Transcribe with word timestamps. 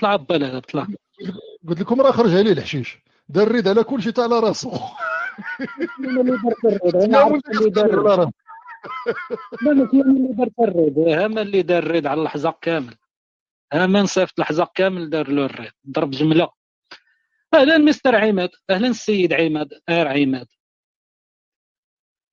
طلع 0.00 0.16
بالا 0.16 0.58
طلع. 0.58 0.86
قلت 1.68 1.80
لكم 1.80 2.00
راه 2.00 2.10
خرج 2.10 2.34
عليه 2.34 2.52
الحشيش. 2.52 2.98
دار 3.28 3.46
الريد 3.46 3.68
على 3.68 3.84
كل 3.84 4.02
شيء 4.02 4.12
تاع 4.12 4.24
على 4.24 4.40
راسو. 4.46 4.70
لا 5.98 7.28
ماشي 7.28 7.42
اللي 7.58 7.70
دار 7.70 7.84
الريد 10.60 10.98
هما 10.98 11.42
اللي 11.42 11.62
دار 11.62 11.82
الريد 11.82 12.06
على 12.06 12.22
الحزق 12.22 12.58
كامل 12.60 12.94
هما 13.74 14.06
صيفط 14.06 14.40
الحزق 14.40 14.72
كامل 14.74 15.10
دار 15.10 15.28
له 15.30 15.44
الريد 15.44 15.72
ضرب 15.90 16.10
جملة. 16.10 16.48
أهلا 17.54 17.78
مستر 17.78 18.14
عماد 18.16 18.50
أهلا 18.70 18.88
السيد 18.88 19.32
عماد 19.32 19.68
آر 19.88 20.08
عماد. 20.08 20.46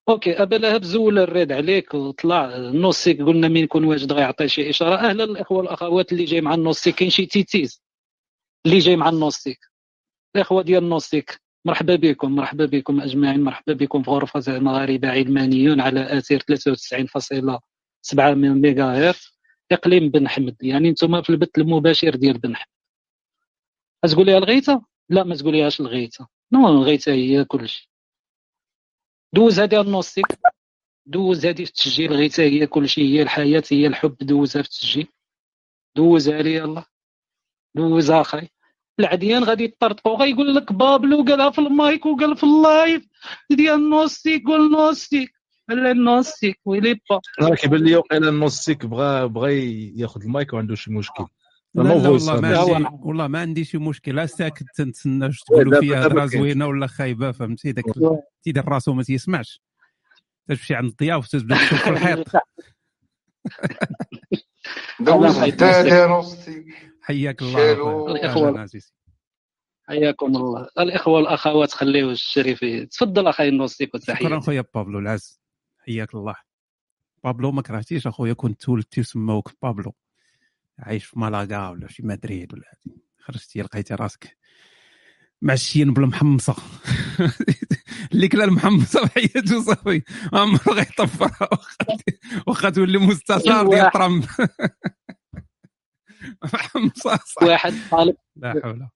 أوكي 0.10 0.42
ابا 0.42 0.56
لهب 0.56 0.84
زول 0.84 1.20
الريد 1.20 1.52
عليك 1.52 1.94
وطلع. 1.94 2.58
نوسيك 2.58 3.22
قلنا 3.22 3.48
مين 3.48 3.64
يكون 3.64 3.84
واجد 3.84 4.12
غيعطي 4.14 4.48
شي 4.48 4.70
إشارة. 4.70 4.96
أهلا 4.96 5.24
الإخوة 5.24 5.58
والأخوات 5.58 6.12
اللي 6.12 6.26
جاي 6.26 6.42
مع 6.42 6.54
النوسيك 6.54 6.96
كاين 6.96 7.10
شي 7.10 7.26
تيتيز 7.26 7.84
اللي 8.66 8.80
جاي 8.80 8.96
مع 8.96 9.10
النوسيك 9.10 9.60
الإخوة 10.36 10.62
ديال 10.64 10.84
النوسيك 10.84 11.42
مرحبا 11.66 11.96
بكم 11.96 12.36
مرحبا 12.36 12.66
بكم 12.66 13.02
أجمعين 13.02 13.44
مرحبا 13.44 13.74
بكم 13.74 14.04
في 14.04 14.12
غرفة 14.12 14.60
مغاربه 14.60 15.10
علمانيون 15.10 15.82
على 15.82 16.18
أثير 16.18 16.40
93.7 16.40 18.20
ميجا 18.36 18.86
هرتز 18.86 19.38
إقليم 19.72 20.10
بن 20.10 20.28
حمد. 20.30 20.56
يعني 20.62 20.90
أنتم 20.90 21.22
في 21.22 21.30
البث 21.30 21.50
المباشر 21.58 22.16
ديال 22.16 22.38
بن 22.38 22.56
حمد. 22.56 22.68
تقول 24.12 24.26
لي 24.26 24.38
الغيته 24.38 24.82
لا 25.10 25.24
ما 25.24 25.36
تقوليهاش 25.36 25.80
الغيته 25.82 26.28
نو 26.54 26.68
الغيته 26.70 27.12
هي 27.12 27.46
كلشي. 27.46 27.87
دوز 29.34 29.60
هذه 29.60 29.82
النوستيك 29.82 30.26
دوز 31.06 31.46
هذه 31.46 31.56
في 31.56 31.70
التسجيل 31.70 32.14
غيتا 32.14 32.44
هي 32.44 32.68
كلشي 32.68 33.02
هي 33.02 33.22
الحياة 33.22 33.64
هي 33.72 33.88
الحب. 33.88 34.18
دوزها 34.22 34.62
في 34.62 34.68
التسجيل. 34.68 35.08
دوزها 35.96 36.42
لي 36.42 36.54
يلا. 36.56 36.84
دوزها 37.76 38.22
أخي. 38.22 38.48
العديان 39.00 39.44
غادي 39.44 39.64
يطرطقوا 39.64 40.18
غيقول 40.18 40.56
لك 40.56 40.74
بابلو 40.74 41.24
قالها 41.24 41.50
في 41.50 41.60
المايك 41.60 42.06
وقال 42.06 42.38
في 42.38 42.44
اللايف. 42.44 43.08
ديال 43.50 43.76
النوستيك 43.76 44.50
والنوستيك 44.50 45.34
لا 45.70 45.92
النوستيك 45.92 46.60
ويلي 46.66 46.94
با. 47.10 47.22
راه 47.42 47.56
كيبان 47.56 47.84
لي 47.84 47.96
وقيلا 47.96 48.30
النوستيك 48.30 48.86
بغى 48.86 49.28
بغى 49.28 49.92
ياخذ 50.00 50.22
المايك 50.22 50.54
وعنده 50.54 50.76
شي 50.76 50.92
مشكل. 50.92 51.26
لا 51.78 51.84
لا 51.84 52.10
والله 52.10 52.42
ما 52.42 52.58
عندي 52.58 52.88
والله 53.02 53.28
ما 53.28 53.40
عندي 53.40 53.64
شي 53.64 53.78
مشكل 53.78 54.30
ساكت 54.30 54.66
تنتسنى 54.76 55.26
واش 55.26 55.40
تقولوا 55.40 55.80
فيها 55.80 56.08
هضره 56.08 56.26
زوينة 56.26 56.68
ولا 56.68 56.88
خايبة 56.88 57.32
فهمتي؟ 57.32 57.72
داك 57.72 57.86
تيدير 58.44 58.68
راسو 58.68 58.94
ما 58.94 59.04
تيسمعش. 59.04 59.62
تمشي 60.48 60.76
عند 60.76 60.90
الضياف 60.90 61.26
وتبدا 61.26 61.56
تشوف 61.56 61.84
في 61.84 61.90
الحيط. 61.90 62.28
حياك 67.02 67.42
الله 67.42 68.68
حياكم 69.88 70.36
الله. 70.36 70.70
الإخوة 70.80 71.14
والأخوات 71.14 71.72
خليو 71.72 72.12
الشريف 72.12 72.66
تفضل 72.92 73.28
أخي 73.28 73.48
النوستيك 73.48 73.96
وتحيه 73.96 74.26
شكرا 74.28 74.40
خويا 74.40 74.64
بابلو 74.76 75.00
العز. 75.00 75.42
حياك 75.80 76.16
الله. 76.16 76.36
بابلو 77.24 77.52
ما 77.52 77.62
كرهتيش 77.62 78.08
أخويا 78.08 78.34
كنت 78.34 78.62
تولدتي 78.62 79.02
وسموك 79.02 79.52
بابلو. 79.62 79.94
عايش 80.80 81.06
في 81.06 81.20
مالاغا 81.20 81.70
ولا 81.70 81.88
في 81.88 82.04
مدريد 82.04 82.54
ولا 82.54 82.74
خرجتي 83.20 83.62
لقيتي 83.62 83.96
راسك 83.96 84.38
معشيين 85.42 85.94
بالمحمصه 85.94 86.56
اللي 88.14 88.28
كلا 88.28 88.44
المحمصه 88.44 89.06
بحياته 89.06 89.64
صافي 89.64 90.02
عمرو 90.34 90.74
غيطفرها 90.74 91.50
واخا 92.48 92.70
تولي 92.70 92.98
مستشار 92.98 93.70
ديال 93.70 93.92
ترامب. 93.92 94.24
محمصه 96.54 97.20
واحد 97.42 97.74
طالب. 97.92 98.16
لا 98.36 98.62
حول. 98.64 98.88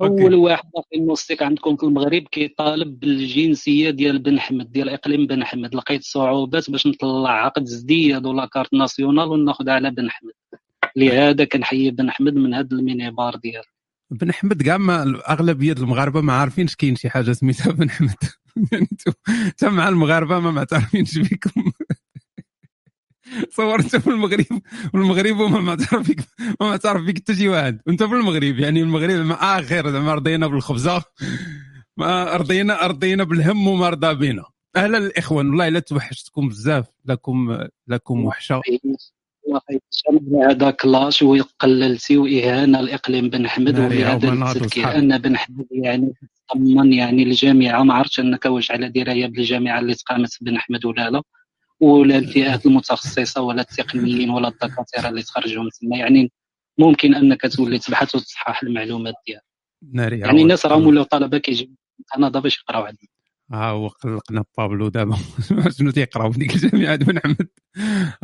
أول 0.00 0.34
واحد 0.34 0.64
في 0.90 0.96
الموسيقى 0.96 1.46
عندكم 1.46 1.76
في 1.76 1.82
المغرب 1.82 2.22
كيطالب 2.22 3.00
بالجنسية 3.00 3.90
ديال 3.90 4.18
بن 4.18 4.40
حمد 4.40 4.72
ديال 4.72 4.88
إقليم 4.88 5.26
بن 5.26 5.44
حمد 5.44 5.74
لقيت 5.74 6.02
صعوبات 6.02 6.70
باش 6.70 6.86
نطلع 6.86 7.30
عقد 7.30 7.64
زديد 7.64 8.26
ولا 8.26 8.46
كارت 8.46 8.74
ناسيونال 8.74 9.28
وناخذ 9.28 9.68
على 9.68 9.90
بن 9.90 10.10
حمد 10.10 10.32
لهذا 10.96 11.44
كنحيي 11.44 11.90
بن 11.90 12.08
أحمد 12.08 12.34
من 12.34 12.54
هذا 12.54 12.68
المينيبار 12.72 13.36
ديالو. 13.36 13.64
بن 14.10 14.30
أحمد 14.30 14.62
كاع 14.62 14.76
أغلبية 15.30 15.72
المغاربة 15.72 16.20
ما 16.20 16.32
عارفينش 16.32 16.76
كاين 16.76 16.96
شي 16.96 17.10
حاجة 17.10 17.32
سميتها 17.32 17.72
بن 17.72 17.88
أحمد. 17.88 18.14
يعني 18.72 18.88
انت 19.46 19.64
مع 19.64 19.88
المغاربة 19.88 20.38
ما 20.40 20.50
معترفينش 20.50 21.18
بكم 21.18 21.72
صورت 23.56 23.96
في 23.96 24.06
المغرب 24.10 24.62
والمغرب 24.94 25.40
وما 25.40 25.60
معترف 25.60 26.10
بك 26.10 26.20
ما 26.60 26.68
معترف 26.68 27.02
بك 27.02 27.18
حتى 27.18 27.34
شي 27.34 27.48
واحد. 27.48 27.80
وانت 27.86 28.02
في 28.02 28.14
المغرب 28.14 28.58
يعني 28.58 28.82
المغرب 28.82 29.26
ما 29.26 29.34
اخر 29.34 29.90
زعما 29.90 30.14
رضينا 30.14 30.46
بالخبزة. 30.46 31.02
ما 31.96 32.36
رضينا 32.36 32.86
رضينا 32.86 33.24
بالهم 33.24 33.66
وما 33.66 33.88
رضى 33.88 34.14
بينا. 34.14 34.44
أهلا 34.76 34.98
الإخوان 34.98 35.48
والله 35.48 35.68
إلا 35.68 35.78
توحشتكم 35.78 36.48
بزاف. 36.48 36.86
لكم 37.04 37.58
لكم 37.88 38.24
وحشة. 38.24 38.62
هذا 40.50 40.70
كلاش 40.70 41.22
وقللتي 41.22 42.16
وإهانة 42.16 42.80
الاقليم 42.80 43.30
بن 43.30 43.48
حمد 43.48 43.78
وبهذا 43.78 44.32
التذكير 44.32 44.96
ان 44.98 45.18
بن 45.18 45.36
حمد 45.36 45.66
يعني 45.70 46.12
تضمن 46.48 46.92
يعني 46.92 47.22
الجامعة 47.22 47.82
ما 47.82 47.94
عرفتش 47.94 48.20
أنك 48.20 48.44
واش 48.46 48.70
على 48.70 48.88
دراية 48.88 49.26
بالجامعة 49.26 49.80
اللي 49.80 49.94
تقامت 49.94 50.30
بن 50.40 50.58
حمد 50.58 50.84
ولا 50.84 51.10
لا 51.10 51.22
ولا 51.80 52.18
الفئات 52.18 52.66
المتخصصة 52.66 53.42
ولا 53.42 53.60
التقنيين 53.60 54.30
ولا 54.30 54.48
الدكاترة 54.48 55.08
اللي 55.08 55.22
تخرجوا 55.22 55.62
من 55.62 55.70
تما. 55.70 55.96
يعني 55.96 56.32
ممكن 56.78 57.14
أنك 57.14 57.42
تولي 57.56 57.78
تبحث 57.78 58.14
وتصحح 58.14 58.62
المعلومات 58.62 59.14
ديالك. 59.26 59.42
يعني 60.22 60.42
الناس 60.42 60.66
راهم 60.66 60.86
ولاو 60.86 61.04
طلبة 61.04 61.38
كيجيو 61.38 61.68
أنا 62.16 62.28
باش 62.28 62.58
يقراو 62.58 62.82
عندنا 62.82 63.08
ها 63.52 63.70
هو 63.70 63.88
قلقنا 63.88 64.44
بابلو 64.58 64.88
دابا. 64.88 65.16
شنو 65.78 65.90
تيقراو 65.90 66.32
في 66.32 66.38
ديك 66.38 66.54
الجامعة 66.54 66.96
بن 66.96 67.18
حمد 67.20 67.48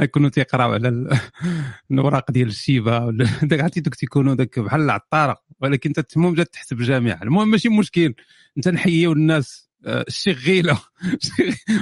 غيكونوا 0.00 0.28
تيقراو 0.30 0.72
على 0.72 0.88
الأوراق 1.90 2.30
ديال 2.30 2.48
الشيبة 2.48 2.98
ولا 3.04 3.26
داك 3.42 3.60
عرفتي 3.60 3.80
دوك 3.80 3.94
تيكونوا 3.94 4.34
داك 4.34 4.58
بحال 4.58 4.80
العطارة. 4.80 5.36
ولكن 5.60 5.92
انت 5.98 6.16
المهم 6.16 6.34
جات 6.34 6.52
تحسب 6.52 6.80
الجامعة 6.80 7.22
المهم 7.22 7.50
ماشي 7.50 7.68
مشكل. 7.68 8.14
انت 8.56 8.68
نحييو 8.68 9.12
الناس. 9.12 9.70
آه، 9.86 10.04
الشغيله 10.08 10.78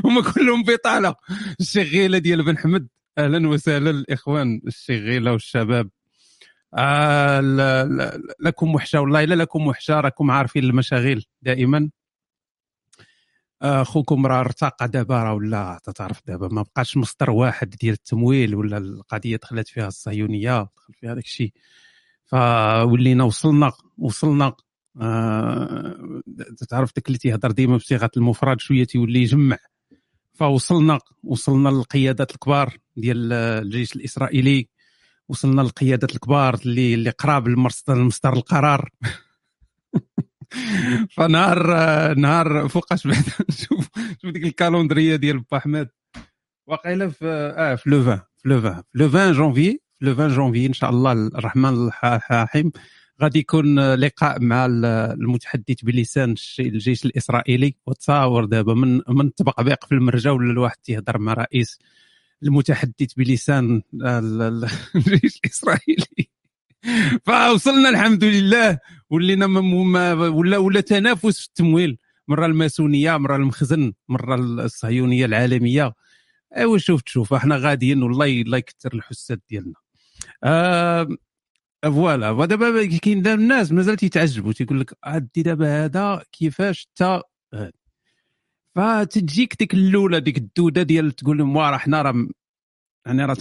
هما 0.04 0.22
كلهم 0.32 0.62
بطالة. 0.62 1.14
الشغيله 1.60 2.18
ديال 2.18 2.44
بن 2.44 2.58
حمد. 2.58 2.88
أهلا 3.18 3.48
وسهلا 3.48 3.90
الإخوان. 3.90 4.60
الشغيله 4.66 5.32
والشباب. 5.32 5.90
آه 6.74 7.40
لكم 8.40 8.74
وحشة 8.74 9.00
والله. 9.00 9.24
الا 9.24 9.34
لكم 9.34 9.66
وحشة. 9.66 10.00
راكم 10.00 10.30
عارفين 10.30 10.64
المشاغل 10.64 11.24
دائما. 11.42 11.90
أخوكم 13.62 14.26
راه 14.26 14.40
ارتقى 14.40 14.88
دابا 14.88 15.22
راه 15.22 15.34
ولا 15.34 15.80
تعرف 15.94 16.20
دابا 16.26 16.48
ما 16.48 16.62
بقاش 16.62 16.96
مصدر 16.96 17.30
واحد 17.30 17.70
ديال 17.70 17.92
التمويل 17.92 18.54
ولا 18.54 18.78
القضية 18.78 19.36
دخلت 19.36 19.68
فيها 19.68 19.88
الصهيونية 19.88 20.62
دخل 20.76 20.94
فيها 20.94 21.14
داك 21.14 21.24
الشيء. 21.24 21.52
فولينا 22.24 23.24
وصلنا 23.24 23.72
وصلنا. 23.98 24.52
آه 25.00 26.22
تعرف 26.68 26.92
داك 26.96 27.06
اللي 27.06 27.18
تيهضر 27.18 27.50
ديما 27.50 27.76
بصيغة 27.76 28.10
المفرد 28.16 28.60
شوية 28.60 28.84
تيولي 28.84 29.22
يجمع. 29.22 29.58
فوصلنا 30.34 30.98
وصلنا 31.24 31.68
للقيادات 31.68 32.30
الكبار 32.30 32.76
ديال 32.96 33.32
الجيش 33.32 33.96
الإسرائيلي 33.96 34.68
وصلنا 35.28 35.62
للقيادات 35.62 36.14
الكبار 36.14 36.54
اللي 36.54 36.94
اللي 36.94 37.10
قراب 37.10 37.48
لمصدر 37.48 38.32
القرار. 38.32 38.90
فنهار 41.16 41.66
نهار 42.14 42.68
فوقاش 42.68 43.06
بعد؟ 43.06 43.24
نشوف 43.50 43.88
شوف 44.22 44.30
ديك 44.30 44.44
calendrier 44.44 45.16
ديال 45.16 45.38
با 45.38 45.58
أحمد. 45.58 45.88
واقيلا 46.66 47.08
في 47.08 47.26
آه 47.56 47.74
في 47.74 47.90
le 47.90 48.00
20 48.00 48.20
في 48.36 48.48
le 48.48 48.56
20 48.58 48.74
في 48.74 48.98
le 48.98 49.06
20 49.08 49.32
جونفي 49.32 49.78
في 49.98 50.04
le 50.04 50.12
20 50.12 50.28
جونفي 50.28 50.66
إن 50.66 50.72
شاء 50.72 50.90
الله 50.90 51.12
الرحمن 51.12 51.90
الرحيم. 52.04 52.72
غادي 53.22 53.38
يكون 53.38 53.94
لقاء 53.94 54.40
مع 54.40 54.66
المتحدث 54.66 55.82
بلسان 55.82 56.34
الجيش 56.58 57.04
الإسرائيلي. 57.04 57.76
وتصاور 57.86 58.44
دابا 58.44 58.74
من 58.74 59.00
من 59.08 59.26
التبقبيق 59.26 59.84
في 59.84 59.92
المرجا 59.92 60.30
ولا 60.30 60.52
الواحد 60.52 60.76
تيهضر 60.76 61.18
مع 61.18 61.32
رئيس 61.32 61.78
المتحدث 62.42 63.14
بلسان 63.16 63.82
الجيش 64.94 65.40
الإسرائيلي؟ 65.44 66.31
فوصلنا 67.26 67.88
الحمد 67.88 68.24
لله. 68.24 68.78
ولينا 69.10 69.46
ولا 70.28 70.58
ولا 70.58 70.80
تنافس 70.80 71.40
في 71.40 71.46
التمويل. 71.46 71.98
مرة 72.28 72.46
الماسونية 72.46 73.16
مرة 73.16 73.36
المخزن 73.36 73.92
مرة 74.08 74.34
الصهيونية 74.34 75.24
العالمية. 75.26 75.92
أيوا 76.56 76.78
شوف 76.78 77.02
تشوف 77.02 77.34
إحنا 77.34 77.56
غاديين 77.56 78.02
والله 78.02 78.26
الله 78.42 78.58
يكثر 78.58 78.94
الحساد 78.94 79.40
ديالنا. 79.50 79.74
آه 80.44 81.08
فوالا. 81.82 82.30
ودابا 82.30 82.86
كاين 82.98 83.26
الناس 83.26 83.72
مازال 83.72 83.96
تيتعجبوا 83.96 84.52
تيقول 84.52 84.80
لك 84.80 84.94
عدي 85.04 85.42
دابا 85.42 85.84
هذا 85.84 86.24
كيفاش 86.32 86.88
تا 86.96 87.22
فتجيك 88.76 89.56
ديك 89.58 89.74
الاولى 89.74 90.20
ديك 90.20 90.38
الدودة 90.38 90.82
ديال 90.82 91.12
تقول 91.12 91.38
لهم 91.38 91.58
راه 91.58 91.76
حنا 91.76 92.02
راه 92.02 92.28
يعني 93.06 93.24
راه 93.24 93.34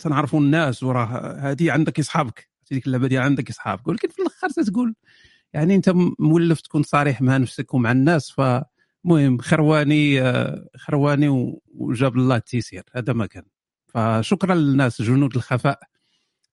تنعرفوا 0.00 0.40
الناس 0.40 0.82
وراه 0.82 1.36
هذه 1.38 1.72
عندك 1.72 1.98
اصحابك. 1.98 2.48
ديك 2.70 2.86
اللعبة 2.86 3.06
ديال 3.06 3.22
عندك 3.22 3.50
اصحابك. 3.50 3.88
ولكن 3.88 4.08
في 4.08 4.22
الآخر 4.22 4.48
تتقول 4.50 4.94
يعني 5.52 5.74
انت 5.74 5.92
مولف 6.18 6.60
تكون 6.60 6.82
صريح 6.82 7.22
مع 7.22 7.36
نفسك 7.36 7.74
ومع 7.74 7.92
الناس 7.92 8.30
فمهم 8.30 9.38
خرواني 9.38 10.22
خرواني 10.76 11.58
وجاب 11.74 12.16
الله 12.16 12.36
التيسير. 12.36 12.82
هذا 12.92 13.12
ما 13.12 13.26
كان. 13.26 13.44
فشكرا 13.86 14.54
للناس 14.54 15.02
جنود 15.02 15.36
الخفاء. 15.36 15.80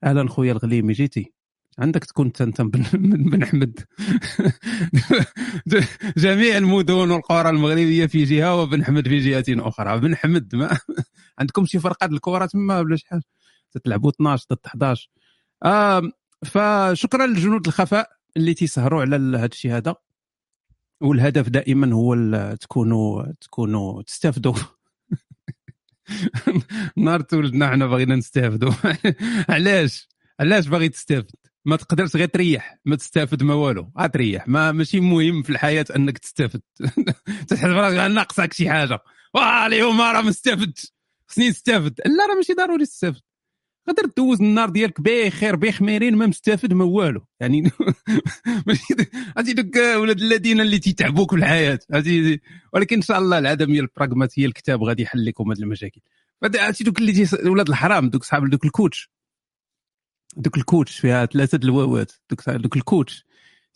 أهلا 0.03 0.29
خويا 0.29 0.51
الغليمي 0.51 0.93
جيتي. 0.93 1.33
عندك 1.79 2.05
تكون 2.05 2.31
انت 2.41 2.61
بن, 2.61 2.83
بن 3.29 3.43
أحمد. 3.43 3.79
جميع 6.17 6.57
المدن 6.57 6.93
والقرى 6.93 7.49
المغربية 7.49 8.05
في 8.05 8.23
جهة 8.23 8.55
وبن 8.55 8.85
حمد 8.85 9.07
في 9.07 9.19
جهة 9.19 9.67
أخرى. 9.67 9.99
بن 9.99 10.15
حمد 10.15 10.55
ما 10.55 10.77
عندكم 11.39 11.65
شي 11.65 11.79
فرقة 11.79 12.05
الكره 12.05 12.45
تما 12.45 12.79
ولا 12.79 12.95
شحال؟ 12.95 13.21
تتلعبوا 13.71 14.09
12 14.09 14.45
ضد 14.51 14.59
11 14.65 15.09
آه 15.63 16.01
فشكرا 16.45 17.27
لجنود 17.27 17.67
الخفاء 17.67 18.09
اللي 18.37 18.53
تيسهروا 18.53 19.01
على 19.01 19.15
هذا 19.15 19.45
الشيء 19.45 19.71
هذا. 19.71 19.95
والهدف 21.01 21.49
دائما 21.49 21.93
هو 21.93 22.15
تكونوا 22.55 23.25
تكونوا 23.41 24.01
تستافدوا. 24.01 24.53
نهار 26.97 27.21
تولدنا 27.21 27.69
حنا 27.69 27.87
باغينا 27.87 28.15
نستافدوا. 28.15 28.71
علاش؟ 29.49 30.09
علاش 30.39 30.67
باغي 30.67 30.89
تستافد؟ 30.89 31.48
ما 31.69 31.75
تقدرش 31.75 32.15
غير 32.15 32.27
تريح 32.27 32.79
ما 32.85 32.95
تستافد 32.95 33.43
ما 33.43 33.53
والو. 33.53 33.91
غتريح 33.99 34.47
ما 34.47 34.71
ماشي 34.71 34.99
مهم 34.99 35.43
في 35.43 35.49
الحياة 35.49 35.85
أنك 35.95 36.17
تستافد. 36.17 36.61
تحس 37.47 37.65
براسك 37.65 37.97
ناقصك 37.97 38.53
شي 38.53 38.69
حاجة. 38.69 38.99
واه 39.33 39.67
اليوم 39.67 40.01
راه 40.01 40.21
ما 40.21 40.29
استفدتش 40.29 40.93
خصني 41.27 41.49
نستافد. 41.49 42.01
لا 42.05 42.25
راه 42.29 42.35
ماشي 42.35 42.53
ضروري 42.53 42.85
تستافد. 42.85 43.21
تقدر 43.87 44.09
دوز 44.17 44.41
النهار 44.41 44.69
ديالك 44.69 45.01
بخير 45.01 45.55
بخميرين 45.55 46.15
ما 46.15 46.25
مستافد 46.25 46.73
ما 46.73 46.85
والو. 46.85 47.25
يعني 47.39 47.61
ماشي 48.67 48.93
عرفتي 49.37 49.53
دوك 49.53 49.75
ولاد 49.75 50.21
الذين 50.21 50.61
اللي 50.61 50.79
تيتعبوك 50.79 51.31
في 51.31 51.37
الحياة. 51.37 51.79
عرفتي 51.93 52.39
ولكن 52.73 52.95
إن 52.95 53.01
شاء 53.01 53.19
الله 53.19 53.37
العدميه 53.37 53.79
البراغماتية 53.79 54.45
الكتاب 54.45 54.83
غادي 54.83 55.03
يحل 55.03 55.25
لكم 55.25 55.51
هذه 55.51 55.59
المشاكل. 55.59 56.01
عرفتي 56.43 56.83
دوك 56.83 56.99
اللي 56.99 57.27
ولاد 57.45 57.69
الحرام 57.69 58.09
دوك 58.09 58.23
صحاب 58.23 58.49
دوك 58.49 58.65
ال 58.65 58.73
coach. 58.73 59.18
دوك 60.37 60.57
ال 60.57 60.64
coach 60.64 60.99
فيها 60.99 61.25
ثلاثة 61.25 61.59
الواوات 61.63 62.11
دوك 62.29 62.49
دوك 62.49 62.75
ال 62.77 62.84
coach. 62.84 63.25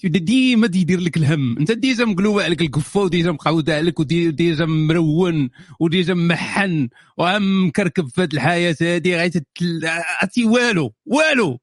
ديما 0.04 0.68
تيدير 0.68 1.00
لك 1.00 1.18
الهم. 1.18 1.58
انت 1.58 1.72
déjà 1.72 2.06
مقلوب 2.06 2.40
عليك 2.40 2.62
الكفه 2.62 3.00
و 3.02 3.08
déjà 3.08 3.32
مقعود 3.32 3.70
عليك 3.70 4.00
و 4.00 4.13
déjà 4.13 4.66
مرون 4.66 5.50
و 5.80 5.87
déjà 5.87 6.14
محن 6.14 6.90
وعم 7.18 7.68
مكركب 7.68 8.08
في 8.08 8.22
هذه 8.22 8.30
الحياة 8.34 8.76
هذه 8.82 9.28
تتل- 9.28 9.86
عرفتي؟ 9.86 10.44
والو 10.46 10.94
والو. 11.06 11.60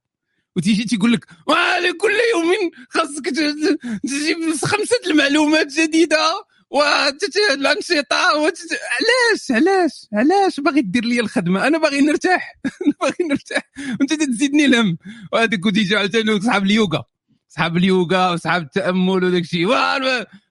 وتيجي 0.57 0.85
تيقول 0.85 1.13
لك 1.13 1.27
"واه، 1.47 1.81
كل 2.01 2.11
يوم 2.35 2.71
خاصك 2.91 3.25
تجيب 4.05 4.55
خمسة 4.65 4.97
المعلومات 5.11 5.67
جديدة. 5.81 6.17
والانشطه 6.71 8.37
وتت... 8.37 8.73
علاش؟ 8.73 9.51
علاش؟ 9.51 10.07
علاش؟ 10.13 10.61
باغي 10.61 10.81
دير 10.81 11.05
لي 11.05 11.21
الخدمة. 11.21 11.67
أنا 11.67 11.79
باغي 11.79 12.01
نرتاح. 12.01 12.55
أنا 12.87 12.95
باغي 13.01 13.25
نرتاح. 13.31 13.71
وأنت 14.01 14.13
تزيدني 14.13 14.65
الهم 14.65 14.99
وهذاك 15.33 15.67
وتيجي 15.67 15.97
عاوتاني 15.97 16.41
صحاب 16.41 16.65
اليوغا. 16.65 17.05
صحاب 17.49 17.77
اليوغا 17.77 18.31
وصحاب 18.31 18.63
التأمل 18.63 19.25
وداك 19.25 19.43
الشيء. 19.43 19.69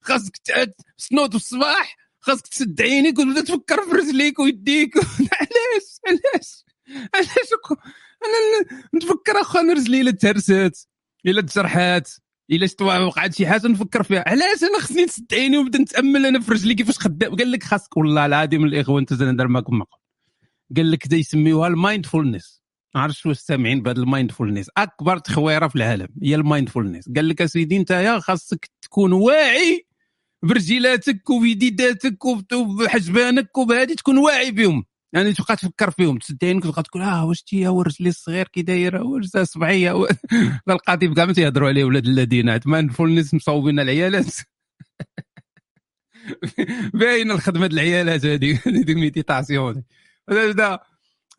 خاصك 0.02 0.38
تسنوض 0.98 1.30
في 1.30 1.36
الصباح. 1.36 1.98
خاصك 2.20 2.48
تسد 2.48 2.82
عينيك 2.82 3.20
وتبدا 3.20 3.42
تفكر 3.42 3.82
في 3.82 3.92
رجليك 3.92 4.40
ويديك. 4.40 4.98
علاش؟ 5.40 6.00
علاش؟ 6.08 6.66
علاش؟ 7.16 7.50
أنا 8.26 8.80
نتفكر 8.96 9.42
أخو 9.42 9.60
أنا 9.60 9.74
رجلي 9.74 10.02
إلا 10.02 10.12
تهرست 10.12 10.90
إلا 11.26 11.42
تجرحات 11.42 12.10
إلا 12.52 12.68
شت 12.68 12.82
وقعت 12.82 13.34
شي 13.36 13.48
حاجة 13.48 13.68
نفكر 13.68 14.04
فيها. 14.04 14.24
علاش 14.28 14.64
أنا 14.64 14.80
خصني 14.80 15.04
نسد 15.06 15.34
عيني 15.34 15.58
ونبدا 15.58 15.80
نتأمل 15.80 16.26
أنا 16.26 16.40
في 16.40 16.52
رجلي؟ 16.52 16.74
كيفاش 16.76 17.00
خدام 17.00 17.36
قال 17.36 17.52
لك 17.52 17.64
خاصك؟ 17.64 17.98
والله 17.98 18.26
العظيم 18.26 18.66
الاخوان 18.66 19.06
أنت 19.12 19.14
نهضر 19.24 19.48
معكم 19.48 19.84
قال 20.78 20.92
لك 20.92 21.08
دا 21.08 21.18
يسميوها 21.18 21.68
ال 21.68 21.75
mindfulness. 21.75 22.64
ما 22.96 23.02
عرفتش 23.02 23.26
واش 23.26 23.38
سامعين 23.38 23.82
بهذا 23.82 24.00
المايندفولنس. 24.00 24.70
أكبر 24.78 25.18
تخويرة 25.18 25.68
في 25.68 25.76
العالم 25.76 26.08
هي 26.24 26.36
ال 26.36 26.42
mindfulness. 26.42 27.10
قال 27.16 27.30
لك 27.30 27.42
أسيدي 27.42 27.78
أنت 27.78 28.20
خاصك 28.22 28.70
تكون 28.82 29.14
واعي 29.14 29.86
برجيلاتك 30.44 31.30
وبيديداتك 31.30 32.26
وب- 32.26 32.54
وبحجبانك 32.54 33.58
وبهذه 33.58 33.94
تكون 33.94 34.18
واعي 34.18 34.52
بهم. 34.52 34.84
يعني 35.14 35.34
تبقى 35.34 35.56
تفكر 35.56 35.92
فيهم 35.92 36.18
تسد 36.18 36.46
عينك 36.46 36.66
وتبقى 36.66 36.84
تقول 36.84 37.04
آه 37.04 37.26
واش 37.26 37.42
تي 37.44 37.68
هو 37.68 37.82
رجلي 37.82 38.10
الصغير 38.10 38.48
كي 38.48 38.62
داير 38.62 39.04
واش 39.04 39.26
صبعية 39.26 39.92
و- 39.92 40.08
القاضي 40.70 41.14
كاع 41.14 41.26
ما 41.26 41.34
تيهضروا 41.34 41.68
عليه 41.70 41.84
ولاد 41.84 42.06
الذين 42.06 42.60
mindfulness 42.66 43.34
مصوبين 43.34 43.80
العيالات. 43.80 44.36
باين 46.94 47.32
الخدمة 47.32 47.68
د 47.68 47.74
العيالات 47.74 48.26
هذه 48.26 48.36
ديك 48.36 48.68
ال 48.68 48.78
méditation. 48.78 49.84
هذا 50.30 50.80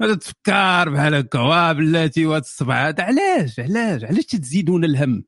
هذا 0.02 0.14
تفكر 0.14 0.88
بحال 0.90 1.14
هكا 1.14 1.38
واه 1.38 1.72
بلاتي 1.72 2.26
وهاد 2.26 2.42
الصبع 2.42 2.88
هذا 2.88 3.02
علاش؟ 3.04 3.60
علاش؟ 3.60 4.04
علاش 4.04 4.24
تزيدون 4.26 4.84
الهم؟ 4.84 5.24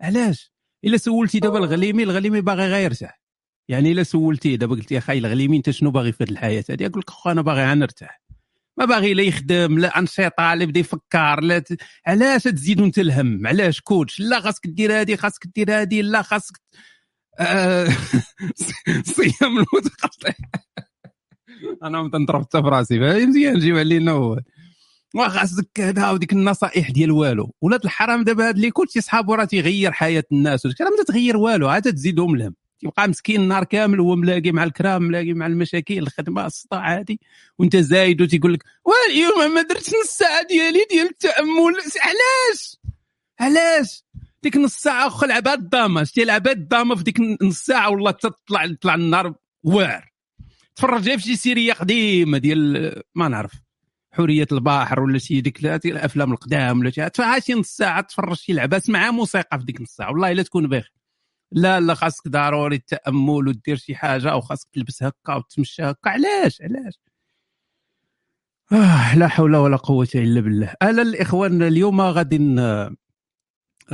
علاش؟ 0.00 0.52
إلا 0.84 0.96
سولتي 0.96 1.40
دابا 1.40 1.58
الغليمي 1.58 2.02
الغليمي 2.02 2.40
باغي 2.40 2.66
غير 2.66 2.84
يرتاح 2.84 3.21
يعني 3.68 3.92
إلا 3.92 4.02
سولتيه 4.02 4.56
دابا 4.56 4.74
قلت 4.74 4.92
يا 4.92 5.00
خاي 5.00 5.18
الغليمي 5.18 5.56
أنت 5.56 5.70
شنو 5.70 5.90
باغي 5.90 6.12
في 6.12 6.24
هذه 6.24 6.30
الحياة؟ 6.30 6.64
هذه 6.70 6.82
يقول 6.82 7.00
لك 7.00 7.08
اخو 7.08 7.30
أنا 7.30 7.42
باغي 7.42 7.74
نرتاح 7.74 8.22
ما 8.76 8.84
باغي 8.84 9.14
لا 9.14 9.22
يخدم 9.22 9.78
لا 9.78 9.98
أنشطة 9.98 10.54
لا 10.54 10.62
يبدا 10.62 10.80
يفكر 10.80 11.40
لا 11.40 11.58
ت... 11.58 11.72
علاش 12.06 12.42
تزيدوا 12.42 12.86
انت 12.86 12.98
الهم؟ 12.98 13.46
علاش 13.46 13.80
coach؟ 13.80 14.20
لا 14.20 14.40
خاصك 14.40 14.66
دير 14.66 15.00
هذه 15.00 15.16
خاصك 15.16 15.46
دير 15.54 15.80
هذه 15.80 16.02
لا 16.02 16.22
خاصك 16.22 16.60
آه، 17.40 17.88
صيام 19.16 19.58
المتقطع 19.58 20.32
أنا 21.82 22.10
تنضرب 22.12 22.42
حتى 22.42 22.62
في 22.62 22.68
راسي 22.68 23.00
فهي 23.00 23.26
مزيان 23.26 23.54
نجيب 23.54 23.78
علينا 23.78 24.12
هو. 24.12 24.40
وخاصك 25.14 25.68
كذا 25.74 26.10
وديك 26.10 26.32
النصائح 26.32 26.90
ديال 26.90 27.10
والو. 27.10 27.54
ولاد 27.60 27.84
الحرام 27.84 28.24
دابا 28.24 28.48
هاد 28.48 28.54
اللي 28.54 28.70
كلشي 28.70 29.00
صحابو 29.00 29.34
راه 29.34 29.44
تيغير 29.44 29.92
حياة 29.92 30.24
الناس 30.32 30.66
راه 30.66 30.72
ما 30.80 31.04
تتغير 31.04 31.36
والو 31.36 31.68
عاد 31.68 31.92
تزيدهم 31.92 32.34
الهم. 32.34 32.54
تيبقى 32.82 33.08
مسكين 33.08 33.40
النهار 33.40 33.64
كامل 33.64 34.00
هو 34.00 34.16
ملاقي 34.16 34.52
مع 34.52 34.64
الكرام 34.64 35.02
ملاقي 35.02 35.32
مع 35.32 35.46
المشاكل 35.46 35.98
الخدمه 35.98 36.46
الصداع 36.46 36.98
هادي 36.98 37.20
وأنت 37.58 37.76
زايد 37.76 38.22
وتيقول 38.22 38.52
لك 38.52 38.62
واليوم 38.84 39.54
ما 39.54 39.62
درتش 39.62 39.88
نص 39.88 40.10
ساعة 40.10 40.46
ديالي 40.46 40.86
ديال 40.90 41.06
التأمل. 41.06 41.74
علاش؟ 42.02 42.76
علاش؟ 43.40 44.04
ديك 44.42 44.56
نص 44.56 44.74
ساعة 44.76 45.06
أخو 45.06 45.26
لعبها 45.26 45.54
الضامه 45.54 46.04
شتي 46.04 46.24
لعبها 46.24 46.52
الضامه 46.52 46.94
في 46.94 47.02
ديك 47.02 47.20
نص 47.42 47.58
ساعة 47.58 47.90
والله 47.90 48.10
تطلع 48.10 48.66
طلع 48.80 48.94
النهار 48.94 49.34
واعر 49.62 50.12
تفرج 50.76 51.02
في 51.02 51.22
شي 51.22 51.36
سيريه 51.36 51.72
قديمة 51.72 52.38
ديال 52.38 53.02
ما 53.14 53.28
نعرف 53.28 53.52
حورية 54.12 54.46
البحر 54.52 55.00
ولا 55.00 55.18
شي 55.18 55.40
ديك 55.40 55.64
لا- 55.64 55.76
ديك 55.76 55.92
الأفلام 55.92 56.32
القدام 56.32 56.80
ولا 56.80 56.90
شي. 56.90 57.08
شي 57.46 57.54
نص 57.54 57.68
ساعة 57.68 58.00
تفرج 58.00 58.36
شي 58.36 58.52
لعبة 58.52 58.76
اسمعها 58.76 59.10
موسيقى 59.10 59.58
في 59.58 59.64
ديك 59.64 59.80
نص 59.80 59.90
ساعة. 59.90 60.10
والله 60.10 60.32
إلا 60.32 60.42
تكون 60.42 60.66
بخير 60.68 60.92
لا 61.54 61.80
لا 61.80 61.94
خاصك 61.94 62.28
ضروري 62.28 62.76
التأمل 62.76 63.48
ودير 63.48 63.76
شي 63.76 63.94
حاجة 63.94 64.30
أو 64.32 64.40
خاصك 64.40 64.68
تلبس 64.72 65.02
هكا 65.02 65.34
وتمشى 65.34 65.82
هكا. 65.82 66.10
علاش؟ 66.10 66.62
علاش؟ 66.62 66.94
آه 68.72 69.16
لا 69.18 69.28
حول 69.28 69.56
ولا 69.56 69.76
قوة 69.76 70.08
إلا 70.14 70.40
بالله. 70.40 70.74
أنا 70.82 71.02
الإخوان 71.02 71.62
اليوم 71.62 72.00
غادي 72.00 72.38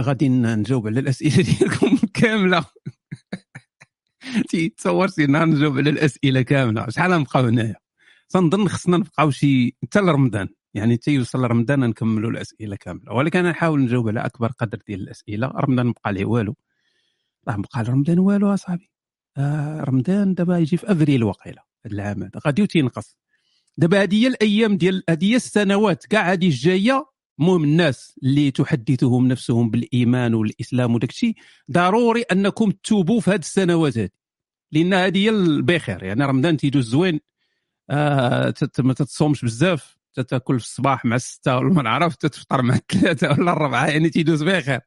غادي 0.00 0.28
نجاوب 0.28 0.86
على 0.86 1.00
الأسئلة 1.00 1.36
ديالكم 1.42 1.98
كاملة. 2.20 2.64
تي 4.50 4.68
تصور 4.68 5.08
شي 5.08 5.26
نهار 5.26 5.46
نجاوب 5.46 5.78
على 5.78 5.90
الأسئلة 5.90 6.42
كاملة. 6.42 6.90
شحال 6.90 7.10
نبقاو 7.20 7.44
هنايا؟ 7.46 7.74
تنظن 8.30 8.68
خصنا 8.68 8.96
نبقاو 8.96 9.30
شي 9.30 9.76
حتى 9.82 10.00
لرمضان. 10.00 10.48
يعني 10.74 10.94
حتى 10.94 11.10
يوصل 11.12 11.40
رمضان 11.50 11.80
نكملوا 11.80 12.30
الأسئلة 12.30 12.76
كاملة. 12.76 13.12
ولكن 13.12 13.44
نحاول 13.44 13.80
نجاوب 13.82 14.08
على 14.08 14.20
أكبر 14.26 14.48
قدر 14.52 14.78
ديال 14.88 15.00
الأسئلة. 15.02 15.48
رمضان 15.48 15.86
مبقى 15.86 16.12
ليه 16.12 16.24
والو. 16.26 16.56
راه 17.48 17.56
مبقى 17.56 17.84
لرمضان 17.84 18.18
والو 18.18 18.54
اصاحبي 18.54 18.90
آه 19.36 19.80
رمضان 19.80 20.34
دابا 20.34 20.58
يجي 20.58 20.76
في 20.76 20.92
أفريل 20.92 21.24
وقيله 21.24 21.62
هذا 21.86 21.94
العام 21.94 22.22
هذا. 22.22 22.40
غادي 22.46 22.66
تينقص 22.66 23.16
دابا 23.76 24.02
هذه 24.02 24.22
هي 24.22 24.26
الأيام 24.26 24.76
ديال 24.76 25.02
هذه 25.10 25.24
هي 25.24 25.36
السنوات 25.36 26.06
كاع 26.06 26.32
هذه 26.32 26.46
الجاية 26.46 27.06
المهم 27.40 27.64
الناس 27.64 28.18
اللي 28.22 28.50
تحدثهم 28.50 29.28
نفسهم 29.28 29.70
بالإيمان 29.70 30.34
والإسلام 30.34 30.94
وداك 30.94 31.10
الشيء 31.10 31.34
ضروري 31.70 32.22
أنكم 32.22 32.70
تتوبوا 32.70 33.20
في 33.20 33.30
هذه 33.30 33.38
السنوات 33.38 33.98
هذه 33.98 34.08
لأن 34.72 34.94
هذه 34.94 35.18
هي 35.18 35.30
البخير 35.30 36.02
يعني 36.02 36.24
رمضان 36.24 36.56
تيدوز 36.56 36.88
زوين 36.88 37.20
آه 37.90 38.54
ما 38.78 38.94
تتصومش 38.94 39.44
بزاف 39.44 39.98
تاكل 40.22 40.60
في 40.60 40.66
الصباح 40.66 41.04
مع 41.04 41.16
الستة 41.16 41.56
ولا 41.56 41.74
ما 41.74 41.82
نعرف 41.82 42.16
تفطر 42.16 42.62
مع 42.62 42.74
الثلاثة 42.92 43.30
ولا 43.30 43.52
الربعة 43.52 43.86
يعني 43.86 44.10
تيدوز 44.10 44.42
بخير. 44.42 44.80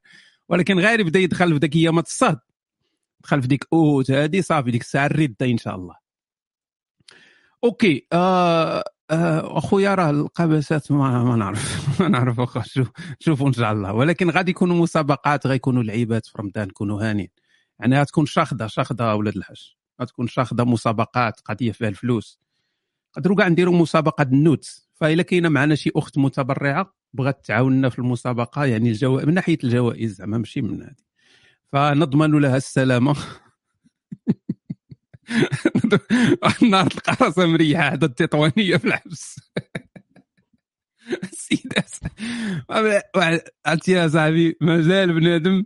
ولكن 0.48 0.78
غير 0.78 1.00
يبدا 1.00 1.18
يدخل 1.18 1.52
في 1.52 1.58
ذاك 1.58 1.76
ايامات 1.76 2.06
الصاد. 2.06 2.38
دخل 3.22 3.42
في 3.42 3.48
ديك 3.48 3.64
أوت 3.72 4.10
هذه 4.10 4.40
صافي 4.40 4.70
ديك 4.70 4.80
الساعة 4.80 5.06
الردة 5.06 5.46
إن 5.46 5.58
شاء 5.58 5.76
الله. 5.76 5.94
أوكي 7.64 8.06
آه 8.12 8.84
آه، 9.10 9.58
أخويا 9.58 9.94
راه 9.94 10.10
القبسات 10.10 10.92
ما, 10.92 11.24
ما 11.24 11.36
نعرف 11.36 11.86
ما 12.00 12.08
نعرف 12.08 12.40
أخو 12.40 12.60
شوف 12.62 12.90
شوفوا 13.18 13.48
إن 13.48 13.52
شاء 13.52 13.72
الله. 13.72 13.92
ولكن 13.92 14.30
غادي 14.30 14.50
يكونوا 14.50 14.76
مسابقات 14.76 15.46
غيكونوا 15.46 15.82
لعيبات 15.82 16.26
في 16.26 16.32
رمضان 16.38 16.70
كونوا 16.70 17.10
هانين. 17.10 17.28
يعني 17.80 18.00
غتكون 18.00 18.26
شاخدة 18.26 18.66
شاخدة 18.66 19.12
أولاد 19.12 19.36
الحج 19.36 19.60
غتكون 20.02 20.26
شاخدة 20.26 20.64
مسابقات 20.64 21.40
قضية 21.40 21.72
فيها 21.72 21.88
الفلوس. 21.88 22.40
نقدروا 23.18 23.36
كاع 23.36 23.48
نديروا 23.48 23.74
مسابقة 23.74 24.22
النوتس. 24.22 24.88
فإلا 24.94 25.22
كاينة 25.22 25.48
معنا 25.48 25.74
شي 25.74 25.90
أخت 25.96 26.18
متبرعة 26.18 26.94
بغات 27.12 27.46
تعاوننا 27.46 27.88
في 27.88 27.98
المسابقة 27.98 28.64
يعني 28.64 28.88
الجو... 28.88 29.16
من 29.16 29.34
ناحية 29.34 29.58
الجوائز 29.64 30.12
زعما 30.14 30.38
ماشي 30.38 30.62
من 30.62 30.82
هذه 30.82 31.11
فنضمن 31.72 32.40
لها 32.40 32.56
السلامة. 32.56 33.16
النار 36.62 36.86
القرصة 36.86 37.46
مريحة 37.46 37.90
حدا 37.90 38.06
التطوانية 38.06 38.76
في 38.76 38.84
الحبس. 38.84 39.40
السيدات 41.32 41.90
عرفتي 43.66 43.92
يا 43.92 44.08
صاحبي 44.08 44.56
مازال 44.60 45.12
بنادم 45.12 45.64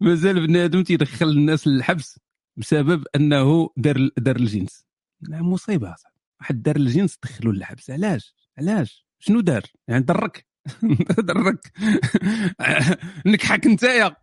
مازال 0.00 0.46
بنادم 0.46 0.82
تيدخل 0.82 1.28
الناس 1.28 1.66
للحبس 1.66 2.18
بسبب 2.56 3.04
أنه 3.16 3.70
دار 3.76 4.08
دار 4.18 4.36
الجنس. 4.36 4.86
مصيبة 5.28 5.94
واحد 6.40 6.62
دار 6.62 6.76
الجنس 6.76 7.18
دخلوا 7.22 7.52
للحبس. 7.52 7.90
علاش؟ 7.90 8.34
علاش؟ 8.58 9.06
شنو 9.18 9.40
دار؟ 9.40 9.62
يعني 9.88 10.04
درك. 10.04 10.46
درك. 11.18 11.72
نكحك 13.26 13.66
نتايا. 13.66 14.16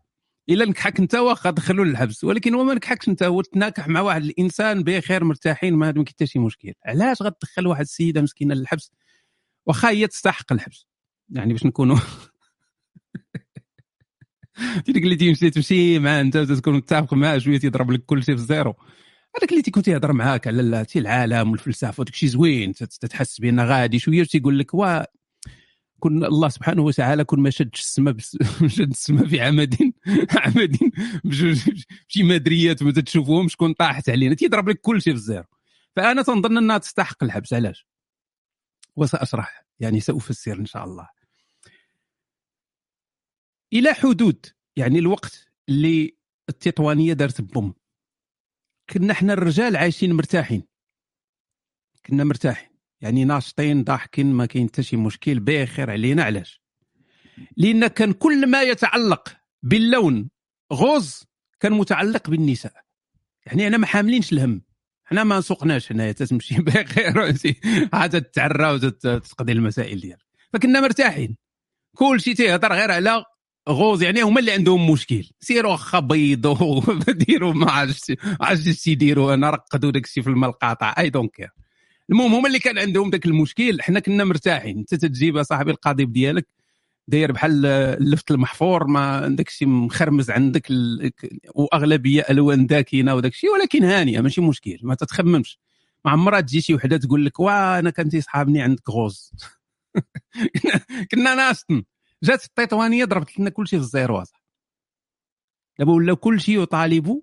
إلا 0.50 0.66
نكحك 0.66 1.00
أنت 1.00 1.16
وأخا 1.16 1.52
دخلوا 1.52 1.86
للحبس. 1.86 2.24
ولكن 2.24 2.56
وما 2.56 2.74
نكحكش 2.74 3.10
أنت 3.10 3.24
هو 3.24 3.42
تناكح 3.42 3.88
مع 3.88 4.02
واحد 4.02 4.24
الإنسان 4.24 4.84
بخير 4.84 5.24
مرتاحين 5.24 5.74
ما 5.74 5.92
ما 5.92 6.06
حتى 6.08 6.26
شي 6.26 6.40
مشكل. 6.40 6.74
علاش 6.86 7.22
غتدخل 7.22 7.68
واحد 7.68 7.82
السيدة 7.82 8.22
مسكينة 8.22 8.56
للحبس؟ 8.56 8.92
وأخا 9.66 9.90
هي 9.90 10.08
تستحق 10.08 10.54
الحبس. 10.54 10.88
يعني 11.30 11.54
باش 11.54 11.66
نكونوا 11.66 11.98
ديك 14.86 15.04
اللي 15.04 15.16
تيمشي 15.16 15.50
تمشي 15.50 16.00
مع 16.00 16.22
أنت 16.22 16.38
تكون 16.38 16.76
متفق 16.76 17.14
معاه 17.14 17.38
شوية 17.38 17.58
تيضرب 17.58 17.92
لك 17.92 18.06
كل 18.06 18.24
شيء 18.24 18.36
في 18.36 18.42
الزيرو 18.42 18.76
هذاك 19.38 19.52
اللي 19.52 19.62
تيكون 19.62 19.84
تيهضر 19.84 20.14
معاك 20.14 20.48
على 20.48 20.86
العالم 20.96 21.52
والفلسفة 21.52 22.02
وداك 22.02 22.14
الشيء 22.14 22.30
زوين 22.30 22.74
تتحس 22.74 23.42
بان 23.42 23.60
غادي 23.60 24.00
شوية 24.00 24.24
تيقول 24.24 24.60
لك 24.60 24.74
وا 24.74 25.04
كن 26.04 26.26
الله 26.26 26.50
سبحانه 26.50 26.82
وتعالى 26.82 27.24
كن 27.24 27.40
ما 27.40 27.50
شدش 27.50 27.80
السماء 27.80 28.18
شد 28.78 28.90
السماء 28.90 29.28
في 29.28 29.42
عمد 29.42 29.94
عمد 30.38 30.78
بشي 31.24 32.24
مدريات 32.24 32.84
ما 32.84 32.92
تشوفوهمش 32.92 33.56
كون 33.56 33.74
طاحت 33.74 34.10
علينا. 34.10 34.36
تيضرب 34.36 34.70
لك 34.70 34.82
كل 34.82 35.02
شيء 35.02 35.14
في 35.14 35.20
الزيرو 35.20 35.44
فأنا 35.96 36.22
تنظن 36.22 36.58
أنها 36.58 36.78
تستحق 36.78 37.24
الحبس. 37.24 37.54
علاش؟ 37.54 37.88
وسأشرح. 38.96 39.66
يعني 39.80 40.00
سأفسر 40.00 40.60
إن 40.60 40.66
شاء 40.66 40.84
الله. 40.84 41.10
إلى 43.74 43.94
حدود. 43.94 44.46
يعني 44.76 45.00
الوقت 45.00 45.48
اللي 45.70 46.18
التطوانية 46.50 47.14
دارت 47.14 47.42
بوم. 47.42 47.74
كنا 48.90 49.12
إحنا 49.14 49.34
الرجال 49.34 49.76
عايشين 49.76 50.14
مرتاحين. 50.14 50.64
كنا 52.06 52.24
مرتاحين. 52.24 52.73
يعني 53.04 53.26
ناشطين 53.26 53.84
ضاحكين 53.84 54.34
ما 54.34 54.46
كاين 54.46 54.68
حتى 54.68 54.84
شي 54.84 54.98
مشكل 54.98 55.40
بخير 55.40 55.92
علينا 55.92 56.24
علاش؟ 56.24 56.62
لأن 57.58 57.88
كان 57.88 58.14
كل 58.14 58.48
ما 58.48 58.62
يتعلق 58.62 59.38
باللون 59.64 60.30
غوز 60.74 61.24
كان 61.60 61.74
متعلق 61.74 62.30
بالنساء. 62.30 62.74
يعني 63.46 63.68
أنا 63.68 63.78
ما 63.78 63.86
حاملينش 63.86 64.34
الهم. 64.34 64.62
حنا 65.06 65.24
ما 65.24 65.42
سوقناش 65.42 65.92
هنايا 65.92 66.12
تمشي 66.12 66.62
بخير 66.62 67.36
عاد 67.94 68.22
تتعرى 68.22 68.72
وتقضي 68.74 69.52
المسائل 69.52 70.00
ديالك. 70.00 70.26
فكنا 70.54 70.82
مرتاحين. 70.82 71.38
كل 71.96 72.22
شيء 72.22 72.36
تيهضر 72.36 72.74
غير 72.74 72.92
على 72.92 73.24
غوز. 73.70 74.04
يعني 74.04 74.22
هما 74.22 74.40
اللي 74.40 74.52
عندهم 74.52 74.92
مشكل. 74.92 75.30
سيروا 75.40 75.72
واخا 75.72 76.00
بيضوا 76.00 76.82
ديروا 77.28 77.54
ما 77.54 77.72
عرفتش 77.72 78.16
عرفتش 78.42 78.88
يديروا 78.88 79.34
أنا 79.34 79.50
رقدوا 79.50 79.92
داك 79.92 80.06
الشيء 80.06 80.24
في 80.24 80.30
الماء 80.30 80.50
القاطع 80.50 80.96
I 80.98 81.10
don't 81.10 81.34
care 81.36 81.63
المهم 82.10 82.34
هما 82.34 82.48
اللي 82.48 82.60
كان 82.60 82.78
عندهم 82.78 83.10
ذاك 83.10 83.26
المشكل. 83.26 83.82
حنا 83.82 84.00
كنا 84.00 84.24
مرتاحين. 84.24 84.78
انت 84.78 84.96
تجيب 84.96 85.44
صاحبي 85.44 85.72
القضيب 85.72 86.14
ديالك 86.14 86.48
داير 87.08 87.32
بحال 87.32 87.66
اللفت 87.66 88.32
المحفور 88.32 88.88
ما 88.88 89.28
داك 89.28 89.48
الشيء 89.48 89.68
مخرمز 89.68 90.32
عندك 90.32 90.72
ال... 90.72 91.12
وأغلبية 91.56 92.26
ألوان 92.30 92.68
داكنة 92.68 93.16
وداك 93.16 93.32
الشيء 93.32 93.50
ولكن 93.54 93.84
هانيه 93.84 94.22
ماشي 94.22 94.42
مشكل 94.42 94.80
ما 94.84 94.96
تتخممش. 94.96 95.60
ما 96.06 96.12
عمرها 96.12 96.42
تجي 96.42 96.62
شي 96.62 96.74
وحدة 96.76 96.98
تقول 96.98 97.26
لك 97.26 97.40
وا 97.40 97.80
أنا 97.80 97.90
كان 97.90 98.10
تيصحابني 98.10 98.62
عندك 98.62 98.90
rose. 98.90 99.32
كنا 101.12 101.36
ناشطين 101.36 101.86
جات 102.24 102.46
التطوانيه 102.46 103.06
ضربت 103.06 103.40
لنا 103.40 103.50
كل 103.50 103.68
شيء 103.68 103.80
في 103.80 103.86
الزيرو 103.86 104.24
دابا 105.80 105.92
ولا 105.94 106.14
كل 106.14 106.42
شيء 106.42 106.62
يطالب 106.62 107.22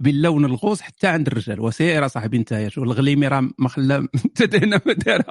باللون 0.00 0.44
الغوص 0.44 0.80
حتى 0.80 1.06
عند 1.06 1.26
الرجال. 1.26 1.60
وسير 1.60 2.08
صاحبي 2.08 2.44
شو 2.68 2.82
الغليمي 2.82 3.28
راه 3.28 3.50
ما 3.58 3.68
خلى 3.68 4.08
تدهنا 4.36 4.80
ما 4.86 4.92
دار 4.92 5.22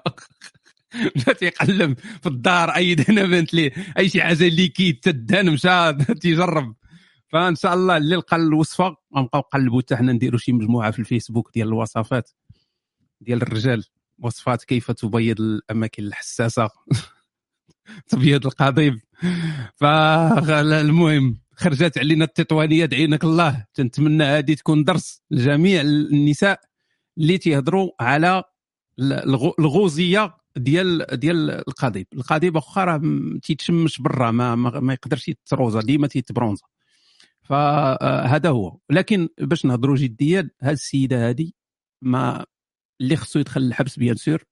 مشى 1.15 1.33
تيقلب 1.33 1.97
في 2.21 2.27
الدار 2.29 2.69
أي 2.69 2.95
دهنا 2.95 3.23
بنت 3.23 3.53
ليه 3.53 3.71
أي 3.97 4.09
شي 4.09 4.21
حاجة 4.21 4.47
اللي 4.47 4.67
كي 4.67 4.91
تدهن 4.93 5.51
مشى 5.53 5.93
تيجرب. 6.21 6.75
فإن 7.27 7.55
شاء 7.55 7.73
الله 7.73 7.97
اللي 7.97 8.15
لقى 8.15 8.37
الوصفة 8.37 8.95
غنبقاو 9.17 9.41
نقلبوا 9.41 9.81
حتى 9.81 9.95
حنا 9.95 10.11
نديروا 10.13 10.39
شي 10.39 10.51
مجموعة 10.51 10.91
في 10.91 10.99
الفيسبوك 10.99 11.51
ديال 11.53 11.67
الوصفات 11.67 12.29
ديال 13.21 13.41
الرجال. 13.41 13.83
وصفات 14.19 14.63
كيف 14.63 14.91
تبيض 14.91 15.41
الأماكن 15.41 16.03
الحساسة. 16.03 16.69
تبيض 18.09 18.45
القضيب. 18.45 18.99
فالمهم 19.75 21.37
خرجت 21.59 21.97
علينا 21.97 22.25
التطوانية 22.25 22.85
دعينك 22.85 23.23
الله. 23.23 23.65
تنتمنى 23.73 24.23
هذه 24.23 24.53
تكون 24.53 24.83
درس 24.83 25.21
لجميع 25.31 25.81
النساء 25.81 26.61
اللي 27.17 27.37
تيهضروا 27.37 27.91
على 27.99 28.43
الغوزيه 29.59 30.37
ديال 30.55 31.05
ديال 31.19 31.51
القضيب. 31.51 32.07
القضيب 32.13 32.57
اخا 32.57 32.83
راه 32.83 33.01
تيتشمش 33.43 34.01
برا 34.01 34.31
ما, 34.31 34.55
ما, 34.55 34.93
يقدرش 34.93 35.27
يتروزا 35.27 35.81
ديما 35.81 36.07
تيتبرونزا. 36.07 36.65
فهذا 37.41 38.49
هو. 38.49 38.77
لكن 38.89 39.29
باش 39.39 39.65
نهضروا 39.65 39.95
جديا 39.95 40.49
هذه 40.61 40.73
السيدة 40.73 41.29
هذه 41.29 41.51
ما 42.01 42.45
اللي 43.01 43.15
خصو 43.15 43.39
يدخل 43.39 43.61
الحبس 43.61 43.99
بيان 43.99 44.15
سور 44.15 44.43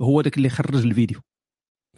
هو 0.00 0.20
داك 0.20 0.36
اللي 0.36 0.48
خرج 0.48 0.86
الفيديو. 0.86 1.20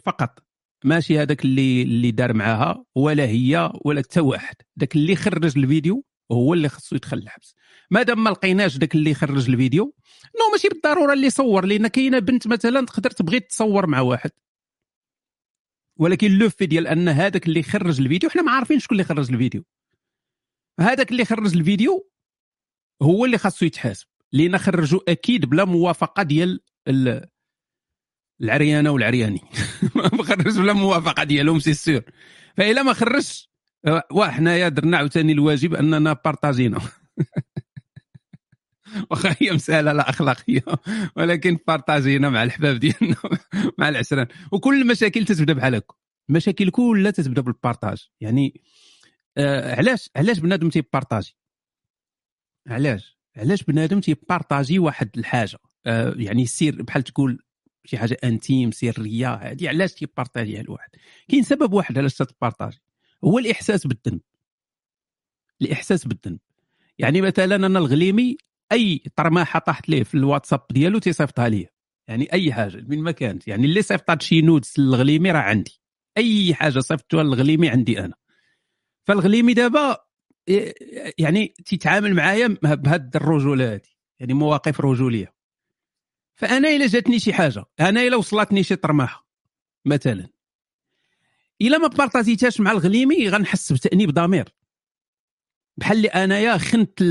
فقط. 0.05 0.39
ماشي 0.83 1.19
هذاك 1.19 1.45
اللي 1.45 1.81
اللي 1.81 2.11
دار 2.11 2.33
معاها 2.33 2.85
ولا 2.95 3.25
هي 3.25 3.71
ولا 3.85 4.01
حتى 4.01 4.19
واحد. 4.19 4.55
ذاك 4.79 4.95
اللي 4.95 5.15
خرج 5.15 5.57
الفيديو 5.57 6.05
هو 6.31 6.53
اللي 6.53 6.69
خصو 6.69 6.95
يدخل 6.95 7.17
الحبس. 7.17 7.55
مادام 7.91 8.23
ما 8.23 8.29
لقيناش 8.29 8.77
ذاك 8.77 8.95
اللي 8.95 9.13
خرج 9.13 9.49
الفيديو 9.49 9.95
نو 10.39 10.51
ماشي 10.51 10.67
بالضرورة 10.69 11.13
اللي 11.13 11.29
صور 11.29 11.65
لأن 11.65 11.87
كاينة 11.87 12.19
بنت 12.19 12.47
مثلا 12.47 12.85
تقدر 12.85 13.11
تبغي 13.11 13.39
تصور 13.39 13.87
مع 13.87 13.99
واحد. 14.01 14.31
ولكن 15.99 16.31
لو 16.31 16.49
في 16.49 16.65
ديال 16.65 16.87
أن 16.87 17.09
هذاك 17.09 17.47
اللي 17.47 17.63
خرج 17.63 18.01
الفيديو 18.01 18.29
حنا 18.29 18.41
ما 18.41 18.51
عارفين 18.51 18.79
شكون 18.79 18.95
اللي 18.95 19.03
خرج 19.03 19.31
الفيديو. 19.31 19.63
هذاك 20.79 21.11
اللي 21.11 21.25
خرج 21.25 21.55
الفيديو 21.57 22.09
هو 23.01 23.25
اللي 23.25 23.37
خاصو 23.37 23.65
يتحاسب 23.65 24.07
لأن 24.33 24.57
خرجوا 24.57 24.99
أكيد 25.07 25.45
بلا 25.45 25.65
موافقة 25.65 26.23
ديال 26.23 26.59
العريانة 28.41 28.91
والعرياني. 28.91 29.41
ما 29.95 30.23
خرج 30.23 30.59
بلا 30.59 30.73
موافقة 30.73 31.23
ديالهم 31.23 31.59
c'est 31.59 31.73
sûr 31.73 32.01
فإلا 32.57 32.83
ما 32.83 32.93
خرجش 32.93 33.49
وحنايا 34.11 34.69
درنا 34.69 34.97
عاوتاني 34.97 35.31
الواجب 35.31 35.73
أننا 35.73 36.13
partagينا 36.13 36.81
واخا 39.11 39.35
هي 39.39 39.51
مسألة 39.51 39.93
لا 39.93 40.09
أخلاقية 40.09 40.63
ولكن 41.15 41.57
partagينا 41.67 42.29
مع 42.29 42.43
الحباب 42.43 42.75
ديالنا 42.75 43.15
مع 43.79 43.89
العشران 43.89 44.27
وكل 44.51 44.81
المشاكل 44.81 45.25
تتبدأ 45.25 45.53
بحال 45.53 45.75
هكا 45.75 45.95
المشاكل 46.29 46.69
كلها 46.69 47.11
تتبدأ 47.11 47.41
بال 47.41 47.55
partage. 47.55 48.09
يعني 48.21 48.61
آه 49.37 49.75
علاش 49.75 50.09
علاش 50.15 50.39
بنادم 50.39 50.69
تيبارطاجي؟ 50.69 51.37
علاش؟ 52.67 53.19
علاش 53.37 53.63
بنادم 53.63 53.99
تيبارطاجي 53.99 54.79
واحد 54.79 55.09
الحاجة؟ 55.17 55.57
آه 55.85 56.13
يعني 56.17 56.45
سير 56.45 56.81
بحال 56.81 57.03
تقول 57.03 57.44
شي 57.85 57.97
حاجة 57.97 58.17
intime 58.23 58.71
سرية 58.71 59.33
هذه 59.33 59.69
علاش 59.69 59.93
تيبارطاجيها 59.93 60.61
الواحد؟ 60.61 60.89
كاين 61.29 61.43
سبب 61.43 61.73
واحد 61.73 61.97
علاش 61.97 62.15
تتبارطاجي. 62.15 62.81
هو 63.23 63.39
الإحساس 63.39 63.87
بالذنب. 63.87 64.21
الإحساس 65.61 66.07
بالذنب. 66.07 66.39
يعني 66.99 67.21
مثلا 67.21 67.55
أنا 67.55 67.79
الغليمي 67.79 68.37
أي 68.71 69.03
طرماحة 69.15 69.59
طاحت 69.59 69.89
ليه 69.89 70.03
في 70.03 70.15
الواتساب 70.15 70.61
ديالو 70.71 70.99
تيصيفطها 70.99 71.49
لي 71.49 71.67
يعني 72.07 72.33
أي 72.33 72.53
حاجة 72.53 72.85
من 72.87 72.99
ما 72.99 73.11
كانت. 73.11 73.47
يعني 73.47 73.65
اللي 73.65 73.81
صيفطات 73.81 74.21
شي 74.21 74.41
nudes 74.41 74.73
للغليمي 74.77 75.31
راه 75.31 75.39
عندي. 75.39 75.81
أي 76.17 76.55
حاجة 76.55 76.79
صيفطتها 76.79 77.23
للغليمي 77.23 77.69
عندي 77.69 77.99
أنا. 77.99 78.13
فالغليمي 79.07 79.53
دابا 79.53 79.97
يعني 81.17 81.53
تيتعامل 81.65 82.13
معايا 82.13 82.47
بهذه 82.61 83.09
الرجولة 83.15 83.73
هذه 83.73 83.81
يعني 84.19 84.33
مواقف 84.33 84.81
رجولية. 84.81 85.35
فأنا 86.35 86.69
إلا 86.69 86.87
جاتني 86.87 87.19
شي 87.19 87.33
حاجة 87.33 87.65
أنا 87.79 88.01
إلا 88.01 88.15
وصلتني 88.15 88.63
شي 88.63 88.75
طرماحة 88.75 89.27
مثلا. 89.85 90.27
إلا 91.61 91.77
ما 91.77 91.87
بارطاجيتهاش 91.87 92.59
مع 92.61 92.71
الغليمي 92.71 93.29
غنحس 93.29 93.73
بتأنيب 93.73 94.11
ضمير. 94.11 94.55
بحال 95.77 95.97
اللي 95.97 96.07
أنايا 96.07 96.57
خنت 96.57 97.03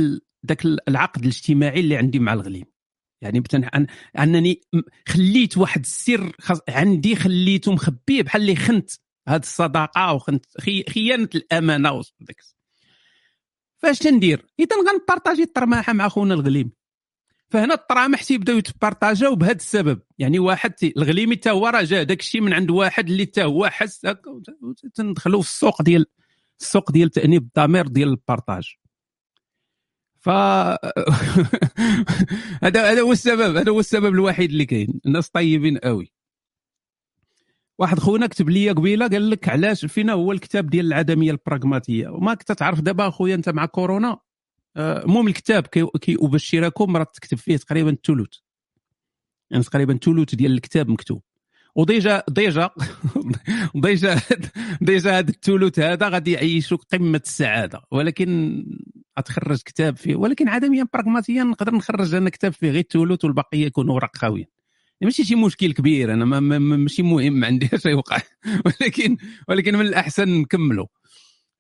ذاك 0.47 0.65
العقد 0.89 1.23
الاجتماعي 1.23 1.81
اللي 1.81 1.97
عندي 1.97 2.19
مع 2.19 2.33
الغليم. 2.33 2.65
يعني 3.21 3.41
بتن... 3.41 3.65
أن... 3.65 3.87
أنني 4.19 4.61
خليت 5.09 5.59
واحد 5.59 5.81
السر 5.81 6.33
خص... 6.41 6.59
عندي 6.69 7.17
خليته 7.17 7.73
مخبيه 7.73 8.23
بحال 8.23 8.43
اللي 8.43 8.57
خنت 8.57 8.91
هذه 9.29 9.41
الصداقة 9.41 10.13
وخنت 10.13 10.47
خي... 10.61 10.85
خيانة 10.91 11.29
الأمانة 11.35 12.03
فاش 13.77 13.99
تندير؟ 13.99 14.47
اذا 14.59 14.77
غنبارطاجي 14.77 15.43
الطرماحة 15.43 15.93
مع 15.93 16.09
خونا 16.09 16.35
الغليم. 16.35 16.73
فهنا 17.51 17.75
الطرامح 17.75 18.23
تيبداو 18.23 18.59
يتبارطاجاو 18.59 19.35
بهذا 19.35 19.53
السبب. 19.53 20.01
يعني 20.19 20.39
واحد. 20.39 20.73
الغليمي 20.97 21.37
حتى 21.37 21.51
هو 21.51 21.67
راه 21.67 21.83
جا 21.83 22.03
داك 22.03 22.21
الشيء 22.21 22.41
من 22.41 22.53
عند 22.53 22.71
واحد 22.71 23.09
اللي 23.09 23.25
حتى 23.25 23.45
هو 23.45 23.67
حس 23.67 24.07
تندخلوا 24.95 25.43
في 25.43 25.49
السوق 25.49 25.83
ديال 25.83 26.07
السوق 26.61 26.93
ديال 26.93 27.11
تأنيب 27.11 27.43
الضمير 27.43 27.87
ديال 27.87 28.09
البارطاج. 28.09 28.75
ف 30.21 30.29
هذا 32.65 32.93
هذا 32.93 33.01
هو 33.01 33.13
السبب. 33.13 33.57
هذا 33.57 33.73
هو 33.73 33.81
السبب 33.81 34.15
الوحيد 34.15 34.51
اللي 34.51 34.67
كاين. 34.67 35.01
الناس 35.07 35.29
طيبين 35.29 35.79
قوي 35.79 36.15
واحد 37.79 37.99
خونا 37.99 38.27
كتب 38.27 38.51
لي 38.51 38.71
قبيلة 38.71 39.09
قال 39.09 39.31
لك 39.31 39.49
علاش 39.49 39.85
فينا 39.85 40.13
هو 40.13 40.33
الكتاب 40.33 40.71
ديال 40.71 40.87
العدمية 40.87 41.31
البراغماتية؟ 41.31 42.09
وما 42.09 42.35
كنت 42.35 42.53
تعرف 42.53 42.81
دابا 42.81 43.11
خويا 43.11 43.35
أنت 43.35 43.49
مع 43.49 43.67
كورونا؟ 43.67 44.19
المهم 44.77 45.29
الكتاب 45.29 45.67
كي, 45.67 45.87
كي 46.01 46.17
ابشركم 46.21 46.97
راه 46.97 47.05
تكتب 47.05 47.39
فيه 47.39 47.57
تقريبا 47.57 47.91
الثلث. 47.91 48.35
يعني 49.51 49.65
تقريبا 49.65 49.93
الثلث 49.93 50.35
ديال 50.35 50.53
الكتاب 50.53 50.89
مكتوب. 50.89 51.23
و 51.75 51.84
déjà 51.84 52.23
déjà 52.29 52.71
déjà 53.75 54.21
déjà 54.81 55.19
هذا 55.19 55.31
الثلث 55.31 55.79
هذا 55.79 56.09
غادي 56.09 56.33
يعيشوك 56.33 56.85
قمة 56.93 57.21
السعادة. 57.25 57.83
ولكن 57.91 58.63
غتخرج 59.19 59.59
كتاب 59.65 59.97
فيه. 59.97 60.17
ولكن 60.17 60.49
عدميا 60.49 60.87
براغماتيا 60.95 61.43
نقدر 61.45 61.75
نخرج 61.75 62.15
أنا 62.15 62.31
كتاب 62.31 62.53
فيه 62.53 62.71
غير 62.71 62.81
الثلث 62.81 63.25
والبقية 63.25 63.67
يكونوا 63.67 63.95
ورق 63.95 64.17
خاويين 64.17 64.47
ماشي 65.01 65.25
شي 65.25 65.35
مشكل 65.35 65.73
كبير. 65.73 66.15
أنا 66.15 66.25
ما 66.25 66.41
ما 66.41 66.59
ماشي 66.59 67.03
مهم 67.03 67.45
عندي 67.45 67.71
اش 67.75 67.87
يوقع 67.87 68.19
ولكن 68.67 69.17
ولكن 69.49 69.75
من 69.75 69.87
الأحسن 69.87 70.29
نكملوا. 70.29 70.87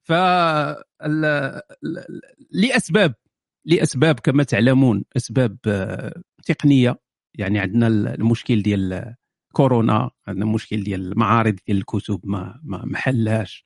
ف 0.05 0.13
لأسباب 2.51 3.15
لأسباب 3.65 4.21
كما 4.21 4.43
تعلمون 4.43 5.05
أسباب 5.17 5.59
آه، 5.67 6.23
تقنية. 6.45 6.99
يعني 7.35 7.59
عندنا 7.59 7.87
المشكل 7.87 8.63
ديال 8.63 9.15
كورونا 9.53 10.11
عندنا 10.27 10.47
مشكل 10.47 10.85
ديال 10.85 11.13
المعارض 11.13 11.57
ديال 11.67 11.79
الكتب 11.79 12.21
ما 12.25 12.61
ما 12.63 12.85
محلاش 12.85 13.65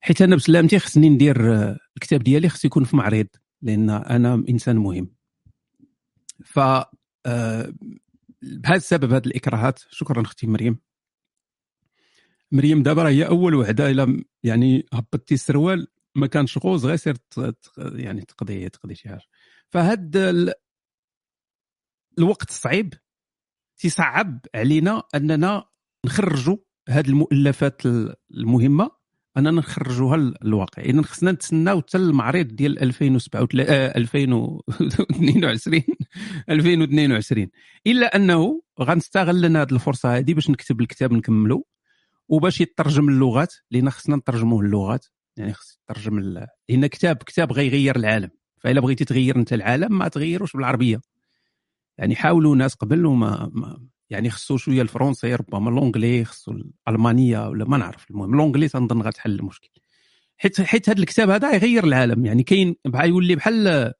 حيت 0.00 0.22
أنا 0.22 0.36
بسلامتي 0.36 0.78
خصني 0.78 1.08
ندير 1.08 1.54
آه، 1.54 1.78
الكتاب 1.96 2.22
ديالي 2.22 2.48
خص 2.48 2.64
يكون 2.64 2.84
في 2.84 2.96
معرض 2.96 3.26
لأن 3.62 3.90
أنا 3.90 4.44
إنسان 4.48 4.76
مهم. 4.76 5.10
ف 6.44 6.58
آه، 7.26 7.72
بهذا 8.42 8.76
السبب 8.76 9.12
هذه 9.12 9.26
الإكراهات 9.26 9.78
شكرا 9.90 10.22
أختي 10.22 10.46
مريم. 10.46 10.78
مريم 12.52 12.82
دابا 12.82 13.02
راه 13.02 13.10
هي 13.10 13.26
أول 13.26 13.54
وحدة 13.54 13.90
إلى 13.90 14.24
يعني 14.42 14.86
هبطتي 14.92 15.34
السروال 15.34 15.86
ما 16.14 16.26
كانش 16.26 16.58
غوز 16.58 16.86
غير 16.86 16.96
سير 16.96 17.16
يعني 17.78 18.20
تقضي 18.20 18.68
تقضي 18.68 18.94
شي 18.94 19.08
حاجة 19.08 19.22
فهاد 19.68 20.16
الوقت 22.18 22.50
الصعيب 22.50 22.94
تيصعب 23.78 24.40
علينا 24.54 25.02
أننا 25.14 25.64
نخرجوا 26.06 26.56
هذه 26.88 27.08
المؤلفات 27.08 27.82
المهمة 28.30 28.90
أننا 29.36 29.50
نخرجوها 29.50 30.16
للواقع. 30.16 30.82
اذا 30.82 31.02
خصنا 31.02 31.32
نتسناو 31.32 31.80
حتى 31.80 31.98
المعرض 31.98 32.46
ديال 32.46 32.82
2027 32.82 33.66
2022 33.70 35.82
2022 36.50 37.48
إلا 37.86 38.16
أنه 38.16 38.62
غنستغل 38.80 39.40
لنا 39.40 39.62
هذه 39.62 39.72
الفرصة 39.72 40.18
هذه 40.18 40.34
باش 40.34 40.50
نكتب 40.50 40.80
الكتاب 40.80 41.12
نكملو. 41.12 41.66
وباش 42.28 42.60
يترجم 42.60 43.08
اللغات 43.08 43.54
لأن 43.70 43.90
خصنا 43.90 44.16
نترجموه 44.16 44.60
اللغات 44.60 45.06
يعني 45.36 45.52
خص 45.52 45.78
يترجم 45.82 46.18
لأن 46.68 46.86
كتاب 46.86 47.16
كتاب 47.16 47.52
غيغير 47.52 47.96
العالم 47.96 48.30
فاذا 48.64 48.80
بغيتي 48.80 49.04
تغير 49.04 49.36
أنت 49.36 49.52
العالم 49.52 49.98
ما 49.98 50.08
تغيروش 50.08 50.56
بالعربية. 50.56 51.00
يعني 51.98 52.16
حاولوا 52.16 52.56
ناس 52.56 52.74
قبل 52.74 53.06
وما 53.06 53.50
ما 53.52 53.86
يعني 54.10 54.30
خصو 54.30 54.56
شوية 54.56 54.82
الفرونسي 54.82 55.34
ربما 55.34 55.70
l'anglais 55.70 56.24
خصو 56.24 56.52
الألمانية 56.88 57.48
ولا 57.48 57.64
ما 57.64 57.76
نعرف. 57.76 58.10
المهم 58.10 58.36
l'anglais 58.36 58.68
تنظن 58.68 59.02
غتحل 59.02 59.30
المشكل. 59.30 59.68
حيت 60.36 60.60
حيت 60.60 60.88
هذا 60.88 60.98
الكتاب 60.98 61.30
هذا 61.30 61.54
يغير 61.54 61.84
العالم. 61.84 62.26
يعني 62.26 62.42
كاين 62.42 62.76
يولي 62.94 63.36
بحال 63.36 63.92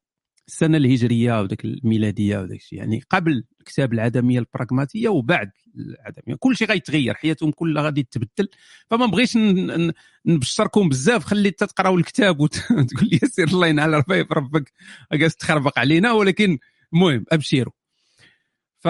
السنة 0.47 0.77
الهجرية 0.77 1.41
وداك 1.41 1.65
الميلادية 1.65 2.37
وداك 2.37 2.57
الشيء 2.57 2.79
يعني 2.79 3.03
قبل 3.09 3.43
كتاب 3.65 3.93
العدمية 3.93 4.39
البراغماتية 4.39 5.09
وبعد 5.09 5.51
العدمية. 5.75 6.35
كل 6.39 6.57
شيء 6.57 6.67
غيتغير 6.67 7.13
حياتهم 7.13 7.51
كلها 7.51 7.83
غادي 7.83 8.03
تتبدل 8.03 8.49
فما 8.89 9.05
بغيتش 9.05 9.37
نبشركم 10.25 10.89
بزاف 10.89 11.23
خلي 11.23 11.51
تقراو 11.51 11.97
الكتاب 11.97 12.39
وتقول 12.39 12.87
لي 13.11 13.19
سير 13.23 13.47
الله 13.47 13.67
ينعل 13.67 13.93
ربي 13.93 14.21
ربك 14.31 14.71
اجاز 15.11 15.35
تخربق 15.35 15.79
علينا. 15.79 16.11
ولكن 16.11 16.59
المهم 16.93 17.25
أبشروا. 17.31 17.73
ف 18.79 18.87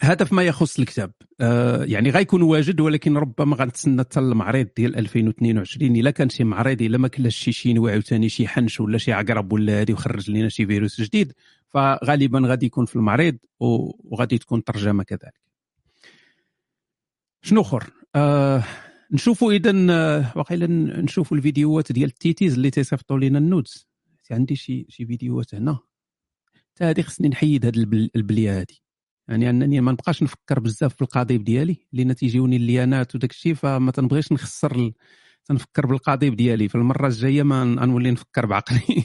هذا 0.00 0.24
فيما 0.24 0.42
يخص 0.42 0.78
الكتاب. 0.78 1.12
آه 1.40 1.84
يعني 1.84 2.10
غيكون 2.10 2.42
واجد 2.42 2.80
ولكن 2.80 3.16
ربما 3.16 3.56
غنتسنى 3.56 4.00
حتى 4.00 4.20
المعرض 4.20 4.68
ديال 4.76 4.96
2022 4.96 5.96
إلا 5.96 6.10
كان 6.10 6.28
شي 6.28 6.44
معرض 6.44 6.82
إلا 6.82 6.98
ما 6.98 7.08
كلاش 7.08 7.36
شي 7.36 7.52
شينوي 7.52 7.92
عاوتاني 7.92 8.28
شي 8.28 8.48
حنش 8.48 8.80
ولا 8.80 8.98
شي 8.98 9.12
عقرب 9.12 9.52
ولا 9.52 9.80
هادي 9.80 9.92
وخرج 9.92 10.30
لنا 10.30 10.48
شي 10.48 10.66
فيروس 10.66 11.00
جديد 11.00 11.32
فغالبا 11.68 12.42
غادي 12.44 12.66
يكون 12.66 12.86
في 12.86 12.96
المعرض 12.96 13.36
وغادي 13.60 14.38
تكون 14.38 14.64
ترجمة 14.64 15.02
كذلك. 15.02 15.40
شنو 17.42 17.60
أخر؟ 17.60 17.90
آه 18.14 18.64
نشوفوا 19.12 19.52
اذا 19.52 19.86
آه، 19.90 20.32
واقيلا 20.36 20.66
نشوفوا 21.02 21.36
الفيديوهات 21.36 21.92
ديال 21.92 22.08
التيتيز 22.08 22.54
اللي 22.54 22.70
تيصيفطوا 22.70 23.18
لنا 23.18 23.38
ال 23.38 23.45
nudes. 23.45 23.88
عندي 24.30 24.56
شي 24.56 24.86
شي 24.88 25.06
فيديوهات 25.06 25.54
هنا. 25.54 25.78
حتى 26.54 26.84
هذه 26.84 27.00
خصني 27.00 27.28
نحيد 27.28 27.66
هذه 27.66 27.78
البلية 28.16 28.60
هذه 28.60 28.87
يعني 29.28 29.50
أنني 29.50 29.80
ما 29.80 29.92
نبقاش 29.92 30.22
نفكر 30.22 30.60
بزاف 30.60 30.94
في 30.94 31.02
القضيب 31.02 31.44
ديالي. 31.44 31.76
لأن 31.92 32.16
تيجيوني 32.16 32.56
العيالات 32.56 33.14
وداك 33.14 33.30
الشيء 33.30 33.54
فما 33.54 33.90
تنبغيش 33.92 34.32
نخسر. 34.32 34.92
تنفكر 35.44 35.86
بالقضيب 35.86 36.36
ديالي. 36.36 36.68
فالمرة 36.68 37.06
الجاية 37.06 37.42
ما 37.42 37.64
نولي 37.64 38.10
نفكر 38.10 38.46
بعقلي. 38.46 39.04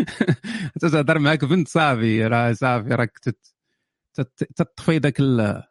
تتهضر 0.80 1.18
معاك 1.18 1.44
بنت 1.44 1.68
صافي. 1.68 2.26
راه 2.26 2.52
صافي 2.52 2.88
راك 2.88 3.18
تطفي 4.56 5.00
ال... 5.20 5.62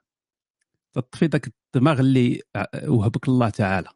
تطفي 0.94 1.26
ذاك 1.26 1.48
الدماغ 1.48 2.00
اللي 2.00 2.42
وهبك 2.88 3.28
الله 3.30 3.50
تعالى. 3.50 3.90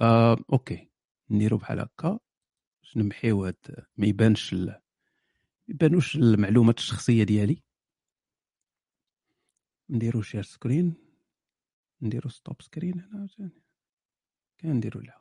آه، 0.00 0.36
okay. 0.52 0.90
نديرو 1.30 1.56
بحال 1.56 1.80
هكا. 1.80 2.18
باش 2.82 2.96
نمحيو 2.96 3.44
هاد 3.44 3.56
ما 3.96 4.06
يبانش. 4.06 4.54
ما 4.54 4.80
يبانوش 5.68 6.16
المعلومات 6.16 6.78
الشخصية 6.78 7.24
ديالي. 7.24 7.62
نديرو 9.90 10.22
share 10.22 10.42
screen 10.42 10.94
نديرو 12.02 12.30
stop 12.30 12.62
screen 12.62 13.00
هنا 13.00 13.18
عاوتاني 13.18 13.62
كان 14.58 14.76
نديرو 14.76 15.00
لها 15.00 15.20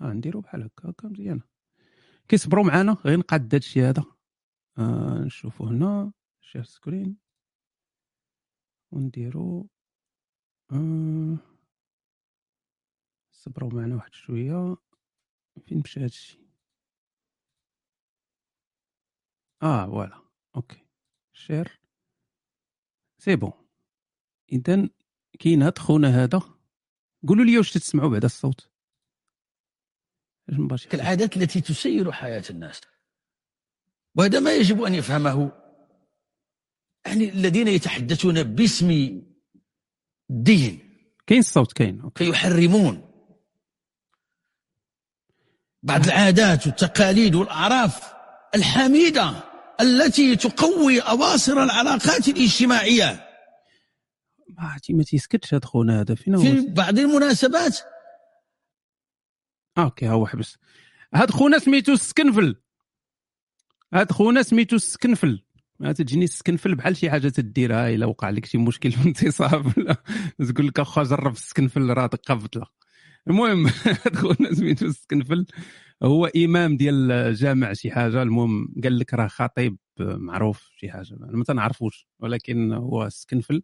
آه 0.00 0.12
نديرو 0.12 0.40
بحال 0.40 0.62
هكا 0.62 0.90
هكا 0.90 1.08
مزيانة. 1.08 1.42
كيصبروا 2.28 2.64
معانا 2.64 2.92
غير 2.92 3.18
نقاد 3.18 3.54
هادشي 3.54 3.82
هذا. 3.82 4.04
آه 4.78 5.18
نشوفو 5.24 5.64
هنا 5.66 6.12
share 6.40 6.64
screen 6.64 7.16
ونديرو 8.90 9.68
آه 10.72 11.38
صبروا 13.32 13.74
معنا 13.74 13.94
واحد 13.94 14.12
شوية. 14.14 14.76
فين 15.66 15.78
مشى 15.78 16.00
هادشي 16.00 16.40
آه 19.62 19.86
voilà. 19.86 20.22
okay. 20.56 20.86
share. 21.32 23.63
اذا 24.52 24.88
كاين 25.38 25.62
هاد 25.62 25.78
خونا 25.78 26.24
هذا 26.24 26.42
قولوا 27.28 27.44
لي 27.44 27.58
واش 27.58 27.72
تسمعوا 27.72 28.10
بعد 28.10 28.24
الصوت. 28.24 28.68
العادات 30.94 31.36
التي 31.36 31.60
تسير 31.60 32.12
حياة 32.12 32.44
الناس. 32.50 32.80
وهذا 34.14 34.40
ما 34.40 34.54
يجب 34.54 34.82
أن 34.82 34.94
يفهمه. 34.94 35.52
يعني 37.06 37.28
الذين 37.28 37.68
يتحدثون 37.68 38.42
باسم 38.42 39.20
الدين 40.30 40.78
كاين 41.26 41.40
الصوت 41.40 41.72
كاين 41.72 42.10
فيحرمون. 42.16 43.10
بعض 45.82 46.04
العادات 46.04 46.66
والتقاليد 46.66 47.34
والأعراف 47.34 48.14
الحميدة 48.54 49.44
التي 49.80 50.36
تقوي 50.36 51.00
أواصر 51.00 51.62
العلاقات 51.62 52.28
الاجتماعية. 52.28 53.33
ما 54.48 54.62
عرفتي 54.62 54.92
ما 54.92 55.02
تيسكتش 55.02 55.54
هذا 55.54 55.66
خونا 55.66 56.00
هذا. 56.00 56.14
فين 56.14 56.36
في 56.36 56.66
بعض 56.66 56.98
المناسبات. 56.98 57.78
okay 59.78 60.06
ها 60.06 60.12
هو 60.12 60.26
حبس. 60.26 60.58
هاد 61.14 61.30
خونا 61.30 61.58
سميتو 61.58 61.92
السكنفل 61.92 62.56
هاد 63.94 64.12
خونا 64.12 64.42
سميتو 64.42 64.76
السكنفل 64.76 65.44
ما 65.80 65.92
تجيني 65.92 66.24
السكنفل 66.24 66.74
بحال 66.74 66.96
شي 66.96 67.10
حاجة 67.10 67.28
تديرها 67.28 67.88
إلا 67.88 68.06
وقع 68.06 68.30
لك 68.30 68.46
شي 68.46 68.58
مشكل 68.58 68.92
في 68.92 69.00
الانتصاب 69.00 69.66
ولا 69.78 69.96
تقول 70.54 70.66
لك 70.66 70.80
اخا 70.80 71.02
جرب 71.02 71.32
السكنفل 71.32 71.90
راه 71.90 72.06
دقة 72.06 72.34
بطلة. 72.34 72.66
المهم 73.28 73.66
هاد 74.06 74.16
خونا 74.16 74.54
سميتو 74.54 74.86
السكنفل 74.86 75.46
هو 76.02 76.26
إمام 76.26 76.76
ديال 76.76 77.34
جامع 77.34 77.72
شي 77.72 77.90
حاجة. 77.90 78.22
المهم 78.22 78.74
قال 78.84 78.98
لك 78.98 79.14
راه 79.14 79.26
خطيب 79.26 79.76
معروف 80.00 80.70
شي 80.76 80.90
حاجة. 80.90 81.14
أنا 81.14 81.36
ما 81.36 81.44
تنعرفوش 81.44 82.08
ولكن 82.18 82.72
هو 82.72 83.06
السكنفل 83.06 83.62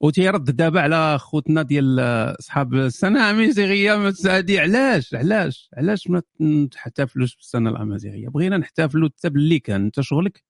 وتيرد 0.00 0.44
دابا 0.56 0.80
على 0.80 1.18
خوتنا 1.18 1.62
ديال 1.62 2.00
اصحاب 2.40 2.74
السنة 2.74 3.30
الامازيغيه 3.30 4.12
هادي 4.26 4.58
علاش؟ 4.58 5.14
علاش؟ 5.14 5.70
علاش 5.76 6.08
ما 6.10 6.22
نحتفلوش 6.74 7.36
بالسنة 7.36 7.70
الامازيغيه 7.70 8.28
بغينا 8.28 8.56
نحتفلوا 8.56 9.08
حتى 9.08 9.30
باللي 9.30 9.58
كان 9.58 9.84
انت 9.84 10.00
شغلك؟ 10.00 10.44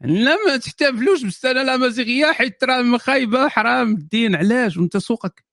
لا 0.00 0.36
ما 0.46 0.56
تحتفلوش 0.56 1.22
بالسنة 1.24 1.62
الامازيغيه 1.62 2.32
حيت 2.32 2.64
راه 2.64 2.98
خايبة 2.98 3.48
حرام 3.48 3.94
الدين 3.94 4.34
علاش؟ 4.34 4.76
وانت 4.76 4.96
سوقك. 4.96 5.44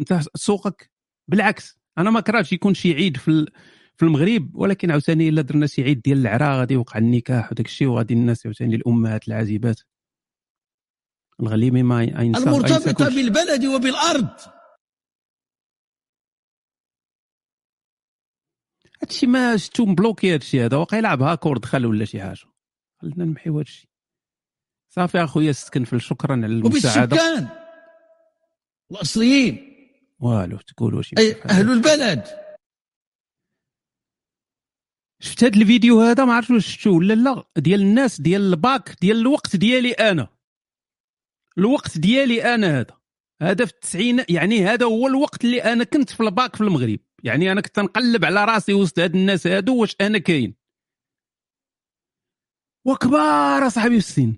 انت 0.00 0.20
سوقك. 0.36 0.90
بالعكس 1.28 1.78
أنا 1.98 2.10
ما 2.10 2.20
كرهتش 2.20 2.52
يكون 2.52 2.74
شي 2.74 2.94
عيد 2.94 3.16
في 3.16 3.46
في 3.96 4.04
المغرب 4.04 4.56
ولكن 4.56 4.90
عاوتاني 4.90 5.28
إلا 5.28 5.42
درنا 5.42 5.66
شي 5.66 5.82
عيد 5.82 6.02
ديال 6.02 6.18
العرا 6.18 6.58
غادي 6.58 6.74
يوقع 6.74 6.98
النكاح 6.98 7.52
وداك 7.52 7.66
الشيء 7.66 7.88
وغادي 7.88 8.14
الناس 8.14 8.46
عاوتاني 8.46 8.76
الأمهات 8.76 9.28
العازبات. 9.28 9.80
الغليمي 11.40 11.82
ما 11.82 12.02
ينسى 12.02 12.42
المرتبطة 12.42 13.08
بالبلد 13.08 13.64
وبالأرض. 13.64 14.28
هادشي 19.02 19.26
ما 19.26 19.56
شفتو 19.56 19.86
مبلوكي 19.86 20.34
هادشي 20.34 20.64
هذا. 20.64 20.76
واقيلا 20.76 21.02
لعب 21.02 21.22
هاكور 21.22 21.58
دخل 21.58 21.86
ولا 21.86 22.04
شي 22.04 22.22
حاجة. 22.22 22.46
خلينا 23.02 23.24
نمحيو 23.24 23.58
هادشي 23.58 23.88
صافي 24.94 25.24
أخويا 25.24 25.52
سكنفل 25.52 26.00
شكرا 26.00 26.32
على 26.32 26.46
المساعدة. 26.46 27.16
وبالسكان. 27.16 27.48
الأصليين. 28.90 29.74
والو 30.20 30.56
تقولوا 30.56 31.02
شي 31.02 31.14
أهل 31.44 31.70
البلد. 31.70 32.24
شفت 35.20 35.44
هاد 35.44 35.56
الفيديو 35.56 36.00
هذا؟ 36.00 36.24
ما 36.24 36.34
عرفتش 36.34 36.50
واش 36.50 36.76
شفتو 36.76 36.98
ولا 36.98 37.14
لا. 37.14 37.44
ديال 37.56 37.80
الناس 37.80 38.20
ديال 38.20 38.42
الباك 38.42 38.96
ديال 39.00 39.16
الوقت 39.16 39.56
ديالي 39.56 39.92
أنا. 39.92 40.37
الوقت 41.58 41.98
ديالي 41.98 42.54
أنا 42.54 42.80
هذا. 42.80 42.98
هذا 43.42 43.64
في 43.64 43.72
التسعين 43.72 44.24
يعني 44.28 44.64
هذا 44.64 44.86
هو 44.86 45.06
الوقت 45.06 45.44
اللي 45.44 45.62
أنا 45.62 45.84
كنت 45.84 46.10
في 46.10 46.20
الباك 46.20 46.56
في 46.56 46.60
المغرب. 46.60 46.98
يعني 47.24 47.52
أنا 47.52 47.60
كنت 47.60 47.78
نقلب 47.80 48.24
على 48.24 48.44
راسي 48.44 48.74
وسط 48.74 48.98
هاد 48.98 49.14
الناس 49.14 49.46
هادو 49.46 49.80
واش 49.80 49.96
أنا 50.00 50.18
كاين. 50.18 50.54
وكبار 52.86 53.66
اصاحبي 53.66 54.00
في 54.00 54.08
السن. 54.08 54.36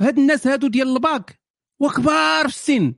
هاد 0.00 0.18
الناس 0.18 0.46
هادو 0.46 0.68
ديال 0.68 0.88
الباك 0.88 1.40
وكبار 1.80 2.48
في 2.48 2.54
السن. 2.54 2.94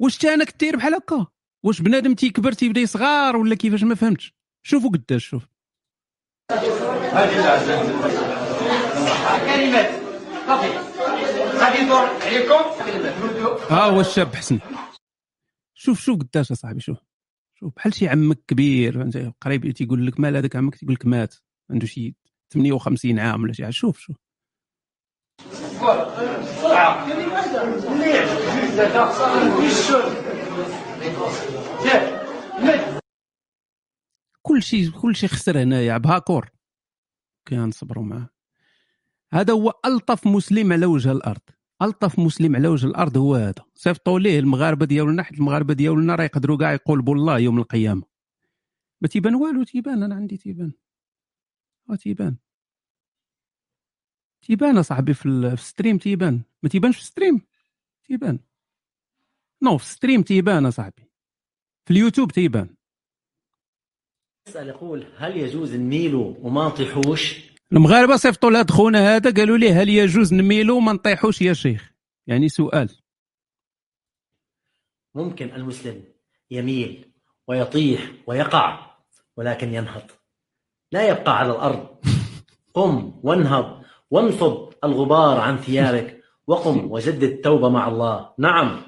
واش 0.00 0.26
أنا 0.26 0.44
كنت 0.44 0.60
داير 0.60 0.76
بحال 0.76 0.94
هكا؟ 0.94 1.26
واش 1.64 1.82
بنادم 1.82 2.14
تيكبر 2.14 2.52
تيبدا 2.52 2.80
يصغار 2.80 3.36
ولا 3.36 3.54
كيفاش؟ 3.54 3.82
ما 3.82 3.94
فهمتش. 3.94 4.34
شوفوا 4.62 4.90
قداش 4.90 5.26
شوف. 5.26 5.46
كلمات. 9.46 9.90
صافي 10.46 10.95
ها 13.70 13.84
هو 13.84 14.00
الشاب 14.00 14.34
حسن. 14.34 14.60
شوف 15.74 16.00
شوف 16.00 16.18
قداش 16.18 16.52
أصاحبي 16.52 16.80
شوف. 16.80 16.98
شوف 17.54 17.72
بحال 17.76 17.94
شي 17.94 18.08
عمك 18.08 18.38
كبير 18.48 19.10
قريب 19.40 19.70
تيقول 19.70 20.06
لك 20.06 20.20
مال 20.20 20.36
هذاك 20.36 20.56
عمك؟ 20.56 20.76
تيقول 20.76 20.94
لك 20.94 21.06
مات. 21.06 21.34
عنده 21.70 21.86
شي 21.86 22.14
58 22.52 23.18
عام 23.18 23.42
ولا 23.42 23.52
شي. 23.52 23.62
حاجة 23.62 23.72
شوف 23.72 23.98
شوف. 23.98 24.16
كل 34.42 34.62
شيء 34.62 34.90
كل 34.90 35.16
شيء 35.16 35.28
خسر 35.28 35.62
هنايا 35.62 35.98
بهاكور. 35.98 36.50
كنصبروا 37.48 38.04
معاه. 38.04 38.35
هذا 39.32 39.52
هو 39.52 39.72
ألطف 39.84 40.26
مسلم 40.26 40.72
على 40.72 40.86
وجه 40.86 41.12
الأرض. 41.12 41.40
ألطف 41.82 42.18
مسلم 42.18 42.56
على 42.56 42.68
وجه 42.68 42.86
الأرض 42.86 43.16
هو 43.16 43.34
هذا. 43.34 43.64
صيفطوا 43.74 44.18
ليه 44.18 44.38
المغاربة 44.38 44.86
ديالنا 44.86 45.22
حيت 45.22 45.38
المغاربة 45.38 45.74
ديالنا 45.74 46.14
راه 46.14 46.24
يقدروا 46.24 46.58
كاع 46.58 46.72
يقولبوا 46.72 47.14
الله 47.14 47.38
يوم 47.38 47.58
القيامة. 47.58 48.02
ما 49.00 49.08
تيبان 49.08 49.34
والو؟ 49.34 49.64
تيبان 49.64 50.02
أنا 50.02 50.14
عندي 50.14 50.36
تيبان. 50.36 50.72
آه 51.90 51.94
تيبان. 51.94 52.36
تيبان 54.42 54.78
أصاحبي 54.78 55.14
في, 55.14 55.26
ال- 55.26 55.56
في 55.56 55.62
ال 55.62 55.67
stream 55.67 55.98
تيبان. 55.98 56.42
ما 56.62 56.68
تيبانش 56.68 56.96
في 56.96 57.02
ال 57.02 57.07
stream؟ 57.07 57.40
تيبان. 58.04 58.38
no 59.62 59.78
في 59.78 59.84
ال 59.84 59.89
stream 59.89 60.22
تيبان 60.22 60.66
أصاحبي. 60.66 61.02
في 61.84 61.90
اليوتيوب 61.90 62.32
تيبان. 62.32 62.76
يسأل 64.48 64.68
يقول 64.68 65.06
هل 65.16 65.36
يجوز 65.36 65.74
نميلو 65.74 66.36
وما 66.40 66.66
نطيحوش؟ 66.66 67.55
المغاربة 67.72 68.16
صيفطوا 68.16 68.50
لهاد 68.50 68.70
خونا 68.70 69.16
هذا 69.16 69.30
قالوا 69.34 69.58
ليه 69.58 69.82
هل 69.82 69.88
يجوز 69.88 70.34
نميلو 70.34 70.80
ما 70.80 70.92
نطيحوش 70.92 71.42
يا 71.42 71.52
شيخ؟ 71.52 71.92
يعني 72.26 72.48
سؤال. 72.48 72.88
ممكن 75.14 75.50
المسلم 75.54 76.04
يميل 76.50 77.12
ويطيح 77.48 78.10
ويقع 78.26 78.86
ولكن 79.36 79.74
ينهض. 79.74 80.02
لا 80.92 81.08
يبقى 81.08 81.38
على 81.38 81.50
الأرض. 81.52 81.88
قم 82.74 83.20
وانهض 83.22 83.82
وانفض 84.10 84.74
الغبار 84.84 85.40
عن 85.40 85.56
ثيابك 85.56 86.22
وقم 86.46 86.90
وجدد 86.92 87.22
التوبة 87.22 87.68
مع 87.68 87.88
الله. 87.88 88.30
نعم. 88.38 88.80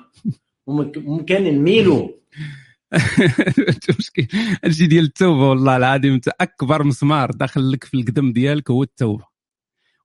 ممك- 0.66 0.98
ممكن 0.98 1.42
نميلو. 1.44 2.20
هادشي 4.64 4.86
ديال 4.86 5.04
التوبة 5.04 5.48
والله 5.48 5.76
العظيم 5.76 6.12
أنت 6.12 6.28
أكبر 6.28 6.82
مسمار 6.82 7.30
داخل 7.30 7.72
لك 7.72 7.84
في 7.84 7.94
القدم 7.94 8.32
ديالك 8.32 8.70
هو 8.70 8.82
التوبة. 8.82 9.26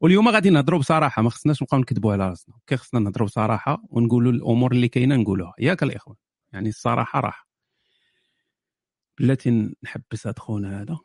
واليوم 0.02 0.30
غادي 0.30 0.50
نهضروا 0.50 0.80
بصراحة 0.80 1.22
ما 1.22 1.30
خصناش 1.30 1.62
نبقاو 1.64 1.80
نكذبوا 1.80 2.14
على 2.14 2.30
راسنا. 2.30 2.56
كي 2.68 2.78
خصنا 2.78 3.00
نهضروا 3.00 3.28
بصراحة 3.28 3.84
ونقولوا 3.90 4.32
الأمور 4.32 4.72
اللي 4.72 4.88
كاينة 4.88 5.16
نقولوها. 5.16 5.54
ياك 5.60 5.84
الإخوان 5.84 6.16
يعني 6.54 6.70
الصراحة 6.70 7.20
راحه 7.20 7.48
بلاتي 9.20 9.76
نحبس 9.84 10.28
هاد 10.28 10.40
خونا 10.40 10.82
هذا. 10.82 10.98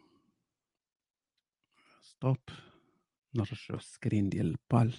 stop 2.02 2.38
نرجعوا 3.34 3.80
ال 3.80 3.87
screen 3.87 4.28
ديال 4.28 4.56
البال. 4.72 4.94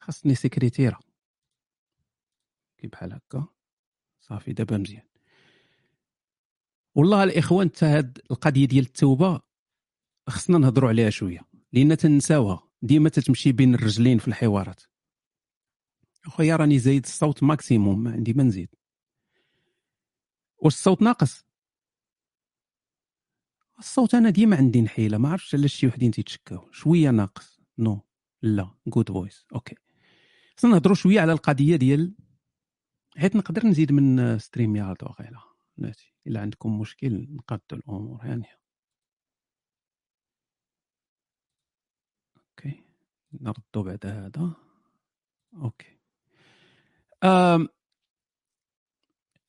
خاصني 0.00 0.34
سكرتيرة. 0.34 0.98
كي 2.78 2.86
بحال 2.86 3.12
هكا. 3.12 3.46
صافي 4.20 4.52
دابا 4.52 4.76
مزيان. 4.76 5.13
والله 6.94 7.24
الإخوان 7.24 7.68
حتى 7.68 7.86
هاد 7.86 8.18
القضية 8.30 8.64
ديال 8.64 8.84
التوبة 8.84 9.40
خصنا 10.28 10.58
نهضروا 10.58 10.88
عليها 10.88 11.10
شوية 11.10 11.40
لأن 11.72 11.96
تنساوها 11.96 12.68
ديما 12.82 13.08
تتمشي 13.08 13.52
بين 13.52 13.74
الرجلين 13.74 14.18
في 14.18 14.28
الحوارات. 14.28 14.82
أخويا 16.26 16.56
راني 16.56 16.78
زايد 16.78 17.04
الصوت 17.04 17.42
maximum 17.42 18.04
ما 18.04 18.12
عندي 18.12 18.32
ما 18.32 18.42
نزيد. 18.42 18.68
واش 20.58 20.74
الصوت 20.74 21.02
ناقص؟ 21.02 21.44
الصوت 23.78 24.14
أنا 24.14 24.30
ديما 24.30 24.56
عندي 24.56 24.82
نحيلة 24.82 25.18
ما 25.18 25.28
عرفتش 25.28 25.54
علاش 25.54 25.74
شي 25.74 25.86
وحدين 25.86 26.10
تيتشكاو. 26.10 26.72
شوية 26.72 27.10
ناقص. 27.10 27.60
no 27.78 28.00
لا 28.42 28.70
جود 28.86 29.08
فويس 29.08 29.46
أوكي. 29.54 29.76
خصنا 30.56 30.70
نهضروا 30.70 30.94
شوية 30.94 31.20
على 31.20 31.32
القضية 31.32 31.76
ديال 31.76 32.14
حيت 33.16 33.36
نقدر 33.36 33.66
نزيد 33.66 33.92
من 33.92 34.38
ستريم 34.38 34.76
يارد 34.76 35.02
وغيرها 35.02 35.53
بلاتي 35.78 36.14
إلا 36.26 36.40
عندكم 36.40 36.80
مشكل 36.80 37.26
نقاد 37.30 37.60
الأمور 37.72 38.26
يعني. 38.26 38.46
أوكي. 42.36 42.84
نردو 43.32 43.82
بعد 43.82 44.06
هذا. 44.06 44.54
أوكي. 45.54 45.98
آم. 47.24 47.68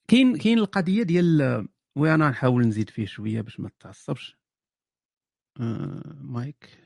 كاين 0.07 0.37
كاين 0.37 0.57
القضية 0.59 1.03
ديال 1.03 1.67
وأنا 1.95 2.29
نحاول 2.29 2.67
نزيد 2.67 2.89
فيه 2.89 3.05
شوية 3.05 3.41
باش 3.41 3.59
ما 3.59 3.69
تتعصبش. 3.69 4.37
آه، 5.59 6.15
mic 6.21 6.77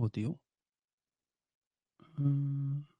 audio. 0.00 0.38
آه. 2.18 2.91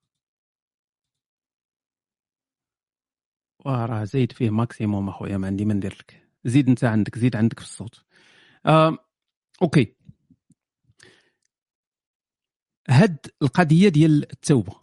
واه 3.65 3.87
راه 3.87 4.05
زايد 4.05 4.33
فيه 4.33 4.51
maximum 4.51 5.09
اخويا 5.09 5.37
ما 5.37 5.47
عندي 5.47 5.65
ما 5.65 5.75
ندير 5.75 5.97
لك. 6.01 6.29
زيد 6.45 6.69
انت 6.69 6.85
عندك 6.85 7.19
زيد 7.19 7.37
عندك 7.37 7.59
في 7.59 7.65
الصوت. 7.65 8.05
آه. 8.67 8.99
okay. 9.63 9.97
هاد 12.89 13.27
القضية 13.43 13.89
ديال 13.89 14.33
التوبة. 14.33 14.83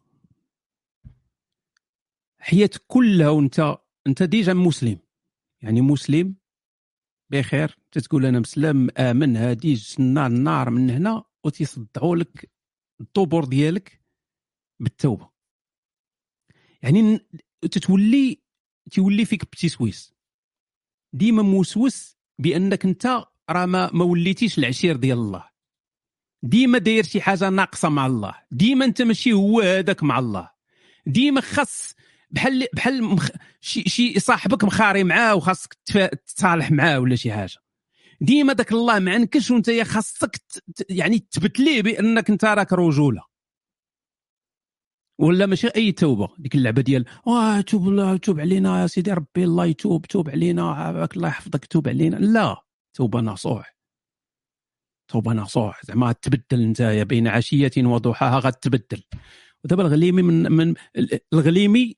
حياتك 2.40 2.82
كلها 2.88 3.30
وانت 3.30 3.78
انت 4.08 4.24
déjà 4.24 4.54
مسلم. 4.54 5.00
يعني 5.62 5.82
مسلم 5.82 6.36
بخير 7.32 7.80
تتقول 7.92 8.26
أنا 8.26 8.40
مسلم 8.40 8.90
آمن 8.98 9.38
هادي 9.38 9.74
جنة 9.74 10.28
النار 10.28 10.70
من 10.70 10.90
هنا 10.90 11.24
وتيصدعوا 11.44 12.16
لك 12.16 12.52
الطبور 13.02 13.46
ديالك 13.46 14.02
بالتوبة. 14.80 15.30
يعني 16.84 17.20
تتولي 17.62 18.42
تولي 18.92 19.26
فيك 19.26 19.44
بتسويس 19.46 20.14
ديما 21.14 21.42
موسوس 21.44 22.18
بأنك 22.40 22.86
انت 22.86 23.24
راه 23.50 23.66
ما, 23.66 23.90
ما 23.94 24.06
وليتيش 24.06 24.58
العشير 24.58 24.96
ديال 24.96 25.18
الله 25.18 25.44
ديما 26.44 26.78
داير 26.78 27.04
شي 27.04 27.22
حاجة 27.22 27.50
ناقصة 27.50 27.90
مع 27.90 28.06
الله 28.06 28.36
ديما 28.52 28.86
انت 28.86 29.02
ماشي 29.02 29.34
هو 29.34 29.62
هذاك 29.62 30.04
مع 30.04 30.20
الله 30.20 30.50
ديما 31.06 31.42
خاص 31.42 31.96
بحال 32.32 32.68
بحال 32.74 33.04
مخ... 33.04 33.30
شي 33.62 33.84
شي 33.90 34.20
صاحبك 34.20 34.64
مخاري 34.64 35.04
معاه 35.04 35.36
وخاصك. 35.36 35.78
تصالح 36.36 36.72
معاه 36.72 37.00
ولا 37.00 37.16
شي 37.16 37.32
حاجة 37.32 37.56
ديما 38.22 38.54
داك 38.54 38.72
الله 38.72 39.00
معنكش 39.00 39.52
وانت 39.52 39.72
خاصك. 39.82 40.36
ت- 40.36 40.86
يعني 40.90 41.20
تثبت 41.20 41.60
ليه 41.60 41.82
بأنك 41.82 42.30
انت 42.30 42.46
راك 42.46 42.74
رجولة 42.74 43.29
ولا 45.20 45.46
ماشي 45.46 45.68
أي 45.68 45.92
توبة 45.92 46.30
ديك 46.38 46.56
اللعبة 46.56 46.82
ديال 46.82 47.06
واه 47.26 47.62
توب 47.62 47.88
الله 47.88 48.18
توب 48.18 48.40
علينا 48.40 48.82
يا 48.82 48.88
سيدي 48.88 49.12
ربي 49.12 49.44
الله 49.44 49.66
يتوب 49.66 50.06
توب 50.06 50.30
علينا 50.30 50.90
الله 51.16 51.28
يحفظك 51.28 51.66
توب 51.66 51.88
علينا. 51.88 52.16
لا 52.16 52.64
توبة 52.94 53.22
نصوح 53.22 53.76
توبة 55.08 55.34
نصوح 55.34 55.86
زعما 55.86 56.12
تبدل 56.12 56.62
أنت 56.62 56.82
بين 56.82 57.28
عشية 57.28 57.72
وضحاها 57.78 58.40
غتبدل. 58.40 59.04
ودابا 59.64 59.84
الغليمي 59.84 60.22
من 60.22 60.52
من 60.52 60.76
الغليمي 61.34 61.96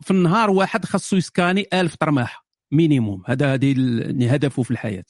في 0.00 0.10
النهار 0.10 0.50
واحد 0.50 0.84
خاصو 0.84 1.16
يسكاني 1.16 1.66
ألف 1.72 1.94
طرماحه 1.96 2.46
مينيموم. 2.70 3.22
هذا 3.26 3.54
هذه 3.54 3.72
ال- 3.72 4.28
هدفه 4.28 4.62
في 4.62 4.70
الحياة. 4.70 5.04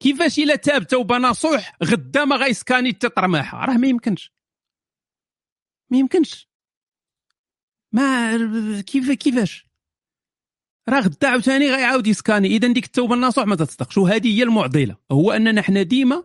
كيفاش 0.00 0.38
إلا 0.38 0.56
تاب 0.56 0.86
توبة 0.86 1.18
نصوح 1.18 1.76
غدا 1.84 2.24
ما 2.24 2.36
غيسكاني 2.36 2.92
حتى 2.92 3.08
طرماحة؟ 3.08 3.64
راه 3.64 3.76
ما 3.76 3.86
يمكنش. 3.86 4.35
ما 5.90 5.98
يمكنش. 5.98 6.48
ما 7.92 8.80
كيف 8.80 9.10
كيفاش؟ 9.10 9.66
راه 10.88 11.00
غدا 11.00 11.28
عاوتاني 11.28 11.70
غيعاود 11.70 12.06
يسكاني. 12.06 12.48
إذا 12.48 12.72
ديك 12.72 12.84
التوبة 12.84 13.14
النصوح 13.14 13.46
ما 13.46 13.56
تتصدقش. 13.56 13.98
وهذه 13.98 14.38
هي 14.38 14.42
المعضلة. 14.42 14.96
هو 15.12 15.32
اننا 15.32 15.62
حنا 15.62 15.82
ديما 15.82 16.24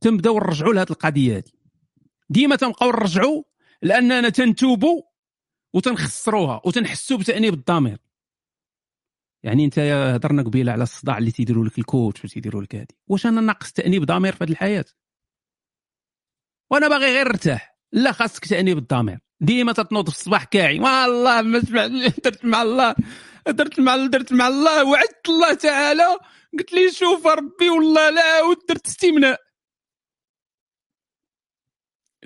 تنبداو 0.00 0.38
نرجعوا 0.38 0.74
لهذه 0.74 0.90
القضية 0.90 1.36
هذه. 1.36 1.52
ديما 2.30 2.56
تنبقاو 2.56 2.90
نرجعوا 2.90 3.42
لأننا 3.82 4.28
تنتوبوا 4.28 5.02
وتنخسروها 5.74 6.60
وتنحسوا 6.64 7.18
بتأنيب 7.18 7.54
الضمير. 7.54 7.98
يعني 9.42 9.64
أنت 9.64 9.78
هضرنا 9.78 10.42
قبيلة 10.42 10.72
على 10.72 10.82
الصداع 10.82 11.18
اللي 11.18 11.30
تيديروا 11.30 11.64
لك 11.64 11.78
الكوتش 11.78 12.24
وتيديروا 12.24 12.62
لك 12.62 12.74
هذه 12.74 12.86
واش 13.06 13.26
أنا 13.26 13.40
ناقص 13.40 13.72
تأنيب 13.72 14.04
ضمير 14.04 14.32
في 14.36 14.44
هذه 14.44 14.50
الحياة؟ 14.50 14.84
وأنا 16.70 16.88
باغي 16.88 17.06
غير 17.06 17.28
نرتاح. 17.28 17.73
لا 17.94 18.12
خاصك 18.12 18.46
تانيب 18.48 18.78
الضمير 18.78 19.18
ديما 19.40 19.72
تتنوض 19.72 20.10
في 20.10 20.16
الصباح 20.16 20.44
كاعي. 20.44 20.80
والله 20.80 21.42
ما 21.42 21.58
درت 21.58 22.44
مع 22.44 22.62
الله. 22.62 22.94
درت 23.48 23.80
مع 23.80 23.96
درت 23.96 24.32
مع 24.32 24.48
الله. 24.48 24.84
وعدت 24.84 25.28
الله 25.28 25.54
تعالى. 25.54 26.18
قلت 26.58 26.72
لي 26.72 26.92
شوف 26.92 27.26
ربي 27.26 27.70
والله 27.70 28.10
لا 28.10 28.22
عاود 28.22 28.56
درت 28.68 28.86
استمناء. 28.86 29.40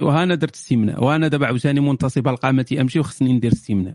وهنا 0.01 0.35
درت 0.35 0.55
استمناء. 0.55 1.05
وأنا 1.05 1.29
دابا 1.29 1.47
عاوتاني 1.47 1.81
منتصب 1.81 2.29
القامة 2.29 2.77
أمشي 2.81 3.01
وخصني 3.01 3.33
ندير 3.33 3.53
استمناء. 3.53 3.95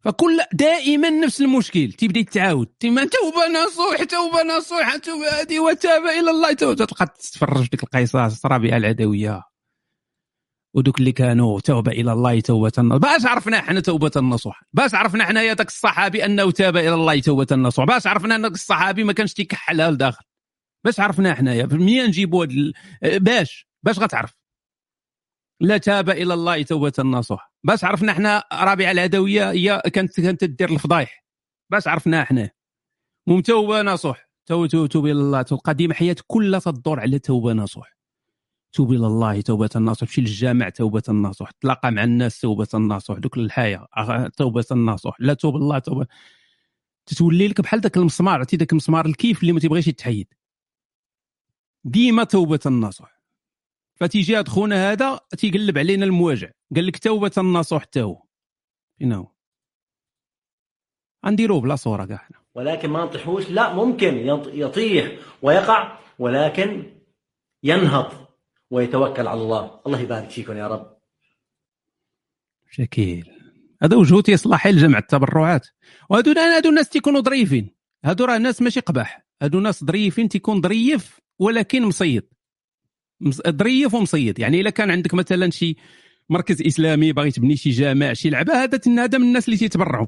فكل 0.00 0.40
دائما 0.52 1.10
نفس 1.10 1.40
المشكل. 1.40 1.92
تيبدأ 1.92 2.20
يتعاود. 2.20 2.66
تيما 2.80 3.04
توبة 3.04 3.64
نصوح 3.64 4.02
توبة 4.04 4.42
نصوح 4.42 4.96
توبة 4.96 5.40
هذه 5.40 5.60
وتاب 5.60 6.02
إلى 6.02 6.30
الله. 6.30 6.52
توبه 6.52 6.84
تلقى 6.84 7.06
تتفرج 7.06 7.68
ديك 7.68 7.82
القصص. 7.82 8.46
ربيعه 8.46 8.76
العدوية. 8.76 9.55
ودوك 10.76 10.98
اللي 10.98 11.12
كانوا 11.12 11.60
توبة 11.60 11.92
إلى 11.92 12.12
الله 12.12 12.40
توبة 12.40 12.72
باش 12.78 13.26
عرفنا 13.26 13.58
إحنا 13.58 13.80
توبة 13.80 14.10
النصوح. 14.16 14.62
باش 14.72 14.94
عرفنا 14.94 15.24
إحنا 15.24 15.42
يا 15.42 15.54
ذاك 15.54 15.68
الصحابي 15.68 16.24
أنه 16.24 16.50
تاب 16.50 16.76
إلى 16.76 16.94
الله 16.94 17.20
توبة 17.20 17.46
النصوح. 17.52 17.84
باش 17.84 18.06
عرفنا 18.06 18.34
ان 18.34 18.44
الصحابي 18.44 19.04
ما 19.04 19.12
كانش 19.12 19.32
تيكحلها 19.32 19.90
لداخل 19.90 20.24
باش 20.84 21.00
عرفنا 21.00 21.34
حنايا 21.34 21.66
منين 21.66 22.06
نجيبوا 22.06 22.44
ال- 22.44 22.72
باش؟ 23.20 23.68
باش 23.82 23.98
غتعرف. 23.98 24.34
لا 25.60 25.78
تاب 25.78 26.10
إلى 26.10 26.34
الله 26.34 26.62
توبة 26.62 26.92
نصوح 26.98 27.52
باش 27.64 27.84
عرفنا 27.84 28.12
إحنا 28.12 28.44
رابعة 28.52 28.90
العدوية 28.90 29.50
هي 29.50 29.82
كانت 29.92 30.20
كانت 30.20 30.40
تدير 30.44 30.70
الفضايح. 30.70 31.24
باش 31.72 31.88
عرفنا 31.88 32.22
إحنا. 32.22 32.50
مم 33.28 33.40
توبة 33.40 33.82
نصوح. 33.82 34.28
تو 34.48 34.66
تو 34.66 34.86
توب 34.86 35.04
إلى 35.06 35.12
الله. 35.12 35.42
تو 35.42 35.56
قديم 35.56 35.92
حياتك 35.92 36.24
كلها 36.26 36.60
تدور 36.60 37.00
على 37.00 37.18
توبة 37.18 37.52
نصوح. 37.52 37.95
توب 38.76 38.92
إلى 38.92 39.06
الله 39.06 39.40
توبة 39.40 39.70
نصوح 39.76 40.08
تمشي 40.08 40.20
للجامع 40.20 40.68
توبة 40.68 41.02
نصوح 41.08 41.50
تلاقى 41.50 41.90
مع 41.90 42.04
الناس 42.04 42.40
توبة 42.40 42.68
نصوح 42.74 43.18
دوك 43.18 43.36
الحياة 43.36 43.88
توبة 44.36 44.64
نصوح 44.72 45.16
لا 45.20 45.34
توب 45.34 45.56
الله 45.56 45.78
توبة. 45.78 46.06
تتولي 47.06 47.48
لك 47.48 47.60
بحال 47.60 47.80
ذاك 47.80 47.96
المسمار 47.96 48.34
عرفتي 48.34 48.56
ذاك 48.56 48.72
المسمار 48.72 49.06
الكيف 49.06 49.40
اللي 49.40 49.52
ما 49.52 49.60
تيبغيش 49.60 49.86
يتحيد. 49.88 50.34
ديما 51.84 52.24
توبة 52.24 52.60
النصوح 52.66 53.20
فتيجي 53.94 54.36
هاد 54.36 54.48
خونا 54.48 54.92
هذا 54.92 55.20
تيقلب 55.38 55.78
علينا 55.78 56.04
المواجع. 56.04 56.50
قال 56.74 56.86
لك 56.86 56.98
توبة 56.98 57.32
النصوح 57.38 57.82
حتى 57.82 58.02
هو. 58.02 58.22
فين 58.98 59.12
هو 59.12 59.32
غنديروه 61.26 61.60
بلا 61.60 61.76
صورة 61.76 62.04
كاع 62.04 62.16
حنا. 62.16 62.38
ولكن 62.54 62.90
ما 62.90 63.04
نطيحوش. 63.04 63.50
لا 63.50 63.74
ممكن. 63.74 64.14
يط- 64.26 64.54
يطيح 64.54 65.12
ويقع 65.42 65.98
ولكن 66.18 66.92
ينهض. 67.62 68.25
ويتوكل 68.70 69.26
على 69.26 69.40
الله. 69.40 69.80
الله 69.86 70.00
يبارك 70.00 70.30
فيكم 70.30 70.56
يا 70.56 70.66
رب. 70.68 70.96
شكيل. 72.70 73.30
هذا 73.82 73.96
وجهه 73.96 74.20
تيصلح 74.20 74.66
لجمع 74.66 74.98
التبرعات. 74.98 75.66
وهادو 76.10 76.32
هادو 76.32 76.68
الناس 76.68 76.88
تيكونوا 76.88 77.20
ظريفين 77.20 77.74
هادو 78.04 78.24
راه 78.24 78.38
ناس 78.38 78.62
ماشي 78.62 78.80
قباح. 78.80 79.26
هادو 79.42 79.60
ناس 79.60 79.84
ظريفين 79.84 80.28
تيكون 80.28 80.62
ظريف 80.62 81.20
ولكن 81.38 81.82
مصيد 81.82 82.22
مص- 83.20 83.42
ظريف 83.48 83.94
ومصيد 83.94 84.38
يعني 84.38 84.60
إلا 84.60 84.70
كان 84.70 84.90
عندك 84.90 85.14
مثلا 85.14 85.50
شي 85.50 85.76
مركز 86.30 86.62
إسلامي 86.62 87.12
باغي 87.12 87.30
تبني 87.30 87.56
شي 87.56 87.70
جامع 87.70 88.12
شي 88.12 88.30
لعبة 88.30 88.62
هذا 88.62 88.80
هذا 88.86 89.18
من 89.18 89.24
الناس 89.24 89.48
اللي 89.48 89.56
تيتبرعوا. 89.58 90.06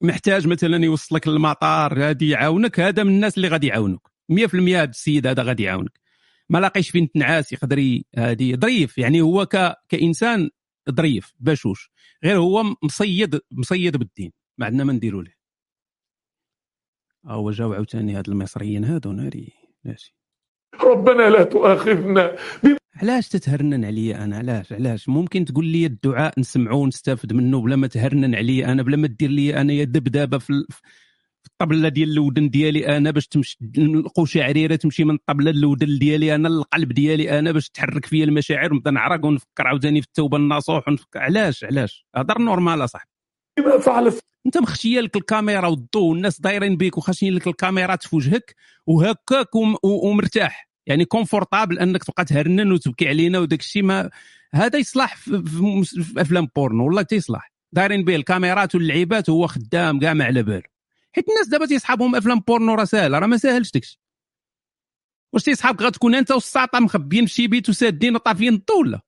محتاج 0.00 0.46
مثلا 0.46 0.84
يوصلك 0.84 1.28
للمطار 1.28 1.98
غادي 1.98 2.28
يعاونك 2.28 2.80
هذا 2.80 3.02
من 3.02 3.10
الناس 3.10 3.36
اللي 3.36 3.48
غادي 3.48 3.66
يعاونوك. 3.66 4.10
100% 4.28 4.54
هذا 4.54 4.90
السيد 4.90 5.26
هذا 5.26 5.42
غادي 5.42 5.62
يعاونك. 5.62 6.01
ما 6.52 6.58
لاقيش 6.58 6.90
فين 6.90 7.10
تنعاس 7.10 7.52
يقدر 7.52 8.00
هادي 8.16 8.56
ظريف 8.56 8.98
يعني 8.98 9.20
هو 9.20 9.46
ك... 9.46 9.74
كإنسان 9.88 10.50
ظريف 10.90 11.34
بشوش. 11.40 11.90
غير 12.24 12.38
هو 12.38 12.64
مصيد 12.82 13.40
مصيد 13.52 13.96
بالدين. 13.96 14.32
ما 14.58 14.66
عندنا 14.66 14.84
ما 14.84 14.92
نديروا 14.92 15.22
له. 15.22 15.32
هو 17.26 17.50
جاو 17.50 17.72
عاوتاني 17.72 18.14
هاد 18.14 18.28
المصريين 18.28 18.84
هادو 18.84 19.12
ناري 19.12 19.52
ماشي 19.84 20.16
ربنا 20.84 21.30
لا 21.30 21.42
تؤاخذنا 21.44 22.36
علاش 22.96 23.28
تتهرنن 23.28 23.84
عليا 23.84 24.24
أنا؟ 24.24 24.36
علاش 24.38 24.72
علاش؟ 24.72 25.08
ممكن 25.08 25.44
تقول 25.44 25.66
لي 25.66 25.86
الدعاء 25.86 26.40
نسمعوه 26.40 26.78
ونستافد 26.78 27.32
منه 27.32 27.60
بلا 27.60 27.76
ما 27.76 27.86
تهرنن 27.86 28.34
عليا 28.34 28.72
أنا 28.72 28.82
بلا 28.82 28.96
ما 28.96 29.06
دير 29.06 29.30
لي 29.30 29.60
أنا 29.60 29.72
يا 29.72 29.84
دبدابه 29.84 30.38
في 30.38 30.64
الطبلة 31.52 31.88
ديال 31.88 32.12
الودن 32.12 32.50
ديالي 32.50 32.96
أنا 32.96 33.10
باش 33.10 33.26
تمشي 33.26 33.58
نلقوا 33.78 34.26
شعريرة 34.26 34.76
تمشي 34.76 35.04
من 35.04 35.14
الطبلة 35.14 35.50
للودن 35.50 35.98
ديالي 35.98 36.34
أنا 36.34 36.48
للقلب 36.48 36.92
ديالي 36.92 37.38
أنا 37.38 37.52
باش 37.52 37.68
تحرك 37.70 38.06
فيا 38.06 38.24
المشاعر 38.24 38.72
ونبدا 38.72 38.90
نعرق 38.90 39.24
ونفكر 39.24 39.66
عاوتاني 39.66 40.00
في 40.02 40.06
التوبة 40.06 40.36
النصوح 40.36 40.88
ونفكر. 40.88 41.18
علاش؟ 41.18 41.64
علاش؟ 41.64 42.06
هضر 42.16 42.38
normal 42.38 42.84
اصاحبي 42.84 43.10
أنت 44.46 44.58
مخشية 44.58 45.00
لك 45.00 45.16
الكاميرا 45.16 45.66
والضوء 45.66 46.02
والناس 46.10 46.40
دايرين 46.40 46.76
بيك 46.76 46.98
وخاشين 46.98 47.34
لك 47.34 47.46
الكاميرات 47.46 48.02
في 48.06 48.16
وجهك 48.16 48.54
وهكاك 48.86 49.54
وم- 49.54 49.76
ومرتاح. 49.84 50.68
يعني 50.86 51.04
confortable 51.04 51.78
أنك 51.78 52.04
تبقى 52.04 52.24
تهرنن 52.24 52.72
وتبكي 52.72 53.08
علينا 53.08 53.38
وداك 53.38 53.60
الشيء 53.60 53.82
ما 53.82 54.10
هذا 54.54 54.78
يصلح 54.78 55.16
في, 55.16 55.42
في, 55.84 56.02
في 56.02 56.20
أفلام 56.20 56.48
بورنو 56.56 56.84
والله 56.86 57.02
تيصلح 57.02 57.52
دايرين 57.72 58.04
به 58.04 58.16
الكاميرات 58.16 58.74
واللعيبات 58.74 59.28
وهو 59.28 59.46
خدام 59.46 59.98
كاع 60.00 60.14
ما 60.14 60.24
على 60.24 60.42
باله 60.42 60.71
حيت 61.16 61.28
الناس 61.28 61.48
دابا 61.48 61.66
تيصحابهم 61.66 62.16
أفلام 62.16 62.40
بورنو 62.40 62.74
راه 62.74 62.84
ساهلة 62.84 63.18
راه 63.18 63.26
ما 63.26 63.36
ساهلش 63.36 63.70
داكشي. 63.70 64.00
واش 65.34 65.42
تيصحابك 65.42 65.82
غتكون 65.82 66.14
أنت 66.14 66.30
والساطة 66.30 66.80
مخبيين 66.80 67.26
في 67.26 67.32
شي 67.32 67.46
بيت 67.46 67.68
وسادين 67.68 68.14
وطافيين 68.14 68.54
الضو 68.54 68.80
ولا؟ 68.80 69.00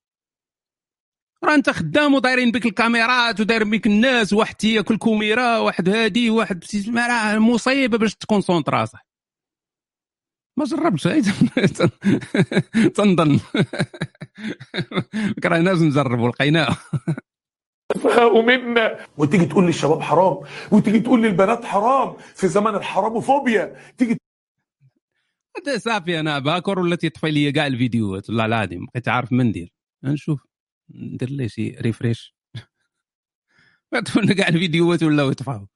راه 1.44 1.54
أنت 1.54 1.70
خدام 1.70 2.14
ودايرين 2.14 2.50
بك 2.50 2.66
الكاميرات 2.66 3.40
ودايرين 3.40 3.70
بك 3.70 3.86
الناس 3.86 4.32
واحد 4.32 4.54
تياكل 4.54 4.98
كوميرا 4.98 5.58
واحد 5.58 5.88
هادي 5.88 6.30
واحد 6.30 6.64
راه 6.96 7.38
مصيبة 7.38 7.98
باش 7.98 8.14
تكونسونطرا 8.14 8.84
صح 8.84 9.06
ما 10.56 10.64
جربتش 10.64 11.02
تنظن. 12.94 13.40
كرهناش 15.42 15.78
نجربوا 15.78 16.28
لقيناه. 16.28 16.76
السفهاء 17.90 18.42
منا 18.42 19.06
وتيجي 19.18 19.46
تقول 19.46 19.66
للشباب 19.66 20.00
حرام 20.00 20.40
وتيجي 20.72 21.00
تقول 21.00 21.22
للبنات 21.22 21.64
حرام 21.64 22.16
في 22.34 22.48
زمن 22.48 22.74
الحراموفوبيا 22.74 23.76
تيجي 23.98 24.18
هذا 25.56 25.78
صافي 25.78 26.20
أنا 26.20 26.38
باكر 26.38 26.78
ولا 26.78 26.96
تيطفي 26.96 27.30
لي 27.30 27.52
كاع 27.52 27.66
الفيديوهات 27.66 28.30
والله 28.30 28.44
العظيم 28.46 28.86
بقيت 28.86 29.08
عارف 29.08 29.32
ما 29.32 29.44
ندير 29.44 29.72
نشوف. 30.04 30.46
ندير 30.90 31.30
لي 31.30 31.48
شي 31.48 31.70
refresh 31.70 32.34
كاع 34.38 34.48
الفيديوهات 34.48 35.02
ولاو 35.02 35.30
يطفاو 35.30 35.66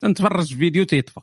تنتفرج 0.00 0.48
في 0.54 0.58
فيديو 0.58 0.84
تيطفى. 0.84 1.20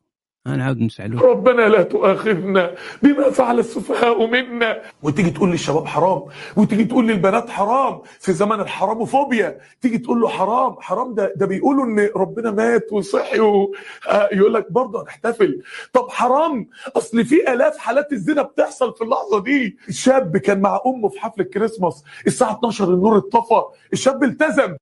نعاود 0.48 0.82
نشعلو 0.82 1.20
ربنا 1.20 1.62
لا 1.70 1.84
تؤاخذنا 1.84 2.76
بما 3.04 3.30
فعل 3.30 3.60
السفهاء 3.60 4.28
منا. 4.28 4.82
وتيجي 5.04 5.30
تقول 5.30 5.52
للشباب 5.52 5.86
حرام. 5.88 6.22
وتيجي 6.58 6.84
تقول 6.84 7.08
للبنات 7.08 7.50
حرام. 7.50 8.02
في 8.20 8.34
زمن 8.34 8.60
الحراموفوبيا. 8.60 9.58
تيجي 9.82 9.98
تقول 9.98 10.22
له 10.22 10.28
حرام. 10.28 10.76
حرام 10.82 11.14
ده 11.14 11.34
ده 11.36 11.46
بيقولوا 11.46 11.86
إن 11.86 12.10
ربنا 12.16 12.52
مات 12.52 12.94
وصحي. 12.94 13.40
آه، 13.40 14.30
يقول 14.34 14.54
لك 14.54 14.72
برضه 14.72 15.02
هنحتفل. 15.04 15.62
طب 15.94 16.10
حرام. 16.10 16.70
أصل 16.96 17.26
في 17.26 17.54
آلاف 17.54 17.78
حالات 17.78 18.12
الزنا 18.12 18.42
بتحصل 18.42 18.94
في 18.96 19.04
اللحظة 19.04 19.40
دي. 19.44 19.78
الشاب 19.90 20.38
كان 20.38 20.62
مع 20.62 20.80
أمه 20.86 21.10
في 21.10 21.20
حفله 21.20 21.46
كريسماس 21.46 22.04
الساعة 22.28 22.54
12 22.58 22.94
النور 22.94 23.18
اتطفى. 23.18 23.62
الشاب 23.94 24.24
التزم. 24.24 24.76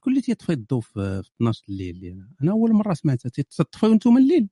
شكون 0.00 0.12
اللي 0.12 0.22
تيطفي 0.22 0.52
الضو 0.52 0.80
في 0.80 1.22
في 1.22 1.30
12 1.36 1.62
الليل. 1.68 1.96
اللي 1.96 2.26
أنا 2.42 2.52
أول 2.52 2.72
مرة 2.72 2.94
سمعتها. 2.94 3.28
تطفيو 3.28 3.92
أنتم 3.92 4.16
الليل. 4.16 4.48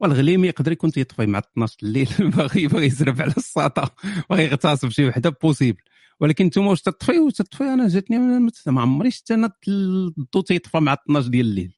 والغليم 0.00 0.44
يقدر 0.44 0.72
يكون 0.72 0.90
تيطفي 0.90 1.26
مع 1.26 1.38
12 1.38 1.76
الليل. 1.82 2.08
باغي 2.36 2.66
باغي 2.66 2.86
يزرب 2.86 3.22
على 3.22 3.34
الساطا 3.36 3.90
باغي 4.30 4.44
يغتصب 4.44 4.88
شي 4.88 5.08
وحدة 5.08 5.30
بوسيبل 5.42 5.82
ولكن 6.20 6.44
أنتم 6.44 6.66
واش 6.66 6.82
تطفيو 6.82 7.30
تطفي؟ 7.30 7.64
أنا 7.64 7.88
جاتني 7.88 8.18
ما 8.66 8.80
عمري 8.80 9.10
شفت 9.10 9.30
أنا 9.30 9.52
الضو 9.68 10.40
تيطفى 10.40 10.80
مع 10.80 10.92
12 10.92 11.28
ديال 11.28 11.46
الليل. 11.46 11.76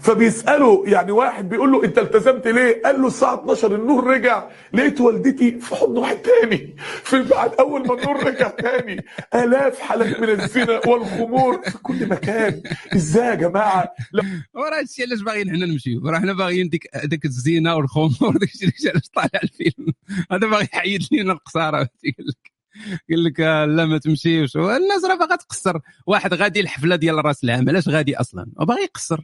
فبيساله 0.00 0.84
يعني 0.86 1.12
واحد 1.12 1.48
بيقول 1.48 1.72
له 1.72 1.84
انت 1.84 1.98
التزمت 1.98 2.46
ليه؟ 2.46 2.82
قال 2.84 3.00
له 3.00 3.06
الساعة 3.06 3.34
12 3.34 3.74
النور 3.74 4.06
رجع 4.06 4.48
لقيت 4.72 5.00
والدتي 5.00 5.58
في 5.60 5.74
حضن 5.76 5.98
واحد 5.98 6.16
تاني 6.16 6.76
في 7.04 7.22
بعد 7.22 7.54
أول 7.54 7.86
ما 7.86 7.94
النور 7.94 8.24
رجع 8.26 8.48
تاني. 8.48 9.04
آلاف 9.34 9.80
حالات 9.80 10.20
من 10.20 10.28
الزنا 10.30 10.80
والخمور 10.86 11.62
في 11.62 11.78
كل 11.78 12.08
مكان. 12.08 12.62
إزاي 12.96 13.26
يا 13.26 13.34
جماعة؟ 13.34 13.94
وراه 14.54 14.78
هادشي 14.78 15.02
علاش 15.02 15.20
باغيين 15.20 15.50
حنا 15.50 15.66
نمشيو. 15.66 16.08
راه 16.08 16.18
حنا 16.18 16.32
باغيين 16.32 16.68
ديك 16.68 16.88
ديك 17.04 17.24
الزينة 17.24 17.74
والخمور 17.76 18.36
داك 18.40 18.50
الشيء 18.54 18.90
علاش 18.90 19.08
طالع 19.14 19.40
الفيلم. 19.42 19.92
هذا 20.32 20.46
باغي 20.46 20.68
يحيد 20.74 21.00
لينا 21.12 21.32
القصاره 21.32 21.76
قال 21.78 21.88
لك 22.26 22.52
قال 23.10 23.24
لك 23.24 23.40
آه، 23.40 23.64
لا 23.64 23.84
ما 23.84 23.98
تمشيوش. 23.98 24.56
الناس 24.56 25.04
راه 25.04 25.14
باغا 25.14 25.36
تقصر. 25.36 25.78
واحد 26.06 26.34
غادي 26.34 26.60
الحفلة 26.60 26.96
ديال 26.96 27.24
راس 27.24 27.44
العام 27.44 27.68
علاش 27.68 27.88
غادي 27.88 28.16
أصلا؟ 28.16 28.46
وباغي 28.60 28.82
يقصر. 28.82 29.20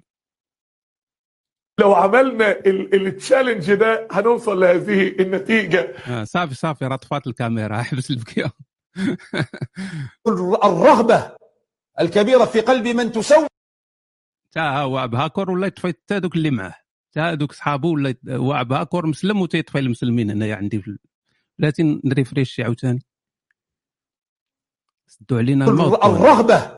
لو 1.81 1.95
عملنا 1.95 2.51
ال- 2.51 3.07
التشالنج 3.07 3.75
ده 3.75 4.09
هنوصل 4.11 4.61
لهذه 4.61 5.09
النتيجة. 5.21 5.93
آه 6.09 6.25
صافي 6.25 6.55
صافي 6.55 6.85
راه 6.87 6.97
طفات 6.97 7.27
الكاميرا. 7.27 7.83
حبس 7.83 8.11
البكية. 8.11 8.53
الرغبة 10.65 11.33
الكبيرة 12.01 12.45
في 12.45 12.61
قلب 12.61 12.87
من 12.89 13.13
تسوي 13.13 13.47
تا 14.53 14.61
هو 14.79 15.09
بهاكور 15.09 15.51
ولا 15.51 15.67
يطفي 15.67 15.89
حتى 15.89 16.21
دوك 16.21 16.37
اللي 16.37 16.51
معاه؟ 16.51 16.75
تا 17.13 17.35
دوك 17.35 17.53
صحابو 17.53 17.95
ولا 17.95 18.15
هو 18.29 18.65
بهاكور 18.65 19.07
مسلم 19.07 19.41
وتيطفي 19.41 19.79
المسلمين 19.79 20.31
هنايا 20.31 20.57
عندي 20.57 20.81
في 20.83 20.99
بلاتي 21.59 22.01
نريفريشي 22.05 22.63
عاوتاني. 22.63 23.03
سدوا 25.07 25.39
علينا 25.39 25.65
الموت. 25.69 26.05
الرغبة 26.05 26.77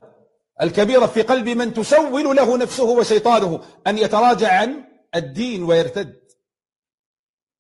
الكبيرة 0.63 1.07
في 1.07 1.23
قلب 1.23 1.49
من 1.49 1.75
تسول 1.75 2.37
له 2.37 2.57
نفسه 2.59 2.85
وشيطانه. 2.85 3.61
أن 3.87 3.99
يتراجع 3.99 4.61
عن 4.61 4.85
الدين 5.15 5.65
ويرتد. 5.65 6.21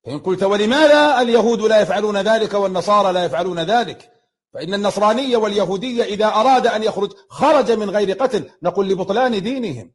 فإن 0.05 0.19
قلت 0.19 0.43
ولماذا 0.43 1.21
اليهود 1.21 1.61
لا 1.61 1.81
يفعلون 1.81 2.17
ذلك 2.17 2.55
والنصارى 2.55 3.13
لا 3.13 3.25
يفعلون 3.25 3.59
ذلك؟ 3.59 4.13
فإن 4.53 4.75
النصرانية 4.75 5.37
واليهودية 5.37 6.05
إذا 6.05 6.27
أراد 6.27 6.67
أن 6.67 6.83
يخرج 6.83 7.13
خرج 7.29 7.73
من 7.73 7.91
غير 7.91 8.13
قتل 8.13 8.51
نقول 8.63 8.89
لبطلان 8.89 9.43
دينهم. 9.43 9.93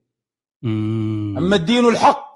أما 1.38 1.56
الدين 1.56 1.86
الحق 1.86 2.34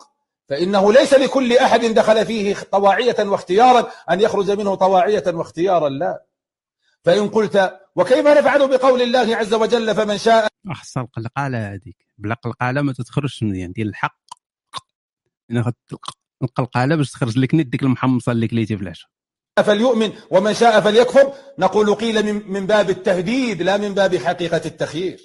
فإنه 0.49 0.93
ليس 0.93 1.13
لكل 1.13 1.57
أحد 1.57 1.79
دخل 1.85 2.25
فيه 2.25 2.55
طواعية 2.71 3.15
واختيارا 3.19 3.91
أن 4.11 4.21
يخرج 4.21 4.51
منه 4.51 4.75
طواعية 4.75 5.23
واختيارا 5.27 5.89
لا. 5.89 6.25
فإن 7.03 7.29
قلت 7.29 7.79
وكيف 7.95 8.27
نفعل 8.27 8.67
بقول 8.67 9.01
الله 9.01 9.35
عز 9.35 9.53
وجل 9.53 9.95
فمن 9.95 10.17
شاء؟ 10.17 10.47
أحسن 10.71 11.01
القلقاله 11.01 11.73
هذيك. 11.73 12.07
بلا 12.17 12.35
قلقاله 12.35 12.81
ما 12.81 12.93
تتخرجش 12.93 13.43
من 13.43 13.71
ديال 13.71 13.87
الحق. 13.87 14.26
غتلق- 15.53 16.17
القلقاله 16.43 16.95
باش 16.95 17.11
تخرج 17.11 17.37
لك 17.37 17.55
نيت 17.55 17.67
ديك 17.67 17.83
المحمصة 17.83 18.31
اللي 18.31 18.47
كليتي 18.47 18.77
في 18.77 18.83
العشاء 18.83 19.09
فليؤمن 19.65 20.13
ومن 20.31 20.53
شاء 20.53 20.81
فليكفر. 20.81 21.33
نقول 21.59 21.95
قيل 21.95 22.33
من, 22.33 22.65
باب 22.67 22.89
التهديد 22.89 23.61
لا 23.61 23.77
من 23.77 23.93
باب 23.93 24.15
حقيقة 24.15 24.61
التخيير. 24.65 25.19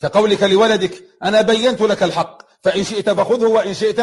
كقولك 0.00 0.42
لولدك 0.42 1.04
أنا 1.22 1.42
بينت 1.42 1.80
لك 1.80 2.02
الحق 2.02 2.42
فإن 2.62 2.84
شئت 2.84 3.10
فخذه 3.10 3.46
وإن 3.46 3.74
شئت 3.74 4.00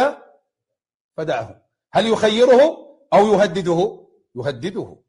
فدعه. 1.17 1.65
هل 1.93 2.07
يخيره 2.07 2.61
أو 3.13 3.33
يهدده؟ 3.33 4.07
يهدده. 4.35 4.99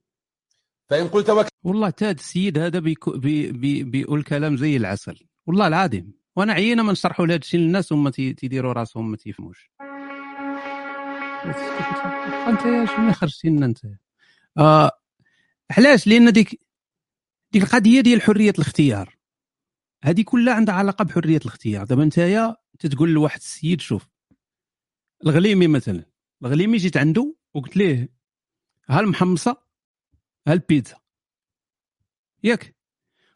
فإن 0.90 1.09
قلت 1.09 1.30
وك... 1.30 1.46
والله 1.62 1.90
تاد 1.90 2.18
السيد 2.18 2.59
هذا 2.59 2.78
بيكو 2.78 3.11
بي 3.11 3.52
بي 3.52 3.83
بيقول 3.83 4.22
كلام 4.22 4.56
زي 4.56 4.76
العسل. 4.76 5.18
والله 5.46 5.66
العظيم. 5.66 6.19
وانا 6.40 6.53
عيينا 6.53 6.83
ما 6.83 6.92
نشرحوا 6.92 7.26
لهذا 7.26 7.40
الشيء 7.40 7.61
للناس 7.61 7.94
تي- 8.12 8.33
تيديروا 8.33 8.72
راسهم 8.72 9.11
ما 9.11 9.16
تيفهموش. 9.16 9.70
انت 12.48 12.90
شنو 12.90 13.12
خرجتي 13.12 13.48
لنا 13.48 13.66
انت؟ 13.66 13.79
آه 14.59 14.90
علاش؟ 15.70 16.07
لأن 16.07 16.33
ديك 16.33 16.61
ديك 17.53 17.62
القضية 17.62 18.00
ديال 18.00 18.22
حرية 18.22 18.50
الاختيار. 18.50 19.16
هذه 20.05 20.22
كلها 20.22 20.55
عندها 20.55 20.74
علاقة 20.74 21.05
بحرية 21.05 21.37
الاختيار. 21.37 21.87
دابا 21.87 22.03
انت 22.03 22.20
تتقول 22.79 23.11
لواحد 23.11 23.38
السيد 23.38 23.81
شوف 23.81 24.09
الغليمي 25.24 25.66
مثلا. 25.66 26.05
الغليمي 26.42 26.76
جيت 26.76 26.96
عنده 26.96 27.35
وقلت 27.55 27.76
ليه 27.76 28.09
ها 28.88 29.00
المحمصة 29.00 29.57
ها 30.46 30.53
البيتزا. 30.53 30.96
ياك. 32.44 32.76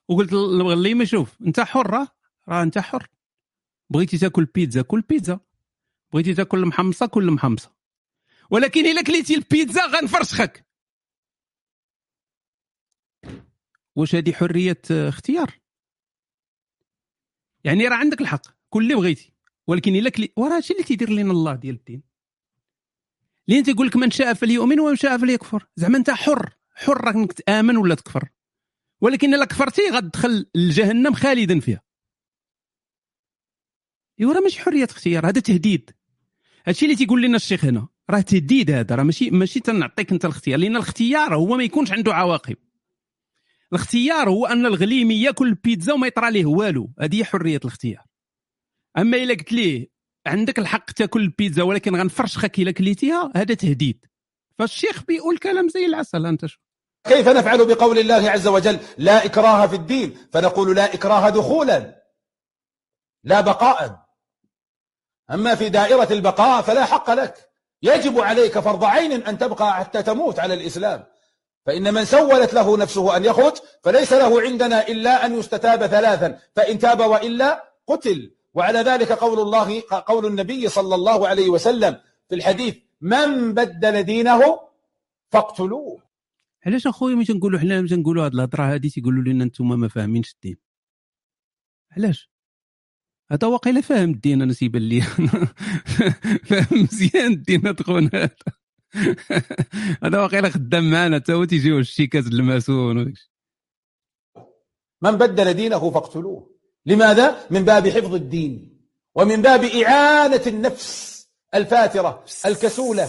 وقلت 0.08 0.32
للغليمي 0.32 1.06
شوف 1.06 1.42
انت 1.42 1.60
حر 1.60 2.06
راه 2.48 2.62
انت 2.62 2.78
حر. 2.78 3.08
بغيتي 3.90 4.18
تاكل 4.18 4.44
بيتزا 4.44 4.82
كل 4.82 5.00
بيتزا. 5.00 5.40
بغيتي 6.12 6.34
تاكل 6.34 6.66
محمصه 6.66 7.06
كل 7.06 7.30
محمصة. 7.30 7.74
ولكن 8.50 8.86
إلا 8.86 9.02
كليتي 9.02 9.34
البيتزا 9.34 9.86
غنفرشخك. 9.86 10.66
واش 13.96 14.14
هذه 14.14 14.32
حرية 14.32 14.80
اختيار؟ 14.90 15.60
يعني 17.64 17.88
راه 17.88 17.96
عندك 17.96 18.20
الحق 18.20 18.42
كل 18.70 18.82
اللي 18.82 18.94
بغيتي. 18.94 19.32
ولكن 19.66 19.96
إلا 19.96 20.10
كلي 20.10 20.32
وراه 20.36 20.56
هادشي 20.56 20.72
اللي 20.72 20.84
تيدير 20.84 21.10
لنا 21.10 21.32
الله 21.32 21.54
ديال 21.54 21.74
الدين. 21.74 22.02
لين 23.48 23.62
تيقول 23.62 23.86
لك 23.86 23.96
من 23.96 24.10
شاء 24.10 24.34
فليؤمن 24.34 24.80
ومن 24.80 24.96
شاء 24.96 25.18
فليكفر. 25.18 25.66
زعما 25.76 25.98
انت 25.98 26.10
حر. 26.10 26.56
حر 26.74 27.10
انك 27.10 27.32
تآمن 27.32 27.76
ولا 27.76 27.94
تكفر. 27.94 28.28
ولكن 29.00 29.34
إلا 29.34 29.44
كفرتي 29.44 29.82
غتدخل 29.90 30.50
لجهنم 30.54 31.14
خالدا 31.14 31.60
فيها. 31.60 31.83
ايوا 34.20 34.32
راه 34.32 34.40
ماشي 34.40 34.60
حرية 34.60 34.84
اختيار 34.84 35.28
هذا 35.28 35.40
تهديد. 35.40 35.90
هادشي 36.66 36.84
اللي 36.84 36.96
تيقول 36.96 37.22
لنا 37.22 37.36
الشيخ 37.36 37.64
هنا 37.64 37.88
راه 38.10 38.20
تهديد 38.20 38.70
هذا 38.70 38.94
راه 38.94 39.02
ماشي 39.02 39.30
ماشي 39.30 39.60
تنعطيك 39.60 40.12
أنت 40.12 40.24
الاختيار 40.24 40.58
لأن 40.58 40.76
الاختيار 40.76 41.34
هو 41.34 41.56
ما 41.56 41.64
يكونش 41.64 41.92
عنده 41.92 42.14
عواقب. 42.14 42.56
الاختيار 43.72 44.28
هو 44.28 44.46
أن 44.46 44.66
الغليمي 44.66 45.22
يأكل 45.22 45.46
البيتزا 45.48 45.92
وما 45.92 46.06
يطرى 46.06 46.30
ليه 46.30 46.46
والو 46.46 46.90
هذه 47.00 47.18
هي 47.18 47.24
حرية 47.24 47.56
الاختيار. 47.56 48.04
أما 48.98 49.16
إلا 49.16 49.34
قلت 49.34 49.52
ليه 49.52 49.90
عندك 50.26 50.58
الحق 50.58 50.90
تأكل 50.90 51.20
البيتزا 51.20 51.62
ولكن 51.62 51.96
غنفرشخك 51.96 52.58
إلا 52.58 52.70
كليتيها 52.70 53.32
هذا 53.36 53.54
تهديد. 53.54 54.06
فالشيخ 54.58 55.04
بيقول 55.04 55.38
كلام 55.38 55.68
زي 55.68 55.86
العسل 55.86 56.26
أنت 56.26 56.46
شو؟ 56.46 56.58
كيف 57.08 57.28
نفعل 57.28 57.66
بقول 57.66 57.98
الله 57.98 58.30
عز 58.30 58.46
وجل 58.46 58.78
لا 58.98 59.24
إكراه 59.24 59.66
في 59.66 59.76
الدين؟ 59.76 60.16
فنقول 60.32 60.76
لا 60.76 60.94
إكراه 60.94 61.30
دخولا 61.30 62.04
لا 63.24 63.40
بقاء. 63.40 64.03
أما 65.30 65.54
في 65.54 65.68
دائرة 65.68 66.12
البقاء 66.12 66.62
فلا 66.62 66.84
حق 66.84 67.10
لك. 67.10 67.50
يجب 67.82 68.20
عليك 68.20 68.58
فرض 68.58 68.84
عين 68.84 69.12
أن 69.12 69.38
تبقى 69.38 69.74
حتى 69.74 70.02
تموت 70.02 70.38
على 70.38 70.54
الإسلام. 70.54 71.04
فإن 71.66 71.94
من 71.94 72.04
سولت 72.04 72.54
له 72.54 72.76
نفسه 72.76 73.16
أن 73.16 73.24
يخرج 73.24 73.52
فليس 73.82 74.12
له 74.12 74.40
عندنا 74.42 74.88
إلا 74.88 75.26
أن 75.26 75.38
يستتاب 75.38 75.86
ثلاثا. 75.86 76.38
فإن 76.56 76.78
تاب 76.78 77.00
وإلا 77.00 77.72
قتل. 77.86 78.34
وعلى 78.54 78.78
ذلك 78.78 79.12
قول 79.12 79.40
الله 79.40 79.82
قول 79.90 80.26
النبي 80.26 80.68
صلى 80.68 80.94
الله 80.94 81.28
عليه 81.28 81.48
وسلم 81.48 82.00
في 82.28 82.34
الحديث 82.34 82.76
من 83.00 83.54
بدل 83.54 84.02
دينه 84.02 84.60
فاقتلوه. 85.30 86.02
علاش 86.66 86.86
أخويا 86.86 87.14
ملي 87.14 87.24
تنقولوا 87.24 87.58
حنا 87.58 87.80
ملي 87.80 87.88
تنقولوا 87.88 88.24
هاد 88.24 88.34
الهضرة 88.34 88.74
هادي 88.74 88.90
تيقولوا 88.90 89.32
لنا 89.32 89.44
أنتم 89.44 89.80
ما 89.80 89.88
فاهمينش 89.88 90.32
الدين؟ 90.32 90.56
علاش؟ 91.96 92.30
هذا 93.34 93.48
واقيلا 93.48 93.80
فاهم 93.80 94.10
الدين 94.10 94.42
أنا 94.42 94.52
تيبان 94.52 94.82
لي 94.82 95.00
فاهم 96.48 96.82
مزيان 96.82 97.32
الدين 97.32 97.76
خونا 97.76 98.10
هذا. 98.14 98.30
هذا 100.04 100.20
واقيلا 100.20 100.48
خدام 100.48 100.90
معنا 100.90 101.16
حتى 101.16 101.32
هو 101.32 101.44
تيجيو 101.44 101.78
الشيكات 101.78 102.26
الماسون. 102.26 103.14
من 105.02 105.10
بدل 105.10 105.54
دينه 105.54 105.90
فاقتلوه. 105.90 106.50
لماذا؟ 106.86 107.46
من 107.50 107.64
باب 107.64 107.88
حفظ 107.88 108.14
الدين. 108.14 108.80
ومن 109.14 109.42
باب 109.42 109.64
إعانة 109.64 110.42
النفس 110.46 111.26
الفاترة 111.54 112.24
الكسولة. 112.46 113.08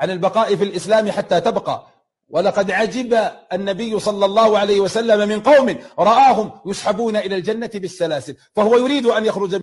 عن 0.00 0.10
البقاء 0.10 0.56
في 0.56 0.64
الإسلام 0.64 1.10
حتى 1.10 1.40
تبقى. 1.40 1.86
ولقد 2.30 2.70
عجب 2.70 3.30
النبي 3.52 3.98
صلى 3.98 4.24
الله 4.24 4.58
عليه 4.58 4.80
وسلم 4.80 5.28
من 5.28 5.40
قوم 5.40 5.78
رآهم 5.98 6.52
يسحبون 6.66 7.16
إلى 7.16 7.36
الجنة 7.36 7.70
بالسلاسل 7.74 8.36
فهو 8.56 8.76
يريد 8.76 9.06
أن 9.06 9.24
يخرج 9.24 9.60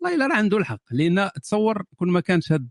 والله 0.00 0.16
إلا 0.16 0.26
راه 0.26 0.36
عنده 0.36 0.56
الحق 0.56 0.80
لأن 0.90 1.30
تصور 1.42 1.84
كون 1.96 2.10
ما 2.10 2.20
كانش 2.20 2.52
هاد 2.52 2.70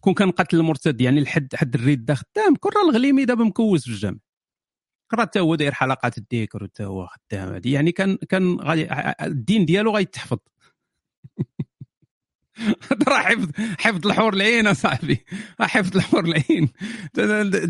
كون 0.00 0.14
كان 0.14 0.30
قتل 0.30 0.56
المرتد 0.56 1.00
يعني 1.00 1.20
الحد 1.20 1.54
حد 1.54 1.74
الرده 1.74 2.14
خدام 2.14 2.56
كون 2.56 2.72
راه 2.76 2.90
الغليمي 2.90 3.24
دابا 3.24 3.44
مكوس 3.44 3.84
في 3.84 3.90
الجامع. 3.90 4.18
راه 5.14 5.22
حتى 5.22 5.40
هو 5.40 5.54
داير 5.54 5.72
حلقات 5.72 6.18
الذكر 6.18 6.64
حتى 6.64 6.84
هو 6.84 7.06
خدام 7.06 7.60
يعني 7.64 7.92
كان 7.92 8.16
كان 8.16 8.60
غادي 8.60 8.88
الدين 9.22 9.64
ديالو 9.64 9.96
غيتحفظ. 9.96 10.38
راه 13.08 13.18
حفظ 13.18 13.48
حفظ 13.78 14.06
الحور 14.06 14.34
العين 14.34 14.66
أصاحبي. 14.66 15.24
راه 15.60 15.66
حفظ 15.66 15.96
الحور 15.96 16.24
العين. 16.24 16.72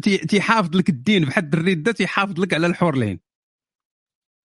تي- 0.00 0.18
تيحافظ 0.18 0.76
لك 0.76 0.88
الدين 0.88 1.24
بحد 1.24 1.54
الرده 1.54 1.92
تيحافظ 1.92 2.40
لك 2.40 2.54
على 2.54 2.66
الحور 2.66 2.94
العين. 2.94 3.20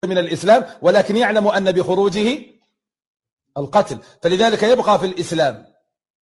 من 0.05 0.17
الإسلام 0.17 0.65
ولكن 0.81 1.17
يعلم 1.17 1.47
أن 1.47 1.71
بخروجه 1.71 2.37
القتل. 3.57 3.99
فلذلك 4.23 4.63
يبقى 4.63 4.99
في 4.99 5.05
الإسلام. 5.05 5.65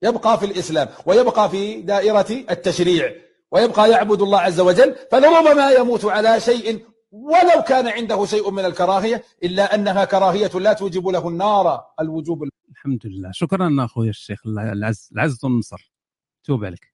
يبقى 0.03 0.39
في 0.39 0.45
الإسلام. 0.45 0.89
ويبقى 1.05 1.49
في 1.49 1.81
دائرة 1.81 2.45
التشريع. 2.51 3.11
ويبقى 3.51 3.91
يعبد 3.91 4.21
الله 4.21 4.39
عز 4.39 4.59
وجل 4.59 4.95
فلربما 5.11 5.71
يموت 5.71 6.05
على 6.05 6.39
شيء 6.39 6.85
ولو 7.13 7.63
كان 7.67 7.87
عنده 7.87 8.25
شيء 8.25 8.51
من 8.51 8.65
الكراهية 8.65 9.23
إلا 9.43 9.75
أنها 9.75 10.05
كراهية 10.05 10.59
لا 10.59 10.73
توجب 10.73 11.07
له 11.07 11.27
النار 11.27 11.85
الوجوب 11.99 12.43
الحمد 12.71 13.07
لله. 13.07 13.31
شكرا 13.31 13.85
اخويا 13.85 14.09
الشيخ 14.09 14.47
العز 14.47 15.09
العز 15.13 15.45
والنصر 15.45 15.91
توب 16.43 16.65
عليك. 16.65 16.93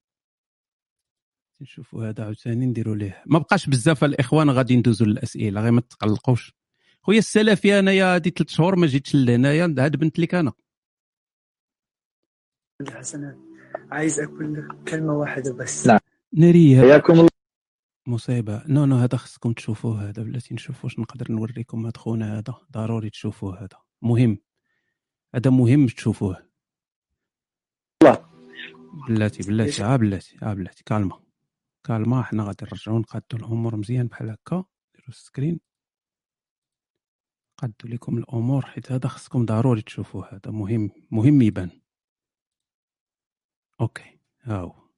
نشوفوا 1.62 2.10
هذا 2.10 2.24
عاوتاني 2.24 2.66
نديروا 2.66 2.96
ليه. 2.96 3.24
ما 3.26 3.40
بقاش 3.40 3.70
بزاف 3.70 4.04
الإخوان 4.04 4.50
غادي 4.50 4.76
ندوزوا 4.76 5.08
للأسئلة 5.08 5.62
غير 5.62 5.72
ما 5.72 5.82
تقلقوش. 5.82 6.54
خويا 7.02 7.20
السلفي 7.20 7.80
أنايا 7.80 8.16
هادي 8.16 8.30
ثلاث 8.30 8.50
شهور 8.50 8.76
ما 8.76 8.88
جيتش 8.88 9.16
لهنايا 9.16 9.76
هاد 9.78 9.96
بنت 9.96 10.20
لك 10.20 10.36
أنا 10.36 10.54
الحسنات. 12.82 13.38
عايز 13.92 14.20
أقول 14.20 14.54
لك 14.54 14.90
كلمة 14.92 15.14
واحدة 15.14 15.54
بس. 15.54 15.88
نعم. 15.88 16.00
ناري 16.34 16.76
هذا 16.76 16.88
حياكم 16.90 17.14
الله. 17.14 17.30
مصيبة. 18.10 18.64
non 18.68 18.86
non 18.86 18.96
هذا 18.96 19.18
خصكم 19.18 19.54
تشوفوه 19.54 20.10
هذا 20.10 20.24
بلاتي 20.24 20.54
نشوفوا 20.54 20.84
واش 20.84 21.00
نقدر 21.00 21.32
نوريكم 21.32 21.86
هاد 21.86 21.98
خونا 21.98 22.38
هذا؟ 22.40 22.56
ضروري 22.72 23.10
تشوفوه 23.10 23.60
هذا. 23.60 23.78
مهم. 24.02 24.38
هذا 25.36 25.50
مهم 25.52 25.88
تشوفوه. 25.88 26.50
بلاتي 29.10 29.44
بلاتي 29.44 29.84
آه 29.84 29.96
بلاتي 29.96 30.38
آه 30.44 30.54
بلاتي. 30.54 30.84
calma. 30.84 31.20
calma 31.84 32.24
حنا 32.24 32.44
غادي 32.44 32.66
نرجعوا 32.66 33.00
نقادوا 33.00 33.40
الأمور 33.40 33.76
مزيان 33.76 34.08
بحال 34.08 34.30
هكا. 34.30 34.56
نديروا 34.56 35.10
ال 35.10 35.17
screen 35.17 35.60
قادوا 37.58 37.90
لكم 37.90 38.18
الأمور 38.18 38.66
حيت 38.66 38.92
هذا 38.92 39.08
خصكم 39.08 39.46
ضروري 39.46 39.82
تشوفوه 39.82 40.34
هذا 40.34 40.52
مهم 40.52 40.92
مهم 41.12 41.42
يبان. 41.42 41.70
OK. 43.82 44.20
ها 44.42 44.58
هو 44.58 44.89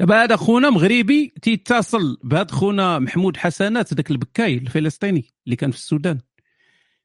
دابا 0.00 0.22
هذا 0.24 0.36
خونا 0.36 0.70
مغربي 0.70 1.32
تيتصل 1.42 2.18
بهذا 2.24 2.52
خونا 2.52 2.98
محمود 2.98 3.36
حسنات 3.36 3.94
ذاك 3.94 4.10
البكاي 4.10 4.54
الفلسطيني 4.54 5.24
اللي 5.44 5.56
كان 5.56 5.70
في 5.70 5.76
السودان. 5.76 6.20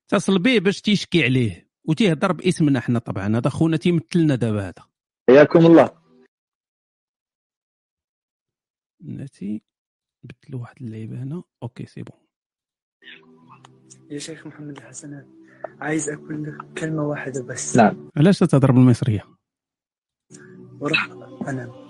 اتصل 0.05 0.39
به 0.39 0.59
باش 0.59 0.81
تيشكي 0.81 1.23
عليه 1.23 1.69
وتيهضر 1.83 2.31
باسمنا 2.31 2.79
حنا 2.79 2.99
طبعا. 2.99 3.37
هذا 3.37 3.49
خونا 3.49 3.77
تيمثلنا 3.77 4.35
دابا 4.35 4.61
هذا. 4.61 4.87
حياكم 5.29 5.65
الله. 5.65 6.01
نتي 9.03 9.61
بدلوا 10.23 10.61
واحد 10.61 10.75
اللعيبة 10.81 11.23
هنا. 11.23 11.43
OK 11.63 11.85
c'est 11.85 12.03
bon. 12.03 12.19
يا 14.09 14.19
شيخ 14.19 14.47
محمد 14.47 14.77
الحسنات 14.77 15.27
عايز 15.79 16.09
أقول 16.09 16.43
لك 16.43 16.79
كلمة 16.79 17.03
واحدة 17.03 17.43
بس. 17.43 17.77
نعم. 17.77 18.11
علاش 18.17 18.39
تهضر 18.39 18.71
بالمصرية؟ 18.71 19.23
وراح 20.79 21.09
انام 21.47 21.80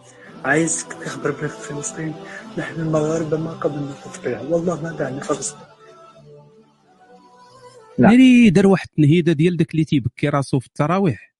عايزك 0.46 0.94
تخبر 0.94 1.32
بلاد 1.32 1.50
فلسطين. 1.50 2.14
نحن 2.58 2.82
المغاربه 2.82 3.38
ما 3.38 3.52
قبلنا 3.52 3.92
التطبيع 3.92 4.42
والله 4.42 4.82
ما 4.82 4.92
دعنا 4.92 5.20
فلسطين 5.20 5.68
نعم. 7.98 8.12
ناري 8.12 8.50
دار 8.50 8.68
واحد 8.68 8.88
التنهيده 8.90 9.34
ديال 9.34 9.58
داك 9.58 9.72
اللي 9.72 9.86
تيبكي 9.86 10.30
راسو 10.30 10.60
في 10.60 10.68
التراويح. 10.68 11.36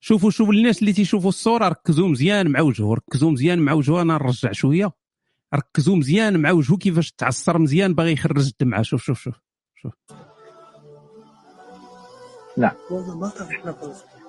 شوفوا 0.00 0.30
شوفوا 0.30 0.52
الناس 0.52 0.80
اللي 0.80 0.92
تيشوفوا 0.92 1.28
الصورة 1.28 1.68
ركزوا 1.68 2.08
مزيان 2.08 2.50
مع 2.50 2.60
وجهه 2.60 2.94
ركزوا 2.94 3.30
مزيان 3.30 3.58
مع 3.58 3.72
وجهه. 3.72 4.02
أنا 4.02 4.14
نرجع 4.14 4.52
شوية. 4.52 4.92
ركزوا 5.54 5.96
مزيان 5.96 6.40
مع 6.40 6.50
وجهه 6.50 6.76
كيفاش 6.76 7.12
تعصر 7.12 7.58
مزيان 7.58 7.94
باغي 7.94 8.12
يخرج 8.12 8.46
الدمعه 8.46 8.82
شوف 8.82 9.02
شوف 9.02 9.18
شوف 9.74 9.94
والله 12.90 13.18
ما 13.18 13.28
طرحنا 13.28 13.72
فلسطين 13.72 14.22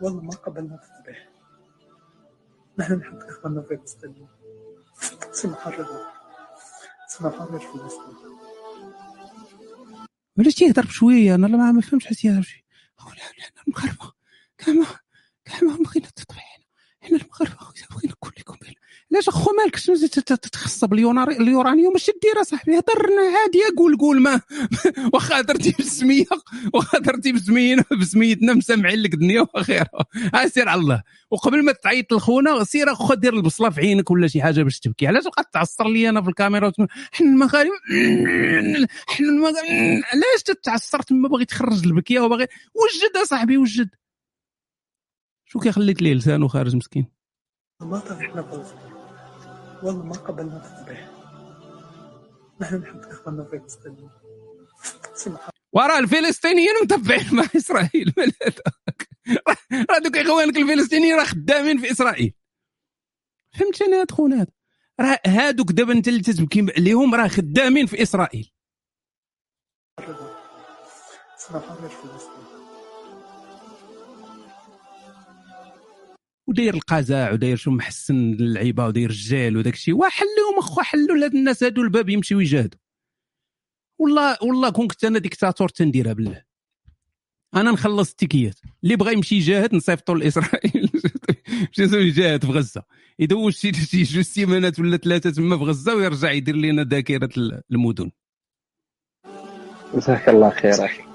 والله 0.00 0.22
ما 0.22 0.30
قبلنا 0.30 0.74
التطبيع 0.74 1.33
نحن 2.78 2.92
نحب 2.94 3.18
إخواننا 3.18 3.62
في 3.62 3.76
فلسطين 3.76 4.28
سنحرر 5.32 5.86
سنحرر 7.08 7.58
فلسطين 7.58 8.34
علاش 10.38 10.54
تيهضر 10.54 10.86
بشوية. 10.86 11.34
أنا 11.34 11.72
ما 11.72 11.80
فهمتش 11.80 12.06
علاش 12.06 12.20
تيهضر 12.20 12.40
بشوية. 12.40 12.64
حنا 12.98 13.62
المغاربه 13.68 14.12
كاع 14.58 14.74
ما 14.74 14.86
كاع 15.44 15.60
ما 15.60 15.76
بغينا 15.84 16.06
التطبيع 16.06 16.42
حنا 17.04 17.18
المغاربه 17.18 17.56
بغينا 17.90 18.12
نقول 18.12 18.32
لكم 18.38 18.54
علاش 19.12 19.28
أخو 19.28 19.50
مالك 19.62 19.76
شنو 19.76 19.94
زيد 19.94 20.10
تت- 20.10 20.32
تتخصب 20.32 20.92
اليورانيوم؟ 20.94 21.94
اش 21.94 22.10
دير 22.22 22.42
صاحبي. 22.42 22.78
هضر 22.78 23.06
عادي. 23.40 23.58
قول 23.78 23.96
قول 23.96 24.20
ما. 24.20 24.40
واخا 25.12 25.40
هضرتي 25.40 25.70
بالسميه 25.78 26.24
واخا 26.74 26.98
هضرتي 26.98 27.32
بسمينا 27.32 27.84
بسميتنا 28.00 28.54
مسامعين 28.54 29.02
لك 29.02 29.14
الدنيا 29.14 29.46
وخيرها 29.54 30.04
ها 30.34 30.48
سير 30.48 30.68
على 30.68 30.80
الله. 30.80 31.02
وقبل 31.30 31.64
ما 31.64 31.72
تعيط 31.72 32.12
لخونا 32.12 32.64
سير 32.64 32.92
أخو 32.92 33.14
دير 33.14 33.34
البصلة 33.34 33.70
في 33.70 33.80
عينك 33.80 34.10
ولا 34.10 34.26
شي 34.28 34.42
حاجة 34.42 34.62
باش 34.62 34.80
تبكي. 34.80 35.06
علاش 35.06 35.24
بقات 35.24 35.46
تعصر 35.52 35.88
لي 35.88 36.08
أنا 36.08 36.22
في 36.22 36.28
الكاميرا؟ 36.28 36.66
وتقول 36.66 36.88
حنا 37.12 37.28
المغاربه 37.28 37.70
حنا 39.08 39.28
المغاربه 39.28 40.02
علاش 40.12 40.42
تتعصر؟ 40.44 41.02
تما 41.02 41.28
باغي 41.28 41.44
تخرج 41.44 41.84
البكية 41.86 42.20
وباغي 42.20 42.46
وجد 42.74 43.16
اصاحبي 43.22 43.56
وجد. 43.56 43.88
شو 45.54 45.60
كيخليك 45.60 46.02
ليه 46.02 46.14
لسانه 46.14 46.48
خارج 46.48 46.76
مسكين؟ 46.76 47.10
ما 47.80 47.98
طرحنا 47.98 48.42
فلسطين 48.42 48.92
والله 49.82 50.04
ما 50.04 50.12
قبلنا 50.12 50.56
التطبيع 50.56 51.08
نحن 52.60 52.76
نحب 52.76 53.00
إخواننا 53.00 53.44
في 53.44 53.58
فلسطين. 53.58 54.10
سنحرر 55.14 55.50
وراه 55.72 55.98
الفلسطينيين 55.98 56.74
متبعين 56.82 57.26
مع 57.36 57.44
إسرائيل. 57.56 58.12
مال 58.16 58.32
هذاك؟ 58.42 59.08
راه 59.90 59.98
دوك 59.98 60.16
إخوانك 60.16 60.56
الفلسطينيين 60.56 61.16
راه 61.16 61.24
خدامين 61.24 61.78
في 61.80 61.90
إسرائيل. 61.90 62.34
فهمت 63.58 63.82
أنا 63.82 64.00
هاد 64.00 64.10
خونا 64.10 64.36
هذا 64.36 64.52
راه 65.00 65.20
هادوك 65.26 65.72
دابا 65.72 65.92
انت 65.92 66.08
اللي 66.08 66.22
تتبكي 66.22 66.66
عليهم 66.78 67.14
راه 67.14 67.28
خدامين 67.28 67.86
في 67.86 68.02
إسرائيل. 68.02 68.50
سنحرر 71.36 71.88
فلسطين 71.88 72.43
وداير 76.46 76.74
القزاع 76.74 77.32
وداير 77.32 77.56
شو 77.56 77.70
محسن 77.70 78.32
اللعيبه 78.32 78.86
وداير 78.86 79.10
الرجال 79.10 79.56
وداك 79.56 79.74
الشيء. 79.74 79.94
وحلوهم 79.94 80.58
أخو 80.58 80.82
حلوا 80.82 81.16
لهاد 81.16 81.34
الناس 81.34 81.62
هادو 81.62 81.82
الباب 81.82 82.08
يمشيو 82.08 82.40
يجاهدوا. 82.40 82.78
والله 83.98 84.38
والله 84.42 84.70
كون 84.70 84.88
كنت 84.88 85.04
أنا 85.04 85.18
ديكتاتور 85.18 85.68
تنديرها 85.68 86.12
بالله. 86.12 86.42
أنا 87.54 87.70
نخلص 87.72 88.10
التيكيات. 88.10 88.60
اللي 88.84 88.96
بغى 88.96 89.12
يمشي 89.12 89.36
يجاهد 89.36 89.74
نصيفطو 89.74 90.14
لاسرائيل 90.14 90.90
مشي 91.70 91.82
يجاهد 91.82 92.44
في 92.44 92.52
غزة. 92.52 92.82
يدوز 93.18 93.54
شي 93.54 93.70
جوج 94.02 94.20
سيمانات 94.20 94.78
ولا 94.78 94.96
ثلاثة 94.96 95.30
تما 95.30 95.58
في 95.58 95.64
غزة 95.64 95.94
ويرجع 95.94 96.30
يدير 96.30 96.56
لنا 96.56 96.84
ذاكرة 96.84 97.30
المدن. 97.70 98.10
جزاك 99.94 100.28
الله 100.28 100.50
خير 100.50 100.84
أخي. 100.84 101.13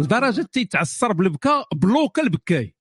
لدرجه 0.00 0.42
تيتعصر 0.42 1.12
بالبكا 1.12 1.64
بلوكا 1.74 2.22
البكاي. 2.22 2.74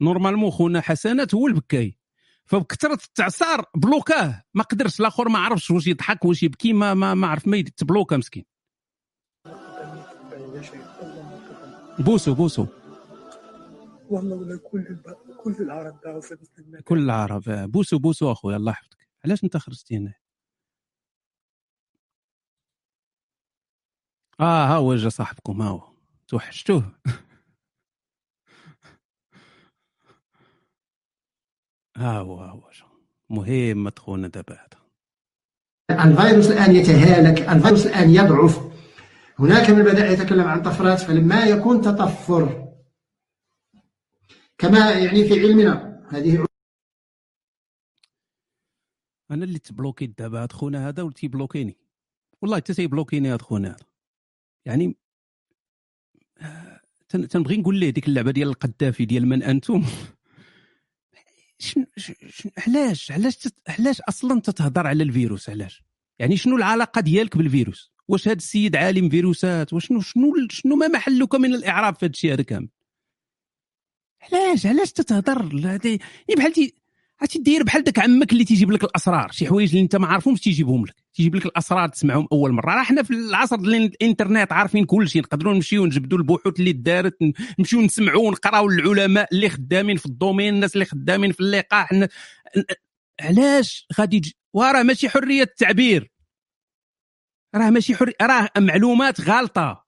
normalement 0.00 0.50
خونا 0.50 0.80
حسنات 0.80 1.34
هو 1.34 1.46
البكاي. 1.46 1.98
فبكثرة 2.44 2.98
التعصار 3.06 3.64
بلوكاه. 3.74 4.42
ما 4.54 4.62
قدرش 4.62 5.00
الآخر 5.00 5.28
ما 5.28 5.38
عرفش 5.38 5.70
واش 5.70 5.86
يضحك 5.86 6.24
واش 6.24 6.42
يبكي 6.42 6.72
ما 6.72 6.94
ما, 6.94 7.14
ما 7.14 7.26
عرف 7.26 7.48
ما 7.48 7.60
تبلوكا 7.60 8.16
مسكين. 8.16 8.44
بوسو 11.98 12.34
بوسو. 12.34 12.66
والله 14.10 14.36
ولا 14.36 14.58
كل. 14.58 15.02
كل 15.44 15.56
العرب 15.60 16.00
كل 16.84 16.98
العرب. 16.98 17.42
بوسو 17.46 17.98
بوسو 17.98 18.32
اخويا 18.32 18.56
الله 18.56 18.72
يحفظك. 18.72 19.08
علاش 19.24 19.44
أنت 19.44 19.56
خرجتي 19.56 19.96
هنا؟ 19.96 20.14
آه 24.40 24.66
ها 24.66 24.76
هو 24.76 24.94
جا 24.94 25.08
صاحبكم 25.08 25.62
ها 25.62 25.68
هو. 25.68 25.89
توحشتوه. 26.30 27.00
ها 31.96 32.18
هو 32.18 32.40
ها 32.40 32.50
هو. 32.50 32.70
مهم 33.30 33.90
خونا 33.90 34.28
دابا 34.28 34.54
هذا. 34.54 34.80
الفيروس 36.04 36.50
الآن 36.50 36.76
يتهالك 36.76 37.48
الفيروس 37.48 37.86
الآن 37.86 38.10
يضعف. 38.10 38.58
هناك 39.38 39.70
من 39.70 39.82
بدأ 39.82 40.06
يتكلم 40.10 40.44
عن 40.44 40.62
طفرات 40.62 41.00
فلما 41.00 41.44
يكون 41.44 41.80
تطفر. 41.82 42.68
كما 44.58 44.90
يعني 44.90 45.28
في 45.28 45.40
علمنا 45.40 46.02
هذه 46.10 46.46
أنا 49.30 49.44
اللي 49.44 49.58
تبلوكيت 49.58 50.18
دابا 50.18 50.42
هاد 50.42 50.52
خونا 50.52 50.88
هذا 50.88 51.02
ولتي 51.02 51.28
بلوكيني. 51.28 51.76
والله 52.42 52.56
حتى 52.56 52.74
تيبلوكيني 52.74 53.28
هاد 53.28 53.42
خونا 53.42 53.68
هذا. 53.68 53.86
يعني 54.64 54.96
تنبغي 57.10 57.56
نقول 57.56 57.76
ليه 57.76 57.90
ديك 57.90 58.08
اللعبة 58.08 58.30
ديال 58.30 58.48
القذافي 58.48 59.04
ديال 59.04 59.26
من 59.26 59.42
أنتم؟ 59.42 59.84
علاش؟ 62.66 63.12
علاش 63.12 63.48
علاش 63.68 64.00
أصلا 64.00 64.40
تتهضر 64.40 64.86
على 64.86 65.02
الفيروس؟ 65.02 65.50
علاش؟ 65.50 65.82
يعني 66.18 66.36
شنو 66.36 66.56
العلاقة 66.56 67.00
ديالك 67.00 67.36
بالفيروس؟ 67.36 67.92
واش 68.08 68.28
هاد 68.28 68.36
السيد 68.36 68.76
عالم 68.76 69.08
فيروسات؟ 69.08 69.72
وشنو 69.72 70.00
شنو 70.00 70.34
شنو 70.50 70.76
ما 70.76 70.88
محلك 70.88 71.34
من 71.34 71.54
الإعراب 71.54 71.94
في 71.94 72.04
هاد 72.06 72.10
الشيء 72.10 72.32
هذا 72.32 72.42
كامل؟ 72.42 72.68
علاش؟ 74.22 74.66
علاش 74.66 74.92
تتهضر؟ 74.92 75.66
هادي 75.66 76.00
بحال 76.36 76.72
عرفتي 77.20 77.38
داير 77.38 77.62
بحال 77.62 77.84
داك 77.84 77.98
عمك 77.98 78.32
اللي 78.32 78.44
تيجيب 78.44 78.70
لك 78.70 78.84
الأسرار. 78.84 79.30
شي 79.32 79.46
حوايج 79.46 79.68
اللي 79.70 79.82
انت 79.82 79.96
ما 79.96 80.06
عارفهمش 80.06 80.40
تيجيبهم 80.40 80.86
لك. 80.86 80.94
تيجيب 81.14 81.34
لك 81.34 81.46
الأسرار 81.46 81.88
تسمعهم 81.88 82.28
أول 82.32 82.52
مرة. 82.52 82.74
راه 82.74 82.82
حنا 82.82 83.02
في 83.02 83.10
العصر 83.10 83.56
ديال 83.56 83.74
الإنترنت 83.84 84.52
عارفين 84.52 84.84
كل 84.84 85.08
شيء 85.08 85.22
نقدروا 85.22 85.54
نمشيو 85.54 85.86
نجبدوا 85.86 86.18
البحوث 86.18 86.60
اللي 86.60 86.72
دارت 86.72 87.16
نمشيو 87.58 87.80
نسمعوا 87.80 88.28
ونقراو 88.28 88.68
العلماء 88.68 89.28
اللي 89.32 89.48
خدامين 89.50 89.96
في 89.96 90.06
الدومين 90.06 90.54
الناس 90.54 90.74
اللي 90.74 90.84
خدامين 90.84 91.32
في 91.32 91.40
اللقاح. 91.40 91.90
علاش 93.20 93.86
غادي 93.98 94.20
تج- 94.20 94.32
وراه 94.54 94.82
ماشي 94.82 95.08
حرية 95.08 95.42
التعبير. 95.42 96.10
راه 97.54 97.70
ماشي 97.70 97.94
حريه 97.94 98.14
راه 98.22 98.48
معلومات 98.58 99.20
غالطة. 99.20 99.86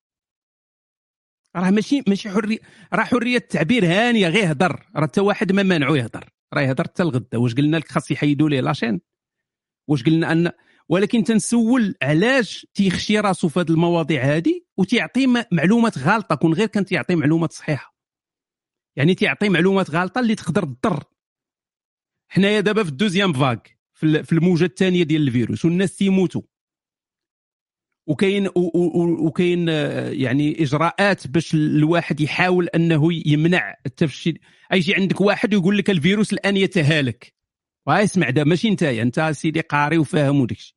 راه 1.57 1.71
ماشي 1.71 2.03
ماشي 2.09 2.31
حريه 2.31 2.59
راه 2.93 3.05
حرية 3.05 3.37
التعبير 3.37 3.87
هانية 3.87 4.29
غير 4.29 4.53
هضر 4.53 4.87
راه 4.97 5.03
حتى 5.07 5.21
واحد 5.21 5.53
ما 5.53 5.63
مانعو 5.63 5.95
يهضر 5.95 6.29
راه 6.55 6.63
يهضر 6.63 6.85
حتى 6.85 7.03
الغدا 7.03 7.39
واش 7.39 7.55
قلنا 7.55 7.77
لك 7.77 7.89
خاص 7.89 8.11
يحيدوا 8.11 8.49
ليه 8.49 8.61
لاشين؟ 8.61 9.01
واش 9.89 10.03
قلنا 10.03 10.33
ان 10.33 10.53
ولكن 10.89 11.25
تنسول 11.25 11.95
علاش 12.03 12.67
تيخشي 12.75 13.21
راسو 13.21 13.49
في 13.49 13.61
هذه 13.61 13.71
المواضيع 13.71 14.23
هذه 14.23 14.61
وتيعطي 14.77 15.27
معلومات 15.53 15.99
غالطة. 15.99 16.35
كون 16.35 16.55
غير 16.55 16.67
كان 16.67 16.85
تيعطي 16.85 17.15
معلومات 17.15 17.53
صحيحة. 17.53 17.97
يعني 18.97 19.15
تيعطي 19.15 19.49
معلومات 19.49 19.91
غالطة 19.91 20.19
اللي 20.19 20.35
تقدر 20.35 20.65
تضر. 20.65 21.05
حنايا 22.29 22.61
دابا 22.61 22.83
في 22.83 22.89
الدوزيام 22.89 23.33
فاك 23.33 23.79
في 23.95 24.33
الموجة 24.33 24.65
الثانية 24.65 25.03
ديال 25.03 25.23
الفيروس 25.23 25.65
والناس 25.65 25.97
تيموتوا. 25.97 26.43
وكاين 28.07 28.49
وكاين 28.55 29.69
آه، 29.69 30.11
يعني 30.11 30.63
إجراءات 30.63 31.27
باش 31.27 31.55
الواحد 31.55 32.21
يحاول 32.21 32.69
أنه 32.69 33.09
يمنع 33.27 33.75
التفشي. 33.87 34.41
يجي 34.73 34.95
عندك 34.95 35.21
واحد 35.21 35.55
ويقول 35.55 35.79
لك 35.79 35.91
الفيروس 35.91 36.33
الآن 36.33 36.57
يتهالك. 36.57 37.35
واسمع 37.87 38.31
دا 38.31 38.45
ماشي 38.45 38.69
انت 38.69 38.83
أنت 38.83 39.31
سيدي 39.33 39.61
قاري 39.61 39.99
وفاهم 39.99 40.41
وداك 40.41 40.59
الشيء 40.59 40.75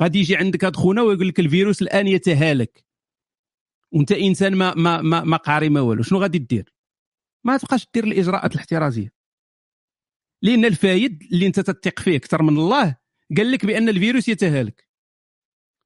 غادي 0.00 0.18
يجي 0.18 0.36
عندك 0.36 0.64
هاد 0.64 0.76
خونا 0.76 1.02
ويقول 1.02 1.28
لك 1.28 1.40
الفيروس 1.40 1.82
الآن 1.82 2.06
يتهالك. 2.06 2.84
وأنت 3.92 4.12
إنسان 4.12 4.54
ما 4.54 4.74
ما 4.74 5.02
ما, 5.02 5.24
ما 5.24 5.36
قاري 5.36 5.68
ما 5.68 5.80
والو. 5.80 6.02
شنو 6.02 6.18
غادي 6.18 6.38
دير؟ 6.38 6.74
ما 7.44 7.56
تبقاش 7.56 7.86
دير 7.94 8.04
الإجراءات 8.04 8.52
الاحترازية. 8.52 9.12
لأن 10.42 10.64
الفايد 10.64 11.22
اللي 11.32 11.46
أنت 11.46 11.60
تثق 11.60 12.00
فيه 12.00 12.16
أكثر 12.16 12.42
من 12.42 12.58
الله 12.58 12.96
قال 13.36 13.50
لك 13.52 13.66
بأن 13.66 13.88
الفيروس 13.88 14.28
يتهالك. 14.28 14.85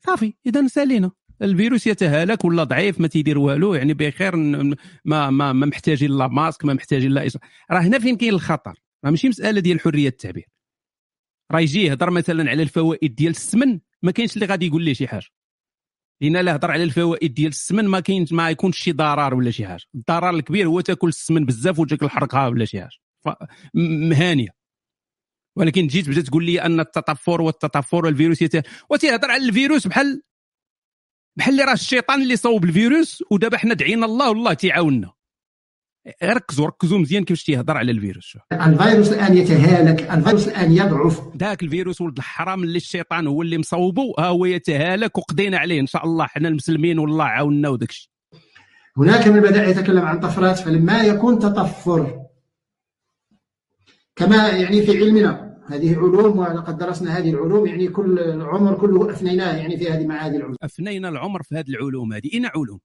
صافي 0.07 0.35
اذا 0.47 0.67
سالينا. 0.67 1.11
الفيروس 1.43 1.87
يتهالك 1.87 2.45
ولا 2.45 2.65
ضعيف؟ 2.65 3.01
ما 3.01 3.07
تيدير 3.07 3.39
والو 3.39 3.75
يعني 3.75 3.95
بخير 3.95 4.37
ما 4.37 4.77
ما 5.05 5.31
ما 5.31 5.53
محتاجين 5.53 6.11
لا 6.11 6.29
ماسك 6.29 6.65
ما 6.65 6.75
محتاجين 6.75 7.11
لا. 7.11 7.29
راه 7.71 7.81
هنا 7.81 7.99
فين 7.99 8.17
كاين 8.17 8.35
الخطر؟ 8.35 8.75
راه 9.05 9.11
ماشي 9.11 9.29
مسألة 9.29 9.61
ديال 9.61 9.81
حرية 9.81 10.09
التعبير. 10.09 10.49
راه 11.53 11.61
يجي 11.61 11.83
يهضر 11.85 12.11
مثلا 12.11 12.51
على 12.51 12.63
الفوائد 12.63 13.15
ديال 13.15 13.31
السمن 13.31 13.81
ما 14.03 14.11
كاينش 14.11 14.35
اللي 14.35 14.47
غادي 14.47 14.67
يقول 14.67 14.83
ليه 14.83 14.93
شي 14.93 15.09
حاجة. 15.09 15.27
لأن 16.21 16.37
لا 16.37 16.57
هضر 16.57 16.71
على 16.71 16.83
الفوائد 16.83 17.35
ديال 17.35 17.49
السمن 17.49 17.85
ما 17.85 18.01
كاين 18.01 18.27
ما 18.31 18.51
يكونش 18.51 18.79
شي 18.79 18.93
ضرر 18.93 19.35
ولا 19.35 19.51
شي 19.51 19.67
حاجة. 19.67 19.85
الضرر 19.95 20.31
الكبير 20.31 20.67
هو 20.67 20.81
تاكل 20.81 21.09
السمن 21.09 21.45
بزاف 21.45 21.79
وتجيك 21.79 22.03
الحرقه 22.03 22.49
ولا 22.49 22.65
شي 22.65 22.81
حاجة. 22.81 22.99
مهانيه 23.75 24.60
ولكن 25.57 25.87
جيت 25.87 26.09
بدأت 26.09 26.27
تقول 26.27 26.45
لي 26.45 26.63
أن 26.63 26.81
التطفر 26.81 27.41
والتطفر 27.41 28.07
والفيروس 28.07 28.43
يت... 28.43 28.67
وتيهضر 28.91 29.31
على 29.31 29.49
الفيروس 29.49 29.87
بحال 29.87 30.23
بحال 31.39 31.53
اللي 31.53 31.65
راه 31.65 31.73
الشيطان 31.73 32.23
اللي 32.23 32.37
صوب 32.37 32.65
الفيروس 32.65 33.25
ودابا 33.31 33.59
حنا 33.59 33.75
دعينا 33.75 34.07
الله 34.07 34.29
والله 34.29 34.55
تيعاوننا. 34.55 35.13
ركزوا 36.23 36.67
ركزوا 36.67 36.99
مزيان 36.99 37.25
كيفاش 37.25 37.45
تيهضر 37.45 37.77
على 37.77 37.93
الفيروس. 37.93 38.37
الفيروس 38.53 39.13
الآن 39.13 39.37
يتهالك 39.37 40.11
الفيروس 40.11 40.49
الآن 40.49 40.73
يضعف. 40.73 41.23
ذاك 41.37 41.63
الفيروس 41.63 42.01
ولد 42.01 42.17
الحرام 42.17 42.65
اللي 42.65 42.77
الشيطان 42.77 43.27
هو 43.27 43.43
اللي 43.43 43.59
مصوبه 43.59 44.15
ها 44.19 44.27
هو 44.27 44.45
يتهالك 44.45 45.19
وقضينا 45.19 45.59
عليه. 45.59 45.81
إن 45.81 45.87
شاء 45.87 46.05
الله 46.05 46.27
حنا 46.27 46.49
المسلمين 46.49 46.99
والله 46.99 47.25
عاوننا 47.25 47.69
وداك 47.69 47.91
الشيء. 47.91 48.11
هناك 48.97 49.29
من 49.29 49.41
بدأ 49.41 49.69
يتكلم 49.69 50.05
عن 50.05 50.21
طفرات 50.21 50.59
فلما 50.59 51.03
يكون 51.03 51.39
تطفر 51.39 52.30
كما 54.21 54.49
يعني 54.49 54.83
في 54.83 54.99
علمنا. 54.99 55.51
هذه 55.67 55.97
علوم 55.97 56.39
ولقد 56.39 56.79
درسنا 56.79 57.19
هذه 57.19 57.31
العلوم 57.31 57.67
يعني 57.67 57.89
كل 57.89 58.19
العمر 58.19 58.75
كله 58.81 59.13
أفنيناه 59.13 59.57
يعني 59.57 59.77
في 59.77 59.91
هذه 59.91 60.07
مع 60.07 60.27
هذه 60.27 60.37
العلوم. 60.37 60.57
افنينا 60.63 61.09
العمر 61.09 61.43
في 61.43 61.55
هذه 61.55 61.69
العلوم 61.69 62.13
هذه. 62.13 62.31
اين 62.35 62.47
علوم. 62.47 62.81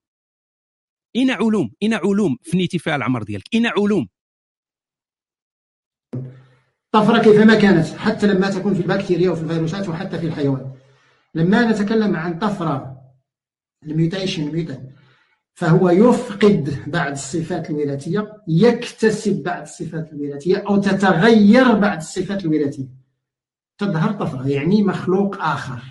اين 1.16 1.32
علوم. 1.32 1.72
اين 1.84 1.94
علوم. 1.94 2.38
فنيتي 2.52 2.80
فيها 2.80 2.96
العمر 2.96 3.24
ديالك. 3.24 3.54
اين 3.54 3.66
علوم. 3.66 4.08
طفرة 6.92 7.24
كيفما 7.24 7.56
كانت 7.56 7.88
حتى 7.88 8.28
لما 8.28 8.50
تكون 8.50 8.74
في 8.74 8.82
البكتيريا 8.82 9.30
وفي 9.30 9.44
الفيروسات 9.44 9.90
وحتى 9.90 10.20
في 10.20 10.26
الحيوان. 10.28 10.72
لما 11.34 11.72
نتكلم 11.72 12.16
عن 12.16 12.40
طفرة 12.40 13.02
ال 13.84 13.91
mutation 13.91 14.52
mutant 14.52 14.95
فهو 15.58 15.90
يفقد 15.90 16.84
بعض 16.88 17.12
الصفات 17.12 17.70
الوراثية 17.70 18.44
يكتسب 18.48 19.44
بعض 19.44 19.62
الصفات 19.62 20.14
الوراثية 20.14 20.58
أو 20.58 20.78
تتغير 20.78 21.72
بعض 21.80 21.98
الصفات 21.98 22.46
الوراثية 22.46 22.88
تظهر 23.78 24.12
طفرة 24.12 24.48
يعني 24.48 24.84
مخلوق 24.84 25.42
آخر. 25.42 25.82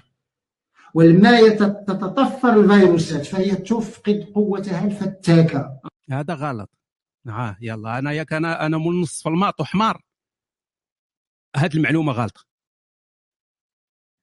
ولما 0.95 1.49
تتطفر 1.49 2.61
الفيروسات 2.61 3.27
فهي 3.27 3.55
تفقد 3.55 4.25
قوتها 4.35 4.85
الفتاكة. 4.87 5.81
هذا 6.11 6.35
غلط. 6.35 6.71
آه 7.29 7.57
يلا 7.61 7.99
أنا 7.99 8.13
ياك 8.13 8.33
أنا 8.33 8.67
أنا 8.67 8.77
مول 8.79 9.01
نص 9.01 9.23
في 9.23 9.29
ال 9.29 9.34
maths 9.34 9.61
وحمار 9.61 10.03
هذه 11.57 11.75
المعلومة 11.77 12.13
غلطه 12.13 12.45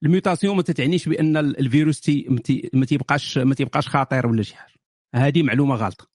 ال 0.03 0.09
mutation 0.09 0.55
ما 0.55 0.61
تتعنيش 0.61 1.09
بأن 1.09 1.37
ال- 1.37 1.59
الفيروس 1.59 2.01
تي- 2.01 2.27
ما 2.73 2.85
تيبقاش 2.85 3.37
ما 3.37 3.55
تيبقاش 3.55 3.87
خطير 3.89 4.27
ولا 4.27 4.43
شي 4.43 4.55
حاجة. 4.55 4.70
هذه 5.15 5.43
معلومة 5.43 5.75
غلطه 5.75 6.11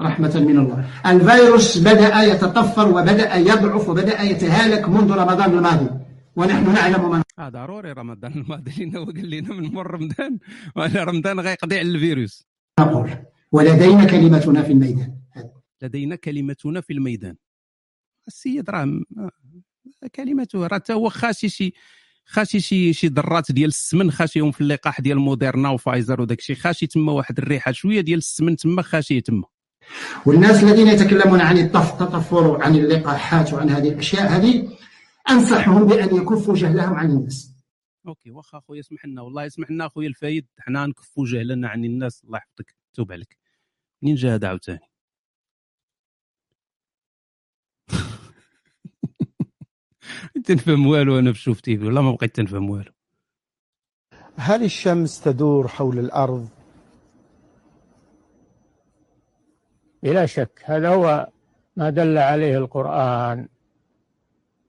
رحمة 0.00 0.40
من 0.40 0.58
الله. 0.58 0.90
الفيروس 1.06 1.78
بدأ 1.78 2.22
يتطفر 2.22 2.88
وبدأ 2.88 3.34
يضعف 3.34 3.88
وبدأ 3.88 4.22
يتهالك 4.22 4.88
منذ 4.88 5.12
رمضان 5.12 5.58
الماضي. 5.58 5.90
ونحن 6.36 6.72
نعلم 6.74 7.10
من 7.10 7.22
آه 7.38 7.48
ضروري 7.48 7.92
رمضان 7.92 8.32
الماضي. 8.32 8.70
لنا 8.84 8.98
هو 8.98 9.04
قال 9.04 9.30
لنا 9.30 9.54
من 9.54 9.72
مر 9.72 9.90
رمضان. 9.90 10.38
وأنا 10.76 11.04
رمضان 11.04 11.40
غيقضي 11.40 11.78
على 11.78 11.88
الفيروس. 11.88 12.46
نقول 12.80 13.10
ولدينا 13.52 14.04
كلمتنا 14.04 14.62
في 14.62 14.72
الميدان. 14.72 15.20
لدينا 15.82 16.16
كلمتنا 16.16 16.80
في 16.80 16.92
الميدان. 16.92 17.36
السيد 18.28 18.70
راه 18.70 19.00
آه، 19.18 19.30
كلمته 20.14 20.66
راه 20.66 20.78
تا 20.78 20.94
هو 20.94 21.08
خاشي 21.08 21.48
شي 21.48 21.72
خاشي 22.30 22.60
شي 22.60 22.92
شي 22.92 23.06
ذرات 23.06 23.52
ديال 23.52 23.68
السمن 23.68 24.10
خاشيهم 24.10 24.50
في 24.50 24.60
اللقاح 24.60 25.00
ديال 25.00 25.18
موديرنا 25.18 25.68
وفايزر 25.68 26.20
وداك 26.20 26.38
الشيء 26.38 26.56
خاشي 26.56 26.86
تما 26.86 27.12
واحد 27.12 27.38
الريحة 27.38 27.72
شوية 27.72 28.00
ديال 28.00 28.18
السمن 28.18 28.56
تما 28.56 28.82
خاشيه 28.82 29.20
تما. 29.20 29.44
والناس 30.26 30.62
الذين 30.64 30.88
يتكلمون 30.88 31.40
عن 31.40 31.58
التطفر 31.58 32.62
عن 32.62 32.76
اللقاحات 32.76 33.52
وعن 33.52 33.70
هذه 33.70 33.88
الأشياء 33.88 34.36
هذه 34.36 34.68
أنصحهم 35.30 35.86
بأن 35.86 36.16
يكفوا 36.16 36.54
جهلهم 36.54 36.94
عن 36.94 37.10
الناس. 37.10 37.54
okay 38.06 38.30
واخا 38.30 38.58
أخويا 38.58 38.80
اسمح 38.80 39.06
لنا. 39.06 39.22
والله 39.22 39.46
اسمح 39.46 39.70
لنا 39.70 39.86
أخويا 39.86 40.08
الفايد 40.08 40.46
حنا 40.58 40.86
نكفوا 40.86 41.26
جهلنا 41.26 41.68
عن 41.68 41.84
الناس. 41.84 42.24
الله 42.24 42.38
يحفظك. 42.38 42.74
توب 42.94 43.12
عليك. 43.12 43.38
منين 44.02 44.14
جا 44.14 44.34
هذا 44.34 44.48
عاوتاني؟ 44.48 44.89
تنفهم 50.44 50.86
والو 50.86 51.18
أنا 51.18 51.32
في 51.32 51.38
شوف 51.38 51.60
تيفي 51.60 51.84
والله 51.84 52.02
ما 52.02 52.12
بقيت 52.12 52.36
تنفهم 52.36 52.70
والو. 52.70 52.92
هل 54.36 54.64
الشمس 54.64 55.20
تدور 55.20 55.68
حول 55.68 55.98
الأرض؟ 55.98 56.48
بلا 60.02 60.26
شك 60.26 60.62
هذا 60.64 60.88
هو 60.88 61.28
ما 61.76 61.90
دل 61.90 62.18
عليه 62.18 62.58
القرآن. 62.58 63.48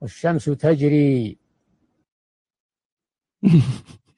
والشمس 0.01 0.45
تجري. 0.45 1.37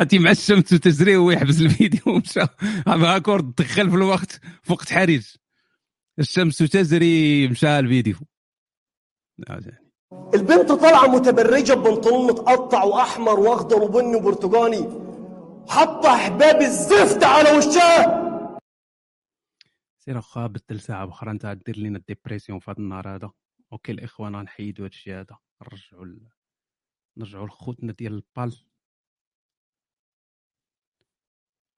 انت 0.00 0.14
مع 0.14 0.30
الشمس 0.30 0.68
تجري 0.68 1.16
وهو 1.16 1.30
يحبس 1.30 1.60
الفيديو 1.60 2.02
ومشى 2.06 2.40
d'accord 2.88 3.54
دخل 3.54 3.90
في 3.90 3.96
الوقت 3.96 4.40
في 4.62 4.72
وقت 4.72 4.92
حرج 4.92 5.36
الشمس 6.18 6.58
تجري 6.58 7.48
مشى 7.48 7.78
الفيديو. 7.78 8.16
زين. 9.48 9.90
البنت 10.34 10.72
طالعة 10.72 11.06
متبرجة 11.06 11.72
ببنطلون 11.72 12.26
متقطع 12.26 12.84
وأحمر 12.84 13.40
وأخضر 13.40 13.82
وبني 13.82 14.16
وبرتقاني 14.16 15.10
حاطة 15.68 16.16
هباب 16.16 16.60
الزفت 16.60 17.24
على 17.24 17.58
وشها. 17.58 18.20
سير 19.98 20.18
اخا 20.18 20.46
بدل 20.46 20.80
ساعة 20.80 21.08
أخرى 21.08 21.30
أنت 21.30 21.46
دير 21.66 21.78
لنا 21.78 21.98
ال 21.98 22.03
dépression 22.03 22.58
في 22.58 22.70
هذا 22.70 22.78
النهار 22.78 23.14
هذا. 23.14 23.30
okay 23.72 23.92
الاخوان 23.92 24.36
غنحيدوا 24.36 24.86
هذا 24.86 24.92
الشيء 24.94 25.14
هذا. 25.14 25.38
نرجعوا 25.62 26.04
ال... 26.04 26.28
نرجعوا 27.16 27.46
لخوتنا 27.46 27.92
ديال 27.92 28.12
PayPal. 28.12 28.56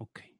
أوكي 0.01 0.37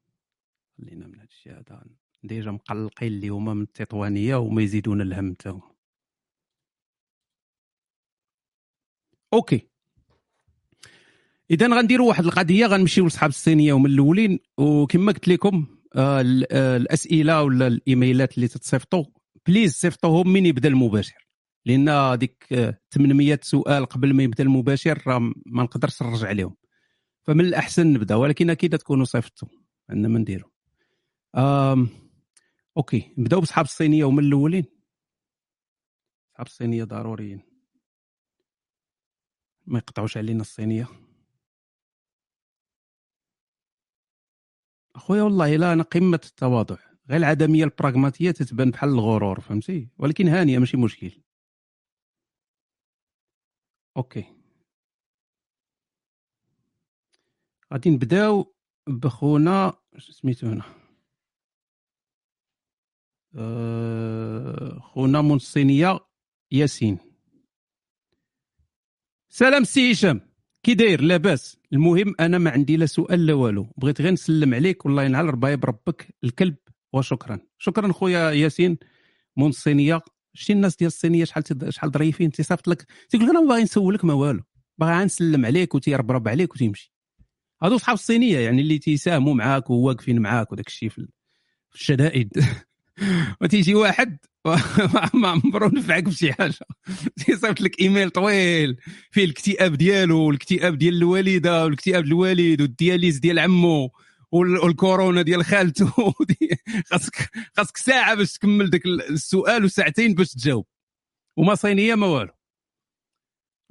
خلينا 0.77 1.07
من 1.07 1.15
هذا 1.15 1.23
الشيء 1.23 1.53
هذا. 1.53 1.83
déjà 2.23 2.51
مقلقين 2.51 3.13
اليوم 3.13 3.45
من 3.45 3.61
التطوانية 3.61 4.35
وما 4.35 4.61
يزيدون 4.61 5.01
الهم 5.01 5.33
تاهم 5.33 5.72
okay. 9.33 9.67
اذا 11.51 11.67
غنديروا 11.67 12.07
واحد 12.07 12.25
القضية 12.25 12.65
غنمشيو 12.65 13.05
لصحاب 13.05 13.29
الصينية 13.29 13.73
ومن 13.73 13.85
الأولين. 13.85 14.39
وكما 14.57 15.11
قلت 15.11 15.27
لكم 15.27 15.65
آه، 15.95 16.19
آه، 16.51 16.77
الأسئلة 16.77 17.43
ولا 17.43 17.67
الإيميلات 17.67 18.35
اللي 18.35 18.47
تتصيفطوا 18.47 19.05
please 19.47 19.73
صيفطوهم 19.73 20.33
من 20.33 20.45
يبدأ 20.45 20.69
المباشر. 20.69 21.27
لأن 21.65 22.17
ديك 22.17 22.47
آه، 22.51 22.79
800 22.91 23.39
سؤال 23.43 23.85
قبل 23.85 24.13
ما 24.13 24.23
يبدأ 24.23 24.43
المباشر 24.43 25.03
راه 25.07 25.19
ما 25.45 25.63
نقدرش 25.63 26.03
نرجع 26.03 26.27
عليهم 26.27 26.55
فمن 27.23 27.45
الأحسن 27.45 27.93
نبدأ 27.93 28.15
ولكن 28.15 28.49
أكيد 28.49 28.77
تكونوا 28.77 29.05
صيفطوا 29.05 29.47
عندنا 29.89 30.07
ما 30.07 30.19
نديروا 30.19 30.49
أوكي. 32.77 33.13
نبدأو 33.17 33.41
بصحاب 33.41 33.65
الصينية 33.65 34.03
ومن 34.03 34.23
الأولين. 34.23 34.65
صحاب 36.33 36.47
الصينية 36.47 36.83
ضروريين. 36.83 37.52
ما 39.65 39.77
يقطعوش 39.79 40.17
علينا 40.17 40.41
الصينية. 40.41 40.87
أخويا 44.95 45.21
والله 45.23 45.55
لا 45.55 45.73
أنا 45.73 45.83
قمة 45.83 46.21
التواضع. 46.25 46.77
غير 47.09 47.17
العدمية 47.17 47.63
البراغماتية 47.63 48.31
تتبان 48.31 48.71
بحال 48.71 48.89
الغرور 48.89 49.39
فهمتي؟ 49.41 49.89
ولكن 49.97 50.27
هانيه 50.27 50.59
ماشي 50.59 50.77
مشكل. 50.77 51.11
okay. 53.97 54.25
غادي 57.73 57.89
نبداو 57.89 58.55
بخونا 58.87 59.73
سميتو 59.97 60.47
هنا؟ 60.47 60.63
أه... 63.35 64.79
خونا 64.79 65.21
من 65.21 65.35
الصينية 65.35 65.99
ياسين. 66.51 67.12
سلام 69.35 69.63
سي 69.63 69.91
هشام. 69.91 70.21
كي 70.63 70.73
داير 70.73 71.01
لاباس؟ 71.01 71.57
المهم 71.73 72.15
أنا 72.19 72.37
ما 72.37 72.49
عندي 72.49 72.77
لا 72.77 72.85
سؤال 72.85 73.25
لا 73.25 73.33
والو. 73.33 73.67
بغيت 73.77 74.01
غير 74.01 74.11
نسلم 74.11 74.53
عليك 74.53 74.85
والله 74.85 75.03
ينعل 75.03 75.25
ربايب 75.25 75.65
ربك 75.65 76.15
الكلب 76.23 76.55
وشكرا. 76.93 77.39
شكرا 77.57 77.93
خويا 77.93 78.31
ياسين. 78.31 78.77
من 79.37 79.47
الصينيه 79.47 80.01
شتي 80.33 80.53
الناس 80.53 80.75
ديال 80.75 80.87
الصينية 80.87 81.25
شحال 81.25 81.43
شحال 81.69 81.91
ظريفين؟ 81.91 82.31
تيصيفط 82.31 82.67
لك. 82.67 82.85
تيقول 83.09 83.25
لك 83.27 83.31
أنا 83.31 83.41
ما 83.41 83.47
باغي 83.47 83.63
نسولك 83.63 84.05
ما 84.05 84.13
والو. 84.13 84.43
باغي 84.77 85.05
نسلم 85.05 85.45
عليك 85.45 85.75
وتيربرب 85.75 86.27
عليك 86.27 86.53
وتيمشي 86.53 86.93
هادو 87.63 87.77
صحاب 87.77 87.93
الصينية 87.93 88.39
يعني 88.39 88.61
اللي 88.61 88.77
تيساهموا 88.79 89.33
معاك 89.33 89.69
وواقفين 89.69 90.19
معاك 90.19 90.51
وداك 90.51 90.67
الشيء 90.67 90.89
في 90.89 91.07
الشدائد. 91.75 92.29
وتيجي 93.41 93.75
واحد 93.75 94.17
ما 95.13 95.27
عمرو 95.29 95.67
نفعك 95.67 96.03
بشي 96.03 96.33
حاجة. 96.33 96.53
تيصيفط 97.25 97.61
لك 97.61 97.79
إيميل 97.81 98.09
طويل 98.09 98.77
فيه 99.11 99.23
الاكتئاب 99.25 99.75
ديالو 99.75 100.19
والاكتئاب 100.27 100.77
ديال 100.77 100.95
الوالدة 100.95 101.63
والاكتئاب 101.63 102.05
الوالد 102.05 102.61
والدياليز 102.61 103.17
ديال 103.19 103.39
عمو 103.39 103.91
وال- 104.31 104.57
والكورونا 104.57 105.21
ديال 105.21 105.45
خالته. 105.45 105.93
خاصك 106.91 107.29
خاصك 107.57 107.77
ساعة 107.77 108.15
باش 108.15 108.33
تكمل 108.33 108.69
داك 108.69 108.85
السؤال 108.85 109.65
وساعتين 109.65 110.13
باش 110.13 110.31
تجاوب. 110.33 110.65
وما 111.37 111.55
صينية 111.55 111.95
ما 111.95 112.07
والو. 112.07 112.33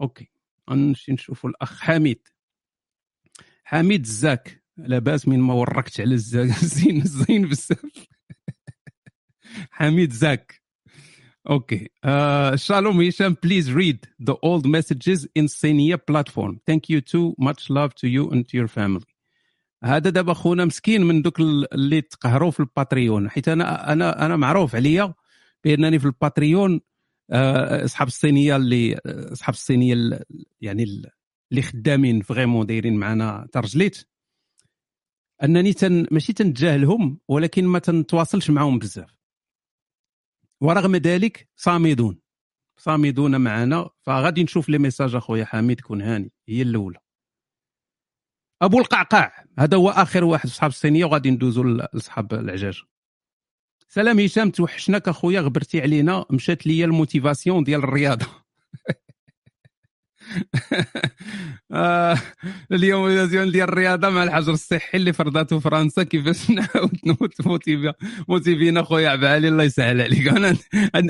okay. 0.00 0.28
غنمشي 0.70 1.12
نشوفوا 1.12 1.50
الأخ 1.50 1.80
حميد. 1.80 2.28
حميد 3.64 4.00
الزاك. 4.04 4.62
لاباس 4.76 5.28
من 5.28 5.40
ما 5.40 5.54
وركت 5.54 6.00
على 6.00 6.14
الزاك 6.14 6.48
زين 6.74 7.04
زين 7.04 7.48
بزاف. 7.48 8.06
حميد 9.70 10.12
زاك. 10.12 10.61
okay 11.50 11.88
shalom 12.56 13.00
Hisham. 13.00 13.34
Please 13.36 13.72
read 13.72 13.98
the 14.28 14.34
old 14.42 14.64
messages 14.66 15.26
in 15.34 15.46
Senia 15.48 15.98
platform. 16.10 16.60
Thank 16.66 16.88
you 16.88 17.00
too. 17.00 17.34
Much 17.38 17.70
love 17.70 17.94
to 17.96 18.08
you 18.08 18.30
and 18.30 18.48
to 18.48 18.56
your 18.56 18.68
family. 18.68 19.06
هذا 19.84 20.10
دابا 20.10 20.32
خونا 20.34 20.64
مسكين 20.64 21.02
من 21.04 21.22
دوك 21.22 21.40
ال- 21.40 21.74
اللي 21.74 22.00
تقهروا 22.00 22.50
في 22.50 22.60
ال 22.60 22.68
Patreon. 22.68 23.30
حيت 23.30 23.48
أنا 23.48 23.92
أنا 23.92 24.26
أنا 24.26 24.36
معروف 24.36 24.74
عليا 24.74 25.14
بأنني 25.64 25.98
في 25.98 26.04
ال 26.06 26.16
Patreon 26.16 26.80
آه، 27.30 27.84
أصحاب 27.84 28.08
الصينية 28.08 28.56
اللي 28.56 28.98
أصحاب 29.06 29.54
الصينية 29.54 29.94
ال- 29.94 30.24
يعني 30.60 30.82
ال- 30.82 31.10
اللي 31.50 31.62
خدامين 31.62 32.20
vraiment 32.20 32.66
دايرين 32.66 32.96
معنا 32.96 33.48
ترجليت. 33.52 34.04
أنني 35.42 35.72
تن 35.72 36.06
ماشي 36.10 36.32
تنتجاهلهم 36.32 37.18
ولكن 37.28 37.64
ما 37.64 37.78
تنتواصلش 37.78 38.50
معاهم 38.50 38.78
بزاف. 38.78 39.21
ورغم 40.62 40.96
ذلك 40.96 41.48
صامدون. 41.56 42.18
صامدون 42.76 43.40
معنا. 43.40 43.90
فغادي 44.02 44.42
نشوف 44.42 44.68
les 44.68 44.78
messages 44.78 45.14
أخويا 45.14 45.44
حميد 45.44 45.80
كون 45.80 46.02
هاني. 46.02 46.32
هي 46.48 46.62
الأولى. 46.62 46.98
أبو 48.62 48.78
القعقاع. 48.78 49.44
هذا 49.58 49.76
هو 49.76 49.90
آخر 49.90 50.24
واحد 50.24 50.48
في 50.48 50.54
اصحاب 50.54 50.70
الصينيه 50.70 51.04
وغادي 51.04 51.30
ندوزو 51.30 51.62
ل- 51.62 51.86
لاصحاب 51.92 52.34
العجاج. 52.34 52.82
سلام 53.88 54.20
هشام 54.20 54.50
توحشناك 54.50 55.08
أخويا 55.08 55.40
غبرتي 55.40 55.80
علينا. 55.80 56.24
مشات 56.30 56.66
ليا 56.66 56.84
ال 56.84 56.92
motivation 56.92 57.64
ديال 57.64 57.84
الرياضة. 57.84 58.26
اليوم 62.72 63.02
motivation 63.02 63.50
ديال 63.52 63.68
الرياضة 63.68 64.10
مع 64.10 64.22
الحجر 64.24 64.52
الصحي 64.52 64.98
اللي 64.98 65.12
فرضته 65.12 65.58
فرنسا 65.60 66.02
كيفاش 66.02 66.50
نعاود 66.50 66.98
نموت 67.06 67.46
موتيفي 67.46 67.92
موتيفينا 68.28 68.82
خويا 68.82 69.08
علي 69.10 69.48
الله 69.48 69.64
يسهل 69.64 70.00
عليك. 70.00 70.28
أنا 70.28 70.56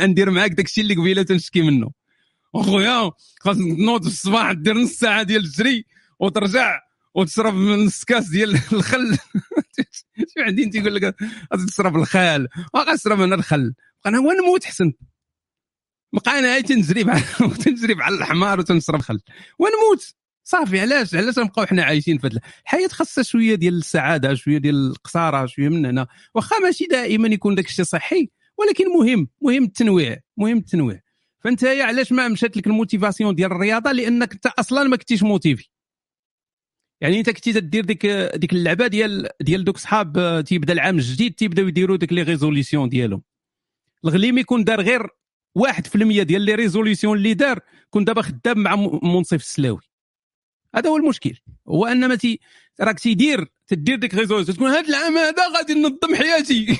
ندير 0.07 0.31
معاك 0.31 0.51
داكشي 0.51 0.81
اللي 0.81 0.95
قبيلة 0.95 1.23
تنشكي 1.23 1.62
منه. 1.62 1.91
أخويا 2.55 3.11
خاص 3.41 3.57
تنوض 3.57 4.03
في 4.03 4.09
الصباح 4.09 4.53
دير 4.53 4.79
نص 4.79 4.91
ساعة 4.93 5.23
ديال 5.23 5.41
الجري 5.45 5.85
وترجع 6.20 6.81
وتشرب 7.14 7.55
من 7.55 7.85
نص 7.85 8.05
كاس 8.05 8.29
ديال 8.29 8.51
الخل. 8.73 9.18
شي 10.16 10.43
عندي 10.43 10.66
تيقول 10.66 10.95
لك 10.95 11.03
غادي 11.05 11.66
تشرب 11.66 11.97
الخال. 11.97 12.49
غنشرب 12.77 13.20
أنا 13.20 13.35
الخل. 13.35 13.75
أنا 14.07 14.18
هو 14.18 14.33
نموت 14.33 14.64
حسن. 14.64 14.93
بقى 16.13 16.39
أنا 16.39 16.55
هاي 16.55 16.63
بحال 16.63 17.55
تنجري 17.65 17.95
بحال 17.95 18.15
الحمار 18.15 18.61
وتنشرب 18.61 19.01
خل 19.01 19.21
ونموت. 19.59 20.15
صافي 20.45 20.81
علاش؟ 20.81 21.15
علاش 21.15 21.39
نبقاو 21.39 21.67
حنا 21.67 21.85
عايشين 21.85 22.19
في 22.19 22.41
الحياة 22.65 22.89
خاصها 22.89 23.23
شوية 23.23 23.55
ديال 23.55 23.75
السعادة 23.75 24.35
شوية 24.35 24.59
ديال 24.59 24.91
القصاره 24.91 25.47
شوية 25.47 25.69
من 25.69 25.87
هنا. 25.87 26.07
واخا 26.35 26.59
ماشي 26.59 26.85
دائما 26.85 27.29
يكون 27.29 27.55
داك 27.55 27.67
الشيء 27.67 27.85
صحي 27.85 28.31
ولكن 28.59 28.85
مهم 28.99 29.29
مهم 29.41 29.65
التنويع 29.65 30.19
مهم 30.37 30.57
التنويع. 30.57 31.01
فأنت 31.41 31.65
علاش 31.65 32.13
ما 32.13 32.29
مشات 32.29 32.57
لك 32.57 32.67
la 32.66 32.78
motivation 32.78 33.35
ديال 33.35 33.53
الرياضة؟ 33.53 33.93
لأنك 33.93 34.33
أنت 34.33 34.47
أصلا 34.47 34.83
ما 34.83 34.97
كنتيش 34.97 35.23
motivé. 35.23 35.68
يعني 37.01 37.19
أنت 37.19 37.31
كنتي 37.31 37.53
تدير 37.53 37.85
ديك 37.85 38.07
ديك 38.37 38.53
اللعبة 38.53 38.87
ديال 38.87 39.29
ديال 39.41 39.65
دوك 39.65 39.79
صحاب 39.79 40.19
آه، 40.19 40.41
تيبدا 40.41 40.73
العام 40.73 40.97
الجديد 40.97 41.35
تيبداو 41.35 41.69
يديروا 41.69 41.97
ديك 41.97 42.13
les 42.12 42.23
résolutions 42.23 42.89
ديالهم. 42.89 43.23
الغليمي 44.05 44.41
يكون 44.41 44.65
دار 44.65 44.81
غير 44.81 45.09
1% 45.59 46.23
ديال 46.23 46.43
les 46.43 46.55
résolutions 46.55 47.16
اللي 47.17 47.35
دار 47.35 47.61
كون 47.91 48.05
دابا 48.05 48.23
خدام 48.23 48.59
مع 48.59 48.77
منصف 49.03 49.41
السلاوي. 49.41 49.81
هذا 50.75 50.91
هو 50.91 50.97
المشكل. 50.97 51.39
هو 51.69 51.87
أن 51.87 52.09
ما 52.09 52.19
راك 52.81 52.99
تيدير 52.99 53.49
تدير 53.67 53.97
ديك 53.97 54.15
résolution 54.14 54.57
تكون 54.57 54.71
هذا 54.71 54.89
العام 54.89 55.19
هذا 55.19 55.49
غادي 55.49 55.75
ننظم 55.75 56.15
حياتي. 56.15 56.79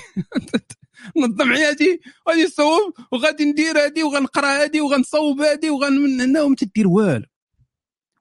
ننظم 1.17 1.53
حياتي 1.53 1.99
غادي 2.29 2.43
نصوب 2.43 2.93
وغادي 3.11 3.45
ندير 3.45 3.77
هادي 3.77 4.03
وغنقرأ 4.03 4.63
هادي 4.63 4.81
وغنصوب 4.81 5.41
هادي 5.41 5.69
وغن 5.69 5.93
من 5.93 6.21
هنا 6.21 6.41
وما 6.41 6.55
تدير 6.55 6.87
والو. 6.87 7.25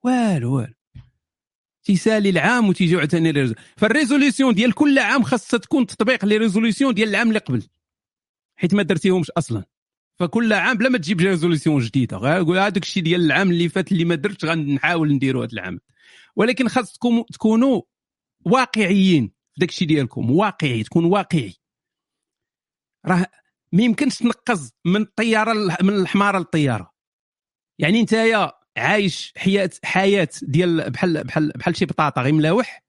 والو 0.05 0.57
والو. 0.57 0.75
تيسالي 1.85 2.31
العام 2.31 2.69
وتيجيو 2.69 2.99
عاوتاني 2.99 3.31
réso 3.31 3.55
فال 3.77 3.90
résolution 3.90 4.55
ديال 4.55 4.73
كل 4.73 4.99
عام 4.99 5.23
خاصها 5.23 5.59
تكون 5.59 5.87
تطبيق 5.87 6.25
les 6.25 6.37
résolutions 6.37 6.95
ديال 6.95 7.09
العام 7.09 7.29
اللي 7.29 7.39
قبل. 7.39 7.69
حيت 8.57 8.75
ما 8.75 8.83
درتيهمش 8.83 9.31
أصلا. 9.31 9.65
فكل 10.19 10.53
عام 10.53 10.77
بلا 10.77 10.89
ما 10.89 10.99
تجيب 10.99 11.21
résolution 11.21 11.81
جديدة. 11.81 12.17
غير 12.17 12.45
قول 12.45 12.59
هذاك 12.59 12.83
الشيء 12.83 13.03
ديال 13.03 13.25
العام 13.25 13.51
اللي 13.51 13.69
فات 13.69 13.93
اللي 13.93 14.05
ما 14.05 14.15
درتش 14.15 14.45
غنحاول 14.45 15.13
نديرو 15.13 15.43
هذا 15.43 15.53
العام. 15.53 15.81
ولكن 16.37 16.69
خاصكم 16.69 17.23
تكونوا 17.33 17.83
واقعيين 18.45 19.33
في 19.55 19.61
داك 19.61 19.69
الشيء 19.69 19.89
ديالكم. 19.89 20.31
واقعي 20.31 20.83
تكون 20.83 21.05
واقعي. 21.05 21.55
راه 23.07 23.27
ما 23.73 23.83
يمكنش 23.83 24.19
تنقز 24.19 24.73
من 24.85 25.03
الطياره 25.03 25.77
من 25.83 25.95
الحمارة 25.95 26.39
للطيارة. 26.39 26.93
يعني 27.79 28.01
انت 28.01 28.13
يا 28.13 28.53
عايش 28.77 29.33
حياه 29.37 29.71
حياة 29.85 30.29
ديال 30.43 30.91
بحال 30.91 31.25
بحال 31.25 31.53
بحال 31.57 31.77
شي 31.77 31.85
بطاطا 31.85 32.23
غير 32.23 32.33
ملاوح 32.33 32.85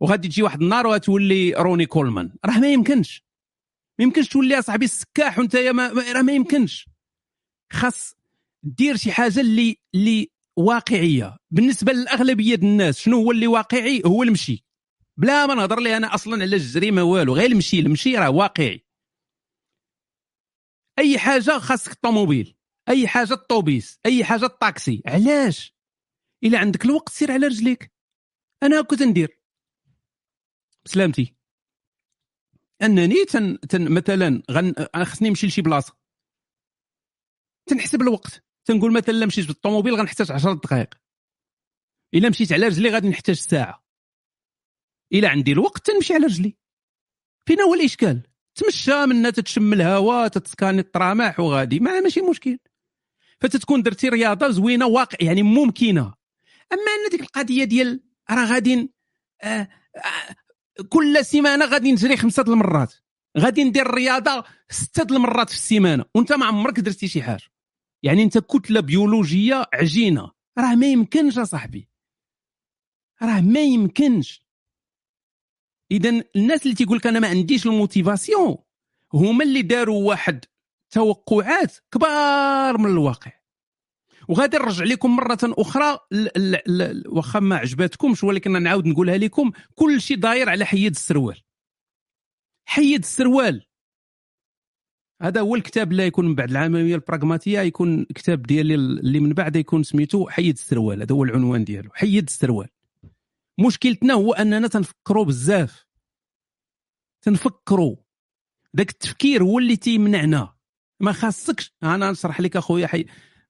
وغادي 0.00 0.28
تجي 0.28 0.42
واحد 0.42 0.62
النهار 0.62 0.86
وتولي 0.86 1.52
روني 1.52 1.86
كولمان. 1.86 2.32
راه 2.44 2.58
ما 2.58 2.72
يمكنش. 2.72 3.24
ما 3.98 4.04
يمكنش 4.04 4.28
تولي 4.28 4.58
اصاحبي 4.58 4.84
السكاح 4.84 5.38
وانت 5.38 5.56
ما 5.56 5.88
راه 5.88 6.22
ما 6.22 6.32
يمكنش. 6.32 6.88
خاص 7.72 8.14
دير 8.62 8.96
شي 8.96 9.12
حاجة 9.12 9.40
اللي 9.40 9.76
اللي 9.94 10.30
واقعية. 10.56 11.36
بالنسبة 11.50 11.92
للأغلبية 11.92 12.54
ديال 12.54 12.70
الناس 12.70 12.98
شنو 12.98 13.16
هو 13.16 13.30
اللي 13.30 13.46
واقعي؟ 13.46 14.02
هو 14.06 14.22
المشي. 14.22 14.64
بلا 15.16 15.46
ما 15.46 15.54
نهضر 15.54 15.80
لي 15.80 15.96
أنا 15.96 16.14
أصلا 16.14 16.42
على 16.42 16.56
الجري 16.56 16.90
ما 16.90 17.02
والو 17.02 17.34
غير 17.34 17.50
المشي. 17.50 17.80
المشي 17.80 18.16
راه 18.16 18.30
واقعي. 18.30 18.86
أي 20.98 21.18
حاجة 21.18 21.58
خاصك 21.58 21.92
الطوموبيل 21.92 22.56
أي 22.88 23.08
حاجة 23.08 23.32
الطوبيس 23.32 24.00
أي 24.06 24.24
حاجة 24.24 24.44
الطاكسي. 24.44 25.02
علاش؟ 25.06 25.74
إلا 26.44 26.58
عندك 26.58 26.84
الوقت 26.84 27.08
سير 27.08 27.32
على 27.32 27.46
رجليك. 27.46 27.92
أنا 28.62 28.82
كنت 28.82 29.02
ندير. 29.02 29.40
بسلامتي 30.84 31.34
انني 32.82 33.24
تن, 33.24 33.60
تن 33.60 33.92
مثلا 33.92 34.42
غن 34.50 34.74
خصني 35.04 35.28
نمشي 35.28 35.46
لشي 35.46 35.62
بلاصة. 35.62 35.96
تنحسب 37.66 38.02
الوقت. 38.02 38.44
تنقول 38.64 38.92
مثلا 38.92 39.14
لا 39.14 39.26
مشيت 39.26 39.46
بالطوموبيل 39.46 39.94
غنحتاج 39.94 40.32
10 40.32 40.52
دقائق. 40.52 40.94
إلا 42.14 42.28
مشيت 42.28 42.52
على 42.52 42.66
رجلي 42.66 42.90
غادي 42.90 43.08
نحتاج 43.08 43.36
ساعة. 43.36 43.84
إلا 45.12 45.28
عندي 45.28 45.52
الوقت 45.52 45.86
تنمشي 45.86 46.14
على 46.14 46.26
رجلي. 46.26 46.56
فين 47.46 47.60
هو 47.60 47.74
الإشكال؟ 47.74 48.22
تمشى 48.54 49.06
منا 49.06 49.30
تتشم 49.30 49.72
الهواء 49.72 50.28
تتسكاني 50.28 50.80
الطرامح 50.80 51.40
وغادي. 51.40 51.80
ما 51.80 52.00
ماشي 52.00 52.20
مشكل. 52.20 52.58
فتتكون 53.40 53.82
درتي 53.82 54.08
رياضة 54.08 54.48
زوينة 54.48 54.86
واقع 54.86 55.18
يعني 55.20 55.42
ممكنة. 55.42 56.14
أما 56.72 56.92
أن 57.04 57.10
ديك 57.10 57.20
القضية 57.20 57.64
ديال 57.64 58.00
راه 58.30 58.44
غادي 58.44 58.92
آه 59.42 59.68
آه 59.96 60.34
كل 60.88 61.24
سيمانة 61.24 61.64
غادي 61.64 61.92
نجري 61.92 62.16
خمسة 62.16 62.44
المرات. 62.48 62.94
غادي 63.38 63.64
ندير 63.64 63.86
الرياضه 63.86 64.44
ستة 64.70 65.16
المرات 65.16 65.50
في 65.50 65.56
السيمانة. 65.56 66.04
وانت 66.14 66.32
ما 66.32 66.46
عمرك 66.46 66.80
درتي 66.80 67.08
شي 67.08 67.22
حاجة. 67.22 67.44
يعني 68.02 68.22
انت 68.22 68.38
كتلة 68.38 68.80
بيولوجية 68.80 69.66
عجينة. 69.74 70.30
راه 70.58 70.74
ما 70.74 70.86
يمكنش 70.86 71.38
اصاحبي 71.38 71.88
راه 73.22 73.40
ما 73.40 73.60
يمكنش. 73.60 74.46
اذا 75.90 76.24
الناس 76.36 76.62
اللي 76.62 76.74
تيقول 76.74 76.96
لك 76.96 77.06
أنا 77.06 77.20
ما 77.20 77.28
عنديش 77.28 77.66
الموتيفاسيون 77.66 78.58
هما 79.14 79.44
اللي 79.44 79.62
داروا 79.62 80.08
واحد 80.08 80.44
توقعات 80.90 81.76
كبار 81.90 82.78
من 82.78 82.90
الواقع. 82.90 83.41
وغادي 84.28 84.56
نرجع 84.56 84.84
لكم 84.84 85.16
مرة 85.16 85.38
أخرى 85.42 85.98
واخا 87.06 87.40
ما 87.40 87.56
عجباتكمش 87.56 88.24
ولكن 88.24 88.62
نعاود 88.62 88.86
نقولها 88.86 89.18
لكم 89.18 89.52
كل 89.74 90.00
شيء 90.00 90.16
داير 90.16 90.48
على 90.48 90.64
حيد 90.64 90.90
السروال. 90.90 91.40
حيد 92.64 93.00
السروال. 93.00 93.66
هذا 95.22 95.40
هو 95.40 95.54
الكتاب 95.54 95.92
اللي 95.92 96.06
يكون 96.06 96.28
من 96.28 96.34
بعد 96.34 96.50
العملية 96.50 96.94
البراغماتية 96.94 97.60
يكون 97.60 98.04
كتاب 98.04 98.42
ديالي 98.42 98.74
اللي 98.74 99.20
من 99.20 99.32
بعد 99.32 99.56
يكون 99.56 99.82
سميتو 99.82 100.28
حيد 100.28 100.54
السروال. 100.54 101.02
هذا 101.02 101.14
هو 101.14 101.24
العنوان 101.24 101.64
ديالو 101.64 101.90
حيد 101.94 102.26
السروال. 102.26 102.68
مشكلتنا 103.60 104.14
هو 104.14 104.32
أننا 104.32 104.68
تنفكروا 104.68 105.24
بزاف. 105.24 105.86
تنفكروا. 107.22 107.96
ذاك 108.76 108.90
التفكير 108.90 109.42
هو 109.42 109.58
اللي 109.58 109.76
تيمنعنا. 109.76 110.54
ما 111.00 111.12
خاصكش 111.12 111.74
أنا 111.82 112.10
نشرح 112.10 112.40
لك 112.40 112.56
أخويا 112.56 112.86
حي 112.86 113.06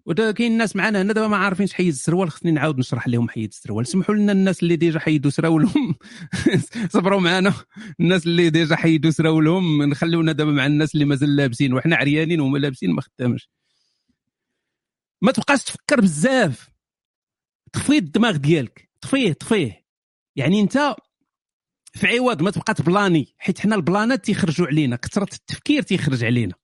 كاين 0.08 0.52
الناس 0.52 0.76
معنا 0.76 1.02
هنا 1.02 1.12
دابا 1.12 1.28
ما 1.28 1.36
عارفينش 1.36 1.72
حيد 1.72 1.88
السروال 1.88 2.30
خصني 2.30 2.50
نعاود 2.50 2.78
نشرح 2.78 3.08
لهم 3.08 3.28
حيد 3.28 3.48
السروال 3.48 3.86
سمحوا 3.86 4.14
لنا 4.14 4.32
الناس 4.32 4.62
اللي 4.62 4.76
ديجا 4.76 4.98
حيدوا 4.98 5.30
سراولهم. 5.30 5.94
صبروا 6.94 7.20
معنا 7.20 7.54
الناس 8.00 8.26
اللي 8.26 8.50
déjà 8.50 8.76
حيدوا 8.76 9.10
سراولهم 9.10 9.82
نخليونا 9.82 10.32
دابا 10.32 10.50
مع 10.50 10.66
الناس 10.66 10.94
اللي 10.94 11.04
مازال 11.04 11.36
لابسين 11.36 11.74
وحنا 11.74 11.96
عريانين 11.96 12.40
وهما 12.40 12.58
لابسين 12.58 12.90
ما 12.90 13.02
خدامش. 13.02 13.48
ما 15.22 15.32
تبقاش 15.32 15.64
تفكر 15.64 16.00
بزاف. 16.00 16.68
طفي 17.72 17.98
الدماغ 17.98 18.36
ديالك. 18.36 18.90
طفيه 19.00 19.32
طفيه. 19.32 19.86
يعني 20.36 20.60
انت 20.60 20.94
في 21.92 22.06
عوض 22.06 22.42
ما 22.42 22.50
تبقى 22.50 22.74
تبلاني 22.74 23.34
حيت 23.38 23.60
حنا 23.60 23.74
ال 23.74 23.84
plانات 23.84 24.24
تيخرجوا 24.24 24.66
علينا 24.66 24.96
كثرة 24.96 25.34
التفكير 25.34 25.82
تيخرج 25.82 26.24
علينا. 26.24 26.54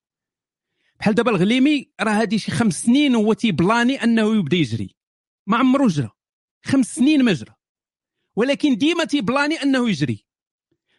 بحال 1.00 1.14
دابا 1.14 1.30
الغليمي 1.30 1.92
راه 2.00 2.12
هادي 2.12 2.38
شي 2.38 2.50
خمس 2.50 2.82
سنين 2.82 3.14
هو 3.14 3.32
تيبلاني 3.32 4.04
انه 4.04 4.36
يبدا 4.36 4.56
يجري. 4.56 4.96
ما 5.46 5.56
عمرو 5.56 5.88
جرى. 5.88 6.10
خمس 6.64 6.94
سنين 6.94 7.24
ما 7.24 7.32
جرى. 7.32 7.54
ولكن 8.36 8.76
ديما 8.76 9.04
تيبلاني 9.04 9.62
انه 9.62 9.88
يجري. 9.90 10.26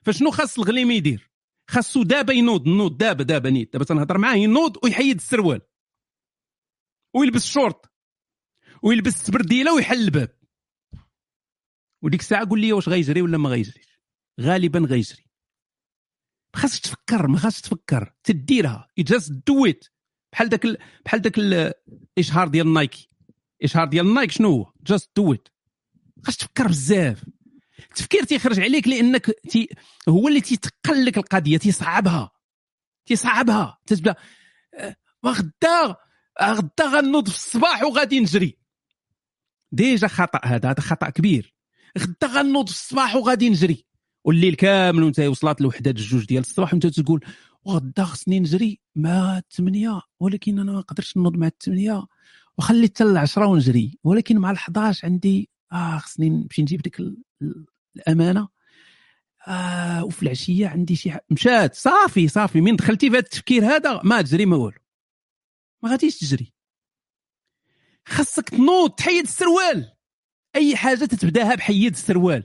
فشنو 0.01 0.31
خاص 0.31 0.59
الغليمي 0.59 0.95
يدير؟ 0.95 1.31
خاصو 1.69 2.03
دابا 2.03 2.33
ينوض 2.33 2.67
نوض 2.67 2.97
دابا 2.97 3.23
دابا 3.23 3.49
نيت. 3.49 3.73
دابا 3.73 3.85
تنهضر 3.85 4.17
معاه 4.17 4.35
ينوض 4.35 4.77
ويحيد 4.83 5.15
السروال. 5.15 5.61
ويلبس 7.15 7.45
شورت. 7.45 7.85
ويلبس 8.83 9.13
سبرديلة 9.13 9.73
ويحل 9.73 9.99
الباب. 9.99 10.39
وديك 12.01 12.19
الساعة 12.19 12.49
قول 12.49 12.61
لي 12.61 12.73
واش 12.73 12.89
غيجري 12.89 13.21
ولا 13.21 13.37
ما 13.37 13.49
غيجريش. 13.49 13.99
غالبا 14.41 14.79
غيجري. 14.79 15.28
ما 16.55 16.61
خاصش 16.61 16.79
تفكر 16.79 17.27
ما 17.27 17.37
خاصش 17.37 17.61
تفكر. 17.61 18.13
تديرها. 18.23 18.87
just 18.97 19.31
do 19.47 19.65
it 19.65 19.85
بحال 20.31 20.49
داك 20.49 20.65
ال... 20.65 20.77
بحال 21.05 21.21
داك 21.21 21.37
ال- 21.37 21.73
الاشهار 22.17 22.47
ديال 22.47 22.73
نايكي. 22.73 23.09
الاشهار 23.61 23.87
ديال 23.87 24.13
نايك 24.13 24.31
شنو 24.31 24.49
هو؟ 24.49 24.71
just 24.81 25.11
do 25.15 25.33
it 25.33 25.47
خاص 26.23 26.37
تفكر 26.37 26.67
بزاف. 26.67 27.23
التفكير 27.79 28.23
تيخرج 28.23 28.59
عليك 28.59 28.87
لأنك 28.87 29.25
تي... 29.49 29.69
هو 30.09 30.27
اللي 30.27 30.41
تيتقل 30.41 31.05
لك 31.05 31.17
القضية 31.17 31.57
تيصعبها. 31.57 32.31
تيصعبها. 33.05 33.77
تتبدا 33.85 34.15
آه، 34.73 34.95
غدا 35.25 35.95
غدا 36.41 36.85
غنوض 36.85 37.29
في 37.29 37.35
الصباح 37.35 37.83
وغادي 37.83 38.19
نجري. 38.19 38.57
déjà 39.71 40.07
خطأ 40.07 40.39
هذا 40.43 40.69
هذا 40.69 40.81
خطأ 40.81 41.09
كبير. 41.09 41.55
غدا 41.97 42.27
غنوض 42.27 42.67
في 42.69 42.73
الصباح 42.73 43.15
وغادي 43.15 43.49
نجري. 43.49 43.85
والليل 44.23 44.55
كامل 44.55 45.03
وانت 45.03 45.19
وصلات 45.19 45.61
الوحده 45.61 45.91
الجوج 45.91 46.25
ديال 46.25 46.39
الصباح 46.41 46.73
وانت 46.73 46.87
تقول 46.87 47.25
وغدا 47.63 48.03
خصني 48.03 48.39
نجري 48.39 48.79
مع 48.95 49.37
الثمانية 49.37 50.01
ولكن 50.19 50.59
أنا 50.59 50.71
ما 50.71 50.77
نقدرش 50.79 51.17
نوض 51.17 51.37
مع 51.37 51.47
الثمانية 51.47 52.05
وخلي 52.57 52.85
حتى 52.87 53.03
العشرة 53.03 53.45
ونجري 53.47 53.97
ولكن 54.03 54.37
مع 54.37 54.53
ال11 54.55 55.03
عندي 55.03 55.49
آه 55.71 55.97
خصني 55.97 56.29
نمشي 56.29 56.61
نجيب 56.61 56.81
ديك 56.81 56.99
ال- 56.99 57.17
ال- 57.41 57.65
الأمانة. 57.95 58.47
آه 59.47 60.03
وفي 60.05 60.23
العشية 60.23 60.67
عندي 60.67 60.95
شي. 60.95 61.11
مشات. 61.29 61.75
صافي 61.75 62.27
صافي 62.27 62.61
من 62.61 62.75
دخلتي 62.75 63.09
في 63.09 63.15
هذا 63.15 63.19
التفكير 63.19 63.65
هذا 63.65 64.01
ما 64.03 64.21
تجري 64.21 64.45
ما 64.45 64.55
والو. 64.57 64.77
ما 65.83 65.89
غاديش 65.89 66.17
تجري. 66.19 66.53
خاصك 68.07 68.49
تنوض 68.49 68.89
تحيد 68.91 69.23
السروال. 69.23 69.91
أي 70.55 70.75
حاجة 70.75 71.05
تتبداها 71.05 71.55
بحيد 71.55 71.91
السروال. 71.93 72.43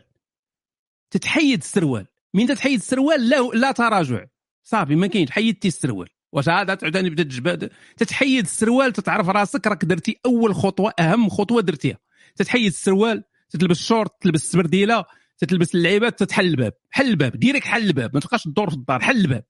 تتحيد 1.10 1.58
السروال. 1.58 2.06
من 2.34 2.46
تتحيد 2.46 2.78
السروال؟ 2.78 3.28
لا 3.28 3.42
لا 3.42 3.72
تراجع. 3.72 4.24
صافي 4.62 4.94
ما 4.94 5.06
كاينش. 5.06 5.30
حيدتي 5.30 5.68
السروال. 5.68 6.08
واش 6.32 6.48
عاد 6.48 6.76
تعاوداني 6.76 7.10
بدا 7.10 7.22
تجبد؟ 7.22 7.70
تتحيد 7.96 8.44
السروال 8.44 8.92
تتعرف 8.92 9.28
راسك 9.28 9.66
راك 9.66 9.84
درتي 9.84 10.20
أول 10.26 10.54
خطوة 10.54 10.92
أهم 11.00 11.28
خطوة 11.28 11.62
درتيها. 11.62 11.98
تتحيد 12.36 12.66
السروال 12.66 13.24
تتلبس 13.50 13.82
شورت 13.82 14.10
تلبس 14.20 14.52
سبرديله 14.52 15.04
تتلبس 15.38 15.74
اللعيبات 15.74 16.18
تتحل 16.18 16.46
الباب. 16.46 16.72
حل 16.90 17.08
الباب. 17.08 17.36
direct 17.36 17.66
حل 17.66 17.86
الباب. 17.86 18.14
ما 18.14 18.20
تبقاش 18.20 18.44
تدور 18.44 18.70
في 18.70 18.76
الدار. 18.76 19.00
حل 19.00 19.16
الباب. 19.16 19.44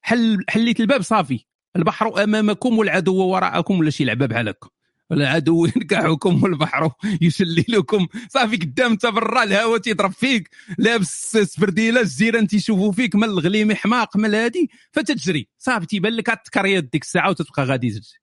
حل 0.00 0.44
حليت 0.48 0.80
الباب 0.80 1.02
صافي. 1.02 1.44
البحر 1.76 2.24
أمامكم 2.24 2.78
والعدو 2.78 3.16
وراءكم 3.16 3.78
ولا 3.78 3.90
شي 3.90 4.04
لعبة 4.04 4.26
بحال 4.26 4.48
هكا 4.48 4.68
العدو 5.12 5.66
ينكحكم 5.66 6.42
والبحر 6.42 6.90
يشللكم 7.20 8.06
صافي 8.28 8.56
قدام 8.56 8.92
انت 8.92 9.06
برا 9.06 9.42
الهواء 9.42 9.78
تيضرب 9.78 10.12
فيك. 10.12 10.50
لابس 10.78 11.36
سبرديله 11.36 12.00
الجيران 12.00 12.46
تيشوفوا 12.46 12.92
فيك. 12.92 13.14
من 13.14 13.24
الغليمي 13.24 13.74
حماق 13.74 14.16
من 14.16 14.34
هادي 14.34 14.70
فتتجري 14.92 15.48
صافي 15.58 15.86
تيبان 15.86 16.12
لك 16.12 16.30
التكريات 16.30 16.84
ديك 16.84 17.02
الساعة 17.02 17.30
وتتبقى 17.30 17.64
غادي 17.64 17.90
تجري 17.90 18.18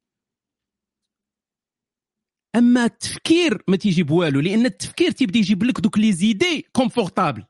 أما 2.55 2.85
التفكير 2.85 3.63
ما 3.67 3.77
تيجيب 3.77 4.11
والو 4.11 4.39
لأن 4.39 4.65
التفكير 4.65 5.11
تيبدا 5.11 5.39
يجيب 5.39 5.63
لك 5.63 5.81
دوك 5.81 5.97
les 5.97 6.13
idées 6.13 6.65
confortables. 6.73 7.43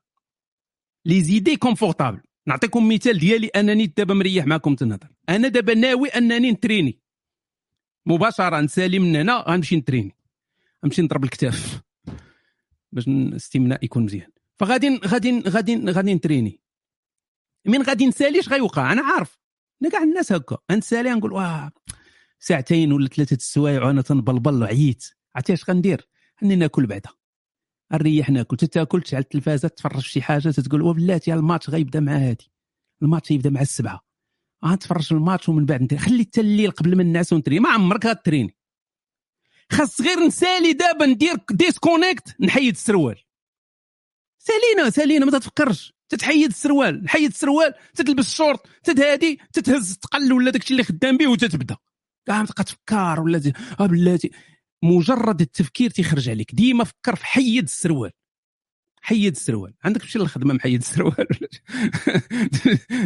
les 1.06 1.24
idées 1.24 1.56
confortables. 1.56 2.22
نعطيكم 2.48 2.90
مثال 2.90 3.20
ديالي 3.20 3.48
أنني 3.48 3.86
دابا 3.86 4.14
مريح 4.14 4.46
معكم 4.46 4.76
تنهضر. 4.76 5.08
أنا 5.30 5.48
دابا 5.48 5.74
ناوي 5.74 6.10
أنني 6.10 6.52
نتريني. 6.52 7.00
مباشرة 8.06 8.62
نسالي 8.62 9.00
من 9.00 9.16
هنا 9.16 9.44
غنمشي 9.48 9.76
نتريني. 9.76 10.16
غنمشي 10.84 11.02
نضرب 11.02 11.24
الكتاف 11.24 11.82
باش 12.92 13.08
الاستمناء 13.08 13.86
يكون 13.86 14.04
مزيان. 14.04 14.30
فغادي 14.60 15.00
غادي 15.06 15.40
غادي 15.40 15.92
غادي 15.92 16.14
نتريني. 16.14 16.60
من 17.66 17.82
غادي 17.82 18.08
نسالي 18.08 18.40
اش 18.40 18.50
غيوقع 18.50 18.92
أنا 18.92 19.02
عارف. 19.02 19.40
أنا 19.82 19.92
كاع 19.92 20.04
الناس 20.04 20.32
هكا. 20.32 20.58
نسالي 20.72 21.10
نقول 21.10 21.34
واه 21.34 21.72
ساعتين 22.40 22.94
ولا 22.94 23.08
ثلاثة 23.08 23.36
السوايع 23.36 23.84
وأنا 23.84 24.02
تنبلبل 24.02 24.64
عييت. 24.64 25.04
عرفتي 25.36 25.54
اش 25.54 25.70
غندير؟ 25.70 26.08
اني 26.44 26.56
ناكل 26.56 26.86
بعدا. 26.86 27.10
نريح 27.92 28.30
ناكل. 28.30 28.58
تتاكل 28.58 29.02
تشعل 29.02 29.22
التلفازة 29.22 29.68
تتفرج 29.68 30.02
في 30.02 30.10
شي 30.10 30.22
حاجة 30.22 30.50
تتقول 30.50 30.82
وبلاتي 30.82 31.34
الماتش 31.34 31.70
غيبدأ 31.70 32.00
مع 32.00 32.18
هادي. 32.18 32.52
الماتش 33.02 33.32
يبدأ 33.32 33.50
مع 33.50 33.62
السبعة. 33.62 34.05
غنتفرج 34.66 35.04
في 35.04 35.12
الماتش 35.12 35.50
ومن 35.50 35.66
بعد 35.66 35.84
ندير 35.84 36.00
خلي 36.00 36.24
حتى 36.24 36.42
الليل 36.42 36.72
قبل 36.72 36.96
ما 36.96 37.02
الناس 37.02 37.34
ونتري. 37.34 37.60
ما 37.60 37.70
عمرك 37.70 38.06
غتريني 38.06 38.58
خاص 39.72 40.02
غير 40.02 40.20
نسالي 40.20 40.74
دابا 40.74 41.06
ندير 41.06 41.36
disconnect 41.52 42.36
نحيد 42.42 42.74
السروال. 42.74 43.22
سالينا 44.38 44.90
سالينا 44.90 45.26
ما 45.26 45.40
تفكرش 45.40 45.94
تتحيد 46.10 46.50
السروال. 46.50 47.04
نحيد 47.04 47.30
السروال 47.30 47.74
تتلبس 47.96 48.36
شورت 48.36 48.62
تتهادي 48.84 49.40
تتهز 49.54 49.92
الثقل 49.92 50.34
ولا 50.34 50.52
داكشي 50.52 50.72
اللي 50.74 50.84
خدام 50.84 51.18
به 51.18 51.28
وتتبدا 51.28 51.78
كاع 52.28 52.46
تبقى 52.46 52.64
تفكر 52.64 53.22
ولا 53.22 53.42
آه 53.80 53.86
بلاتي. 53.86 54.32
مجرد 54.84 55.42
التفكير 55.42 55.90
تيخرج 55.90 56.30
عليك. 56.30 56.56
ديما 56.56 56.84
فكر 56.84 57.16
في 57.16 57.26
حيد 57.26 57.64
السروال. 57.64 58.12
حيد 59.06 59.36
السروال 59.36 59.74
عندك 59.84 60.02
تمشي 60.02 60.20
للخدمة 60.20 60.54
محيد 60.54 60.80
السروال 60.82 61.28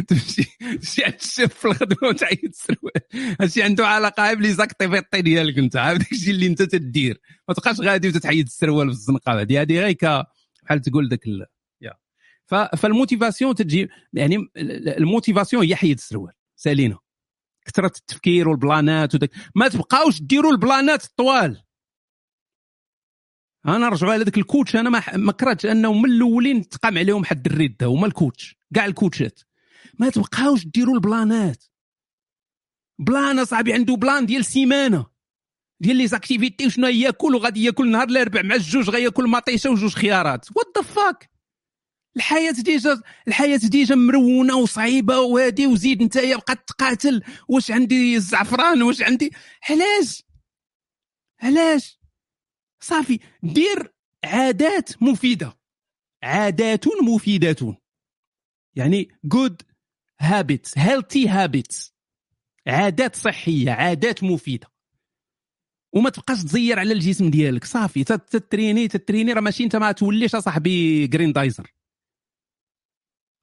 تمشي 0.08 0.42
تمشي 0.76 1.04
عند 1.04 1.14
الشيف 1.20 1.54
في 1.54 1.64
الخدمة 1.64 2.08
وتحيد 2.08 2.44
السروال 2.44 3.36
هادشي 3.40 3.62
عنده 3.62 3.86
علاقة 3.86 4.26
غير 4.26 4.36
ب 4.36 4.43
les 4.43 4.62
activités 4.62 5.22
ديالك 5.22 5.58
انت 5.58 5.76
عارف 5.76 5.98
داكشي 5.98 6.30
اللي 6.30 6.46
أنت 6.46 6.62
تدير. 6.62 7.20
ما 7.48 7.54
تبقاش 7.54 7.80
غادي 7.80 8.08
وتتحيد 8.08 8.46
السروال 8.46 8.86
في 8.86 8.92
الزنقة. 8.92 9.40
هذه 9.40 9.60
هذه 9.60 9.80
غير 9.80 9.92
ك- 9.92 10.24
بحال 10.62 10.80
تقول 10.80 11.08
داك 11.08 11.26
ال... 11.26 11.46
فال 12.76 12.89
motivation 12.89 13.54
تجي 13.54 13.88
يعني 14.12 14.36
الموتيفاسيون 14.56 15.64
هي 15.64 15.76
حيد 15.76 15.96
السروال 15.96 16.32
سالينا 16.56 16.98
كثرة 17.64 17.92
التفكير 17.98 18.48
والبلانات 18.48 19.14
وداك 19.14 19.30
ما 19.54 19.68
تبقاوش 19.68 20.22
ديروا 20.22 20.52
البلانات 20.52 21.04
الطوال. 21.04 21.62
أنا 23.66 23.78
نرجعوا 23.78 24.12
على 24.12 24.24
ذاك 24.24 24.38
ال 24.38 24.44
coach 24.44 24.76
أنا 24.76 24.90
ما 24.90 25.02
ما 25.16 25.32
كرهتش 25.32 25.66
انهم 25.66 26.02
من 26.02 26.10
الاولين 26.10 26.68
تقام 26.68 26.98
عليهم 26.98 27.24
حد 27.24 27.46
الرده 27.46 27.86
هما 27.86 28.06
ال 28.06 28.14
coach 28.14 28.56
كاع 28.74 28.86
الكوتشات. 28.86 29.40
ما 29.98 30.10
تبقاوش 30.10 30.66
ديروا 30.66 30.94
البلانات. 30.94 31.64
plan 32.98 33.44
صاحبي 33.44 33.72
عنده 33.72 33.94
plan 33.96 34.26
ديال 34.26 34.44
سيمانة 34.44 35.06
ديال 35.80 35.96
les 35.96 36.06
activités 36.06 36.66
وشنو 36.66 36.86
ياكل 36.86 37.34
وغادي 37.34 37.64
ياكل 37.64 37.90
نهار 37.90 38.08
الاربع 38.08 38.42
مع 38.42 38.54
الجوج 38.54 38.90
غياكل 38.90 39.28
مطيشة 39.28 39.70
وجوج 39.70 39.94
خيارات. 39.94 40.46
what 40.56 40.66
the 40.78 40.82
fuck 40.82 41.30
الحياة 42.16 42.50
déjà 42.52 43.02
الحياة 43.28 43.56
déjà 43.56 43.94
مرونة 43.94 44.56
وصعيبة 44.56 45.20
وهادي 45.20 45.66
وزيد 45.66 46.02
انت 46.02 46.18
بقى 46.18 46.56
تقاتل. 46.66 47.22
واش 47.48 47.70
عندي 47.70 48.16
الزعفران؟ 48.16 48.82
واش 48.82 49.02
عندي؟ 49.02 49.32
علاش؟ 49.70 50.22
علاش؟ 51.42 51.99
صافي. 52.80 53.18
دير 53.42 53.94
عادات 54.24 55.02
مفيدة. 55.02 55.58
عادات 56.22 56.84
مفيدة 57.02 57.76
يعني 58.76 59.08
good 59.24 59.62
habits 60.20 60.78
healthy 60.78 61.28
habits 61.28 61.94
عادات 62.66 63.16
صحية 63.16 63.70
عادات 63.70 64.24
مفيدة. 64.24 64.66
وما 65.94 66.10
تبقاش 66.10 66.42
تزير 66.44 66.78
على 66.78 66.92
الجسم 66.92 67.30
ديالك. 67.30 67.64
صافي. 67.64 68.04
تت- 68.04 68.28
تتريني 68.36 68.88
تتريني. 68.88 69.32
راه 69.32 69.40
ماشي 69.40 69.64
انت 69.64 69.76
ما 69.76 69.92
توليش 69.92 70.34
أصاحبي 70.34 71.06
جرين 71.06 71.32
دايزر 71.32 71.72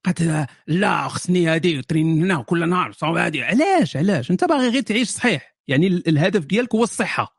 قد 0.06 0.48
لا 0.68 1.08
خصني 1.08 1.48
هادي 1.48 1.82
ترين 1.82 2.24
هنا 2.24 2.42
كل 2.44 2.70
نهار 2.70 2.92
صوب 2.92 3.16
هادي. 3.18 3.44
علاش؟ 3.44 3.98
علاش؟ 3.98 4.32
أنت 4.32 4.44
باغي 4.44 4.70
غير 4.70 4.82
تعيش 4.82 5.10
صحيح. 5.10 5.56
يعني 5.68 5.88
ال- 5.88 6.08
الهدف 6.08 6.46
ديالك 6.46 6.76
هو 6.76 6.84
الصحة. 6.84 7.37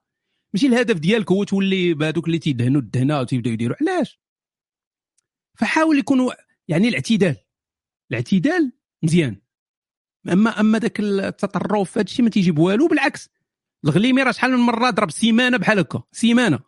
ماشي 0.55 0.67
الهدف 0.67 0.99
ديالك 0.99 1.33
هو 1.33 1.45
تولي 1.45 1.95
بهذوك 1.95 2.27
اللي 2.27 2.39
تيدهنوا 2.39 2.81
الدهنه 2.81 3.21
وتيبداو 3.21 3.53
يديروا 3.53 3.77
علاش؟ 3.81 4.21
فحاول 5.59 5.99
يكونوا 5.99 6.33
يعني 6.69 6.89
الاعتدال. 6.89 7.37
الاعتدال 8.11 8.73
مزيان. 9.03 9.41
اما 10.33 10.61
أما 10.61 10.79
ذاك 10.79 11.01
التطرف 11.01 11.99
هذا 11.99 12.05
الشيء 12.07 12.25
ما 12.25 12.31
تيجيب 12.31 12.59
والو 12.59 12.89
بالعكس. 12.89 13.29
الغليمي 13.85 14.23
راه 14.23 14.33
شحال 14.33 14.51
من 14.51 14.59
مرة 14.59 14.91
ضرب 14.91 15.11
سيمانة 15.11 15.57
بحال 15.57 15.79
هكا. 15.79 16.03
سيمانة. 16.13 16.59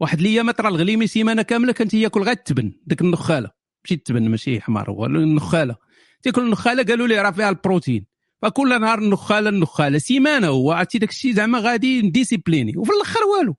واحد 0.00 0.20
الأيام 0.20 0.50
ترى 0.50 0.68
الغليمي 0.68 1.06
سيمانة 1.06 1.42
كاملة 1.42 1.72
كان 1.72 1.88
تياكل 1.88 2.20
غير 2.20 2.32
التبن 2.32 2.72
ديك 2.86 3.00
النخالة. 3.00 3.50
ماشي 3.84 3.94
التبن 3.94 4.28
ماشي 4.28 4.60
حمار 4.60 4.90
هو 4.90 5.06
النخالة. 5.06 5.76
تياكل 6.22 6.42
النخالة 6.42 6.82
قالوا 6.82 7.06
لي 7.06 7.20
راه 7.20 7.30
فيها 7.30 7.48
البروتين. 7.48 8.06
فكل 8.44 8.80
نهار 8.80 8.98
النخاله 8.98 9.48
النخاله 9.48 9.98
سيمانة 9.98 10.48
هو 10.48 10.72
عرفتي 10.72 10.98
داك 10.98 11.10
الشيء 11.10 11.32
زعما 11.32 11.58
غادي 11.58 12.02
نديسيبليني. 12.02 12.76
وفي 12.76 12.92
الأخر 12.92 13.20
والو. 13.24 13.56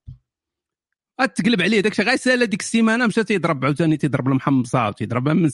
تقلب 1.35 1.61
عليه 1.61 1.79
داك 1.79 1.91
الشيء 1.91 2.05
غير 2.05 2.15
سالا 2.15 2.45
ديك 2.45 2.61
السيمانة 2.61 3.07
مشى 3.07 3.23
تيضرب 3.23 3.65
عاوتاني 3.65 3.97
تيضرب 3.97 4.27
المحمصه 4.27 4.87
وتيضرب 4.87 5.29
من. 5.29 5.51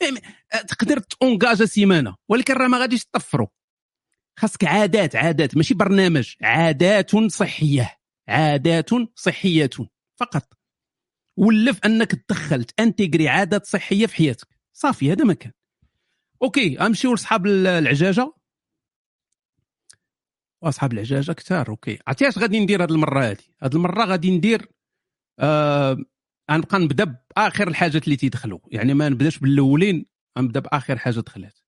يعني 0.00 0.20
تقدر 0.68 0.98
تونجاجا 0.98 1.64
سيمانة. 1.66 2.16
ولكن 2.28 2.54
راه 2.54 2.68
ما 2.68 2.78
غاديش 2.78 3.04
تطفروا 3.04 3.46
خاصك 4.38 4.64
عادات 4.64 5.16
عادات 5.16 5.56
ماشي 5.56 5.74
برنامج. 5.74 6.34
عادات 6.42 7.16
صحية. 7.16 7.98
عادات 8.28 8.90
صحية 9.14 9.70
فقط. 10.16 10.52
ولف 11.36 11.78
أنك 11.84 12.10
تدخل 12.10 12.64
تانتيغري 12.64 13.28
عادات 13.28 13.66
صحية 13.66 14.06
في 14.06 14.16
حياتك. 14.16 14.48
صافي 14.72 15.12
هذا 15.12 15.24
ما 15.24 15.34
كان 15.34 15.52
okay 16.42 16.76
غنمشيو 16.76 17.14
لصحاب 17.14 17.46
العجاجة. 17.46 18.32
وأصحاب 20.62 20.92
العجاجه 20.92 21.32
كثار 21.32 21.68
okay. 21.68 21.98
عرفتي 22.06 22.28
اش 22.28 22.38
غادي 22.38 22.60
ندير 22.60 22.84
هذه 22.84 22.90
المرة 22.90 23.20
هذه 23.24 23.36
هذه 23.62 23.74
المرة 23.74 24.04
غادي 24.04 24.30
ندير 24.30 24.68
آه 25.38 25.98
غنبقى 26.50 26.78
نبدأ 26.78 27.04
بآخر 27.04 27.68
الحاجات 27.68 28.04
اللي 28.04 28.16
تيدخلوا. 28.16 28.58
يعني 28.70 28.94
ما 28.94 29.08
نبدأش 29.08 29.38
بالأولين 29.38 30.06
غنبدأ 30.38 30.60
بآخر 30.60 30.98
حاجة 30.98 31.20
دخلت 31.20 31.62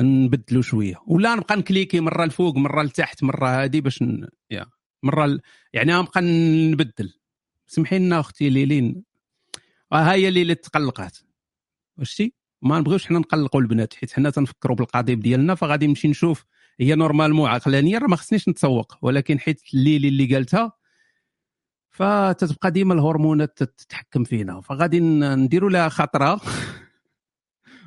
نبدلوا 0.00 0.62
شوية. 0.62 0.96
ولا 1.06 1.34
نبقى 1.34 1.56
نكليكي 1.56 2.00
مرة 2.00 2.24
الفوق 2.24 2.56
مرة 2.56 2.82
لتحت 2.82 3.22
مرة 3.22 3.48
هذه 3.48 3.80
باش 3.80 4.02
ن... 4.02 4.28
يا 4.50 4.66
مرة 5.02 5.24
ال... 5.24 5.40
يعني 5.72 5.94
غنبقى 5.94 6.20
نبدل. 6.72 7.14
سمحي 7.66 7.98
لنا 7.98 8.20
أختي 8.20 8.50
ليلين. 8.50 9.04
آه 9.92 9.96
هاي 9.96 10.28
اللي 10.28 10.54
تقلقات. 10.54 11.18
واش 11.98 12.10
شتي؟ 12.10 12.34
ما 12.62 12.78
نبغيوش 12.78 13.06
حنا 13.06 13.18
نقلقوا 13.18 13.60
البنات 13.60 13.94
حيت 13.94 14.12
حنا 14.12 14.30
تنفكروا 14.30 14.76
بالقضيب 14.76 15.20
ديالنا 15.20 15.54
فغادي 15.54 15.86
نمشي 15.86 16.08
نشوف 16.08 16.46
هي 16.80 16.94
normalement 16.94 17.50
عقلانيا 17.50 17.98
راه 17.98 18.06
ما 18.06 18.16
خصنيش 18.16 18.48
نتسوق. 18.48 18.96
ولكن 19.02 19.38
حيت 19.38 19.62
الليلي 19.74 20.08
اللي 20.08 20.34
قالتها 20.34 20.72
فتتبقى 21.90 22.70
ديما 22.70 22.94
الهرمونات 22.94 23.62
تتحكم 23.62 24.24
فينا. 24.24 24.60
فغادي 24.60 25.00
نديروا 25.00 25.70
لها 25.70 25.88
خطرة. 25.88 26.40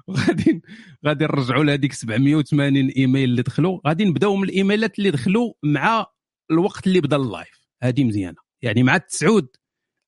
وغادي 0.07 0.61
غادي 1.05 1.25
نرجعوا 1.25 1.63
لها 1.63 1.75
ديك 1.75 1.93
780 1.93 2.89
إيميل 2.89 3.29
اللي 3.29 3.41
دخلوا 3.41 3.79
غادي 3.87 4.05
نبداو 4.05 4.35
من 4.35 4.43
ال 4.43 4.51
emailات 4.51 4.99
اللي 4.99 5.11
دخلوا 5.11 5.53
مع 5.63 6.05
الوقت 6.51 6.87
اللي 6.87 7.01
بدا 7.01 7.15
ال 7.15 7.24
live. 7.24 7.67
هذه 7.83 8.03
مزيانة. 8.03 8.37
يعني 8.61 8.83
مع 8.83 8.95
التسعود 8.95 9.47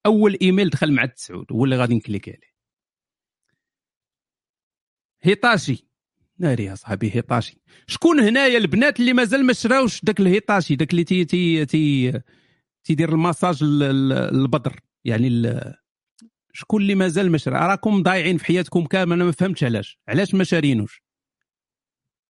أول 0.05 0.37
إيميل 0.41 0.69
دخل 0.69 0.91
مع 0.91 1.03
التسعود 1.03 1.45
هو 1.51 1.65
اللي 1.65 1.77
غادي 1.77 1.95
ن 1.95 2.02
clic 2.02 2.29
عليه. 2.29 2.55
هيطاشي 5.21 5.84
ناري 6.39 6.63
يا 6.63 6.75
صاحبي 6.75 7.11
هيطاشي. 7.15 7.57
شكون 7.87 8.19
هنايا 8.19 8.57
البنات 8.57 8.99
اللي 8.99 9.13
مازال 9.13 9.45
ما 9.45 9.53
شراوش 9.53 10.01
داك 10.03 10.19
الهيطاشي 10.19 10.75
داك 10.75 10.91
اللي 10.91 11.03
تي 11.03 11.25
تي 11.25 11.65
تي 11.65 12.21
تيدير 12.83 13.09
الماساج 13.09 13.63
للبدر؟ 13.63 14.79
يعني 15.05 15.59
شكون 16.53 16.81
اللي 16.81 16.95
مازال 16.95 17.31
ما 17.31 17.37
شرا؟ 17.37 17.67
راكم 17.67 18.03
ضايعين 18.03 18.37
في 18.37 18.45
حياتكم 18.45 18.85
كامل 18.85 19.13
أنا 19.13 19.23
ما 19.23 19.31
فهمتش 19.31 19.63
علاش. 19.63 19.99
علاش 20.07 20.33
ما 20.33 20.43
شارينوش؟ 20.43 21.03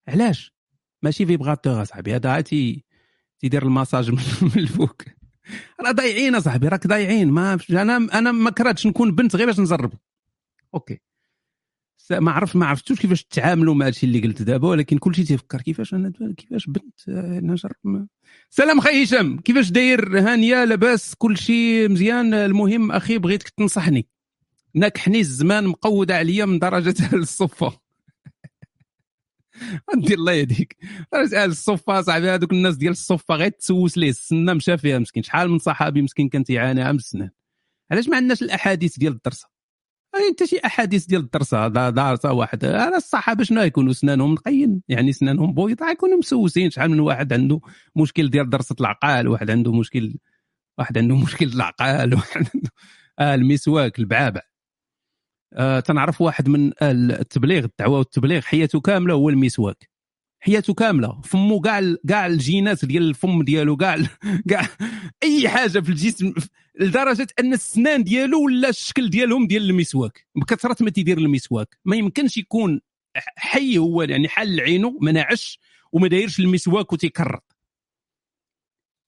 علاش؟ 0.07 0.53
ماشي 1.01 1.25
vibrateur 1.25 1.81
اصاحبي 1.81 2.15
هذا 2.15 2.29
عادي 2.29 2.85
تيدير 3.39 3.63
الماساج 3.63 4.11
من 4.11 4.51
الفوق 4.63 5.01
راه 5.81 5.91
ضايعين 5.91 6.35
اصاحبي 6.35 6.67
راك 6.67 6.87
ضايعين. 6.87 7.31
ما 7.31 7.59
أنا 7.69 7.97
أنا 7.97 8.31
ما 8.31 8.51
كرهتش 8.51 8.87
نكون 8.87 9.11
بنت 9.15 9.35
غير 9.35 9.45
باش 9.45 9.59
نجرب 9.59 9.93
أوكي. 10.73 10.99
ما 12.11 12.31
عرف 12.31 12.55
ما 12.55 12.65
عرفتوش 12.65 12.99
كيفاش 13.01 13.23
تتعاملوا 13.23 13.73
مع 13.75 13.85
هادشي 13.85 14.05
اللي 14.05 14.19
قلت 14.21 14.41
دابا 14.41 14.67
ولكن 14.67 14.97
كلشي 14.97 15.23
تيفكر. 15.23 15.61
كيفاش 15.61 15.93
أنا 15.93 16.13
كيفاش 16.37 16.65
بنت؟ 16.69 16.99
نجرب 17.43 17.75
ما- 17.83 18.07
سلام 18.49 18.81
خي 18.81 19.03
هشام. 19.03 19.39
كيفاش 19.39 19.71
داير 19.71 20.19
هانية؟ 20.19 20.63
لاباس 20.65 21.15
كلشي 21.17 21.87
مزيان. 21.87 22.33
المهم 22.33 22.91
أخي 22.91 23.17
بغيتك 23.17 23.49
تنصحني. 23.49 24.07
ناكحني 24.75 25.19
الزمان 25.19 25.67
مقودة 25.67 26.15
عليا 26.17 26.45
من 26.45 26.59
درجة 26.59 26.95
أهل 27.05 27.17
الصفة. 27.19 27.77
ندير 29.97 30.17
الله 30.17 30.31
يهديك. 30.31 30.77
درجة 31.13 31.43
أهل 31.43 31.49
الصفة 31.49 32.01
صاحبي 32.01 32.29
هذوك 32.29 32.51
الناس 32.51 32.75
ديال 32.75 32.91
الصفة 32.91 33.35
غير 33.35 33.49
تسوس 33.49 33.97
ليه. 33.97 34.09
السنة 34.09 34.53
مشى 34.53 34.77
فيها 34.77 34.99
مسكين. 34.99 35.23
شحال 35.23 35.49
من 35.49 35.59
صحابي 35.59 36.01
مسكين 36.01 36.29
كان 36.29 36.43
تيعاني 36.43 36.81
عام 36.81 36.95
السنان 36.95 37.29
علاش 37.91 38.09
ما 38.09 38.15
عندناش 38.17 38.41
الأحاديث 38.43 38.99
ديال 38.99 39.13
الدرسة 39.13 39.47
أي 39.47 39.54
انت 40.29 40.43
شي 40.43 40.59
أحاديث 40.65 41.05
ديال 41.05 41.21
الدرسة 41.21 41.67
دا- 41.67 41.89
دارسه 41.89 42.33
واحد. 42.33 42.65
أنا 42.65 42.97
الصحابة 42.97 43.43
شنو 43.43 43.61
يكونوا؟ 43.61 43.93
سنانهم 43.93 44.33
نقيين 44.33 44.81
يعني 44.89 45.13
سنانهم 45.13 45.53
بويضاء 45.53 45.91
يكونوا 45.91 46.17
مسوسين. 46.17 46.69
شحال 46.69 46.91
من 46.91 46.99
واحد 46.99 47.33
عنده 47.33 47.59
مشكل 47.95 48.29
ديال 48.29 48.49
درسة 48.49 48.75
العقال 48.81 49.27
واحد 49.27 49.51
عنده 49.51 49.71
مشكل 49.73 50.15
واحد 50.79 50.97
عنده 50.97 51.15
مشكل 51.15 51.45
العقال 51.47 52.13
واحد 52.15 52.37
عنده 52.55 52.69
آه 53.19 53.35
المسواك 53.35 53.99
البعابع. 53.99 54.41
آه 55.53 55.79
تنعرف 55.79 56.21
واحد 56.21 56.49
من 56.49 56.71
التبليغ 56.81 57.65
الدعوة 57.65 57.97
والتبليغ 57.97 58.41
حياته 58.41 58.81
كاملة 58.81 59.13
هو 59.13 59.29
المسواك. 59.29 59.89
حياته 60.45 60.73
كامله 60.73 61.21
فمو 61.21 61.61
كاع 61.61 61.95
كاع 62.09 62.25
الجينات 62.25 62.85
ديال 62.85 63.03
الفم 63.03 63.43
ديالو 63.43 63.77
كاع 63.77 63.97
كاع 64.49 64.67
أي 65.23 65.49
حاجة 65.49 65.79
في 65.79 65.89
الجسم 65.89 66.33
لدرجة 66.79 67.27
أن 67.39 67.53
السنان 67.53 68.03
ديالو 68.03 68.45
ولا 68.45 68.69
الشكل 68.69 69.09
ديالهم 69.09 69.47
ديال 69.47 69.69
المسواك. 69.69 70.27
بكثرة 70.35 70.83
ما 70.83 70.89
تيدير 70.89 71.17
المسواك. 71.17 71.77
ما 71.85 71.95
يمكنش 71.95 72.37
يكون 72.37 72.81
حي 73.37 73.77
هو 73.77 74.01
يعني 74.01 74.27
حل 74.27 74.59
عينه 74.59 74.97
ما 75.01 75.11
ناعش 75.11 75.59
وما 75.91 76.07
دايرش 76.07 76.39
المسواك 76.39 76.93
وتيكرط 76.93 77.55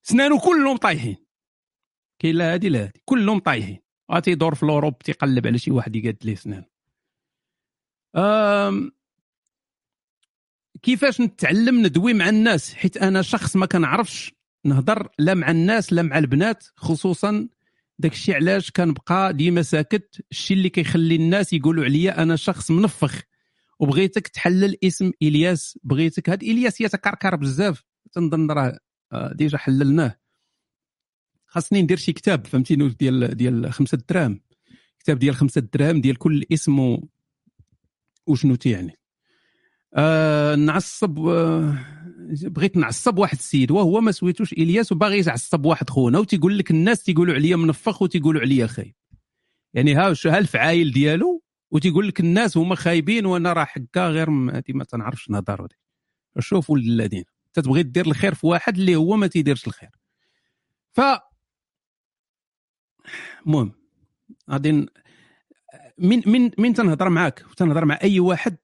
سنانه 0.03 0.39
كلهم 0.39 0.77
طايحين. 0.77 1.17
كاين 2.19 2.35
لا 2.35 2.53
هادي 2.53 2.69
لا 2.69 2.83
هادي. 2.83 3.01
كلهم 3.05 3.39
طايحين. 3.39 3.79
تيدور 4.23 4.55
في 4.55 4.63
الأوروب 4.63 4.99
تيقلب 4.99 5.47
على 5.47 5.57
شي 5.57 5.71
واحد 5.71 5.95
يقاد 5.95 6.17
ليه 6.23 6.35
سنان. 6.35 6.65
كيفاش 10.83 11.21
نتعلم 11.21 11.85
ندوي 11.85 12.13
مع 12.13 12.29
الناس؟ 12.29 12.73
حيت 12.73 12.97
أنا 12.97 13.21
شخص 13.21 13.55
ما 13.55 13.65
كنعرفش 13.65 14.33
نهضر 14.65 15.09
لا 15.19 15.33
مع 15.33 15.51
الناس 15.51 15.93
لا 15.93 16.01
مع 16.01 16.17
البنات 16.17 16.63
خصوصا 16.75 17.47
داك 17.99 18.11
الشيء 18.11 18.35
علاش 18.35 18.71
كنبقى 18.71 19.33
ديما 19.33 19.61
ساكت. 19.61 20.25
الشيء 20.31 20.57
اللي 20.57 20.69
كيخلي 20.69 21.15
الناس 21.15 21.53
يقولوا 21.53 21.83
عليا 21.85 22.23
أنا 22.23 22.35
شخص 22.35 22.71
منفخ. 22.71 23.21
وبغيتك 23.79 24.27
تحلل 24.27 24.75
اسم 24.83 25.11
إلياس. 25.21 25.79
بغيتك 25.83 26.29
هاد 26.29 26.43
إلياس 26.43 26.81
يتكركر 26.81 27.35
بزاف. 27.35 27.83
تنظن 28.11 28.51
راه 28.51 28.79
آه، 29.11 29.33
ديجا 29.33 29.57
حللناه. 29.57 30.15
خاصني 31.47 31.81
ندير 31.81 31.97
شي 31.97 32.13
كتاب 32.13 32.47
فهمتيني؟ 32.47 32.89
ديال 32.89 33.37
ديال 33.37 33.73
خمسة 33.73 33.97
دراهم. 34.09 34.41
كتاب 34.99 35.19
ديال 35.19 35.35
خمسة 35.35 35.61
دراهم 35.73 36.01
ديال 36.01 36.17
كل 36.17 36.45
اسم 36.53 36.97
وشنو 38.27 38.55
تيعني 38.55 38.96
آه 39.93 40.55
نعصب 40.55 41.19
آه 41.19 41.77
بغيت 42.43 42.77
نعصب 42.77 43.17
واحد 43.17 43.37
السيد 43.37 43.71
وهو 43.71 44.01
ما 44.01 44.11
سويتوش 44.11 44.53
إلياس 44.53 44.91
وباغي 44.91 45.19
يعصب 45.27 45.65
واحد 45.65 45.89
خونا 45.89 46.19
وتيقول 46.19 46.57
لك 46.57 46.71
الناس 46.71 47.03
تيقولوا 47.03 47.33
عليا 47.35 47.55
منفخ 47.55 48.01
وتيقولوا 48.01 48.41
عليا 48.41 48.67
خايب. 48.67 48.95
يعني 49.73 49.95
ها 49.95 50.09
وش- 50.09 50.27
ها 50.27 50.37
الفعايل 50.37 50.91
ديالو؟ 50.91 51.43
وتيقول 51.71 52.07
لك 52.07 52.19
الناس 52.19 52.57
هما 52.57 52.75
خايبين 52.75 53.25
وأنا 53.25 53.53
راه 53.53 53.63
حكا 53.63 54.07
غير 54.07 54.29
ما 54.29 54.61
تنعرفش 54.89 55.29
نهضر 55.29 55.67
شوف 56.39 56.69
ولد 56.69 56.85
الذين. 56.85 57.23
تتبغي 57.53 57.83
دير 57.83 58.05
الخير 58.07 58.33
في 58.33 58.47
واحد 58.47 58.77
اللي 58.77 58.95
هو 58.95 59.15
ما 59.15 59.27
تيديرش 59.27 59.67
الخير. 59.67 59.89
ف 60.91 61.01
المهم 63.47 63.71
غادي 64.51 64.71
من 65.97 66.21
من 66.25 66.51
من 66.57 66.73
تنهضر 66.73 67.09
معاك 67.09 67.45
وتنهضر 67.51 67.85
مع 67.85 67.99
أي 68.03 68.19
واحد 68.19 68.57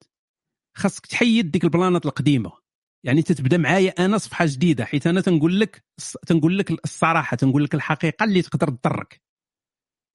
خاصك 0.73 1.05
تحيد 1.05 1.51
ديك 1.51 1.63
ال 1.63 1.70
planات 1.70 2.05
القديمة. 2.05 2.51
يعني 3.03 3.21
تتبدأ 3.21 3.57
معايا 3.57 4.05
أنا 4.05 4.17
صفحة 4.17 4.45
جديدة 4.45 4.85
حيت 4.85 5.07
أنا 5.07 5.21
تنقول 5.21 5.59
لك 5.59 5.85
تنقول 6.27 6.57
لك 6.57 6.71
الصراحة 6.71 7.37
تنقول 7.37 7.63
لك 7.63 7.75
الحقيقة 7.75 8.23
اللي 8.23 8.41
تقدر 8.41 8.69
تضرك. 8.69 9.21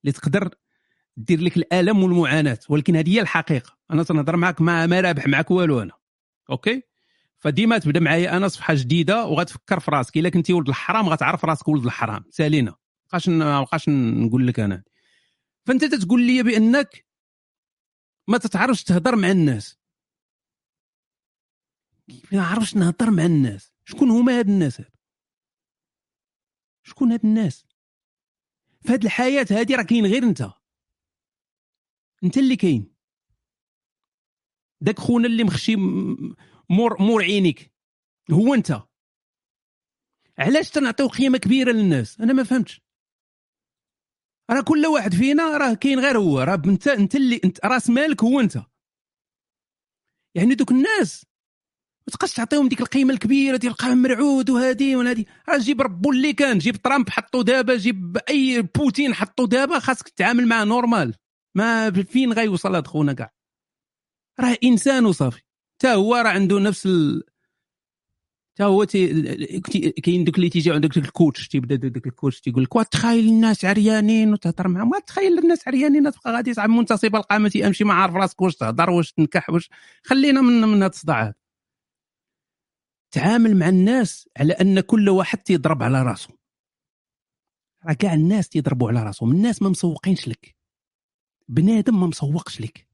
اللي 0.05 0.13
تقدر 0.13 0.55
دير 1.17 1.41
لك 1.41 1.57
الالم 1.57 2.03
والمعاناة 2.03 2.59
ولكن 2.69 2.97
هذه 2.97 3.11
هي 3.17 3.21
الحقيقة. 3.21 3.79
أنا 3.91 4.03
تنهضر 4.03 4.37
معاك 4.37 4.61
ما 4.61 4.87
ما 4.87 5.01
رابح 5.01 5.27
معاك 5.27 5.51
والو 5.51 5.83
أنا. 5.83 5.93
okay؟ 6.51 6.83
فديما 7.39 7.79
تبدأ 7.79 8.01
معايا 8.01 8.37
أنا 8.37 8.49
صفحة 8.49 8.75
جديدة 8.75 9.25
وغتفكر 9.25 9.81
في 9.81 9.91
راسك. 9.91 10.17
إلا 10.17 10.29
كنتي 10.29 10.53
ولد 10.53 10.69
الحرام 10.69 11.09
غتعرف 11.09 11.45
راسك 11.45 11.69
ولد 11.69 11.85
الحرام. 11.85 12.25
سالينا. 12.31 12.75
بقاش 13.09 13.29
ما 13.29 13.61
بقاش 13.61 13.89
نقول 13.89 14.47
لك 14.47 14.61
أنا. 14.61 14.83
فأنت 15.67 15.85
تتقول 15.85 16.23
لي 16.23 16.43
بأنك 16.43 17.07
ما 18.29 18.39
تتعرفش 18.39 18.85
تهضر 18.85 19.17
مع 19.17 19.31
الناس. 19.31 19.79
ما 22.33 22.43
عرفش 22.47 22.77
نهضر 22.77 23.11
مع 23.11 23.25
الناس. 23.25 23.73
شكون 23.85 24.11
هما 24.11 24.39
هاد 24.39 24.49
الناس 24.49 24.81
هاد؟ 24.81 24.91
شكون 26.83 27.13
هاد 27.13 27.25
الناس؟ 27.25 27.67
في 28.81 28.93
هاد 28.93 29.05
الحياة 29.05 29.47
هادي 29.51 29.75
راه 29.75 29.83
كاين 29.83 30.07
غير 30.07 30.23
انت. 30.23 30.41
انت 32.25 32.39
اللي 32.39 32.57
كاين. 32.57 32.95
داك 34.81 34.99
خونا 34.99 35.27
اللي 35.27 35.45
مخشي 35.45 35.77
مور 36.71 37.03
مور 37.03 37.23
عينيك. 37.23 37.73
هو 38.31 38.55
انت. 38.55 38.83
علاش 40.39 40.71
تنعطيو 40.71 41.09
قيمة 41.09 41.39
كبيرة 41.39 41.73
للناس؟ 41.73 42.21
أنا 42.21 42.33
ما 42.33 42.45
فهمتش. 42.45 42.81
راه 44.51 44.63
كل 44.69 44.87
واحد 44.87 45.15
فينا 45.15 45.57
راه 45.57 45.75
كاين 45.75 46.01
غير 46.01 46.19
هو. 46.19 46.41
راه 46.41 46.63
انت 46.67 46.89
انت 46.89 47.15
اللي 47.15 47.41
انت 47.45 47.67
راس 47.67 47.91
مالك 47.91 48.25
هو 48.25 48.41
انت. 48.41 48.59
يعني 50.35 50.55
دوك 50.55 50.71
الناس 50.71 51.28
ما 52.09 52.13
تبقاش 52.13 52.33
تعطيهم 52.33 52.69
ديك 52.69 52.81
القيمة 52.81 53.13
الكبيرة 53.15 53.73
قام 53.73 54.03
مرعود 54.03 54.51
وهادي 54.51 54.97
وهادي 54.97 55.27
راه 55.49 55.59
جيب 55.59 55.81
ربو 55.83 56.13
اللي 56.13 56.33
كان 56.33 56.59
جيب 56.59 56.77
ترامب 56.77 57.11
حطو 57.11 57.43
دابا 57.43 57.77
جيب 57.77 58.19
أي 58.29 58.63
بوتين 58.63 59.15
حطو 59.15 59.47
دابا 59.47 59.79
خاصك 59.79 60.09
تتعامل 60.09 60.47
معاه 60.47 60.65
نورمال. 60.65 61.15
ما 61.55 61.91
فين 61.91 62.33
غيوصل 62.33 62.75
هاد 62.75 62.87
خونا 62.87 63.13
كاع؟ 63.13 63.33
راه 64.41 64.57
إنسان 64.65 65.05
وصافي. 65.07 65.43
حتى 65.77 65.95
هو 65.95 66.15
راه 66.15 66.29
عنده 66.29 66.61
نفس 66.61 66.87
ال... 66.87 67.23
حتى 68.55 68.65
هو 68.65 68.85
تي... 68.85 69.61
كاين 69.91 70.25
دوك 70.25 70.37
اللي 70.37 70.49
تيجي 70.49 70.73
عندك 70.73 70.97
الكوتش 70.97 71.49
تيبدا 71.49 71.89
دوك 71.89 72.07
الكوتش 72.07 72.41
تيقول 72.41 72.63
لك 72.63 72.89
تخيل 72.91 73.29
الناس 73.29 73.65
عريانين 73.65 74.33
وتهضر 74.33 74.69
معاهم. 74.69 74.91
تخيل 75.07 75.39
الناس 75.39 75.69
عريانين 75.69 76.13
تبقى 76.13 76.33
غادي 76.33 76.55
صعب 76.55 76.71
منتصب 76.71 77.17
القامة 77.17 77.53
امشي 77.65 77.85
ما 77.85 77.95
عارف 77.95 78.15
راسك 78.15 78.41
واش 78.41 78.57
تهضر 78.57 78.91
واش 78.91 79.13
تنكح 79.13 79.51
واش 79.51 79.71
خلينا 80.03 80.41
من 80.41 80.61
من 80.61 80.83
هاد 80.83 80.91
الصداع 80.91 81.23
هذا. 81.23 81.48
تعامل 83.11 83.57
مع 83.57 83.69
الناس 83.69 84.29
على 84.37 84.53
أن 84.53 84.81
كل 84.81 85.09
واحد 85.09 85.39
تيضرب 85.39 85.83
على 85.83 86.03
راسه. 86.03 86.39
راه 87.87 87.93
كاع 87.93 88.15
الناس 88.15 88.49
تيضربوا 88.49 88.89
على 88.89 89.03
راسهم. 89.03 89.33
الناس 89.33 89.63
ما 89.63 89.69
مسوقينش 89.69 90.29
لك. 90.29 90.57
بنادم 91.49 92.01
ما 92.01 92.07
مسوقش 92.07 92.61
لك. 92.61 92.89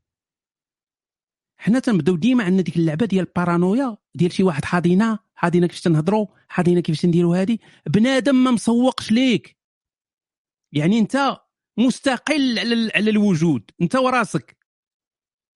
حنا 1.56 1.78
تنبداو 1.78 2.16
ديما 2.16 2.44
عندنا 2.44 2.62
ديك 2.62 2.76
اللعبة 2.76 3.06
ديال 3.06 3.26
البارانويا 3.26 3.96
ديال 4.14 4.32
شي 4.32 4.42
واحد 4.42 4.64
حاضينا 4.64 5.18
حاضينا 5.34 5.66
كيفاش 5.66 5.82
تنهضروا 5.82 6.26
حاضينا 6.48 6.80
كيفاش 6.80 7.06
نديروا 7.06 7.40
هادي. 7.40 7.60
بنادم 7.86 8.44
ما 8.44 8.50
مسوقش 8.50 9.12
ليك 9.12 9.56
يعني 10.72 10.98
انت 10.98 11.40
مستقل 11.78 12.58
على 12.94 13.10
الوجود. 13.10 13.70
انت 13.82 13.96
وراسك. 13.96 14.63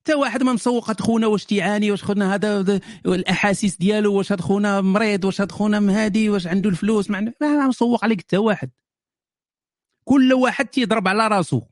حتى 0.08 0.16
واحد 0.16 0.42
ما 0.42 0.52
مسوق 0.52 0.90
هاد 0.90 1.00
خونا 1.00 1.26
واش 1.26 1.44
تيعاني 1.44 1.90
واش 1.90 2.04
خونا 2.04 2.34
هذا 2.34 2.80
الأحاسيس 3.06 3.76
ديالو 3.76 4.14
واش 4.14 4.32
هاد 4.32 4.40
خونا 4.40 4.80
مريض 4.80 5.24
واش 5.24 5.40
هاد 5.40 5.52
خونا 5.52 5.80
مهادي 5.80 6.30
واش 6.30 6.46
عنده 6.46 6.70
الفلوس 6.70 7.10
ما 7.10 7.16
عنده 7.16 7.34
ما 7.40 7.66
مسوق 7.66 8.04
عليك 8.04 8.20
حتى 8.20 8.36
واحد. 8.36 8.70
كل 10.04 10.32
واحد 10.32 10.66
تيضرب 10.66 11.08
على 11.08 11.28
راسو. 11.28 11.62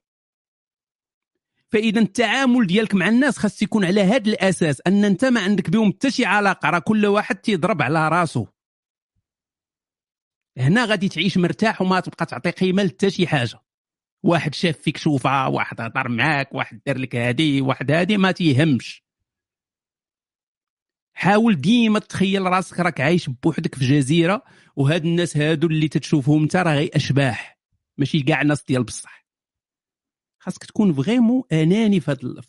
فإذا 1.69 2.01
التعامل 2.01 2.67
ديالك 2.67 2.95
مع 2.95 3.09
الناس 3.09 3.39
خاص 3.39 3.63
يكون 3.63 3.85
على 3.85 4.01
هذا 4.01 4.31
الأساس 4.31 4.83
أن 4.87 5.05
أنت 5.05 5.25
ما 5.25 5.41
عندك 5.41 5.71
بهم 5.71 5.93
حتى 5.93 6.11
شي 6.11 6.25
علاقة 6.25 6.71
راه 6.71 6.79
كل 6.79 7.07
واحد 7.07 7.37
تيضرب 7.37 7.83
على 7.83 8.09
راسو. 8.09 8.47
هنا 10.59 10.85
غادي 10.85 11.09
تعيش 11.09 11.37
مرتاح 11.39 11.83
وما 11.83 12.01
تبقى 12.01 12.27
تعطي 12.27 12.51
قيمة 12.51 12.83
لحتى 12.83 13.11
شي 13.11 13.27
حاجة. 13.27 13.66
واحد 14.27 14.55
شاف 14.55 14.79
فيك 14.79 14.97
شوفه 14.97 15.49
واحد 15.49 15.81
هضر 15.81 16.09
معاك 16.09 16.55
واحد 16.55 16.81
دار 16.87 16.99
لك 16.99 17.17
هادي 17.17 17.61
واحد 17.61 17.91
هادي 17.91 18.17
ما 18.17 18.33
تيهمش. 18.33 19.05
حاول 21.17 21.61
ديما 21.61 21.99
تخيل 21.99 22.43
راسك 22.43 22.81
راك 22.81 23.01
عايش 23.01 23.31
بوحدك 23.31 23.75
في 23.75 23.85
جزيره 23.85 24.43
وهاد 24.77 25.05
الناس 25.05 25.37
هادو 25.37 25.67
اللي 25.67 25.89
تتشوفهم 25.89 26.43
انت 26.43 26.57
راه 26.57 26.75
غير 26.75 26.91
أشباح. 26.95 27.59
ماشي 27.99 28.21
كاع 28.23 28.43
ناس 28.43 28.65
ديال 28.65 28.85
بصح. 28.85 29.27
خاصك 30.43 30.65
تكون 30.65 30.93
فغيمون 30.93 31.43
أناني 31.53 32.01
في 32.01 32.11
هاد 32.11 32.41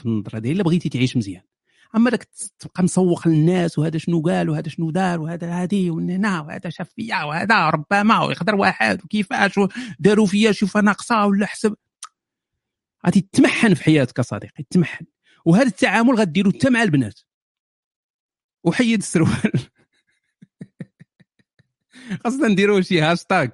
في 0.00 0.06
النظرة 0.06 0.38
ديال 0.38 0.54
إلا 0.54 0.62
بغيتي 0.62 0.88
تعيش 0.88 1.16
مزيان. 1.16 1.42
أما 1.96 2.10
داك 2.10 2.28
تبقى 2.58 2.82
مسوق 2.82 3.28
للناس 3.28 3.78
وهذا 3.78 3.98
شنو 3.98 4.22
قال 4.22 4.50
وهذا 4.50 4.68
شنو 4.68 4.90
دار 4.90 5.20
وهذا 5.20 5.62
هادي 5.62 5.90
ومن 5.90 6.10
هنا 6.10 6.40
وهذا 6.40 6.70
شاف 6.70 6.88
فيا 6.96 7.22
وهذا 7.22 7.70
ربما 7.70 8.24
ويقدر 8.24 8.54
واحد 8.54 9.04
وكيفاش 9.04 9.60
داروا 9.98 10.26
فيا 10.26 10.52
شوف 10.52 10.76
ناقصه 10.76 11.26
ولا 11.26 11.46
حسب. 11.46 11.76
غادي 13.06 13.28
تمحن 13.32 13.74
في 13.74 13.84
حياتك 13.84 14.18
اصديقي 14.18 14.64
تمحن 14.70 15.06
وهذا 15.44 15.66
التعامل 15.66 16.14
غديروا 16.14 16.52
حتى 16.52 16.70
مع 16.70 16.82
البنات. 16.82 17.20
وحيد 18.64 18.98
السروال. 18.98 19.52
خاصنا 22.24 22.48
نديروا 22.48 22.80
شي 22.80 23.00
هاشتاغ 23.00 23.48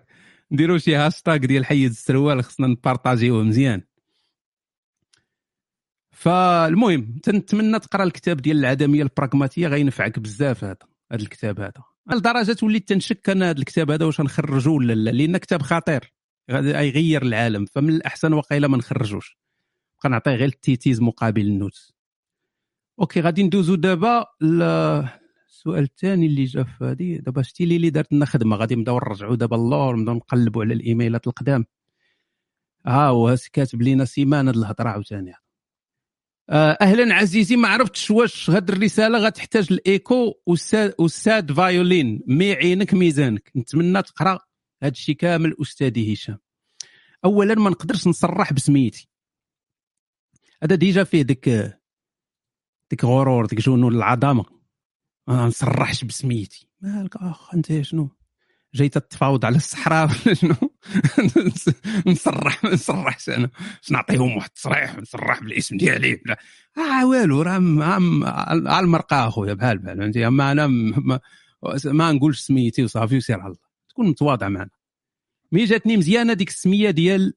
نديروا 0.52 0.78
شي 0.78 0.96
هاشتاغ 0.96 1.36
ديال 1.36 1.66
حيد 1.66 1.90
السروال 1.90 2.44
خصنا 2.44 2.66
نبارطاجيوه 2.66 3.42
مزيان. 3.42 3.82
فالمهم 6.16 7.18
تنتمنى 7.22 7.78
تقرأ 7.78 8.04
الكتاب 8.04 8.36
ديال 8.36 8.58
العدمية 8.58 9.02
البراغماتية 9.02 9.68
غينفعك 9.68 10.18
بزاف 10.18 10.64
هذا 10.64 10.76
هذا 11.12 11.22
الكتاب 11.22 11.60
هذا. 11.60 11.82
لدرجة 12.12 12.56
وليت 12.62 12.88
تنشك 12.88 13.30
أنا 13.30 13.50
هذا 13.50 13.58
الكتاب 13.58 13.90
هذا 13.90 14.04
واش 14.04 14.20
نخرجوه 14.20 14.74
ولا 14.74 14.92
لا؟ 14.92 15.10
لأن 15.10 15.36
كتاب 15.36 15.62
خطير 15.62 16.12
غادي 16.50 16.68
يغير 16.68 17.22
العالم. 17.22 17.64
فمن 17.64 17.88
الأحسن 17.88 18.32
وقيله 18.32 18.68
ما 18.68 18.76
نخرجوش. 18.76 19.38
بقى 20.04 20.36
غير 20.36 20.48
التيتيز 20.48 21.00
مقابل 21.00 21.40
النوت 21.40 21.92
أوكي 23.00 23.20
غادي 23.20 23.42
ندوزو 23.42 23.74
دابا 23.74 24.26
السؤال 24.42 25.82
الثاني 25.82 26.26
اللي 26.26 26.44
جا 26.44 26.62
في 26.62 26.84
هذه. 26.84 27.18
دابا 27.18 27.42
شتي 27.42 27.64
لي 27.64 27.76
اللي 27.76 27.90
دارت 27.90 28.12
لنا 28.12 28.26
خدمة 28.26 28.56
غادي 28.56 28.74
نبداو 28.74 28.98
نرجعوا 28.98 29.36
دابا 29.36 29.56
اللور 29.56 29.96
نبداو 29.96 30.14
نقلبوا 30.14 30.64
على 30.64 30.74
الإيميلات 30.74 31.26
القدام. 31.26 31.64
ها 32.86 33.08
هو 33.08 33.36
كاتب 33.52 33.82
لينا 33.82 34.04
سيمان 34.04 34.48
هاد 34.48 34.56
الهضرة 34.56 34.88
عاوتاني. 34.88 35.32
أهلا 36.50 37.14
عزيزي 37.14 37.56
ما 37.56 37.68
عرفتش 37.68 38.10
واش 38.10 38.50
هاد 38.50 38.70
الرسالة 38.70 39.18
غتحتاج 39.18 39.66
الإيكو. 39.70 40.34
والساد 40.98 41.52
فايولين 41.52 42.22
مي 42.26 42.52
عينك 42.52 42.94
ميزانك. 42.94 43.52
نتمنى 43.56 44.02
تقرأ 44.02 44.38
هاد 44.82 44.92
الشيء 44.92 45.14
كامل 45.14 45.56
أستاذي 45.62 46.14
هشام. 46.14 46.38
اولا 47.24 47.54
ما 47.54 47.70
نقدرش 47.70 48.06
نصرح 48.06 48.52
بسميتي. 48.52 49.08
هذا 50.62 50.74
ديجا 50.74 51.04
فيه 51.04 51.22
ديك 51.22 51.48
ديك 52.90 53.04
غرور 53.04 53.46
ديك 53.46 53.60
جنون 53.60 53.94
العظمة. 53.94 54.44
ما 55.28 55.46
نصرحش 55.46 56.04
بسميتي. 56.04 56.68
مالك 56.80 57.16
أخ 57.16 57.54
أنت 57.54 57.82
شنو؟ 57.82 58.10
جاي 58.74 58.88
تتفاوض 58.88 59.44
على 59.44 59.56
الصحراء 59.56 60.04
ولا 60.26 60.34
شنو؟ 60.40 60.54
نصرح 62.06 62.64
ما 62.64 62.72
نصرحش 62.74 63.28
أنا 63.28 63.50
باش 63.80 63.90
نعطيهم 63.92 64.36
واحد 64.36 64.48
التصريح 64.48 64.96
نصرح 64.98 65.40
بالاسم 65.42 65.76
ديالي. 65.76 66.14
بلا 66.16 66.38
آه 66.78 67.06
والو 67.06 67.42
راه 67.42 67.58
م- 67.58 67.82
عم- 67.82 68.24
على 68.68 68.80
المرقه 68.84 69.28
أخويا 69.28 69.54
بحال 69.54 69.78
بحال 69.78 69.96
فهمتي؟ 69.98 70.26
أما 70.26 70.52
أنا 70.52 70.66
ما, 70.66 71.20
ما 71.84 72.12
نقولش 72.12 72.40
سميتي 72.40 72.84
وصافي 72.84 73.16
وسير 73.16 73.40
على 73.40 73.46
الله. 73.46 73.58
تكون 73.88 74.08
متواضع 74.08 74.48
معنا. 74.48 74.70
مي 75.52 75.64
جاتني 75.64 75.96
مزيانة 75.96 76.32
ديك 76.32 76.48
السمية 76.48 76.90
ديال 76.90 77.34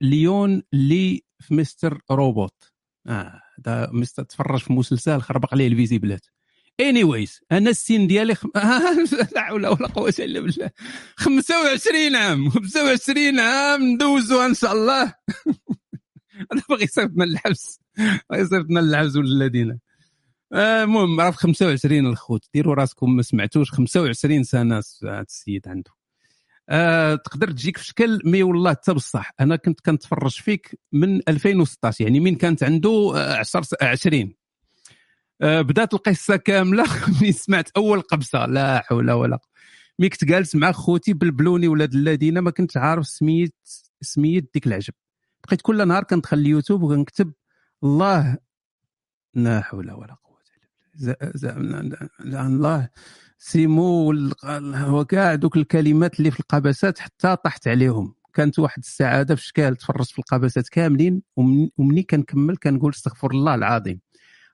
ليون 0.00 0.62
اللي 0.74 1.22
في 1.40 1.54
مستر 1.54 2.00
روبوت. 2.10 2.72
آه 3.06 3.40
هذا 3.66 3.90
مستر 3.92 4.22
تفرج 4.22 4.60
في 4.60 4.72
مسلسل 4.72 5.20
خربق 5.20 5.54
عليه 5.54 5.68
الفيزيبلات. 5.68 6.26
اني 6.80 7.04
ويز 7.04 7.40
أنا 7.52 7.70
السن 7.70 8.06
ديالي 8.06 8.34
خم... 8.34 8.50
لا 9.34 9.40
حول 9.42 9.66
ولا 9.66 9.88
قوة 9.88 10.14
إلا 10.18 10.40
بالله. 10.40 10.70
25 11.16 12.16
عام 12.16 12.50
25 12.50 13.40
عام 13.40 13.82
ندوزوها 13.82 14.46
إن 14.46 14.54
شاء 14.54 14.72
الله. 14.72 15.02
أنا 16.52 16.62
باغي 16.68 16.84
يصيفطنا 16.84 17.24
للحبس. 17.24 17.80
باغي 18.30 18.42
يصيفطنا 18.42 18.80
للحبس 18.80 19.16
والذين 19.16 19.78
آه، 20.52 20.82
المهم 20.82 21.20
راه 21.20 21.30
في 21.30 21.36
25 21.38 22.06
الخوت. 22.06 22.44
ديروا 22.54 22.74
راسكم 22.74 23.16
ما 23.16 23.22
سمعتوش. 23.22 23.70
25 23.70 24.44
سنة 24.44 24.82
هاد 25.04 25.24
السيد 25.28 25.68
عنده. 25.68 25.90
آه، 26.68 27.14
تقدر 27.14 27.50
تجيك 27.50 27.76
في 27.76 27.84
شكل 27.84 28.20
مي 28.24 28.42
والله 28.42 28.70
حتى 28.70 28.92
بصح. 28.92 29.30
أنا 29.40 29.56
كنت 29.56 29.80
كنتفرج 29.80 30.30
فيك 30.40 30.78
من 30.92 31.20
2016 31.28 32.04
يعني 32.04 32.20
من 32.20 32.34
كانت 32.34 32.62
عنده 32.62 33.12
آه، 33.16 33.36
10 33.36 33.62
س- 33.62 33.74
20 33.82 34.22
آه، 34.22 34.45
بدأت 35.40 35.94
القصة 35.94 36.36
كاملة. 36.36 36.84
من 37.22 37.32
سمعت 37.32 37.70
أول 37.76 38.00
قبسه 38.00 38.46
لا 38.46 38.80
حول 38.86 39.10
ولا 39.10 39.38
مي 39.98 40.08
كنت 40.08 40.24
جالس 40.24 40.54
مع 40.56 40.72
خوتي 40.72 41.12
بالبلوني 41.12 41.68
ولاد 41.68 41.94
الذين 41.94 42.38
ما 42.38 42.50
كنتش 42.50 42.76
عارف 42.76 43.06
سميت 43.06 43.54
سميت 44.00 44.50
ديك 44.54 44.66
العجب. 44.66 44.94
بقيت 45.46 45.60
كل 45.62 45.88
نهار 45.88 46.02
كندخل 46.04 46.38
اليوتيوب 46.38 46.82
وكنكتب 46.82 47.32
الله 47.84 48.36
لا 49.34 49.60
حول 49.60 49.90
ولا 49.92 50.14
قوة 50.24 50.38
إلا 51.00 51.54
بالله. 51.54 52.46
الله 52.46 52.88
سيمو 53.38 53.82
وال- 54.08 54.34
هو 54.74 55.04
كاع 55.04 55.34
دوك 55.34 55.56
الكلمات 55.56 56.18
اللي 56.18 56.30
في 56.30 56.40
القبسات 56.40 56.98
حتى 56.98 57.36
طحت 57.44 57.68
عليهم. 57.68 58.14
كانت 58.34 58.58
واحد 58.58 58.78
السعادة 58.78 59.34
في 59.34 59.44
شكال 59.46 59.76
تفرجت 59.76 60.10
في 60.10 60.18
القبسات 60.18 60.68
كاملين. 60.68 61.22
ومن- 61.36 61.68
ومني 61.78 62.02
كنكمل 62.02 62.56
كنقول 62.56 62.92
استغفر 62.92 63.30
الله 63.30 63.54
العظيم. 63.54 64.00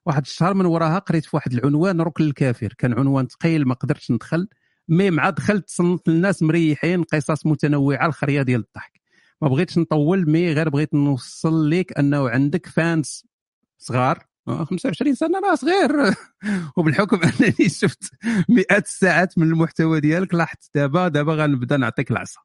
واحد 0.07 0.23
الشهر 0.23 0.55
من 0.55 0.67
وراها 0.67 0.99
قريت 0.99 1.25
في 1.25 1.37
واحد 1.37 1.53
العنوان 1.53 2.01
ركن 2.01 2.25
الكافر. 2.25 2.75
كان 2.79 2.93
عنوان 2.99 3.27
ثقيل 3.27 3.69
ما 3.69 3.75
قدرتش 3.75 4.11
ندخل. 4.11 4.49
mais 4.89 5.11
مع 5.11 5.31
دخلت 5.31 5.71
صنت 5.71 6.09
الناس 6.09 6.43
مريحين 6.43 7.03
قصص 7.03 7.47
متنوعة 7.47 8.07
الخرية 8.07 8.43
ديال 8.43 8.61
الضحك. 8.61 9.01
ما 9.43 9.49
بغيتش 9.49 9.79
نطول 9.79 10.31
mais 10.31 10.53
غير 10.53 10.69
بغيت 10.69 10.95
نوصل 10.95 11.71
لك 11.71 11.99
أنه 11.99 12.29
عندك 12.29 12.67
fans 12.67 13.27
صغار. 13.79 14.27
آه، 14.49 14.65
25 14.65 15.15
سنة 15.15 15.39
راه 15.39 15.55
صغير. 15.55 16.15
وبالحكم 16.77 17.21
أنني 17.23 17.69
شفت 17.69 18.11
مئات 18.49 18.87
الساعات 18.87 19.39
من 19.39 19.47
المحتوى 19.47 20.01
ديالك 20.01 20.35
لاحظت 20.35 20.71
دابا 20.75 21.09
دابا 21.09 21.35
غنبدا 21.35 21.77
نعطيك 21.77 22.11
العصا. 22.11 22.41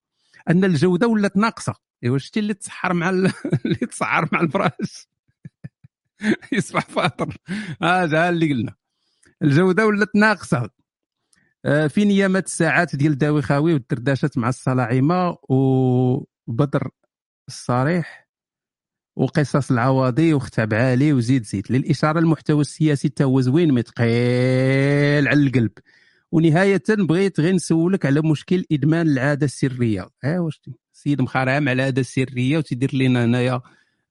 أن 0.49 0.63
الجودة 0.63 1.07
ولات 1.07 1.38
ناقصة. 1.38 1.75
إيوا 2.03 2.17
شتي 2.17 2.39
اللي 2.39 2.53
تسحر 2.53 2.93
مع 2.93 3.09
ال... 3.09 3.31
اللي 3.65 3.75
تسعر 3.75 4.29
مع 4.31 4.41
الفراش. 4.41 5.07
يصبح 6.53 6.85
فاطر. 6.85 7.38
هذا 7.84 8.30
اللي 8.30 8.53
قلنا. 8.53 8.76
الجودة 9.44 9.85
ولات 9.88 10.15
ناقصة. 10.15 10.69
آه، 11.65 11.88
في 11.88 12.06
نيامات 12.06 12.45
الساعات 12.45 12.95
ديال 12.95 13.18
داوي 13.18 13.41
خاوي 13.41 13.73
والدردشات 13.73 14.38
مع 14.38 14.49
الصلاعمة 14.49 15.38
وبدر 15.49 16.89
الصريح 17.48 18.27
وقصص 19.15 19.72
العواضي 19.72 20.34
وختاب 20.34 20.73
عالي 20.73 21.14
وزيد 21.14 21.44
زيد. 21.44 21.72
للإشارة 21.72 22.19
المحتوى 22.19 22.61
السياسي 22.61 23.10
تا 23.10 23.23
هو 23.23 23.41
زوين 23.41 23.73
مي 23.73 23.81
ثقيل 23.81 25.27
على 25.27 25.48
القلب. 25.48 25.72
ونهاية 26.31 26.84
بغيت 26.89 27.39
غير 27.39 27.53
نسولك 27.56 28.06
على 28.06 28.22
مشكل 28.22 28.65
إدمان 28.72 29.07
العادة 29.07 29.45
السرية. 29.45 30.10
آه 30.23 30.39
واش 30.39 30.61
السيد 30.94 31.22
مخرام 31.22 31.69
على 31.69 31.73
العادة 31.73 32.02
السرية 32.02 32.57
وتيدير 32.57 32.95
لنا 32.95 33.26
هنايا 33.26 33.61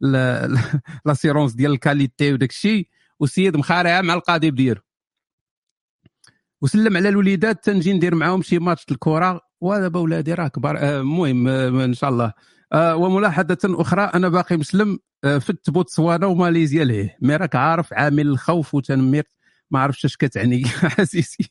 لاسيرونس 0.01 1.55
ديال 1.56 1.73
الكاليتي 1.73 2.32
وداك 2.32 2.51
الشيء. 2.51 2.89
والسيد 3.20 3.56
مخارع 3.56 4.01
مع 4.02 4.14
القضيب 4.14 4.55
ديالو 4.55 4.81
وسلم 6.62 6.97
على 6.97 7.09
الوليدات 7.09 7.64
تنجي 7.64 7.93
ندير 7.93 8.14
معاهم 8.14 8.43
شي 8.43 8.59
ماتش 8.59 8.85
الكرة. 8.90 9.40
ودابا 9.60 10.01
ولادي 10.01 10.35
راه 10.35 10.48
كبار. 10.48 10.78
آه، 10.78 11.01
المهم 11.01 11.48
آه، 11.48 11.85
إن 11.85 11.94
شاء 11.94 12.10
الله. 12.10 12.32
آه، 12.73 12.97
وملاحظة 12.97 13.59
أخرى 13.64 14.02
أنا 14.02 14.28
باقي 14.28 14.56
مسلم 14.56 14.98
فت 15.23 15.70
بوتسوانا 15.70 16.27
وماليزيا 16.27 16.85
ليه. 16.85 17.16
مي 17.23 17.36
راك 17.36 17.56
عارف 17.56 17.93
عامل 17.93 18.28
الخوف 18.28 18.74
وتنمير 18.74 19.24
ما 19.70 19.81
عرفتش 19.81 20.05
اش 20.05 20.16
كتعني. 20.16 20.62
عزيزي 20.98 21.44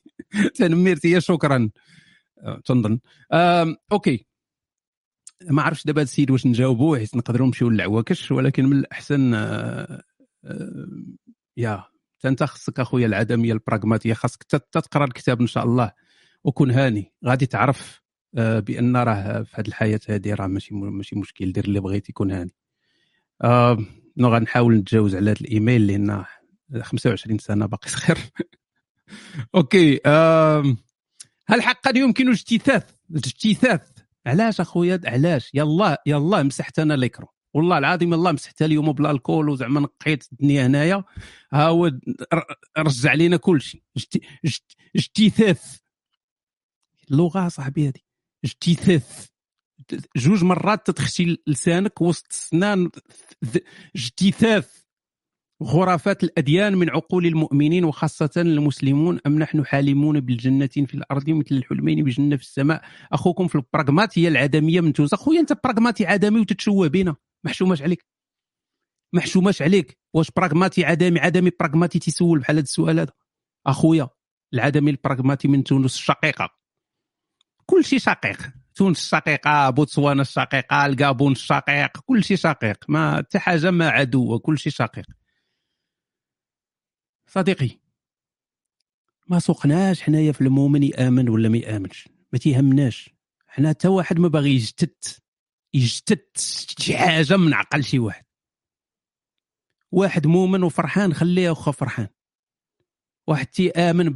تنميرت 0.54 1.06
هي 1.06 1.20
شكرا. 1.20 1.70
تنظن. 2.64 2.98
OK. 3.92 4.26
ما 5.42 5.62
عرفتش 5.62 5.84
دابا 5.84 6.02
السيد 6.02 6.30
واش 6.30 6.46
نجاوبوه 6.46 6.98
حيت 6.98 7.16
نقدروا 7.16 7.46
نمشيو 7.46 7.68
للعواكش 7.70 8.32
ولكن 8.32 8.66
من 8.66 8.78
الأحسن 8.78 9.34
آه، 9.34 10.02
آه، 10.44 10.86
يا 11.56 11.84
أنت 12.24 12.42
خصك 12.42 12.80
أخويا 12.80 13.06
العدمية 13.06 13.52
البراغماتية 13.52 14.14
خاصك 14.14 14.42
تقرا 14.72 15.04
الكتاب 15.04 15.40
إن 15.40 15.46
شاء 15.46 15.64
الله 15.64 15.92
وكن 16.44 16.70
هاني. 16.70 17.12
غادي 17.26 17.46
تعرف 17.46 18.02
آه، 18.34 18.60
بأن 18.60 18.96
راه 18.96 19.42
في 19.42 19.60
هذه 19.60 19.68
الحياة 19.68 20.00
هذه 20.08 20.34
راه 20.34 20.46
ماشي 20.46 20.74
ماشي 20.74 21.18
مشكل 21.18 21.52
دير 21.52 21.64
اللي 21.64 21.80
بغيتي 21.80 22.12
يكون 22.12 22.30
هاني. 22.30 22.54
non 24.16 24.28
غنحاول 24.28 24.74
نتجاوز 24.74 25.16
على 25.16 25.30
هذا 25.30 25.40
الإيميل 25.40 25.86
لأن 25.86 26.24
25 26.80 27.38
سنة 27.38 27.66
باقي 27.66 27.88
صغير. 27.88 28.18
OK 29.54 30.00
هل 31.48 31.62
حقا 31.62 31.98
يمكن 31.98 32.28
اجتثاث؟ 32.28 32.90
اجتثاث 33.14 33.95
علاش 34.26 34.60
أخويا؟ 34.60 35.00
علاش؟ 35.04 35.50
يلا 35.54 36.02
يلا 36.06 36.42
مسحت 36.42 36.78
أنا 36.78 36.94
ليكرو 36.94 37.28
والله 37.54 37.78
العظيم 37.78 38.14
الله 38.14 38.32
مسحتها 38.32 38.66
اليوم 38.66 38.92
بلا 38.92 39.10
الكول 39.10 39.48
وزعما 39.48 39.80
نقيت 39.80 40.24
الدنيا 40.32 40.66
هنايا. 40.66 41.04
ها 41.52 41.68
هو 41.68 41.90
رجع 42.78 43.12
لينا 43.12 43.36
كل 43.36 43.60
شيء. 43.60 43.82
اجتثاث 44.96 45.78
اللغة 47.10 47.48
صاحبي 47.48 47.88
هذه 47.88 48.00
اجتثاث 48.44 49.26
جوج 50.16 50.44
مرات 50.44 50.86
تدخشي 50.86 51.36
لسانك 51.46 52.00
وسط 52.02 52.26
السنان 52.30 52.90
اجتثاث 53.96 54.85
خرافات 55.64 56.24
الأديان 56.24 56.74
من 56.74 56.90
عقول 56.90 57.26
المؤمنين 57.26 57.84
وخاصة 57.84 58.30
المسلمون 58.36 59.20
أم 59.26 59.38
نحن 59.38 59.66
حالمون 59.66 60.20
بالجنة 60.20 60.66
في 60.66 60.94
الأرض 60.94 61.30
مثل 61.30 61.54
الحلمين 61.54 62.04
بجنة 62.04 62.36
في 62.36 62.42
السماء؟ 62.42 62.82
أخوكم 63.12 63.48
في 63.48 63.54
البراغماتية 63.54 64.28
العدمية 64.28 64.80
من 64.80 64.92
توزة 64.92 65.16
خويا 65.16 65.40
أنت 65.40 65.52
براغماتي 65.64 66.06
عدمي 66.06 66.40
وتتشوه 66.40 66.88
بينا. 66.88 67.16
محشوماش 67.44 67.82
عليك. 67.82 68.06
محشوماش 69.12 69.62
عليك. 69.62 69.98
واش 70.14 70.30
براغماتي 70.36 70.84
عدمي؟ 70.84 71.20
عدمي 71.20 71.50
براغماتي 71.60 71.98
تيسول 71.98 72.38
بحال 72.38 72.56
هذا 72.56 72.62
السؤال 72.62 73.00
هذا. 73.00 73.12
أخويا 73.66 74.08
العدمي 74.54 74.90
البراغماتي 74.90 75.48
من 75.48 75.64
تونس 75.64 75.94
الشقيقة. 75.94 76.50
كل 77.66 77.84
شيء 77.84 77.98
شقيق. 77.98 78.52
تونس 78.74 78.98
الشقيقة 78.98 79.70
بوتسوانا 79.70 80.22
الشقيقة 80.22 80.86
الكابون 80.86 81.32
الشقيق 81.32 82.00
كل 82.06 82.24
شيء 82.24 82.36
شقيق. 82.36 82.84
ما 82.88 83.16
حتى 83.16 83.38
حاجة 83.38 83.70
ما 83.70 83.88
عدو 83.88 84.38
كل 84.38 84.58
شيء 84.58 84.72
شقيق. 84.72 85.06
صديقي 87.36 87.70
ما 89.26 89.38
سوقناش 89.38 90.02
حنايا 90.02 90.32
في 90.32 90.40
المؤمن 90.40 90.82
يآمن 90.82 91.28
ولا 91.28 91.48
ما 91.48 91.58
يآمنش. 91.58 92.08
ما 92.32 92.38
تيهمناش. 92.38 93.10
حنا 93.46 93.68
حتى 93.68 93.88
واحد 93.88 94.18
ما 94.18 94.28
باغي 94.28 94.54
يجتت 94.54 95.22
يجتت 95.74 96.38
شي 96.78 96.96
حاجة 96.96 97.36
من 97.36 97.54
عقل 97.54 97.84
شي 97.84 97.98
واحد. 97.98 98.24
واحد 99.92 100.26
مؤمن 100.26 100.62
وفرحان 100.62 101.14
خليه 101.14 101.52
اخا 101.52 101.72
فرحان. 101.72 102.08
واحد 103.26 103.46
تيآمن 103.46 104.12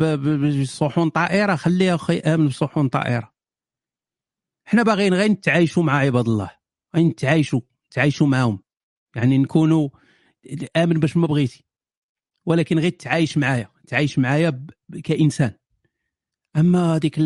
بصحون 0.63 1.11
طائرة 1.11 1.57
خليه 1.57 1.95
اخا 1.95 2.13
يآمن 2.13 2.49
بصحون 2.49 2.89
طائرة. 2.89 3.35
حنا 4.65 4.83
باغيين 4.83 5.15
غير 5.15 5.31
نتعايشوا 5.31 5.83
مع 5.83 5.97
عباد 5.97 6.29
الله. 6.29 6.51
غير 6.95 7.07
نتعايشوا 7.07 7.61
نتعايشوا 7.87 8.27
معاهم. 8.27 8.63
يعني 9.17 9.39
نكونوا 9.39 9.89
امن 10.77 11.01
باش 11.01 11.17
ما 11.17 11.27
بغيتي. 11.27 11.70
ولكن 12.47 12.79
غير 12.79 12.91
تعايش 12.91 13.39
معايا 13.39 13.69
تعايش 13.87 14.19
معايا 14.19 14.67
كإنسان. 15.05 15.53
أما 16.57 16.97
هذيك 16.97 17.19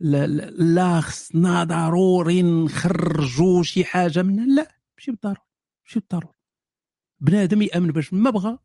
لا 0.00 1.00
خصنا 1.00 1.64
ضروري 1.64 2.42
نخرجوا 2.42 3.62
شي 3.62 3.84
حاجة 3.84 4.22
من 4.22 4.54
لا 4.54 4.76
ماشي 4.96 5.10
بالضروره 5.10 5.42
ماشي 5.86 6.00
بالضروره 6.00 6.34
بنادم 7.20 7.62
يأمن 7.62 7.90
باش 7.90 8.12
ما 8.12 8.30
بغى 8.30 8.58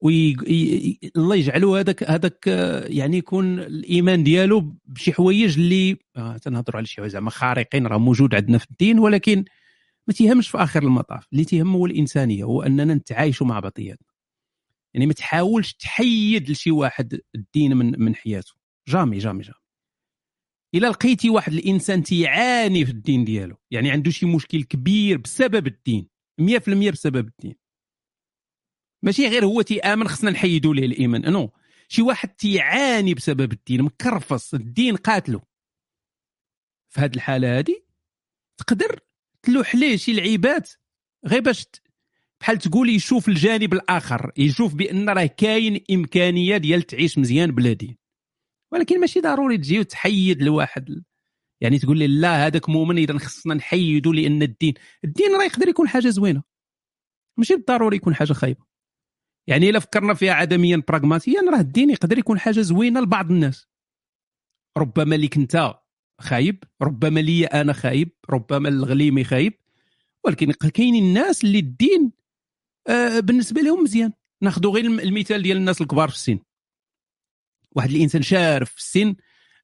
وي... 0.00 0.36
ي... 0.46 1.10
الله 1.16 1.36
يجعلو 1.36 1.76
هذاك 1.76 2.10
هذاك 2.10 2.46
يعني 2.86 3.16
يكون 3.18 3.58
الإيمان 3.58 4.24
ديالو 4.24 4.76
بشي 4.86 5.12
حوايج 5.12 5.58
اللي 5.58 5.96
آه 6.16 6.36
تنهضروا 6.36 6.76
على 6.76 6.86
شي 6.86 6.96
حوايج 6.96 7.12
زعما 7.12 7.30
خارقين 7.30 7.86
راه 7.86 7.98
موجود 7.98 8.34
عندنا 8.34 8.58
في 8.58 8.70
الدين 8.70 8.98
ولكن 8.98 9.44
ما 10.06 10.14
تيهمش 10.14 10.48
في 10.48 10.58
آخر 10.58 10.82
المطاف. 10.82 11.26
اللي 11.32 11.44
تيهم 11.44 11.72
هو 11.74 11.86
الإنسانية 11.86 12.44
هو 12.44 12.62
أننا 12.62 12.94
نتعايشوا 12.94 13.46
مع 13.46 13.60
بعضياتنا 13.60 14.07
يعني 14.94 15.06
ما 15.06 15.12
تحاولش 15.12 15.72
تحيد 15.72 16.50
لشي 16.50 16.70
واحد 16.70 17.20
الدين 17.34 17.76
من 17.76 18.00
من 18.00 18.14
حياته. 18.14 18.52
جامي 18.88 19.18
جامي 19.18 19.42
جامي. 19.42 19.58
إلا 20.74 20.86
لقيتي 20.86 21.30
واحد 21.30 21.52
الإنسان 21.52 22.02
تيعاني 22.02 22.84
في 22.84 22.90
الدين 22.90 23.24
ديالو. 23.24 23.56
يعني 23.70 23.90
عنده 23.90 24.10
شي 24.10 24.26
مشكل 24.26 24.62
كبير 24.62 25.18
بسبب 25.18 25.66
الدين. 25.66 26.08
100% 26.40 26.90
بسبب 26.90 27.26
الدين. 27.26 27.54
ماشي 29.02 29.28
غير 29.28 29.44
هو 29.44 29.62
تيآمن 29.62 30.08
خصنا 30.08 30.30
نحيدوا 30.30 30.74
ليه 30.74 30.86
الإيمان. 30.86 31.32
نو 31.32 31.52
شي 31.88 32.02
واحد 32.02 32.28
تيعاني 32.28 33.14
بسبب 33.14 33.52
الدين 33.52 33.82
مكرفص. 33.82 34.54
الدين 34.54 34.96
قاتله 34.96 35.42
في 36.88 37.00
هذه 37.00 37.14
الحالة 37.14 37.58
هذه 37.58 37.82
تقدر 38.56 39.00
تلوح 39.42 39.74
ليه 39.74 39.96
شي 39.96 40.12
لعيبات 40.12 40.72
غير 41.26 41.40
باش 41.40 41.66
بحال 42.40 42.58
تقول 42.58 42.88
يشوف 42.88 43.28
الجانب 43.28 43.72
الآخر 43.72 44.32
يشوف 44.36 44.74
بأن 44.74 45.10
راه 45.10 45.26
كاين 45.26 45.80
إمكانية 45.90 46.56
ديال 46.56 46.82
تعيش 46.82 47.18
مزيان 47.18 47.50
بلا 47.50 47.72
دين 47.72 47.96
ولكن 48.72 49.00
ماشي 49.00 49.20
ضروري 49.20 49.58
تجي 49.58 49.80
وتحيد 49.80 50.42
لواحد 50.42 51.02
يعني 51.60 51.78
تقول 51.78 51.98
لي 51.98 52.06
لا 52.06 52.46
هذاك 52.46 52.68
مؤمن 52.68 52.98
إذا 52.98 53.18
خصنا 53.18 53.54
نحيدوا 53.54 54.12
لأن 54.12 54.42
الدين 54.42 54.74
الدين 55.04 55.36
راه 55.36 55.44
يقدر 55.44 55.68
يكون 55.68 55.88
حاجة 55.88 56.08
زوينة. 56.08 56.42
ماشي 57.36 57.56
بالضروري 57.56 57.96
يكون 57.96 58.14
حاجة 58.14 58.32
خايبة. 58.32 58.64
يعني 59.46 59.70
إلا 59.70 59.78
فكرنا 59.78 60.14
فيها 60.14 60.32
عدميا 60.32 60.82
براغماتيا 60.88 61.40
راه 61.50 61.60
الدين 61.60 61.90
يقدر 61.90 62.18
يكون 62.18 62.38
حاجة 62.38 62.60
زوينة 62.60 63.00
لبعض 63.00 63.30
الناس. 63.30 63.66
ربما 64.78 65.14
ليك 65.14 65.36
أنت 65.36 65.74
خايب 66.20 66.64
ربما 66.82 67.20
لي 67.20 67.46
أنا 67.46 67.72
خايب 67.72 68.10
ربما 68.30 68.68
الغليمي 68.68 69.24
خايب 69.24 69.52
ولكن 70.24 70.52
كاينين 70.52 71.04
الناس 71.04 71.44
اللي 71.44 71.58
الدين 71.58 72.12
بالنسبة 73.20 73.60
لهم 73.60 73.82
مزيان. 73.82 74.12
ناخذ 74.42 74.66
غير 74.66 74.84
الم- 74.84 75.00
المثال 75.00 75.42
ديال 75.42 75.56
الناس 75.56 75.80
الكبار 75.80 76.08
في 76.08 76.14
السن. 76.14 76.38
واحد 77.72 77.90
الإنسان 77.90 78.22
شارف 78.22 78.70
في 78.70 78.78
السن 78.78 79.14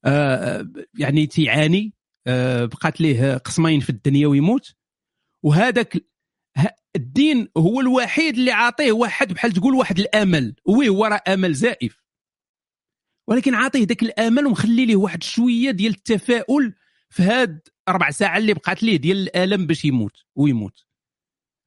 آه، 0.04 0.68
يعني 0.98 1.26
تيعاني 1.26 1.92
آه، 2.26 2.64
بقات 2.64 3.00
ليه 3.00 3.36
قسمين 3.36 3.80
في 3.80 3.90
الدنيا 3.90 4.26
ويموت. 4.26 4.74
وهذاك 5.42 6.04
الدين 6.96 7.48
هو 7.56 7.80
الوحيد 7.80 8.34
اللي 8.38 8.50
عاطيه 8.52 8.92
واحد 8.92 9.32
بحال 9.32 9.52
تقول 9.52 9.74
واحد 9.74 9.98
الأمل. 9.98 10.54
وي 10.66 10.88
هو 10.88 11.04
راه 11.04 11.22
أمل 11.34 11.54
زائف. 11.54 12.04
ولكن 13.28 13.54
عاطيه 13.54 13.84
ذاك 13.86 14.02
الأمل 14.02 14.46
ومخلي 14.46 14.86
ليه 14.86 14.96
واحد 14.96 15.22
شوية 15.22 15.70
ديال 15.70 15.92
التفاؤل 15.94 16.74
في 17.10 17.22
هاد 17.22 17.60
ربع 17.88 18.10
ساعة 18.10 18.38
اللي 18.38 18.54
بقات 18.54 18.82
ليه 18.82 18.96
ديال 18.96 19.16
الالم 19.18 19.66
باش 19.66 19.84
يموت 19.84 20.24
ويموت. 20.36 20.84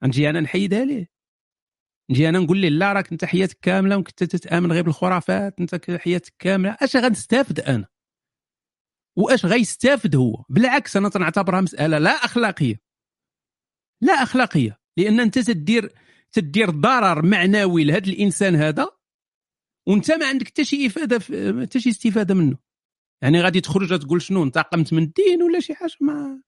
نجي 0.03 0.29
أنا 0.29 0.39
نحيدها 0.41 0.85
ليه؟ 0.85 1.16
نجي 2.11 2.29
أنا 2.29 2.39
نقول 2.39 2.57
ليه 2.57 2.69
لا 2.69 2.93
راك 2.93 3.11
انت 3.11 3.25
حياتك 3.25 3.57
كاملة 3.61 3.97
وكنت 3.97 4.23
تتآمن 4.23 4.71
غير 4.71 4.83
بالخرافات 4.83 5.59
انت 5.59 5.91
حياتك 5.91 6.33
كاملة. 6.39 6.77
اش 6.81 6.95
غنستافد 6.95 7.59
أنا؟ 7.59 7.87
واش 9.17 9.45
غيستافد 9.45 10.15
هو؟ 10.15 10.43
بالعكس 10.49 10.97
أنا 10.97 11.09
تنعتبرها 11.09 11.61
مسألة 11.61 11.97
لا 11.97 12.09
أخلاقية. 12.11 12.81
لا 14.01 14.13
أخلاقية. 14.13 14.79
لأن 14.97 15.19
انت 15.19 15.39
تدير 15.39 15.93
تدير 16.31 16.69
ضرر 16.69 17.25
معنوي 17.25 17.83
لهذا 17.83 18.07
الإنسان 18.09 18.55
هذا 18.55 18.89
وانت 19.87 20.11
ما 20.11 20.27
عندك 20.27 20.47
حتى 20.47 20.63
شي 20.63 20.87
إفادة 20.87 21.19
حتى 21.61 21.79
شي 21.79 21.89
استفادة 21.89 22.35
منه. 22.35 22.57
يعني 23.21 23.41
غادي 23.41 23.61
تخرج 23.61 23.99
تقول 23.99 24.21
شنو 24.21 24.43
انتقمت 24.43 24.93
من 24.93 25.03
الدين 25.03 25.43
ولا 25.43 25.59
شي 25.59 25.75
حاجة 25.75 25.97
ما 26.01 26.41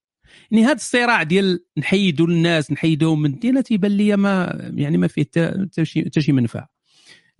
يعني 0.51 0.65
هذا 0.65 0.73
الصراع 0.73 1.23
ديال 1.23 1.65
نحيدوا 1.77 2.27
الناس 2.27 2.71
نحيدوهم 2.71 3.21
من 3.21 3.33
الدين 3.33 3.63
تيبان 3.63 3.91
لي 3.91 4.17
ما 4.17 4.59
يعني 4.75 4.97
ما 4.97 5.07
فيه 5.07 5.21
حتى 5.21 6.21
شي 6.21 6.31
منفعة. 6.31 6.69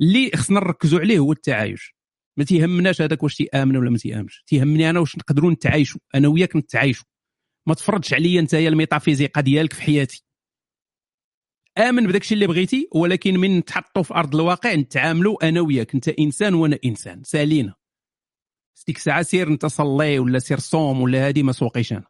اللي 0.01 0.31
خصنا 0.35 0.59
نركزوا 0.59 0.99
عليه 0.99 1.19
هو 1.19 1.31
التعايش. 1.31 1.95
ما 2.37 2.43
تيهمناش 2.43 3.01
هذاك 3.01 3.23
واش 3.23 3.35
تيآمن 3.35 3.77
ولا 3.77 3.89
ما 3.89 3.97
تيآمنش. 3.97 4.43
تيهمني 4.47 4.89
أنا 4.89 4.99
واش 4.99 5.17
نقدروا 5.17 5.51
نتعايشوا 5.51 6.01
أنا 6.15 6.27
وياك 6.27 6.55
نتعايشوا 6.55 7.05
ما 7.67 7.73
تفرضش 7.73 8.13
عليا 8.13 8.39
انت 8.39 8.53
الميتافيزيقا 8.53 9.41
ديالك 9.41 9.73
في 9.73 9.81
حياتي. 9.81 10.25
آمن 11.77 12.07
بداك 12.07 12.21
الشيء 12.21 12.35
اللي 12.35 12.47
بغيتي 12.47 12.87
ولكن 12.91 13.37
من 13.39 13.57
نتحطوا 13.57 14.03
في 14.03 14.13
أرض 14.13 14.35
الواقع 14.35 14.73
نتعاملوا 14.73 15.49
أنا 15.49 15.61
وياك. 15.61 15.95
أنت 15.95 16.09
إنسان 16.09 16.53
وأنا 16.53 16.79
إنسان. 16.85 17.23
سالينا. 17.23 17.73
ديك 18.87 18.97
الساعة 18.97 19.21
سير 19.21 19.47
انت 19.47 19.65
صلي 19.65 20.19
ولا 20.19 20.39
سير 20.39 20.59
صوم 20.59 21.01
ولا 21.01 21.27
هذه 21.27 21.43
ما 21.43 21.51
سوقيش 21.51 21.93
أنا. 21.93 22.08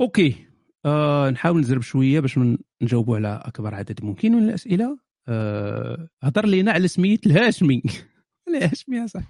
OK. 0.00 0.46
آه 0.84 1.30
نحاول 1.30 1.60
نزرب 1.60 1.82
شوية 1.82 2.20
باش 2.20 2.38
نجاوبوا 2.82 3.16
على 3.16 3.42
أكبر 3.44 3.74
عدد 3.74 4.04
ممكن 4.04 4.32
من 4.32 4.42
الأسئلة. 4.48 4.98
آه 5.28 6.08
هضر 6.22 6.46
لينا 6.46 6.72
على 6.72 6.88
سمية 6.88 7.18
الهاشمي. 7.26 7.82
الهاشمي 8.48 9.08
صاحبي 9.08 9.28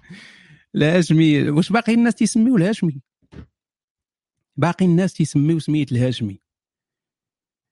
الهاشمي. 0.75 1.49
واش 1.49 1.71
باقي 1.71 1.93
الناس 1.93 2.15
تيسميو 2.15 2.57
الهاشمي؟ 2.57 3.01
باقي 4.55 4.85
الناس 4.85 5.13
تيسميو 5.13 5.59
سمية 5.59 5.85
الهاشمي. 5.91 6.41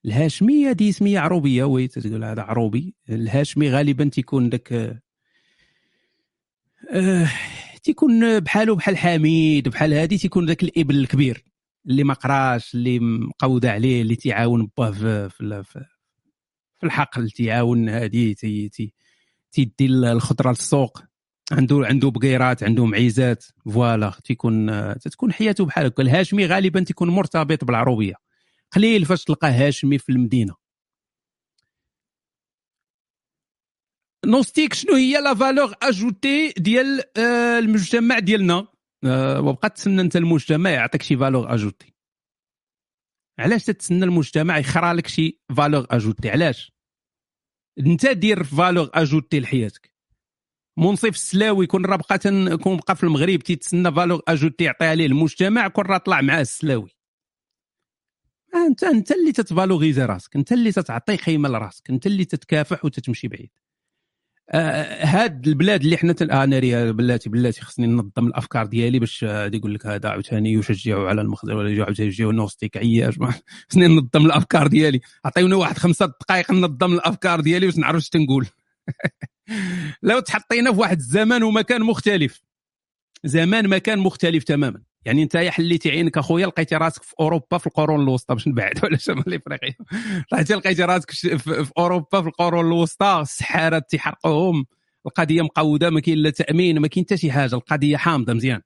الهاشميه 0.05 0.71
دي 0.71 0.91
سمية 0.91 1.19
عروبية. 1.19 1.63
وتيقول 1.63 2.23
هذا 2.23 2.41
عروبي. 2.41 2.95
الهاشمي 3.09 3.69
غالبا 3.69 4.09
تيكون 4.09 4.49
داك 4.49 5.01
آه، 6.91 7.27
تيكون 7.83 8.39
بحالو 8.39 8.75
بحال 8.75 8.97
حميد 8.97 9.69
بحال 9.69 9.93
هادي 9.93 10.17
تيكون 10.17 10.45
ذاك 10.45 10.63
الابن 10.63 10.95
الكبير. 10.95 11.54
اللي 11.87 12.03
ما 12.03 12.13
قراش 12.13 12.75
اللي 12.75 12.99
مقوده 12.99 13.71
عليه 13.71 14.01
اللي 14.01 14.15
تيعاون 14.15 14.69
باه 14.77 14.91
في 14.91 15.29
في, 15.29 15.63
في, 15.63 15.85
الحقل 16.83 17.31
تيعاون 17.31 17.89
هادي 17.89 18.33
تي 18.33 18.69
تي 18.69 18.93
تيدي 19.51 19.85
الخضره 19.85 20.49
للسوق. 20.49 21.01
عنده 21.51 21.85
عنده 21.85 22.09
بقيرات 22.11 22.63
عنده 22.63 22.85
معيزات. 22.85 23.45
voilà 23.73 24.13
تيكون 24.23 24.67
تتكون 24.99 25.33
حياته 25.33 25.65
بحال 25.65 25.85
هكا. 25.85 26.03
الهاشمي 26.03 26.45
غالبا 26.45 26.83
تيكون 26.83 27.09
مرتبط 27.09 27.63
بالعروبية. 27.63 28.15
قليل 28.71 29.05
فاش 29.05 29.23
تلقى 29.23 29.47
هاشمي 29.47 29.97
في 29.97 30.11
المدينة. 30.11 30.55
نوستيك 34.25 34.73
شنو 34.73 34.95
هي 34.95 35.21
la 35.21 35.33
valeur 35.33 35.73
ajoutée 35.83 36.53
ديال 36.57 37.03
آه، 37.17 37.59
المجتمع 37.59 38.19
ديالنا؟ 38.19 38.67
وبقى 39.39 39.69
تسنى 39.69 40.01
أنت 40.01 40.15
المجتمع 40.15 40.69
يعطيك 40.69 41.01
شي 41.01 41.17
valeur 41.17 41.53
ajoutée 41.53 41.95
علاش 43.39 43.63
تتسنى 43.65 44.05
المجتمع 44.05 44.57
يخرى 44.57 44.93
لك 44.93 45.07
شي 45.07 45.39
valeur 45.57 45.85
ajoutée 45.89 46.29
علاش؟ 46.29 46.71
أنت 47.79 48.05
دير 48.05 48.43
valeur 48.43 48.89
ajoutée 48.93 49.39
لحياتك. 49.39 49.93
منصف 50.77 51.09
السلاوي 51.09 51.67
كون 51.67 51.85
راه 51.85 51.95
بقى. 51.97 52.57
كون 52.57 52.77
بقى 52.77 52.95
في 52.95 53.03
المغرب 53.03 53.39
تيتسنى 53.39 53.91
valeur 53.91 54.21
ajoutée 54.27 54.63
يعطيها 54.63 54.95
ليه 54.95 55.05
المجتمع 55.05 55.67
كون 55.67 55.85
راه 55.85 55.97
طلع 55.97 56.21
معاه 56.21 56.41
السلاوي. 56.41 56.89
آه، 58.53 58.67
أنت 58.67 58.83
أنت 58.83 59.11
اللي 59.11 59.31
تتفالوريزي 59.31 60.05
راسك 60.05 60.35
أنت 60.35 60.51
اللي 60.51 60.71
تتعطي 60.71 61.15
قيمه 61.15 61.49
لراسك 61.49 61.89
أنت 61.89 62.07
اللي 62.07 62.25
تتكافح 62.25 62.85
وتتمشي 62.85 63.27
بعيد. 63.27 63.51
آه 64.49 65.05
هاد 65.05 65.47
البلاد 65.47 65.81
اللي 65.83 65.97
حنا 65.97 66.13
تل... 66.13 66.31
آه 66.31 66.45
ناري 66.45 66.91
بلاتي 66.93 67.29
بلاتي 67.29 67.61
خصني 67.61 67.87
ننظم 67.87 68.27
الأفكار 68.27 68.65
ديالي 68.65 68.99
باش 68.99 69.23
آه 69.23 69.51
يقول 69.53 69.73
لك 69.73 69.85
هذا 69.85 70.09
عاوتاني 70.09 70.53
يشجعوا 70.53 71.09
على 71.09 71.21
المخدر 71.21 71.57
ولا 71.57 71.83
عاوتاني 71.83 72.09
يشجعوا 72.09 72.31
النوستيك 72.31 72.77
عياش 72.77 73.19
خصني 73.69 73.87
ننظم 73.87 74.25
الأفكار 74.25 74.67
ديالي. 74.67 75.01
عطيوني 75.25 75.53
واحد 75.55 75.77
خمسة 75.77 76.05
دقائق 76.05 76.51
ننظم 76.51 76.93
الأفكار 76.93 77.41
ديالي 77.41 77.65
باش 77.65 77.77
نعرف 77.77 78.07
تنقول. 78.07 78.47
لو 80.03 80.19
تحطينا 80.19 80.73
في 80.73 80.79
واحد 80.79 80.97
الزمان 80.97 81.43
ومكان 81.43 81.81
مختلف. 81.83 82.41
زمان 83.23 83.69
مكان 83.69 83.99
مختلف 83.99 84.43
تماما. 84.43 84.81
يعني 85.05 85.23
انت 85.23 85.37
حليتي 85.37 85.89
عينك 85.89 86.17
اخويا 86.17 86.47
لقيتي 86.47 86.75
راسك 86.75 87.03
في 87.03 87.13
أوروبا 87.19 87.57
في 87.57 87.67
القرون 87.67 88.01
الوسطى. 88.01 88.33
باش 88.35 88.47
نبعد 88.47 88.79
ولا 88.83 88.97
شمال 88.97 89.33
إفريقيا. 89.33 89.75
طلعتي 90.31 90.53
لقيتي 90.53 90.83
راسك 90.83 91.11
في, 91.11 91.71
أوروبا 91.77 92.21
في 92.21 92.27
القرون 92.27 92.65
الوسطى. 92.65 93.19
السحارات 93.21 93.89
تيحرقوهم 93.89 94.65
القضية 95.05 95.41
مقودة 95.41 95.89
ما 95.89 95.99
كاين 95.99 96.17
لا 96.17 96.29
تأمين 96.29 96.79
ما 96.79 96.87
كاين 96.87 97.05
حتى 97.05 97.17
شي 97.17 97.31
حاجة. 97.31 97.55
القضية 97.55 97.97
حامضة 97.97 98.33
مزيان. 98.33 98.61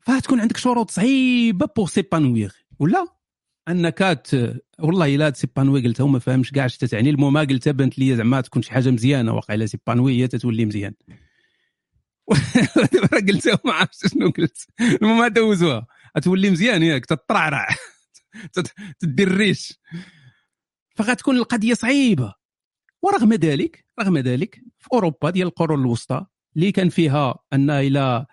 فتكون 0.00 0.40
عندك 0.40 0.56
شروط 0.56 0.90
صعيبة 0.90 1.66
بوغ 1.76 1.88
سيبانويغ 1.88 2.52
ولا؟ 2.78 3.06
أنك. 3.68 4.22
والله 4.78 5.14
إلا 5.14 5.32
سيبانوي 5.32 5.82
قلتها 5.82 6.04
وما 6.04 6.18
فهمش 6.18 6.52
كاع 6.52 6.66
اش 6.66 6.76
تعني 6.76 7.10
المهم 7.10 7.38
قلتها 7.38 7.70
بانت 7.72 7.98
لي 7.98 8.16
زعما 8.16 8.40
تكون 8.40 8.62
شي 8.62 8.72
حاجة 8.72 8.90
مزيانة. 8.90 9.34
واقيلا 9.34 9.66
سيبانوي 9.66 10.22
هي 10.22 10.28
تتولي 10.28 10.64
مزيان. 10.64 10.94
قلتها 13.28 13.58
ما 13.64 13.72
عرفتش 13.72 14.12
شنو 14.12 14.30
قلت. 14.30 14.66
المهم 14.80 15.26
دوزوها 15.26 15.86
تولي 16.22 16.50
مزيان 16.50 16.82
ياك 16.82 17.06
تطرعرع 17.06 17.68
تدير 19.00 19.28
الريش 19.28 19.80
فغتكون 20.96 21.36
القضية 21.36 21.74
صعيبة. 21.74 22.34
ورغم 23.02 23.32
ذلك 23.32 23.84
رغم 24.00 24.18
ذلك 24.18 24.60
في 24.78 24.88
أوروبا 24.92 25.30
ديال 25.30 25.46
القرون 25.46 25.80
الوسطى 25.80 26.26
اللي 26.56 26.72
كان 26.72 26.88
فيها 26.88 27.34
أن 27.52 27.70
إلى 27.70 28.26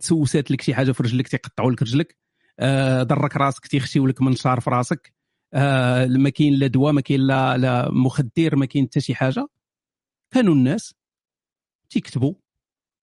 تسوسات 0.00 0.50
لك 0.50 0.60
شي 0.60 0.74
حاجة 0.74 0.92
في 0.92 1.02
رجلك 1.02 1.28
تيقطعوا 1.28 1.72
لك 1.72 1.82
رجلك 1.82 2.16
آه، 2.60 3.02
ضرك 3.02 3.36
راسك 3.36 3.66
تيخشيو 3.66 4.06
لك 4.06 4.22
منشار 4.22 4.60
في 4.60 4.70
راسك 4.70 5.12
آه، 5.54 6.06
ما 6.06 6.30
كاين 6.30 6.54
لا 6.54 6.66
دواء 6.66 6.92
ما 6.92 7.00
كاين 7.00 7.20
لا 7.20 7.88
مخدر 7.90 8.56
ما 8.56 8.66
كاين 8.66 8.86
حتى 8.86 9.00
شي 9.00 9.14
حاجة. 9.14 9.48
كانوا 10.30 10.54
الناس 10.54 10.94
تيكتبوا 11.90 12.34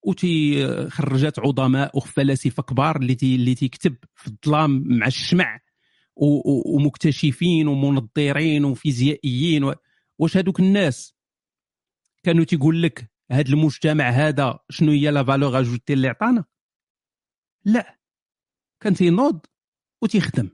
وتيخرجات 0.05 1.39
عظماء 1.39 1.97
وفلاسفه 1.97 2.63
كبار 2.63 2.95
اللي 2.95 3.17
اللي 3.23 3.55
تيكتب 3.55 3.95
في 4.15 4.27
الظلام 4.27 4.83
مع 4.85 5.07
الشمع 5.07 5.59
ومكتشفين 6.65 7.67
ومنظرين 7.67 8.65
وفيزيائيين. 8.65 9.73
واش 10.19 10.37
هذوك 10.37 10.59
الناس 10.59 11.15
كانوا 12.23 12.43
تيقول 12.43 12.81
لك 12.83 13.11
هذا 13.31 13.49
المجتمع 13.49 14.09
هذا 14.09 14.59
شنو 14.69 14.91
هي 14.91 15.11
la 15.11 15.23
valeur 15.23 15.59
ajoutée 15.59 15.93
اللي 15.93 16.07
عطانا؟ 16.07 16.45
لا. 17.65 17.99
كان 18.79 18.93
تينوض 18.93 19.45
وتيخدم 20.01 20.49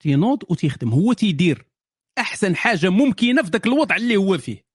تينوض 0.00 0.42
وتيخدم 0.50 0.92
هو 0.92 1.12
تيدير 1.12 1.70
أحسن 2.18 2.56
حاجة 2.56 2.90
ممكنة 2.90 3.42
في 3.42 3.50
ذاك 3.50 3.66
الوضع 3.66 3.96
اللي 3.96 4.16
هو 4.16 4.38
فيه. 4.38 4.69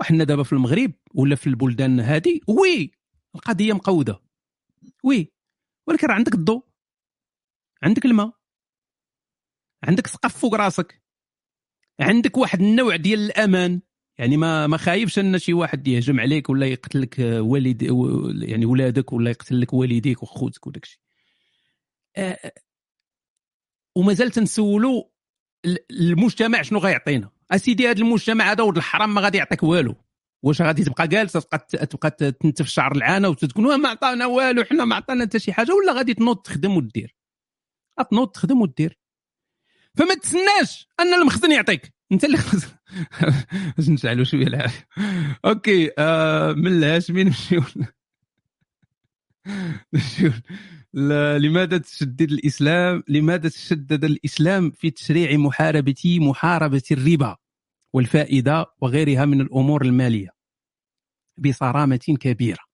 وحنا 0.00 0.24
دابا 0.24 0.42
في 0.42 0.52
المغرب 0.52 0.92
ولا 1.14 1.36
في 1.36 1.46
البلدان 1.46 2.00
هذه 2.00 2.40
oui! 2.48 2.90
القضية 3.34 3.72
مقودة. 3.72 4.20
oui! 5.04 5.32
ولكن 5.86 6.06
راه 6.06 6.14
عندك 6.14 6.34
الضوء 6.34 6.64
عندك 7.82 8.04
الماء 8.06 8.32
عندك 9.84 10.06
سقف 10.06 10.38
فوق 10.38 10.54
راسك 10.54 11.02
عندك 12.00 12.36
واحد 12.36 12.60
النوع 12.60 12.96
ديال 12.96 13.20
الأمان. 13.20 13.80
يعني 14.18 14.36
ما 14.36 14.66
ما 14.66 14.76
خايفش 14.76 15.18
أن 15.18 15.38
شي 15.38 15.52
واحد 15.52 15.88
يهجم 15.88 16.20
عليك 16.20 16.50
ولا 16.50 16.66
يقتل 16.66 17.00
لك 17.00 17.16
والد 17.18 17.82
يعني 18.42 18.66
ولادك 18.66 19.12
ولا 19.12 19.30
يقتل 19.30 19.60
لك 19.60 19.72
والديك 19.72 20.22
وخوتك 20.22 20.66
وداك 20.66 20.84
الشيء. 20.84 21.00
آه، 22.16 22.52
ومازال 23.96 24.30
تنسولوا 24.30 25.04
المجتمع 25.90 26.62
شنو 26.62 26.78
غيعطينا. 26.78 27.30
أسيدي 27.50 27.90
هذا 27.90 27.98
المجتمع 27.98 28.52
هذا 28.52 28.62
ولد 28.64 28.76
الحرام 28.76 29.14
ما 29.14 29.20
غادي 29.20 29.38
يعطيك 29.38 29.62
والو. 29.62 29.94
واش 30.42 30.62
غادي 30.62 30.84
تبقى 30.84 31.08
جالس 31.08 31.32
تبقى 31.32 31.86
تبقى 31.86 32.10
تنتف 32.10 32.66
شعر 32.66 32.92
العانة 32.96 33.28
وتقول 33.28 33.80
ما 33.80 33.88
عطانا 33.88 34.26
والو 34.26 34.64
حنا 34.64 34.84
ما 34.84 34.96
عطانا 34.96 35.24
حتى 35.24 35.38
شي 35.38 35.52
حاجة 35.52 35.72
ولا 35.74 35.92
غادي 35.92 36.14
تنوض 36.14 36.36
تخدم 36.36 36.76
ودير 36.76 37.16
تنوض 38.10 38.28
تخدم 38.28 38.60
ودير 38.60 38.98
فما 39.98 40.14
تسناش 40.14 40.88
أن 41.00 41.14
المخزن 41.14 41.52
يعطيك. 41.52 41.94
أنت 42.12 42.24
اللي 42.24 42.38
باش 43.76 43.88
نشعلوا 43.88 44.24
شوية 44.24 44.46
العافية. 44.46 44.88
أوكي 45.44 45.90
آه 45.98 46.52
من 46.52 46.66
الهاشمي 46.66 47.24
نمشيو. 47.24 47.62
نمشيو. 49.94 50.32
لماذا 50.94 51.78
تشدد 51.78 52.32
الإسلام؟ 52.32 53.02
لماذا 53.08 53.48
تشدد 53.48 54.04
الإسلام 54.04 54.70
في 54.70 54.90
تشريع 54.90 55.36
محاربه 55.36 56.18
محاربة 56.20 56.82
الربا 56.90 57.36
والفائدة 57.92 58.66
وغيرها 58.80 59.24
من 59.24 59.40
الأمور 59.40 59.82
المالية 59.82 60.28
بصرامة 61.38 62.16
كبيرة؟ 62.20 62.68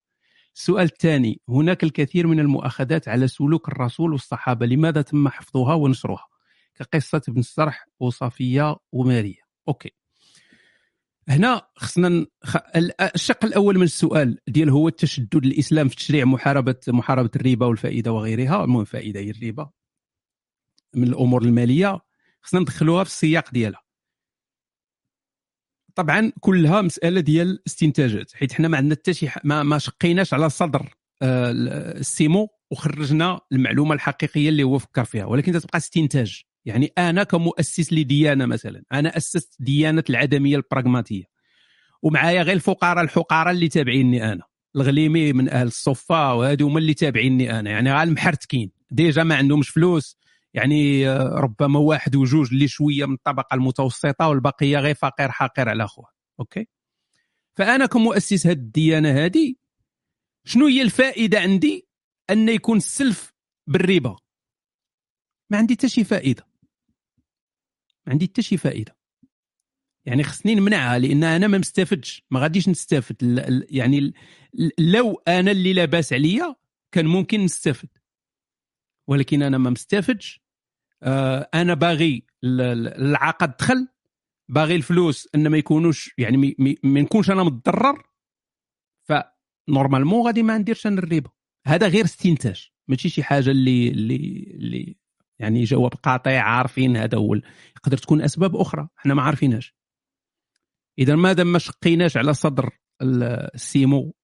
السؤال 0.54 0.84
الثاني 0.84 1.40
هناك 1.48 1.84
الكثير 1.84 2.26
من 2.26 2.40
المؤاخذات 2.40 3.08
على 3.08 3.28
سلوك 3.28 3.68
الرسول 3.68 4.12
والصحابة 4.12 4.66
لماذا 4.66 5.02
تم 5.02 5.28
حفظها 5.28 5.74
ونشرها؟ 5.74 6.26
كقصة 6.74 7.22
ابن 7.28 7.40
السرح 7.40 7.86
وصفيه 8.00 8.76
وماريا 8.92 9.42
أوكي. 9.68 10.03
هنا 11.28 11.62
خصنا 11.76 12.08
نخ... 12.44 12.56
الشق 13.14 13.44
الأول 13.44 13.76
من 13.76 13.82
السؤال 13.82 14.38
ديال 14.48 14.70
هو 14.70 14.88
التشدد 14.88 15.44
الاسلام 15.44 15.88
في 15.88 15.96
تشريع 15.96 16.24
محاربه 16.24 16.76
محاربة 16.88 17.30
الربا 17.36 17.66
والفائدة 17.66 18.12
وغيرها. 18.12 18.64
المهم 18.64 18.84
فائدة 18.84 19.20
هي 19.20 19.30
الربا. 19.30 19.70
من 20.94 21.08
الأمور 21.08 21.42
المالية. 21.42 22.00
خصنا 22.42 22.60
ندخلوها 22.60 23.04
في 23.04 23.10
السياق 23.10 23.50
ديالها. 23.50 23.84
طبعا 25.94 26.32
كلها 26.40 26.80
مسألة 26.80 27.20
ديال 27.20 27.62
استنتاجات 27.66 28.32
حيت 28.32 28.52
حنا 28.52 28.68
ما 28.68 28.76
عندنا 28.76 28.94
حتى 28.94 29.14
شي 29.14 29.28
ما, 29.44 29.62
ما 29.62 29.78
شقيناش 29.78 30.34
على 30.34 30.50
صدر 30.50 30.94
آه، 31.22 31.50
السيمو 31.98 32.48
وخرجنا 32.70 33.40
المعلومة 33.52 33.94
الحقيقية 33.94 34.48
اللي 34.48 34.62
هو 34.62 34.78
فكر 34.78 35.04
فيها. 35.04 35.24
ولكن 35.24 35.52
تبقى 35.52 35.78
استنتاج. 35.78 36.42
يعني 36.64 36.92
أنا 36.98 37.24
كمؤسس 37.24 37.92
لديانة 37.92 38.46
مثلا 38.46 38.82
أنا 38.92 39.16
أسست 39.16 39.56
ديانة 39.60 40.04
العدمية 40.10 40.56
البراغماتية. 40.56 41.24
ومعايا 42.02 42.42
غير 42.42 42.56
الفقراء 42.56 43.04
الحقراء 43.04 43.50
اللي 43.50 43.68
تابعيني 43.68 44.32
أنا. 44.32 44.42
الغليمي 44.76 45.32
من 45.32 45.48
أهل 45.48 45.66
الصفه 45.66 46.34
وهذو 46.34 46.66
هما 46.66 46.78
اللي 46.78 46.94
تابعيني 46.94 47.60
أنا. 47.60 47.70
يعني 47.70 47.92
غير 47.92 48.02
المحرتكين. 48.02 48.70
ديجا 48.90 49.22
ما 49.22 49.34
عندهمش 49.34 49.68
فلوس. 49.68 50.18
يعني 50.54 51.08
آه، 51.08 51.28
ربما 51.34 51.78
واحد 51.78 52.16
وجوج 52.16 52.52
اللي 52.52 52.68
شوية 52.68 53.06
من 53.06 53.14
الطبقة 53.14 53.54
المتوسطة 53.54 54.28
والبقية 54.28 54.78
غير 54.78 54.94
فقير 54.94 55.30
حقير 55.30 55.68
على 55.68 55.84
اخوه 55.84 56.06
OK؟ 56.40 56.68
فأنا 57.54 57.86
كمؤسس 57.86 58.46
هذه 58.46 58.56
الديانة 58.56 59.24
هذه 59.24 59.54
شنو 60.44 60.66
هي 60.66 60.82
الفائدة 60.82 61.40
عندي؟ 61.40 61.88
أن 62.30 62.48
يكون 62.48 62.76
السلف 62.76 63.32
بالربا. 63.66 64.16
ما 65.50 65.58
عندي 65.58 65.74
حتى 65.74 65.88
شي 65.88 66.04
فائدة. 66.04 66.46
ما 68.06 68.12
عندي 68.12 68.26
حتى 68.26 68.42
شي 68.42 68.56
فائدة. 68.56 68.96
يعني 70.06 70.22
خصني 70.22 70.54
نمنعها 70.54 70.98
لأن 70.98 71.24
أنا 71.24 71.46
ما 71.46 71.58
مستفدش. 71.58 72.22
ما 72.30 72.40
غاديش 72.40 72.68
نستافد 72.68 73.16
يعني 73.70 74.12
لو 74.78 75.22
أنا 75.28 75.50
اللي 75.50 75.72
لاباس 75.72 76.12
عليا 76.12 76.56
كان 76.92 77.06
ممكن 77.06 77.40
نستافد 77.40 77.88
ولكن 79.08 79.42
أنا 79.42 79.58
ما 79.58 79.70
مستافدش 79.70 80.44
آه، 81.02 81.48
أنا 81.54 81.74
باغي 81.74 82.26
العقد 82.44 83.56
دخل. 83.56 83.88
باغي 84.48 84.76
الفلوس 84.76 85.28
أن 85.34 85.48
ما 85.48 85.58
يكونوش 85.58 86.14
يعني 86.18 86.56
ما 86.82 87.00
نكونش 87.00 87.30
أنا 87.30 87.42
متضرر. 87.42 88.02
ف 89.08 89.18
normalement 89.18 90.26
غادي 90.26 90.42
ما 90.42 90.58
نديرش 90.58 90.86
أنا 90.86 90.98
الربا. 90.98 91.30
هذا 91.66 91.88
غير 91.88 92.04
استنتاج. 92.04 92.70
ماشي 92.88 93.08
شي 93.08 93.22
حاجة 93.22 93.50
اللي 93.50 93.88
اللي 93.88 94.16
اللي 94.54 94.96
يعني 95.38 95.64
جواب 95.64 95.94
قاطع 95.94 96.40
عارفين 96.40 96.96
هذا 96.96 97.18
هو 97.18 97.34
يقدر 97.76 97.96
تكون 97.98 98.22
أسباب 98.22 98.56
أخرى 98.56 98.88
إحنا 98.98 99.14
ما 99.14 99.22
عارفينهاش. 99.22 99.74
إذا 100.98 101.16
ما 101.16 101.32
دام 101.32 101.52
ما 101.52 101.58
شقيناش 101.58 102.16
على 102.16 102.34
صدر 102.34 102.70
ال- 103.02 103.22
السيمو 103.54 104.14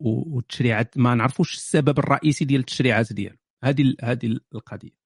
والتشريعات 0.00 0.98
ما 0.98 1.14
نعرفوش 1.14 1.54
السبب 1.54 1.98
الرئيسي 1.98 2.44
ديال 2.44 2.60
التشريعات 2.60 3.12
ديالو. 3.12 3.36
هذه 3.64 3.94
هذه 4.02 4.38
القضية. 4.54 4.98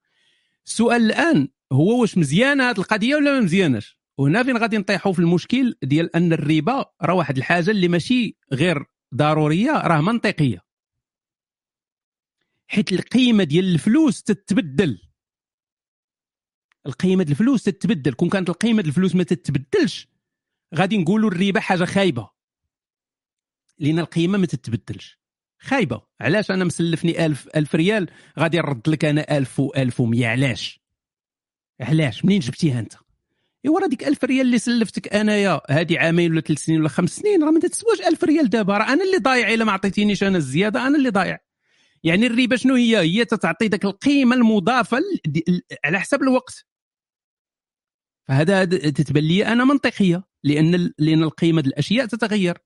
السؤال 0.67 1.03
الآن 1.03 1.49
هو 1.73 2.01
واش 2.01 2.19
مزيانة 2.19 2.71
هذه 2.71 2.79
القضية 2.79 3.17
ولا 3.17 3.33
ما 3.33 3.41
مزياناش؟ 3.41 3.99
وهنا 4.19 4.43
فين 4.43 4.57
غادي 4.57 4.79
نطيحوا 4.79 5.13
في 5.13 5.19
المشكل 5.19 5.75
ديال 5.83 6.17
أن 6.17 6.33
الربا 6.33 6.85
راه 7.03 7.15
واحد 7.15 7.37
الحاجة 7.37 7.71
اللي 7.71 7.89
ماشي 7.89 8.37
غير 8.53 8.85
ضرورية 9.15 9.71
راه 9.71 10.01
منطقية. 10.01 10.63
حيت 12.67 12.93
القيمة 12.93 13.45
ديال 13.45 13.65
الفلوس 13.75 14.23
تتبدل. 14.23 14.99
القيمة 16.87 17.27
الفلوس 17.31 17.63
تتبدل. 17.63 18.13
كون 18.13 18.29
كانت 18.29 18.49
القيمة 18.49 18.81
الفلوس 18.81 19.15
ما 19.15 19.23
تتبدلش 19.23 20.09
غادي 20.75 20.99
نقولوا 20.99 21.31
الربا 21.31 21.61
حاجة 21.61 21.85
خايبة. 21.85 22.31
لأن 23.79 23.99
القيمة 23.99 24.39
ما 24.39 24.47
تتبدلش. 24.47 25.19
خايبة. 25.59 26.03
علاش؟ 26.21 26.51
أنا 26.51 26.65
مسلفني 26.65 27.27
ألف 27.27 27.49
ألف 27.57 27.75
ريال 27.75 28.11
غادي 28.39 28.59
نرد 28.59 28.89
لك 28.89 29.05
أنا 29.05 29.39
ألف 29.39 29.61
و1100 29.61 30.23
علاش؟ 30.23 30.81
علاش؟ 31.81 32.25
منين 32.25 32.41
جبتيها 32.41 32.81
أنت؟ 32.81 32.93
إيوا 33.65 33.81
راه 33.81 33.87
ديك 33.87 34.05
1000 34.05 34.25
ريال 34.25 34.47
اللي 34.47 34.59
سلفتك 34.59 35.15
أنايا. 35.15 35.61
هادي 35.71 35.99
عامين 35.99 36.33
ولا 36.33 36.41
ثلاث 36.41 36.59
سنين 36.59 36.81
ولا 36.81 36.89
خمس 36.89 37.17
سنين 37.17 37.45
راه 37.45 37.51
ما 37.51 37.61
تسواش 37.61 38.01
1000 38.01 38.25
ريال 38.25 38.51
دابا. 38.51 38.79
راه 38.79 38.93
أنا 38.93 39.05
اللي 39.05 39.19
ضايع. 39.19 39.55
إلا 39.55 39.65
ما 39.65 39.73
عطيتينيش 39.73 40.23
أنا 40.23 40.39
الزيادة 40.39 40.87
أنا 40.87 40.99
اللي 40.99 41.11
ضايع. 41.11 41.39
يعني 42.05 42.27
الربا 42.27 42.57
شنو 42.57 42.75
هي؟ 42.75 42.99
هي 42.99 43.25
تتعطي 43.25 43.69
داك 43.69 43.85
القيمة 43.85 44.37
المضافة 44.37 44.99
على 45.85 46.01
حسب 46.01 46.23
الوقت. 46.23 46.67
فهذا 48.29 48.63
هذا 48.63 48.91
تتبان 48.91 49.25
لي 49.25 49.47
أنا 49.47 49.65
منطقية 49.65 50.25
لأن 50.45 50.93
لأن 50.99 51.23
القيمة 51.23 51.61
الأشياء 51.61 52.07
تتغير. 52.07 52.59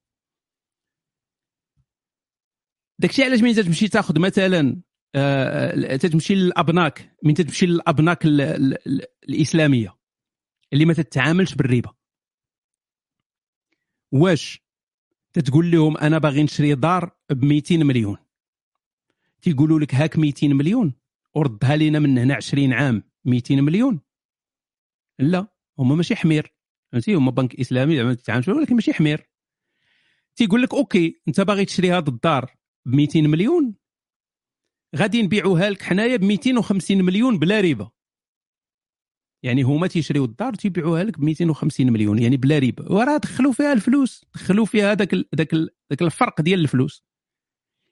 داكشي 2.99 3.23
علاش 3.25 3.41
ملي 3.41 3.55
تمشي 3.55 3.89
تاخذ 3.89 4.21
مثلا 4.21 4.83
آه، 5.15 5.97
تتمشي 5.97 6.35
للأبناك 6.35 7.17
من 7.25 7.35
تتمشي 7.35 7.67
للأبناك 7.67 8.25
ال- 8.25 8.41
ال- 8.41 8.89
ال- 8.89 9.07
الإسلامية 9.29 9.97
اللي 10.73 10.85
ما 10.85 10.93
تتعاملش 10.93 11.55
بالربا. 11.55 11.95
واش؟ 14.13 14.63
تتقول 15.33 15.71
لهم 15.71 15.97
أنا 15.97 16.19
باغي 16.19 16.43
نشري 16.43 16.75
دار 16.75 17.17
ب 17.31 17.45
200 17.45 17.85
مليون. 17.85 18.17
تيقولوا 19.43 19.81
لك 19.81 19.95
هاك 19.95 20.19
200 20.19 20.55
مليون 20.55 20.95
وردها 21.35 21.77
لينا 21.77 21.99
من 21.99 22.19
هنا 22.19 22.35
20 22.35 22.73
عام 22.73 23.03
200 23.25 23.61
مليون. 23.61 24.01
لا 25.19 25.47
هما 25.79 25.95
ماشي 25.95 26.17
حمير. 26.17 26.55
فهمتي؟ 26.93 27.15
هما 27.15 27.31
بنك 27.31 27.61
إسلامي 27.61 27.97
زعما 27.97 28.15
تتعامل 28.15 28.51
ولكن 28.51 28.75
ماشي 28.75 28.93
حمير. 28.93 29.31
تيقول 30.37 30.63
لك 30.63 30.75
OK 30.75 31.21
أنت 31.29 31.41
باغي 31.41 31.65
تشري 31.65 31.91
هاد 31.91 32.09
الدار 32.09 32.55
ب 32.87 32.95
200 32.95 33.21
مليون 33.23 33.75
غادي 34.97 35.23
نبيعوها 35.23 35.71
لك 35.71 35.83
حنايا 35.83 36.17
ب 36.17 36.25
250 36.25 37.03
مليون 37.05 37.39
بلا 37.39 37.61
ربا 37.61 37.91
يعني 39.43 39.63
هما 39.63 39.87
تيشريو 39.87 40.25
الدار 40.25 40.55
تيبيعوها 40.55 41.05
لك 41.05 41.19
ب 41.19 41.23
250 41.25 41.93
مليون 41.93 42.19
يعني 42.19 42.37
بلا 42.37 42.59
ربا 42.59 42.93
وراه 42.93 43.17
دخلوا 43.17 43.53
فيها 43.53 43.73
الفلوس 43.73 44.25
دخلوا 44.35 44.65
فيها 44.65 44.95
داك 44.95 45.13
ال- 45.15 45.29
داك 45.33 45.55
ال- 45.55 45.71
داك 45.91 46.03
الفرق 46.03 46.41
ديال 46.41 46.61
الفلوس. 46.61 47.05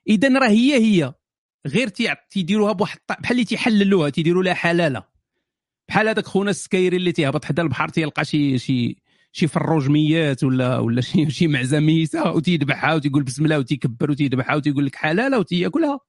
اذا 0.09 0.39
راه 0.39 0.49
هي 0.49 0.75
هي 0.75 1.15
غير 1.67 1.89
تيديروها 2.31 2.73
بواحد 2.73 2.99
بحال 3.09 3.31
اللي 3.33 3.45
تيحللوها 3.45 4.11
تيديروا 4.11 4.43
لها 4.43 4.55
حلالة. 4.55 5.14
بحال 5.89 6.09
هذاك 6.09 6.27
خونا 6.27 6.51
السكايري 6.51 6.97
اللي 6.97 7.13
تيهبط 7.13 7.45
حدا 7.45 7.63
البحر 7.63 7.89
تيلقى 7.89 8.25
شي 8.25 8.59
شي 8.59 8.97
شي 9.33 9.47
فروج 9.47 9.89
ميات 9.89 10.45
ولا 10.45 10.79
ولا 10.79 11.01
شي 11.09 11.31
شي 11.31 11.47
معزة 11.47 11.81
ميتة 11.81 12.31
وتيذبحها 12.33 12.95
وتيقول 12.95 13.23
بسم 13.23 13.45
الله 13.45 13.59
وتيكبر 13.59 14.11
وتيذبحها 14.11 14.57
وتيقول 14.57 14.87
لك 14.87 14.97
حلالة 14.97 15.39
وتياكلها. 15.39 16.01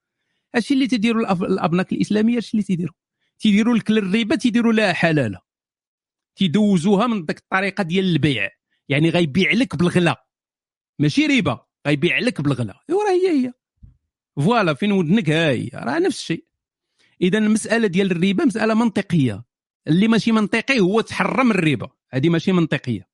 هادشي 0.55 0.73
اللي 0.73 0.87
تيديروا 0.87 1.31
الأبناك 1.33 1.93
الإسلامية 1.93 2.35
هادشي 2.35 2.51
اللي 2.53 2.63
تيديروا 2.63 2.95
تيديروا 3.39 3.77
لك 3.77 3.89
الربا 3.89 4.35
تيديروا 4.35 4.73
لها 4.73 4.93
حلالة. 4.93 5.39
تيدوزوها 6.35 7.07
من 7.07 7.25
ديك 7.25 7.37
الطريقة 7.37 7.83
ديال 7.83 8.05
البيع. 8.05 8.49
يعني 8.89 9.09
غيبيع 9.09 9.51
لك 9.51 9.75
بالغلا. 9.75 10.25
ماشي 10.99 11.25
ربا 11.25 11.65
غيبيع 11.87 12.19
لك 12.19 12.41
بالغلا. 12.41 12.79
إيوا 12.89 13.03
راه 13.03 13.11
هي 13.11 13.45
هي. 13.45 13.53
فوالا 14.35 14.73
فين 14.73 14.91
ودنك؟ 14.91 15.29
ها 15.29 15.49
هي 15.49 15.69
راه 15.73 15.99
نفس 15.99 16.19
الشيء. 16.19 16.45
اذا 17.21 17.37
المسألة 17.37 17.87
ديال 17.87 18.11
الربا 18.11 18.45
مسألة 18.45 18.73
منطقية. 18.73 19.44
اللي 19.87 20.07
ماشي 20.07 20.31
منطقي 20.31 20.79
هو 20.79 21.01
تحرم 21.01 21.51
الربا. 21.51 21.89
هذه 22.09 22.29
ماشي 22.29 22.51
منطقية. 22.51 23.07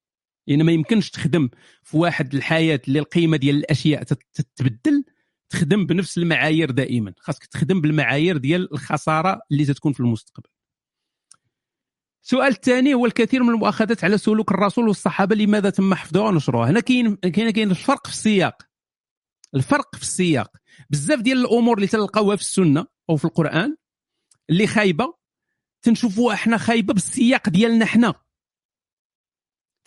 لأن 0.48 0.64
ما 0.64 0.72
يمكنش 0.72 1.10
تخدم 1.10 1.49
في 1.84 1.98
واحد 1.98 2.34
الحياة 2.35 2.81
اللي 2.88 2.99
القيمة 2.99 3.38
ديال 3.38 3.56
الأشياء 3.56 4.03
تت- 4.03 4.23
تتبدل 4.34 5.03
تخدم 5.49 5.85
بنفس 5.85 6.18
المعايير 6.18 6.72
دائما. 6.72 7.14
خاصك 7.18 7.45
تخدم 7.45 7.81
بالمعايير 7.81 8.38
ديال 8.38 8.73
الخسارة 8.73 9.41
اللي 9.52 9.65
تتكون 9.65 9.93
في 9.93 9.99
المستقبل. 9.99 10.49
السؤال 12.23 12.52
الثاني 12.52 12.93
هو 12.93 13.06
الكثير 13.06 13.43
من 13.43 13.49
المؤاخذات 13.49 14.03
على 14.03 14.18
سلوك 14.18 14.52
الرسول 14.52 14.88
والصحابة 14.88 15.35
لماذا 15.35 15.69
تم 15.69 15.93
حفظها 15.93 16.22
ونشرها 16.22 16.69
هنا 16.69 16.80
كاين 16.80 17.15
كاين 17.15 17.49
كاين 17.49 17.72
الفرق 17.72 18.07
في 18.07 18.14
السياق. 18.14 18.61
الفرق 19.56 19.95
في 19.95 20.02
السياق. 20.02 20.52
بزاف 20.89 21.19
ديال 21.22 21.38
الأمور 21.38 21.76
اللي 21.77 21.88
تلقاوها 21.88 22.35
في 22.35 22.41
السنة 22.41 22.85
أو 23.10 23.15
في 23.15 23.26
القرآن 23.26 23.76
اللي 24.49 24.68
خايبة 24.68 25.20
تنشوفوها 25.82 26.34
إحنا 26.36 26.58
خايبة 26.58 26.94
بالسياق 26.94 27.49
ديالنا 27.49 27.86
إحنا. 27.86 28.14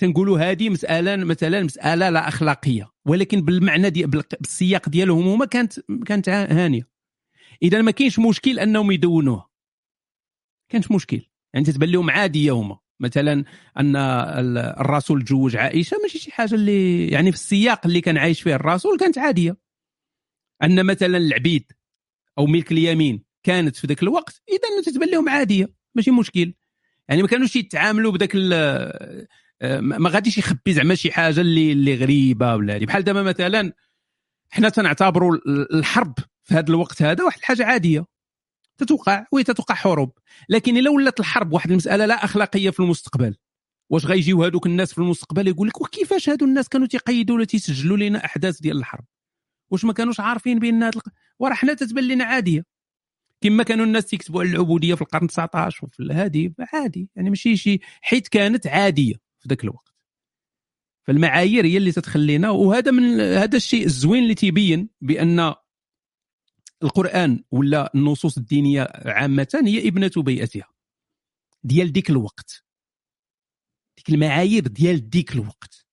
تنقولوا 0.01 0.39
هذه 0.39 0.69
مسألة 0.69 1.17
مثلا 1.17 1.63
مسألة 1.63 2.11
لا 2.11 2.29
أخلاقية 2.29 2.91
ولكن 3.07 3.41
بالمعنى 3.41 3.91
دي 3.91 4.07
بالسياق 4.07 4.89
ديالهم 4.89 5.29
هما 5.29 5.45
كانت 5.47 5.81
كانت 6.07 6.29
ها- 6.29 6.65
هانية. 6.65 6.89
إذا 7.63 7.83
ما 7.83 7.91
كاينش 7.91 8.19
مشكل 8.19 8.59
أنهم 8.59 8.91
يدونوها. 8.91 9.51
كانش 10.69 10.91
مشكل. 10.91 11.23
يعني 11.55 11.67
تتبان 11.67 11.89
لهم 11.91 12.11
عادية 12.11 12.53
هما. 12.53 12.79
مثلا 13.01 13.45
أن 13.79 13.97
ال- 13.97 14.59
الرسول 14.59 15.25
تزوج 15.25 15.57
عائشة 15.57 15.97
ماشي 16.03 16.19
شي 16.19 16.31
حاجة 16.33 16.55
اللي 16.55 17.09
يعني 17.09 17.33
في 17.33 17.37
السياق 17.39 17.87
اللي 17.87 18.01
كان 18.01 18.19
عايش 18.19 18.43
فيه 18.43 18.55
الرسول 18.55 18.99
كانت 18.99 19.19
عادية. 19.19 19.57
أن 20.63 20.87
مثلا 20.87 21.17
العبيد 21.17 21.73
أو 22.39 22.47
ملك 22.47 22.73
اليمين 22.73 23.25
كانت 23.43 23.77
في 23.77 23.87
ذاك 23.87 24.03
الوقت 24.03 24.43
اذا 24.49 24.83
تتبان 24.93 25.11
لهم 25.11 25.29
عادية. 25.29 25.75
ماشي 25.95 26.11
مشكل. 26.11 26.55
يعني 27.09 27.23
ما 27.23 27.29
كانوش 27.29 27.57
يتعاملوا 27.57 28.13
بداك 28.13 28.33
آه، 29.63 29.81
ما 29.81 30.11
غاديش 30.11 30.39
يخبي 30.39 30.73
زعما 30.73 30.95
شي 30.95 31.13
حاجة 31.13 31.41
اللي 31.41 31.73
اللي 31.73 31.95
غريبة 31.95 32.55
ولا 32.55 32.79
بحال 32.79 33.05
دابا 33.05 33.23
مثلا 33.23 33.73
حنا 34.51 34.69
تنعتبروا 34.69 35.35
ال- 35.35 35.75
الحرب 35.75 36.15
في 36.43 36.55
هذا 36.55 36.69
الوقت 36.69 37.03
هذا 37.03 37.25
واحد 37.25 37.39
الحاجة 37.39 37.65
عادية. 37.65 38.07
تتوقع؟ 38.79 39.27
وي 39.33 39.45
تتوقع 39.45 39.75
حروب. 39.75 40.13
لكن 40.49 40.77
إلا 40.77 40.91
ولات 40.91 41.21
الحرب 41.21 41.53
واحد 41.53 41.71
المسألة 41.71 42.07
لا 42.07 42.25
أخلاقية 42.25 42.71
في 42.71 42.81
المستقبل. 42.81 43.37
واش 43.91 44.07
غيجيو 44.07 44.45
هذوك 44.45 44.67
الناس 44.67 44.93
في 44.93 44.99
المستقبل 44.99 45.49
يقول 45.49 45.69
لك 45.69 45.81
وكيفاش 45.81 46.29
هادو 46.29 46.45
الناس 46.47 46.69
كانوا 46.69 46.87
تيقيدوا 46.87 47.37
ولا 47.37 47.45
تيسجلوا 47.45 47.97
لنا 47.97 48.25
أحداث 48.25 48.61
ديال 48.61 48.77
الحرب؟ 48.77 49.05
واش 49.71 49.85
ما 49.85 49.93
كانوش 49.93 50.21
عارفين 50.21 50.59
بأن 50.59 50.83
الق- 50.83 51.09
وراه 51.39 51.55
حنا 51.55 51.75
تتبان 51.75 52.09
لنا 52.09 52.25
عادية. 52.25 52.65
كما 53.45 53.63
كانوا 53.63 53.85
الناس 53.87 54.07
تكتبوا 54.07 54.41
على 54.41 54.51
العبودية 54.51 54.95
في 54.95 55.03
القرن 55.03 55.27
19 55.27 55.87
وفي 55.87 56.09
هذه 56.13 56.53
عادي. 56.73 57.09
يعني 57.17 57.31
ماشي 57.31 57.57
شي 57.57 57.81
حيت 58.01 58.29
كانت 58.29 58.67
عادية 58.67 59.15
في 59.39 59.49
ذاك 59.49 59.65
الوقت. 59.65 59.95
فالمعايير 61.07 61.65
هي 61.67 61.77
اللي 61.77 61.93
تتخلينا 61.93 62.51
وهذا 62.51 62.91
من 62.91 63.21
هذا 63.21 63.57
الشيء 63.57 63.85
الزوين 63.87 64.23
اللي 64.23 64.35
تيبين 64.35 64.89
بأن 65.01 65.55
القرآن 66.83 67.45
ولا 67.51 67.93
النصوص 67.95 68.39
الدينية 68.39 68.89
عامة 69.05 69.63
هي 69.67 69.89
ابنة 69.89 70.11
بيئتها 70.17 70.69
ديال 71.63 71.93
ديك 71.93 72.11
الوقت. 72.11 72.65
ديك 73.97 74.09
المعايير 74.09 74.67
ديال 74.67 75.11
ديك 75.11 75.33
الوقت. 75.33 75.87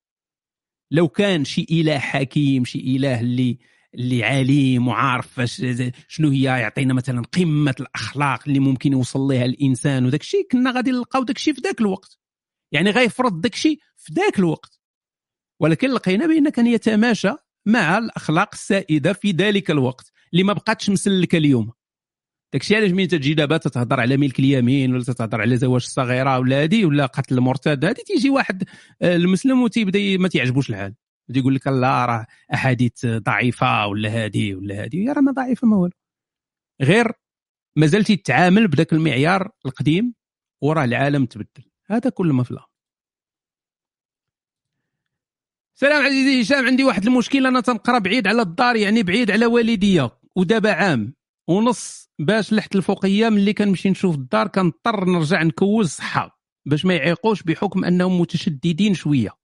لو 0.90 1.08
كان 1.08 1.44
شي 1.44 1.66
إله 1.70 1.98
حكيم 1.98 2.64
شي 2.64 2.78
إله 2.78 3.20
اللي 3.20 3.58
اللي 3.94 4.24
عليم 4.24 4.88
وعارف 4.88 5.26
فاش 5.26 5.62
شنو 6.08 6.30
هي 6.30 6.42
يعطينا 6.42 6.94
مثلا 6.94 7.22
قمة 7.22 7.74
الأخلاق 7.80 8.42
اللي 8.46 8.58
ممكن 8.58 8.92
يوصل 8.92 9.20
لها 9.20 9.44
الإنسان 9.44 10.06
وداك 10.06 10.20
الشيء 10.20 10.48
كنا 10.52 10.70
غادي 10.70 10.90
نلقاو 10.90 11.22
داك 11.22 11.36
الشيء 11.36 11.54
في 11.54 11.60
ذاك 11.60 11.80
الوقت. 11.80 12.18
يعني 12.72 12.90
غيفرض 12.90 13.40
داك 13.40 13.54
الشيء 13.54 13.78
في 13.96 14.12
ذاك 14.12 14.38
الوقت. 14.38 14.80
ولكن 15.60 15.90
لقينا 15.90 16.26
بأن 16.26 16.48
كان 16.48 16.66
يتماشى 16.66 17.32
مع 17.66 17.98
الأخلاق 17.98 18.48
السائدة 18.52 19.12
في 19.12 19.30
ذلك 19.30 19.70
الوقت 19.70 20.12
اللي 20.32 20.44
ما 20.44 20.52
بقاتش 20.52 20.90
مسلكة 20.90 21.38
اليوم. 21.38 21.72
داكشي 22.52 22.76
علاش 22.76 22.90
ملي 22.90 23.06
تجي 23.06 23.34
دابا 23.34 23.56
تتهضر 23.56 24.00
على 24.00 24.16
ملك 24.16 24.38
اليمين 24.38 24.94
ولا 24.94 25.04
تتهضر 25.04 25.40
على 25.40 25.56
زواج 25.56 25.82
الصغيرة 25.82 26.38
ولا 26.38 26.62
هادي 26.62 26.84
ولا 26.84 27.06
قتل 27.06 27.38
المرتد 27.38 27.84
هادي 27.84 28.02
تيجي 28.02 28.30
واحد 28.30 28.64
آه، 29.02 29.16
المسلم 29.16 29.62
وتيبدأ 29.62 30.16
ما 30.18 30.28
تيعجبوش 30.28 30.70
الحال. 30.70 30.94
بدا 31.32 31.40
يقول 31.40 31.54
لك 31.54 31.66
لا 31.66 32.06
راه 32.06 32.26
أحاديث 32.54 33.06
ضعيفة 33.06 33.86
ولا 33.86 34.08
هادي 34.08 34.54
ولا 34.54 34.82
هادي 34.82 35.04
يا 35.04 35.12
راه 35.12 35.20
ما 35.20 35.32
ضعيفة 35.32 35.68
ما 35.68 35.76
والو. 35.76 35.92
غير 36.82 37.12
مازال 37.76 38.04
تيتعامل 38.04 38.68
بداك 38.68 38.92
المعيار 38.92 39.50
القديم 39.66 40.14
وراه 40.62 40.84
العالم 40.84 41.26
تبدل. 41.26 41.64
هذا 41.86 42.10
كل 42.10 42.32
ما 42.32 42.42
في 42.42 42.58
سلام 45.74 46.06
عزيزي 46.06 46.42
هشام 46.42 46.66
عندي 46.66 46.84
واحد 46.84 47.06
المشكل 47.06 47.46
أنا 47.46 47.60
تنقرأ 47.60 47.98
بعيد 47.98 48.26
على 48.26 48.42
الدار 48.42 48.76
يعني 48.76 49.02
بعيد 49.02 49.30
على 49.30 49.46
والديا. 49.46 50.10
ودابا 50.36 50.72
عام 50.72 51.14
ونص 51.48 52.10
باش 52.18 52.52
لحت 52.52 52.76
الفوقية 52.76 53.28
ملي 53.28 53.52
كنمشي 53.52 53.90
نشوف 53.90 54.14
الدار 54.14 54.48
كنضطر 54.48 55.04
نرجع 55.04 55.42
نكوز 55.42 55.88
صحه 55.88 56.42
باش 56.66 56.84
ما 56.84 56.94
يعيقوش 56.94 57.42
بحكم 57.42 57.84
أنهم 57.84 58.20
متشددين 58.20 58.94
شوية. 58.94 59.41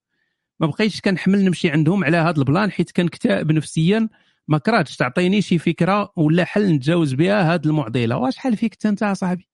ما 0.60 0.66
بقيتش 0.66 1.00
كنحمل 1.00 1.44
نمشي 1.44 1.70
عندهم 1.70 2.04
على 2.04 2.16
هذا 2.16 2.38
ال 2.38 2.45
plan 2.45 2.70
حيت 2.70 2.90
كنكتئب 2.92 3.52
نفسيا. 3.52 4.08
ما 4.48 4.58
كرهتش 4.58 4.96
تعطيني 4.96 5.42
شي 5.42 5.58
فكرة 5.58 6.12
ولا 6.16 6.44
حل 6.44 6.72
نتجاوز 6.72 7.14
بها 7.14 7.52
هاد 7.52 7.66
المعضلة. 7.66 8.16
واش 8.16 8.36
حال 8.36 8.56
فيك 8.56 8.86
أنت 8.86 9.04
صاحبي؟ 9.04 9.48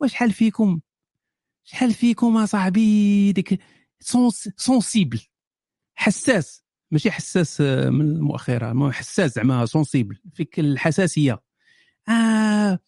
واش 0.00 0.14
حال 0.14 0.32
فيكم؟ 0.32 0.80
شحال 1.64 1.92
فيكم 1.94 2.36
اصاحبي 2.36 3.32
ديك 3.32 3.60
sens- 4.00 4.48
sensible. 4.56 5.20
حساس. 5.94 6.64
ماشي 6.90 7.10
حساس 7.10 7.60
آه، 7.60 7.90
من 7.90 8.00
المؤخرة. 8.00 8.90
حساس 8.90 9.34
زعما 9.34 9.66
sensible. 9.66 10.16
فيك 10.34 10.60
الحساسية. 10.60 11.42
آه 12.08 12.78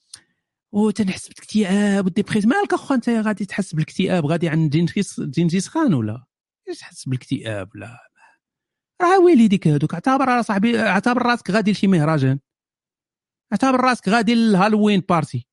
وتنحس 0.73 1.29
بالاكتئاب 1.29 2.05
وال 2.05 2.11
dépression. 2.11 2.47
مالك 2.47 2.73
أخو 2.75 2.95
أنت 2.95 3.09
غادي 3.09 3.45
تحس 3.47 3.75
بالاكتئاب؟ 3.75 4.27
غادي 4.27 4.49
عند 4.49 4.71
جنجيس 4.77 5.21
جنجيس 5.21 5.69
خان 5.69 5.95
ولا؟ 5.95 6.25
إيش 6.69 6.79
تحس 6.79 7.05
بالاكتئاب 7.05 7.77
لا 7.77 7.99
راه 9.03 9.21
والديك 9.21 9.69
هذوك 9.69 9.95
اعتبر 9.95 10.25
راه 10.29 10.43
صاحبي 10.43 10.81
اعتبر 10.81 11.23
راسك 11.23 11.51
غادي 11.51 11.73
لشي 11.73 11.87
مهرجان. 11.87 12.39
اعتبر 13.53 13.81
راسك 13.81 14.09
غادي 14.09 14.35
لل 14.35 14.47
Halloween 14.47 15.03
party. 15.09 15.47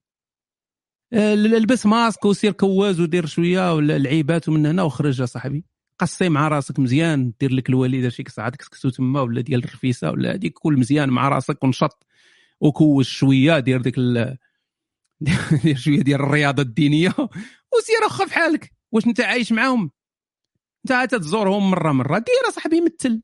آه، 1.14 1.36
لبس 1.36 1.86
ماسك 1.86 2.26
وسير 2.26 2.52
كواز 2.52 3.00
ودير 3.00 3.26
شوية 3.26 3.80
العيبات 3.80 4.50
ومن 4.50 4.66
هنا 4.66 4.84
وخرج 4.84 5.24
صاحبي. 5.24 5.66
قصي 6.00 6.30
مع 6.30 6.48
راسك 6.48 6.80
مزيان 6.80 7.34
دير 7.40 7.52
لك 7.54 7.70
الوالدة 7.70 8.10
شي 8.10 8.24
كسعه 8.24 8.50
كسكسو 8.50 8.90
تما 8.90 9.22
ولا 9.22 9.42
ديال 9.42 9.64
الرفيسة 9.64 10.12
ولا 10.12 10.34
هذيك 10.34 10.54
كل 10.60 10.74
مزيان 10.80 11.10
مع 11.10 11.30
راسك 11.30 11.64
ونشط. 11.64 12.06
وكوز 12.62 13.06
شوية 13.06 13.60
دير 13.60 13.82
ديك 13.82 13.98
ال... 13.98 14.38
دير 15.64 15.76
شوية 15.78 16.02
ديال 16.02 16.22
الرياضة 16.22 16.64
الدينية. 16.64 17.10
وسير 17.78 18.06
أخا 18.08 18.26
في 18.26 18.34
حالك. 18.34 18.74
واش 18.92 19.08
أنت 19.08 19.22
عايش 19.22 19.52
معاهم؟ 19.52 19.92
انت 20.90 21.16
تزورهم 21.16 21.72
مرة 21.72 21.92
مرة. 21.92 22.18
دير 22.18 22.54
صاحبي 22.54 22.82
مثل 22.82 23.22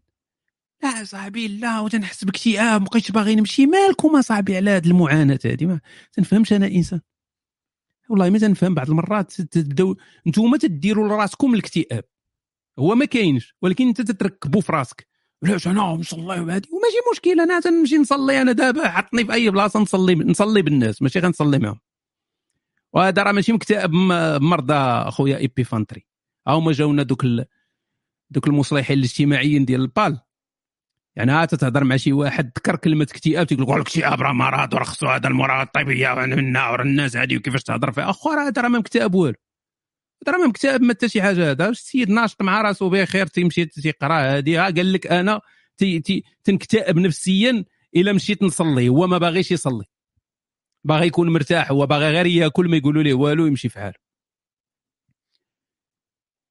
لا 0.84 1.04
صاحبي 1.04 1.48
لا 1.48 1.80
وتنحس 1.80 2.24
باكتئاب 2.24 2.82
مبقيتش 2.82 3.12
باغي 3.12 3.36
نمشي. 3.36 3.66
مالكم 3.66 4.16
اصاحبي 4.16 4.56
على 4.56 4.70
هاد 4.72 4.86
المعاناة 4.86 5.40
هادي 5.46 5.66
ما 5.66 5.80
تنفهمش 6.14 6.54
أنا 6.54 6.68
إنسان. 6.68 7.02
والله 8.10 8.30
ما 8.30 8.40
تنفهم 8.40 8.74
بعض 8.74 8.90
المرات 8.90 9.42
تبداو 9.42 9.96
نتوما 10.28 10.58
تديروا 10.58 11.08
لراسكم 11.08 11.54
الاكتئاب. 11.54 12.04
هو 12.80 12.96
ما 12.96 13.06
كاينش 13.06 13.56
ولكن 13.62 13.88
انت 13.88 14.02
تتركبوا 14.02 14.62
في 14.62 14.72
راسك. 14.72 15.08
علاش 15.44 15.68
أنا 15.68 15.82
نصلي 15.82 16.24
وهادي 16.24 16.70
وماشي 16.72 16.98
مشكل 17.12 17.42
أنا 17.42 17.60
تنمشي 17.60 17.98
نصلي 17.98 18.42
أنا 18.42 18.52
دابا 18.52 18.90
حطني 18.90 19.26
في 19.26 19.34
أي 19.34 19.50
بلاصة 19.50 19.80
نصلي 19.80 20.16
نصلي 20.16 20.62
بالناس 20.62 21.02
ماشي 21.02 21.20
غنصلي 21.20 21.60
معاهم. 21.60 21.80
وهذا 22.94 23.24
راه 23.24 23.32
ماشي 23.32 23.54
مكتئب 23.54 23.92
مرضى 24.42 24.74
أخويا 24.74 25.38
ايبيفانتري 25.38 26.07
هما 26.56 26.72
جاونا 26.72 27.04
دوك 27.04 27.24
ال... 27.24 27.46
دوك 28.30 28.48
المصلحين 28.48 28.98
الاجتماعيين 28.98 29.66
ديال 29.66 29.82
البال. 29.82 30.20
يعني 31.16 31.32
ها 31.32 31.46
تتهضر 31.46 31.84
مع 31.84 31.98
شي 31.98 32.14
واحد 32.14 32.52
ذكر 32.58 32.76
كلمة 32.76 33.04
اكتئاب 33.04 33.48
تقول 33.48 33.62
لك 33.62 33.70
الاكتئاب 33.70 34.22
راه 34.22 34.34
مرض 34.34 34.74
وراه 34.74 34.84
خصو 34.84 35.08
هذا 35.08 35.28
المراقبه 35.28 35.64
الطبيه 35.64 36.14
منا 36.14 36.70
ورا 36.70 36.84
الناس 36.84 37.18
هذه 37.18 37.38
وكيفاش 37.38 37.64
تهضر 37.64 37.92
فيها؟ 37.92 38.10
اخو 38.10 38.30
راه 38.30 38.48
هذا 38.48 38.62
راه 38.62 38.70
ما 38.70 38.80
مكتئب 38.80 39.16
والو. 39.16 39.36
هذا 40.24 40.38
راه 40.38 40.42
ما 40.42 40.48
مكتئب 40.48 40.82
ما 40.82 40.94
حتى 40.94 41.10
شي 41.10 41.22
حاجة 41.22 41.52
هذا. 41.52 41.70
السيد 41.70 42.10
ناشط 42.10 42.42
مع 42.42 42.62
راسو 42.62 42.90
بخير 42.90 43.28
تيمشي 43.28 43.66
تيقرا 43.66 44.38
هذه 44.38 44.68
ها 44.68 44.72
قال 44.72 44.94
لك 44.94 45.08
أنا 45.08 45.42
تي 45.78 46.00
تي 46.00 46.24
تنكتئب 46.44 46.98
نفسيا 46.98 47.66
إلا 47.96 48.14
مشيت 48.14 48.44
نصلي 48.44 48.90
هو 48.90 49.08
ما 49.08 49.18
باغيش 49.18 49.52
يصلي. 49.52 49.86
باغي 50.84 51.08
يكون 51.08 51.30
مرتاح 51.34 51.72
هو 51.72 51.86
باغي 51.86 52.10
غير 52.10 52.26
ياكل 52.26 52.70
ما 52.70 52.78
يقولوا 52.78 53.04
ليه 53.04 53.14
والو 53.14 53.46
يمشي 53.46 53.70
في 53.70 53.80
حاله. 53.80 54.07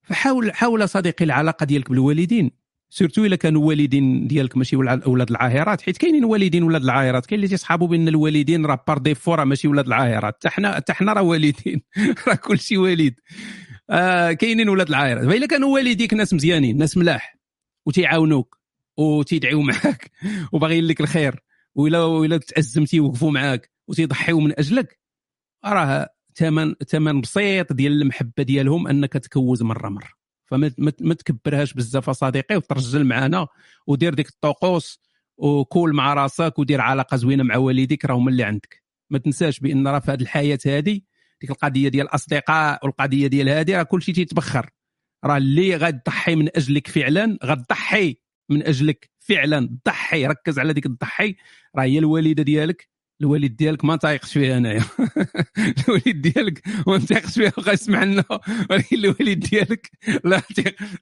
فحاول 0.06 0.52
حاول 0.52 0.88
صديقي 0.88 1.24
العلاقة 1.24 1.66
ديالك 1.66 1.90
بالوالدين. 1.90 2.50
سيرتو 2.90 3.24
إلا 3.24 3.36
كانوا 3.36 3.64
والدين 3.68 4.26
ديالك 4.26 4.56
ماشي 4.56 4.76
أولاد 4.76 5.30
العاهرات. 5.30 5.80
حيت 5.80 5.96
كاينين 5.96 6.24
والدين 6.24 6.62
ولاد 6.62 6.82
العاهرات. 6.82 7.26
كاين 7.26 7.38
اللي 7.38 7.48
تيصحابوا 7.48 7.88
بأن 7.88 8.08
الوالدين 8.08 8.66
راه 8.66 8.84
par 8.88 8.98
défaut 8.98 9.34
راه 9.34 9.44
ماشي 9.44 9.68
ولاد 9.68 9.86
العاهرات. 9.86 10.34
حتى 10.34 10.48
حنا 10.48 10.74
حتى 10.74 10.92
حنا 10.92 11.12
راه 11.12 11.22
والدين. 11.22 11.82
راه 12.28 12.34
كلشي 12.34 12.76
والد 12.76 13.14
آه 13.90 14.32
كاينين 14.32 14.68
ولاد 14.68 14.88
العاهرات. 14.88 15.24
فإلا 15.24 15.46
كانوا 15.46 15.74
والديك 15.74 16.14
ناس 16.14 16.34
مزيانين 16.34 16.76
ناس 16.76 16.96
ملاح 16.96 17.38
وتيعاونوك 17.86 18.56
وتيدعيو 18.98 19.62
معاك 19.62 20.10
وباغيين 20.52 20.84
لك 20.84 21.00
الخير 21.00 21.40
وإلا 21.74 22.02
وإلا 22.02 22.38
تأزمتي 22.38 23.00
وقفوا 23.00 23.30
معاك 23.30 23.70
وتيضحيو 23.88 24.40
من 24.40 24.58
أجلك 24.58 25.00
راه 25.64 26.15
ثمن 26.36 26.74
ثمن 26.88 27.20
بسيط 27.20 27.72
ديال 27.72 28.02
المحبة 28.02 28.42
ديالهم 28.42 28.88
أنك 28.88 29.12
تكوز 29.12 29.62
مرة 29.62 29.88
مرة. 29.88 30.10
فما 30.46 30.72
ما- 30.78 31.14
تكبرهاش 31.14 31.72
بزاف 31.74 32.08
اصديقي 32.08 32.56
وترجل 32.56 33.04
معنا 33.04 33.46
ودير 33.86 34.14
ديك 34.14 34.28
الطقوس 34.28 35.00
وكول 35.36 35.94
مع 35.94 36.14
راسك 36.14 36.58
ودير 36.58 36.80
علاقة 36.80 37.16
زوينة 37.16 37.42
مع 37.42 37.56
والديك 37.56 38.04
راهم 38.04 38.28
اللي 38.28 38.44
عندك. 38.44 38.82
ما 39.10 39.18
تنساش 39.18 39.60
بأن 39.60 39.88
راه 39.88 39.98
في 39.98 40.10
هذه 40.10 40.20
الحياة 40.22 40.58
هذه 40.66 41.00
ديك 41.40 41.50
القضية 41.50 41.88
ديال 41.88 42.06
الأصدقاء 42.06 42.84
والقضية 42.86 43.26
ديال 43.26 43.48
هذه 43.48 43.76
راه 43.76 43.82
كلشي 43.82 44.12
تيتبخر. 44.12 44.70
راه 45.24 45.36
اللي 45.36 45.76
غتضحي 45.76 46.34
من 46.36 46.48
أجلك 46.56 46.88
فعلا 46.88 47.38
غتضحي 47.44 48.16
من 48.48 48.62
أجلك 48.66 49.10
فعلا. 49.18 49.78
ضحي 49.86 50.26
ركز 50.26 50.58
على 50.58 50.72
ديك 50.72 50.86
الضحي. 50.86 51.36
راه 51.76 51.82
هي 51.82 51.98
الوالدة 51.98 52.42
ديالك. 52.42 52.88
الوالد 53.20 53.56
ديالك 53.56 53.84
ما 53.84 53.96
تايقش 53.96 54.32
فيها 54.32 54.56
انايا 54.56 54.84
الوالد 55.88 56.22
ديالك 56.22 56.62
ما 56.86 56.98
تايقش 56.98 57.34
فيها 57.34 57.52
بقى 57.58 57.72
يسمع 57.72 58.04
لنا. 58.04 58.24
ولكن 58.70 58.96
الوالد 58.96 59.48
ديالك 59.48 59.90
لا 60.24 60.42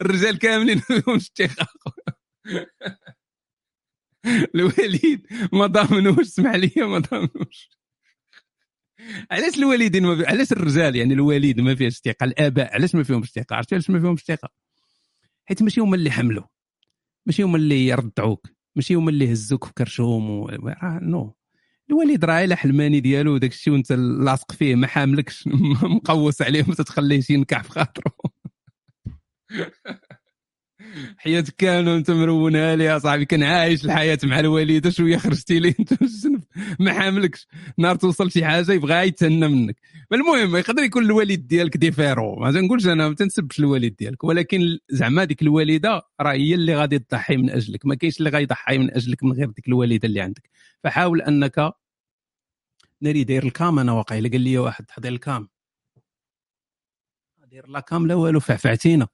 الرجال 0.00 0.38
كاملين 0.38 0.78
فيهم 0.78 1.14
الثقه 1.14 1.66
الوالد 4.54 5.26
ما 5.52 5.66
ضامنوش. 5.66 6.20
اسمح 6.20 6.54
لي 6.54 6.72
ما 6.76 6.98
ضامنوش. 6.98 7.70
علاش 9.30 9.58
الوالدين 9.58 10.06
ما. 10.06 10.28
علاش 10.28 10.52
الرجال 10.52 10.96
يعني 10.96 11.14
الوالد 11.14 11.60
ما 11.60 11.74
فيهش 11.74 12.00
ثقه 12.00 12.24
الآباء 12.24 12.74
علاش 12.74 12.94
ما 12.94 13.02
فيهمش 13.02 13.30
ثقه 13.30 13.56
عرفتي 13.56 13.74
علاش 13.74 13.90
ما 13.90 14.00
فيهمش 14.00 14.24
ثقه 14.24 14.48
حيت 15.48 15.62
ماشي 15.62 15.80
هما 15.80 15.96
اللي 15.96 16.10
حملوا. 16.10 16.44
ماشي 17.26 17.42
هما 17.42 17.56
اللي 17.56 17.86
يرضعوك 17.86 18.46
ماشي 18.76 18.94
هما 18.94 19.10
اللي 19.10 19.32
هزوك 19.32 19.64
في 19.64 19.72
كرشهم 19.72 20.30
و... 20.30 20.46
راه 20.48 20.98
نو. 21.02 21.34
الوالد 21.90 22.24
راه 22.24 22.44
الا 22.44 22.56
حلماني 22.56 23.00
ديالو 23.00 23.34
وداك 23.34 23.50
الشيء 23.50 23.72
وانت 23.72 23.92
لاصق 23.92 24.52
فيه 24.52 24.74
ما 24.74 24.86
حاملكش 24.86 25.48
مقوس 25.82 26.42
عليه 26.42 26.64
ما 26.68 26.74
تتخليه 26.74 27.20
شي 27.20 27.34
ينكح 27.34 27.62
في 27.62 27.70
خاطره 27.70 28.12
حياتك 31.18 31.54
كامله 31.58 31.92
وانت 31.92 32.10
مرونها 32.10 32.76
لي 32.76 33.00
صاحبي 33.00 33.24
كان 33.24 33.42
عايش 33.42 33.84
الحياة 33.84 34.18
مع 34.24 34.40
الوالده 34.40 34.90
شوية 34.90 35.16
خرجتي 35.16 35.58
لي 35.58 35.68
انت 35.80 35.92
ما 36.80 36.92
حاملكش. 36.92 37.46
نهار 37.78 37.96
توصل 37.96 38.30
شي 38.30 38.44
حاجة 38.44 38.72
يبغى 38.72 39.06
يتهنى 39.08 39.48
منك. 39.48 39.76
المهم 40.12 40.56
يقدر 40.56 40.82
يكون 40.82 41.04
الوالد 41.04 41.46
ديالك 41.46 41.76
ديفيرو 41.76 42.36
ما 42.36 42.52
تنقولش 42.52 42.86
أنا 42.86 43.08
ما 43.08 43.14
تنسبش 43.14 43.58
الوالد 43.60 43.96
ديالك 43.96 44.24
ولكن 44.24 44.78
زعما 44.90 45.24
ديك 45.24 45.42
الوالدة 45.42 46.02
راه 46.20 46.32
هي 46.32 46.54
اللي 46.54 46.76
غادي 46.76 46.98
تضحي 46.98 47.36
من 47.36 47.50
أجلك. 47.50 47.86
ما 47.86 47.94
كاينش 47.94 48.18
اللي 48.18 48.30
غيضحي 48.30 48.78
من 48.78 48.94
أجلك 48.94 49.24
من 49.24 49.32
غير 49.32 49.50
ديك 49.50 49.68
الوالدة 49.68 50.08
اللي 50.08 50.20
عندك. 50.20 50.50
فحاول 50.84 51.22
أنك 51.22 51.72
ناري 53.00 53.24
داير 53.24 53.44
ال 53.44 53.53
cam 53.53 53.78
أنا 53.78 53.92
واقيلا. 53.92 54.28
قال 54.28 54.40
لي 54.40 54.58
واحد 54.58 54.90
حضر 54.90 55.08
ال 55.08 55.16
cam. 55.16 55.48
داير 57.50 57.66
لا 57.68 57.80
cam 57.80 58.06
لا 58.06 58.14
والو 58.14 58.40
فعفعتينا. 58.40 59.08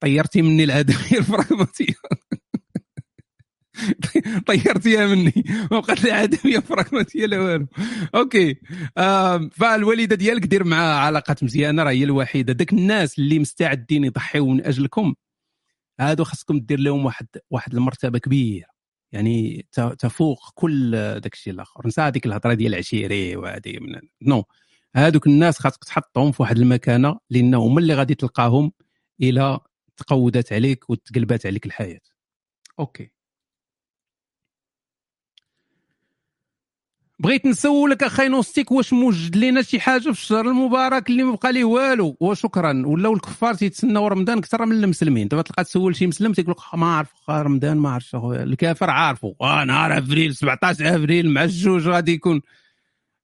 طيرتي 0.00 0.42
مني 0.42 0.64
العدمية 0.64 1.18
البراغماتية 1.18 1.94
طيرتيها 4.46 5.06
مني. 5.06 5.44
ما 5.70 5.80
بقات 5.80 6.04
لي 6.04 6.12
عدمية 6.12 6.62
براغماتية 6.70 7.26
لا 7.26 7.40
والو. 7.40 7.66
OK. 8.14 8.56
فالوالده 9.52 10.16
ديالك 10.16 10.46
دير 10.46 10.64
معها 10.64 10.96
علاقات 10.98 11.44
مزيانة 11.44 11.82
راه 11.82 11.90
هي 11.90 12.04
الوحيدة. 12.04 12.52
داك 12.52 12.72
الناس 12.72 13.18
اللي 13.18 13.38
مستعدين 13.38 14.04
يضحيو 14.04 14.46
من 14.46 14.66
أجلكم 14.66 15.14
هادو 16.00 16.24
خاصكم 16.24 16.58
دير 16.60 16.80
لهم 16.80 17.04
واحد 17.04 17.26
واحد 17.50 17.74
المرتبة 17.74 18.18
كبيرة. 18.18 18.66
يعني 19.12 19.66
تفوق 19.98 20.50
كل 20.54 20.90
داك 21.20 21.34
الشيء 21.34 21.52
الآخر. 21.52 21.86
نسى 21.86 22.00
هذيك 22.00 22.26
الهضرة 22.26 22.54
ديال 22.54 22.74
العشيري 22.74 23.36
وهذه 23.36 23.78
من 23.80 24.00
نو. 24.22 24.44
هذوك 24.96 25.26
الناس 25.26 25.58
خاصك 25.58 25.84
تحطهم 25.84 26.32
في 26.32 26.42
واحد 26.42 26.58
المكانة 26.58 27.18
لأن 27.30 27.54
هما 27.54 27.80
اللي 27.80 27.94
غادي 27.94 28.14
تلقاهم 28.14 28.72
إلى 29.22 29.60
تقودت 30.02 30.52
عليك 30.52 30.90
وتقلبات 30.90 31.46
عليك 31.46 31.66
الحياة. 31.66 32.00
OK. 32.78 33.10
بغيت 37.18 37.46
نسولك 37.46 38.02
أخي 38.02 38.28
نوستيك 38.28 38.72
واش 38.72 38.92
موجد 38.92 39.36
لنا 39.36 39.62
شي 39.62 39.80
حاجة 39.80 40.00
في 40.02 40.08
الشهر 40.10 40.48
المبارك 40.48 41.10
اللي 41.10 41.22
ما 41.22 41.34
بقى 41.34 41.52
ليه 41.52 41.64
والو؟ 41.64 42.16
وشكرا. 42.20 42.82
ولاو 42.86 43.14
الكفار 43.14 43.54
تيتسناو 43.54 44.06
رمضان 44.08 44.38
أكثر 44.38 44.66
من 44.66 44.84
المسلمين. 44.84 45.28
دابا 45.28 45.42
تلقى 45.42 45.64
تسول 45.64 45.96
شي 45.96 46.06
مسلم 46.06 46.32
تيقول 46.32 46.50
لك 46.58 46.74
ما 46.78 46.86
عارف 46.96 47.30
رمضان 47.30 47.76
ما 47.76 47.90
عرفتش 47.90 48.14
أخويا. 48.14 48.42
الكافر 48.42 48.90
عارفه. 48.90 49.34
آه 49.40 49.64
نهار 49.64 49.98
أفريل 49.98 50.34
17 50.36 50.96
أفريل 50.96 51.30
مع 51.30 51.44
الجوج 51.44 51.88
غادي 51.88 52.12
يكون. 52.12 52.40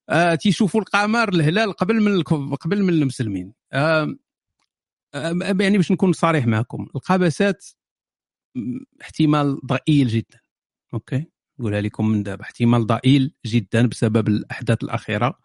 آه 0.09 0.35
تيشوفوا 0.35 0.81
القمر 0.81 1.29
الهلال 1.29 1.73
قبل 1.73 2.01
من 2.03 2.15
الكف- 2.21 2.55
قبل 2.61 2.83
من 2.83 2.89
المسلمين. 2.89 3.53
آه 3.73 4.15
يعني 5.15 5.77
باش 5.77 5.93
نكون 5.93 6.13
صريح 6.13 6.47
معكم 6.47 6.87
القبسات 6.97 7.67
احتمال 9.03 9.61
ضئيل 9.67 10.09
جدا 10.09 10.41
أوكي؟ 10.95 11.25
نقولها 11.59 11.81
لكم 11.81 12.09
من 12.09 12.23
دابا 12.23 12.43
احتمال 12.43 12.87
ضئيل 12.87 13.35
جدا 13.47 13.87
بسبب 13.87 14.29
الأحداث 14.29 14.83
الأخيرة. 14.85 15.39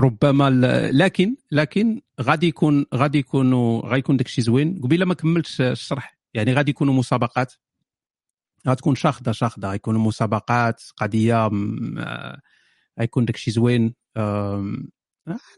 ربما 0.00 0.50
لكن 0.92 1.36
لكن 1.50 2.00
غادي 2.20 2.46
يكون 2.46 2.86
غادي 2.94 3.18
يكونوا 3.18 3.86
غيكون 3.86 4.16
داك 4.16 4.26
الشيء 4.26 4.44
زوين. 4.44 4.80
قبيلة 4.82 5.04
ما 5.06 5.14
كملتش 5.14 5.60
الشرح 5.60 6.18
يعني 6.34 6.52
غادي 6.52 6.70
يكونوا 6.70 6.94
مسابقات. 6.94 7.52
غتكون 8.68 8.94
شاخده 8.94 9.32
شاخدة 9.32 9.70
غيكونوا 9.70 10.00
مسابقات 10.00 10.82
قضية 10.96 11.46
آه، 11.98 12.40
غيكون 13.00 13.24
داك 13.24 13.36
الشيء 13.36 13.54
زوين. 13.54 13.94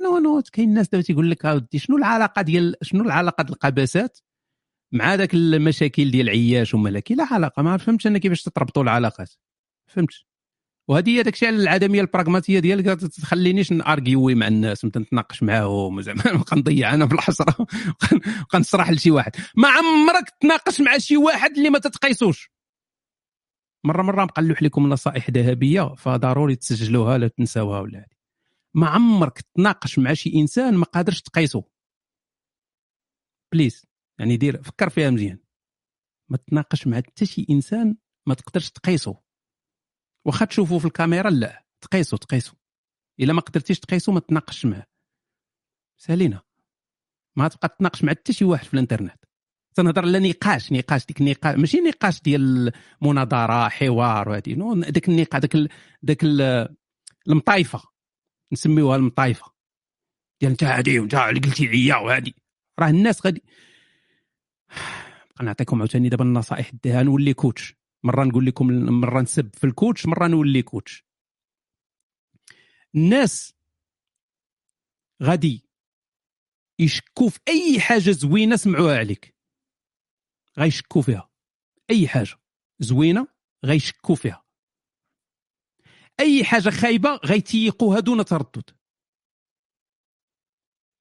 non 0.03 0.19
non 0.19 0.43
كاين 0.53 0.69
الناس 0.69 0.89
دابا 0.89 1.05
تيقول 1.05 1.31
لك 1.31 1.47
أودي 1.47 1.79
شنو 1.79 1.97
العلاقة 1.97 2.43
ديال 2.43 2.75
شنو 2.83 3.03
العلاقة 3.05 3.43
ديال 3.43 3.55
القباسات 3.55 4.19
مع 4.93 5.15
ذاك 5.15 5.35
المشاكل 5.35 6.11
ديال 6.11 6.29
عياش 6.29 6.75
وملكي 6.75 7.15
لا 7.15 7.25
علاقة 7.31 7.63
ما 7.63 7.77
فهمتش 7.77 8.07
أنا 8.07 8.19
كيفاش 8.19 8.43
تتربطوا 8.43 8.83
العلاقات 8.83 9.31
فهمتش. 9.87 10.27
وهذه 10.89 11.11
هي 11.11 11.23
داك 11.23 11.35
الشيء 11.35 11.49
على 11.49 11.57
العدمية 11.57 12.01
البراغماتية 12.01 12.59
ديالك 12.59 12.87
ما 12.87 12.95
تخلينيش 12.95 13.73
نارجيوي 13.73 14.35
مع 14.35 14.49
الناس 14.49 14.85
نتناقش 14.85 15.43
معاهم 15.43 16.01
زعما 16.01 16.33
نبقى 16.33 16.57
نضيع 16.61 16.95
أنا 16.95 17.07
في 17.07 17.15
الحسره 17.15 17.67
نبقى 18.13 18.59
نصرح 18.59 18.91
لشي 18.91 19.11
واحد. 19.11 19.33
ما 19.57 19.69
عمرك 19.69 20.31
تناقش 20.41 20.81
مع 20.81 20.99
شي 20.99 21.17
واحد 21.17 21.57
اللي 21.57 21.71
ما 21.71 21.79
تتقيسوش. 21.79 22.51
مرة 23.85 24.03
مرة 24.03 24.25
نقلح 24.25 24.63
لكم 24.63 24.89
نصائح 24.89 25.31
ذهبية 25.31 25.95
فضروري 25.95 26.57
تسجلوها 26.57 27.19
لا 27.19 27.29
تنساوها 27.29 27.81
ولا 27.81 27.99
هذه 27.99 28.22
ما 28.75 28.89
عمرك 28.89 29.41
تناقش 29.41 29.99
مع 29.99 30.15
شي 30.15 30.33
إنسان 30.35 30.75
ما 30.75 30.85
قادرش 30.85 31.21
تقيسه 31.21 31.65
please 33.53 33.87
يعني 34.19 34.37
دير 34.37 34.63
فكر 34.63 34.89
فيها 34.91 35.11
مزيان. 35.11 35.39
ما 36.31 36.37
تناقش 36.37 36.87
مع 36.87 36.97
حتى 36.97 37.27
شي 37.27 37.47
إنسان 37.51 37.97
ما 38.27 38.35
تقدرش 38.35 38.71
تقيسه 38.71 39.23
واخا 40.27 40.45
تشوفه 40.45 40.79
في 40.79 40.85
الكاميرا 40.85 41.31
لا 41.31 41.67
تقيسه 41.81 42.17
تقيسه 42.17 42.55
إلا 43.21 43.33
ما 43.33 43.41
قدرتيش 43.41 43.81
تقيسه 43.81 44.13
ما 44.13 44.21
تناقش 44.21 44.67
معاه. 44.67 44.87
سالينا. 46.01 46.43
ما 47.37 47.49
تبقى 47.49 47.77
تناقش 47.79 48.05
مع 48.05 48.11
حتى 48.11 48.33
شي 48.33 48.45
واحد 48.45 48.65
في 48.65 48.75
الإنترنت. 48.75 49.25
تنهضر 49.75 50.03
على 50.03 50.31
نقاش 50.31 50.73
نقاش 50.73 51.07
ديك 51.07 51.21
النقاش 51.21 51.57
ماشي 51.57 51.81
نقاش 51.81 52.23
ديال 52.23 52.73
مناظرة 53.03 53.69
حوار 53.69 54.43
non 54.49 54.75
داك 54.75 55.09
النقاش 55.09 55.41
داك. 55.41 55.71
داك 56.03 56.25
ال... 56.25 56.69
المطايفة. 57.29 57.92
نسميوها 58.53 58.97
المطايفة. 58.97 59.53
ديال 60.41 60.51
انت 60.51 60.65
هادي 60.65 60.99
وانت 60.99 61.15
قلتي 61.15 61.67
ليا 61.67 61.97
وهادي. 61.97 62.35
راه 62.79 62.89
الناس 62.89 63.27
غادي 63.27 63.43
نعطيكم 65.43 65.79
عاوتاني 65.79 66.09
دابا 66.09 66.25
النصائح 66.25 66.71
ديها 66.83 67.03
نولي 67.03 67.35
coach. 67.35 67.75
مرة 68.03 68.25
نقول 68.25 68.47
لكم 68.47 68.67
مرة 69.01 69.21
نسب 69.21 69.55
في 69.55 69.65
ال 69.65 69.72
coach 69.72 70.07
مرة 70.07 70.27
نولي 70.27 70.63
coach. 70.63 71.05
الناس 72.95 73.55
غادي 75.23 75.69
يشكوا 76.79 77.29
في 77.29 77.41
أي 77.49 77.81
حاجة 77.81 78.11
زوينة 78.11 78.57
سمعوها 78.57 78.99
عليك. 78.99 79.35
غيشكوا 80.59 81.03
فيها. 81.03 81.31
أي 81.91 82.09
حاجة 82.09 82.37
زوينة 82.79 83.29
غيشكوا 83.65 84.15
فيها. 84.15 84.42
أي 86.21 86.45
حاجة 86.45 86.71
خايبة 86.71 87.21
غيتيقوها 87.25 88.01
دون 88.01 88.25
تردد. 88.25 88.71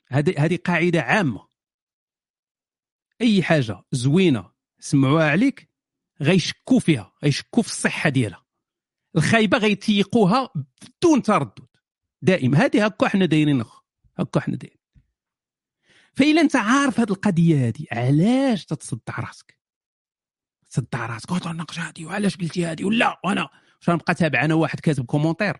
هذه 0.07 0.45
هذه 0.45 0.55
قاعدة 0.55 1.01
عامة. 1.01 1.47
أي 3.21 3.43
حاجة 3.43 3.83
زوينة 3.91 4.51
سمعوها 4.79 5.31
عليك 5.31 5.69
غيشكوا 6.21 6.79
فيها 6.79 7.13
غيشكوا 7.23 7.63
في 7.63 7.69
الصحة 7.69 8.09
ديالها. 8.09 8.45
الخايبة 9.15 9.57
غيتيقوها 9.57 10.49
بدون 10.55 11.21
تردد. 11.21 11.67
دائما 12.21 12.57
هذه 12.57 12.85
هكا 12.85 13.07
حنا 13.07 13.25
دايرين 13.25 13.63
هكا 14.19 14.39
حنا 14.39 14.55
دايرين. 14.55 14.81
فإلا 16.13 16.41
أنت 16.41 16.55
عارف 16.55 16.99
هذه 16.99 17.11
القضية 17.11 17.67
هذه 17.67 17.85
علاش 17.91 18.65
تتصدع 18.65 19.19
راسك؟ 19.19 19.59
تصدع 20.69 21.05
راسك. 21.05 21.31
وتناقش 21.31 21.79
هذه 21.79 22.05
وعلاش 22.05 22.37
قلتي 22.37 22.65
هذه؟ 22.65 22.85
ولا 22.85 23.21
وأنا 23.25 23.49
واش 23.81 23.89
نبقى 23.89 24.13
تابع 24.13 24.45
أنا 24.45 24.53
واحد 24.53 24.79
كاتب 24.79 25.05
commentaire؟ 25.05 25.57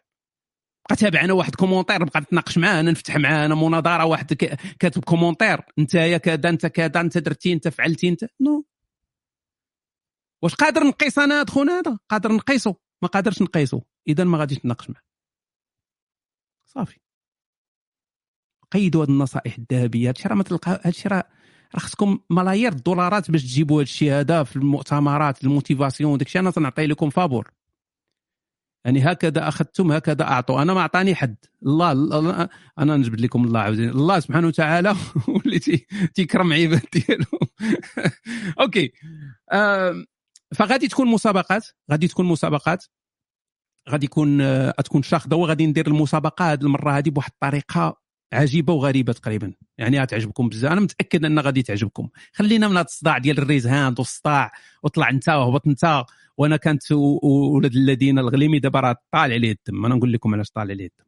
بقى 0.90 0.96
تابع 0.96 1.24
أنا 1.24 1.34
واحد 1.34 1.56
commentaire 1.56 2.02
نبقى 2.02 2.22
نتناقش 2.22 2.58
معاه 2.58 2.80
أنا 2.80 2.92
نفتح 2.92 3.18
معاه 3.18 3.46
أنا 3.46 3.56
مناظرة 3.56 4.06
واحد 4.06 4.34
كاتب 4.80 5.04
commentaire. 5.04 5.62
انت 5.80 5.94
يا 5.94 6.18
كذا 6.18 6.50
انت 6.50 6.66
كذا 6.66 7.02
انت 7.02 7.18
درتي 7.18 7.54
انت 7.54 7.68
فعلتي 7.68 8.10
انت 8.10 8.26
non. 8.42 8.66
واش 10.42 10.56
قادر 10.56 10.84
نقيس 10.84 11.20
أنا 11.20 11.40
هاد 11.40 11.50
خونا 11.50 11.80
هذا؟ 11.80 12.00
قادر 12.10 12.32
نقيسو؟ 12.32 12.74
ما 13.02 13.08
قادرش 13.08 13.42
نقيسو. 13.42 13.82
اذا 14.08 14.24
ما 14.24 14.38
غاديش 14.38 14.58
نتناقش 14.58 14.90
معاه. 14.90 15.04
صافي. 16.66 17.00
قيدوا 18.72 19.02
هاد 19.02 19.10
النصائح 19.10 19.58
الذهبية. 19.58 20.10
هادشي 20.10 20.28
راه 20.28 20.36
ما 20.36 20.44
تلقى 20.44 20.82
هادشي 20.86 21.10
راه 21.10 21.24
راه 21.76 21.80
خصكم 21.80 22.20
ملايير 22.30 22.72
الدولارات 22.72 23.32
باش 23.32 23.44
تجيبوا 23.44 23.82
هادشي 23.82 24.12
هذا 24.12 24.44
في 24.44 24.56
المؤتمرات 24.56 25.44
ال 25.44 25.50
motivation 25.50 26.18
داكشي 26.18 26.40
أنا 26.40 26.52
تنعطي 26.52 26.86
لكم 26.88 27.10
فابور. 27.10 27.52
يعني 28.86 29.00
هكذا 29.12 29.48
أخذتم 29.48 29.92
هكذا 29.92 30.24
أعطوا. 30.24 30.62
أنا 30.62 30.74
ما 30.74 30.80
أعطاني 30.82 31.16
حد. 31.16 31.36
الله, 31.66 31.92
الله 31.92 32.50
أنا 32.80 32.98
نجبد 32.98 33.22
لكم 33.22 33.44
الله 33.44 33.60
عاوزين 33.60 33.90
الله 33.90 34.20
سبحانه 34.20 34.48
وتعالى 34.48 34.96
واللي 35.28 35.60
تي- 35.60 35.86
تيكرم 36.16 36.54
عباد 36.54 36.82
ديالو. 36.94 37.26
OK. 38.62 38.92
فغادي 40.56 40.88
تكون 40.88 41.08
مسابقات 41.08 41.68
غادي 41.92 42.08
تكون 42.08 42.26
مسابقات. 42.26 42.86
غادي 43.90 44.06
يكون 44.06 44.42
آه، 44.42 44.72
تكون 44.72 45.04
شاخده 45.04 45.36
وغادي 45.36 45.68
ندير 45.68 45.88
المسابقة 45.88 46.52
هذه 46.54 46.62
المرة 46.62 46.92
هذه 46.92 47.10
بواحد 47.10 47.32
الطريقة 47.34 48.02
عجيبة 48.34 48.74
وغريبة 48.74 49.14
تقريبا. 49.14 49.54
يعني 49.78 50.02
غتعجبكم 50.02 50.50
بزاف. 50.50 50.72
أنا 50.72 50.82
متأكد 50.82 51.26
انها 51.26 51.44
غادي 51.44 51.62
تعجبكم. 51.64 52.10
خلينا 52.34 52.68
من 52.68 52.78
هذا 52.78 52.86
الصداع 52.86 53.18
ديال 53.18 53.38
ال 53.38 53.43
raise 53.43 53.68
hand 53.68 54.00
والصداع 54.00 54.52
وطلع 54.84 55.10
أنت 55.10 55.30
وهبط 55.30 55.68
أنت. 55.68 56.04
وأنا 56.42 56.58
كانت 56.58 56.92
ولاد 56.92 57.76
الذين 57.76 58.20
الغليمي 58.20 58.60
دابا 58.60 58.80
راه 58.80 58.96
طالع 59.12 59.34
عليه 59.34 59.52
الدم. 59.52 59.86
أنا 59.86 59.96
نقول 59.96 60.14
لكم 60.14 60.34
علاش 60.34 60.50
طالع 60.50 60.72
عليه 60.72 60.86
الدم. 60.86 61.06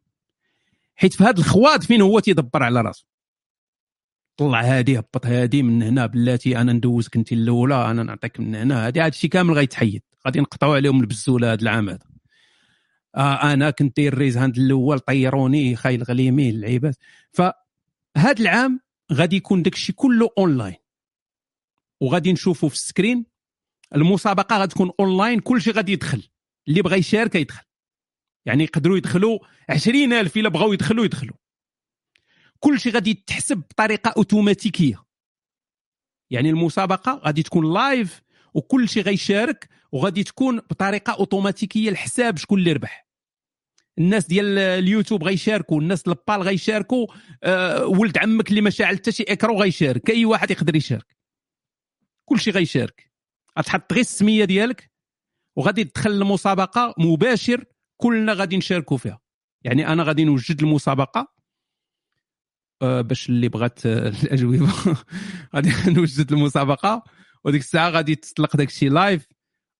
حيت 0.95 1.13
في 1.13 1.23
هذا 1.23 1.39
الخواد 1.39 1.83
فين 1.83 2.01
هو 2.01 2.19
تيدبر 2.19 2.63
على 2.63 2.81
راسه 2.81 3.05
طلع 4.37 4.61
هادي 4.61 4.99
هبط 4.99 5.25
هادي 5.25 5.63
من 5.63 5.83
هنا 5.83 6.05
بلاتي 6.05 6.57
أنا 6.57 6.73
ندوزك 6.73 7.15
انت 7.15 7.31
الاولى 7.31 7.91
أنا 7.91 8.03
نعطيك 8.03 8.39
من 8.39 8.55
هنا. 8.55 8.87
هادي 8.87 9.01
هادشي 9.01 9.27
كامل 9.27 9.53
غيتحيد. 9.53 10.01
غادي 10.25 10.39
نقطعوا 10.39 10.75
عليهم 10.75 11.01
البزولة 11.01 11.53
هذا 11.53 11.61
العام 11.61 11.89
هذا. 11.89 12.05
آه 13.15 13.53
أنا 13.53 13.69
كنت 13.69 13.97
داير 13.97 14.17
raise 14.17 14.37
hand 14.37 14.57
الأول 14.57 14.99
طيروني 14.99 15.75
خاي 15.75 15.95
الغليمي 15.95 16.49
اللعيبات. 16.49 16.95
فهذا 17.31 18.39
العام 18.39 18.79
غادي 19.13 19.35
يكون 19.35 19.63
داكشي 19.63 19.93
كله 19.93 20.29
اونلاين 20.37 20.75
وغادي 22.01 22.33
نشوفوا 22.33 22.69
في 22.69 22.75
ال 22.75 22.83
screen 22.83 23.32
المسابقة 23.95 24.57
غادي 24.57 24.73
تكون 24.73 24.91
أونلاين 24.99 25.39
كلشي 25.39 25.71
غادي 25.71 25.91
يدخل. 25.91 26.29
اللي 26.67 26.81
بغى 26.81 26.97
يشارك 26.97 27.35
يدخل. 27.35 27.63
يعني 28.45 28.63
يقدروا 28.63 28.97
يدخلوا 28.97 29.39
20000 29.69 30.37
إلا 30.37 30.49
بغاو 30.49 30.73
يدخلوا 30.73 31.05
يدخلوا. 31.05 31.35
كلشي 32.59 32.89
غادي 32.89 33.09
يتحسب 33.09 33.57
بطريقة 33.57 34.13
أوتوماتيكية. 34.17 35.03
يعني 36.31 36.49
المسابقة 36.49 37.21
غادي 37.25 37.43
تكون 37.43 37.73
live 37.73 38.21
وكل 38.53 38.89
شيء 38.89 39.03
غيشارك 39.03 39.69
وغادي 39.91 40.23
تكون 40.23 40.57
بطريقة 40.59 41.13
أوتوماتيكية 41.13 41.89
الحساب 41.89 42.37
شكون 42.37 42.59
اللي 42.59 42.71
ربح. 42.71 43.07
الناس 43.97 44.27
ديال 44.27 44.57
اليوتيوب 44.59 45.23
غيشاركوا 45.23 45.81
الناس 45.81 46.07
البال 46.07 46.41
غيشاركوا 46.41 47.07
آه 47.43 47.85
ولد 47.85 48.17
عمك 48.17 48.49
اللي 48.49 48.61
ما 48.61 48.69
شاعل 48.69 48.95
حتى 48.95 49.11
شي 49.11 49.23
إكرو 49.23 49.61
غيشارك. 49.61 50.09
أي 50.09 50.25
واحد 50.25 50.51
يقدر 50.51 50.75
يشارك. 50.75 51.17
كل 52.25 52.39
شيء 52.39 52.53
غيشارك. 52.53 53.12
غتحط 53.59 53.93
غير 53.93 54.01
السمية 54.01 54.45
ديالك 54.45 54.91
وغادي 55.57 55.83
تدخل 55.83 56.11
المسابقة 56.11 56.93
مباشر 56.97 57.65
كلنا 57.97 58.33
غادي 58.33 58.57
نشاركوا 58.57 58.97
فيها. 58.97 59.19
يعني 59.63 59.87
أنا 59.87 60.03
غادي 60.03 60.23
نوجد 60.23 60.61
المسابقة 60.61 61.33
آه، 62.81 63.01
باش 63.01 63.29
اللي 63.29 63.49
بغات 63.49 63.85
آه، 63.85 64.07
الأجوبة. 64.23 64.73
غادي 65.55 65.71
نوجد 65.87 66.31
المسابقة 66.31 67.03
وديك 67.43 67.61
الساعة 67.61 67.89
غادي 67.89 68.15
تطلق 68.15 68.57
داك 68.57 68.67
الشيء 68.67 68.91
live 68.91 69.27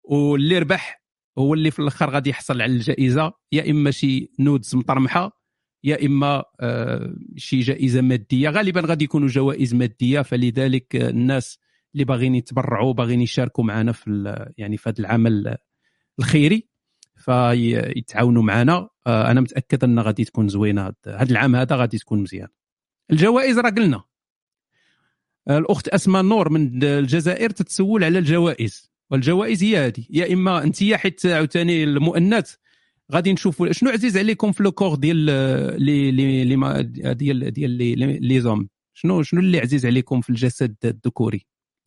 واللي 0.04 0.60
ربح 0.60 1.04
هو 1.38 1.54
اللي 1.54 1.72
في 1.72 1.80
الآخر 1.80 2.10
غادي 2.10 2.30
يحصل 2.30 2.62
على 2.62 2.74
الجائزة. 2.74 3.34
يا 3.52 3.72
إما 3.72 3.92
شي 3.92 4.32
nudes 4.40 4.76
مطرمحة 4.76 5.44
يا 5.84 6.06
إما 6.06 6.44
آه، 6.60 7.16
شي 7.38 7.60
جائزة 7.60 8.02
مادية. 8.02 8.50
غالبا 8.50 8.82
غادي 8.82 9.04
يكونوا 9.04 9.28
جوائز 9.28 9.74
مادية 9.74 10.22
فلذلك 10.22 10.96
آه، 10.96 11.10
الناس 11.10 11.60
اللي 11.94 12.06
باغيين 12.06 12.36
يتبرعوا 12.36 12.94
باغيين 12.94 13.22
يشاركوا 13.22 13.64
معنا 13.64 13.92
في 13.92 14.36
يعني 14.58 14.78
في 14.78 14.90
هذا 14.90 15.00
العمل 15.00 15.58
الخيري 16.20 16.68
فيتعاونوا 17.16 18.44
معنا 18.44 18.90
آه، 19.08 19.32
أنا 19.32 19.42
متأكد 19.42 19.84
أن 19.84 20.00
غادي 20.00 20.26
تكون 20.26 20.48
زوينة 20.48 20.94
هاد 21.08 21.32
العام 21.32 21.56
هذا 21.56 21.76
غادي 21.76 21.98
تكون 21.98 22.22
مزيان. 22.22 22.48
الجوائز 23.12 23.60
راه 23.60 23.70
قلنا. 23.70 24.04
آه، 25.48 25.58
الأخت 25.58 25.88
أسماء 25.88 26.24
نور 26.24 26.50
من 26.50 26.84
الجزائر 26.84 27.50
تتسول 27.50 28.04
على 28.04 28.20
الجوائز. 28.20 28.92
والجوائز 29.12 29.64
هي 29.64 29.78
هذه 29.78 30.06
يا 30.10 30.34
إما 30.34 30.64
أنت 30.64 30.84
حيت 30.94 31.26
عاوتاني 31.26 31.84
المؤنث 31.84 32.56
غادي 33.12 33.34
نشوفوا 33.34 33.72
شنو 33.72 33.90
عزيز 33.90 34.18
عليكم 34.18 34.52
في 34.52 34.64
لو 34.64 34.72
كور 34.72 34.96
ديال 34.96 35.18
لي 35.82 36.12
لي 36.12 36.84
ديال 37.14 37.52
ديال 37.52 37.72
لي 38.28 38.42
زوم. 38.42 38.70
شنو 38.94 39.24
شنو 39.24 39.40
اللي 39.40 39.60
عزيز 39.60 39.86
عليكم 39.86 40.22
في 40.22 40.30
الجسد 40.30 40.76
الذكوري؟ 40.86 41.46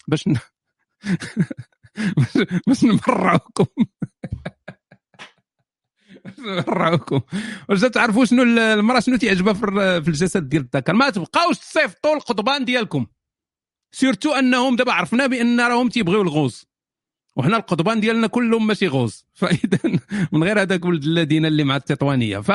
باش 0.08 0.28
ن... 0.28 0.34
باش- 2.16 2.46
باش 2.66 2.84
نمرعوكم. 2.84 3.66
باش 7.68 7.80
تعرفوا 7.80 8.24
شنو 8.24 8.42
ال- 8.42 8.58
المرأة 8.58 9.00
شنو 9.00 9.16
تعجبها 9.16 9.52
في 10.00 10.08
الجسد 10.08 10.48
ديال 10.48 10.62
الذكر؟ 10.62 10.92
ما 10.92 11.10
تبقاوش 11.10 11.58
تصيفطوا 11.58 12.14
القضبان 12.16 12.64
ديالكم. 12.64 13.06
سيرتو 13.92 14.32
أنهم 14.32 14.76
دابا 14.76 14.92
عرفنا 14.92 15.26
بأن 15.26 15.60
راهم 15.60 15.88
تيبغيو 15.88 16.22
ال 16.22 16.31
rose 16.31 16.66
وحنا 17.36 17.56
القضبان 17.56 18.00
ديالنا 18.00 18.26
كلهم 18.26 18.66
ماشي 18.66 18.86
rose 18.86 19.26
فإذا 19.34 19.78
من 20.32 20.44
غير 20.44 20.60
هذاك 20.62 20.84
ولد 20.84 21.04
الذين 21.04 21.46
اللي 21.46 21.64
مع 21.64 21.76
التطوانية. 21.76 22.38
ف 22.38 22.50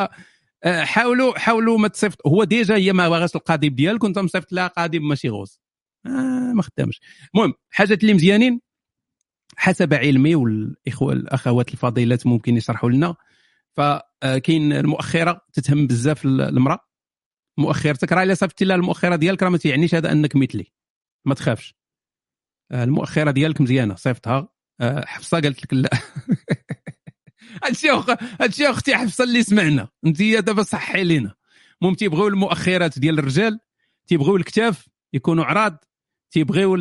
آه، 0.64 0.84
حاولوا 0.84 1.40
حاولوا 1.40 1.78
ما 1.78 1.88
تصيفط. 1.88 2.28
هو 2.28 2.44
déjà 2.44 2.76
هي 2.76 2.94
ما 2.94 3.10
باغاش 3.10 3.36
القضيب 3.36 3.76
ديالك 3.76 4.04
وانت 4.04 4.20
مصيفط 4.20 4.52
لها 4.54 4.68
قضيب 4.68 5.02
ماشي 5.02 5.30
rose 5.30 5.62
آه 6.06 6.54
ما 6.54 6.62
خدامش. 6.62 7.02
المهم 7.36 7.54
حاجات 7.70 8.02
اللي 8.02 8.14
مزيانين 8.14 8.62
حسب 9.58 9.94
علمي 9.94 10.36
والاخوه 10.36 11.14
الأخوات 11.14 11.74
الفضيلات 11.74 12.28
ممكن 12.28 12.58
يشرحوا 12.58 12.90
لنا. 12.90 13.16
فكاين 13.74 14.74
المؤخرة 14.74 15.42
تتهم 15.54 15.88
بزاف 15.88 16.26
المرأة. 16.26 16.80
مؤخرتك 17.58 18.12
راه 18.12 18.24
الا 18.24 18.34
صيفطتي 18.34 18.66
لها 18.66 18.76
المؤخرة 18.76 19.16
ديالك 19.16 19.44
راه 19.44 19.50
ما 19.50 19.58
تيعنيش 19.58 19.96
هذا 19.96 20.12
أنك 20.12 20.36
مثلي. 20.36 20.72
ما 21.26 21.34
تخافش. 21.34 21.76
آه، 22.72 22.84
المؤخرة 22.84 23.32
ديالك 23.32 23.62
مزيانة 23.62 23.96
صيفطها. 23.96 24.50
آه، 24.82 25.06
حفصة 25.06 25.40
قالت 25.40 25.64
لك 25.64 25.74
لا. 25.74 25.90
هادشي 27.64 27.88
هادشي 28.42 28.70
أختي 28.70 28.96
حفصة 28.96 29.24
اللي 29.24 29.44
سمعنا. 29.44 29.88
أنت 30.06 30.22
دابا 30.22 30.64
صحي 30.64 31.04
لينا. 31.04 31.36
المهم 31.82 31.96
تيبغيو 31.96 32.28
المؤخرات 32.28 33.00
ديال 33.00 33.20
الرجال 33.20 33.60
تيبغيو 34.08 34.36
الكتاف 34.36 34.88
يكونوا 35.14 35.46
عراض 35.46 35.84
تيبغيو 36.32 36.78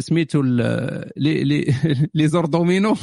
سميتو 0.00 0.42
لي 0.42 1.44
لي 1.44 1.74
les 2.14 2.46
abdominaux. 2.46 2.96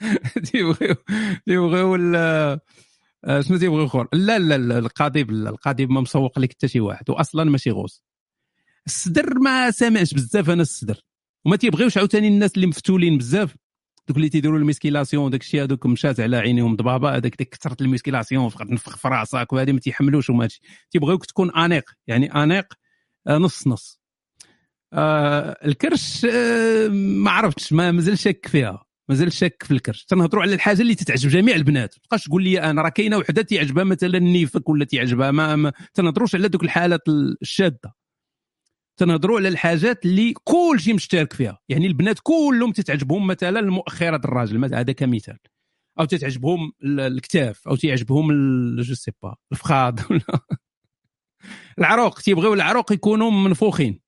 تيبغيو 0.52 0.94
تيبغيو 1.46 2.14
آه، 3.24 3.40
شنو 3.40 3.58
تيبغيو 3.58 3.86
أخر؟ 3.86 4.08
لا 4.12 4.38
لا 4.38 4.58
لا 4.58 4.78
القضيب 4.78 5.30
لا 5.30 5.50
القضيب 5.50 5.90
ما 5.90 6.00
مسوق 6.00 6.38
لك 6.38 6.52
حتى 6.52 6.68
شي 6.68 6.80
واحد 6.80 7.10
واصلا 7.10 7.44
ماشي 7.44 7.70
rose. 7.70 8.04
الصدر 8.86 9.38
ما 9.38 9.70
سامعش 9.70 10.14
بزاف 10.14 10.50
أنا 10.50 10.62
الصدر 10.62 11.00
وما 11.44 11.56
تيبغيوش 11.56 11.98
عاوتاني 11.98 12.28
الناس 12.28 12.54
اللي 12.54 12.66
مفتولين 12.66 13.18
بزاف. 13.18 13.56
دوك 14.08 14.16
اللي 14.16 14.28
تيديروا 14.28 14.58
ال 14.58 14.64
musculation 14.64 15.30
داك 15.30 15.40
الشيء 15.40 15.62
هذوك 15.62 15.86
مشات 15.86 16.20
على 16.20 16.36
عينيهم 16.36 16.76
ضبابة 16.76 17.16
هذاك 17.16 17.36
ديك 17.36 17.48
كثره 17.48 17.76
ال 17.80 17.86
musculation 17.86 18.48
فقط 18.48 18.66
نفخ 18.66 18.96
في 18.96 19.08
راسك 19.08 19.52
وهذه 19.52 19.72
ما 19.72 19.80
تيحملوش 19.80 20.30
وما 20.30 20.48
تيبغيوك 20.90 21.26
تكون 21.26 21.50
أنيق 21.50 21.90
يعني 22.06 22.34
أنيق 22.34 22.74
نص 23.38 23.66
نص. 23.66 24.00
آه 24.92 25.56
الكرش 25.64 26.24
آه 26.24 26.88
ما 26.88 27.30
عرفتش 27.30 27.72
ما 27.72 27.92
مازال 27.92 28.18
شاك 28.18 28.46
فيها 28.48 28.84
مازال 29.08 29.32
شاك 29.32 29.62
في 29.62 29.70
الكرش. 29.70 30.04
تنهضروا 30.04 30.42
على 30.42 30.54
الحاجة 30.54 30.82
اللي 30.82 30.94
تتعجب 30.94 31.28
جميع 31.30 31.54
البنات. 31.56 31.94
ما 31.96 32.00
تبقاش 32.02 32.24
تقول 32.24 32.42
لي 32.44 32.60
أنا 32.62 32.82
راه 32.82 32.88
كاينة 32.88 33.18
وحدة 33.18 33.42
تعجبها 33.42 33.84
مثلا 33.84 34.18
النيفك 34.18 34.68
ولا 34.68 34.84
تعجبها 34.84 35.30
ما, 35.30 35.56
ما 35.56 35.72
تنهضروش 35.94 36.34
على 36.34 36.48
دوك 36.48 36.62
الحالات 36.62 37.08
الشادة. 37.42 37.94
تنهضروا 38.96 39.38
على 39.38 39.48
الحاجات 39.48 40.04
اللي 40.04 40.34
كل 40.44 40.80
شيء 40.80 40.94
مشترك 40.94 41.32
فيها. 41.32 41.58
يعني 41.68 41.86
البنات 41.86 42.18
كلهم 42.22 42.72
تتعجبهم 42.72 43.26
مثلا 43.26 43.60
المؤخرة 43.60 44.16
الراجل. 44.16 44.74
هذا 44.74 44.92
كمثال. 44.92 45.38
أو 46.00 46.04
تتعجبهم 46.04 46.72
ال- 46.84 47.00
الكتاف 47.00 47.68
أو 47.68 47.76
تعجبهم 47.76 48.30
ال- 48.30 48.82
je 48.82 48.94
sais 48.94 49.12
pas 49.22 49.36
ولا 50.10 50.20
العروق 51.78 52.20
تيبغيو 52.20 52.54
العروق 52.54 52.92
يكونوا 52.92 53.30
منفوخين. 53.30 54.00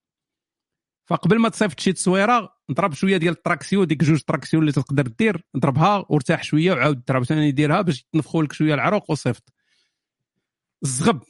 فقبل 1.06 1.38
ما 1.38 1.48
تصيفط 1.48 1.80
شي 1.80 1.92
تصويرة 1.92 2.54
نضرب 2.70 2.92
شوية 2.92 3.16
ديال 3.16 3.32
ال 3.32 3.37
tractions 3.37 3.84
ديك 3.84 4.04
جوج 4.04 4.20
tractions 4.20 4.60
اللي 4.60 4.72
تقدر 4.72 5.06
دير 5.06 5.46
نضربها 5.54 6.04
وارتاح 6.08 6.42
شوية 6.44 6.72
وعاود 6.72 7.02
ثاني 7.24 7.50
ديرها 7.50 7.80
باش 7.80 8.02
تنفخوا 8.02 8.42
لك 8.42 8.52
شوية 8.52 8.74
العروق 8.74 9.10
وصيفط. 9.10 9.52
الزغب. 10.82 11.22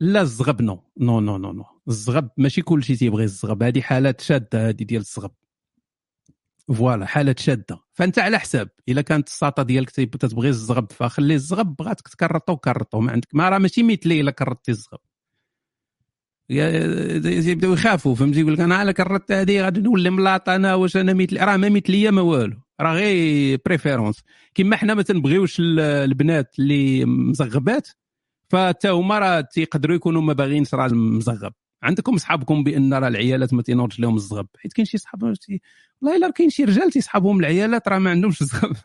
لا 0.00 0.20
الزغب 0.20 0.62
non 0.62 0.84
non 1.00 1.20
non 1.20 1.38
non 1.38 1.52
non 1.52 1.64
الزغب 1.88 2.30
ماشي 2.36 2.62
كل 2.62 2.84
شيء 2.84 2.96
تيبغي 2.96 3.24
الزغب. 3.24 3.62
هذه 3.62 3.80
حالات 3.80 4.20
شادة 4.20 4.68
هذه 4.68 4.72
ديال 4.72 5.00
الزغب. 5.00 5.32
voilà 6.74 7.06
حالات 7.06 7.38
شادة. 7.38 7.80
فأنت 7.92 8.18
على 8.18 8.38
حساب. 8.38 8.68
إلا 8.88 9.02
كانت 9.02 9.28
الساطة 9.28 9.62
ديالك 9.62 9.90
تتبغي 9.90 10.48
الزغب 10.48 10.92
فخلي 10.92 11.34
الزغب 11.34 11.76
بغاتك 11.76 12.08
تكرطو 12.08 12.56
كرطو. 12.56 13.00
ما 13.00 13.12
عندك 13.12 13.28
ما 13.34 13.48
راه 13.48 13.58
ماشي 13.58 13.82
مثلي 13.82 14.20
إلا 14.20 14.30
كرطتي 14.30 14.70
الزغب. 14.70 15.00
يبداو 16.50 17.72
يخافوا 17.72 18.14
فهمتي 18.14 18.40
يقول 18.40 18.52
لك 18.52 18.60
أنا 18.60 18.74
على 18.76 18.92
كرطت 18.92 19.32
هذه 19.32 19.62
غادي 19.62 19.80
نولي 19.80 20.10
ملاط 20.10 20.48
أنا 20.48 20.74
واش 20.74 20.96
أنا 20.96 21.12
مثل 21.12 21.40
راه 21.40 21.56
ما 21.56 21.68
مثليه 21.68 22.10
ما 22.10 22.20
والو. 22.22 22.56
راه 22.80 22.94
غير 22.94 23.58
préférence 23.66 24.22
كما 24.54 24.76
حنا 24.76 24.94
ما 24.94 25.02
تنبغيوش 25.02 25.60
ال- 25.60 25.80
البنات 25.80 26.54
اللي 26.58 27.04
مزغبات 27.04 27.88
فتا 28.50 28.90
هما 28.90 29.18
راه 29.18 29.40
تيقدروا 29.40 29.96
يكونوا 29.96 30.22
ما 30.22 30.32
باغيينش 30.32 30.74
راجل 30.74 30.96
مزغب 30.96 31.52
عندكم 31.82 32.16
صحابكم 32.18 32.64
بأن 32.64 32.94
راه 32.94 33.08
العيالات 33.08 33.54
ما 33.54 33.62
تينوضش 33.62 34.00
لهم 34.00 34.16
الزغب؟ 34.16 34.46
حيت 34.58 34.72
كاين 34.72 34.86
شي 34.86 34.98
صحاب 34.98 35.22
والله 35.22 36.16
إلا 36.16 36.30
كاين 36.30 36.50
شي 36.50 36.64
رجال 36.64 36.90
تيصحابهم 36.90 37.40
العيالات 37.40 37.88
راه 37.88 37.98
ما 37.98 38.10
عندهمش 38.10 38.40
الزغب. 38.42 38.76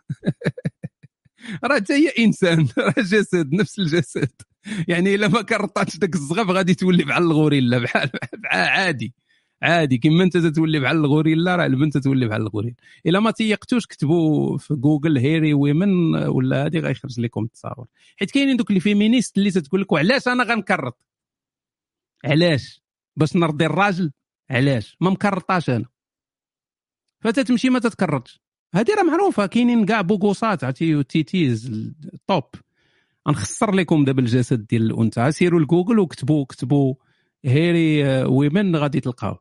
راه 1.64 1.76
حتى 1.76 1.94
هي 1.94 2.10
إنسان 2.26 2.68
راه 2.78 2.94
جسد 2.98 3.54
نفس 3.54 3.80
الجسد. 3.80 4.32
يعني 4.88 5.16
إلا 5.16 5.28
ما 5.28 5.42
كرطاتش 5.42 5.98
داك 5.98 6.16
الزغب 6.16 6.52
غادي 6.52 6.76
تولي 6.76 7.04
بحال 7.04 7.24
الغوريلا 7.24 7.78
بحال 7.78 8.10
عادي. 8.52 9.14
عادي. 9.62 9.98
كما 9.98 10.24
أنت 10.24 10.38
تتولي 10.38 10.80
بحال 10.80 10.98
الغوريلا 10.98 11.56
راه 11.56 11.66
البنت 11.66 11.98
تولي 11.98 12.28
بحال 12.28 12.42
الغوريلا 12.42 12.76
إلا 13.06 13.20
ما 13.20 13.32
تيقتوش 13.32 13.86
كتبوا 13.88 14.58
في 14.58 14.74
Google 14.76 15.18
hairy 15.18 15.54
women 15.54 16.16
ولا 16.16 16.66
هذه 16.66 16.80
غيخرج 16.80 17.20
لكم 17.20 17.44
التصاور. 17.44 17.86
حيت 18.18 18.32
كاينين 18.32 18.58
دوك 18.58 18.72
ال 18.72 18.78
féministes 18.78 19.38
اللي 19.38 19.52
تتقول 19.52 19.82
لك 19.82 19.92
وعلاش 19.92 20.28
أنا 20.28 20.44
غنكرط؟ 20.44 21.06
علاش؟ 22.26 22.84
باش 23.16 23.36
نرضي 23.36 23.66
الراجل؟ 23.66 24.12
علاش؟ 24.50 24.98
ما 25.02 25.10
مكرطاش 25.10 25.70
أنا. 25.70 25.86
فتتمشي 27.24 27.70
ما 27.70 27.80
تتكرطش. 27.80 28.42
هذه 28.76 28.96
راه 28.98 29.04
معروفة. 29.04 29.46
كاينين 29.46 29.86
كاع 29.86 30.02
بوكوسات 30.02 30.64
عرفتي 30.64 31.04
تيتيز 31.04 31.72
ال 32.14 32.21
top 32.21 32.44
غنخسر 33.28 33.72
لكم 33.76 34.06
دابا 34.06 34.22
الجسد 34.22 34.68
ديال 34.68 34.92
الأنثى. 34.92 35.32
سيروا 35.32 35.60
لجوجل 35.60 36.00
وكتبوا 36.00 36.46
كتبوا 36.46 36.96
hairy 37.46 38.06
آه، 38.06 38.28
women 38.28 38.76
غادي 38.76 39.00
تلقاو. 39.00 39.38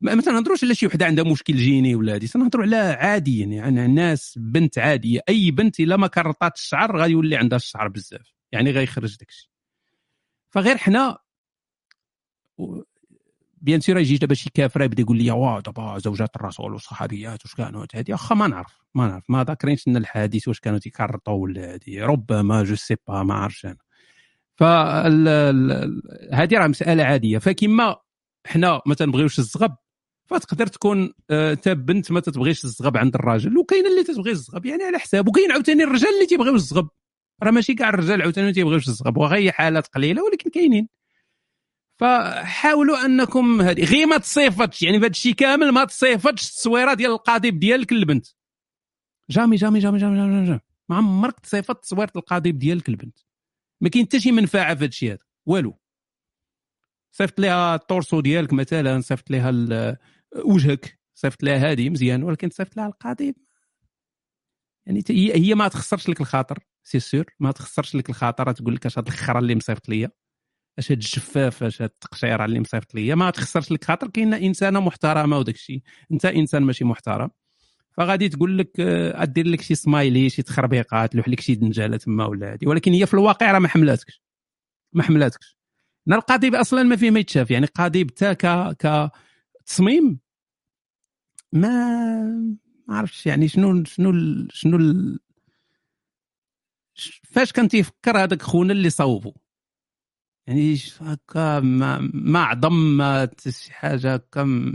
ما 0.00 0.22
تنهضروش 0.22 0.64
على 0.64 0.74
شي 0.74 0.86
وحدة 0.86 1.06
عندها 1.06 1.24
مشكل 1.24 1.54
جيني 1.56 1.94
ولا 1.94 2.14
هادي. 2.14 2.28
تنهضروا 2.28 2.64
على 2.64 2.76
عاديا 2.76 3.46
يعني 3.46 3.86
ناس 3.86 4.38
بنت 4.38 4.78
عادية. 4.78 5.20
أي 5.28 5.50
بنت 5.50 5.80
إلا 5.80 5.96
ما 5.96 6.06
كرطات 6.06 6.56
الشعر 6.56 6.96
غادي 6.96 7.12
يولي 7.12 7.36
عندها 7.36 7.56
الشعر 7.56 7.88
بزاف. 7.88 8.34
يعني 8.52 8.70
غيخرج 8.70 9.16
داكشي. 9.16 9.50
فغير 10.50 10.76
حنا 10.76 11.18
bien 13.62 13.80
sûr 13.80 13.98
يجي 13.98 14.16
دابا 14.16 14.34
شي 14.34 14.50
كافر 14.54 14.82
يبدا 14.82 15.02
يقول 15.02 15.16
لي 15.18 15.30
واه 15.30 15.60
دابا 15.60 15.98
زوجات 15.98 16.36
الرسول 16.36 16.72
والصحابيات 16.72 17.44
واش 17.44 17.54
كانوا 17.54 17.86
هادي؟ 17.94 18.12
واخا 18.12 18.34
ما 18.34 18.46
نعرف 18.46 18.78
ما 18.94 19.06
نعرف 19.06 19.24
ما 19.30 19.44
ذاكرينش 19.44 19.88
لنا 19.88 19.98
الحديث 19.98 20.48
واش 20.48 20.60
كانوا 20.60 20.78
تيكرطوا 20.78 21.34
ولا 21.34 21.72
هادي. 21.72 22.02
ربما 22.02 22.62
je 22.62 22.74
sais 22.74 22.96
pas 23.08 23.22
ما 23.22 23.34
عرفتش 23.34 23.66
أنا. 23.66 23.76
ف 24.56 24.62
هذه 26.34 26.54
راه 26.58 26.66
مسألة 26.66 27.04
عادية. 27.04 27.38
فكما 27.38 27.96
حنا 28.46 28.80
ما 28.86 28.94
تنبغيوش 28.94 29.38
الزغب 29.38 29.76
فتقدر 30.26 30.66
تكون 30.66 31.12
آه، 31.30 31.52
أنت 31.52 31.68
بنت 31.68 32.12
ما 32.12 32.20
تتبغيش 32.20 32.64
الزغب 32.64 32.96
عند 32.96 33.14
الراجل. 33.14 33.58
وكاين 33.58 33.86
اللي 33.86 34.04
تتبغي 34.04 34.30
الزغب 34.30 34.66
يعني 34.66 34.82
على 34.84 34.98
حساب 34.98 35.28
وكاين 35.28 35.52
عاوتاني 35.52 35.84
الرجال 35.84 36.10
اللي 36.14 36.26
تيبغيو 36.26 36.54
الزغب. 36.54 36.88
راه 37.42 37.50
ماشي 37.50 37.74
كاع 37.74 37.88
الرجال 37.88 38.22
عاوتاني 38.22 38.46
ما 38.46 38.52
تيبغيوش 38.52 38.88
الزغب 38.88 39.16
وغير 39.16 39.52
حالات 39.52 39.86
قليلة 39.86 40.22
ولكن 40.24 40.50
كاينين. 40.50 40.88
فحاولوا 41.98 43.04
أنكم 43.04 43.60
هذه 43.60 43.84
غير 43.84 44.06
ما 44.06 44.18
تصيفطش 44.18 44.82
يعني 44.82 44.98
بهذا 44.98 45.10
الشيء 45.10 45.34
كامل 45.34 45.70
ما 45.70 45.84
تصيفطش 45.84 46.50
التصويره 46.50 46.94
ديال 46.94 47.10
القضيب 47.10 47.58
ديالك 47.58 47.92
للبنت 47.92 48.26
jamais 49.30 49.56
jamais 49.56 49.78
jamais 49.78 49.98
jamais 49.98 50.16
jamais, 50.16 50.46
jamais. 50.46 50.60
ما 50.88 50.96
عمرك 50.96 51.40
تصيفط 51.40 51.76
تصويره 51.76 52.12
القضيب 52.16 52.58
ديالك 52.58 52.90
للبنت 52.90 53.18
ما 53.80 53.88
كاين 53.88 54.04
حتى 54.04 54.20
شي 54.20 54.32
منفعة 54.32 54.74
في 54.74 54.78
هذا 54.78 54.84
الشيء 54.84 55.10
هذا. 55.12 55.24
والو. 55.46 55.78
صيفط 57.12 57.40
لها 57.40 57.74
ال 57.74 57.82
torso 57.82 58.20
ديالك 58.20 58.52
مثلا 58.52 59.00
صيفط 59.00 59.30
لها 59.30 59.98
وجهك 60.44 60.98
صيفط 61.14 61.42
لها 61.42 61.72
هذه 61.72 61.90
مزيان 61.90 62.22
ولكن 62.22 62.50
صيفط 62.50 62.76
لها 62.76 62.86
القضيب 62.86 63.34
يعني 64.86 65.04
هي 65.34 65.54
ما 65.54 65.68
تخسرش 65.68 66.08
لك 66.08 66.20
الخاطر 66.20 66.58
c'est 66.84 67.00
sûr 67.00 67.24
ما 67.40 67.52
تخسرش 67.52 67.94
لك 67.94 68.10
الخاطر 68.10 68.52
تقول 68.52 68.74
لك 68.74 68.86
اش 68.86 68.98
هاد 68.98 69.06
الخرا 69.06 69.38
اللي 69.38 69.54
مصيفط 69.54 69.88
ليا. 69.88 70.10
اش 70.78 70.92
هاد 70.92 70.98
الجفاف 70.98 71.62
اش 71.62 71.82
هاد 71.82 71.90
التقشيره 71.90 72.44
اللي 72.44 72.60
مصيفط 72.60 72.94
ليا. 72.94 73.14
ما 73.14 73.30
تخسرش 73.30 73.72
لك 73.72 73.84
خاطر 73.84 74.08
كاينة 74.08 74.36
إنسانة 74.36 74.80
محترمة 74.80 75.38
وداك 75.38 75.54
الشيء 75.54 75.82
أنت 76.12 76.24
إنسان 76.24 76.62
ماشي 76.62 76.84
محترم. 76.84 77.30
فغادي 77.96 78.28
تقول 78.28 78.58
لك 78.58 78.80
آه، 78.80 79.22
أدير 79.22 79.46
لك 79.46 79.60
شي 79.60 79.74
سمايلي 79.74 80.30
شي 80.30 80.42
تخربيقات 80.42 81.12
تلوح 81.12 81.28
لك 81.28 81.40
شي 81.40 81.54
دنجالة 81.54 81.96
تما 81.96 82.26
ولا 82.26 82.52
هادي 82.52 82.66
ولكن 82.66 82.92
هي 82.92 83.06
في 83.06 83.14
الواقع 83.14 83.52
راه 83.52 83.58
ما 83.58 83.68
حملاتكش. 83.68 84.22
ما 84.92 85.02
حملاتكش. 85.02 85.56
نا 86.06 86.16
القضيب 86.16 86.54
أصلا 86.54 86.82
ما 86.82 86.96
فيه 86.96 87.10
ما 87.10 87.20
يتشاف. 87.20 87.50
يعني 87.50 87.66
قضيب 87.66 88.10
تا 88.14 88.32
ك 88.32 88.76
كتصميم 89.64 90.20
ما 91.52 91.68
ما 92.88 92.96
عرفتش 92.96 93.26
يعني 93.26 93.48
شنو 93.48 93.84
شنو 93.84 94.12
شنو 94.50 94.78
فاش 97.22 97.52
كان 97.52 97.68
تيفكر 97.68 98.18
هذاك 98.18 98.42
خونا 98.42 98.72
اللي 98.72 98.90
صوبو. 98.90 99.34
يعني 100.46 100.76
هكا 101.00 101.60
ما 101.60 102.10
ما 102.14 102.40
عظم 102.44 102.96
ما 102.96 103.24
ت- 103.24 103.48
شي 103.48 103.72
حاجة 103.72 104.14
هكا 104.14 104.74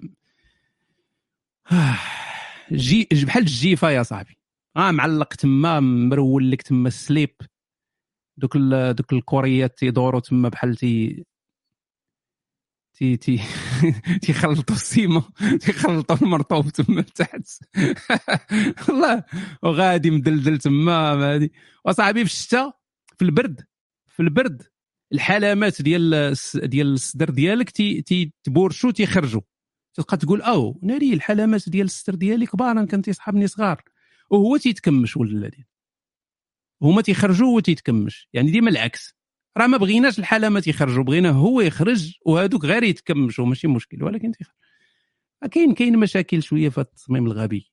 جي 2.72 3.08
بحال 3.26 3.42
الجيفه 3.44 3.90
يا 3.90 4.04
صاحبي. 4.04 4.38
آه 4.78 4.92
معلق 4.92 5.34
تما 5.34 5.80
مرول 5.80 6.52
لك 6.52 6.62
تما 6.62 6.88
السليب. 6.88 7.36
دوك 8.38 8.56
ال- 8.56 8.96
دوك 8.96 9.14
الكوريات 9.14 9.78
تيدوروا 9.78 10.20
تما 10.20 10.50
بحال 10.50 10.76
تي 10.76 11.26
تي 12.94 13.18
تي 13.18 13.40
تيخلطوا 14.22 14.76
السيما 14.76 15.24
تيخلطوا 15.62 16.16
المرطوب 16.22 16.70
تما 16.70 17.02
تحت 17.02 17.42
والله 18.90 19.24
وغادي 19.64 20.12
مدلدل 20.12 20.58
تما 20.58 20.94
هادي. 20.94 21.52
وصاحبي 21.86 22.26
في 22.26 22.32
الشتاء 22.32 22.80
في 23.18 23.26
البرد 23.26 23.62
في 24.08 24.20
البرد 24.22 24.64
الحلامات 25.14 25.82
ديال 25.82 26.36
ديال 26.56 26.94
الصدر 26.94 27.30
ديالك 27.30 27.70
تي 27.70 28.02
تيتبورشوا 28.02 28.92
تيخرجوا 28.92 29.42
تبقى 29.94 30.18
تقول 30.18 30.42
أو 30.42 30.80
ناري 30.84 31.14
الحلامات 31.14 31.70
ديال 31.70 31.86
الصدر 31.86 32.16
ديالي 32.16 32.46
كبار 32.46 32.86
كان 32.86 33.02
تيصحابني 33.02 33.48
صغار. 33.48 33.84
وهو 34.30 34.58
تيتكمش 34.58 35.18
ولد 35.18 35.32
الذين. 35.32 35.66
هما 36.82 37.02
تيخرجوا 37.02 37.48
وهو 37.48 37.60
تيتكمش. 37.60 38.30
يعني 38.34 38.52
ديما 38.52 38.70
العكس. 38.70 39.16
راه 39.58 39.68
ما 39.68 39.78
بغيناش 39.78 40.20
الحلامات 40.20 40.68
يخرجوا 40.68 41.04
بغينا 41.04 41.30
هو 41.30 41.62
يخرج 41.62 42.14
وهذوك 42.26 42.66
غير 42.66 42.84
يتكمشوا 42.84 43.46
ماشي 43.46 43.68
مشكل 43.68 44.04
ولكن 44.04 44.32
تيخرج. 44.32 44.56
كاين 45.52 45.74
كاين 45.74 46.00
مشاكل 46.00 46.44
شوية 46.44 46.70
في 46.70 46.82
التصميم 46.82 47.26
الغبي. 47.26 47.72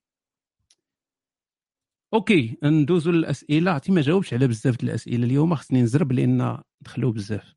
أوكي 2.14 2.58
ندوزو 2.62 3.10
للأسئلة. 3.10 3.70
عرفتي 3.70 3.92
ما 3.92 4.00
جاوبش 4.00 4.34
على 4.34 4.48
بزاف 4.48 4.82
الأسئلة 4.82 5.26
اليوم. 5.26 5.54
خصني 5.54 5.82
نزرب 5.82 6.12
لأن 6.12 6.58
دخلوا 6.80 7.12
بزاف. 7.12 7.54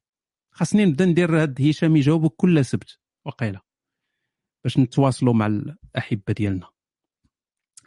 خاصني 0.52 0.86
نبدأ 0.86 1.06
ندير 1.06 1.42
هاد 1.42 1.62
هشام 1.62 1.96
يجاوبوا 1.96 2.30
كل 2.38 2.66
سبت. 2.66 3.00
وقيله 3.26 3.62
باش 4.64 4.78
نتواصلوا 4.78 5.34
مع 5.34 5.48
الأحبة 5.48 6.34
ديالنا. 6.38 6.70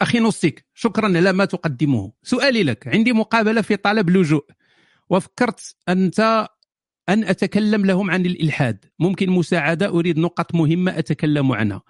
أخي 0.01 0.19
نوستيك 0.19 0.67
شكرا 0.75 1.07
على 1.07 1.33
ما 1.33 1.45
تقدمه 1.45 2.13
سؤالي 2.23 2.63
لك. 2.63 2.89
عندي 2.89 3.13
مقابلة 3.13 3.61
في 3.61 3.77
طلب 3.77 4.09
اللجوء 4.09 4.47
وفكرت 5.11 5.77
أنت 5.89 6.49
أن 7.09 7.25
أتكلم 7.25 7.87
لهم 7.87 8.11
عن 8.11 8.27
الإلحاد. 8.27 8.85
ممكن 8.99 9.31
مساعدة 9.31 9.89
أريد 9.89 10.19
نقط 10.19 10.55
مهمة 10.55 10.99
أتكلم 10.99 11.53
عنها. 11.53 11.83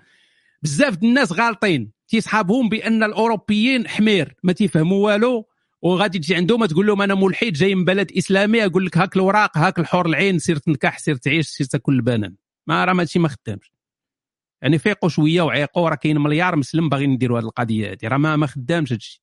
بزاف 0.62 1.02
الناس 1.02 1.32
غالطين. 1.32 1.92
تيصحابهم 2.10 2.68
بأن 2.68 3.02
الأوروبيين 3.02 3.88
حمير. 3.88 4.34
ما 4.42 4.52
تيفهموا 4.52 5.06
والو؟ 5.06 5.46
وغادي 5.82 6.18
تجي 6.18 6.34
عندهم 6.34 6.66
تقول 6.66 6.86
لهم 6.86 7.02
أنا 7.02 7.14
ملحد 7.14 7.52
جاي 7.52 7.74
من 7.74 7.84
بلد 7.84 8.12
إسلامي 8.12 8.58
يقول 8.58 8.86
لك 8.86 8.98
هاك 8.98 9.16
الوراق 9.16 9.58
هاك 9.58 9.78
الحور 9.78 10.06
العين 10.06 10.38
سير 10.38 10.56
تنكح 10.56 10.98
سير 10.98 11.16
تعيش 11.16 11.48
سير 11.48 11.66
تاكل 11.66 11.94
البنان. 11.94 12.36
ما 12.66 12.84
راه 12.84 12.92
ماشي 12.92 13.18
ما 13.18 13.28
خدامش. 13.28 13.72
يعني 14.62 14.78
فيقوا 14.78 15.08
شوية 15.08 15.42
وعيقوا 15.42 15.88
راه 15.88 15.94
كاين 15.94 16.18
مليار 16.18 16.56
مسلم 16.56 16.88
باغيين 16.88 17.10
نديروا 17.10 17.38
هذه 17.38 17.44
القضية 17.44 17.92
هذه 17.92 18.08
راه 18.08 18.16
ما 18.16 18.46
خدامش 18.46 18.92
هادشي. 18.92 19.22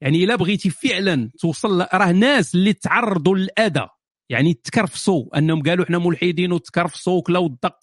يعني 0.00 0.24
إلا 0.24 0.36
بغيتي 0.36 0.70
فعلا 0.70 1.30
توصل 1.38 1.86
راه 1.94 2.12
ناس 2.12 2.54
اللي 2.54 2.72
تعرضوا 2.72 3.36
للأذى. 3.36 3.88
يعني 4.28 4.54
تكرفصوا 4.54 5.38
أنهم 5.38 5.62
قالوا 5.62 5.84
إحنا 5.84 5.98
ملحدين 5.98 6.52
وتكرفصوا 6.52 7.18
وكلاو 7.18 7.46
الدق 7.46 7.80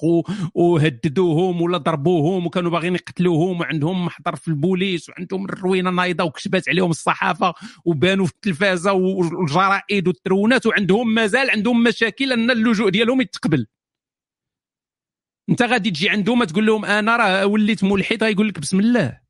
وهددوهم 0.53 1.61
ولا 1.61 1.77
ضربوهم 1.77 2.45
وكانوا 2.45 2.71
باغيين 2.71 2.95
يقتلوهم 2.95 3.59
وعندهم 3.59 4.05
محضر 4.05 4.35
في 4.35 4.47
البوليس 4.47 5.09
وعندهم 5.09 5.45
الروينه 5.45 5.89
نايضة 5.89 6.23
وكشبات 6.23 6.69
عليهم 6.69 6.89
الصحافة 6.89 7.53
وبانوا 7.85 8.25
في 8.25 8.31
التلفازة 8.31 8.93
والجرائد 8.93 10.07
والترونات 10.07 10.65
وعندهم 10.65 11.13
مازال 11.13 11.49
عندهم 11.49 11.83
مشاكل 11.83 12.33
أن 12.33 12.51
اللجوء 12.51 12.89
ديالهم 12.89 13.21
يتقبل. 13.21 13.67
أنت 15.49 15.61
غادي 15.61 15.91
تجي 15.91 16.09
عندهم 16.09 16.43
تقول 16.43 16.65
لهم 16.65 16.85
أنا 16.85 17.17
راه 17.17 17.45
وليت 17.45 17.83
ملحد 17.83 18.23
غيقول 18.23 18.47
لك 18.47 18.59
بسم 18.59 18.79
الله. 18.79 19.21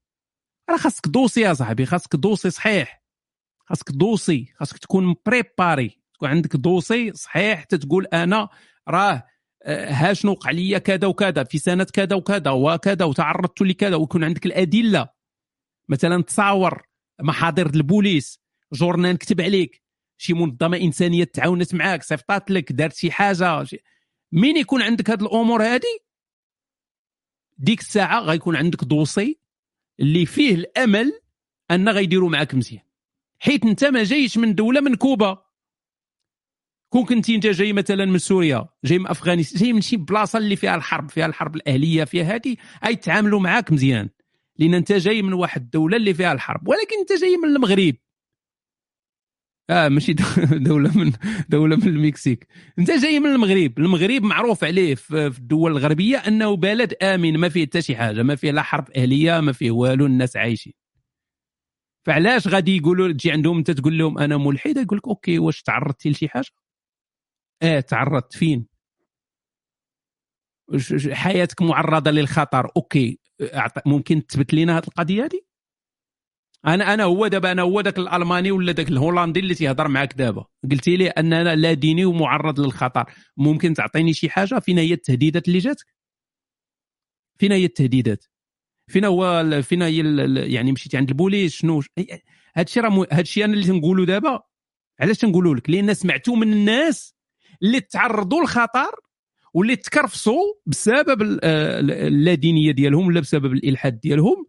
راه 0.69 0.77
خاصك 0.77 1.07
dossier 1.07 1.41
يا 1.41 1.53
صاحبي 1.53 1.85
خاصك 1.85 2.15
dossier 2.15 2.49
صحيح. 2.49 3.03
خاصك 3.65 3.91
dossier 3.91 4.53
خاصك 4.55 4.77
تكون 4.77 5.15
préparé 5.25 6.02
تكون 6.23 6.35
عندك 6.35 6.55
dossier 6.55 7.13
صحيح 7.13 7.63
تتقول 7.63 8.05
أنا 8.05 8.49
راه 8.87 9.23
آه، 9.63 9.91
ها 9.91 10.13
شنو 10.13 10.31
وقع 10.31 10.51
لي 10.51 10.79
كذا 10.79 11.07
وكذا 11.07 11.43
في 11.43 11.57
سنة 11.57 11.83
كذا 11.83 12.15
وكذا 12.15 12.51
وكذا 12.51 13.05
وتعرضت 13.05 13.61
لكذا 13.61 13.95
ويكون 13.95 14.23
عندك 14.23 14.45
الأدلة. 14.45 15.09
مثلا 15.89 16.23
تصاور 16.23 16.83
محاضر 17.21 17.65
البوليس 17.65 18.39
journal 18.73 19.17
كتب 19.17 19.41
عليك 19.41 19.81
شي 20.17 20.33
منظمة 20.33 20.77
إنسانية 20.77 21.23
تعاونت 21.23 21.75
معاك 21.75 22.03
صيفطات 22.03 22.51
لك 22.51 22.71
دارت 22.71 22.95
شي 22.95 23.11
حاجة. 23.11 23.65
مين 24.31 24.57
يكون 24.57 24.81
عندك 24.81 25.09
هاد 25.09 25.21
الأمور 25.21 25.63
هادي؟ 25.63 25.99
ديك 27.57 27.79
الساعة 27.79 28.19
غيكون 28.19 28.55
عندك 28.55 28.83
دوسي 28.83 29.39
اللي 29.99 30.25
فيه 30.25 30.55
الأمل 30.55 31.19
أن 31.71 31.89
غيديروا 31.89 32.29
معاك 32.29 32.55
مزيان. 32.55 32.83
حيت 33.39 33.65
أنت 33.65 33.85
ما 33.85 34.03
جايش 34.03 34.37
من 34.37 34.55
دولة 34.55 34.81
منكوبه 34.81 35.42
كون 36.93 37.05
كنتي 37.05 37.35
انت 37.35 37.47
جاي 37.47 37.73
مثلا 37.73 38.05
من 38.05 38.17
سوريا 38.17 38.65
جاي 38.85 38.99
من 38.99 39.07
افغانستان 39.07 39.61
جاي 39.61 39.73
من 39.73 39.81
شي 39.81 39.97
بلاصة 39.97 40.39
اللي 40.39 40.55
فيها 40.55 40.75
الحرب 40.75 41.09
فيها 41.09 41.25
الحرب 41.25 41.55
الأهلية 41.55 42.03
فيها 42.03 42.35
هذه 42.35 42.55
يتعاملوا 42.85 43.39
معاك 43.39 43.71
مزيان. 43.71 44.09
لأن 44.59 44.73
أنت 44.73 44.91
جاي 44.91 45.21
من 45.21 45.33
واحد 45.33 45.61
الدولة 45.61 45.97
اللي 45.97 46.13
فيها 46.13 46.31
الحرب 46.31 46.67
ولكن 46.67 46.99
أنت 46.99 47.21
جاي 47.21 47.37
من 47.37 47.55
المغرب. 47.55 47.95
آه 49.69 49.89
ماشي 49.89 50.13
دولة 50.69 50.97
من 50.97 51.11
دولة 51.49 51.75
من 51.75 51.87
المكسيك. 51.87 52.47
أنت 52.79 52.91
جاي 52.91 53.19
من 53.19 53.29
المغرب. 53.29 53.79
المغرب 53.79 54.23
معروف 54.23 54.63
عليه 54.63 54.95
في 54.95 55.27
الدول 55.27 55.71
الغربية 55.71 56.17
أنه 56.17 56.55
بلد 56.55 56.93
آمن 56.93 57.37
ما 57.37 57.49
فيه 57.49 57.65
حتى 57.65 57.81
شي 57.81 57.95
حاجة 57.95 58.23
ما 58.23 58.35
فيه 58.35 58.51
لا 58.51 58.61
حرب 58.61 58.91
أهلية 58.91 59.39
ما 59.39 59.51
فيه 59.51 59.71
والو 59.71 60.05
الناس 60.05 60.37
عايشين. 60.37 60.73
فعلاش 62.05 62.47
غادي 62.47 62.77
يقولوا 62.77 63.11
تجي 63.11 63.31
عندهم 63.31 63.57
أنت 63.57 63.71
تقول 63.71 63.97
لهم 63.97 64.17
أنا 64.17 64.37
ملحد 64.37 64.77
يقول 64.77 64.97
لك 64.97 65.07
okay 65.07 65.39
واش 65.39 65.61
تعرضتي 65.61 66.09
لشي 66.09 66.29
حاجة؟ 66.29 66.62
آه 67.63 67.79
تعرضت 67.79 68.33
فين؟ 68.33 68.67
حياتك 71.11 71.61
معرضة 71.61 72.11
للخطر. 72.11 72.71
okay. 72.77 73.19
ممكن 73.85 74.25
تثبت 74.25 74.53
لنا 74.53 74.77
هذه 74.77 74.83
القضية 74.87 75.23
هذه؟ 75.23 75.41
أنا 76.67 76.93
أنا 76.93 77.03
هو 77.03 77.27
دابا 77.27 77.51
أنا 77.51 77.61
هو 77.61 77.79
ذاك 77.81 77.97
الالماني 77.97 78.51
ولا 78.51 78.73
ذاك 78.73 78.89
الهولندي 78.89 79.39
اللي 79.39 79.55
تيهضر 79.55 79.87
معاك 79.87 80.13
دابا. 80.13 80.45
قلتي 80.71 80.97
لي 80.97 81.07
ان 81.07 81.33
أنا 81.33 81.55
لا 81.55 81.73
ديني 81.73 82.05
ومعرض 82.05 82.59
للخطر. 82.59 83.05
ممكن 83.37 83.73
تعطيني 83.73 84.13
شي 84.13 84.29
حاجة؟ 84.29 84.59
فين 84.59 84.77
هي 84.77 84.93
التهديدات 84.93 85.47
اللي 85.47 85.59
جاتك؟ 85.59 85.85
فين 87.39 87.51
هي 87.51 87.65
التهديدات. 87.65 88.25
فين 88.91 89.05
هو 89.05 89.43
فين 89.61 89.81
هي 89.81 89.97
يعني 90.51 90.71
مشيتي 90.71 90.97
عند 90.97 91.09
البوليس 91.09 91.53
شنو؟ 91.53 91.81
هذا 92.55 92.65
الشيء 92.67 92.83
راه 92.83 93.07
الشيء 93.19 93.45
أنا 93.45 93.53
اللي 93.53 93.67
تنقوله 93.67 94.05
دابا؟ 94.05 94.39
علاش 94.99 95.17
تنقولوا 95.17 95.55
لك 95.55 95.69
لأن 95.69 95.93
سمعتوا 95.93 96.35
من 96.35 96.53
الناس. 96.53 97.12
اللي 97.63 97.79
تعرضوا 97.79 98.41
للخطر 98.41 98.95
واللي 99.53 99.75
تكرفصوا 99.75 100.53
بسبب 100.65 101.39
آه، 101.43 101.79
اللادينية 101.79 102.71
ديالهم 102.71 103.07
ولا 103.07 103.19
بسبب 103.19 103.53
الإلحاد 103.53 103.99
ديالهم. 103.99 104.45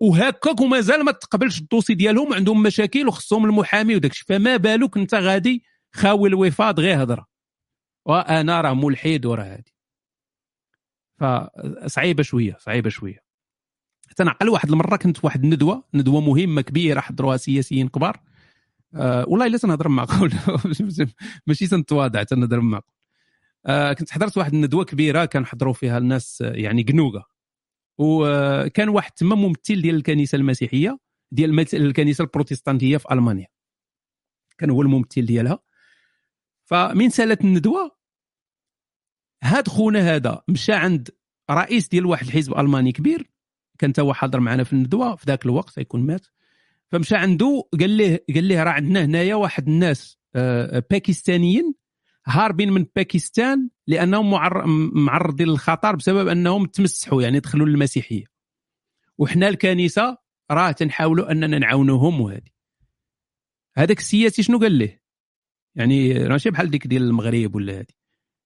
وهكاك 0.00 0.60
ومازال 0.60 1.04
ما 1.04 1.12
تقبلش 1.12 1.58
الدوسي 1.60 1.94
ديالهم 1.94 2.34
عندهم 2.34 2.62
مشاكل 2.62 3.08
وخصهم 3.08 3.44
المحامي 3.44 3.96
وداكشي 3.96 4.24
فما 4.28 4.56
بالك 4.56 4.96
أنت 4.96 5.14
غادي 5.14 5.64
خاوي 5.92 6.28
الوفاض 6.28 6.80
غير 6.80 7.02
هضرة؟ 7.02 7.26
وأنا 8.06 8.60
راه 8.60 8.74
ملحد 8.74 9.26
وراه 9.26 9.44
هادي. 9.44 9.74
فصعيبه 11.20 12.22
شوية 12.22 12.56
صعيبة 12.60 12.90
شوية. 12.90 13.24
حتى 14.10 14.24
نعقل 14.24 14.48
واحد 14.48 14.70
المرة 14.70 14.96
كنت 14.96 15.24
واحد 15.24 15.44
الندوة 15.44 15.84
ندوة 15.94 16.20
مهمة 16.20 16.60
كبيرة 16.60 17.00
حضروها 17.00 17.36
سياسيين 17.36 17.88
كبار. 17.88 18.20
آه 18.94 19.24
والله 19.28 19.46
الا 19.46 19.58
تنهضر 19.58 19.88
معقول؟ 19.88 20.32
ماشي 21.46 21.66
تنتواضع 21.66 22.22
تنهضر 22.22 22.60
معقول. 22.60 22.94
آه 23.66 23.92
كنت 23.92 24.10
حضرت 24.10 24.38
واحد 24.38 24.54
الندوه 24.54 24.84
كبيرة 24.84 25.24
كان 25.24 25.46
حضروا 25.46 25.72
فيها 25.72 25.98
الناس 25.98 26.42
آه، 26.42 26.52
يعني 26.52 26.82
قنوقة. 26.82 27.28
وكان 27.98 28.88
واحد 28.88 29.12
تما 29.12 29.34
ممثل 29.36 29.82
ديال 29.82 29.94
الكنيسة 29.94 30.36
المسيحية 30.36 30.98
ديال 31.32 31.74
الكنيسة 31.74 32.22
البروتستانتية 32.22 32.96
في 32.96 33.12
ألمانيا. 33.12 33.46
كان 34.58 34.70
هو 34.70 34.82
الممثل 34.82 35.26
ديالها. 35.26 35.58
فمن 36.64 37.10
سالت 37.10 37.44
الندوة 37.44 37.96
هاد 39.42 39.68
خونا 39.68 40.00
هذا 40.14 40.42
مشى 40.48 40.72
عند 40.72 41.08
رئيس 41.50 41.88
ديال 41.88 42.06
واحد 42.06 42.26
الحزب 42.26 42.58
ألماني 42.58 42.92
كبير 42.92 43.30
كان 43.78 43.92
تا 43.92 44.02
هو 44.02 44.14
حاضر 44.14 44.40
معنا 44.40 44.64
في 44.64 44.72
الندوة 44.72 45.16
في 45.16 45.24
ذاك 45.26 45.46
الوقت 45.46 45.78
يكون 45.78 46.06
مات. 46.06 46.26
فمشى 46.92 47.16
عنده 47.16 47.68
قال 47.80 47.96
له 47.96 48.18
قال 48.34 48.48
له 48.48 48.62
راه 48.62 48.70
عندنا 48.70 49.04
هنايا 49.04 49.34
واحد 49.34 49.68
الناس 49.68 50.18
آه، 50.34 50.82
باكستانيين 50.90 51.74
هاربين 52.26 52.72
من 52.72 52.86
باكستان 52.96 53.70
لأنهم 53.86 54.30
معر- 54.30 54.66
معرضين 54.94 55.46
للخطر 55.48 55.96
بسبب 55.96 56.28
أنهم 56.28 56.66
تمسحوا 56.66 57.22
يعني 57.22 57.40
دخلوا 57.40 57.66
للمسيحية. 57.66 58.24
وحنا 59.18 59.48
الكنيسة 59.48 60.18
راه 60.50 60.72
تنحاولوا 60.72 61.30
أننا 61.32 61.58
نعاونوهم 61.58 62.20
وهذه 62.20 62.50
هذاك 63.76 63.98
السياسي 63.98 64.42
شنو 64.42 64.58
قال 64.58 64.78
له 64.78 64.98
يعني 65.74 66.14
ماشي 66.28 66.50
بحال 66.50 66.70
ديك 66.70 66.86
ديال 66.86 67.02
المغرب 67.02 67.54
ولا 67.54 67.72
هذه 67.78 67.86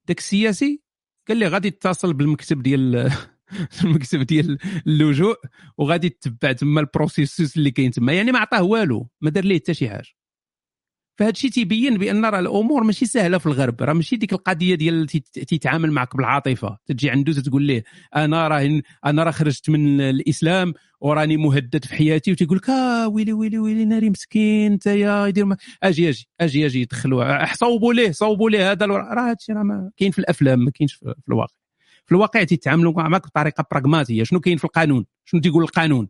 داك 0.09 0.19
السياسي 0.19 0.83
قال 1.29 1.37
لي 1.37 1.47
غادي 1.49 1.71
تتصل 1.71 2.13
بالمكتب 2.15 2.63
ديال 2.63 3.13
المكتب 3.85 4.23
ديال 4.23 4.59
اللجوء 4.87 5.37
وغادي 5.79 6.09
تتبع 6.09 6.53
تما 6.53 6.81
ال 6.81 6.88
processus 6.88 7.57
اللي 7.57 7.71
كاين 7.71 7.91
تما. 7.91 8.13
يعني 8.13 8.33
ما 8.33 8.39
عطاه 8.39 8.63
والو 8.63 9.09
ما 9.21 9.31
دار 9.31 9.45
ليه 9.45 9.59
حتى 9.59 9.75
شي 9.75 9.89
حاجة. 9.91 10.09
فهذا 11.19 11.31
الشيء 11.31 11.51
تيبين 11.51 11.99
بأن 11.99 12.25
راه 12.25 12.39
الأمور 12.41 12.83
ماشي 12.85 13.07
سهلة 13.07 13.39
في 13.39 13.47
الغرب. 13.47 13.83
راه 13.83 13.93
ماشي 13.93 14.17
ديك 14.17 14.33
القضية 14.33 14.75
ديال 14.75 15.07
تي- 15.07 15.21
تيتعامل 15.21 15.91
معك 15.93 16.17
بالعاطفة. 16.17 16.79
تجي 16.87 17.11
عنده 17.11 17.33
تقول 17.33 17.67
له 17.67 17.83
أنا 18.17 18.49
راه 18.49 18.81
أنا 19.07 19.23
راه 19.23 19.31
خرجت 19.31 19.71
من 19.71 20.01
الإسلام 20.01 20.75
وراني 21.01 21.37
مهدد 21.37 21.85
في 21.85 21.95
حياتي. 21.95 22.33
وتيقول 22.33 22.57
لك 22.59 22.71
آه 22.71 23.09
ويلي 23.09 23.33
ويلي 23.33 23.59
ويلي 23.59 23.85
ناري 23.85 24.11
مسكين 24.11 24.73
أنت 24.73 24.87
يا 24.87 25.27
يدير 25.27 25.45
ما- 25.45 25.57
أجي 25.83 26.09
أجي 26.09 26.29
أجي 26.41 26.67
أجي 26.67 26.85
دخلوا 26.85 27.55
صوبوا 27.55 27.95
ليه 27.95 28.11
صوبوا 28.13 28.51
ليه 28.51 28.71
هذا 28.73 28.87
راه 28.87 29.31
هادشي 29.31 29.53
راه 29.53 29.91
كاين 29.97 30.11
في 30.11 30.19
الأفلام 30.19 30.59
ما 30.65 30.71
كاينش 30.71 30.95
في 30.95 31.15
الواقع. 31.29 31.64
في 32.07 32.13
الواقع 32.15 32.43
تيتعاملوا 32.43 32.93
معك 32.93 33.27
بطريقه 33.27 33.65
براغماتيه 33.71 34.25
شنو 34.25 34.41
كاين 34.41 34.57
في 34.57 34.65
القانون؟ 34.65 35.07
شنو 35.25 35.41
تيقول 35.41 35.63
القانون؟ 35.63 36.09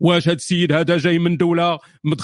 واش 0.00 0.28
هذا 0.28 0.36
السيد 0.36 0.72
هذا 0.72 0.98
جاي 0.98 1.18
من 1.18 1.36
دولة 1.36 1.78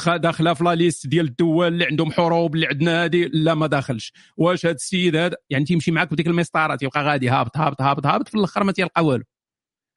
داخلة 0.07 0.55
في 0.55 0.65
لا 0.65 0.75
ليست 0.75 1.07
ديال 1.07 1.27
الدول 1.27 1.67
اللي 1.67 1.85
عندهم 1.85 2.13
حروب 2.13 2.55
اللي 2.55 2.67
عندنا 2.67 3.05
هذه 3.05 3.31
لا 3.33 3.55
ما 3.55 3.67
داخلش. 3.67 4.13
واش 4.37 4.67
هذا 4.67 4.75
السيد 4.75 5.17
هذا 5.17 5.37
يعني 5.51 5.65
تيمشي 5.65 5.91
معك 5.91 6.13
بديك 6.13 6.27
المسطرة 6.27 6.77
تيبقى 6.77 7.05
غادي 7.05 7.29
هابط 7.29 7.57
هابط 7.57 7.83
هابط 7.83 8.07
هابط 8.07 8.29
في 8.29 8.35
الأخر 8.35 8.65
ما 8.65 8.73
تيلقى 8.73 9.05
والو. 9.05 9.25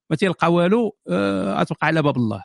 ما 0.10 0.16
تيلقى 0.16 0.54
والو 0.54 0.98
آه 1.10 1.64
تبقى 1.64 1.88
على 1.88 2.02
باب 2.02 2.18
الله. 2.18 2.44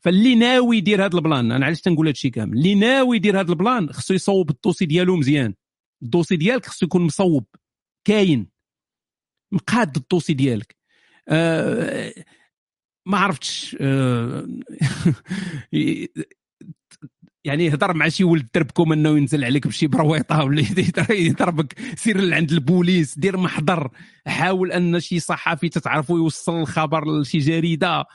فاللي 0.00 0.34
ناوي 0.34 0.76
يدير 0.76 1.04
هذا 1.04 1.16
ال 1.16 1.23
plan 1.23 1.52
أنا 1.52 1.66
علاش 1.66 1.80
تنقول 1.80 2.06
هذا 2.06 2.12
الشيء 2.12 2.30
كامل؟ 2.30 2.58
اللي 2.58 2.74
ناوي 2.74 3.16
يدير 3.16 3.40
هذا 3.40 3.50
ال 3.50 3.58
plan 3.58 3.92
خصو 3.92 4.14
يصوب 4.14 4.50
ال 4.50 4.55
dossier 4.55 4.86
ديالو 4.86 5.16
مزيان. 5.16 5.54
ال 6.02 6.06
dossier 6.06 6.36
ديالك 6.36 6.66
خصو 6.66 6.86
يكون 6.86 7.02
مصوب. 7.02 7.44
كاين. 8.04 8.51
مقاد 9.52 9.96
ال 9.96 10.01
dossier 10.01 10.34
ديالك. 10.34 10.76
آه 11.28 12.14
ما 13.06 13.18
عرفتش 13.18 13.76
آه 13.80 14.48
يعني 17.44 17.74
هضر 17.74 17.94
مع 17.94 18.08
شي 18.08 18.24
ولد 18.24 18.48
دربكم 18.54 18.92
انه 18.92 19.08
ينزل 19.18 19.44
عليك 19.44 19.66
بشي 19.66 19.86
برويطة 19.86 20.44
ولا 20.44 20.62
يضربك 21.10 21.74
سير 21.96 22.20
لعند 22.20 22.52
البوليس 22.52 23.18
دير 23.18 23.36
محضر 23.36 23.90
حاول 24.26 24.72
ان 24.72 25.00
شي 25.00 25.20
صحفي 25.20 25.68
تتعرفوا 25.68 26.18
يوصل 26.18 26.60
الخبر 26.60 27.20
لشي 27.20 27.38
جريدة. 27.38 27.98
آه، 27.98 28.06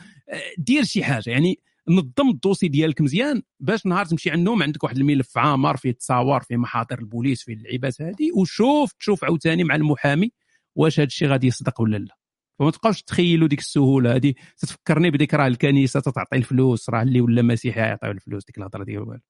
دير 0.57 0.83
شي 0.83 1.03
حاجة 1.03 1.29
يعني 1.29 1.59
نظم 1.89 2.29
الدوسي 2.29 2.67
ديالك 2.67 3.01
مزيان 3.01 3.41
باش 3.59 3.85
نهار 3.85 4.05
تمشي 4.05 4.31
عندهم 4.31 4.63
عندك 4.63 4.83
واحد 4.83 4.97
الملف 4.97 5.37
عامر 5.37 5.77
فيه 5.77 5.91
تصاور 5.91 6.41
فيه 6.41 6.57
محاضر 6.57 6.99
البوليس 6.99 7.43
فيه 7.43 7.53
اللعيبات 7.53 8.01
هذه 8.01 8.31
وشوف 8.35 8.91
تشوف 8.91 9.23
عاوتاني 9.23 9.63
مع 9.63 9.75
المحامي. 9.75 10.31
واش 10.77 10.99
هذا 10.99 11.07
الشيء 11.07 11.27
غادي 11.29 11.47
يصدق 11.47 11.81
ولا 11.81 11.97
لا. 11.97 12.17
فما 12.59 12.71
تبقاوش 12.71 13.03
تخيلوا 13.03 13.47
ديك 13.47 13.59
السهولة 13.59 14.15
هذه 14.15 14.33
تتفكرني 14.57 15.11
بديك 15.11 15.33
راه 15.33 15.47
الكنيسة 15.47 15.99
تتعطي 15.99 16.37
الفلوس 16.37 16.89
راه 16.89 17.01
اللي 17.01 17.21
ولا 17.21 17.41
مسيحي 17.41 17.79
يعطيو 17.79 18.11
الفلوس 18.11 18.45
ديك 18.45 18.57
الهضرة 18.57 18.83
ديال 18.83 18.99
والو. 19.01 19.21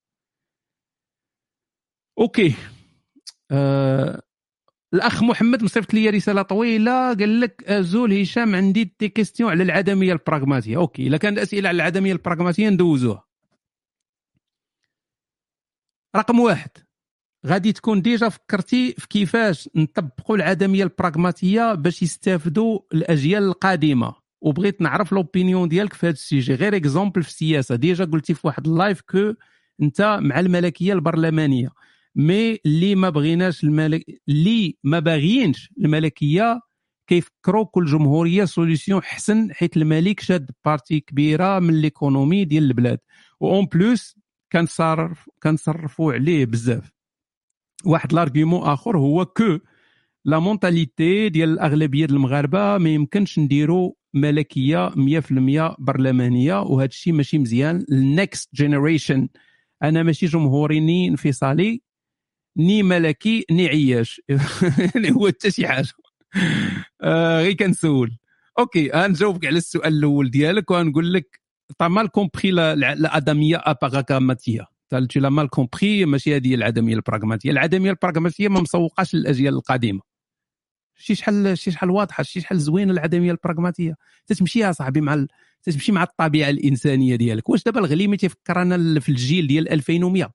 okay. 2.20 2.56
آه 3.52 4.22
الأخ 4.94 5.24
محمد 5.24 5.64
مصيفط 5.64 5.94
لي 5.94 6.10
رسالة 6.10 6.42
طويلة 6.42 7.14
قال 7.14 7.42
لك 7.42 7.64
ازول 7.64 8.14
هشام 8.22 8.56
عندي 8.56 8.96
des 9.00 9.10
questions 9.10 9.52
على 9.52 9.64
العدمية 9.64 10.14
البراغماتية. 10.14 10.78
okay 10.78 11.08
إلا 11.08 11.18
كانت 11.18 11.38
أسئلة 11.40 11.70
على 11.70 11.76
العدمية 11.76 12.12
البراغماتية 12.14 12.70
ندوزوها. 12.70 13.24
رقم 16.16 16.40
واحد. 16.40 16.87
غادي 17.48 17.72
تكون 17.74 18.02
déjà 18.02 18.30
فكرتي 18.30 18.94
في 18.98 19.08
كيفاش 19.08 19.70
نطبقوا 19.76 20.36
العدمية 20.36 20.84
البراغماتية 20.84 21.74
باش 21.74 22.04
يستافدوا 22.04 22.80
الأجيال 22.94 23.44
القادمة. 23.44 24.16
وبغيت 24.42 24.82
نعرف 24.82 25.12
l'opinion 25.12 25.70
ديالك 25.70 25.94
في 25.94 26.06
هذا 26.06 26.14
ال 26.14 26.19
sujet. 26.19 26.54
par 26.54 26.76
exemple 26.76 27.24
في 27.24 27.30
السياسة. 27.30 27.76
déjà 27.76 28.06
قلتي 28.06 28.34
في 28.34 28.48
واحد 28.48 28.68
ال 28.68 28.74
live 28.74 29.02
que 29.02 29.34
أنت 29.82 30.20
مع 30.22 30.40
الملكية 30.40 30.94
البرلمانية. 30.94 31.70
mais 32.16 32.60
اللي 32.66 32.96
ما 32.96 33.10
بغيناش 33.10 33.64
الملك 33.64 34.06
اللي 34.30 34.78
ما 34.84 35.00
باغيينش 35.00 35.74
الملكيه 35.80 36.60
كيفكروا 37.08 37.66
que 37.66 37.78
la 37.78 37.86
جمهوريه 37.86 38.46
solution 38.46 39.04
حسن 39.04 39.54
حيت 39.54 39.78
الملك 39.78 40.20
شاد 40.20 40.52
partie 40.66 41.00
كبيره 41.00 41.60
من 41.60 41.82
l'économie 41.82 42.46
ديال 42.46 42.64
البلاد 42.64 43.00
و 43.40 43.48
en 43.48 43.66
plus 43.66 44.16
كنصرف 44.52 45.30
كنصرفوا 45.44 46.14
عليه 46.14 46.46
بزاف 46.46 46.97
واحد 47.86 48.14
l'argument 48.14 48.64
آخر 48.64 48.98
هو 48.98 49.26
que 49.26 49.60
la 50.26 50.40
mentalité 50.40 51.30
ديال 51.30 51.50
الأغلبية 51.50 52.06
ديال 52.06 52.18
المغاربة 52.18 52.78
ما 52.78 52.90
يمكنش 52.90 53.40
نديروا 53.40 53.92
ملكية 54.14 54.90
100% 54.90 55.76
برلمانية 55.80 56.62
وهذا 56.62 56.90
الشيء 56.90 57.14
ماشي 57.14 57.38
مزيان. 57.38 57.86
ال 57.92 58.03
next 58.03 58.50
generation 58.56 59.30
أنا 59.84 60.04
ماشي 60.04 60.26
جمهوري 60.26 60.80
ni 60.80 61.08
انفصالي 61.08 61.82
ni 62.58 62.84
ملكي 62.84 63.46
ni 63.52 63.68
عياش. 63.68 64.22
يعني 64.96 65.12
هو 65.12 65.28
حتى 65.28 65.52
شي 65.52 65.68
حاجة. 65.68 65.88
آه 67.02 67.42
غير 67.42 67.54
كنسول. 67.54 68.18
okay 68.60 68.90
غنجاوبك 68.90 69.46
على 69.46 69.58
السؤال 69.58 69.94
الأول 69.94 70.32
ديالك 70.32 70.72
وغنقول 70.72 71.14
لك 71.14 71.42
t'as 71.78 71.88
mal 71.88 72.08
compris 72.08 72.50
العدمية 72.50 73.62
البراغماتية 73.66 74.77
tu 74.90 75.20
l'as 75.20 75.30
mal 75.30 75.50
compris 75.50 76.06
ماشي 76.06 76.36
هذه 76.36 76.48
هي 76.48 76.56
العدمية 76.56 76.96
البراغماتية. 76.96 77.52
العدمية 77.52 77.90
البراغماتية 77.90 78.48
ما 78.48 78.62
مسوقاش 78.62 79.16
للأجيال 79.16 79.54
القادمه 79.54 80.02
شي 80.96 81.16
شحال 81.16 81.58
شي 81.58 81.72
شحال 81.72 81.90
واضحة 81.90 82.24
شي 82.24 82.42
شحال 82.42 82.60
زوينة 82.60 82.94
العدمية 82.94 83.32
البراغماتية. 83.32 83.96
تتمشي 84.28 84.60
يا 84.60 84.72
صاحبي 84.72 85.02
مع 85.02 85.14
ال... 85.14 85.28
تتمشي 85.64 85.92
مع 85.92 86.04
الطبيعة 86.04 86.50
الإنسانية 86.50 87.16
ديالك. 87.16 87.50
واش 87.50 87.64
دابا 87.64 87.80
الغليمي 87.80 88.18
تيفكر 88.18 88.62
أنا 88.62 89.00
في 89.00 89.10
الجيل 89.10 89.48
ديال 89.48 89.70
2100 89.70 90.32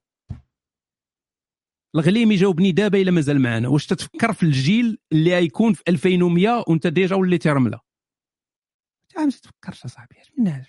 الغليمي 1.95 2.37
جاوبني 2.37 2.73
دابا 2.73 3.03
إلا 3.03 3.11
مازال 3.11 3.41
معنا. 3.41 3.69
واش 3.69 3.87
تتفكر 3.87 4.33
في 4.33 4.43
الجيل 4.43 4.99
اللي 5.13 5.35
غيكون 5.35 5.73
في 5.73 5.83
2100 5.89 6.65
وانت 6.69 6.87
déjà 6.87 7.17
وليتي 7.17 7.51
رملة؟ 7.51 7.81
ما 9.17 9.31
تفكرش 9.31 9.87
صاحبي 9.87 10.17
من 10.39 10.63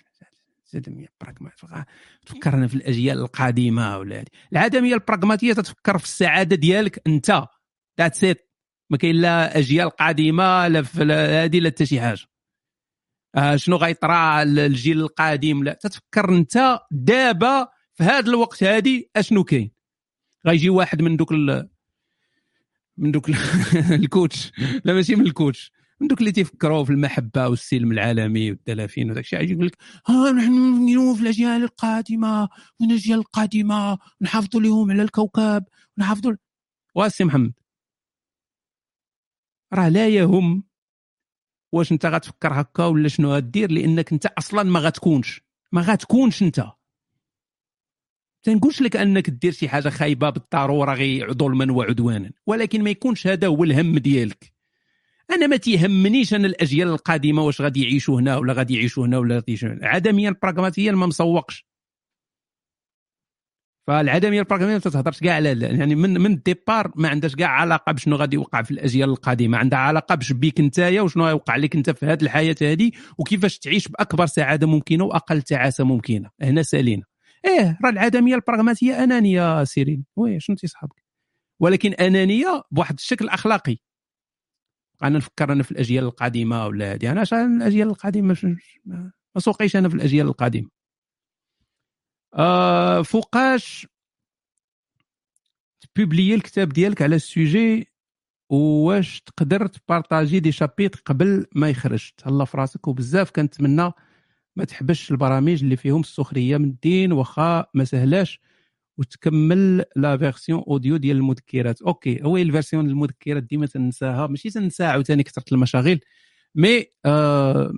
العدميه 0.74 1.06
البراغماتيه 1.20 1.86
تفكرنا 2.26 2.66
في 2.66 2.74
الأجيال 2.74 3.18
القادمة 3.18 3.98
ولا 3.98 4.16
هذه. 4.20 4.26
العدميه 4.52 4.94
البراغماتية 4.94 5.52
تتفكر 5.52 5.98
في 5.98 6.04
السعادة 6.04 6.56
ديالك 6.56 7.02
أنت. 7.06 7.44
that's 8.00 8.24
it 8.24 8.50
ما 8.90 8.96
كاين 8.96 9.16
لا 9.16 9.58
أجيال 9.58 9.90
قادمة 9.90 10.68
لا 10.68 10.82
في 10.82 11.02
هذه 11.04 11.60
لا 11.60 11.70
حتى 11.70 11.86
شي 11.86 12.00
حاجة. 12.00 12.20
آه 13.34 13.56
شنو 13.56 13.76
غيطرا 13.76 14.42
الجيل 14.42 15.00
القادم؟ 15.00 15.64
لا 15.64 15.72
تتفكر 15.72 16.28
أنت 16.28 16.78
دابا 16.90 17.68
في 17.94 18.04
هذا 18.04 18.30
الوقت 18.30 18.62
هذه 18.64 19.04
أشنو 19.16 19.44
كاين. 19.44 19.70
غيجي 20.46 20.70
واحد 20.70 21.02
من 21.02 21.16
دوك 21.16 21.32
ال... 21.32 21.68
من 22.96 23.10
دوك 23.10 23.28
ال- 23.28 23.34
الكوتش. 24.04 24.52
لا 24.84 24.92
ماشي 24.94 25.16
من 25.16 25.26
الكوتش. 25.26 25.72
من 26.00 26.08
دوك 26.08 26.20
اللي 26.20 26.32
تيفكروا 26.32 26.84
في 26.84 26.90
المحبة 26.90 27.48
والسلم 27.48 27.92
العالمي 27.92 28.50
والدلافين 28.50 29.10
وداك 29.10 29.24
الشيء 29.24 29.52
يقول 29.52 29.66
لك 29.66 29.76
ها 30.06 30.32
نحن 30.32 30.52
نؤمنوا 30.52 31.14
في 31.14 31.22
الأجيال 31.22 31.62
القادمة 31.62 32.48
من 32.80 32.90
الأجيال 32.90 33.18
القادمة 33.18 33.98
نحافظوا 34.20 34.60
لهم 34.60 34.90
على 34.90 35.02
الكوكب 35.02 35.64
نحافظوا 35.98 36.32
واسي 36.94 37.24
محمد 37.24 37.52
راه 39.74 39.88
لا 39.88 40.08
يهم 40.08 40.64
واش 41.72 41.92
انت 41.92 42.06
غتفكر 42.06 42.60
هكا 42.60 42.84
ولا 42.84 43.08
شنو 43.08 43.34
غدير 43.34 43.70
لأنك 43.70 44.12
انت 44.12 44.26
أصلا 44.26 44.62
ما 44.62 44.80
غتكونش 44.80 45.42
ما 45.72 45.80
غتكونش 45.80 46.42
انت. 46.42 46.64
تنقولش 48.42 48.82
لك 48.82 48.96
أنك 48.96 49.30
دير 49.30 49.52
شي 49.52 49.68
حاجة 49.68 49.88
خايبة 49.88 50.30
بالضرورة 50.30 50.94
غير 50.94 51.32
ظلما 51.32 51.72
وعدوانا 51.72 52.30
ولكن 52.46 52.82
ما 52.84 52.90
يكونش 52.90 53.26
هذا 53.26 53.46
هو 53.46 53.64
الهم 53.64 53.98
ديالك. 53.98 54.53
أنا 55.30 55.46
ما 55.46 55.56
تيهمنيش 55.56 56.34
أنا 56.34 56.46
الأجيال 56.46 56.88
القادمة 56.88 57.42
واش 57.42 57.60
غادي 57.60 57.82
يعيشوا 57.82 58.20
هنا 58.20 58.36
ولا 58.36 58.52
غادي 58.52 58.74
يعيشوا 58.74 59.06
هنا 59.06 59.18
ولا 59.18 59.34
غادي 59.34 59.44
يعيشوا 59.48 59.68
هنا. 59.68 59.88
عدميا 59.88 60.36
براغماتيا 60.42 60.92
ما 60.92 61.06
مسوقش. 61.06 61.66
فالعدمية 63.86 64.40
البراغماتية 64.40 64.72
ما 64.72 64.78
تتهضرش 64.78 65.20
كاع 65.20 65.34
على 65.34 65.60
يعني 65.60 65.94
من 65.94 66.20
من 66.20 66.32
الديبار 66.32 66.92
ما 66.96 67.08
عندهاش 67.08 67.36
كاع 67.36 67.48
علاقة 67.48 67.92
بشنو 67.92 68.16
غادي 68.16 68.36
يوقع 68.36 68.62
في 68.62 68.70
الأجيال 68.70 69.10
القادمة. 69.10 69.58
عندها 69.58 69.78
علاقة 69.78 70.14
بش 70.14 70.32
بيك 70.32 70.60
نتايا 70.60 71.02
وشنو 71.02 71.26
غيوقع 71.26 71.56
لك 71.56 71.76
أنت 71.76 71.90
في 71.90 72.06
هذه 72.06 72.22
الحياة 72.22 72.56
هذه 72.62 72.90
وكيفاش 73.18 73.58
تعيش 73.58 73.88
بأكبر 73.88 74.26
سعادة 74.26 74.66
ممكنة 74.66 75.04
وأقل 75.04 75.42
تعاسة 75.42 75.84
ممكنة. 75.84 76.30
هنا 76.42 76.62
سالينا. 76.62 77.02
إيه 77.44 77.78
راه 77.84 77.90
العدمية 77.90 78.34
البراغماتية 78.34 79.04
أنانية 79.04 79.64
سيرين. 79.64 80.04
وي 80.16 80.40
شنو 80.40 80.56
تيصحابك 80.56 81.04
ولكن 81.60 81.92
أنانية 81.92 82.62
بواحد 82.70 82.94
الشكل 82.94 83.28
أخلاقي. 83.28 83.76
أنا 85.02 85.16
نفكر 85.18 85.52
أنا 85.52 85.62
في 85.62 85.70
الأجيال 85.72 86.04
القادمة 86.04 86.66
ولا 86.66 86.92
هذه 86.92 87.10
أنا 87.12 87.22
الأجيال 87.56 87.88
مش- 88.44 88.80
ما 89.34 89.40
سوقيش 89.40 89.76
أنا 89.76 89.88
في 89.88 89.94
الأجيال 89.94 90.26
القادمة. 90.26 90.68
آه 92.34 93.02
فوقاش 93.02 93.86
تبوبليي 95.94 96.34
الكتاب 96.34 96.68
ديالك 96.68 97.02
على 97.02 97.16
السوجي 97.16 97.88
واش 98.50 99.20
تقدر 99.20 99.66
تبارطاجي 99.66 100.40
des 100.40 100.52
chapitres 100.52 101.02
قبل 101.06 101.46
ما 101.54 101.70
يخرج. 101.70 102.10
تهلا 102.16 102.44
في 102.44 102.56
راسك 102.56 102.88
وبزاف 102.88 103.30
كنتمنى 103.30 103.90
ما 104.56 104.64
تحبسش 104.64 105.10
البرامج 105.10 105.62
اللي 105.62 105.76
فيهم 105.76 106.00
السخرية 106.00 106.56
من 106.56 106.64
الدين 106.64 107.12
واخا 107.12 107.66
ما 107.74 107.84
سهلاش. 107.84 108.40
وتكمل 108.98 109.84
la 109.96 110.16
version 110.16 110.64
audio 110.68 110.96
ديال 110.96 111.16
المذكرات. 111.16 111.82
okay 111.82 112.22
هو 112.22 112.36
ال 112.36 112.42
version 112.42 112.86
المذكرات 112.90 113.42
ديما 113.42 113.66
تنساها. 113.66 114.26
ماشي 114.26 114.50
تنساها 114.50 114.88
عاوتاني 114.90 115.22
كثرت 115.22 115.52
المشاغل 115.52 116.00
mais 116.54 116.84
آه 117.04 117.72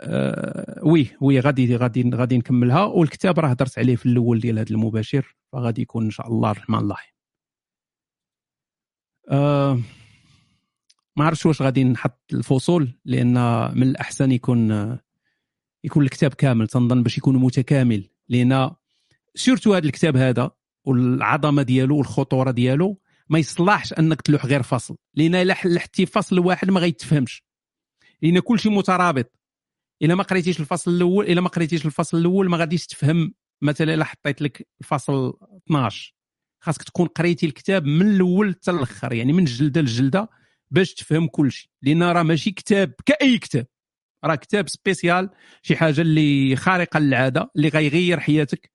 آه 0.00 0.80
oui 0.84 1.08
oui 1.20 1.40
غادي 1.40 1.76
غادي 1.76 2.10
غادي 2.14 2.38
نكملها. 2.38 2.84
والكتاب 2.84 3.38
راه 3.40 3.48
هضرت 3.48 3.78
عليه 3.78 3.96
في 3.96 4.06
الأول 4.06 4.40
ديال 4.40 4.58
هذا 4.58 4.70
المباشر 4.70 5.36
فغادي 5.52 5.82
يكون 5.82 6.04
إن 6.04 6.10
شاء 6.10 6.28
الله 6.28 6.50
الرحمن 6.50 6.78
الرحيم. 6.78 7.14
آه 9.30 9.78
ما 11.16 11.24
عرفتش 11.24 11.46
واش 11.46 11.62
غادي 11.62 11.84
نحط 11.84 12.20
الفصول 12.32 12.98
لأن 13.04 13.34
من 13.78 13.82
الأحسن 13.82 14.32
يكون 14.32 14.72
آه، 14.72 15.00
يكون 15.84 16.04
الكتاب 16.04 16.34
كامل 16.34 16.68
تنظن 16.68 17.02
باش 17.02 17.18
يكون 17.18 17.36
متكامل. 17.36 18.10
لأن 18.28 18.70
سورتو 19.34 19.74
هذا 19.74 19.86
الكتاب 19.86 20.16
هذا 20.16 20.50
والعظمة 20.84 21.62
ديالو 21.62 21.96
والخطورة 21.96 22.50
ديالو 22.50 23.00
ما 23.28 23.38
يصلحش 23.38 23.92
أنك 23.92 24.22
تلوح 24.22 24.46
غير 24.46 24.62
فصل 24.62 24.96
لأن 25.14 25.34
إلا 25.34 25.52
لحتي 25.64 26.06
فصل 26.06 26.38
واحد 26.38 26.70
ما 26.70 26.80
غيتفهمش. 26.80 27.44
لأن 28.22 28.38
كل 28.38 28.58
شيء 28.58 28.72
مترابط. 28.72 29.32
إلا 30.02 30.14
ما 30.14 30.22
قريتيش 30.22 30.60
الفصل 30.60 30.90
الأول 30.90 31.26
إلا 31.26 31.40
ما 31.40 31.48
قريتيش 31.48 31.86
الفصل 31.86 32.18
الأول 32.18 32.50
ما 32.50 32.56
غاديش 32.56 32.86
تفهم 32.86 33.34
مثلا 33.62 33.94
إلا 33.94 34.04
حطيت 34.04 34.42
لك 34.42 34.68
الفصل 34.80 35.38
12 35.66 36.14
خاصك 36.60 36.82
تكون 36.82 37.06
قريتي 37.06 37.46
الكتاب 37.46 37.84
من 37.84 38.14
الأول 38.14 38.54
حتى 38.54 38.70
الأخر 38.70 39.12
يعني 39.12 39.32
من 39.32 39.44
جلدة 39.44 39.80
لجلدة 39.80 40.28
باش 40.70 40.94
تفهم 40.94 41.26
كل 41.26 41.52
شيء 41.52 41.70
لأن 41.82 42.02
راه 42.02 42.22
ماشي 42.22 42.50
كتاب 42.50 42.94
كأي 43.06 43.38
كتاب. 43.38 43.66
راه 44.24 44.34
كتاب 44.34 44.68
سبيسيال 44.68 45.30
شي 45.62 45.76
حاجة 45.76 46.00
اللي 46.00 46.56
خارقة 46.56 46.98
للعادة 47.00 47.50
اللي 47.56 47.68
غيغير 47.68 48.20
حياتك. 48.20 48.70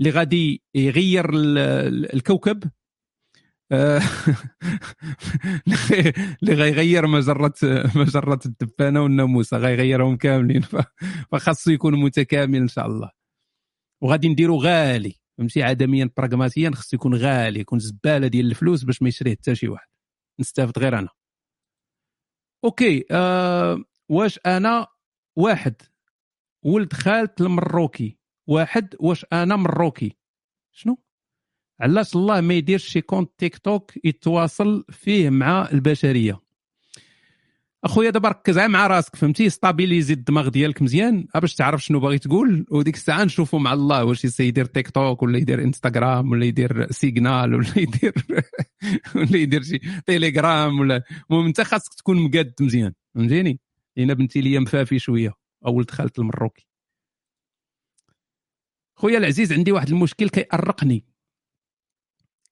اللي 0.00 0.10
غادي 0.10 0.62
يغير 0.74 1.30
ال- 1.34 1.58
ال- 1.58 2.14
الكوكب. 2.14 2.64
آه، 3.72 4.00
اللي 6.42 6.54
غيغير 6.54 7.06
مجرة 7.06 7.54
مجرة 7.96 8.40
الدبانة 8.46 9.02
والناموسة. 9.02 9.56
غيغيرهم 9.58 10.16
كاملين. 10.16 10.62
فخاصو 11.32 11.70
يكون 11.70 12.00
متكامل 12.00 12.58
إن 12.58 12.68
شاء 12.68 12.86
الله. 12.86 13.10
وغادي 14.02 14.28
نديرو 14.28 14.56
غالي. 14.62 15.14
فهمتي؟ 15.38 15.62
عدميا 15.62 16.10
براغماتيا 16.16 16.70
خصو 16.74 16.96
يكون 16.96 17.14
غالي. 17.14 17.60
يكون 17.60 17.78
زبالة 17.78 18.26
ديال 18.26 18.46
الفلوس 18.46 18.84
باش 18.84 19.02
ما 19.02 19.08
يشريه 19.08 19.34
حتى 19.36 19.54
شي 19.54 19.68
واحد. 19.68 19.88
نستافد 20.40 20.78
غير 20.78 20.98
أنا. 20.98 21.08
okay 22.64 23.04
آه 23.10 23.84
واش 24.10 24.38
أنا؟ 24.46 24.86
واحد. 25.38 25.74
ولد 26.64 26.92
خالت 26.92 27.40
المروكي. 27.40 28.19
واحد 28.50 28.94
واش 29.00 29.26
أنا 29.32 29.56
مروكي 29.56 30.16
شنو؟ 30.72 30.98
علاش 31.80 32.16
الله 32.16 32.40
ما 32.40 32.54
يديرش 32.54 32.88
شي 32.88 33.00
compte 33.00 33.30
تيك 33.38 33.58
توك 33.58 33.92
يتواصل 34.04 34.84
فيه 34.90 35.30
مع 35.30 35.68
البشرية؟ 35.72 36.40
أخويا 37.84 38.10
دابا 38.10 38.28
ركز 38.28 38.58
مع 38.58 38.86
راسك 38.86 39.16
فهمتي؟ 39.16 39.50
ستابيليزي 39.50 40.14
الدماغ 40.14 40.48
ديالك 40.48 40.82
مزيان. 40.82 41.26
آه 41.34 41.38
باش 41.38 41.54
تعرف 41.54 41.84
شنو 41.84 42.00
باغي 42.00 42.18
تقول. 42.18 42.66
وديك 42.70 42.94
الساعة 42.94 43.24
نشوفوا 43.24 43.58
مع 43.58 43.72
الله 43.72 44.04
واش 44.04 44.40
يدير 44.40 44.64
تيك 44.64 44.90
توك 44.90 45.22
ولا 45.22 45.38
يدير 45.38 45.62
انستغرام 45.62 46.30
ولا 46.30 46.44
يدير 46.44 46.92
سيجنال 46.92 47.54
ولا 47.54 47.78
يدير 47.84 48.14
ولا 49.14 49.36
يدير 49.36 49.62
شي 49.62 49.80
تيليجرام 50.06 50.80
ولا 50.80 51.02
المهم 51.30 51.46
أنت 51.46 51.60
خاصك 51.60 51.94
تكون 51.94 52.22
مقاد 52.22 52.52
مزيان. 52.60 52.92
فهمتيني؟ 53.14 53.60
لأن 53.96 54.14
بنتي 54.14 54.40
ليا 54.40 54.60
مفافي 54.60 54.98
شوية. 54.98 55.32
أو 55.66 55.74
ولد 55.74 55.90
خالة 55.90 56.10
المروكي 56.18 56.69
خويا 59.00 59.18
العزيز 59.18 59.52
عندي 59.52 59.72
واحد 59.72 59.88
المشكل 59.88 60.28
كيأرقني. 60.28 61.04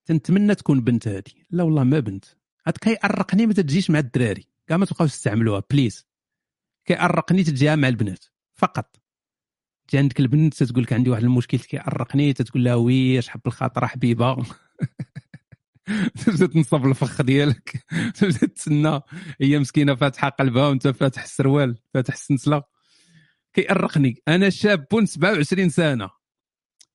تنتمنى 0.07 0.55
تكون 0.55 0.81
بنت 0.81 1.09
هذه 1.09 1.33
لا 1.51 1.63
والله 1.63 1.85
ما 1.85 2.01
بنت. 2.01 2.25
هاد 2.67 2.77
كيأرقني 2.77 3.47
ما 3.47 3.53
تجيش 3.53 3.91
مع 3.91 3.99
الدراري. 3.99 4.49
كاع 4.67 4.77
ما 4.77 4.87
تبقاوش 4.87 5.11
تستعملوها 5.11 5.63
please 5.71 6.07
كيأرقني 6.85 7.45
تجيها 7.45 7.77
مع 7.77 7.89
البنات. 7.89 8.25
فقط. 8.55 8.97
تجي 9.89 9.99
عندك 9.99 10.21
البنت 10.21 10.63
تقول 10.63 10.83
لك 10.83 10.93
عندي 10.93 11.11
واحد 11.11 11.23
المشكل 11.23 11.59
كيأرقني 11.59 12.33
تقول 12.33 12.65
لها 12.65 12.75
oui 12.75 13.19
اش 13.19 13.29
حب 13.29 13.41
الخاطر 13.47 13.87
حبيبة؟ 13.87 14.37
تبدا 16.25 16.47
تنصب 16.47 16.87
الفخ 16.87 17.23
ديالك. 17.23 17.85
تبدا 18.19 18.47
تسنى. 18.47 19.01
هي 19.41 19.59
مسكينة 19.59 19.95
فاتحة 19.95 20.29
قلبها 20.29 20.69
وانت 20.69 20.89
فاتح 20.89 21.23
السروال 21.23 21.79
فاتح 21.95 22.15
السنسله 22.15 22.63
كيأرقني. 23.53 24.23
أنا 24.29 24.51
شاب 24.51 24.87
27 25.05 25.69
سنة. 25.69 26.18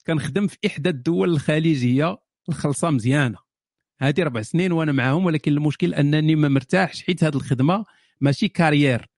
كنخدم 0.07 0.47
في 0.47 0.57
إحدى 0.65 0.89
الدول 0.89 1.29
الخليجية 1.29 2.17
الخلصة 2.49 2.89
مزيانة. 2.89 3.37
هذه 3.99 4.23
ربع 4.23 4.41
سنين 4.41 4.71
وأنا 4.71 4.91
معاهم 4.91 5.25
ولكن 5.25 5.51
المشكل 5.51 5.93
أنني 5.93 6.35
ما 6.35 6.47
مرتاحش 6.47 7.03
حيت 7.03 7.23
هذه 7.23 7.35
الخدمة 7.35 7.85
ماشي 8.21 8.47
carrière 8.47 9.09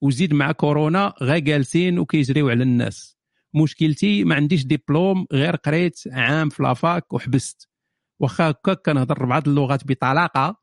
وزيد 0.00 0.34
مع 0.34 0.52
كورونا 0.52 1.14
غا 1.22 1.38
جالسين 1.38 1.98
وكيجريو 1.98 2.48
على 2.48 2.62
الناس. 2.62 3.18
مشكلتي 3.54 4.24
ما 4.24 4.34
عنديش 4.34 4.64
ديبلوم 4.66 5.26
غير 5.32 5.56
قريت 5.56 6.00
عام 6.12 6.48
في 6.48 6.62
la 6.62 6.82
fac 6.82 7.12
وحبست. 7.12 7.68
واخا 8.20 8.50
هكا 8.50 8.74
كنهضر 8.74 9.26
بعض 9.26 9.48
اللغات 9.48 9.86
بطلاقة. 9.86 10.56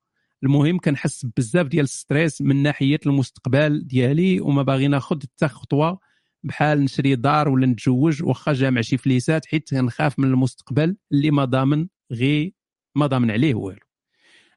المهم 0.43 0.80
كنحس 0.80 1.26
بزاف 1.38 1.68
ديال 1.68 1.84
الستريس 1.84 2.41
من 2.41 2.64
ناحية 2.64 2.99
المستقبل 3.06 3.88
ديالي 3.88 4.39
وما 4.39 4.64
باغي 4.64 4.88
ناخذ 4.88 5.22
حتى 5.22 5.47
خطوة 5.47 5.99
بحال 6.45 6.84
نشري 6.84 7.15
دار 7.15 7.49
ولا 7.49 7.65
نتزوج 7.65 8.23
واخا 8.23 8.53
جامع 8.53 8.81
شي 8.81 8.97
فليسات 8.97 9.45
حيت 9.45 9.69
كنخاف 9.69 10.19
من 10.19 10.27
المستقبل 10.27 10.97
اللي 11.11 11.31
ما 11.31 11.45
ضامن 11.45 11.88
غير 12.11 12.53
ما 12.95 13.07
ضامن 13.07 13.31
عليه 13.31 13.55
والو. 13.55 13.80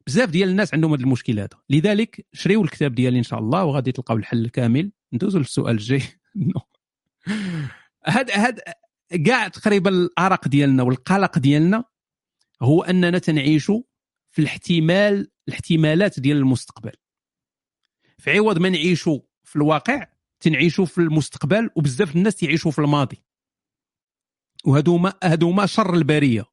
بزاف 0.06 0.30
ديال 0.30 0.48
الناس 0.48 0.74
عندهم 0.74 0.92
هذا 0.92 1.02
المشكل 1.02 1.40
هذا. 1.40 1.48
لذلك 1.70 2.26
شريوا 2.32 2.64
الكتاب 2.64 2.94
ديالي 2.94 3.18
إن 3.18 3.22
شاء 3.22 3.38
الله 3.38 3.64
وغادي 3.64 3.92
تلقاو 3.92 4.16
الحل 4.16 4.44
الكامل 4.44 4.92
ندوزو 5.12 5.38
للسؤال 5.38 5.74
الجاي. 5.74 6.02
هاد 8.06 8.30
هاد 8.30 8.60
كاع 9.26 9.48
تقريبا 9.48 9.90
الأرق 9.90 10.48
ديالنا 10.48 10.82
والقلق 10.82 11.38
ديالنا 11.38 11.84
هو 12.62 12.82
أننا 12.82 13.18
تنعيشوا 13.18 13.82
في 14.30 14.42
الاحتمال 14.42 15.30
الاحتمالات 15.48 16.20
ديال 16.20 16.36
المستقبل. 16.36 16.92
في 18.18 18.30
عوض 18.30 18.58
ما 18.58 18.68
نعيشوا 18.68 19.20
في 19.44 19.56
الواقع 19.56 20.06
تنعيشوا 20.40 20.84
في 20.84 20.98
المستقبل 20.98 21.70
وبزاف 21.76 22.16
الناس 22.16 22.36
تيعيشوا 22.36 22.70
في 22.70 22.78
الماضي. 22.78 23.22
وهذو 24.64 24.96
هما 24.96 25.12
هذو 25.24 25.50
هما 25.50 25.66
شر 25.66 25.94
البرية. 25.94 26.44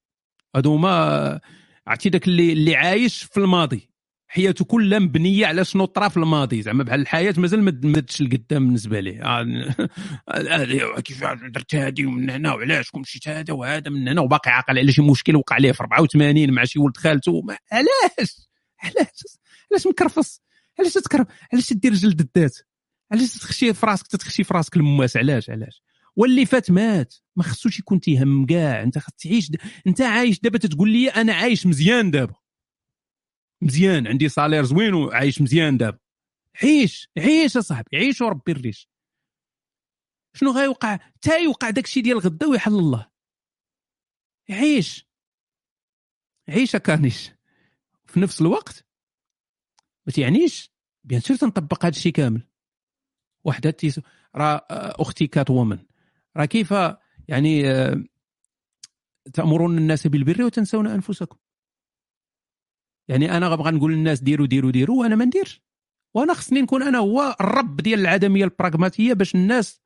هذو 0.56 0.76
هما 0.76 1.40
عرفتي 1.88 2.10
داك 2.10 2.28
اللي 2.28 2.54
اللي 2.54 2.76
عايش 2.76 3.24
في 3.24 3.38
الماضي. 3.38 3.90
حياته 4.28 4.66
كلها 4.66 5.00
مبنية 5.00 5.46
على 5.46 5.66
شنو 5.66 5.86
طرا 5.86 6.08
في 6.08 6.18
الماضي. 6.18 6.62
زعما 6.62 6.84
بحال 6.84 7.02
الحياة 7.02 7.34
مازال 7.38 7.64
ما 7.64 7.72
مدتش 7.72 8.22
لقدام 8.22 8.66
بالنسبة 8.66 9.00
ليه. 9.00 9.24
آه، 9.24 11.00
كيف 11.06 11.24
درت 11.24 11.76
هادي 11.76 12.06
ومن 12.06 12.30
هنا 12.30 12.54
وعلاش 12.54 12.92
كون 12.92 13.02
مشيت 13.02 13.28
هذا 13.28 13.54
وهذا 13.54 13.90
من 13.90 14.08
هنا 14.08 14.22
وباقي 14.22 14.52
عاقل 14.52 14.80
على 14.80 14.92
شي 14.92 15.02
مشكل 15.02 15.36
وقع 15.36 15.58
ليه 15.58 15.72
في 15.72 15.80
84 15.80 16.52
مع 16.52 16.64
شي 16.64 16.80
ولد 16.80 16.98
خالته. 16.98 17.44
علاش؟ 17.72 18.50
علاش؟ 18.84 19.24
علاش 19.72 19.88
مكرفص 19.88 20.42
علاش 20.80 20.94
تكرف؟ 20.94 21.28
علاش 21.54 21.68
تدير 21.68 21.94
جلد 21.94 22.30
الذات؟ 22.36 22.58
علاش 23.12 23.34
تخشي 23.34 23.74
في 23.74 23.86
راسك 23.86 24.08
تتخشي 24.08 24.44
في 24.44 24.54
راسك 24.54 24.78
المواس 24.78 25.18
علاش 25.18 25.50
علاش؟ 25.50 25.82
واللي 26.16 26.46
فات 26.46 26.72
مات. 26.72 27.16
ما 27.36 27.44
خصوش 27.44 27.80
يكون 27.80 28.00
تيهم 28.00 28.46
كاع 28.46 28.84
انت 28.84 28.98
خص 28.98 29.12
تعيش. 29.14 29.52
انت 29.88 30.02
عايش 30.02 30.40
دابا 30.40 30.58
تتقول 30.58 30.90
لي 30.90 31.10
أنا 31.10 31.34
عايش 31.34 31.66
مزيان 31.68 32.12
دابا. 32.12 32.36
مزيان. 33.62 34.08
عندي 34.08 34.30
صالير 34.30 34.64
زوين 34.64 34.94
وعايش 34.94 35.42
مزيان 35.42 35.78
دابا. 35.78 36.00
عيش. 36.64 37.10
عيش 37.18 37.58
أصاحبي. 37.58 37.98
عيش 37.98 38.22
وربي 38.22 38.52
الريش. 38.52 38.90
شنو 40.34 40.52
غيوقع؟ 40.52 41.00
تا 41.22 41.38
يوقع 41.38 41.70
داكشي 41.70 42.02
ديال 42.02 42.20
غدا 42.20 42.48
ويحل 42.48 42.74
الله. 42.74 43.12
عيش. 44.50 45.08
عيش 46.50 46.76
كانيش 46.76 47.32
في 48.06 48.20
نفس 48.20 48.42
الوقت 48.42 48.86
ما 50.06 50.14
تعنيش. 50.14 50.72
بيان 51.04 51.22
سور 51.22 51.38
تنطبق 51.38 51.86
هذا 51.86 51.96
الشيء 51.96 52.12
كامل. 52.12 52.48
وحدة 53.46 53.70
تيس 53.70 54.00
راه 54.36 54.66
آه، 54.72 55.02
أختي 55.02 55.28
كات 55.28 55.50
وومن. 55.50 55.80
راه 56.38 56.46
كيف 56.46 56.74
يعني 57.28 57.72
آه، 57.72 58.04
تأمرون 59.34 59.78
الناس 59.78 60.08
بالبر 60.08 60.44
وتنسون 60.44 60.88
أنفسكم؟ 60.88 61.38
يعني 63.08 63.38
أنا 63.38 63.48
غنبغى 63.48 63.72
نقول 63.72 63.94
للناس 63.94 64.22
ديروا 64.22 64.48
ديروا 64.48 64.72
ديروا 64.72 65.00
وأنا 65.02 65.16
ما 65.16 65.26
نديرش. 65.26 65.62
وأنا 66.14 66.34
خصني 66.34 66.62
نكون 66.62 66.84
أنا 66.84 66.98
هو 66.98 67.36
الرب 67.42 67.78
ديال 67.78 68.00
العدمية 68.00 68.44
البراغماتية 68.44 69.14
باش 69.14 69.36
الناس 69.36 69.82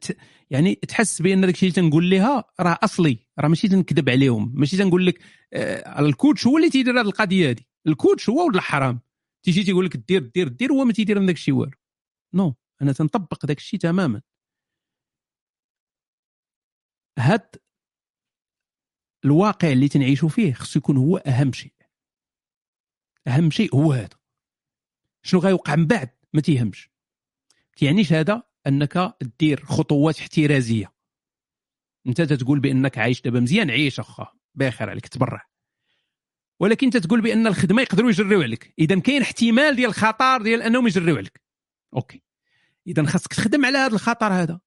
ت... 0.00 0.16
يعني 0.50 0.74
تحس 0.74 1.22
بأن 1.22 1.40
داك 1.40 1.54
الشيء 1.54 1.68
اللي 1.68 1.82
تنقول 1.82 2.10
لها 2.10 2.44
راه 2.60 2.78
أصلي. 2.82 3.18
راه 3.38 3.48
ماشي 3.48 3.68
تنكذب 3.68 4.08
عليهم. 4.10 4.52
ماشي 4.54 4.76
تنقول 4.76 5.06
لك 5.06 5.20
آه 5.52 6.00
ال 6.00 6.08
coach 6.08 6.46
هو 6.46 6.56
اللي 6.56 6.70
تيدير 6.70 7.00
هذه 7.00 7.06
القضية 7.06 7.50
هذه 7.50 7.60
ال 7.86 7.93
coach 7.93 8.28
هو 8.30 8.46
ولد 8.46 8.54
الحرام؟ 8.54 9.00
تيجي 9.42 9.62
تيقول 9.62 9.84
لك 9.84 9.96
دير 9.96 10.30
دير 10.34 10.48
دير 10.48 10.72
هو 10.72 10.84
ما 10.84 10.92
تيدير 10.92 11.20
من 11.20 11.26
داك 11.26 11.36
الشيء 11.36 11.54
والو. 11.54 11.72
non. 12.34 12.54
أنا 12.82 12.92
تنطبق 12.92 13.46
داك 13.46 13.58
الشيء 13.58 13.80
تماما. 13.80 14.22
هاد 17.18 17.56
الواقع 19.24 19.72
اللي 19.72 19.88
تنعيشوا 19.88 20.28
فيه 20.28 20.52
خصو 20.52 20.78
يكون 20.78 20.96
هو 20.96 21.16
أهم 21.16 21.52
شيء. 21.52 21.72
أهم 23.26 23.50
شيء 23.50 23.74
هو 23.74 23.92
هذا. 23.92 24.18
شنو 25.22 25.40
غيوقع 25.40 25.76
من 25.76 25.86
بعد؟ 25.86 26.10
ما 26.32 26.40
تيهمش. 26.40 26.90
تيعنيش 27.76 28.12
هذا 28.12 28.42
أنك 28.66 29.16
دير 29.38 29.64
خطوات 29.64 30.18
احترازية. 30.18 30.92
أنت 32.06 32.20
تتقول 32.20 32.60
بأنك 32.60 32.98
عايش 32.98 33.20
دابا 33.22 33.40
مزيان 33.40 33.70
عيش 33.70 34.00
أخا 34.00 34.32
بخير 34.54 34.90
عليك 34.90 35.08
تبرع. 35.08 35.48
ولكن 36.60 36.86
أنت 36.86 36.96
تقول 36.96 37.20
بأن 37.20 37.46
الخدمة 37.46 37.82
يقدروا 37.82 38.10
يجريو 38.10 38.42
عليك. 38.42 38.74
إذا 38.78 39.00
كاين 39.00 39.22
احتمال 39.22 39.76
ديال 39.76 39.88
الخطر 39.88 40.42
ديال 40.42 40.62
أنهم 40.62 40.86
يجريو 40.86 41.16
عليك. 41.16 41.42
OK. 41.96 42.25
إذا 42.86 43.06
خاصك 43.06 43.34
تخدم 43.34 43.64
على 43.66 43.78
هذا 43.78 43.94
الخطر 43.94 44.32
هذا. 44.32 44.60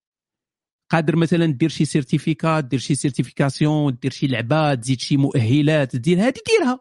قادر 0.91 1.15
مثلا 1.15 1.45
دير 1.45 1.69
شي 1.69 1.85
certificat 1.85 2.65
دير 2.65 2.79
شي 2.79 2.95
certification 2.95 3.97
دير 4.01 4.11
شي 4.11 4.27
لعبه 4.27 4.75
تزيد 4.75 4.99
شي 4.99 5.17
مؤهلات 5.17 5.95
دير 5.95 6.17
هذه 6.19 6.39
ديرها. 6.47 6.79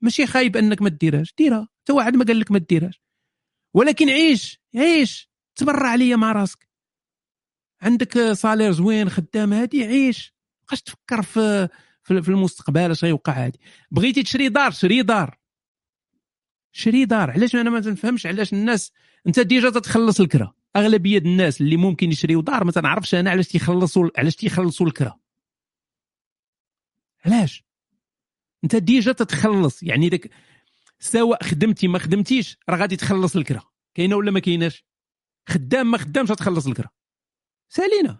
ماشي 0.00 0.26
خايب 0.26 0.56
أنك 0.56 0.82
ما 0.82 0.88
ديرهاش 0.88 1.34
ديرها. 1.38 1.68
حتى 1.82 1.92
واحد 1.92 2.16
ما 2.16 2.24
قال 2.24 2.40
لك 2.40 2.50
ما 2.50 2.58
ديرهاش 2.58 3.02
ولكن 3.74 4.08
عيش 4.08 4.60
عيش. 4.76 5.30
تبرع 5.56 5.88
عليا 5.88 6.16
مع 6.16 6.32
راسك. 6.32 6.68
عندك 7.82 8.18
salaire 8.18 8.72
زوين 8.72 9.10
خدام 9.10 9.52
هادي 9.52 9.84
عيش. 9.84 10.34
بقاش 10.66 10.82
تفكر 10.82 11.22
في 11.22 11.68
في 12.04 12.28
المستقبل 12.28 12.90
اش 12.90 13.04
غيوقع 13.04 13.32
هادي. 13.32 13.60
بغيتي 13.90 14.22
تشري 14.22 14.48
دار 14.48 14.70
شري 14.70 15.02
دار. 15.02 15.38
شري 16.72 17.04
دار. 17.04 17.30
علاش 17.30 17.54
أنا 17.54 17.70
ما 17.70 17.80
تنفهمش 17.80 18.26
علاش 18.26 18.52
الناس 18.52 18.92
أنت 19.26 19.40
déjà 19.40 19.70
تتخلص 19.70 20.20
الكرا 20.20 20.55
أغلبية 20.76 21.18
الناس 21.18 21.60
اللي 21.60 21.76
ممكن 21.76 22.10
يشريو 22.12 22.40
دار 22.40 22.64
ما 22.64 22.72
تنعرفش 22.72 23.14
أنا 23.14 23.30
علاش 23.30 23.48
تيخلصوا 23.48 24.10
علاش 24.18 24.36
تيخلصوا 24.36 24.86
الكرا 24.86 25.18
علاش؟ 27.24 27.64
أنت 28.64 28.76
déjà 28.76 29.12
تتخلص. 29.12 29.82
يعني 29.82 30.08
داك 30.08 30.30
سواء 30.98 31.42
خدمتي 31.44 31.88
ما 31.88 31.98
خدمتيش 31.98 32.58
راه 32.68 32.76
غادي 32.76 32.96
تخلص 32.96 33.36
الكرا 33.36 33.62
كاينة 33.94 34.16
ولا 34.16 34.30
ما 34.30 34.40
كايناش؟ 34.40 34.84
خدام 35.48 35.90
ما 35.90 35.98
خدامش 35.98 36.30
غتخلص 36.30 36.66
الكرا 36.66 36.88
سالينا. 37.68 38.18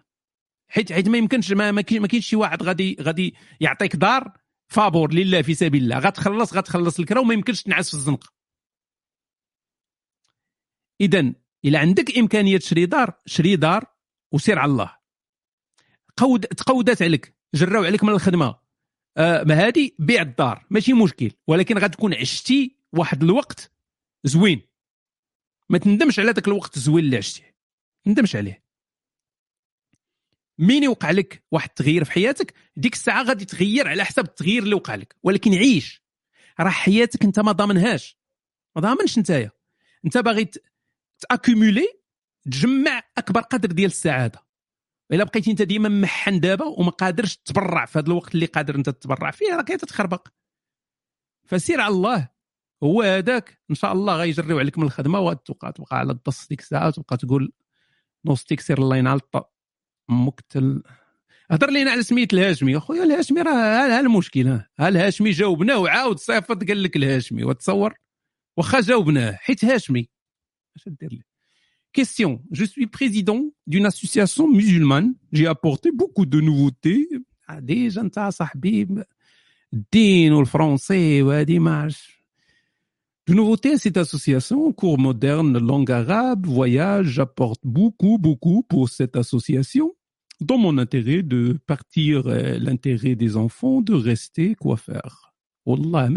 حيت 0.67 0.91
حيت 0.93 1.07
ما 1.09 1.17
يمكنش 1.17 1.51
ما, 1.51 1.71
ما 1.71 1.81
كاين- 1.81 2.01
ما 2.01 2.07
كاينش 2.07 2.27
شي 2.27 2.35
واحد 2.35 2.63
غادي 2.63 2.97
غادي 3.01 3.35
يعطيك 3.59 3.95
دار 3.95 4.31
فابور 4.67 5.13
لله 5.13 5.41
في 5.41 5.53
سبيل 5.53 5.83
الله. 5.83 5.99
غتخلص 5.99 6.53
غتخلص 6.53 6.99
الكرا 6.99 7.19
وما 7.19 7.33
يمكنش 7.33 7.63
تنعس 7.63 7.87
في 7.89 7.93
الزنقة. 7.93 8.29
اذا 11.01 11.33
الا 11.65 11.79
عندك 11.79 12.17
إمكانية 12.17 12.57
تشري 12.57 12.85
دار 12.85 13.21
شري 13.25 13.55
دار 13.55 13.85
وسير 14.31 14.59
على 14.59 14.71
الله. 14.71 14.97
قود 16.17 16.45
تقودات 16.45 17.01
عليك 17.01 17.35
جراو 17.53 17.83
عليك 17.83 18.03
من 18.03 18.09
الخدمة. 18.09 18.59
آه 19.17 19.43
ما 19.43 19.65
هادي؟ 19.65 19.95
بيع 19.99 20.21
الدار. 20.21 20.65
ماشي 20.69 20.93
مشكل 20.93 21.31
ولكن 21.47 21.77
غتكون 21.77 22.13
عشتي 22.13 22.77
واحد 22.93 23.23
الوقت 23.23 23.71
زوين. 24.23 24.61
ما 25.69 25.77
تندمش 25.77 26.19
على 26.19 26.31
ذاك 26.31 26.47
الوقت 26.47 26.77
الزوين 26.77 27.05
اللي 27.05 27.17
عشتيه. 27.17 27.55
ما 28.05 28.13
تندمش 28.13 28.35
عليه. 28.35 28.63
مين 30.59 30.83
يوقع 30.83 31.11
لك 31.11 31.43
واحد 31.51 31.69
التغيير 31.69 32.03
في 32.03 32.11
حياتك؟ 32.11 32.53
ديك 32.75 32.93
الساعة 32.93 33.23
غادي 33.23 33.45
تغير 33.45 33.87
على 33.87 34.05
حسب 34.05 34.25
التغيير 34.25 34.63
اللي 34.63 34.75
وقع 34.75 34.95
لك. 34.95 35.15
ولكن 35.23 35.53
عيش. 35.53 36.03
راه 36.59 36.69
حياتك 36.69 37.23
انت 37.23 37.39
ما 37.39 37.51
ضامنهاش. 37.51 38.17
ما 38.75 38.81
ضامنش 38.81 39.19
نتايا 39.19 39.51
انت 40.05 40.17
باغي 40.17 40.51
تاكومولي 41.19 41.87
تجمع 42.45 43.03
أكبر 43.17 43.41
قدر 43.41 43.71
ديال 43.71 43.91
السعادة. 43.91 44.47
إلا 45.11 45.23
بقيتي 45.23 45.51
أنت 45.51 45.61
ديما 45.61 45.89
محن 45.89 46.39
دابا 46.39 46.65
وما 46.65 46.91
قادرش 46.91 47.35
تبرع 47.35 47.85
في 47.85 47.99
هذا 47.99 48.07
الوقت 48.07 48.35
اللي 48.35 48.45
قادر 48.45 48.75
أنت 48.75 48.89
تتبرع 48.89 49.31
فيه 49.31 49.55
راك 49.55 49.67
تتخربق 49.67 50.27
فسير 51.45 51.81
على 51.81 51.93
الله. 51.93 52.29
هو 52.83 53.01
هذاك. 53.01 53.61
إن 53.69 53.75
شاء 53.75 53.93
الله 53.93 54.15
غيجريو 54.15 54.59
عليك 54.59 54.77
من 54.77 54.83
الخدمة 54.83 55.19
وتبقى 55.19 55.73
تبقى 55.73 55.97
على 55.97 56.11
الدص 56.11 56.47
ديك 56.47 56.59
الساعة 56.61 56.87
وتبقى 56.87 57.17
تقول 57.17 57.53
نوستيك 58.25 58.59
سير 58.59 58.77
الله 58.77 58.97
ينعلط. 58.97 59.53
أمك 60.09 60.41
تل 60.41 60.83
هضر 61.51 61.69
لينا 61.69 61.91
على 61.91 62.03
سميت 62.03 62.33
الهاشمي. 62.33 62.77
أخويا 62.77 63.03
الهاشمي 63.03 63.41
راه 63.41 63.51
ها 63.51 63.99
المشكل 63.99 64.47
ها 64.47 64.69
ها 64.79 64.87
الهاشمي 64.87 65.31
جاوبناه 65.31 65.77
وعاود 65.77 66.19
صيفط 66.19 66.63
قال 66.67 66.83
لك 66.83 66.95
الهاشمي 66.95 67.43
وتصور؟ 67.43 67.93
واخا 68.57 68.81
جاوبناه. 68.81 69.31
حيت 69.31 69.65
هاشمي. 69.65 70.09
Question. 71.93 72.41
Je 72.51 72.63
suis 72.63 72.87
président 72.87 73.43
d'une 73.65 73.85
association 73.85 74.47
musulmane. 74.47 75.15
J'ai 75.31 75.47
apporté 75.47 75.91
beaucoup 75.91 76.25
de 76.25 76.39
nouveautés 76.41 77.09
à 77.47 77.61
des 77.61 77.89
gens, 77.89 78.03
le 80.39 80.45
français, 80.45 81.21
de 83.27 83.33
nouveautés 83.33 83.73
à 83.73 83.77
cette 83.77 83.97
association, 83.97 84.71
cours 84.71 84.97
moderne, 84.97 85.57
langue 85.57 85.91
arabe, 85.91 86.45
voyage, 86.45 87.07
j'apporte 87.07 87.59
beaucoup, 87.63 88.17
beaucoup 88.17 88.63
pour 88.63 88.87
cette 88.87 89.17
association, 89.17 89.93
dans 90.39 90.57
mon 90.57 90.77
intérêt 90.77 91.23
de 91.23 91.59
partir, 91.67 92.27
euh, 92.27 92.57
l'intérêt 92.57 93.15
des 93.15 93.35
enfants, 93.35 93.81
de 93.81 93.93
rester, 93.93 94.55
quoi 94.55 94.77
faire. 94.77 95.33
والله، 95.65 96.09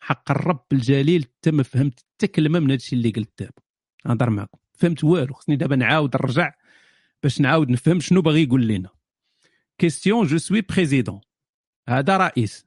حق 0.00 0.30
الرب 0.30 0.64
الجليل 0.72 1.24
حتى 1.24 1.50
ما 1.50 1.62
فهمت 1.62 2.00
حتى 2.00 2.26
كلمه 2.26 2.58
من 2.58 2.66
هذا 2.66 2.74
الشيء 2.74 2.98
اللي 2.98 3.10
قلت 3.10 3.30
دابا. 3.38 3.62
نهضر 4.06 4.30
معكم. 4.30 4.58
فهمت 4.74 5.04
والو 5.04 5.34
خصني 5.34 5.56
دابا 5.56 5.76
نعاود 5.76 6.16
نرجع 6.16 6.54
باش 7.22 7.40
نعاود 7.40 7.70
نفهم 7.70 8.00
شنو 8.00 8.22
باغي 8.22 8.42
يقول 8.42 8.68
لنا 8.68 8.90
question 9.78 10.26
je 10.26 10.38
suis 10.38 10.60
président 10.60 11.20
هذا 11.88 12.16
رئيس. 12.16 12.66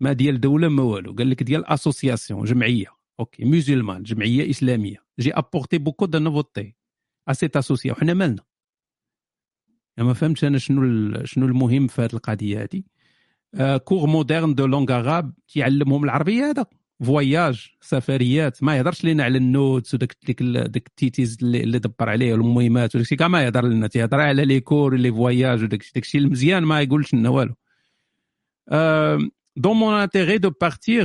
ما 0.00 0.12
ديال 0.12 0.40
دولة 0.40 0.68
ما 0.68 0.82
والو. 0.82 1.14
قال 1.14 1.30
لك 1.30 1.42
ديال 1.42 1.66
association 1.66 2.44
جمعية. 2.44 2.86
OK 3.20 3.44
musulmane 3.44 4.02
جمعية 4.02 4.50
إسلامية. 4.50 5.04
j'ai 5.18 5.32
apporté 5.32 5.78
beaucoup 5.78 6.06
de 6.06 6.18
nouveautés 6.18 6.74
à 7.28 7.32
cette 7.32 7.56
association 7.56 7.96
حنا 8.00 8.14
مالنا؟ 8.14 8.42
ما 9.98 10.12
فهمتش 10.12 10.44
أنا 10.44 10.58
شنو 10.58 11.24
شنو 11.24 11.46
المهم 11.46 11.86
في 11.86 12.02
هذه 12.02 12.12
القضية 12.12 12.62
هذه 12.62 12.82
cours 13.84 14.06
modernes 14.06 14.54
de 14.54 14.66
langue 14.66 14.98
arabe 14.98 15.32
تيعلمهم 15.48 16.04
العربية 16.04 16.50
هذا. 16.50 16.66
voyages 17.04 17.70
سفريات 17.80 18.62
ما 18.62 18.76
يهضرش 18.76 19.04
لنا 19.04 19.24
على 19.24 19.38
النوتس 19.38 19.94
وداك 19.94 20.16
ديك 20.26 20.42
داك 20.42 20.86
التيتيز 20.86 21.38
اللي, 21.42 21.78
دبر 21.78 22.08
عليه 22.08 22.32
والمهمات 22.32 22.94
وداك 22.94 23.02
الشيء. 23.02 23.18
كاع 23.18 23.28
ما 23.28 23.42
يهضر 23.42 23.64
لنا 23.66 23.86
تيهضر 23.86 24.20
على 24.20 24.44
les 24.44 24.60
cours 24.60 24.96
les 24.96 25.12
voyages 25.12 25.62
وداك 25.62 25.82
الشيء. 25.96 26.20
المزيان 26.20 26.62
ما 26.62 26.80
يقولش 26.80 27.14
لنا 27.14 27.28
والو. 27.28 27.54
dans 29.66 29.74
mon 29.74 29.92
intérêt 30.06 30.38
de 30.38 30.48
partir 30.48 31.04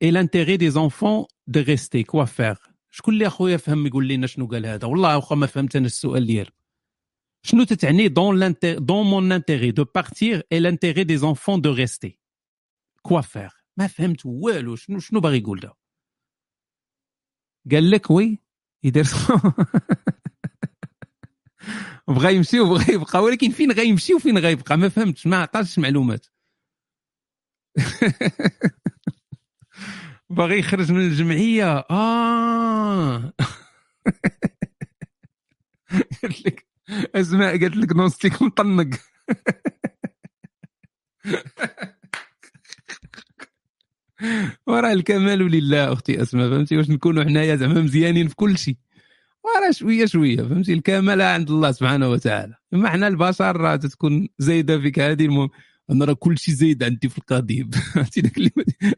et 0.00 0.10
l'intérêt 0.10 0.58
des 0.58 0.76
enfants 0.76 1.26
de 1.46 1.60
rester. 1.60 2.04
Quoi 2.04 2.26
faire? 2.26 2.70
شكون 2.90 3.14
اللي 3.14 3.26
أخويا 3.26 3.56
فهم 3.56 3.86
يقول 3.86 4.08
لنا 4.08 4.26
شنو 4.26 4.46
قال 4.46 4.66
هذا؟ 4.66 4.86
والله 4.86 5.18
اخو 5.18 5.34
ما 5.34 5.46
فهمت 5.46 5.76
أنا 5.76 5.86
السؤال 5.86 6.26
ديالو 6.26 6.50
dans 8.10 8.32
l'intérêt 8.32 8.80
dans 8.80 9.04
mon 9.04 9.30
intérêt 9.30 9.72
de 9.72 9.84
partir 9.84 10.42
et 10.50 10.60
l'intérêt 10.60 11.04
des 11.04 11.24
enfants 11.24 11.58
de 11.58 11.68
rester. 11.68 12.18
Quoi 13.02 13.22
faire? 13.22 13.52
ما 13.78 13.86
فهمت 13.86 14.26
والو 14.26 14.76
شنو 14.76 14.98
شنو 15.00 15.20
باغي 15.20 15.38
يقول 15.38 15.60
ده 15.60 15.74
قال 17.70 17.90
لك 17.90 18.10
وي 18.10 18.38
يدير 18.82 19.04
بغى 22.08 22.34
يمشي 22.36 22.60
وبغى 22.60 22.94
يبقى 22.94 23.22
ولكن 23.22 23.50
فين 23.50 23.72
غيمشي 23.72 24.14
وفين 24.14 24.38
غيبقى 24.38 24.76
ما 24.78 24.88
فهمتش 24.88 25.26
ما 25.26 25.36
عطاش 25.36 25.78
معلومات 25.78 26.26
باغي 30.30 30.58
يخرج 30.58 30.92
من 30.92 31.00
الجمعيه 31.00 31.78
آه 31.90 33.32
قالت 36.22 36.46
لك 36.46 36.65
أسماء 37.14 37.60
قالت 37.60 37.76
لك 37.76 37.96
نوستيك 37.96 38.42
مطنق. 38.42 38.88
وراه 44.66 44.92
الكمال 44.92 45.38
لله 45.38 45.92
أختي 45.92 46.22
أسماء 46.22 46.50
فهمتي؟ 46.50 46.76
واش 46.76 46.90
نكونوا 46.90 47.24
حنايا 47.24 47.56
زعما 47.56 47.80
مزيانين 47.80 48.28
في 48.28 48.34
كل 48.34 48.58
شيء. 48.58 48.76
وراه 49.44 49.70
شوية 49.70 50.06
شوية 50.06 50.36
فهمتي؟ 50.36 50.72
الكمال 50.72 51.22
عند 51.22 51.50
الله 51.50 51.72
سبحانه 51.72 52.08
وتعالى. 52.08 52.54
أما 52.74 52.88
حنا 52.88 53.08
البشر 53.08 53.56
راه 53.56 53.76
تكون 53.76 54.28
زايدة 54.38 54.78
فيك. 54.80 54.98
هذه 54.98 55.24
المهم 55.24 55.50
أنا 55.90 56.04
راه 56.04 56.12
كل 56.12 56.38
شيء 56.38 56.54
زايد 56.54 56.82
عندي 56.82 57.08
في 57.08 57.18
القضيب. 57.18 57.74
عرفتي 57.96 58.20
داك 58.20 58.38
اللي 58.38 58.50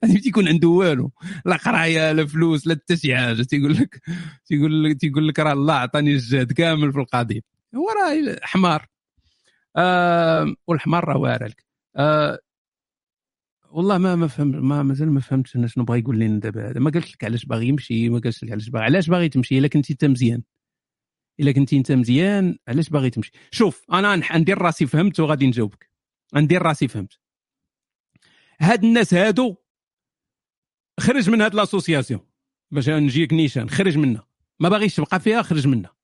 ما 0.02 0.19
تيكون 0.20 0.48
عنده 0.48 0.69
والو. 0.69 1.10
لا 1.47 1.56
قرايه 1.56 2.12
لا 2.12 2.27
فلوس 2.27 2.66
لا 2.66 2.74
حتى 2.74 2.97
شي 2.97 3.16
حاجة. 3.16 3.43
تيقول 3.43 3.73
لك 3.74 4.02
تيقول 4.47 4.85
لك 4.85 5.01
تيقول 5.01 5.28
لك 5.28 5.39
راه 5.39 5.52
الله 5.52 5.74
عطاني 5.74 6.12
الجهد 6.12 6.52
كامل 6.52 6.93
في 6.93 6.98
القضيب. 6.98 7.43
هو 7.74 7.89
راه 7.90 8.36
حمار 8.43 8.86
آه 9.77 10.55
والحمار 10.66 11.05
راه 11.05 11.16
واعر 11.16 11.55
آه 11.97 12.39
والله 13.70 13.99
ما 13.99 14.16
ما 14.16 14.27
فهم 14.28 14.69
ما 14.69 14.82
مازال 14.82 15.11
ما 15.11 15.20
فهمتش 15.20 15.57
أنا 15.57 15.66
شنو 15.66 15.85
بغى 15.85 15.99
يقول 15.99 16.19
لنا 16.19 16.40
دابا. 16.40 16.70
هذا 16.70 16.81
ما 16.81 16.90
قالش 16.90 17.15
لك 17.15 17.24
علاش 17.24 17.45
باغي 17.45 17.66
يمشي 17.69 18.09
ما 18.09 18.19
قالش 18.19 18.45
لك 18.45 18.51
علاش 18.53 18.69
باغي 18.69 18.85
علاش 18.85 19.11
باغي 19.11 19.28
تمشي؟ 19.28 19.59
إلا 19.59 19.69
كنتي 19.69 19.93
انت 19.93 20.05
مزيان. 20.05 20.43
إلا 21.40 21.53
كنتي 21.53 21.77
انت 21.77 21.93
مزيان 21.93 22.59
علاش 22.69 22.89
باغي 22.89 23.11
تمشي؟ 23.11 23.32
شوف 23.51 23.85
أنا 23.93 24.36
ندير 24.39 24.59
راسي 24.59 24.86
فهمت 24.86 25.20
وغادي 25.20 25.47
نجاوبك. 25.47 25.90
ندير 26.35 26.62
راسي 26.62 26.89
فهمت. 26.89 27.19
هاد 28.61 28.85
الناس 28.85 29.15
هادو 29.15 29.57
خرج 31.01 31.31
من 31.31 31.40
هاد 31.43 31.55
l'association 31.55 32.20
باش 32.70 32.89
نجيك 32.89 33.32
نيشان 33.32 33.70
خرج 33.70 33.99
منها 33.99 34.27
ما 34.61 34.69
باغيش 34.69 34.97
تبقى 34.97 35.20
فيها 35.20 35.43
خرج 35.43 35.66
منها 35.66 35.97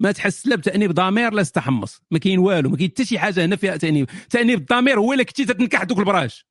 ما 0.00 0.12
تحس 0.12 0.46
لا 0.46 0.56
بتأنيب 0.56 0.92
ضمير 0.92 1.32
لا 1.32 1.40
استحمص. 1.42 2.02
ما 2.10 2.18
كاين 2.18 2.38
والو 2.38 2.70
ما 2.70 2.76
كاين 2.76 2.90
حتى 2.90 3.04
شي 3.04 3.18
حاجة 3.18 3.44
هنا 3.44 3.56
فيها 3.56 3.76
تأنيب. 3.76 4.10
تأنيب 4.30 4.58
الضمير 4.58 4.98
هو 5.00 5.12
إلا 5.12 5.22
كنتي 5.22 5.44
تتنكح 5.44 5.82
دوك 5.82 5.98
البراش. 5.98 6.46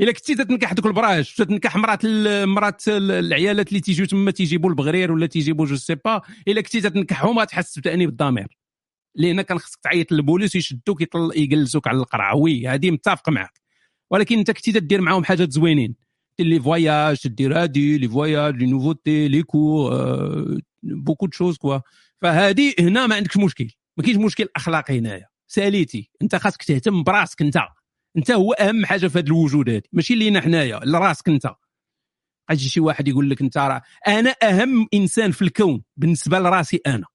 إلا 0.00 0.12
كنتي 0.12 0.34
تتنكح 0.34 0.72
دوك 0.72 0.86
البراش 0.86 1.34
تتنكح 1.34 1.76
مرات 1.76 2.06
مرات 2.44 2.88
ال- 2.88 3.10
العيالات 3.10 3.68
اللي 3.68 3.80
تيجيو 3.80 4.06
تما 4.06 4.30
تيجيبوا 4.30 4.70
البغرير 4.70 5.12
ولا 5.12 5.26
تيجيبوا 5.26 5.66
je 5.66 5.76
sais 5.76 5.94
pas 5.94 6.20
إلا 6.48 6.60
كنتي 6.60 6.80
تتنكحهم 6.80 7.36
ما 7.36 7.44
تحس 7.44 7.78
بتأنيب 7.78 8.08
الضمير. 8.08 8.58
لأن 9.14 9.42
كان 9.42 9.58
خصك 9.58 9.78
تعيط 9.82 10.12
للبوليس 10.12 10.54
يشدوك 10.56 11.00
يطل- 11.00 11.32
يجلسوك 11.36 11.88
على 11.88 11.98
القرعة. 11.98 12.36
oui 12.36 12.68
هذه 12.68 12.90
متفق 12.90 13.28
معك 13.28 13.60
ولكن 14.10 14.38
أنت 14.38 14.50
كنتي 14.50 14.72
تدير 14.72 15.00
معاهم 15.00 15.24
حاجات 15.24 15.52
زوينين. 15.52 15.94
les 16.38 16.60
voyages 16.60 17.16
تدير 17.18 17.62
هادي 17.62 17.98
les 17.98 18.08
voyages 18.08 18.56
les 18.56 18.66
nouveautés 18.66 19.28
les 19.28 19.42
cours 19.42 19.92
آه، 19.92 20.58
beaucoup 20.82 21.26
de 21.26 21.32
choses 21.32 21.56
quoi. 21.56 21.78
فهذه 22.22 22.74
هنا 22.80 23.06
ما 23.06 23.14
عندكش 23.14 23.36
مشكل. 23.36 23.70
ما 23.96 24.04
كاينش 24.04 24.18
مشكل 24.18 24.48
أخلاقي 24.56 24.98
هنايا. 24.98 25.28
ساليتي. 25.46 26.10
أنت 26.22 26.36
خاصك 26.36 26.62
تهتم 26.62 27.02
براسك 27.02 27.42
أنت. 27.42 27.58
أنت 28.16 28.30
هو 28.30 28.52
أهم 28.52 28.86
حاجة 28.86 29.06
في 29.06 29.18
هذا 29.18 29.26
الوجود 29.26 29.70
هذه 29.70 29.82
ماشي 29.92 30.14
لينا 30.14 30.40
حنايا 30.40 30.80
لراسك 30.84 31.28
أنت. 31.28 31.54
غيجي 32.50 32.68
شي 32.68 32.80
واحد 32.80 33.08
يقول 33.08 33.30
لك 33.30 33.40
أنت 33.40 33.58
راه 33.58 33.82
أنا 34.08 34.34
أهم 34.42 34.88
إنسان 34.94 35.30
في 35.30 35.42
الكون 35.42 35.82
بالنسبة 35.96 36.38
لراسي 36.38 36.80
أنا. 36.86 37.06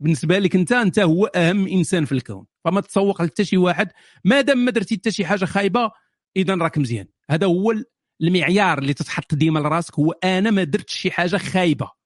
بالنسبة 0.00 0.38
لك 0.38 0.56
أنت 0.56 0.72
أنت 0.72 0.98
هو 0.98 1.26
أهم 1.26 1.68
إنسان 1.68 2.04
في 2.04 2.12
الكون. 2.12 2.46
فما 2.64 2.80
تسوق 2.80 3.22
لحتى 3.22 3.44
شي 3.44 3.56
واحد. 3.56 3.88
ما 4.24 4.40
دام 4.40 4.58
ما 4.58 4.70
درتي 4.70 4.94
حتى 4.96 5.10
شي 5.10 5.26
حاجة 5.26 5.44
خايبة 5.44 5.90
اذا 6.36 6.54
راك 6.54 6.78
مزيان. 6.78 7.06
هذا 7.30 7.46
هو 7.46 7.74
المعيار 8.22 8.78
اللي 8.78 8.94
تتحط 8.94 9.34
ديما 9.34 9.58
لراسك. 9.58 9.98
هو 9.98 10.12
أنا 10.12 10.50
ما 10.50 10.64
درتش 10.64 10.94
شي 10.94 11.10
حاجة 11.10 11.36
خايبة. 11.36 12.01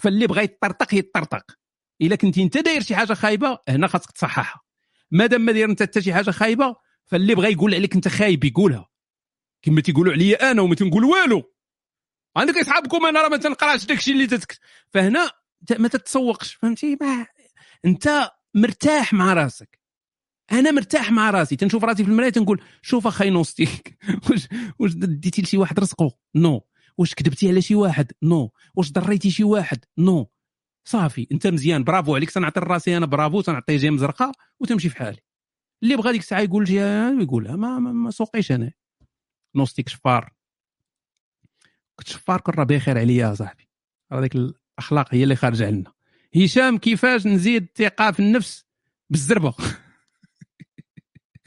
فاللي 0.00 0.26
بغى 0.26 0.44
يطرطق 0.44 0.94
يطرطق. 0.94 1.44
إلا 2.02 2.16
كنتي 2.16 2.42
أنت 2.42 2.58
داير 2.58 2.82
شي 2.82 2.96
حاجة 2.96 3.12
خايبة 3.14 3.58
هنا 3.68 3.86
خاصك 3.86 4.10
تصححها. 4.10 4.60
ما 5.10 5.26
دام 5.26 5.40
ما 5.40 5.52
داير 5.52 5.70
أنت 5.70 5.82
حتى 5.82 6.02
شي 6.02 6.14
حاجة 6.14 6.30
خايبة 6.30 6.76
فاللي 7.06 7.34
بغى 7.34 7.52
يقول 7.52 7.74
عليك 7.74 7.94
أنت 7.94 8.08
خايب 8.08 8.44
يقولها. 8.44 8.88
كما 9.62 9.80
تيقولوا 9.80 10.12
عليا 10.12 10.50
أنا 10.50 10.62
وما 10.62 10.74
تنقول 10.74 11.04
والو. 11.04 11.52
عندك 12.36 12.56
أصحابكم 12.56 13.06
أنا 13.06 13.22
راه 13.22 13.28
ما 13.28 13.36
تنقراش 13.36 13.86
داكشي 13.86 14.12
اللي 14.12 14.26
تتك. 14.26 14.58
فهنا 14.90 15.30
ما 15.78 15.88
تتسوقش 15.88 16.54
فهمتي؟ 16.54 16.96
ما 17.00 17.26
أنت 17.84 18.30
مرتاح 18.54 19.12
مع 19.12 19.32
راسك. 19.32 19.80
أنا 20.52 20.70
مرتاح 20.70 21.10
مع 21.10 21.30
راسي. 21.30 21.56
تنشوف 21.56 21.84
راسي 21.84 22.04
في 22.04 22.10
المراية 22.10 22.30
تنقول 22.30 22.62
شوف 22.82 23.06
اخاي 23.06 23.30
Nostik 23.30 23.98
واش 24.30 24.48
واش 24.78 24.94
ديتي 24.94 25.42
لشي 25.42 25.56
واحد 25.56 25.80
رزقه 25.80 26.18
non 26.34 26.60
واش 27.00 27.14
كذبتي 27.14 27.48
على 27.48 27.62
شي 27.62 27.74
واحد؟ 27.74 28.12
non. 28.22 28.50
واش 28.74 28.92
ضريتي 28.92 29.30
شي 29.30 29.44
واحد؟ 29.44 29.84
non. 29.98 30.30
صافي 30.84 31.26
انت 31.32 31.46
مزيان 31.46 31.84
برافو 31.84 32.14
عليك 32.14 32.30
تنعطي 32.30 32.60
راسي 32.60 32.96
أنا 32.96 33.06
برافو 33.06 33.40
تنعطي 33.40 33.76
جيم 33.76 33.98
زرقاء 33.98 34.32
وتمشي 34.60 34.88
في 34.88 34.96
حالي. 34.96 35.18
اللي 35.82 35.96
بغى 35.96 36.12
ديك 36.12 36.20
الساعة 36.20 36.40
يقول 36.40 36.68
شي 36.68 36.76
يقولها 37.22 37.56
ما, 37.56 37.78
ما, 37.78 37.92
ما 37.92 38.10
سوقيش 38.10 38.52
أنا. 38.52 38.72
Nostik 39.54 39.88
شفار. 39.88 40.32
كنت 41.96 42.08
شفار 42.08 42.40
كون 42.40 42.54
راه 42.54 42.64
بخير 42.64 42.98
عليا 42.98 43.28
يا 43.28 43.34
صاحبي. 43.34 43.68
راه 44.12 44.20
ديك 44.20 44.34
الأخلاق 44.34 45.14
هي 45.14 45.22
اللي 45.22 45.36
خارجة 45.36 45.66
عنا. 45.66 45.92
هشام 46.36 46.78
كيفاش 46.78 47.26
نزيد 47.26 47.62
الثقة 47.62 48.12
في 48.12 48.20
النفس؟ 48.20 48.64
بالزربة. 49.10 49.54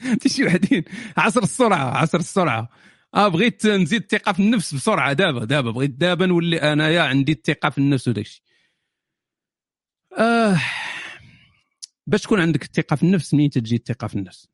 انت 0.04 0.28
شي 0.28 0.44
وحدين 0.44 0.84
عصر 1.16 1.42
السرعة 1.42 1.98
عصر 1.98 2.18
السرعة. 2.18 2.68
آه 3.14 3.28
بغيت 3.28 3.66
نزيد 3.66 4.02
الثقة 4.02 4.32
في 4.32 4.40
النفس 4.40 4.74
بسرعة 4.74 5.12
دابا 5.12 5.44
دابا 5.44 5.70
بغيت 5.70 5.90
دابا 5.90 6.26
نولي 6.26 6.72
أنايا 6.72 7.02
عندي 7.02 7.32
الثقة 7.32 7.70
في 7.70 7.78
النفس 7.78 8.08
وداك 8.08 8.24
الشيء. 8.26 8.42
آه 10.18 10.60
باش 12.06 12.22
تكون 12.22 12.40
عندك 12.40 12.62
الثقة 12.62 12.96
في 12.96 13.02
النفس 13.02 13.34
منين 13.34 13.50
تجي 13.50 13.76
الثقة 13.76 14.06
في 14.06 14.14
النفس؟ 14.14 14.48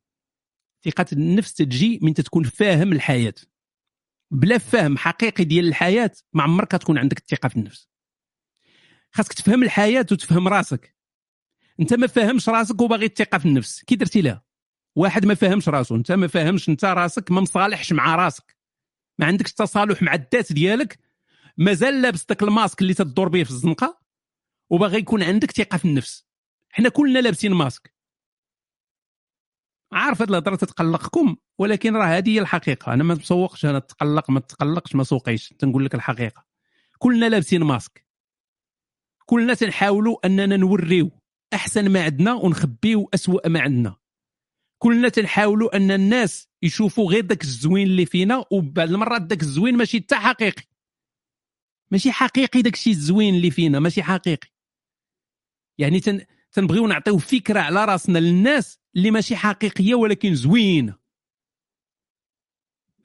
ثقة 0.85 1.07
النفس 1.13 1.55
تجي 1.55 1.99
من 2.03 2.15
تكون 2.15 2.45
فاهم 2.45 2.93
الحياة. 2.93 3.35
بلا 4.31 4.59
فهم 4.59 4.99
حقيقي 4.99 5.45
ديال 5.45 5.69
الحياة 5.69 6.11
ما 6.33 6.43
عمرك 6.43 6.71
تكون 6.71 6.99
عندك 6.99 7.19
الثقة 7.19 7.49
في 7.49 7.57
النفس. 7.57 7.89
خاصك 9.13 9.33
تفهم 9.33 9.63
الحياة 9.63 10.07
وتفهم 10.13 10.49
راسك. 10.49 10.97
أنت 11.81 11.95
ما 11.95 12.07
فاهمش 12.07 12.49
راسك 12.49 12.81
وباغي 12.81 13.07
الثقة 13.07 13.39
في 13.39 13.47
النفس. 13.47 13.85
كي 13.85 13.97
درتي 13.97 14.23
لها؟ 14.23 14.50
واحد 14.97 15.27
ما 15.27 15.35
فاهمش 15.35 15.69
راسو 15.69 15.97
انت 15.97 16.13
ما 16.13 16.27
فاهمش 16.27 16.69
انت 16.69 16.85
راسك 16.85 17.31
ما 17.31 17.41
مصالحش 17.41 17.93
مع 17.93 18.15
راسك. 18.15 18.57
ما 19.19 19.27
عندكش 19.27 19.53
تصالح 19.53 20.03
مع 20.03 20.15
الذات 20.15 20.53
ديالك 20.53 20.99
مازال 21.59 22.03
لابس 22.03 22.25
داك 22.25 22.43
الماسك 22.43 22.83
اللي 22.83 22.95
تدور 22.95 23.29
به 23.29 23.45
في 23.45 23.51
الزنقة 23.51 24.01
وباغي 24.71 24.99
يكون 24.99 25.23
عندك 25.23 25.51
ثقة 25.51 25.79
في 25.79 25.85
النفس. 25.85 26.27
حنا 26.71 26.89
كلنا 26.89 27.19
لابسين 27.19 27.53
ماسك. 27.53 27.95
عارف 29.93 30.23
هاد 30.23 30.29
الهضرة 30.29 30.57
تتقلقكم؟ 30.57 31.37
ولكن 31.59 31.97
راه 31.97 32.07
هذه 32.07 32.31
هي 32.31 32.39
الحقيقة. 32.39 32.95
أنا 32.95 33.05
ما 33.05 33.15
مسوقش 33.15 33.65
أنا 33.65 33.79
تقلق 33.79 34.31
ما 34.31 34.41
تقلقش 34.41 34.95
ما 34.95 35.05
سوقيش. 35.05 35.49
تنقول 35.49 35.85
لك 35.85 35.95
الحقيقة. 35.95 36.45
كلنا 36.99 37.29
لابسين 37.29 37.63
ماسك. 37.63 38.07
كلنا 39.27 39.55
تنحاولوا 39.55 40.27
أننا 40.27 40.57
نوريو 40.57 41.11
أحسن 41.55 41.89
ما 41.93 42.05
عندنا 42.05 42.35
ونخبيو 42.35 43.11
أسوأ 43.15 43.49
ما 43.49 43.61
عندنا. 43.61 44.00
كلنا 44.83 45.09
تنحاولوا 45.09 45.77
أن 45.77 45.91
الناس 45.91 46.49
يشوفوا 46.63 47.11
غير 47.11 47.21
داك 47.21 47.43
الزوين 47.43 47.87
اللي 47.87 48.07
فينا 48.07 48.45
وبعض 48.51 48.89
المرات 48.89 49.23
داك 49.23 49.43
الزوين 49.43 49.77
ماشي 49.77 49.99
حتى 49.99 50.15
حقيقي. 50.15 50.63
ماشي 51.91 52.13
حقيقي 52.13 52.63
داك 52.63 52.75
الشيء 52.75 52.93
الزوين 52.93 53.35
اللي 53.35 53.51
فينا 53.51 53.79
ماشي 53.79 54.03
حقيقي. 54.03 54.49
يعني 55.79 56.01
تن... 56.01 56.25
تنبغيو 56.53 56.87
نعطيو 56.87 57.19
فكرة 57.19 57.61
على 57.61 57.85
راسنا 57.85 58.19
للناس 58.19 58.81
اللي 58.97 59.11
ماشي 59.11 59.37
حقيقية 59.37 59.95
ولكن 59.95 60.35
زوينة. 60.35 60.99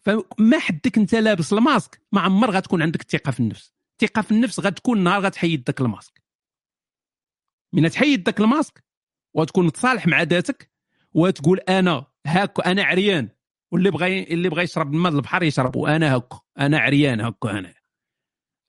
فما 0.02 0.60
حدك 0.60 0.98
انت 0.98 1.16
لابس 1.16 1.54
الماسك 1.54 2.02
ما 2.12 2.22
عمر 2.22 2.52
غتكون 2.52 2.82
عندك 2.82 3.02
الثقة 3.02 3.32
في 3.32 3.40
النفس. 3.40 3.74
الثقة 3.92 4.22
في 4.22 4.32
النفس 4.32 4.60
غتكون 4.60 5.04
نهار 5.04 5.22
غتحيد 5.22 5.64
داك 5.64 5.82
الماسك. 5.82 6.24
من 7.74 7.90
تحيد 7.90 8.24
داك 8.24 8.40
الماسك 8.40 8.84
وتكون 9.34 9.66
متصالح 9.66 10.08
مع 10.08 10.22
ذاتك 10.22 10.75
وتقول 11.16 11.60
أنا 11.60 12.06
هاك 12.28 12.68
أنا 12.68 12.84
عريان. 12.84 13.30
واللي 13.72 13.92
بغى 13.92 14.24
اللي 14.24 14.50
بغى 14.50 14.64
يشرب 14.64 14.94
الماء 14.94 15.12
البحر 15.12 15.44
يشرب 15.44 15.76
وأنا 15.76 16.16
هاك 16.16 16.34
أنا 16.60 16.80
عريان 16.80 17.22
هاك 17.22 17.46
أنا. 17.46 17.74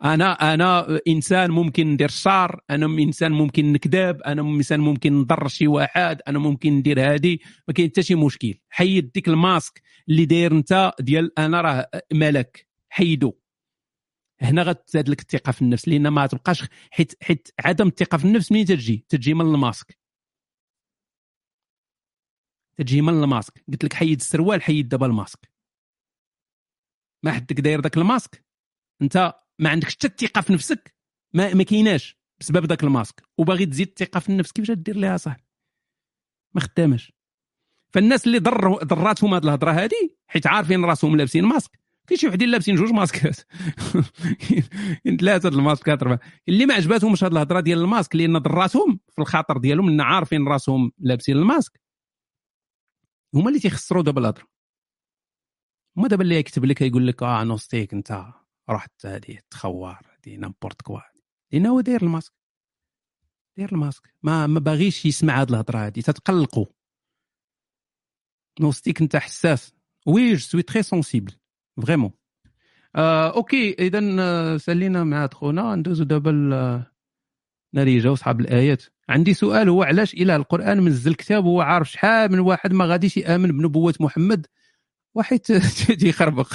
أنا 0.04 0.54
أنا 0.54 0.98
إنسان 1.08 1.50
ممكن 1.50 1.86
ندير 1.86 2.08
الشر 2.08 2.60
أنا 2.70 2.86
إنسان 2.86 3.32
ممكن 3.32 3.72
نكذب 3.72 4.22
أنا 4.22 4.42
إنسان 4.42 4.80
ممكن 4.80 5.20
نضر 5.20 5.48
شي 5.48 5.66
واحد 5.66 6.20
أنا 6.28 6.38
ممكن 6.38 6.72
ندير 6.72 7.00
هادي. 7.00 7.40
ما 7.68 7.74
كاين 7.74 7.88
حتى 7.88 8.02
شي 8.02 8.14
مشكل. 8.14 8.54
حيد 8.68 9.12
ديك 9.12 9.28
الماسك 9.28 9.82
اللي 10.08 10.24
داير 10.24 10.52
أنت 10.52 10.92
ديال 11.00 11.38
أنا 11.38 11.60
راه 11.60 11.90
ملك. 12.12 12.66
حيدو. 12.88 13.32
هنا 14.40 14.62
غتزاد 14.62 15.08
لك 15.08 15.20
الثقة 15.20 15.52
في 15.52 15.62
النفس 15.62 15.88
لأن 15.88 16.08
ما 16.08 16.26
تبقاش 16.26 16.64
حيت 16.90 17.12
حيت 17.22 17.48
عدم 17.64 17.88
الثقة 17.88 18.18
في 18.18 18.24
النفس 18.24 18.52
منين 18.52 18.64
تجي؟ 18.66 19.04
تجي 19.08 19.34
من 19.34 19.40
الماسك. 19.54 20.05
تجي 22.76 23.02
من 23.02 23.22
الماسك. 23.22 23.64
قلت 23.68 23.84
لك 23.84 23.92
حيد 23.92 24.20
السروال 24.20 24.62
حيد 24.62 24.88
دابا 24.88 25.06
الماسك. 25.06 25.50
ما 27.24 27.32
حدك 27.32 27.60
داير 27.60 27.80
داك 27.80 27.96
الماسك. 27.96 28.44
انت 29.02 29.34
ما 29.58 29.70
عندكش 29.70 29.94
حتى 29.94 30.06
الثقة 30.06 30.40
في 30.40 30.52
نفسك. 30.52 30.94
ما, 31.34 31.54
ما 31.54 31.62
كايناش 31.62 32.18
بسبب 32.40 32.66
داك 32.66 32.84
الماسك. 32.84 33.22
وباغي 33.38 33.66
تزيد 33.66 33.88
الثقة 33.88 34.20
في 34.20 34.28
النفس 34.28 34.52
كيفاش 34.52 34.76
دير 34.76 34.96
ليها 34.96 35.16
صح؟ 35.16 35.36
ما 36.54 36.60
خدامش 36.60 37.12
فالناس 37.92 38.26
اللي 38.26 38.38
ضر 38.38 38.84
ضراتهم 38.84 39.34
هذه 39.34 39.44
الهضرة 39.44 39.70
هذه 39.70 40.10
حيت 40.26 40.46
عارفين 40.46 40.84
راسهم 40.84 41.16
لابسين 41.16 41.44
ماسك. 41.44 41.78
كاين 42.06 42.18
شي 42.18 42.28
وحدين 42.28 42.48
لابسين 42.48 42.74
جوج 42.74 42.92
masqueات. 42.92 43.36
كاين 45.04 45.16
ثلاثة 45.16 45.48
ال 45.48 45.55
masqueات 45.55 46.02
اربعه 46.02 46.20
اللي 46.48 46.66
ما 46.66 46.74
عجباتهمش 46.74 47.24
هذه 47.24 47.32
الهضرة 47.32 47.60
ديال 47.60 47.78
الماسك 47.78 48.16
لأن 48.16 48.38
ضراتهم 48.38 49.00
في 49.08 49.18
الخاطر 49.18 49.58
ديالهم 49.58 49.88
لأن 49.88 50.00
عارفين 50.00 50.48
راسهم 50.48 50.92
لابسين 50.98 51.36
الماسك. 51.36 51.80
هما 53.36 53.48
اللي 53.48 53.60
تيخسروا 53.60 54.02
دابا 54.02 54.20
الهضرة. 54.20 54.46
هما 55.96 56.08
دابا 56.08 56.22
اللي 56.22 56.36
يكتب 56.36 56.64
لك 56.64 56.82
يقول 56.82 57.06
لك 57.06 57.22
آه 57.22 57.44
Nostik 57.44 57.92
أنت 57.92 58.24
رحت 58.70 59.06
هذه 59.06 59.38
تخوار 59.50 60.06
هذه 60.18 60.36
n'importe 60.36 60.82
quoi 60.82 61.00
لأن 61.52 61.66
هو 61.66 61.80
داير 61.80 62.02
الماسك. 62.02 62.32
داير 63.56 63.72
الماسك. 63.72 64.14
ما 64.22 64.46
ما 64.46 64.60
باغيش 64.60 65.06
يسمع 65.06 65.42
هذه 65.42 65.48
الهضرة 65.50 65.78
هذه 65.78 66.00
تتقلقوا. 66.00 66.66
Nostik 68.60 69.00
أنت 69.00 69.16
حساس. 69.16 69.76
oui 70.06 70.32
je 70.34 70.38
suis 70.38 70.62
très 70.62 70.82
sensible 70.82 71.32
vraiment 71.82 72.12
OK 72.96 73.72
اذا 73.72 74.00
آه، 74.20 74.56
سالينا 74.56 75.04
مع 75.04 75.26
خونا 75.26 75.74
ندوزو 75.74 76.04
دابا 76.04 76.86
ل- 77.72 77.76
ناريجا 77.78 78.10
وصحاب 78.10 78.40
الآيات. 78.40 78.82
عندي 79.08 79.34
سؤال 79.34 79.68
هو 79.68 79.82
علاش 79.82 80.14
اله 80.14 80.36
القرآن 80.36 80.82
منزل 80.82 81.14
كتاب 81.14 81.44
وهو 81.44 81.60
عارف 81.60 81.90
شحال 81.92 82.32
من 82.32 82.38
واحد 82.38 82.72
ما 82.72 82.84
غاديش 82.84 83.16
يآمن 83.16 83.48
بنبوة 83.58 83.94
محمد؟ 84.00 84.46
واحد 85.14 85.38
تيخربق 86.00 86.54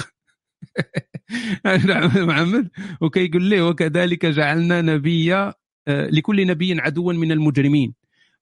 محمد 2.16 2.70
وكيقول 3.00 3.42
ليه 3.42 3.62
وكذلك 3.68 4.26
جعلنا 4.26 4.80
نبيا 4.82 5.54
آه، 5.88 6.06
لكل 6.10 6.46
نبي 6.46 6.80
عدوا 6.80 7.12
من 7.12 7.32
المجرمين. 7.32 7.94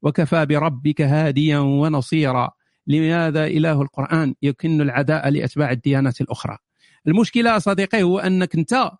وكفى 0.03 0.47
بربك 0.47 1.01
هاديا 1.01 1.59
ونصيرا. 1.59 2.51
لماذا 2.87 3.47
إله 3.47 3.83
القرآن 3.83 4.35
يكن 4.43 4.81
العداء 4.81 5.29
لأتباع 5.29 5.71
الديانات 5.71 6.21
الأخرى؟ 6.21 6.59
المشكلة 7.07 7.59
صديقي 7.59 8.03
هو 8.03 8.19
أنك 8.19 8.55
أنت 8.57 8.91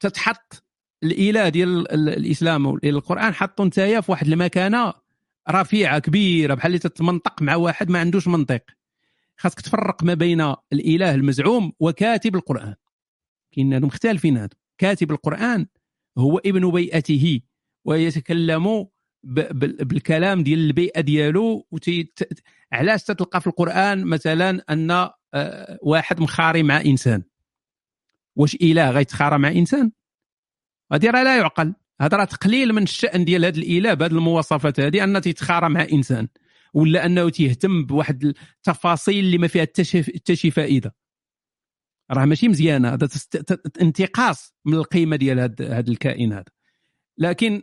تتحط 0.00 0.64
الإله 1.02 1.48
ديال 1.48 1.92
ال- 1.92 2.08
الإسلام 2.08 2.66
والقران 2.66 3.34
حطوا 3.34 3.64
نتايا 3.64 4.00
في 4.00 4.10
واحد 4.10 4.26
المكانة 4.26 4.92
رفيعة 5.50 5.98
كبيرة 5.98 6.54
بحال 6.54 6.66
اللي 6.68 6.78
تتمنطق 6.78 7.42
مع 7.42 7.56
واحد 7.56 7.90
ما 7.90 7.98
عندوش 7.98 8.28
منطق. 8.28 8.62
خاصك 9.36 9.60
تفرق 9.60 10.02
ما 10.04 10.14
بين 10.14 10.54
الإله 10.72 11.14
المزعوم 11.14 11.72
وكاتب 11.80 12.36
القرآن. 12.36 12.74
كاين 13.52 13.72
هادو 13.72 13.86
مختلفين 13.86 14.36
هادو. 14.36 14.56
كاتب 14.78 15.10
القرآن 15.10 15.66
هو 16.18 16.38
ابن 16.38 16.70
بيئته 16.70 17.40
ويتكلم 17.84 18.86
بالكلام 19.22 20.42
ديال 20.42 20.58
البيئة 20.58 21.00
ديالو 21.00 21.66
علاش 22.72 23.02
تتلقى 23.04 23.40
في 23.40 23.46
القرآن 23.46 24.04
مثلا 24.04 24.64
أن 24.70 24.90
آه، 24.90 25.78
واحد 25.82 26.20
مخاري 26.20 26.62
مع 26.62 26.80
إنسان. 26.80 27.22
واش 28.36 28.54
إله 28.54 28.90
غيتخارى 28.90 29.38
مع 29.38 29.48
إنسان؟ 29.48 29.92
هذه 30.92 31.10
راه 31.10 31.22
لا 31.22 31.36
يعقل. 31.38 31.74
هذا 32.00 32.16
راه 32.16 32.24
تقليل 32.24 32.72
من 32.72 32.82
الشأن 32.82 33.24
ديال 33.24 33.44
هذا 33.44 33.58
الاله 33.58 33.94
بهذه 33.94 34.10
المواصفات 34.10 34.80
هذه 34.80 35.04
انه 35.04 35.18
تيتخارى 35.18 35.68
مع 35.68 35.86
إنسان 35.92 36.28
ولا 36.74 37.06
أنه 37.06 37.28
تيهتم 37.30 37.84
بواحد 37.86 38.24
التفاصيل 38.24 39.24
اللي 39.24 39.38
ما 39.38 39.46
فيها 39.48 39.62
حتى 39.62 39.84
شي- 40.36 40.50
فائدة. 40.50 40.94
راه 42.10 42.24
ماشي 42.24 42.48
مزيانه 42.48 42.88
هذا 42.94 43.08
انتقاص 43.80 44.54
من 44.64 44.74
القيمة 44.74 45.16
ديال 45.16 45.38
هذا 45.40 45.90
الكائن 45.90 46.32
هذا. 46.32 46.44
لكن 47.18 47.62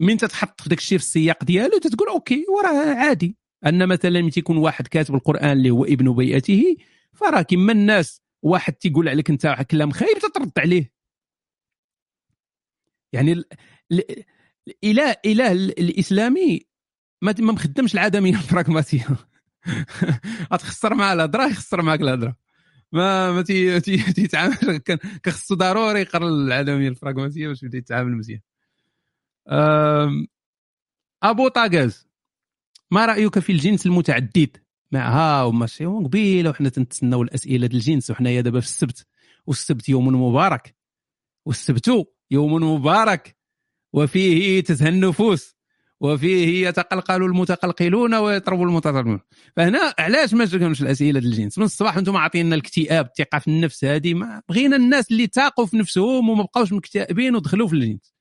من 0.00 0.16
تتحط 0.16 0.68
داك 0.68 0.78
الشيء 0.78 0.98
في 0.98 1.04
السياق 1.04 1.44
ديالو 1.44 1.78
تتقول 1.78 2.08
أوكي 2.08 2.44
وراه 2.58 2.94
عادي. 2.94 3.36
أن 3.66 3.88
مثلا 3.88 4.20
ملي 4.20 4.30
تيكون 4.30 4.56
واحد 4.56 4.86
كاتب 4.86 5.14
القرآن 5.14 5.52
اللي 5.52 5.70
هو 5.70 5.84
ابن 5.84 6.14
بيئته 6.14 6.76
فراه 7.12 7.42
كما 7.42 7.72
الناس 7.72 8.22
واحد 8.42 8.72
تيقول 8.72 9.08
عليك 9.08 9.30
أنت 9.30 9.56
كلام 9.70 9.90
خايب 9.90 10.18
تترد 10.18 10.52
عليه. 10.58 10.92
يعني 13.12 13.32
ال- 13.32 13.44
ال- 13.92 14.24
الاله 14.84 15.16
اله 15.26 15.52
ال- 15.52 15.78
الإسلامي 15.80 16.60
ما 17.22 17.34
ما 17.38 17.52
مخدمش 17.52 17.94
العدميه 17.94 18.40
البراغماتيه 18.40 19.06
غتخسر 20.52 20.94
مع 21.00 21.12
الهضره 21.12 21.46
يخسر 21.46 21.82
معك 21.82 22.00
الهضره 22.00 22.36
ما 22.92 23.32
ما 23.32 23.42
تي- 23.42 23.80
تي- 23.80 24.12
تيتعامل 24.12 24.78
كخصو 25.22 25.54
ضروري 25.54 26.00
يقرا 26.00 26.28
العدميه 26.28 26.88
البراغماتيه 26.88 27.48
باش 27.48 27.62
يبدأ 27.62 27.78
يتعامل 27.78 28.12
مزيان. 28.16 28.40
أبو 31.22 31.48
طاقاز 31.48 32.08
ما 32.90 33.06
رأيك 33.06 33.38
في 33.38 33.52
الجنس 33.52 33.86
المتعدد؟ 33.86 34.56
مع 34.92 35.08
ها 35.08 35.42
وما 35.44 35.66
شي 35.66 35.84
قبيلة 35.86 36.50
وحنا 36.50 36.68
تنتسناو 36.68 37.22
الأسئلة 37.22 37.66
ديال 37.66 37.80
الجنس 37.80 38.10
وحنايا 38.10 38.40
دابا 38.40 38.60
في 38.60 38.66
السبت 38.66 39.06
والسبت 39.46 39.88
يوم 39.88 40.06
مبارك. 40.08 40.76
والسبت 41.46 41.88
يوم 42.32 42.52
مبارك 42.54 43.36
وفيه 43.92 44.60
تزهى 44.60 44.88
النفوس 44.88 45.56
وفيه 46.00 46.68
يتقلقل 46.68 47.22
المتقلقلون 47.22 48.14
ويطرب 48.14 48.62
المتطربون. 48.62 49.20
فهنا 49.56 49.94
علاش 49.98 50.34
ما 50.34 50.44
جاكمش 50.44 50.82
الأسئلة 50.82 51.20
ديال 51.20 51.32
الجنس؟ 51.32 51.58
من 51.58 51.64
الصباح 51.64 51.96
أنتم 51.96 52.16
عاطينا 52.16 52.54
الاكتئاب 52.54 53.06
الثقة 53.06 53.38
في 53.38 53.48
النفس 53.48 53.84
هذه 53.84 54.14
ما 54.14 54.42
بغينا 54.48 54.76
الناس 54.76 55.10
اللي 55.10 55.26
تاقوا 55.26 55.66
في 55.66 55.76
نفسهم 55.76 56.28
وما 56.28 56.42
بقاوش 56.42 56.72
مكتئبين 56.72 57.36
ودخلوا 57.36 57.68
في 57.68 57.74
الجنس. 57.74 58.14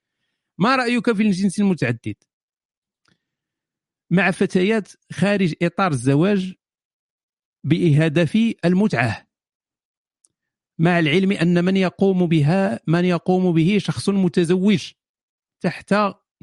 ما 0.58 0.76
رأيك 0.76 1.12
في 1.12 1.24
الجنس 1.24 1.60
المتعدد؟ 1.60 2.16
مع 4.10 4.32
فتيات 4.32 4.92
خارج 5.12 5.54
إطار 5.62 5.92
الزواج 5.92 6.54
بهدف 7.64 8.54
المتعة. 8.66 9.31
مع 10.82 11.00
العلم 11.00 11.32
أن 11.32 11.66
من 11.66 11.78
يقوم 11.78 12.26
بها 12.26 12.80
من 12.88 13.06
يقوم 13.06 13.54
به 13.54 13.78
شخص 13.82 14.10
متزوج. 14.10 14.92
تحت 15.62 15.96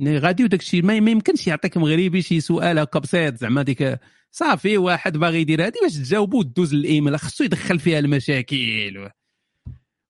غادي 0.02 0.44
وداك 0.44 0.60
الشيء 0.60 0.82
ما 0.82 0.94
يمكنش 0.94 1.46
يعطيك 1.46 1.76
مغربي 1.76 2.22
شي 2.22 2.40
سؤال 2.40 2.78
هكا 2.78 2.98
بسيط 2.98 3.34
زعما 3.34 3.62
ديك. 3.62 3.98
صافي 4.30 4.78
واحد 4.78 5.16
باغي 5.16 5.40
يدير 5.40 5.66
هذه 5.66 5.72
باش 5.82 5.94
تجاوبوا 5.94 6.44
دوز 6.44 6.74
الإيميل 6.74 7.18
خصو 7.18 7.44
يدخل 7.44 7.78
فيها 7.78 7.98
المشاكل. 7.98 9.10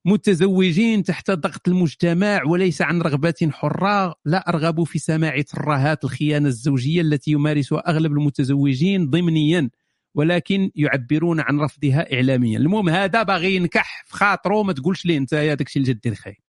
متزوجين 0.07 1.03
تحت 1.03 1.31
ضغط 1.31 1.69
المجتمع 1.69 2.45
وليس 2.45 2.83
عن 2.83 3.03
رغبة 3.03 3.51
حرة 3.53 4.15
لا 4.25 4.49
أرغب 4.49 4.85
في 4.85 4.99
سماع 4.99 5.41
ترهات 5.41 6.05
الخيانة 6.05 6.49
الزوجية 6.49 7.01
التي 7.01 7.31
يمارسها 7.31 7.91
أغلب 7.91 8.13
المتزوجين 8.13 9.11
ضمنيا. 9.11 9.71
ولكن 10.19 10.71
يعبرون 10.75 11.41
عن 11.41 11.61
رفضها 11.61 12.15
إعلاميا. 12.15 12.59
المهم 12.59 12.89
هذا 12.89 13.23
باغي 13.23 13.55
ينكح 13.57 14.05
في 14.07 14.17
خاطره 14.17 14.63
ما 14.63 14.73
تقولش 14.73 15.07
ليه 15.07 15.19
أنت 15.19 15.33
يا 15.33 15.57
الشيء 15.61 15.83
اللي 15.83 15.95
جدير 15.95 16.15
خير 16.15 16.41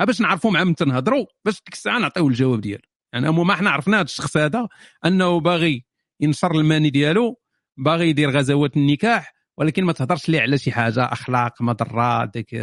ها 0.00 0.04
باش 0.04 0.20
نعرفوا 0.20 0.50
مع 0.50 0.64
من 0.64 0.74
تنهضروا 0.74 1.26
باش 1.44 1.54
ديك 1.54 1.74
الساعة 1.74 1.98
نعطيو 1.98 2.28
الجواب 2.28 2.60
ديالو. 2.60 2.82
يعني 3.12 3.30
ما 3.32 3.54
حنا 3.54 3.70
عرفنا 3.70 3.96
هذا 3.96 4.04
الشخص 4.04 4.36
هذا 4.36 4.68
أنه 5.04 5.40
باغي 5.40 5.84
ينشر 6.20 6.50
الماني 6.54 6.90
ديالو 6.90 7.40
باغي 7.76 8.08
يدير 8.08 8.30
غزوات 8.30 8.76
النكاح 8.76 9.34
ولكن 9.56 9.84
ما 9.84 9.92
تهضرش 9.92 10.28
ليه 10.28 10.40
على 10.40 10.58
شي 10.58 10.72
حاجة 10.72 11.04
أخلاق 11.04 11.62
مضرات 11.62 12.30
ديك 12.34 12.54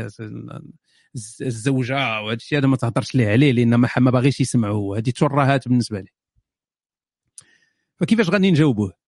الز- 1.15 1.41
الزوجة 1.41 2.21
وهذا 2.21 2.33
الشيء 2.35 2.57
هذا 2.59 2.67
ما 2.67 2.75
تهضرش 2.77 3.15
ليه 3.15 3.27
عليه 3.29 3.51
لأن 3.51 3.75
ما 3.75 3.89
ما 3.97 4.11
باغيش 4.11 4.39
يسمعوه. 4.41 4.97
هذه 4.97 5.09
ترهات 5.09 5.67
بالنسبة 5.67 5.99
ليه. 5.99 6.13
فكيفاش 7.99 8.29
غادي 8.29 8.51
نجاوبوه؟ 8.51 9.00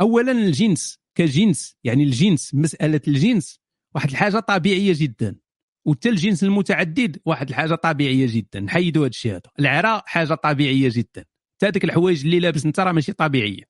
اولا 0.00 0.32
الجنس 0.32 0.98
كجنس 1.14 1.76
يعني 1.84 2.02
الجنس 2.02 2.54
مسألة 2.54 3.00
الجنس 3.08 3.60
واحد 3.94 4.10
الحاجة 4.10 4.38
طبيعية 4.40 4.92
جدا 4.96 5.36
وحتى 5.84 6.08
الجنس 6.08 6.44
المتعدد 6.44 7.20
واحد 7.24 7.48
الحاجة 7.48 7.74
طبيعية 7.74 8.26
جدا 8.30 8.60
نحيدوا 8.60 9.02
هذا 9.02 9.08
الشيء 9.08 9.32
هذا 9.32 9.40
العراء 9.58 10.02
حاجة 10.06 10.34
طبيعية 10.34 10.90
جدا. 10.92 11.24
حتى 11.56 11.66
هذيك 11.66 11.84
الحوايج 11.84 12.24
اللي 12.24 12.40
لابس 12.40 12.66
انت 12.66 12.80
راه 12.80 12.92
ماشي 12.92 13.12
طبيعية. 13.12 13.62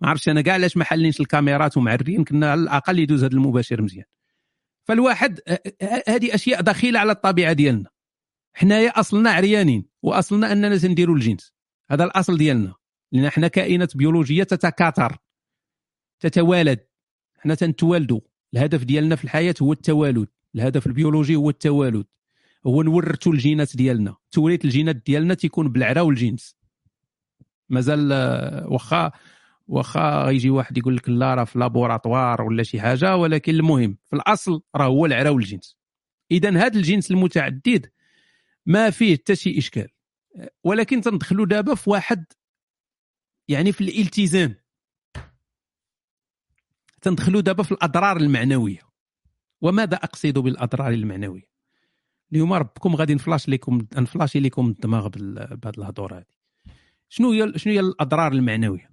ما 0.00 0.08
عرفتش 0.08 0.28
أنا 0.28 0.40
كاع 0.40 0.54
علاش 0.54 0.76
ما 0.76 0.84
حالينش 0.84 1.20
الكاميرات 1.20 1.76
ومعرين 1.76 2.24
كنا 2.24 2.50
على 2.50 2.60
الأقل 2.60 2.98
يدوز 2.98 3.24
هذا 3.24 3.34
المباشر 3.34 3.82
مزيان. 3.82 4.04
فالواحد 4.84 5.40
هذه 6.08 6.34
أشياء 6.34 6.60
دخيلة 6.60 7.00
على 7.00 7.12
الطبيعة 7.12 7.52
ديالنا. 7.52 7.90
حنايا 8.54 8.90
أصلنا 8.90 9.30
عريانين 9.30 9.84
وأصلنا 10.02 10.52
أننا 10.52 10.76
تنديروا 10.78 11.16
الجنس. 11.16 11.52
هذا 11.90 12.04
الأصل 12.04 12.38
ديالنا. 12.38 12.74
لأن 13.12 13.30
حنا 13.30 13.48
كائنات 13.48 13.96
بيولوجية 13.96 14.42
تتكاثر 14.42 15.16
تتوالد 16.20 16.78
حنا 17.38 17.54
تنتوالدوا 17.54 18.20
الهدف 18.54 18.84
ديالنا 18.84 19.16
في 19.16 19.24
الحياة 19.24 19.54
هو 19.62 19.72
التوالد 19.72 20.28
الهدف 20.54 20.86
البيولوجي 20.86 21.36
هو 21.36 21.50
التوالد. 21.50 22.06
هو 22.66 22.82
نورثوا 22.82 23.32
الجينات 23.32 23.76
ديالنا 23.76 24.16
توريث 24.30 24.64
الجينات 24.64 24.96
ديالنا 24.96 25.34
تيكون 25.34 25.68
بالعرا 25.68 26.00
والجنس 26.00 26.56
مازال 27.68 28.12
آه، 28.12 28.68
واخا 28.68 29.12
واخا 29.68 30.30
يجي 30.30 30.50
واحد 30.50 30.78
يقول 30.78 30.96
لك 30.96 31.08
لا 31.08 31.34
راه 31.34 31.44
في 31.44 31.58
laboratoire 31.58 32.42
ولا 32.42 32.62
شي 32.62 32.80
حاجة 32.80 33.16
ولكن 33.16 33.54
المهم 33.54 33.98
في 34.10 34.16
الأصل 34.16 34.62
راه 34.76 34.86
هو 34.86 35.06
العرا 35.06 35.30
والجنس 35.30 35.76
اذا 36.30 36.50
هذا 36.50 36.78
الجنس 36.78 37.10
المتعدد 37.10 37.90
ما 38.66 38.90
فيه 38.90 39.16
حتى 39.16 39.36
شي 39.36 39.58
إشكال. 39.58 39.88
ولكن 40.64 41.00
تندخلوا 41.00 41.46
دابا 41.46 41.74
في 41.74 41.90
واحد 41.90 42.24
يعني 43.48 43.72
في 43.72 43.80
الالتزام. 43.80 44.54
تندخلوا 47.02 47.40
دابا 47.40 47.62
في 47.62 47.72
الأضرار 47.72 48.16
المعنوية. 48.16 48.88
وماذا 49.60 49.96
أقصد 49.96 50.38
بالأضرار 50.38 50.92
المعنوية؟ 50.92 51.48
اليوم 52.32 52.52
ربكم 52.52 52.96
غادي 52.96 53.14
نفلاش 53.14 53.48
لكم 53.48 53.86
نفلاشي 53.96 54.40
لكم 54.40 54.66
الدماغ 54.66 55.08
بهذه 55.08 55.78
الهضور 55.78 56.18
هذه 56.18 56.24
شنو 57.08 57.32
هي 57.32 57.58
شنو 57.58 57.72
هي 57.72 57.80
الأضرار 57.80 58.32
المعنوية؟ 58.32 58.90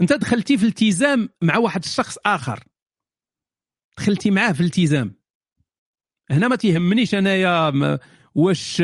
أنت 0.00 0.12
دخلتي 0.12 0.58
في 0.58 0.66
التزام 0.66 1.28
مع 1.42 1.56
واحد 1.56 1.84
الشخص 1.84 2.18
آخر. 2.26 2.64
دخلتي 3.96 4.30
معاه 4.30 4.52
في 4.52 4.60
التزام. 4.60 5.14
هنا 6.30 6.48
ما 6.48 6.56
تيهمنيش 6.56 7.14
أنايا 7.14 7.72
واش 8.34 8.82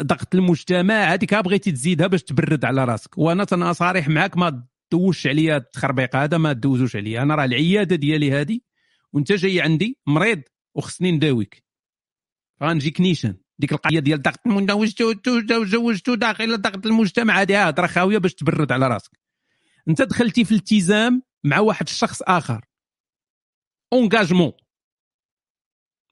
ضغط 0.00 0.34
المجتمع 0.34 0.94
هذيك 0.94 1.34
بغيتي 1.34 1.72
تزيدها 1.72 2.06
باش 2.06 2.22
تبرد 2.22 2.64
على 2.64 2.84
راسك. 2.84 3.18
وأنا 3.18 3.44
تنا 3.44 3.72
صريح 3.72 4.08
معاك 4.08 4.36
ما 4.36 4.66
دوزش 4.92 5.26
عليا 5.26 5.56
التخربيق 5.56 6.16
هذا 6.16 6.38
ما 6.38 6.52
دوزوش 6.52 6.96
عليا. 6.96 7.22
أنا 7.22 7.34
راه 7.34 7.44
العيادة 7.44 7.96
ديالي 7.96 8.32
هذه 8.32 8.60
وأنت 9.12 9.32
جاي 9.32 9.60
عندي 9.60 9.98
مريض 10.06 10.42
وخصني 10.74 11.12
نداويك. 11.12 11.64
غنجيك 12.62 13.00
نيشان. 13.00 13.36
ديك 13.58 13.72
القضية 13.72 14.00
ديال 14.00 14.22
ضغط 14.22 14.46
وزوجتو 14.46 15.64
زوجتو 15.64 16.14
داخل 16.14 16.60
ضغط 16.60 16.86
المجتمع 16.86 17.40
هذه 17.40 17.68
هضره 17.68 17.86
خاوية 17.86 18.18
باش 18.18 18.34
تبرد 18.34 18.72
على 18.72 18.88
راسك. 18.88 19.10
أنت 19.88 20.02
دخلتي 20.02 20.44
في 20.44 20.54
التزام 20.54 21.22
مع 21.44 21.58
واحد 21.58 21.88
الشخص 21.88 22.22
آخر. 22.22 22.64
engagement 23.92 24.52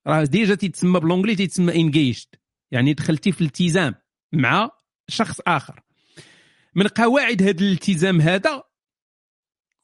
راه 0.07 0.25
ديجا 0.25 0.55
تيتسمى 0.55 1.01
بالونجلي 1.01 1.37
تيتسمى 1.37 1.75
engaged 1.75 2.27
يعني 2.75 2.93
دخلتي 2.93 3.33
في 3.33 3.41
الالتزام 3.41 3.95
مع 4.33 4.71
شخص 5.09 5.41
آخر. 5.47 5.81
من 6.75 6.87
قواعد 6.87 7.43
هذا 7.43 7.61
الالتزام 7.61 8.21
هذا 8.21 8.63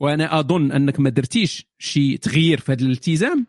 وأنا 0.01 0.39
أظن 0.41 0.73
أنك 0.73 1.01
ما 1.01 1.11
درتيش 1.11 1.67
شي 1.79 2.19
تغيير 2.19 2.61
في 2.61 2.73
هذا 2.73 2.83
الالتزام 2.85 3.47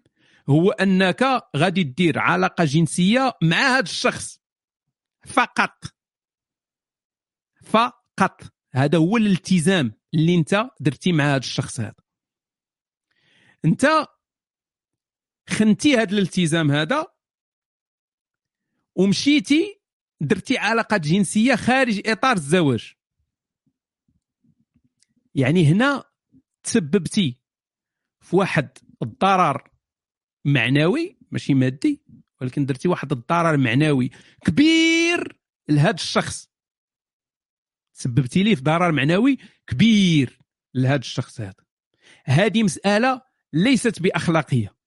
هو 0.50 0.72
أنك 0.72 1.44
غادي 1.56 1.84
دير 1.84 2.20
علاقة 2.20 2.64
جنسية 2.64 3.34
مع 3.42 3.58
هذا 3.58 3.84
الشخص. 3.84 4.42
فقط. 5.28 5.84
فقط. 7.64 8.42
هذا 8.72 8.98
هو 8.98 9.18
الالتزام 9.18 9.94
اللي 10.14 10.36
أنت 10.36 10.70
درتي 10.80 11.12
مع 11.12 11.24
هذا 11.24 11.38
الشخص 11.38 11.80
هذا. 11.80 11.96
أنت 13.66 14.08
خنتي 15.50 15.98
هذا 15.98 16.12
الالتزام 16.12 16.72
هذا 16.72 17.08
ومشيتي 18.96 19.82
درتي 20.22 20.58
علاقات 20.58 21.02
جنسية 21.02 21.56
خارج 21.56 22.02
إطار 22.06 22.36
الزواج. 22.36 22.94
يعني 25.36 25.66
هنا 25.66 26.04
تسببتي 26.64 27.40
في 28.20 28.36
واحد 28.36 28.78
الضرر 29.02 29.72
معنوي 30.46 31.18
ماشي 31.32 31.54
مادي 31.54 32.04
ولكن 32.42 32.66
درتي 32.66 32.88
واحد 32.88 33.12
الضرر 33.12 33.58
معنوي 33.58 34.10
كبير 34.46 35.40
لهذا 35.70 35.94
الشخص. 35.94 36.50
سببتي 37.94 38.44
ليه 38.44 38.56
في 38.56 38.62
ضرر 38.62 38.92
معنوي 38.92 39.38
كبير 39.68 40.40
لهذا 40.74 41.00
الشخص 41.00 41.42
هذا. 41.42 41.66
هذه 42.26 42.64
مسألة 42.64 43.22
ليست 43.54 44.02
بأخلاقية. 44.02 44.81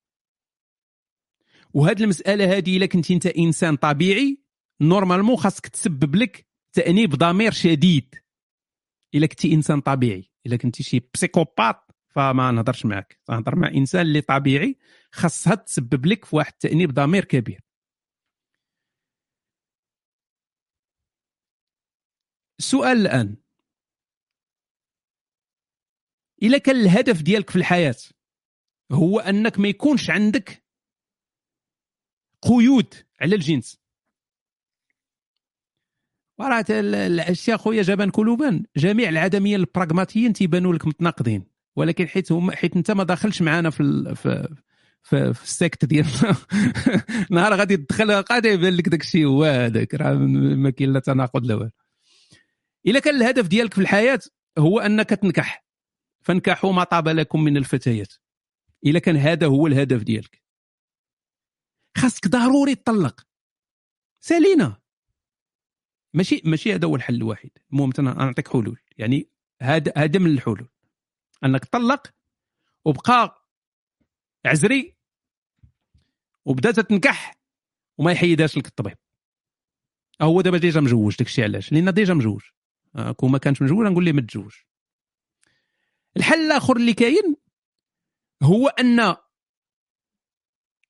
وهذه 1.74 2.02
المسألة 2.02 2.56
هذه 2.56 2.76
إلا 2.76 2.86
كنت 2.86 3.10
أنت 3.10 3.26
إنسان 3.26 3.76
طبيعي 3.76 4.42
نورمالمون 4.80 5.36
خاصك 5.36 5.68
تسبب 5.68 6.14
لك 6.16 6.46
تأنيب 6.72 7.10
ضمير 7.10 7.52
شديد. 7.52 8.14
إلا 9.14 9.26
كنتي 9.26 9.52
إنسان 9.54 9.80
طبيعي 9.80 10.30
إلا 10.46 10.56
كنتي 10.56 10.82
شي 10.82 11.00
بسيكوبات 11.14 11.80
فما 12.08 12.50
نهضرش 12.50 12.86
معك 12.86 13.20
نهضر 13.30 13.56
مع 13.56 13.68
إنسان 13.68 14.00
اللي 14.00 14.20
طبيعي 14.20 14.78
خاصها 15.12 15.54
تسبب 15.54 16.06
لك 16.06 16.24
في 16.24 16.36
واحد 16.36 16.52
تأنيب 16.52 16.94
ضمير 16.94 17.24
كبير. 17.24 17.60
السؤال 22.58 22.98
الآن. 22.98 23.36
إلا 26.42 26.58
كان 26.58 26.76
الهدف 26.76 27.22
ديالك 27.22 27.50
في 27.50 27.56
الحياة 27.56 27.96
هو 28.92 29.20
أنك 29.20 29.58
ما 29.58 29.68
يكونش 29.68 30.10
عندك 30.10 30.63
قيود 32.44 32.94
على 33.20 33.34
الجنس. 33.34 33.78
وراه 36.38 36.64
الأشياء 36.70 37.56
خويا 37.56 37.82
جبان 37.82 38.10
كلوبان 38.10 38.64
جميع 38.76 39.08
العدميين 39.08 39.60
البراغماتيين 39.60 40.32
تيبانوا 40.32 40.74
لك 40.74 40.86
متناقضين. 40.86 41.44
ولكن 41.76 42.08
حيت 42.08 42.32
هم 42.32 42.50
حيت 42.50 42.76
أنت 42.76 42.90
ما 42.90 43.04
داخلش 43.04 43.42
معنا 43.42 43.70
في. 43.70 44.14
في 44.14 44.54
في, 45.06 45.34
في 45.34 45.42
السيكت 45.42 45.84
ديالنا 45.84 46.36
نهار 47.30 47.54
غادي 47.54 47.76
تدخل 47.76 48.10
غادي 48.10 48.48
يبان 48.48 48.74
لك 48.74 48.88
داك 48.88 49.00
الشيء 49.00 49.26
هو 49.26 49.44
هذاك. 49.44 49.94
راه 49.94 50.14
ما 50.14 50.70
كاين 50.70 50.92
لا 50.92 51.00
تناقض 51.00 51.46
لا 51.46 51.54
والو. 51.54 51.70
إلا 52.86 53.00
كان 53.00 53.14
الهدف 53.16 53.46
ديالك 53.46 53.74
في 53.74 53.80
الحياة 53.80 54.20
هو 54.58 54.80
أنك 54.80 55.10
تنكح. 55.10 55.64
فانكحوا 56.22 56.72
ما 56.72 56.84
طاب 56.84 57.08
لكم 57.08 57.44
من 57.44 57.56
الفتيات. 57.56 58.12
إلا 58.86 58.98
كان 58.98 59.16
هذا 59.16 59.46
هو 59.46 59.66
الهدف 59.66 60.02
ديالك. 60.02 60.43
خاصك 61.96 62.28
ضروري 62.28 62.74
تطلق. 62.74 63.26
سالينا. 64.20 64.80
ماشي 66.14 66.42
ماشي 66.44 66.74
هذا 66.74 66.86
هو 66.86 66.96
الحل 66.96 67.14
الوحيد. 67.14 67.58
المهم 67.72 67.92
نعطيك 67.98 68.48
حلول. 68.48 68.80
يعني 68.98 69.30
هذا 69.62 69.92
هذا 69.96 70.18
من 70.18 70.30
الحلول. 70.30 70.68
أنك 71.44 71.64
طلق 71.64 72.14
وبقى 72.84 73.48
عزري 74.46 74.96
وبدا 76.44 76.70
تنكح 76.70 77.34
وما 77.98 78.12
يحيدهاش 78.12 78.56
لك 78.58 78.66
الطبيب. 78.66 78.98
هو 80.22 80.40
دابا 80.40 80.58
ديجا 80.58 80.80
مجوج 80.80 81.16
داكشي 81.16 81.42
علاش؟ 81.42 81.72
لأن 81.72 81.94
ديجا 81.94 82.14
مجوج. 82.14 82.42
كون 83.16 83.30
ما 83.30 83.38
كانش 83.38 83.62
مجوج 83.62 83.86
نقول 83.86 84.04
ليه 84.04 84.12
ما 84.12 84.20
تزوج 84.20 84.54
الحل 86.16 86.38
الآخر 86.46 86.76
اللي 86.76 86.94
كاين 86.94 87.36
هو 88.42 88.68
أن 88.68 89.16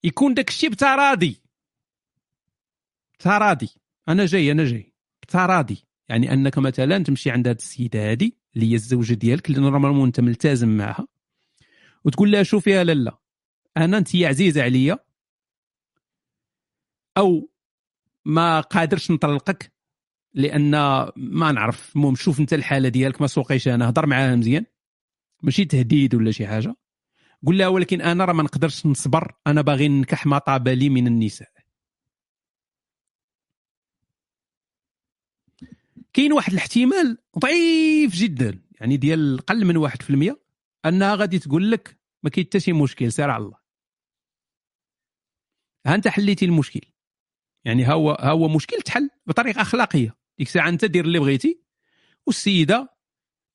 يكون 0.04 0.34
داك 0.34 0.48
الشيء 0.48 0.70
بتراضي 0.70 1.40
تراضي 3.18 3.68
أنا 4.08 4.26
جاي 4.26 4.52
أنا 4.52 4.64
جاي. 4.64 4.94
بتراضي 5.22 5.84
يعني 6.08 6.32
أنك 6.32 6.58
مثلا 6.58 6.98
تمشي 6.98 7.30
عند 7.30 7.48
هذه 7.48 7.56
السيدة 7.56 8.12
هذه 8.12 8.32
اللي 8.54 8.70
هي 8.70 8.74
الزوجة 8.74 9.14
ديالك 9.14 9.50
اللي 9.50 9.60
نورمالمون 9.60 10.06
أنت 10.06 10.20
ملتزم 10.20 10.68
معها 10.76 11.06
وتقول 12.04 12.32
لها 12.32 12.42
شوفي 12.42 12.70
يا 12.70 12.84
لاله 12.84 13.18
أنا 13.76 13.98
أنت 13.98 14.16
عزيزة 14.16 14.62
عليا. 14.62 14.98
أو 17.18 17.50
ما 18.24 18.60
قادرش 18.60 19.10
نطلقك 19.10 19.72
لأن 20.34 20.70
ما 21.16 21.52
نعرف. 21.52 21.96
المهم 21.96 22.14
شوف 22.14 22.40
أنت 22.40 22.52
الحالة 22.52 22.88
ديالك 22.88 23.20
ما 23.20 23.26
سوقيش 23.26 23.68
أنا 23.68 23.88
هضر 23.88 24.06
معاها 24.06 24.36
مزيان. 24.36 24.66
ماشي 25.42 25.64
تهديد 25.64 26.14
ولا 26.14 26.30
شي 26.30 26.46
حاجة. 26.46 26.76
قول 27.46 27.58
لها 27.58 27.68
ولكن 27.68 28.00
أنا 28.00 28.24
راه 28.24 28.32
ما 28.32 28.42
نقدرش 28.42 28.86
نصبر. 28.86 29.34
أنا 29.46 29.62
باغي 29.62 29.88
ننكح 29.88 30.26
ما 30.26 30.38
طاب 30.38 30.68
لي 30.68 30.88
من 30.88 31.06
النساء. 31.06 31.48
كاين 36.12 36.32
واحد 36.32 36.52
الاحتمال 36.52 37.18
ضعيف 37.38 38.14
جدا 38.14 38.62
يعني 38.80 38.96
ديال 38.96 39.38
أقل 39.38 39.64
من 39.64 39.76
1% 39.76 40.40
أنها 40.86 41.14
غادي 41.14 41.38
تقول 41.38 41.70
لك 41.70 41.98
ما 42.22 42.30
كاين 42.30 42.46
حتى 42.46 42.60
شي 42.60 42.72
مشكل 42.72 43.12
سير 43.12 43.30
على 43.30 43.44
الله. 43.44 43.58
ها 45.86 45.94
أنت 45.94 46.08
حليتي 46.08 46.44
المشكل. 46.44 46.80
يعني 47.64 47.84
ها 47.84 47.92
هو 47.92 48.10
ها 48.10 48.30
هو 48.30 48.48
مشكل 48.48 48.82
تحل 48.82 49.10
بطريقة 49.26 49.60
أخلاقية. 49.60 50.16
ديك 50.38 50.48
الساعة 50.48 50.68
أنت 50.68 50.84
دير 50.84 51.04
اللي 51.04 51.18
بغيتي 51.18 51.60
والسيدة 52.26 52.93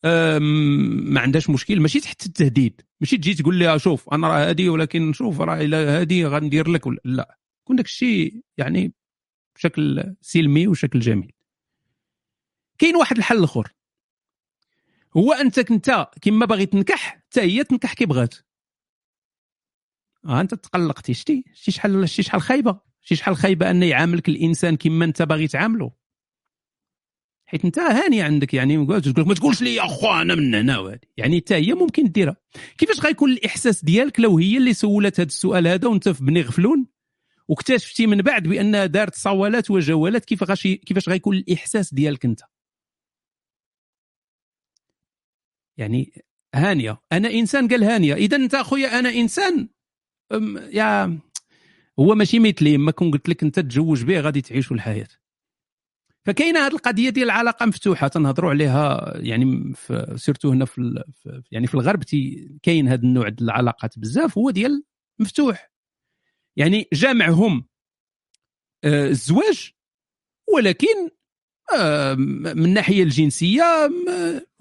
ما 0.03 1.19
عندهاش 1.19 1.49
مشكل. 1.49 1.79
ماشي 1.79 1.99
تحت 1.99 2.25
التهديد. 2.25 2.81
ماشي 3.01 3.17
تجي 3.17 3.33
تقول 3.33 3.59
لها 3.59 3.77
شوف 3.77 4.09
أنا 4.09 4.27
راه 4.27 4.49
هادي 4.49 4.69
ولكن 4.69 5.13
شوف 5.13 5.41
راه 5.41 5.61
إلا 5.61 5.99
هادي 5.99 6.25
غندير 6.25 6.69
لك 6.69 6.87
ولا 6.87 6.99
لا. 7.03 7.37
يكون 7.63 7.75
داك 7.75 7.85
الشيء 7.85 8.41
يعني 8.57 8.93
بشكل 9.55 10.15
سلمي 10.21 10.67
وشكل 10.67 10.99
جميل. 10.99 11.31
كاين 12.77 12.95
واحد 12.95 13.17
الحل 13.17 13.43
آخر. 13.43 13.73
هو 15.17 15.33
أنت 15.33 15.59
كنت 15.59 16.07
كما 16.21 16.45
باغي 16.45 16.65
تنكح 16.65 16.95
حتى 16.97 17.41
هي 17.41 17.63
تنكح 17.63 17.93
كي 17.93 18.05
بغات. 18.05 18.35
أنت 20.25 20.53
تقلقتي. 20.53 21.13
شتي؟ 21.13 21.43
شتي 21.53 21.71
شحال 21.71 22.09
شتي 22.09 22.23
شحال 22.23 22.41
خايبة؟ 22.41 22.79
شتي 23.01 23.15
شحال 23.15 23.35
خايبة 23.35 23.71
أن 23.71 23.83
يعاملك 23.83 24.29
الإنسان 24.29 24.75
كما 24.75 25.05
أنت 25.05 25.21
باغي 25.21 25.47
تعامله؟ 25.47 25.98
حيت 27.49 27.65
انت 27.65 27.79
هاني 27.79 28.21
عندك 28.21 28.53
يعني 28.53 28.85
تقول 28.85 29.27
ما 29.27 29.33
تقولش 29.33 29.61
لي 29.61 29.81
اخو 29.81 30.11
أنا 30.11 30.35
من 30.35 30.55
هنا 30.55 30.99
يعني 31.17 31.37
حتى 31.37 31.55
هي 31.55 31.73
ممكن 31.73 32.11
ديرها. 32.11 32.35
كيفاش 32.77 32.99
غيكون 32.99 33.31
الإحساس 33.31 33.85
ديالك 33.85 34.19
لو 34.19 34.37
هي 34.37 34.57
اللي 34.57 34.73
سولت 34.73 35.19
هذا 35.19 35.27
السؤال 35.27 35.67
هذا 35.67 35.87
وانت 35.87 36.09
في 36.09 36.23
بني 36.23 36.41
غفلون؟ 36.41 36.87
واكتشفتي 37.47 38.07
من 38.07 38.21
بعد 38.21 38.47
بانها 38.47 38.85
دارت 38.85 39.15
صوالات 39.15 39.71
وجولات 39.71 40.25
كيف 40.25 40.43
غاشي 40.43 40.75
كيفاش 40.75 41.09
غيكون 41.09 41.37
الإحساس 41.37 41.93
ديالك 41.93 42.25
انت؟ 42.25 42.39
يعني 45.77 46.23
هانية 46.55 47.01
أنا 47.11 47.29
إنسان؟ 47.29 47.67
قال 47.67 47.83
هانية. 47.83 48.13
إذا 48.13 48.37
أنت 48.37 48.55
أخويا 48.55 48.99
أنا 48.99 49.09
إنسان؟ 49.09 49.69
يا 50.71 51.19
هو 51.99 52.15
ماشي 52.15 52.39
مثلي 52.39 52.77
ما 52.77 52.91
كون 52.91 53.11
قلت 53.11 53.29
لك 53.29 53.43
أنت 53.43 53.59
تتزوج 53.59 54.03
به 54.03 54.19
غادي 54.19 54.41
تعيشوا 54.41 54.75
الحياة. 54.75 55.18
فكاينة 56.25 56.59
هذه 56.59 56.71
القضية 56.71 57.09
ديال 57.09 57.25
العلاقه 57.25 57.65
مفتوحة 57.65 58.07
تنهضروا 58.07 58.49
عليها 58.49 59.13
يعني 59.15 59.73
سيرتو 60.15 60.49
هنا 60.49 60.65
في, 60.65 61.03
يعني 61.51 61.67
في 61.67 61.73
الغرب 61.73 62.03
كاين 62.63 62.87
هذا 62.87 63.01
النوع 63.03 63.29
ديال 63.29 63.49
العلاقات 63.49 63.99
بزاف 63.99 64.37
هو 64.37 64.49
ديال 64.49 64.83
مفتوح. 65.19 65.71
يعني 66.57 66.87
جامعهم 66.93 67.65
آه، 68.83 69.07
الزواج 69.07 69.71
ولكن 70.53 71.09
من 72.55 72.65
الناحيه 72.65 73.03
الجنسية 73.03 73.63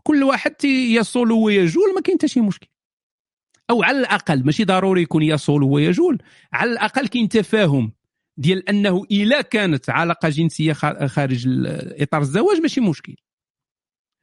كل 0.02 0.22
واحد 0.22 0.64
يصول 0.64 1.32
ويجول 1.32 1.94
ما 1.94 2.00
كاين 2.00 2.18
حتى 2.18 2.28
شي 2.28 2.40
مشكل. 2.40 2.68
أو 3.70 3.82
على 3.82 3.98
الأقل 3.98 4.44
ماشي 4.44 4.64
ضروري 4.64 5.02
يكون 5.02 5.22
يصول 5.22 5.62
ويجول 5.62 6.22
على 6.52 6.72
الأقل 6.72 7.06
كاين 7.08 7.28
تفاهم. 7.28 7.92
ديال 8.38 8.68
أنه 8.68 9.04
إلا 9.10 9.40
كانت 9.40 9.90
علاقة 9.90 10.28
جنسية 10.28 10.72
خا- 10.72 11.06
خارج 11.06 11.44
إطار 12.00 12.20
الزواج 12.20 12.60
ماشي 12.60 12.80
مشكل. 12.80 13.14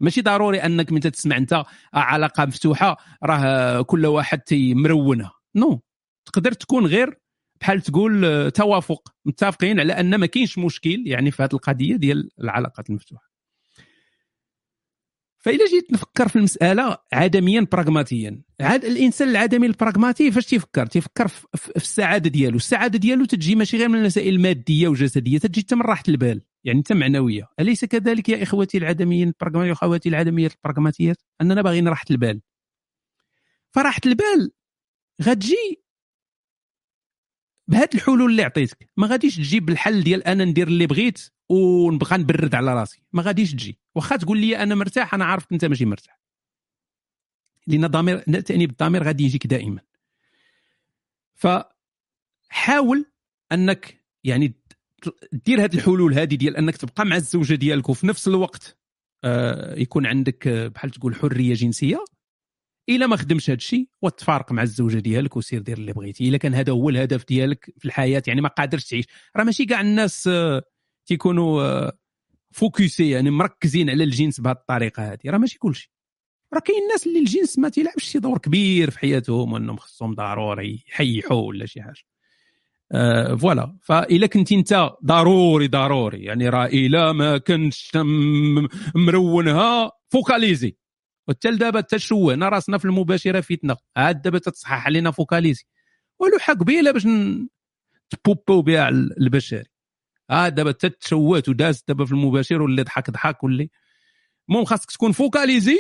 ماشي 0.01 0.21
ضروري 0.21 0.63
أنك 0.63 0.91
من 0.91 0.99
تسمع 0.99 1.37
أنت 1.37 1.63
علاقة 1.93 2.45
مفتوحة 2.45 2.97
راه 3.23 3.81
كل 3.81 4.05
واحد 4.05 4.39
تي 4.39 4.73
مرونها 4.73 5.31
non. 5.55 5.81
تقدر 6.25 6.51
تكون 6.51 6.85
غير 6.85 7.19
بحال 7.61 7.81
تقول 7.81 8.51
توافق 8.51 9.13
متفقين 9.25 9.79
على 9.79 9.93
أن 9.93 10.15
ما 10.15 10.25
كاينش 10.25 10.57
مشكل 10.57 11.03
يعني 11.07 11.31
في 11.31 11.43
هذه 11.43 11.49
القضية 11.53 11.95
ديال 11.95 12.29
العلاقات 12.39 12.89
المفتوحة. 12.89 13.34
فإلا 15.45 15.65
جيت 15.65 15.93
نفكر 15.93 16.27
في 16.27 16.35
المسألة 16.35 16.97
عدميا 17.13 17.67
براغماتيا 17.71 18.41
عاد 18.61 18.85
الإنسان 18.85 19.29
العدمي 19.29 19.67
البراغماتي 19.67 20.31
فاش 20.31 20.45
تيفكر؟ 20.45 20.85
تيفكر 20.85 21.27
في 21.27 21.75
السعادة 21.75 22.29
ديالو. 22.29 22.57
السعادة 22.57 22.99
ديالو 22.99 23.25
تتجي 23.25 23.55
ماشي 23.55 23.77
غير 23.77 23.89
من 23.89 23.99
المسائل 23.99 24.35
المادية 24.35 24.87
وجسدية 24.87 25.37
تتجي 25.37 25.61
حتى 25.61 25.75
من 25.75 25.81
راحة 25.81 26.03
البال 26.07 26.41
يعني 26.63 26.79
حتى 26.79 26.93
معنوية. 26.93 27.47
أليس 27.59 27.85
كذلك 27.85 28.29
يا 28.29 28.43
إخوتي 28.43 28.77
العدميين 28.77 29.27
البراغماتيين 29.27 29.69
وأخواتي 29.69 30.09
العدميات 30.09 30.51
البراغماتيات 30.51 31.21
أننا 31.41 31.61
باغيين 31.61 31.87
راحة 31.87 32.05
البال. 32.11 32.41
فراحة 33.71 34.01
البال 34.05 34.51
غتجي 35.23 35.83
بهاد 37.67 37.95
الحلول 37.95 38.31
اللي 38.31 38.43
عطيتك. 38.43 38.89
ما 38.97 39.07
غاديش 39.07 39.35
تجي 39.35 39.59
بالحل 39.59 40.03
ديال 40.03 40.23
أنا 40.23 40.45
ندير 40.45 40.67
اللي 40.67 40.87
بغيت. 40.87 41.34
ونبقى 41.49 42.17
نبرد 42.17 42.55
على 42.55 42.73
راسي. 42.73 43.01
ما 43.13 43.21
غاديش 43.23 43.51
تجي. 43.51 43.79
واخا 43.95 44.15
تقول 44.15 44.37
لي 44.37 44.57
أنا 44.57 44.75
مرتاح 44.75 45.13
أنا 45.13 45.25
عارف 45.25 45.51
أنت 45.51 45.65
ماشي 45.65 45.85
مرتاح. 45.85 46.19
لأن 47.67 47.83
الضمير 47.83 48.19
تأنيب 48.19 48.69
الضمير 48.69 49.03
غادي 49.03 49.23
يجيك 49.23 49.47
دائما. 49.47 49.81
فحاول 51.35 53.05
أنك 53.51 54.03
يعني 54.23 54.53
دير 55.33 55.63
هذه 55.63 55.75
الحلول 55.75 56.13
هذه 56.13 56.35
ديال 56.35 56.57
أنك 56.57 56.77
تبقى 56.77 57.05
مع 57.05 57.15
الزوجة 57.15 57.55
ديالك 57.55 57.89
وفي 57.89 58.07
نفس 58.07 58.27
الوقت 58.27 58.77
آه، 59.23 59.79
يكون 59.79 60.05
عندك 60.05 60.47
آه، 60.47 60.67
بحال 60.67 60.91
تقول 60.91 61.15
حرية 61.15 61.53
جنسية 61.53 62.05
إلا 62.89 63.07
ما 63.07 63.15
خدمش 63.15 63.49
هذا 63.49 63.57
الشيء 63.57 63.87
وتفارق 64.01 64.51
مع 64.51 64.63
الزوجة 64.63 64.99
ديالك 64.99 65.37
وسير 65.37 65.61
دير 65.61 65.77
اللي 65.77 65.93
بغيتي. 65.93 66.29
إلا 66.29 66.37
كان 66.37 66.55
هذا 66.55 66.73
هو 66.73 66.89
الهدف 66.89 67.25
ديالك 67.25 67.73
في 67.77 67.85
الحياة 67.85 68.23
يعني 68.27 68.41
ما 68.41 68.49
قادرش 68.49 68.85
تعيش. 68.85 69.05
راه 69.35 69.43
ماشي 69.43 69.65
كاع 69.65 69.81
الناس 69.81 70.27
آه، 70.27 70.63
تيكونوا 71.05 71.63
آه، 71.63 71.97
focusé 72.51 73.09
يعني 73.09 73.31
مركزين 73.31 73.89
على 73.89 74.03
الجنس 74.03 74.39
بهذه 74.39 74.55
الطريقة 74.55 75.13
هذه. 75.13 75.19
راه 75.25 75.37
ماشي 75.37 75.59
كلشي. 75.59 75.91
راه 76.53 76.59
كاين 76.59 76.83
الناس 76.83 77.07
اللي 77.07 77.19
الجنس 77.19 77.59
ما 77.59 77.69
تيلعبش 77.69 78.03
شي 78.03 78.19
دور 78.19 78.37
كبير 78.37 78.89
في 78.89 78.99
حياتهم 78.99 79.53
وأنهم 79.53 79.77
خصهم 79.77 80.15
ضروري 80.15 80.83
يحيحوا 80.87 81.41
ولا 81.41 81.65
شي 81.65 81.81
حاجة. 81.81 82.03
آه 82.91 83.35
voilà 83.35 83.77
فاذا 83.81 84.27
كنت 84.27 84.51
أنت 84.51 84.89
ضروري 85.05 85.67
ضروري. 85.67 86.23
يعني 86.23 86.49
راه 86.49 86.65
إلا 86.65 87.11
ما 87.11 87.37
كنتش 87.37 87.91
مرونها 88.95 89.91
فوكاليزي 90.09 90.77
وحتى 91.27 91.51
دابا 91.51 91.81
تشوهنا 91.81 92.49
راسنا 92.49 92.77
في 92.77 92.85
المباشرة 92.85 93.41
فتنه 93.41 93.77
عاد 93.97 94.21
دابا 94.21 94.39
تتصحح 94.39 94.85
علينا 94.85 95.11
فوكاليزي 95.11 95.63
ولوحة 96.19 96.53
قبيلة 96.53 96.91
باش 96.91 97.07
تبوبو 98.09 98.61
بها 98.61 98.89
البشري. 98.89 99.74
آه 100.29 100.49
دابا 100.49 100.71
تتشوهت 100.71 101.49
وداز 101.49 101.83
دابا 101.87 102.05
في 102.05 102.11
المباشر 102.11 102.61
واللي 102.61 102.83
ضحك 102.83 103.09
ضحك 103.11 103.43
واللي 103.43 103.69
المهم 104.49 104.65
خاصك 104.65 104.91
تكون 104.91 105.11
فوكاليزي. 105.11 105.77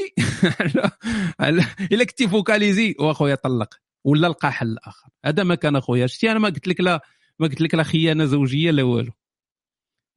إلا 1.91 2.03
كنتي 2.05 2.27
فوكاليزي. 2.27 2.95
وأخويا 2.99 3.35
طلق. 3.35 3.73
ولا 4.03 4.27
لقى 4.27 4.51
حل 4.51 4.77
آخر. 4.83 5.09
هذا 5.25 5.43
ما 5.43 5.55
كان 5.55 5.75
أخويا. 5.75 6.07
شتي 6.07 6.31
أنا 6.31 6.39
ما 6.39 6.49
قلت 6.49 6.67
لك 6.67 6.81
لا 6.81 7.01
ما 7.39 7.47
قلت 7.47 7.61
لك 7.61 7.75
لا 7.75 7.83
خيانة 7.83 8.25
زوجية 8.25 8.71
لا 8.71 8.83
والو. 8.83 9.11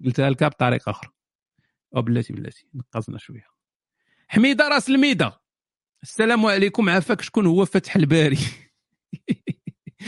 قلتها 0.05 0.31
لك 0.31 0.45
بطريقة 0.45 0.91
أخرى. 0.91 1.11
أو 1.97 2.03
بلاتي 2.03 2.33
بلاتي. 2.33 2.67
نقصنا 2.75 3.19
شوية. 3.19 3.47
حميدة 4.29 4.69
راس 4.69 4.89
الميدة. 4.91 5.41
السلام 6.03 6.47
عليكم. 6.47 6.89
عافاك. 6.91 7.23
شكون 7.23 7.47
هو؟ 7.47 7.65
فتح 7.65 7.97
الباري. 7.97 8.39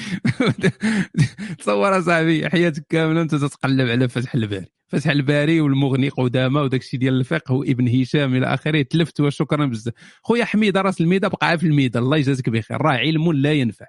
تصور 1.58 1.98
أصاحبي 1.98 2.48
حياتك 2.50 2.86
كاملة 2.88 3.22
انت 3.22 3.34
تتقلب 3.34 3.88
على 3.88 4.08
فتح 4.08 4.34
الباري. 4.34 4.66
فتح 4.88 5.10
الباري 5.10 5.60
والمغني 5.60 6.08
قدامى 6.08 6.60
وداك 6.60 6.80
الشيء 6.80 7.00
ديال 7.00 7.14
الفقه 7.14 7.54
وابن 7.54 8.00
هشام 8.00 8.34
إلى 8.34 8.46
آخره 8.54 8.82
تلفت 8.82 9.20
وشكرا 9.20 9.66
بزاف. 9.66 9.94
خويا 10.22 10.44
حميدة 10.44 10.80
راس 10.80 11.00
الميدة 11.00 11.28
بقى 11.28 11.58
في 11.58 11.66
الميدة. 11.66 12.00
الله 12.00 12.16
يجازيك 12.16 12.50
بخير. 12.50 12.82
راه 12.82 12.92
علم 12.92 13.32
لا 13.32 13.52
ينفع. 13.52 13.86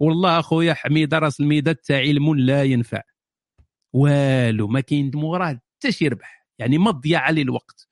والله 0.00 0.38
أخويا 0.38 0.74
حميدة 0.74 1.18
راس 1.18 1.40
الميدة 1.40 1.72
تا 1.72 1.98
علم 1.98 2.34
لا 2.34 2.62
ينفع. 2.62 3.02
والو 3.92 4.68
ما 4.68 4.80
كاين 4.80 5.10
موراه 5.14 5.60
حتى 5.78 5.92
شي 5.92 6.08
ربح. 6.08 6.46
يعني 6.58 6.78
عليه 7.16 7.42
الوقت. 7.42 7.88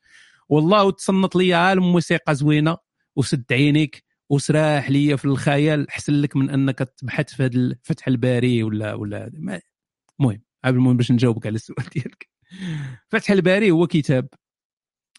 والله 0.48 0.90
تصنت 0.90 1.36
لي 1.36 1.54
عالم 1.54 1.92
موسيقى 1.92 2.34
زوينة 2.34 2.76
وسد 3.16 3.44
عينيك. 3.52 4.03
وسراح 4.30 4.90
لي 4.90 5.16
في 5.16 5.24
الخيال 5.24 5.88
أحسن 5.88 6.12
لك 6.12 6.36
من 6.36 6.50
أنك 6.50 6.78
تبحث 6.78 7.34
في 7.34 7.42
هذا 7.42 7.76
فتح 7.82 8.08
الباري 8.08 8.62
ولا 8.62 8.94
ولا 8.94 9.26
المهم 9.26 10.42
المهم 10.66 10.96
باش 10.96 11.12
نجاوبك 11.12 11.46
على 11.46 11.54
السؤال 11.54 11.86
ديالك. 11.94 12.28
فتح 13.08 13.30
الباري 13.30 13.70
هو 13.70 13.86
كتاب 13.86 14.28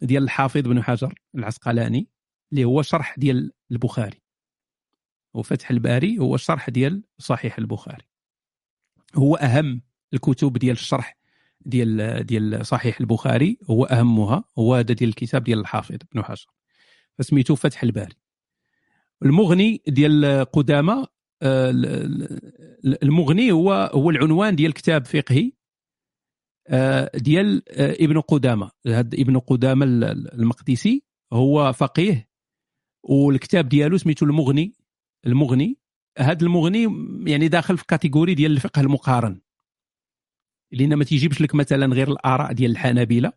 ديال 0.02 0.24
الحافظ 0.24 0.62
بن 0.62 0.84
حجر 0.84 1.14
العسقلاني 1.36 2.10
اللي 2.52 2.66
هو 2.66 2.82
شرح 2.82 3.16
ديال 3.20 3.52
البخاري. 3.72 4.22
وفتح 5.34 5.70
الباري 5.70 6.20
هو 6.20 6.36
الشرح 6.36 6.70
ديال 6.70 7.04
صحيح 7.18 7.58
البخاري. 7.58 8.06
هو 9.16 9.36
أهم 9.36 9.82
الكتب 10.14 10.58
ديال 10.58 10.76
الشرح 10.76 11.18
ديال 11.62 12.26
ديال 12.26 12.66
صحيح 12.66 13.00
البخاري 13.00 13.58
هو 13.70 13.86
أهمها 13.86 14.44
هو 14.60 14.76
هذا 14.76 14.94
ديال 14.94 15.10
الكتاب 15.10 15.44
ديال 15.44 15.60
الحافظ 15.60 15.98
بن 16.14 16.24
حجر. 16.24 16.48
فسميتو 17.18 17.56
فتح 17.56 17.84
الباري. 17.84 18.16
المغني 19.26 19.82
ديال 19.88 20.46
قدامى 20.46 21.06
آه، 21.42 21.70
ال- 21.70 21.86
ال- 22.86 23.04
المغني 23.04 23.52
هو 23.52 23.92
هو 23.94 24.10
العنوان 24.10 24.56
ديال 24.56 24.74
كتاب 24.74 25.06
فقهي 25.06 25.52
آه، 26.68 27.12
ديال 27.18 27.64
آه، 27.70 27.96
ابن 28.00 28.20
قدامى 28.22 28.70
هاد 28.88 29.14
ابن 29.16 29.40
قدامى 29.40 29.86
ال- 29.86 30.04
ال- 30.04 30.34
المقدسي 30.34 31.04
هو 31.34 31.74
فقيه 31.74 32.30
والكتاب 33.04 33.70
ديالو 33.70 33.98
سميتو 33.98 34.26
المغني 34.26 34.74
المغني. 35.26 35.78
هذا 36.18 36.46
المغني 36.46 36.84
يعني 37.32 37.48
داخل 37.48 37.78
في 37.78 37.86
كاتيجوري 37.88 38.34
ديال 38.36 38.52
الفقه 38.52 38.82
المقارن. 38.82 39.42
لأن 40.72 40.94
ما 40.94 41.04
تيجيبش 41.04 41.42
لك 41.42 41.56
مثلا 41.56 41.86
غير 41.96 42.12
الآراء 42.12 42.54
ديال 42.54 42.72
الحنابلة 42.72 43.32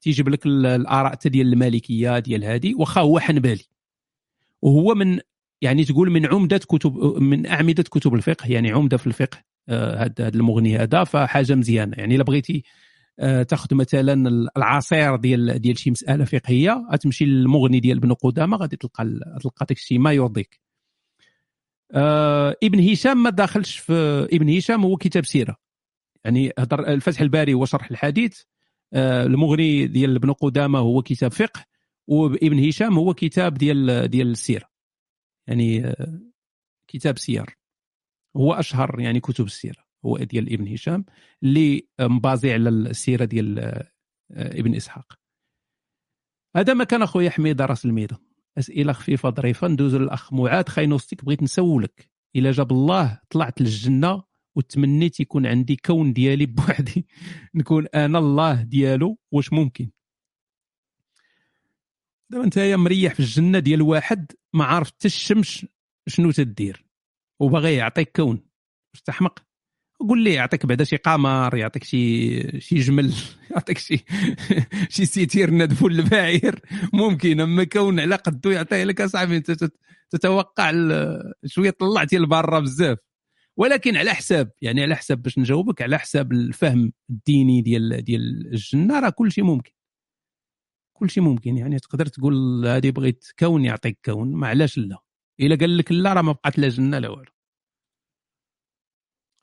تيجيب 0.00 0.28
لك 0.28 0.46
ال- 0.46 0.66
الآراء 0.66 1.12
حتى 1.12 1.28
ديال 1.28 1.52
المالكية 1.52 2.18
ديال 2.18 2.44
هادي 2.44 2.74
واخا 2.74 3.00
هو 3.00 3.18
حنبالي 3.18 3.64
وهو 4.62 4.94
من 4.94 5.20
يعني 5.62 5.84
تقول 5.84 6.10
من 6.10 6.26
عمدة 6.26 6.58
كتب 6.58 6.96
من 7.20 7.46
أعمدة 7.46 7.82
كتب 7.82 8.14
الفقه 8.14 8.52
يعني 8.52 8.70
عمدة 8.72 8.96
في 8.96 9.06
الفقه 9.06 9.38
آه، 9.68 10.04
هاد 10.04 10.20
هاد 10.20 10.34
المغني 10.34 10.78
هذا 10.78 11.04
فحاجة 11.04 11.54
مزيانة. 11.54 11.96
يعني 11.96 12.14
إلا 12.14 12.24
بغيتي 12.24 12.62
آه، 13.20 13.42
تاخذ 13.42 13.74
مثلا 13.74 14.28
العصير 14.56 15.16
ديال 15.16 15.58
ديال 15.58 15.78
شي 15.78 15.90
مسألة 15.90 16.24
فقهية 16.24 16.86
غتمشي 16.92 17.24
للمغني 17.24 17.80
ديال 17.80 17.98
ابن 17.98 18.12
قدامة 18.12 18.56
غادي 18.56 18.76
تلقى 18.76 19.04
تلقى 19.42 19.66
داك 19.68 19.78
ما 19.92 20.12
يرضيك. 20.12 20.60
آه 21.92 22.56
ابن 22.62 22.90
هشام 22.90 23.22
ما 23.22 23.30
داخلش 23.30 23.78
في 23.78 24.28
ابن 24.32 24.56
هشام 24.56 24.84
هو 24.84 24.96
كتاب 24.96 25.24
سيرة. 25.24 25.56
يعني 26.24 26.52
هضر 26.58 26.88
الفتح 26.88 27.20
الباري 27.20 27.54
هو 27.54 27.64
شرح 27.64 27.90
الحديث. 27.90 28.42
آه 28.92 29.24
المغني 29.26 29.86
ديال 29.86 30.16
ابن 30.16 30.32
قدامة 30.32 30.78
هو 30.78 31.02
كتاب 31.02 31.32
فقه. 31.32 31.64
وابن 32.08 32.68
هشام 32.68 32.98
هو 32.98 33.14
كتاب 33.14 33.54
ديال 33.54 34.08
ديال 34.08 34.30
السيره 34.30 34.68
يعني 35.48 35.94
كتاب 36.88 37.18
سير. 37.18 37.58
هو 38.36 38.54
أشهر 38.54 39.00
يعني 39.00 39.20
كتب 39.20 39.44
السيره 39.44 39.86
هو 40.04 40.18
ديال 40.18 40.52
ابن 40.52 40.72
هشام 40.72 41.04
اللي 41.42 41.88
مبازي 42.00 42.52
على 42.52 42.68
السيرة 42.68 43.24
ديال 43.24 43.58
آه، 43.58 43.90
ابن 44.30 44.74
إسحاق. 44.74 45.12
هذا 46.56 46.74
ما 46.74 46.84
كان 46.84 47.02
أخويا 47.02 47.30
حميد 47.30 47.62
راس 47.62 47.84
الميدان 47.84 48.18
أسئلة 48.58 48.92
خفيفة 48.92 49.30
ظريفة. 49.30 49.68
ندوز 49.68 49.94
للأخ 49.94 50.32
معاد 50.32 50.68
خاينوستيك 50.68 51.24
بغيت 51.24 51.42
نسولك 51.42 52.10
إلا 52.36 52.50
جاب 52.50 52.72
الله 52.72 53.20
طلعت 53.30 53.60
للجنة 53.60 54.22
وتمنيت 54.56 55.20
يكون 55.20 55.46
عندي 55.46 55.76
كون 55.76 56.12
ديالي 56.12 56.46
بوحدي. 56.46 57.06
نكون 57.54 57.86
أنا 57.86 58.18
الله 58.18 58.62
ديالو. 58.62 59.18
واش 59.32 59.52
ممكن؟ 59.52 59.90
دابا 62.30 62.44
انت 62.44 62.58
مريح 62.58 63.14
في 63.14 63.20
الجنة 63.20 63.58
ديال 63.58 63.82
واحد 63.82 64.32
ما 64.54 64.64
عارف 64.64 64.88
حتى 64.88 65.08
الشمس 65.08 65.66
شنو 66.08 66.30
تدير. 66.30 66.86
وباغي 67.40 67.74
يعطيك 67.74 68.16
كون. 68.16 68.40
واش 68.94 69.02
تحمق 69.02 69.42
قول 70.00 70.24
لي 70.24 70.34
يعطيك 70.34 70.66
بعدا 70.66 70.84
شي 70.84 70.96
قمر 70.96 71.56
يعطيك 71.56 71.84
شي 71.84 72.60
شي 72.60 72.74
جمل 72.78 73.12
يعطيك 73.50 73.78
شي 73.78 74.04
شي 74.94 75.06
سيتير 75.06 75.50
ندفو 75.50 75.86
البعير 75.86 76.60
ممكن 76.92 77.40
أما 77.40 77.64
كون 77.64 78.00
على 78.00 78.14
قدو 78.16 78.50
يعطيه 78.50 78.84
لك 78.84 79.00
أصاحبي 79.00 79.36
أنت 79.36 79.50
تت- 79.50 79.78
تتوقع 80.10 80.72
شوية 81.46 81.70
طلعتي 81.70 82.18
لبرا 82.18 82.60
بزاف. 82.60 82.98
ولكن 83.56 83.96
على 83.96 84.14
حساب 84.14 84.50
يعني 84.62 84.82
على 84.82 84.96
حساب 84.96 85.22
باش 85.22 85.38
نجاوبك 85.38 85.82
على 85.82 85.98
حساب 85.98 86.32
الفهم 86.32 86.92
الديني 87.10 87.62
ديال 87.62 88.04
ديال 88.04 88.46
الجنة 88.52 89.00
راه 89.00 89.10
كل 89.10 89.32
شيء 89.32 89.44
ممكن. 89.44 89.72
كل 90.98 91.10
شيء 91.10 91.22
ممكن 91.22 91.56
يعني 91.56 91.78
تقدر 91.78 92.06
تقول 92.06 92.66
هذه 92.66 92.90
بغيت 92.90 93.24
كون 93.38 93.64
يعطيك 93.64 93.98
كون 94.04 94.34
ما 94.34 94.48
علاش 94.48 94.78
لا؟ 94.78 94.98
إلا 95.40 95.56
قال 95.56 95.78
لك 95.78 95.92
لا 95.92 96.12
راه 96.12 96.22
ما 96.22 96.32
بقات 96.32 96.58
لا 96.58 96.68
جنة 96.68 96.98
لا 96.98 97.08
والو. 97.08 97.32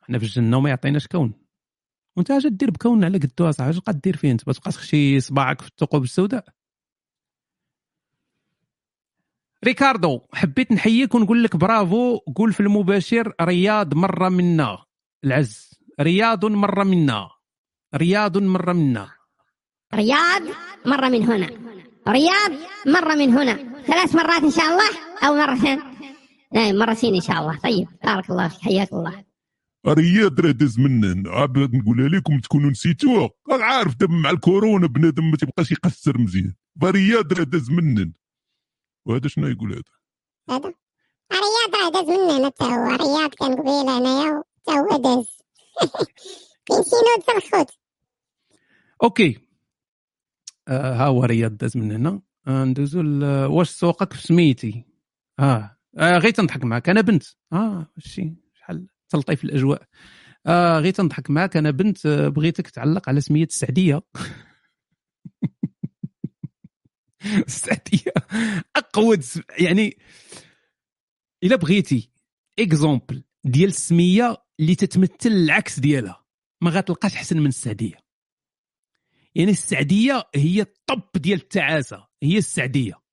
حنا 0.01 0.19
في 0.19 0.25
الجنة 0.25 0.57
وما 0.57 0.69
يعطيناش 0.69 1.07
كون. 1.07 1.33
وأنت 2.17 2.31
اش 2.31 2.47
دير 2.47 2.71
بكون 2.71 3.03
على 3.03 3.17
قدو 3.17 3.49
اصاحبي 3.49 3.77
اش 3.77 3.81
غدير 3.89 4.17
فيه 4.17 4.31
أنت؟ 4.31 4.41
تبقى 4.41 4.53
تخشي 4.53 5.19
صباعك 5.19 5.61
في 5.61 5.67
الثقوب 5.67 6.03
السوداء. 6.03 6.45
ريكاردو 9.65 10.21
حبيت 10.33 10.71
نحييك 10.71 11.15
ونقول 11.15 11.43
لك 11.43 11.55
برافو. 11.55 12.17
قول 12.17 12.53
في 12.53 12.59
المباشر 12.59 13.33
رياض 13.41 13.93
مرة 13.93 14.29
منا. 14.29 14.85
العز 15.23 15.79
رياض 16.01 16.45
مرة 16.45 16.83
منا. 16.83 17.29
رياض 17.95 18.37
مرة 18.37 18.73
منا. 18.73 19.22
رياض 19.93 20.41
مرة 20.85 21.09
من 21.09 21.23
هنا. 21.23 21.49
رياض 22.07 22.51
مرة 22.87 23.15
من 23.15 23.29
هنا. 23.37 23.83
ثلاث 23.87 24.15
مرات 24.15 24.43
إن 24.43 24.51
شاء 24.51 24.65
الله 24.65 24.89
أو 25.23 25.35
مرتين. 25.35 25.79
لا 26.51 26.71
مرتين 26.71 27.15
إن 27.15 27.21
شاء 27.21 27.39
الله. 27.39 27.59
طيب 27.59 27.87
بارك 28.03 28.29
الله 28.29 28.47
فيك. 28.47 28.61
حياك 28.61 28.93
الله. 28.93 29.23
رياض 29.87 30.39
راه 30.39 30.51
داز 30.51 30.79
منن. 30.79 31.27
عاد 31.27 31.57
نقولها 31.57 32.09
لكم 32.09 32.39
تكونوا 32.39 32.69
نسيتوها. 32.71 33.29
راك 33.49 33.61
عارف 33.61 33.95
دابا 33.95 34.13
مع 34.13 34.29
الكورونا 34.29 34.87
بنادم 34.87 35.31
ما 35.31 35.37
تيبقاش 35.37 35.71
يقصر 35.71 36.17
مزيان. 36.17 36.53
فرياض 36.81 37.33
راه 37.33 37.43
داز 37.43 37.69
منن. 37.71 38.13
وهذا 39.05 39.27
شنو 39.27 39.47
يقول 39.47 39.71
هذا؟ 39.71 39.83
هذا؟ 40.49 40.73
رياض 41.33 41.75
راه 41.83 41.89
داز 41.89 42.09
مننا 42.09 42.45
حتى 42.45 42.65
هو. 42.65 42.85
رياض 42.85 43.29
كان 43.33 43.55
قبيلة 43.55 43.97
هنايا 43.97 44.43
حتى 44.67 44.71
هو 44.79 44.97
داز. 44.97 45.27
كاين 46.65 46.83
شي 46.83 46.95
note 47.35 47.43
الخوت. 47.43 47.71
OK. 49.03 49.52
ها 50.67 51.05
هو 51.05 51.23
رياض 51.25 51.57
داز 51.57 51.77
من 51.77 51.91
هنا. 51.91 52.21
آه 52.47 52.63
ندوزو 52.65 53.01
واش 53.57 53.69
سوقك 53.69 54.13
في 54.13 54.21
سميتي؟ 54.21 54.85
آه, 55.39 55.77
آه 55.97 56.17
غير 56.17 56.31
تنضحك 56.31 56.63
معاك. 56.63 56.89
أنا 56.89 57.01
بنت. 57.01 57.23
آه 57.53 57.87
شي 57.97 58.33
شحال 58.53 58.87
تلطيف 59.09 59.43
الأجواء. 59.43 59.83
آه 60.47 60.79
غير 60.79 60.93
تنضحك 60.93 61.29
معاك. 61.29 61.57
أنا 61.57 61.71
بنت 61.71 62.05
آه 62.05 62.27
بغيتك 62.27 62.69
تعلق 62.69 63.09
على 63.09 63.21
سمية 63.21 63.45
السعدية. 63.45 64.01
السعدية 67.47 68.11
اقود 68.75 69.21
س- 69.21 69.39
يعني 69.59 69.97
إلا 71.43 71.55
بغيتي 71.55 72.09
اكزومبل 72.59 73.23
ديال 73.43 73.69
السمية 73.69 74.37
اللي 74.59 74.75
تتمثل 74.75 75.29
العكس 75.29 75.79
ديالها 75.79 76.25
ما 76.61 76.69
غتلقاش 76.71 77.13
احسن 77.15 77.39
من 77.39 77.47
السعدية. 77.47 78.02
يعني 79.35 79.51
السعدية 79.51 80.23
هي 80.35 80.61
الطب 80.61 81.09
ديال 81.15 81.39
التعاسة 81.39 82.07
هي 82.23 82.37
السعدية 82.37 83.03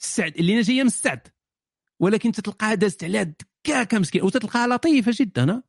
السعد 0.00 0.36
اللي 0.36 0.60
جاية 0.60 0.80
من 0.80 0.86
السعد 0.86 1.28
ولكن 2.00 2.32
تتلقاها 2.32 2.74
دازت 2.74 3.04
عليها 3.04 3.22
دكاكة 3.66 3.98
مسكين 3.98 4.22
وتتلقاها 4.22 4.66
لطيفه 4.66 5.12
جدا؟ 5.14 5.62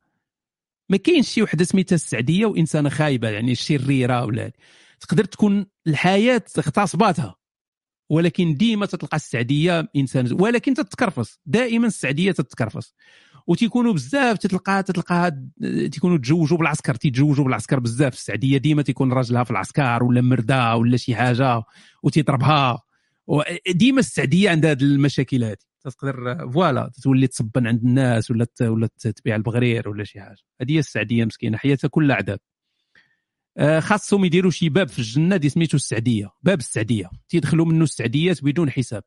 ما 0.88 0.96
كاينش 0.96 1.28
شي 1.28 1.42
وحدة 1.42 1.64
سميتها 1.64 1.94
السعدية 1.96 2.46
وإنسانة 2.46 2.88
خايبة 2.88 3.28
يعني 3.28 3.54
شريرة 3.54 4.24
ولا. 4.24 4.52
تقدر 5.00 5.24
تكون 5.24 5.66
الحياة 5.86 6.42
اغتصباتها 6.58 7.36
ولكن 8.10 8.54
ديما 8.54 8.86
تتلقى 8.86 9.16
السعدية 9.16 9.88
إنسان 9.96 10.32
ولكن 10.40 10.74
تتكرفص 10.74 11.40
دائما 11.46 11.86
السعدية 11.86 12.32
تتكرفص 12.32 12.94
وتيكونوا 13.50 13.92
بزاف 13.92 14.38
تتلقاها 14.38 14.80
تتلقاها 14.80 15.48
تيكونوا 15.92 16.18
تزوجوا 16.18 16.58
بالعسكر 16.58 16.94
تيتزوجوا 16.94 17.44
بالعسكر 17.44 17.80
بزاف. 17.80 18.12
السعديه 18.12 18.58
ديما 18.58 18.82
تيكون 18.82 19.12
راجلها 19.12 19.44
في 19.44 19.50
العسكر 19.50 20.04
ولا 20.04 20.20
مرده 20.20 20.76
ولا 20.76 20.96
شي 20.96 21.14
حاجة 21.14 21.62
وتيضربها 22.02 22.82
ديما 23.68 24.00
السعديه 24.00 24.50
عندها 24.50 24.70
هذه 24.70 24.82
المشاكل 24.82 25.44
هذه 25.44 25.56
تقدر 25.84 26.48
فوالا 26.52 26.90
تولي 27.02 27.26
تصبن 27.26 27.66
عند 27.66 27.82
الناس 27.82 28.30
ولا 28.30 28.46
ولا 28.60 28.88
تبيع 29.16 29.36
البغرير 29.36 29.88
ولا 29.88 30.04
شي 30.04 30.20
حاجة. 30.20 30.42
هذه 30.60 30.72
هي 30.72 30.78
السعديه 30.78 31.24
مسكينة 31.24 31.58
حياتها 31.58 31.88
كلها 31.88 32.16
عذاب. 32.16 32.38
آه، 33.58 33.80
خاصهم 33.80 34.24
يديروا 34.24 34.50
شي 34.50 34.68
باب 34.68 34.88
في 34.88 34.98
الجنة 34.98 35.36
دي 35.36 35.48
سميتو 35.48 35.76
السعديه 35.76 36.30
باب 36.42 36.58
السعديه 36.58 37.10
تيدخلوا 37.28 37.66
منه 37.66 37.84
السعديات 37.84 38.44
بدون 38.44 38.70
حساب. 38.70 39.02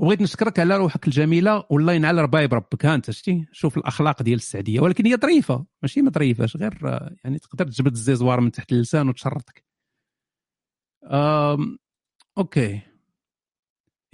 وبغيت 0.00 0.20
نشكرك 0.20 0.58
على 0.58 0.76
روحك 0.76 1.06
الجميلة 1.06 1.64
والله 1.70 1.92
ينعل 1.92 2.18
رباي 2.18 2.46
بربك. 2.46 2.86
ها 2.86 2.94
انت 2.94 3.10
شتي؟ 3.10 3.46
شوف 3.52 3.76
الأخلاق 3.78 4.22
ديال 4.22 4.36
السعدية 4.38 4.80
ولكن 4.80 5.06
هي 5.06 5.16
ظريفة. 5.16 5.66
ماشي 5.82 6.02
ما 6.02 6.10
ظريفاش 6.10 6.56
غير 6.56 6.78
يعني 7.24 7.38
تقدر 7.38 7.64
تجبد 7.66 7.92
الزيزوار 7.92 8.40
من 8.40 8.50
تحت 8.50 8.72
اللسان 8.72 9.08
وتشرطك 9.08 9.64
آم، 11.12 11.78
OK. 12.38 12.80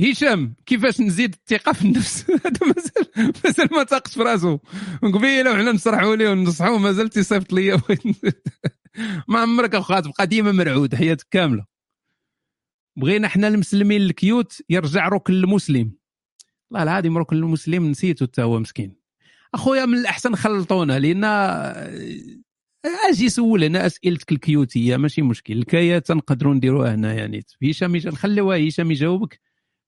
هشام 0.01 0.55
كيفاش 0.67 1.01
نزيد 1.01 1.35
الثقة 1.35 1.73
في 1.73 1.85
النفس؟ 1.85 2.31
هذا 2.47 2.67
مازال 2.67 3.33
مازال 3.45 3.69
ما 3.73 3.83
تاقش 3.83 4.15
في 4.15 4.23
راسو. 4.23 4.59
قبيلة 5.03 5.51
وحنا 5.53 5.73
نشرحوا 5.73 6.17
ليه 6.17 6.29
وننصحوه 6.31 6.79
مازال 6.79 7.09
تيصيفط 7.09 7.53
ليا. 7.53 7.81
ما 9.29 9.39
عمرك 9.41 9.75
اخويا 9.75 10.01
تبقى 10.01 10.27
ديما 10.27 10.53
مرعود 10.53 10.95
حياتك 10.95 11.27
كاملة. 11.31 11.76
بغينا 12.97 13.29
حنا 13.29 13.49
المسلمين 13.49 14.01
ال 14.03 14.15
cute 14.15 14.63
يرجع 14.71 15.09
ركن 15.09 15.33
المسلم. 15.33 15.93
الله 16.73 16.83
العظيم 16.83 17.19
ركن 17.19 17.37
المسلم 17.37 17.91
نسيته 17.91 18.27
حتى 18.27 18.43
هو 18.43 18.59
مسكين. 18.59 18.97
أخويا 19.55 19.87
من 19.87 19.99
الأحسن 19.99 20.35
خلطونا 20.35 20.99
لأن 20.99 21.25
أجي 23.11 23.29
سول 23.29 23.65
هنا 23.65 23.87
أسئلتك 23.87 24.33
الكيوتية 24.33 24.97
ماشي 24.97 25.23
مشكل. 25.23 25.59
الكايات 25.59 26.13
نقدروا 26.13 26.55
نديروها 26.55 26.95
هنا 26.95 27.15
يعني. 27.15 27.45
هشام 27.65 27.97
نخليوها 27.97 28.69
هشام 28.69 28.91
يجاوبك 28.91 29.41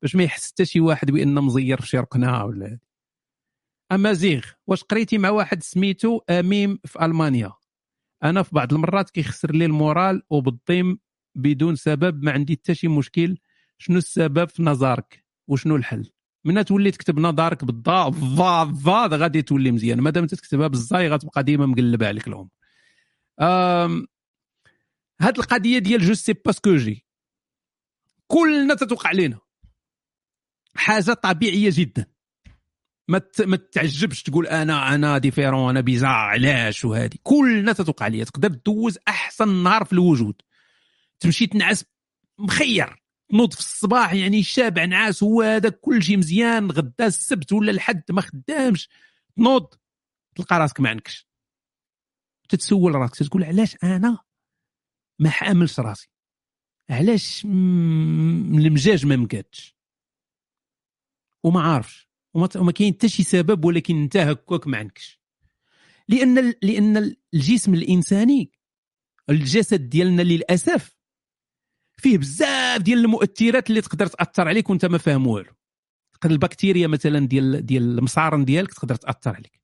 باش 0.03 0.17
ما 0.17 0.23
يحس 0.23 0.51
حتى 0.51 0.65
شي 0.65 0.81
واحد 0.81 1.11
بأن 1.11 1.35
مزير 1.35 1.81
في 1.81 1.87
شي 1.87 1.99
ركنه 1.99 2.45
ولا 2.45 2.67
هادي. 2.67 2.81
امازيغ 3.93 4.43
واش 4.67 4.83
قريتي 4.83 5.19
مع 5.19 5.31
واحد 5.31 5.63
سميتو 5.63 6.21
أميم 6.31 6.79
في 6.85 7.05
ألمانيا؟ 7.05 7.53
أنا 8.25 8.43
في 8.43 8.51
بعض 8.55 8.73
المرات 8.75 9.11
كيخسر 9.11 9.53
لي 9.55 9.65
المورال 9.65 10.23
وبالضيم 10.31 10.99
بدون 11.35 11.77
سبب 11.77 12.23
ما 12.25 12.33
عندي 12.33 12.53
حتى 12.53 12.75
شي 12.75 12.89
مشكل. 12.89 13.39
شنو 13.79 13.99
السبب 13.99 14.49
في 14.49 14.63
نظرك 14.63 15.25
وشنو 15.49 15.77
الحل؟ 15.77 16.11
من 16.45 16.65
تولي 16.65 16.91
تكتب 16.91 17.19
نظرك 17.19 17.65
بالظاء 17.65 18.11
فا 18.11 18.75
فا 18.85 19.07
غادي 19.07 19.43
تولي 19.43 19.71
مزيان. 19.71 20.01
مادام 20.01 20.27
تكتبها 20.27 20.67
بالزاي 20.67 21.09
غتبقى 21.09 21.43
ديما 21.43 21.67
مقلبة 21.67 22.07
عليك 22.07 22.29
العمر. 22.29 22.49
هاد 25.21 25.39
القضية 25.39 25.79
ديال 25.79 26.01
je 26.01 26.15
sais 26.15 26.33
pas 26.33 26.49
ce 26.49 26.60
que 26.60 26.77
j'ai. 26.77 27.07
كلنا 28.27 28.75
تتوقع 28.75 29.13
لنا 29.13 29.39
حاجة 30.75 31.13
طبيعية 31.13 31.71
جدا. 31.75 32.07
ما 33.09 33.21
ما 33.41 33.57
تعجبش 33.57 34.23
تقول 34.23 34.47
أنا 34.47 34.95
أنا 34.95 35.19
différent 35.19 35.71
أنا 35.71 35.81
bizarre 35.81 36.11
علاش؟ 36.11 36.85
وهادي. 36.85 37.21
كلنا 37.23 37.73
تتوقع 37.73 38.07
ليا 38.07 38.25
تقدر 38.25 38.49
دوز 38.49 38.99
أحسن 39.09 39.63
نهار 39.63 39.85
في 39.85 39.93
الوجود. 39.93 40.43
تمشي 41.21 41.47
تنعس 41.47 41.85
مخير. 42.39 43.03
تنوض 43.31 43.53
في 43.53 43.61
الصباح 43.61 44.13
يعني 44.13 44.43
شابع 44.43 44.85
نعاس 44.85 45.23
هو 45.23 45.43
هذا 45.43 45.69
كل 45.69 46.03
شيء 46.03 46.17
مزيان 46.17 46.71
غدا 46.71 47.07
السبت 47.07 47.53
ولا 47.53 47.71
الحد 47.71 48.03
ما 48.11 48.21
خدامش. 48.21 48.89
تنوض 49.37 49.75
تلقى 50.37 50.59
راسك 50.59 50.81
ما 50.81 50.89
عندكش. 50.91 51.29
تتسول 52.49 52.95
راسك 52.95 53.29
تقول 53.29 53.45
علاش 53.45 53.77
أنا 53.85 54.19
ما 55.19 55.31
حاملش 55.31 55.81
راسي؟ 55.81 56.11
علاش 56.91 57.45
المجاج 57.45 59.07
ما 59.07 59.17
مقادش 59.17 59.77
وما 61.45 61.61
عارفش 61.63 62.09
وما, 62.35 62.73
كاين 62.73 62.95
حتى 62.95 63.09
شي 63.09 63.23
سبب 63.23 63.65
ولكن 63.65 64.03
انت 64.03 64.17
هكاك 64.17 64.67
ما 64.67 64.79
عندكش 64.79 65.21
لأن 66.09 66.55
لأن 66.63 67.17
الجسم 67.35 67.75
الانساني 67.75 68.53
الجسد 69.31 69.89
ديالنا 69.89 70.23
للاسف 70.23 70.98
فيه 71.99 72.19
بزاف 72.19 72.83
ديال 72.83 72.99
المؤثرات 72.99 73.71
اللي 73.71 73.81
تقدر 73.81 74.07
تأثر 74.07 74.49
عليك 74.49 74.71
وانت 74.71 74.85
ما 74.85 74.99
فاهم 74.99 75.27
والو. 75.27 75.53
البكتيريا 76.25 76.87
مثلا 76.87 77.27
ديال 77.27 77.67
ديال 77.67 77.99
المصارن 77.99 78.45
ديالك 78.45 78.75
تقدر 78.75 78.95
تأثر 78.95 79.35
عليك. 79.35 79.61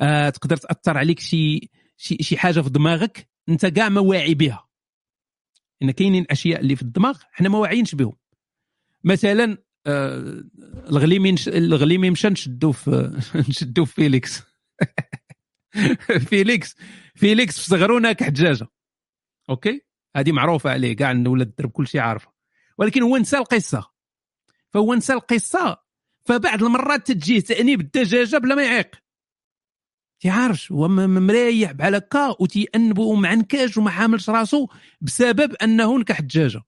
آه 0.00 0.30
تقدر 0.30 0.56
تأثر 0.56 0.98
عليك 0.98 1.20
شي 1.20 1.70
شي 1.96 2.16
شي 2.20 2.36
حاجة 2.36 2.60
في 2.60 2.70
دماغك 2.70 3.28
انت 3.48 3.66
كاع 3.66 3.88
ما 3.88 4.00
واعي 4.00 4.34
بها. 4.34 4.68
إن 5.82 5.90
كاينين 5.90 6.26
أشياء 6.30 6.60
اللي 6.60 6.76
في 6.76 6.82
الدماغ 6.82 7.18
حنا 7.32 7.48
ما 7.48 7.58
واعيينش 7.58 7.94
بهم. 7.94 8.16
مثلا 9.04 9.58
آه 9.86 10.44
الغليمي 10.88 11.34
الغليمي 11.48 12.10
مشى 12.10 12.28
نشدو 12.28 12.72
في 12.72 13.20
نشدو 13.48 13.84
في 13.84 13.94
فيليكس؟ 13.94 14.42
فيليكس 16.30 16.76
فيليكس 17.14 17.58
في 17.58 17.64
صغرو 17.66 17.98
ناكح 17.98 18.28
دجاجه 18.28 18.66
OK؟ 19.50 19.89
هذه 20.16 20.32
معروفة 20.32 20.70
عليه 20.70 20.96
كاع 20.96 21.10
ولاد 21.26 21.46
الدرب 21.46 21.70
كل 21.70 21.86
شيء 21.86 22.00
عارفه. 22.00 22.32
ولكن 22.78 23.02
هو 23.02 23.16
نسى 23.16 23.38
القصة 23.38 23.90
فهو 24.70 24.94
نسى 24.94 25.12
القصة 25.12 25.82
فبعض 26.24 26.62
المرات 26.62 27.12
تجيه 27.12 27.40
تانيب 27.40 27.80
الدجاجه 27.80 28.36
بلا 28.38 28.54
ما 28.54 28.64
يعيق. 28.64 28.90
تيعرفش 30.20 30.72
هو 30.72 30.88
مريح 30.88 31.72
بحال 31.72 31.94
هكا 31.94 32.36
وتيأنبو 32.40 33.12
ومعنكاش 33.12 33.76
وما 33.76 33.90
حاملش 33.90 34.30
راسو 34.30 34.68
بسبب 35.00 35.54
أنه 35.54 35.98
نكح 35.98 36.18
الدجاجه 36.18 36.62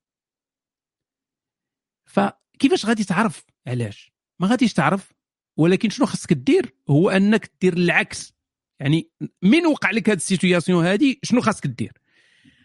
فكيفاش 2.04 2.86
غادي 2.86 3.04
تعرف؟ 3.04 3.44
علاش؟ 3.66 4.12
ما 4.40 4.46
غاديش 4.46 4.72
تعرف. 4.72 5.12
ولكن 5.56 5.90
شنو 5.90 6.06
خصك 6.06 6.32
دير 6.32 6.74
هو 6.90 7.10
أنك 7.10 7.52
دير 7.60 7.72
العكس. 7.72 8.32
يعني 8.80 9.10
من 9.42 9.66
وقع 9.66 9.90
لك 9.90 10.08
هاد 10.08 10.16
ال 10.16 10.23
situation 10.23 10.86
هادي 10.86 11.20
شنو 11.22 11.40
خاصك 11.40 11.66
دير 11.66 12.01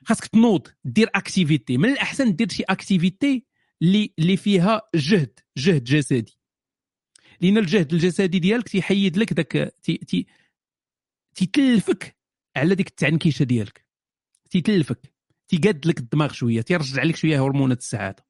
خاصك 0.08 0.26
تنوض 0.26 0.68
دير 0.86 1.10
activité. 1.16 1.78
من 1.78 1.90
الاحسن 1.90 2.36
دير 2.36 2.50
شي 2.50 2.64
activité 2.64 3.46
اللي 3.82 4.14
اللي 4.20 4.38
فيها 4.38 4.82
جهد 4.96 5.40
جهد 5.58 5.84
جسدي. 5.84 6.40
لأن 7.42 7.58
الجهد 7.58 7.94
الجسدي 7.94 8.40
ديالك 8.40 8.70
تيحيد 8.70 9.18
لك 9.18 9.34
داك 9.34 9.74
تي 9.84 9.98
تي 9.98 10.28
تيتلفك 11.36 12.18
على 12.56 12.76
ديك 12.76 12.88
التعنكيشة 12.88 13.44
ديالك. 13.44 13.86
تيتلفك 14.50 15.14
تيقاد 15.48 15.88
لك 15.88 16.00
الدماغ 16.00 16.32
شوية 16.32 16.62
تيرجع 16.62 17.04
لك 17.04 17.16
شوية 17.16 17.46
هرمونات 17.46 17.80
السعادة. 17.80 18.26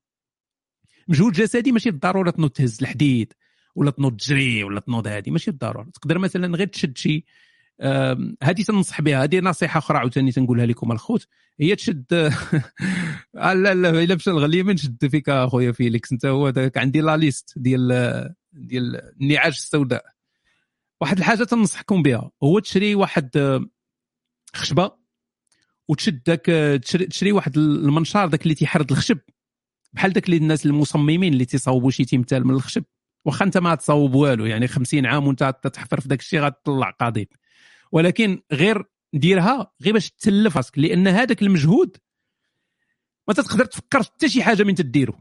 مجهود 1.07 1.33
جسدي 1.33 1.71
ماشي 1.71 1.91
بالضرورة 1.91 2.29
تنوض 2.31 2.49
تهز 2.49 2.77
الحديد 2.81 3.33
ولا 3.75 3.91
تنوض 3.91 4.17
تجري 4.17 4.63
ولا 4.63 4.79
تنوض 4.79 5.07
هادي 5.07 5.31
ماشي 5.31 5.51
بالضرورة. 5.51 5.89
تقدر 5.93 6.17
مثلا 6.17 6.57
غير 6.57 6.67
تشد 6.67 6.97
شي 6.97 7.25
هادي 8.43 8.63
تنصح 8.63 9.01
بها. 9.01 9.23
هذه 9.23 9.39
نصيحة 9.39 9.77
أخرى 9.77 9.97
عاوتاني 9.97 10.31
تنقولها 10.31 10.65
لكم 10.65 10.91
الخوت. 10.91 11.27
هي 11.59 11.75
تشد 11.75 12.05
لا 13.33 13.73
لا 13.73 13.89
إلا 14.03 14.15
مشى 14.15 14.29
الغليمه 14.29 14.73
نشد 14.73 15.07
فيك 15.07 15.29
أخويا 15.29 15.71
فيليكس. 15.71 16.11
أنت 16.11 16.25
هو 16.25 16.49
داك 16.49 16.77
عندي 16.77 17.01
la 17.01 17.17
liste 17.17 17.53
ديال 17.55 18.33
ديال 18.51 19.11
النعاج 19.21 19.51
السوداء. 19.51 20.05
واحد 21.01 21.17
الحاجة 21.17 21.43
تنصحكم 21.43 22.03
بها. 22.03 22.31
هو 22.43 22.59
تشري 22.59 22.95
واحد 22.95 23.37
آه، 23.37 23.65
خشبة 24.53 24.91
وتشد 25.87 26.23
داك 26.23 26.49
آه، 26.49 26.75
تشري, 26.75 27.05
تشري 27.05 27.31
واحد 27.31 27.57
المنشار 27.57 28.27
داك 28.27 28.43
اللي 28.43 28.55
تيحرد 28.55 28.91
الخشب. 28.91 29.19
بحال 29.93 30.13
داك 30.13 30.25
اللي 30.25 30.37
الناس 30.37 30.65
المصممين 30.65 31.33
اللي 31.33 31.45
تيصاوبوا 31.45 31.91
شي 31.91 32.05
تمثال 32.05 32.47
من 32.47 32.53
الخشب. 32.53 32.83
واخا 33.25 33.45
أنت 33.45 33.57
ما 33.57 33.75
تصاوب 33.75 34.15
والو 34.15 34.45
يعني 34.45 34.67
50 34.67 35.05
عام 35.05 35.27
وأنت 35.27 35.55
تحفر 35.73 36.01
في 36.01 36.07
داك 36.07 36.19
الشيء 36.19 36.39
غتطلع 36.39 36.89
قضيب. 36.89 37.27
ولكن 37.91 38.41
غير 38.51 38.83
ديرها 39.13 39.71
غير 39.81 39.93
باش 39.93 40.11
تسلف 40.11 40.57
راسك 40.57 40.77
لأن 40.79 41.07
هذاك 41.07 41.41
المجهود 41.41 41.97
ما 43.27 43.33
تقدر 43.33 43.65
تفكر 43.65 44.03
حتى 44.03 44.29
شي 44.29 44.43
حاجة 44.43 44.63
من 44.63 44.75
تديرو. 44.75 45.13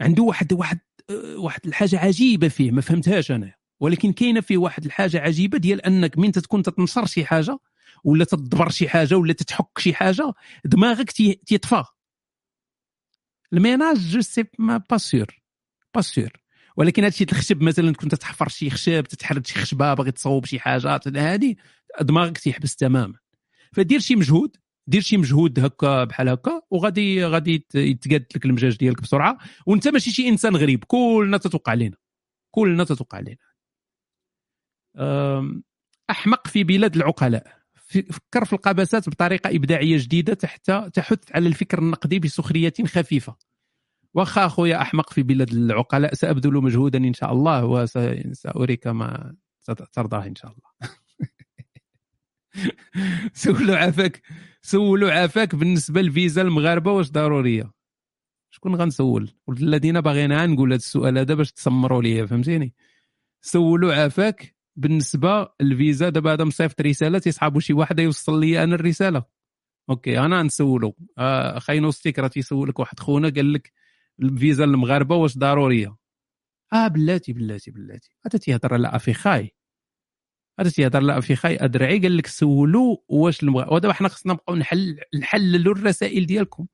عنده 0.00 0.22
واحد 0.22 0.52
واحد 0.52 0.78
آه، 1.10 1.36
واحد 1.38 1.66
الحاجة 1.66 1.98
عجيبة 1.98 2.48
فيه 2.48 2.70
ما 2.70 2.80
فهمتهاش 2.80 3.30
أنا. 3.30 3.54
ولكن 3.80 4.12
كاينة 4.12 4.40
فيه 4.40 4.56
واحد 4.58 4.84
الحاجة 4.84 5.20
عجيبة 5.20 5.58
ديال 5.58 5.80
أنك 5.86 6.18
من 6.18 6.32
تكون 6.32 6.62
تتنشر 6.62 7.06
شي 7.06 7.24
حاجة 7.24 7.58
ولا 8.04 8.24
تدبر 8.24 8.68
شي 8.70 8.88
حاجة 8.88 9.14
ولا 9.14 9.32
تتحك 9.32 9.78
شي 9.78 9.94
حاجة 9.94 10.32
دماغك 10.64 11.10
تي- 11.12 11.34
تيطفى. 11.46 11.84
ال 13.52 13.58
ménage 13.58 13.96
je 13.98 14.20
sais 14.20 14.44
pas, 14.58 14.76
pas 14.90 14.98
sûr, 14.98 15.40
pas 15.94 16.00
sûr 16.00 16.32
ولكن 16.78 17.04
هادشي 17.04 17.24
الخشب 17.24 17.62
مثلا 17.62 17.92
كنت 17.92 18.14
تحفر 18.14 18.48
شي 18.48 18.70
خشب 18.70 19.02
تتحرد 19.02 19.46
شي 19.46 19.58
خشبة 19.58 19.94
باغي 19.94 20.10
تصوب 20.10 20.44
شي 20.44 20.58
حاجة 20.60 21.00
هادي 21.16 21.58
دماغك 22.00 22.38
تيحبس 22.38 22.76
تماما. 22.76 23.14
فدير 23.72 23.98
شي 24.00 24.16
مجهود 24.16 24.56
دير 24.86 25.00
شي 25.00 25.16
مجهود 25.16 25.58
هكا 25.58 26.04
بحال 26.04 26.28
هكا 26.28 26.62
وغادي 26.70 27.24
غادي 27.24 27.54
يت- 27.54 27.74
يتقاد 27.74 28.26
لك 28.36 28.44
المزاج 28.44 28.76
ديالك 28.76 29.02
بسرعة. 29.02 29.38
وانت 29.66 29.88
ماشي 29.88 30.10
شي 30.10 30.28
إنسان 30.28 30.56
غريب 30.56 30.84
كلنا 30.84 31.36
تتوقع 31.38 31.72
علينا. 31.72 31.96
كلنا 32.54 32.84
تتوقع 32.84 33.18
علينا. 33.18 33.38
أحمق 36.10 36.46
في 36.46 36.64
بلاد 36.64 36.96
العقلاء. 36.96 37.58
فكر 37.74 38.44
في 38.44 38.52
القبسات 38.52 39.08
بطريقة 39.08 39.50
إبداعية 39.56 39.98
جديدة 39.98 40.34
تحت 40.34 40.70
تحث 40.70 41.18
على 41.34 41.48
الفكر 41.48 41.78
النقدي 41.78 42.18
بسخرية 42.18 42.72
خفيفة. 42.86 43.36
واخا 44.14 44.46
اخويا 44.46 44.82
أحمق 44.82 45.12
في 45.12 45.22
بلاد 45.22 45.52
العقلاء 45.52 46.14
سأبذل 46.14 46.54
مجهودا 46.54 46.98
إن 46.98 47.14
شاء 47.14 47.32
الله 47.32 47.64
وسأريك 47.64 48.86
ما 48.86 49.34
ترضاه 49.92 50.26
إن 50.26 50.34
شاء 50.34 50.52
الله. 50.52 50.90
سولوا 53.34 53.76
عافاك 53.76 54.22
سولوا 54.62 55.12
عافاك 55.12 55.54
بالنسبة 55.54 56.00
للفيزا 56.00 56.42
المغاربة 56.42 56.92
واش 56.92 57.10
ضروريه 57.10 57.72
شكون 58.50 58.74
غنسول؟ 58.74 59.30
والذين 59.46 60.00
باغينا 60.00 60.46
نقول 60.46 60.68
هذا 60.68 60.76
السؤال 60.76 61.18
هذا 61.18 61.34
باش 61.34 61.52
تسمروا 61.52 62.02
ليا 62.02 62.26
فهمتيني؟ 62.26 62.74
سولوا 63.40 63.94
عافاك 63.94 64.56
بالنسبة 64.76 65.48
للفيزا 65.60 66.08
دابا 66.08 66.32
هذا 66.32 66.44
مصيفط 66.44 66.80
رسالة 66.80 67.18
تيصحابوا 67.18 67.60
شي 67.60 67.72
واحد 67.72 67.98
يوصل 67.98 68.40
لي 68.40 68.62
أنا 68.64 68.74
الرسالة. 68.74 69.24
OK 69.90 70.18
أنا 70.18 70.42
نسولو. 70.42 70.96
آه 71.18 71.90
ستيك 71.90 72.18
راه 72.18 72.28
تيسولك 72.28 72.78
واحد 72.78 73.00
خونا 73.00 73.28
قال 73.28 73.52
لك 73.52 73.72
الفيزا 74.22 74.64
المغاربة 74.64 75.16
واش 75.16 75.38
ضرورية؟ 75.38 75.96
آه 76.72 76.88
بلاتي 76.88 77.32
بلاتي 77.32 77.70
بلاتي. 77.70 78.10
هذا 78.26 78.38
تيهضر 78.38 78.74
على 78.74 78.88
أفيخاي. 78.88 79.54
هذا 80.60 80.70
تيهضر 80.70 80.98
على 80.98 81.18
أفيخاي. 81.18 81.56
أدرعي 81.56 81.98
قال 81.98 82.16
لك 82.16 82.26
سولوا 82.26 82.96
واش 83.08 83.42
المغ... 83.42 83.74
ودابا 83.74 83.94
حنا 83.94 84.08
خصنا 84.08 84.32
نبقاو 84.32 84.56
نحل 84.56 85.00
نحللوا 85.14 85.74
الرسائل 85.74 86.26
ديالكم. 86.26 86.66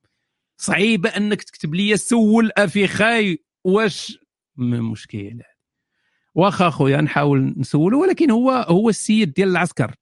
صعيبة 0.56 1.08
أنك 1.08 1.42
تكتب 1.42 1.74
لي 1.74 1.97
سول 1.97 2.50
أفيخاي 2.56 3.44
واش 3.64 4.18
مشكل 4.56 5.42
واخا 6.34 6.70
خويا 6.70 7.00
نحاول 7.00 7.55
نسولو 7.56 8.02
ولكن 8.02 8.31
هو 8.31 8.50
هو 8.50 8.89
السيد 8.89 9.32
ديال 9.32 9.48
العسكر. 9.48 9.94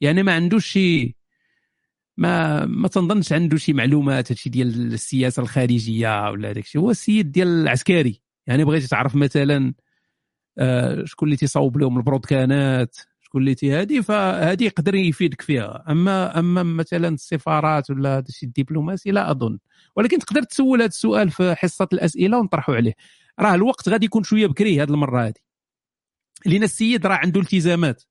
يعني 0.00 0.22
ما 0.22 0.34
عندوش 0.34 0.66
شي 0.66 1.17
ما 2.18 2.66
ما 2.66 2.88
تنظنش 2.88 3.32
عنده 3.32 3.56
شي 3.56 3.72
معلومات 3.72 4.32
هادشي 4.32 4.50
ديال 4.50 4.92
السياسة 4.92 5.42
الخارجية 5.42 6.30
ولا 6.30 6.52
داك 6.52 6.64
الشيء 6.64 6.80
هو 6.80 6.90
السيد 6.90 7.32
ديال 7.32 7.48
العسكري. 7.48 8.22
يعني 8.46 8.64
بغيتي 8.64 8.88
تعرف 8.88 9.14
مثلا 9.16 9.74
آه، 10.58 11.04
شكون 11.04 11.28
اللي 11.28 11.36
تيصاوب 11.36 11.78
لهم 11.78 11.98
البرودكانات 11.98 12.96
شكون 13.20 13.40
اللي 13.40 13.54
تي 13.54 13.72
هادي 13.72 14.02
فهادي 14.02 14.64
يقدر 14.64 14.94
يفيدك 14.94 15.42
فيها. 15.42 15.84
أما 15.88 16.38
أما 16.38 16.62
مثلا 16.62 17.08
السفارات 17.08 17.90
ولا 17.90 18.18
هذا 18.18 18.24
الشيء 18.28 18.48
الدبلوماسي 18.48 19.10
لا 19.10 19.30
أظن. 19.30 19.58
ولكن 19.96 20.18
تقدر 20.18 20.42
تسول 20.42 20.78
هذا 20.78 20.88
السؤال 20.88 21.30
في 21.30 21.54
حصة 21.54 21.88
الأسئلة 21.92 22.38
ونطرحوا 22.38 22.76
عليه. 22.76 22.94
راه 23.40 23.54
الوقت 23.54 23.88
غادي 23.88 24.06
يكون 24.06 24.22
شوية 24.22 24.46
بكري 24.46 24.82
هذه 24.82 24.90
المرة 24.90 25.26
هذه 25.26 25.34
لأن 26.46 26.62
السيد 26.62 27.06
راه 27.06 27.16
عنده 27.16 27.40
التزامات. 27.40 28.02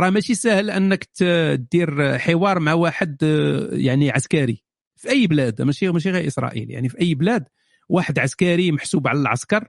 راه 0.00 0.10
ماشي 0.10 0.34
سهل 0.34 0.70
انك 0.70 1.04
ت- 1.04 1.22
دير 1.72 2.18
حوار 2.18 2.58
مع 2.58 2.72
واحد 2.72 3.16
آه، 3.22 3.68
يعني 3.72 4.10
عسكري. 4.10 4.64
في 4.96 5.10
أي 5.10 5.26
بلاد 5.26 5.62
ماشي 5.62 5.88
ماشي 5.88 6.10
غير 6.10 6.26
إسرائيل 6.26 6.70
يعني 6.70 6.88
في 6.88 7.00
أي 7.00 7.14
بلاد 7.14 7.44
واحد 7.88 8.18
عسكري 8.18 8.72
محسوب 8.72 9.08
على 9.08 9.18
العسكر 9.20 9.64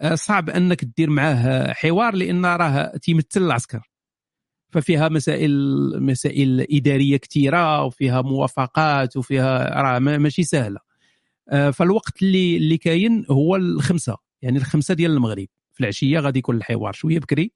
آه، 0.00 0.14
صعب 0.14 0.50
أنك 0.50 0.84
دير 0.84 1.10
معاه 1.10 1.72
حوار 1.72 2.14
لأن 2.14 2.46
راه 2.46 2.96
تيمثل 3.02 3.42
العسكر. 3.42 3.90
ففيها 4.72 5.08
مسائل 5.08 5.52
مسائل 6.02 6.66
إدارية 6.70 7.16
كثيره 7.16 7.84
وفيها 7.84 8.22
موافقات 8.22 9.16
وفيها 9.16 9.80
راه 9.82 9.98
ما- 9.98 10.18
ماشي 10.18 10.42
سهلة. 10.42 10.80
آه، 11.48 11.70
فالوقت 11.70 12.22
اللي 12.22 12.56
اللي 12.56 12.76
كاين 12.78 13.26
هو 13.30 13.56
الخمسة 13.56 14.16
يعني 14.42 14.58
الخمسة 14.58 14.94
ديال 14.94 15.10
المغرب. 15.10 15.46
في 15.72 15.80
العشية 15.80 16.18
غادي 16.18 16.38
يكون 16.38 16.56
الحوار 16.56 16.92
شوية 16.92 17.18
بكري. 17.18 17.52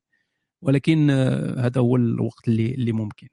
ولكن 0.63 1.11
آه، 1.11 1.61
هذا 1.67 1.81
هو 1.81 1.97
الوقت 1.97 2.49
اللي 2.49 2.75
اللي 2.75 2.93
ممكن. 2.93 3.29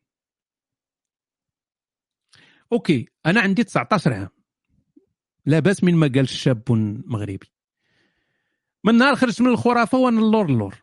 OK 2.71 3.05
أنا 3.25 3.41
عندي 3.41 3.63
19 3.63 4.13
عام 4.13 4.29
لا 5.45 5.59
بأس 5.59 5.83
من 5.83 5.95
ما 5.95 6.11
قال 6.15 6.29
شاب 6.29 6.63
مغربي. 7.05 7.51
من 8.83 8.95
نهار 8.95 9.15
خرجت 9.15 9.41
من 9.41 9.47
الخرافة 9.47 9.97
وأنا 9.97 10.19
اللور 10.19 10.45
اللور. 10.45 10.75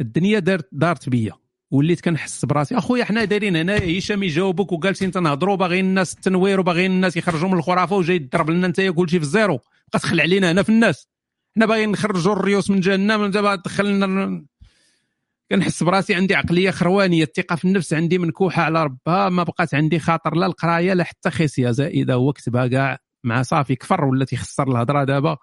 الدنيا 0.00 0.38
دارت 0.38 0.68
دارت 0.72 1.08
بيا. 1.08 1.32
وليت 1.70 2.00
كنحس 2.00 2.44
براسي 2.44 2.78
أخويا 2.78 3.04
حنا 3.04 3.24
دايرين 3.24 3.56
هنا 3.56 3.98
هشام 3.98 4.22
يجاوبك 4.22 4.72
وجالسين 4.72 5.10
تنهضروا 5.10 5.56
باغيين 5.56 5.84
الناس 5.84 6.14
التنوير 6.14 6.60
وباغيين 6.60 6.90
الناس 6.90 7.16
يخرجوا 7.16 7.48
من 7.48 7.58
الخرافة 7.58 7.96
وجاي 7.96 8.18
تضرب 8.18 8.50
لنا 8.50 8.66
أنت 8.66 8.80
كلشي 8.80 9.18
في 9.18 9.24
الزيرو. 9.24 9.56
بقى 9.92 9.98
تخلع 9.98 10.22
علينا 10.22 10.50
هنا 10.52 10.62
في 10.62 10.68
الناس. 10.68 11.08
حنا 11.56 11.66
باغيين 11.66 11.90
نخرجوا 11.90 12.32
الريوس 12.32 12.70
من 12.70 12.80
جهنم 12.80 13.26
دابا 13.26 13.54
دخلنا 13.54 14.46
كنحس 15.50 15.82
براسي 15.82 16.14
عندي 16.14 16.34
عقلية 16.34 16.70
خروانية 16.70 17.22
الثقة 17.22 17.56
في 17.56 17.64
النفس 17.64 17.94
عندي 17.94 18.18
منكوحة 18.18 18.62
على 18.62 18.84
ربها 18.84 19.28
ما 19.28 19.42
بقات 19.42 19.74
عندي 19.74 19.98
خاطر 19.98 20.34
لا 20.34 20.46
القراية 20.46 20.92
لا 20.92 21.04
حتى 21.04 21.30
خصيه 21.30 21.70
زائدة 21.70 22.14
هو 22.14 22.32
كتبها 22.32 22.66
كاع 22.66 22.98
مع 23.24 23.42
صافي 23.42 23.76
كفر 23.76 24.04
ولا 24.04 24.24
تيخسر 24.24 24.68
الهضره 24.68 25.04
دابا 25.04 25.36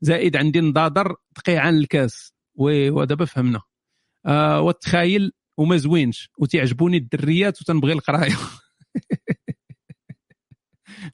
زائد 0.00 0.36
عندي 0.36 0.60
نضادر 0.60 1.14
تقيعان 1.34 1.76
الكاس 1.76 2.34
وي 2.54 2.90
ودابا 2.90 3.24
فهمنا. 3.24 3.60
آه 4.26 4.60
والتخايل 4.60 5.32
وما 5.56 5.76
زوينش 5.76 6.30
وتعجبوني 6.38 6.96
الدريات 6.96 7.60
وتنبغي 7.60 7.92
القراية. 7.92 8.36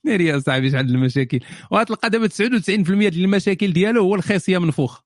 ناري 0.05 0.27
يا 0.27 0.39
صاحبي 0.39 0.71
شحال 0.71 0.91
المشاكل؟ 0.91 1.41
وغتلقى 1.71 2.11
دابا 2.11 2.29
99% 2.29 2.71
ديال 2.71 3.25
المشاكل 3.25 3.73
ديالو 3.73 4.03
هو 4.03 4.15
الخاصيه 4.15 4.59
منفوخ 4.59 5.01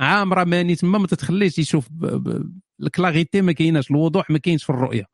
عامره 0.00 0.44
ماني 0.44 0.74
تما 0.74 0.98
ما 0.98 1.06
تتخليش 1.06 1.58
يشوف 1.58 1.88
ب... 1.90 2.06
ب... 2.06 2.52
ال 2.82 2.90
clarté 2.90 3.40
ما 3.42 3.52
كايناش 3.52 3.90
الوضوح 3.90 4.30
ما 4.30 4.38
كاينش 4.38 4.64
في 4.64 4.70
الرؤية. 4.70 5.04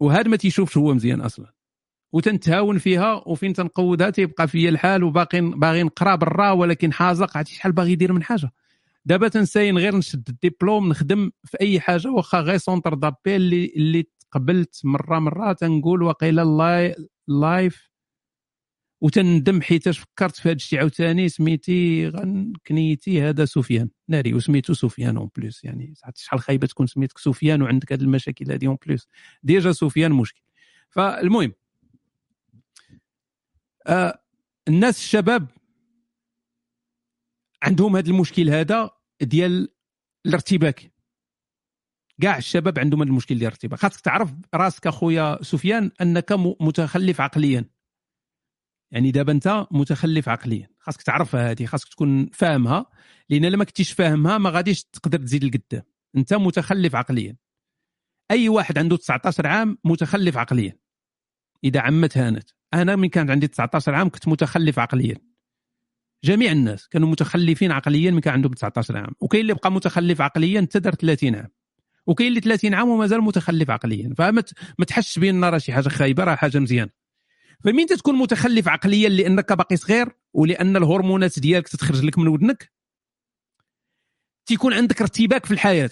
وهذا 0.00 0.28
ما 0.28 0.36
تيشوفش 0.36 0.78
هو 0.78 0.94
مزيان 0.94 1.20
أصلا 1.20 1.52
وتنتهاون 2.12 2.78
فيها 2.78 3.22
وفين 3.26 3.52
تنقودها 3.52 4.10
تيبقى 4.10 4.48
فيا 4.48 4.68
الحال 4.70 5.04
وباقي 5.04 5.40
باغي 5.40 5.82
نقرا 5.82 6.14
برا 6.14 6.50
ولكن 6.50 6.92
حازق 6.92 7.36
عرفتي 7.36 7.54
شحال 7.54 7.72
باغي 7.72 7.92
يدير 7.92 8.12
من 8.12 8.22
حاجة 8.22 8.50
دابا 9.04 9.28
تنساين 9.28 9.78
غير 9.78 9.96
نشد 9.96 10.28
الدبلوم 10.28 10.88
نخدم 10.88 11.30
في 11.44 11.60
أي 11.60 11.80
حاجة 11.80 12.08
واخا 12.10 12.40
غير 12.40 12.56
centre 12.56 12.94
d'appel 12.94 13.34
اللي 13.42 13.72
اللي 13.76 14.04
تقبلت 14.30 14.80
مره 14.84 15.18
مرة 15.18 15.52
تنقول 15.52 16.02
وقيل 16.02 16.38
اللاي 16.38 16.94
live 17.28 17.87
وتندم 19.00 19.62
حيتاش 19.62 19.98
فكرت 19.98 20.36
في 20.36 20.48
هذا 20.48 20.56
الشيء. 20.56 20.78
عاوتاني 20.78 21.28
سميتي 21.28 22.10
كنيتي 22.66 23.22
هذا 23.22 23.44
سفيان 23.44 23.88
ناري 24.08 24.34
وسميتو 24.34 24.74
سفيان 24.74 25.16
en 25.16 25.30
plus 25.36 25.64
يعني 25.64 25.94
شحال 26.14 26.40
خايبة 26.40 26.66
تكون 26.66 26.86
سميتك 26.86 27.18
سفيان 27.18 27.62
وعندك 27.62 27.92
هذه 27.92 28.00
المشاكل 28.00 28.52
هذه 28.52 28.66
en 28.66 28.76
plus 28.86 29.08
déjà 29.42 29.72
سفيان 29.72 30.12
مشكل. 30.12 30.42
فالمهم 30.90 31.52
آه 33.86 34.22
الناس 34.68 34.98
الشباب 34.98 35.48
عندهم 37.62 37.96
هذا 37.96 38.10
المشكل 38.10 38.50
هذا 38.50 38.90
ديال 39.22 39.68
الارتباك. 40.26 40.92
كاع 42.22 42.38
الشباب 42.38 42.78
عندهم 42.78 43.02
هذا 43.02 43.10
المشكل 43.10 43.34
ديال 43.34 43.46
الارتباك. 43.48 43.78
خاصك 43.78 44.00
تعرف 44.00 44.34
راسك 44.54 44.86
أخويا 44.86 45.42
سفيان 45.42 45.90
أنك 46.00 46.32
متخلف 46.60 47.20
عقليا. 47.20 47.77
يعني 48.90 49.10
دابا 49.10 49.32
انت 49.32 49.66
متخلف 49.70 50.28
عقليا. 50.28 50.68
خاصك 50.78 51.02
تعرفها 51.02 51.50
هذه 51.50 51.66
خاصك 51.66 51.88
تكون 51.88 52.26
فاهمها. 52.32 52.86
لأن 53.30 53.46
لما 53.46 53.64
كنتيش 53.64 53.92
فاهمها 53.92 54.38
ما 54.38 54.50
غاديش 54.50 54.84
تقدر 54.84 55.18
تزيد 55.18 55.44
لقدام. 55.44 55.82
انت 56.16 56.34
متخلف 56.34 56.94
عقليا. 56.94 57.36
أي 58.30 58.48
واحد 58.48 58.78
عنده 58.78 58.96
19 58.96 59.46
عام 59.46 59.78
متخلف 59.84 60.36
عقليا. 60.36 60.78
إذا 61.64 61.80
عمت 61.80 62.18
هانت. 62.18 62.50
أنا 62.74 62.96
من 62.96 63.08
كان 63.08 63.30
عندي 63.30 63.48
19 63.48 63.94
عام 63.94 64.08
كنت 64.08 64.28
متخلف 64.28 64.78
عقليا. 64.78 65.16
جميع 66.24 66.52
الناس 66.52 66.88
كانوا 66.88 67.08
متخلفين 67.08 67.72
عقليا 67.72 68.10
من 68.10 68.20
كان 68.20 68.34
عندهم 68.34 68.52
19 68.52 68.96
عام. 68.96 69.12
وكاين 69.20 69.42
اللي 69.42 69.54
بقى 69.54 69.72
متخلف 69.72 70.20
عقليا 70.20 70.60
حتى 70.60 70.78
دار 70.78 70.94
30 70.94 71.34
عام. 71.34 71.48
وكاين 72.06 72.28
اللي 72.28 72.40
30 72.40 72.74
عام 72.74 72.88
ومازال 72.88 73.20
متخلف 73.22 73.70
عقليا. 73.70 74.14
فما 74.18 74.42
تحسش 74.86 75.18
بان 75.18 75.44
راه 75.44 75.58
شي 75.58 75.72
حاجة 75.72 75.88
خايبة 75.88 76.24
راه 76.24 76.34
حاجة 76.34 76.58
مزيانة. 76.58 76.97
فمين 77.64 77.86
تكون 77.86 78.14
متخلف 78.14 78.68
عقليا 78.68 79.08
لأنك 79.08 79.52
باقي 79.52 79.76
صغير 79.76 80.08
ولأن 80.32 80.76
الهرمونات 80.76 81.38
ديالك 81.38 81.68
تتخرج 81.68 82.04
لك 82.04 82.18
من 82.18 82.28
ودنك؟ 82.28 82.72
تيكون 84.46 84.72
عندك 84.74 85.00
ارتباك 85.02 85.46
في 85.46 85.50
الحياة. 85.54 85.90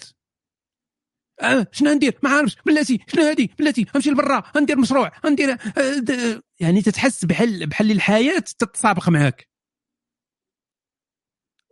آه 1.41 1.67
شنو 1.71 1.91
ندير؟ 1.91 2.19
ما 2.23 2.29
عارفش. 2.29 2.57
بلاتي. 2.65 2.99
شنو 3.07 3.23
هادي؟ 3.23 3.51
بلاتي. 3.59 3.85
نمشي 3.95 4.09
لبرا. 4.09 4.43
ندير 4.57 4.77
مشروع. 4.77 5.11
ندير 5.25 5.55
د- 5.97 6.41
يعني 6.59 6.81
تتحس 6.81 7.25
بحال 7.25 7.67
بحال 7.67 7.91
الحياة 7.91 8.39
تتسابق 8.39 9.09
معاك. 9.09 9.49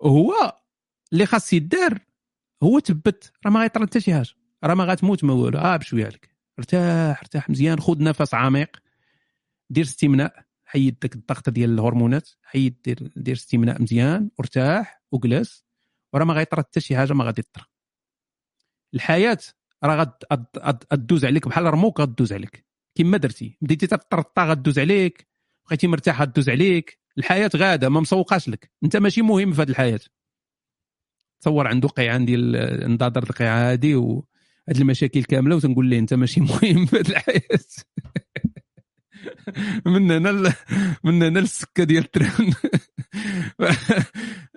هو 0.03 0.33
اللي 1.13 1.25
خاص 1.25 1.53
يدار 1.53 1.99
هو 2.63 2.79
تبت. 2.79 3.31
راه 3.45 3.51
ما 3.51 3.59
غيطرى 3.59 3.85
حتى 3.85 3.99
شي 4.01 4.13
حاجة. 4.13 4.29
راه 4.63 4.73
ما 4.73 4.83
غتموت 4.83 5.23
ما 5.23 5.33
والو. 5.33 5.59
آه 5.59 5.77
بشوية 5.77 6.07
لك 6.07 6.35
ارتاح 6.59 7.19
ارتاح 7.21 7.49
مزيان. 7.49 7.79
خذ 7.79 8.03
نفس 8.03 8.33
عميق. 8.33 8.84
دير 9.69 9.83
استمناء 9.83 10.45
حيد 10.65 10.99
داك 11.01 11.15
الضغط 11.15 11.49
ديال 11.49 11.69
الهرمونات 11.73 12.29
حيد 12.43 12.81
دير 12.85 13.11
دير 13.15 13.35
استمناء 13.35 13.81
مزيان 13.81 14.29
وارتاح 14.39 15.01
وجلس 15.11 15.65
وراه 16.13 16.25
ما 16.25 16.33
غيطرى 16.33 16.61
حتى 16.61 16.79
شي 16.79 16.97
حاجة 16.97 17.13
ما 17.13 17.23
غادي 17.23 17.41
تطرى 17.41 17.65
الحياة 18.93 19.37
راه 19.83 19.95
غد 19.95 20.13
غد- 20.33 20.57
غد- 20.59 20.83
غدوز 20.93 21.25
عليك 21.25 21.47
بحال 21.47 21.65
رموك 21.65 22.01
غدوز 22.01 22.33
عليك. 22.33 22.65
كما 22.95 23.17
درتي. 23.17 23.57
بديتي 23.61 23.87
تطرطا 23.87 24.45
غدوز 24.45 24.79
عليك. 24.79 25.27
بقيتي 25.67 25.87
مرتاح 25.87 26.21
غدوز 26.21 26.49
عليك. 26.49 26.99
الحياة 27.17 27.49
غادة 27.55 27.89
ما 27.89 27.99
مسوقاش 27.99 28.49
لك. 28.49 28.71
انت 28.83 28.97
ماشي 28.97 29.21
مهم 29.21 29.53
في 29.53 29.61
هذه 29.61 29.69
الحياة. 29.69 29.99
تصور 31.41 31.67
عنده 31.67 31.87
قيعان 31.87 32.25
ديال 32.25 32.55
انضادر 32.83 33.23
القيعة 33.23 33.71
هذه 33.71 33.95
وهاد 33.95 34.25
المشاكل 34.77 35.23
كاملة 35.23 35.55
وتنقول 35.55 35.85
ليه 35.89 35.99
انت 35.99 36.13
ماشي 36.13 36.41
مهم 36.51 36.85
في 36.85 36.95
هذه 36.97 37.09
الحياة. 37.09 37.59
من 39.85 40.11
هنا 40.11 40.53
من 41.03 41.23
هنا 41.23 41.39
للسكة 41.39 41.83
ديال 41.83 42.03
التران 42.03 42.53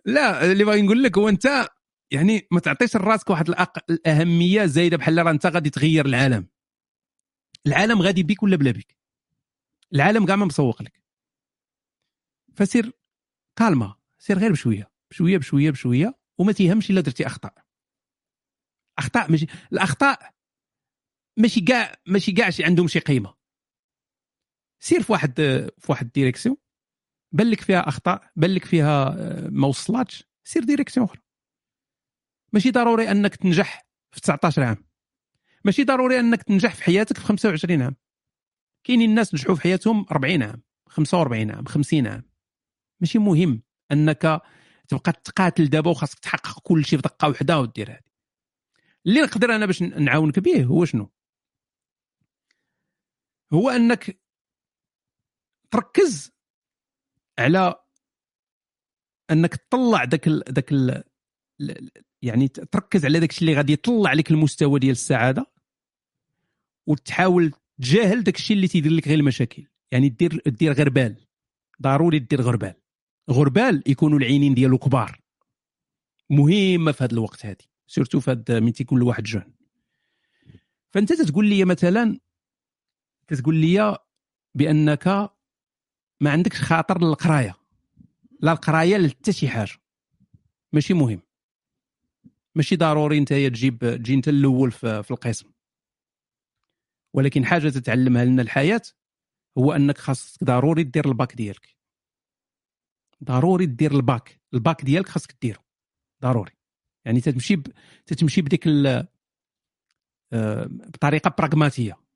لا 0.04 0.52
اللي 0.52 0.64
باغي 0.64 0.82
نقول 0.82 1.02
لك 1.02 1.18
هو 1.18 1.28
أنت 1.28 1.68
يعني 2.10 2.48
ما 2.50 2.60
تعطيش 2.60 2.96
لراسك 2.96 3.30
واحد 3.30 3.48
الأق... 3.48 3.90
الأهمية 3.90 4.66
زايدة 4.66 4.96
بحال 4.96 5.26
راه 5.26 5.30
أنت 5.30 5.46
غادي 5.46 5.70
تغير 5.70 6.06
العالم. 6.06 6.46
العالم 7.66 8.02
غادي 8.02 8.22
بيك 8.22 8.42
ولا 8.42 8.56
بلا 8.56 8.70
بيك؟ 8.70 8.96
العالم 9.94 10.26
كاع 10.26 10.36
ما 10.36 10.44
مسوق 10.44 10.82
لك. 10.82 11.02
فسير 12.54 12.92
كالما 13.56 13.96
سير 14.18 14.38
غير 14.38 14.52
بشوية 14.52 14.90
بشوية 15.10 15.38
بشوية 15.38 15.70
بشوية 15.70 16.18
وما 16.38 16.52
تيهمش 16.52 16.90
إلا 16.90 17.00
درتي 17.00 17.26
أخطاء. 17.26 17.54
أخطاء 18.98 19.30
ماشي 19.30 19.46
الأخطاء 19.72 20.34
ماشي 21.36 21.60
كاع 21.60 21.96
ماشي 22.06 22.32
كاع 22.32 22.50
عندهم 22.60 22.88
شي 22.88 22.98
قيمة. 22.98 23.37
سير 24.80 25.02
في 25.02 25.12
واحد 25.12 25.34
في 25.78 25.86
واحد 25.88 26.10
direction 26.12 26.56
بان 27.32 27.50
لك 27.50 27.60
فيها 27.60 27.88
أخطاء 27.88 28.30
بان 28.36 28.54
لك 28.54 28.64
فيها 28.64 29.08
آه، 29.08 29.48
ما 29.48 29.66
وصلاتش 29.66 30.24
سير 30.44 30.64
ديريكسيون 30.64 31.06
أخرى. 31.06 31.20
ماشي 32.52 32.70
ضروري 32.70 33.10
أنك 33.10 33.36
تنجح 33.36 33.86
في 34.10 34.20
19 34.20 34.62
عام. 34.62 34.76
ماشي 35.64 35.84
ضروري 35.84 36.20
أنك 36.20 36.42
تنجح 36.42 36.74
في 36.74 36.84
حياتك 36.84 37.18
في 37.18 37.24
25 37.24 37.82
عام. 37.82 37.96
كاينين 38.84 39.10
الناس 39.10 39.34
نجحوا 39.34 39.54
في 39.54 39.62
حياتهم 39.62 40.06
40 40.10 40.42
عام 40.42 40.62
45 40.88 41.50
عام 41.50 41.66
50 41.66 42.06
عام. 42.06 42.22
ماشي 43.00 43.18
مهم 43.18 43.62
أنك 43.92 44.42
تبقى 44.88 45.12
تقاتل 45.12 45.68
دابا 45.68 45.90
وخاصك 45.90 46.18
تحقق 46.18 46.60
كل 46.62 46.84
شيء 46.84 46.98
في 46.98 47.02
دقة 47.02 47.28
واحدة 47.28 47.60
ودير 47.60 47.90
هذه 47.90 48.08
اللي 49.06 49.20
نقدر 49.20 49.54
أنا 49.54 49.66
باش 49.66 49.82
نعاونك 49.82 50.38
به 50.38 50.64
هو 50.64 50.84
شنو؟ 50.84 51.10
هو 53.52 53.70
أنك 53.70 54.20
تركز 55.70 56.32
على 57.38 57.74
أنك 59.30 59.56
تطلع 59.56 60.04
ذاك. 60.04 60.28
ذاك 60.28 61.04
يعني 62.22 62.48
تركز 62.48 63.04
على 63.04 63.20
داك 63.20 63.30
الشيء 63.30 63.48
اللي 63.48 63.56
غادي 63.56 63.72
يطلع 63.72 64.12
لك 64.12 64.30
المستوى 64.30 64.80
ديال 64.80 64.92
السعادة 64.92 65.46
وتحاول 66.86 67.52
تجاهل 67.78 68.22
داك 68.22 68.36
الشيء 68.36 68.56
اللي 68.56 68.68
تيدير 68.68 68.92
لك 68.92 69.08
غير 69.08 69.18
المشاكل. 69.18 69.66
يعني 69.92 70.08
دير 70.08 70.42
دير 70.46 70.72
غربال 70.72 71.16
ضروري 71.82 72.18
دير 72.18 72.40
غربال 72.42 72.74
غربال 73.30 73.82
يكونوا 73.86 74.18
العينين 74.18 74.54
ديالو 74.54 74.78
كبار. 74.78 75.20
مهمة 76.30 76.92
في 76.92 77.04
هذا 77.04 77.12
الوقت 77.12 77.46
هذه 77.46 77.64
surtout 77.86 78.20
في 78.20 78.30
هذا 78.30 78.60
من 78.60 78.72
تيكون 78.72 78.98
الواحد 78.98 79.22
jeune 79.22 79.54
فأنت 80.90 81.12
تتقول 81.12 81.46
لي 81.46 81.64
مثلا 81.64 82.18
تتقول 83.26 83.56
لي 83.56 83.98
بأنك 84.54 85.30
ما 86.20 86.30
عندكش 86.30 86.62
خاطر 86.62 87.04
للقراية. 87.04 87.54
لا 88.40 88.52
القراية 88.52 88.96
لا 88.96 89.08
حتى 89.08 89.32
شي 89.32 89.48
حاجة. 89.48 89.72
ماشي 90.72 90.94
مهم. 90.94 91.20
ماشي 92.54 92.76
ضروري 92.76 93.18
انت 93.18 93.28
تجيب 93.28 93.78
تجي 93.78 94.14
انت 94.14 94.28
الأول 94.28 94.72
في, 94.72 95.10
القسم. 95.10 95.50
ولكن 97.14 97.44
حاجة 97.44 97.68
تتعلمها 97.68 98.24
لنا 98.24 98.42
الحياة 98.42 98.82
هو 99.58 99.72
أنك 99.72 99.98
خاصك 99.98 100.44
ضروري 100.44 100.82
دير 100.82 101.08
الباك 101.08 101.34
ديالك. 101.34 101.76
ضروري 103.24 103.66
دير 103.66 103.92
ال 103.92 104.02
bac. 104.02 104.40
ال 104.54 104.62
bac 104.62 104.84
ديالك 104.84 105.08
خاصك 105.08 105.36
ديرو 105.42 105.60
ضروري. 106.22 106.52
يعني 107.04 107.20
تتمشي 107.20 107.56
ب... 107.56 107.66
تتمشي 108.06 108.42
بديك 108.42 108.66
ال... 108.66 109.06
آه، 110.32 110.66
بطريقة 110.70 111.34
براغماتيه 111.38 112.07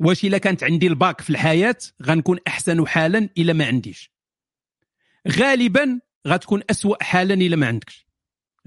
واش 0.00 0.24
إلا 0.24 0.38
كانت 0.38 0.64
عندي 0.64 0.86
الباك 0.86 1.20
في 1.20 1.30
الحياة 1.30 1.76
غنكون 2.02 2.38
أحسن 2.46 2.86
حالا 2.86 3.28
إلا 3.38 3.52
ما 3.52 3.66
عنديش. 3.66 4.12
غالبا 5.28 6.00
غتكون 6.28 6.62
أسوأ 6.70 7.04
حالا 7.04 7.34
إلا 7.34 7.56
ما 7.56 7.66
عندكش. 7.66 8.08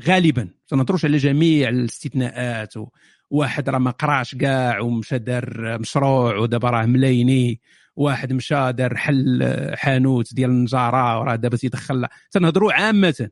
غالبا. 0.02 0.50
تنهضروش 0.68 1.06
على 1.06 1.18
جميع 1.18 1.70
الاستثناءات 1.70 2.78
و... 2.78 2.88
واحد 3.30 3.70
راه 3.70 3.78
ما 3.78 3.92
قراش 3.92 4.36
كاع 4.36 4.80
ومشى 4.80 5.18
دار 5.18 5.78
مشروع 5.80 6.38
ودابا 6.38 6.70
راه 6.70 6.86
ملايني. 6.86 7.62
واحد 7.96 8.34
مشى 8.34 8.72
دار 8.72 8.98
حل 8.98 9.72
حانوت 9.76 10.34
ديال 10.34 10.50
النجارة 10.50 11.20
وراه 11.20 11.36
دابا 11.36 11.58
تيدخل. 11.58 12.08
تنهضروا 12.32 12.74
عامة. 12.74 13.30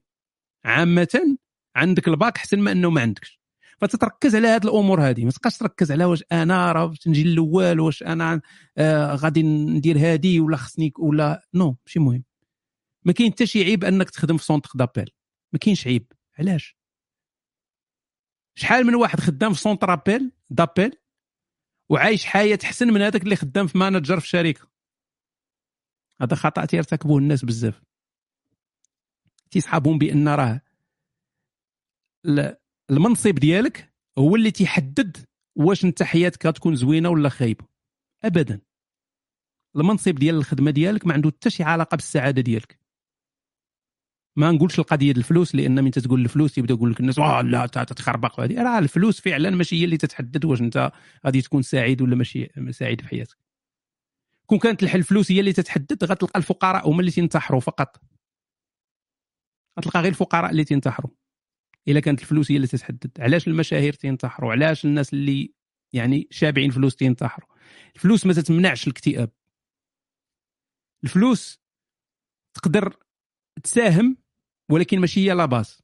عامة 0.66 1.38
عندك 1.76 2.08
الباك 2.08 2.38
أحسن 2.38 2.60
ما 2.60 2.72
أنه 2.72 2.90
ما 2.90 3.02
عندكش. 3.02 3.39
فتتركز 3.82 4.36
على 4.36 4.48
هذه 4.48 4.64
الأمور 4.64 5.10
هذه 5.10 5.26
ما 5.26 5.32
تبقاش 5.32 5.58
تركز 5.58 5.92
على 5.92 6.06
واش 6.06 6.24
أنا 6.32 6.72
راه 6.72 6.94
نجي 7.08 7.22
الأول 7.22 7.80
واش 7.80 8.04
أنا 8.04 8.42
آه 8.78 9.16
غادي 9.16 9.44
ندير 9.44 9.98
هذه 9.98 10.40
ولا 10.40 10.58
خصني 10.58 10.94
ولا 11.00 11.48
non 11.54 11.78
ماشي 11.86 12.00
مهم. 12.00 12.24
ما 13.06 13.14
كاين 13.14 13.32
حتى 13.32 13.46
شي 13.46 13.64
عيب 13.64 13.84
أنك 13.84 14.10
تخدم 14.10 14.38
في 14.38 14.46
centre 14.46 14.70
d'appel 14.76 15.12
ما 15.54 15.60
كاينش 15.60 15.88
عيب. 15.88 16.12
علاش؟ 16.40 16.78
شحال 18.56 18.86
من 18.86 18.96
واحد 18.96 19.20
خدام 19.20 19.54
في 19.54 19.60
centre 19.60 19.94
appel 19.94 20.32
d'appel 20.50 20.92
وعايش 21.90 22.26
حياة 22.26 22.60
احسن 22.64 22.94
من 22.94 23.02
هذاك 23.02 23.24
اللي 23.24 23.36
خدام 23.36 23.68
في 23.68 23.78
manager 23.78 24.20
في 24.20 24.28
شركة. 24.28 24.70
هذا 26.22 26.36
خطأ 26.36 26.66
تيرتكبوه 26.66 27.18
الناس 27.18 27.46
بزاف. 27.46 27.82
تيصحابهم 29.52 29.98
بأن 29.98 30.28
راه 30.28 30.62
المنصب 32.92 33.36
ديالك 33.36 33.94
هو 34.18 34.36
اللي 34.36 34.52
تيحدد 34.52 35.18
واش 35.56 35.86
انت 35.86 36.04
حياتك 36.04 36.46
غتكون 36.46 36.76
زوينة 36.76 37.10
ولا 37.10 37.30
خايبة. 37.30 37.66
ابدا. 38.24 38.62
المنصب 39.76 40.16
ديال 40.16 40.36
الخدمة 40.36 40.72
ديالك 40.72 41.08
ما 41.08 41.14
عنده 41.14 41.30
حتى 41.30 41.50
شي 41.50 41.64
علاقة 41.64 41.96
بالسعادة 41.96 42.42
ديالك. 42.42 42.80
ما 44.38 44.52
نقولش 44.52 44.80
القضية 44.80 44.98
ديال 45.06 45.18
الفلوس 45.18 45.56
لأن 45.56 45.84
من 45.84 45.92
تتقول 45.92 46.22
الفلوس 46.22 46.58
يبدأ 46.58 46.74
يقول 46.74 46.92
لك 46.92 47.00
الناس 47.00 47.20
آه 47.20 47.42
لا 47.42 47.66
تتخربق. 47.66 48.40
وهذه 48.40 48.64
راه 48.64 48.80
الفلوس 48.80 49.22
فعلا 49.22 49.50
ماشي 49.50 49.80
هي 49.80 49.86
اللي 49.86 49.98
تتحدد 49.98 50.46
واش 50.46 50.62
انت 50.62 50.92
غادي 51.26 51.42
تكون 51.42 51.62
سعيد 51.62 52.02
ولا 52.02 52.16
ماشي 52.16 52.50
سعيد 52.72 53.02
في 53.02 53.08
حياتك 53.08 53.38
كون 54.46 54.60
كانت 54.60 54.84
الفلوس 54.84 55.32
هي 55.32 55.40
اللي 55.40 55.54
تتحدد 55.54 56.04
غتلقى 56.04 56.40
الفقراء 56.40 56.90
هما 56.90 57.00
اللي 57.00 57.12
تنتحروا 57.12 57.60
فقط. 57.60 58.02
غتلقى 59.80 60.00
غير 60.00 60.12
الفقراء 60.12 60.52
اللي 60.52 60.64
تنتحروا. 60.64 61.19
إلا 61.88 62.00
كانت 62.00 62.22
الفلوس 62.22 62.52
هي 62.52 62.56
اللي 62.56 62.68
تتحدد 62.68 63.12
علاش 63.20 63.48
المشاهير 63.48 63.94
تنتحروا 63.94 64.52
علاش 64.52 64.86
الناس 64.86 65.14
اللي 65.14 65.54
يعني 65.94 66.28
شابعين 66.32 66.72
فلوس 66.72 66.96
تنتحروا 66.96 67.48
الفلوس 67.96 68.26
ما 68.26 68.34
تتمنعش 68.34 68.88
الاكتئاب. 68.88 69.30
الفلوس 71.04 71.60
تقدر 72.54 72.98
تساهم 73.64 74.18
ولكن 74.72 75.00
ماشي 75.00 75.20
هي 75.20 75.34
لاباس 75.34 75.84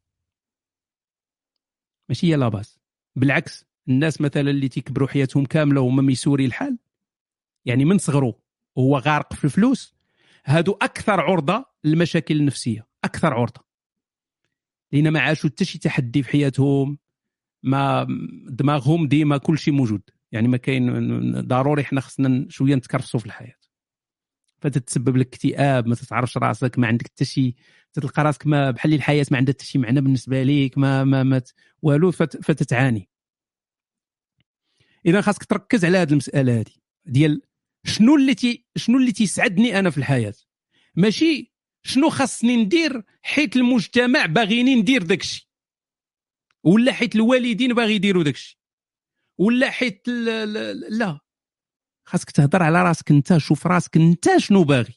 ماشي 2.09 2.27
هي 2.27 2.35
لاباس 2.35 2.79
بالعكس 3.15 3.65
الناس 3.87 4.21
مثلا 4.21 4.49
اللي 4.49 4.67
تيكبروا 4.69 5.07
حياتهم 5.07 5.45
كاملة 5.45 5.81
وهما 5.81 6.01
ميسوري 6.01 6.45
الحال 6.45 6.77
يعني 7.65 7.85
من 7.85 7.97
صغره 7.97 8.39
وهو 8.75 8.97
غارق 8.97 9.33
في 9.33 9.45
الفلوس 9.45 9.95
هادو 10.45 10.71
أكثر 10.81 11.21
عرضة 11.21 11.65
للمشاكل 11.83 12.35
النفسية. 12.35 12.87
أكثر 13.03 13.33
عرضة. 13.33 13.64
لأن 14.91 15.09
ما 15.09 15.19
عاشوا 15.19 15.49
حتى 15.49 15.65
شي 15.65 15.79
تحدي 15.79 16.23
في 16.23 16.29
حياتهم 16.29 16.97
ما 17.63 18.07
دماغهم 18.49 19.07
ديما 19.07 19.37
كل 19.37 19.57
شيء 19.57 19.73
موجود. 19.73 20.01
يعني 20.31 20.47
ما 20.47 20.57
كاين 20.57 21.41
ضروري 21.41 21.83
حنا 21.83 22.01
خصنا 22.01 22.45
شوية 22.49 22.75
نتكرسوا 22.75 23.19
في 23.19 23.25
الحياة. 23.25 23.55
فتتسبب 24.61 25.17
لك 25.17 25.27
اكتئاب 25.27 25.87
ما 25.87 25.95
تتعرفش 25.95 26.37
راسك 26.37 26.79
ما 26.79 26.87
عندك 26.87 27.07
حتى 27.07 27.25
شي 27.25 27.55
تلقى 27.93 28.23
راسك 28.23 28.47
ما 28.47 28.71
بحال 28.71 28.93
الحياة 28.93 29.25
ما 29.31 29.37
عندها 29.37 29.53
حتى 29.53 29.65
شي 29.65 29.79
معنى 29.79 30.01
بالنسبة 30.01 30.43
ليك 30.43 30.77
ما 30.77 31.03
ما, 31.03 31.23
ما 31.23 31.41
والو 31.81 32.11
فتتعاني. 32.11 33.09
إذا 35.05 35.21
خاصك 35.21 35.43
تركز 35.43 35.85
على 35.85 35.97
هذه 35.97 36.11
المسألة 36.11 36.59
هذه 36.59 36.71
ديال 37.05 37.41
شنو 37.85 38.15
اللي 38.15 38.35
تي 38.35 38.65
شنو 38.75 38.97
اللي 38.97 39.11
تيسعدني 39.11 39.79
أنا 39.79 39.89
في 39.89 39.97
الحياة؟ 39.97 40.33
ماشي 40.95 41.54
شنو 41.85 42.09
خاصني 42.09 42.57
ندير 42.57 43.03
حيت 43.23 43.55
المجتمع 43.55 44.25
باغيني 44.25 44.75
ندير 44.75 45.03
داكشي؟ 45.03 45.49
ولا 46.63 46.93
حيت 46.93 47.15
الوالدين 47.15 47.73
باغي 47.73 47.95
يديروا 47.95 48.23
داكشي؟ 48.23 48.59
ولا 49.37 49.71
حيت 49.71 50.07
لا. 50.89 51.19
خاصك 52.05 52.31
تهضر 52.31 52.63
على 52.63 52.83
راسك 52.83 53.11
انت 53.11 53.37
شوف 53.37 53.67
راسك 53.67 53.97
انت 53.97 54.37
شنو 54.37 54.63
باغي. 54.63 54.93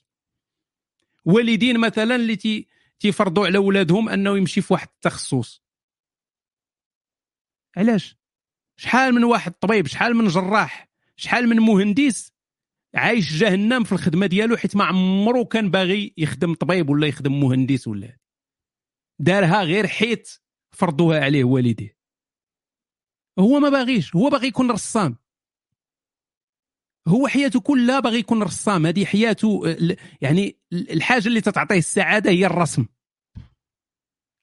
والدين 1.25 1.81
مثلا 1.81 2.15
اللي 2.15 2.37
تي 2.37 2.69
تيفرضوا 3.01 3.47
على 3.47 3.59
ولادهم 3.59 4.09
أنه 4.09 4.37
يمشي 4.37 4.61
في 4.61 4.73
واحد 4.73 4.89
التخصص. 4.95 5.63
علاش؟ 7.77 8.17
شحال 8.77 9.15
من 9.15 9.25
واحد 9.25 9.53
طبيب 9.53 9.87
شحال 9.87 10.17
من 10.17 10.29
جراح 10.29 10.89
شحال 11.17 11.49
من 11.49 11.57
مهندس 11.57 12.33
عايش 12.95 13.37
جهنم 13.37 13.85
في 13.85 13.93
الخدمة 13.93 14.27
ديالو 14.27 14.57
حيت 14.57 14.77
ما 14.77 14.85
عمره 14.85 15.45
كان 15.45 15.71
باغي 15.71 16.15
يخدم 16.17 16.55
طبيب 16.55 16.91
ولا 16.91 17.07
يخدم 17.07 17.41
مهندس 17.41 17.89
ولا 17.89 18.19
دارها 19.21 19.63
غير 19.63 19.87
حيت 19.87 20.31
فرضوها 20.77 21.21
عليه 21.21 21.45
والديه. 21.45 21.99
هو 23.39 23.61
ما 23.61 23.69
باغيش 23.69 24.17
هو 24.17 24.31
باغي 24.31 24.47
يكون 24.47 24.71
رسام. 24.71 25.17
هو 27.09 27.29
حياته 27.29 27.61
كلها 27.61 28.01
باغي 28.01 28.19
يكون 28.19 28.43
رسام. 28.43 28.87
هذه 28.87 29.05
حياته 29.05 29.63
يعني 30.21 30.59
الحاجة 30.73 31.29
اللي 31.29 31.41
تتعطيه 31.41 31.79
السعادة 31.79 32.31
هي 32.31 32.47
الرسم. 32.47 32.87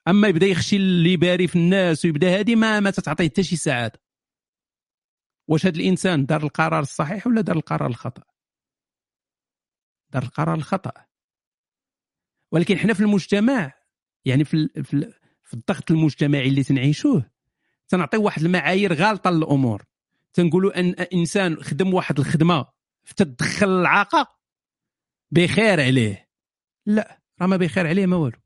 أما 0.07 0.27
يبدأ 0.27 0.45
يخشي 0.45 0.75
اللي 0.75 1.17
باري 1.17 1.48
في 1.48 1.56
الناس 1.56 2.06
ويبدأ 2.06 2.40
هذه 2.40 2.56
ما 2.56 2.80
ما 2.80 2.91
تتعطيه 2.91 3.30
حتى 3.30 3.43
شي 3.43 3.56
سعادة. 3.56 4.01
واش 5.49 5.65
هذا 5.65 5.75
الإنسان 5.75 6.25
دار 6.25 6.43
القرار 6.43 6.80
الصحيح 6.80 7.27
ولا 7.27 7.41
دار 7.41 7.56
القرار 7.56 7.90
الخطأ؟ 7.90 8.34
القرار 10.24 10.56
الخطأ. 10.56 11.06
ولكن 12.52 12.77
حنا 12.77 12.94
في 12.94 13.00
المجتمع 13.00 13.74
يعني 14.26 14.44
في 14.44 14.68
في, 14.84 15.14
في 15.44 15.53
الضغط 15.53 15.92
المجتمعي 15.92 16.48
اللي 16.48 16.64
تنعيشوه 16.64 17.32
تنعطيو 17.88 18.24
واحد 18.24 18.44
المعايير 18.44 18.94
غالطة 18.94 19.30
للأمور. 19.30 19.85
تنقولوا 20.34 20.80
أن 20.80 20.94
إنسان 21.14 21.64
خدم 21.64 21.94
واحد 21.94 22.19
الخدمة 22.19 22.66
تدخل 23.16 23.69
العاقه 23.69 24.35
بخير 25.32 25.82
عليه. 25.82 26.30
لا 26.85 27.22
راه 27.42 27.48
ما 27.48 27.58
بخير 27.58 27.88
عليه 27.88 28.06
ما 28.06 28.18
والو. 28.18 28.38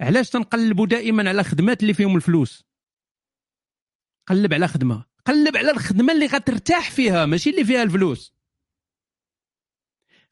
علاش 0.00 0.30
تنقلبوا 0.30 0.86
دائما 0.86 1.28
على 1.28 1.44
خدمات 1.44 1.82
اللي 1.82 1.94
فيهم 1.94 2.16
الفلوس؟ 2.16 2.64
قلب 4.28 4.54
على 4.54 4.68
خدمة. 4.68 5.04
قلب 5.24 5.56
على 5.56 5.70
الخدمة 5.70 6.12
اللي 6.12 6.26
غترتاح 6.26 6.90
فيها 6.90 7.26
ماشي 7.26 7.50
اللي 7.50 7.64
فيها 7.64 7.82
الفلوس. 7.82 8.37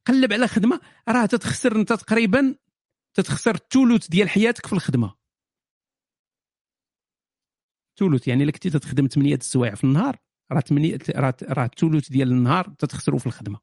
قلب 0.07 0.33
على 0.33 0.49
خدمة 0.49 0.81
راه 1.09 1.27
تتخسر 1.27 1.77
أنت 1.77 1.93
تقريبا 1.93 2.57
تتخسر 3.15 3.55
الثلث 3.55 4.09
ديال 4.09 4.29
حياتك 4.29 4.67
في 4.67 4.73
الخدمة. 4.73 5.15
ثلث 7.99 8.29
يعني 8.29 8.43
إلا 8.43 8.53
كنتي 8.53 8.71
تخدم 8.71 9.07
8 9.07 9.35
السوايع 9.35 9.75
في 9.75 9.85
النهار 9.85 10.17
راه 10.53 10.61
8 10.61 10.99
راه 11.43 11.65
الثلث 11.65 12.09
ديال 12.09 12.33
النهار 12.33 12.75
تتخسروا 12.79 13.19
في 13.19 13.27
الخدمة. 13.27 13.61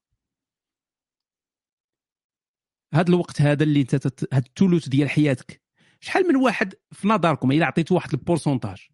هذا 2.94 3.10
الوقت 3.10 3.42
هذا 3.42 3.64
اللي 3.64 3.82
أنت 3.82 3.96
هذا 4.34 4.46
الثلث 4.48 4.90
ديال 4.90 5.10
حياتك. 5.10 5.62
شحال 6.00 6.28
من 6.28 6.36
واحد 6.36 6.74
في 6.92 7.08
نظركم 7.08 7.52
إلا 7.52 7.66
عطيتو 7.66 7.96
واحد 7.96 8.14
ال 8.14 8.19
pourcentage. 8.19 8.90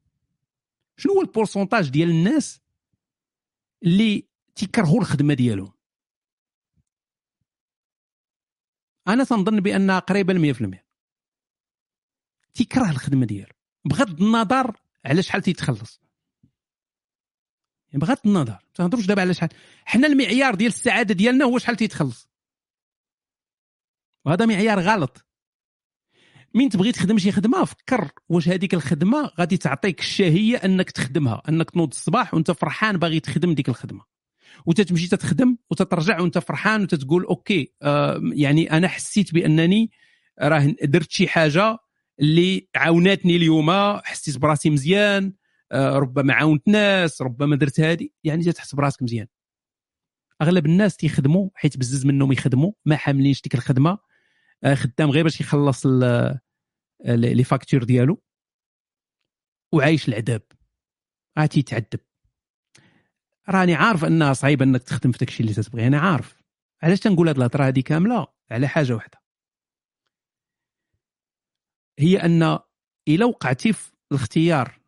شنو 0.97 1.13
هو 1.13 1.21
ال 1.21 1.27
pourcentage 1.27 1.89
ديال 1.89 2.09
الناس 2.09 2.61
اللي 3.83 4.29
تيكرهوا 4.55 5.01
الخدمة 5.01 5.33
ديالهم؟ 5.33 5.78
أنا 9.09 9.23
تنظن 9.23 9.59
بانها 9.59 9.99
قريبه 9.99 10.33
ل 10.33 10.39
100% 10.39 10.89
تيكره 12.53 12.89
الخدمة 12.89 13.25
ديالو. 13.25 13.53
بغض 13.85 14.21
النظر 14.21 14.77
على 15.05 15.23
شحال 15.23 15.41
تيتخلص. 15.41 16.01
يعني 17.87 18.05
بغض 18.05 18.17
النظر. 18.25 18.51
ما 18.51 18.59
تهضروش 18.73 19.05
دابا 19.05 19.21
على 19.21 19.33
شحال. 19.33 19.49
حنا 19.85 20.07
المعيار 20.07 20.55
ديال 20.55 20.71
السعادة 20.71 21.13
ديالنا 21.13 21.45
هو 21.45 21.57
شحال 21.57 21.75
تيتخلص. 21.75 22.29
وهذا 24.25 24.45
معيار 24.45 24.79
غلط. 24.79 25.25
من 26.53 26.69
تبغي 26.69 26.91
تخدم 26.91 27.17
شي 27.17 27.31
خدمة 27.31 27.65
فكر 27.65 28.11
واش 28.29 28.49
هذيك 28.49 28.73
الخدمة 28.73 29.31
غادي 29.39 29.57
تعطيك 29.57 29.99
الشهية 29.99 30.57
أنك 30.57 30.91
تخدمها 30.91 31.41
أنك 31.49 31.69
تنوض 31.69 31.87
الصباح 31.91 32.33
وأنت 32.33 32.51
فرحان 32.51 32.97
باغي 32.97 33.19
تخدم 33.19 33.53
ديك 33.53 33.69
الخدمة. 33.69 34.08
وتتمشي 34.65 35.07
تتخدم 35.07 35.57
وتترجع 35.69 36.19
وانت 36.21 36.37
فرحان 36.37 36.83
وتتقول 36.83 37.23
OK 37.23 37.73
آه 37.81 38.21
يعني 38.33 38.71
أنا 38.71 38.87
حسيت 38.87 39.33
بأنني 39.33 39.91
راه 40.41 40.75
درت 40.83 41.11
شي 41.11 41.27
حاجة 41.27 41.77
اللي 42.19 42.69
عاوناتني 42.75 43.35
اليوم 43.35 43.71
حسيت 44.03 44.37
براسي 44.37 44.69
مزيان 44.69 45.33
آه 45.71 45.97
ربما 45.97 46.33
عاونت 46.33 46.67
ناس 46.67 47.21
ربما 47.21 47.55
درت 47.55 47.79
هذه 47.79 48.09
يعني 48.23 48.43
تحس 48.43 48.75
براسك 48.75 49.03
مزيان. 49.03 49.27
أغلب 50.41 50.65
الناس 50.65 50.97
تيخدموا 50.97 51.49
حيت 51.55 51.77
بزز 51.77 52.05
منهم 52.05 52.31
يخدموا 52.31 52.71
ما 52.85 52.95
حاملينش 52.95 53.41
ديك 53.41 53.55
الخدمة 53.55 53.97
آه 54.63 54.75
خدام 54.75 55.09
غير 55.11 55.23
باش 55.23 55.41
يخلص 55.41 55.85
les 57.05 57.43
factures 57.43 57.83
ديالو 57.83 58.21
وعايش 59.73 60.07
العذاب. 60.09 60.41
عاد 61.37 61.57
يتعذب. 61.57 61.99
راني 63.49 63.73
عارف 63.73 64.05
أنها 64.05 64.33
صعيبة 64.33 64.65
أنك 64.65 64.83
تخدم 64.83 65.11
في 65.11 65.17
داكشي 65.17 65.43
اللي 65.43 65.53
تتبغي 65.53 65.87
أنا 65.87 65.99
عارف. 65.99 66.43
علاش 66.83 66.99
تنقول 66.99 67.27
هاد 67.27 67.37
الهضرة 67.37 67.63
هذه 67.63 67.79
كاملة؟ 67.79 68.27
على 68.51 68.67
حاجة 68.67 68.93
واحدة 68.93 69.21
هي 71.99 72.17
أن 72.17 72.59
إلا 73.07 73.25
وقعتي 73.25 73.73
في 73.73 73.91
الاختيار 74.11 74.79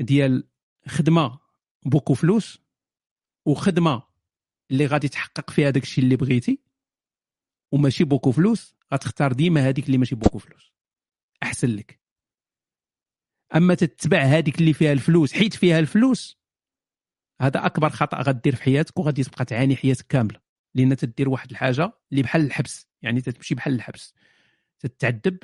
ديال 0.00 0.48
خدمة 0.88 1.38
beaucoup 1.86 2.14
فلوس 2.14 2.58
وخدمة 3.46 4.02
اللي 4.70 4.86
غادي 4.86 5.08
تحقق 5.08 5.50
فيها 5.50 5.70
داك 5.70 5.82
الشيء 5.82 6.04
اللي 6.04 6.16
بغيتي 6.16 6.62
وماشي 7.72 8.04
beaucoup 8.04 8.32
فلوس 8.32 8.76
غتختار 8.94 9.32
ديما 9.32 9.68
هذيك 9.68 9.86
اللي 9.86 9.98
ماشي 9.98 10.14
beaucoup 10.14 10.38
فلوس. 10.38 10.72
أحسن 11.42 11.68
لك. 11.68 12.00
أما 13.54 13.74
تتبع 13.74 14.22
هذيك 14.22 14.58
اللي 14.58 14.72
فيها 14.72 14.92
الفلوس 14.92 15.32
حيت 15.32 15.54
فيها 15.54 15.78
الفلوس 15.78 16.37
هذا 17.40 17.66
أكبر 17.66 17.90
خطأ 17.90 18.22
غدير 18.22 18.54
في 18.54 18.62
حياتك 18.62 18.98
وغادي 18.98 19.24
تبقى 19.24 19.44
تعاني 19.44 19.76
حياتك 19.76 20.06
كاملة. 20.08 20.40
لأن 20.74 20.96
تدير 20.96 21.28
واحد 21.28 21.50
الحاجة 21.50 21.92
اللي 22.12 22.22
بحال 22.22 22.44
الحبس. 22.44 22.88
يعني 23.02 23.20
تتمشي 23.20 23.54
بحال 23.54 23.74
الحبس. 23.74 24.14
تتعذب 24.78 25.38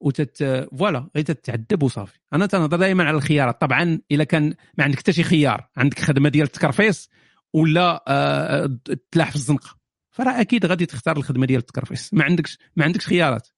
وتت 0.00 0.68
فوالا 0.78 1.10
غير 1.16 1.24
تتعذب 1.24 1.82
وصافي. 1.82 2.18
أنا 2.32 2.46
تنهضر 2.46 2.76
دائما 2.76 3.04
على 3.04 3.16
الخيارات. 3.16 3.60
طبعا 3.60 4.00
إلا 4.12 4.24
كان 4.24 4.54
ما 4.78 4.84
عندك 4.84 4.98
حتى 4.98 5.12
شي 5.12 5.22
خيار. 5.22 5.68
عندك 5.76 5.98
خدمة 5.98 6.28
ديال 6.28 6.46
التكرفيس 6.46 7.10
ولا 7.52 8.04
آه 8.08 8.78
تلاح 9.10 9.30
في 9.30 9.36
الزنقة. 9.36 9.76
فراه 10.10 10.40
أكيد 10.40 10.66
غادي 10.66 10.86
تختار 10.86 11.16
الخدمة 11.16 11.46
ديال 11.46 11.60
التكرفيس 11.60 12.14
ما 12.14 12.24
عندكش 12.24 12.58
ما 12.76 12.84
عندكش 12.84 13.06
خيارات. 13.06 13.48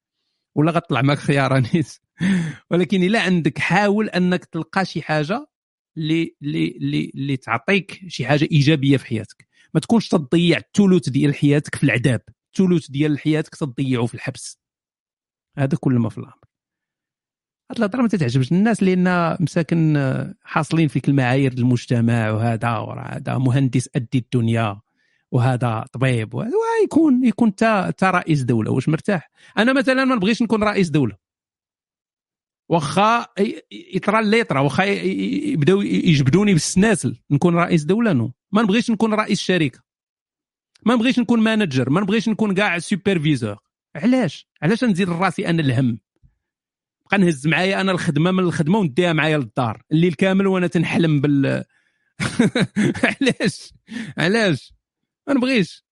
ولا 0.55 0.73
غطلع 0.73 1.03
معك 1.03 1.19
خيار 1.19 1.59
نيس 1.59 2.01
ولكن 2.71 3.03
إلا 3.03 3.21
عندك 3.23 3.59
حاول 3.59 4.09
أنك 4.09 4.45
تلقى 4.45 4.85
شي 4.85 5.03
حاجة 5.03 5.47
اللي 5.99 6.37
اللي 6.43 6.69
اللي 6.69 7.13
اللي 7.15 7.37
تعطيك 7.37 8.01
شي 8.09 8.27
حاجة 8.27 8.49
إيجابية 8.53 8.97
في 8.97 9.07
حياتك. 9.07 9.49
ما 9.75 9.81
تكونش 9.81 10.09
تضيع 10.09 10.59
الثلث 10.59 11.09
ديال 11.09 11.35
حياتك 11.35 11.75
في 11.75 11.85
العذاب. 11.85 12.21
الثلث 12.49 12.91
ديال 12.91 13.19
حياتك 13.19 13.55
تضيعه 13.55 14.07
في 14.07 14.15
الحبس. 14.15 14.59
هذا 15.59 15.77
كل 15.81 15.95
ما 15.95 16.09
في 16.09 16.19
الأمر. 16.19 16.35
هاد 17.71 17.79
الهضرة 17.79 18.03
ما 18.03 18.09
تتعجبش 18.09 18.53
الناس 18.53 18.83
لأن 18.83 19.37
مساكن 19.41 19.97
حاصلين 20.43 20.89
فيك 20.89 21.09
المعايير 21.09 21.53
المجتمع 21.53 22.31
وهذا 22.31 22.69
هذا. 22.69 23.39
مهندس 23.39 23.89
أدي 23.97 24.19
الدنيا 24.19 24.81
وهذا 25.31 25.85
طبيب 25.93 26.35
ويكون 26.35 27.25
يكون 27.25 27.55
تا 27.55 27.91
تا 27.91 28.11
رئيس 28.11 28.43
دولة. 28.43 28.71
واش 28.71 28.89
مرتاح؟ 28.89 29.31
أنا 29.59 29.73
مثلا 29.73 30.05
ما 30.05 30.15
نبغيش 30.15 30.43
نكون 30.43 30.63
رئيس 30.63 30.91
دولة. 30.91 31.28
واخا 32.69 33.27
يطرى 33.95 34.19
اللي 34.19 34.39
يطرى 34.39 34.61
واخا 34.61 34.85
يبداو 34.85 35.81
يجبدوني 35.83 36.53
بالسناسل. 36.53 37.17
نكون 37.31 37.55
رئيس 37.55 37.85
دولة 37.85 38.13
non. 38.13 38.33
ما 38.53 38.63
نبغيش 38.63 38.91
نكون 38.91 39.15
رئيس 39.15 39.41
شركة. 39.41 39.81
ما 40.87 40.95
نبغيش 40.95 41.19
نكون 41.19 41.41
manager. 41.41 41.91
ما 41.91 42.01
نبغيش 42.01 42.29
نكون 42.29 42.55
كاع 42.55 42.79
superviseur 42.79 43.57
علاش؟ 43.97 44.49
علاش 44.63 44.85
نزيد 44.85 45.11
راسي 45.11 45.47
أنا 45.49 45.63
الهم؟ 45.63 45.99
بقى 47.07 47.19
نهز 47.19 47.47
معايا 47.47 47.81
أنا 47.81 47.93
الخدمة 47.93 48.31
من 48.31 48.45
الخدمة 48.45 48.79
ونديها 48.79 49.13
معايا 49.13 49.39
للدار. 49.39 49.83
الليل 49.93 50.15
كامل 50.15 50.47
وأنا 50.47 50.67
تنحلم 50.67 51.21
بال 51.21 51.65
علاش؟ 53.05 53.73
علاش؟ 54.19 54.73
ما 55.29 55.35
نبغيش. 55.35 55.85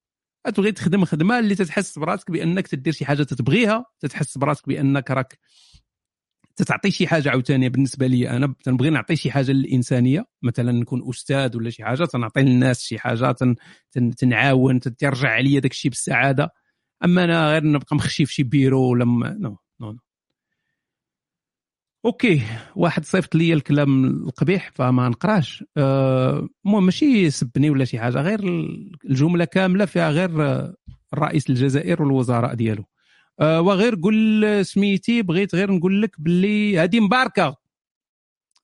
تبغي 0.54 0.72
تخدم 0.72 1.04
خدمة 1.04 1.38
اللي 1.38 1.54
تتحس 1.54 1.98
براسك 1.98 2.30
بأنك 2.30 2.66
تدير 2.66 2.92
شي 2.92 3.04
حاجة 3.04 3.22
تتبغيها؟ 3.22 3.84
تتحس 4.00 4.38
براسك 4.38 4.68
بأنك 4.68 5.10
راك 5.10 5.38
تتعطي 6.56 6.90
شي 6.90 7.06
حاجة 7.06 7.30
عاوتاني 7.30 7.68
بالنسبة 7.68 8.06
لي 8.06 8.30
أنا 8.30 8.54
تنبغي 8.64 8.90
نعطي 8.90 9.16
شي 9.16 9.30
حاجة 9.30 9.52
للإنسانية 9.52 10.26
مثلا 10.42 10.72
نكون 10.72 11.08
أستاذ 11.08 11.56
ولا 11.56 11.70
شي 11.70 11.84
حاجة 11.84 12.04
تنعطي 12.04 12.42
للناس 12.42 12.82
شي 12.82 12.98
حاجة 12.98 13.32
تن... 13.32 13.54
تن... 13.92 14.14
تنعاون 14.14 14.80
ترجع 14.80 15.28
عليا 15.28 15.60
داك 15.60 15.70
الشيء 15.72 15.90
بالسعادة. 15.90 16.50
أما 17.04 17.24
أنا 17.24 17.50
غير 17.50 17.64
نبقى 17.64 17.96
مخشي 17.96 18.26
في 18.26 18.32
شي 18.32 18.42
بيرو 18.42 18.90
ولا 18.90 19.04
م... 19.04 19.24
non 19.24 19.56
non 19.80 19.92
non. 19.92 19.98
OK 22.04 22.42
واحد 22.76 23.04
صيفط 23.04 23.34
لي 23.34 23.52
الكلام 23.52 24.04
القبيح 24.04 24.70
فما 24.74 25.08
نقراش. 25.08 25.64
المهم 25.76 26.48
أه 26.74 26.80
ماشي 26.80 27.30
سبني 27.30 27.70
ولا 27.70 27.84
شي 27.84 27.98
حاجة 27.98 28.20
غير 28.20 28.40
الجملة 29.04 29.44
كاملة 29.44 29.84
فيها 29.84 30.10
غير 30.10 30.30
رئيس 31.14 31.50
الجزائر 31.50 32.02
والوزراء 32.02 32.54
ديالو. 32.54 32.84
أه 33.40 33.60
وغير 33.60 33.94
قول 34.02 34.66
سميتي 34.66 35.22
بغيت 35.22 35.54
غير 35.54 35.72
نقول 35.72 36.02
لك 36.02 36.20
باللي 36.20 36.78
هذه 36.78 37.00
مباركة. 37.00 37.56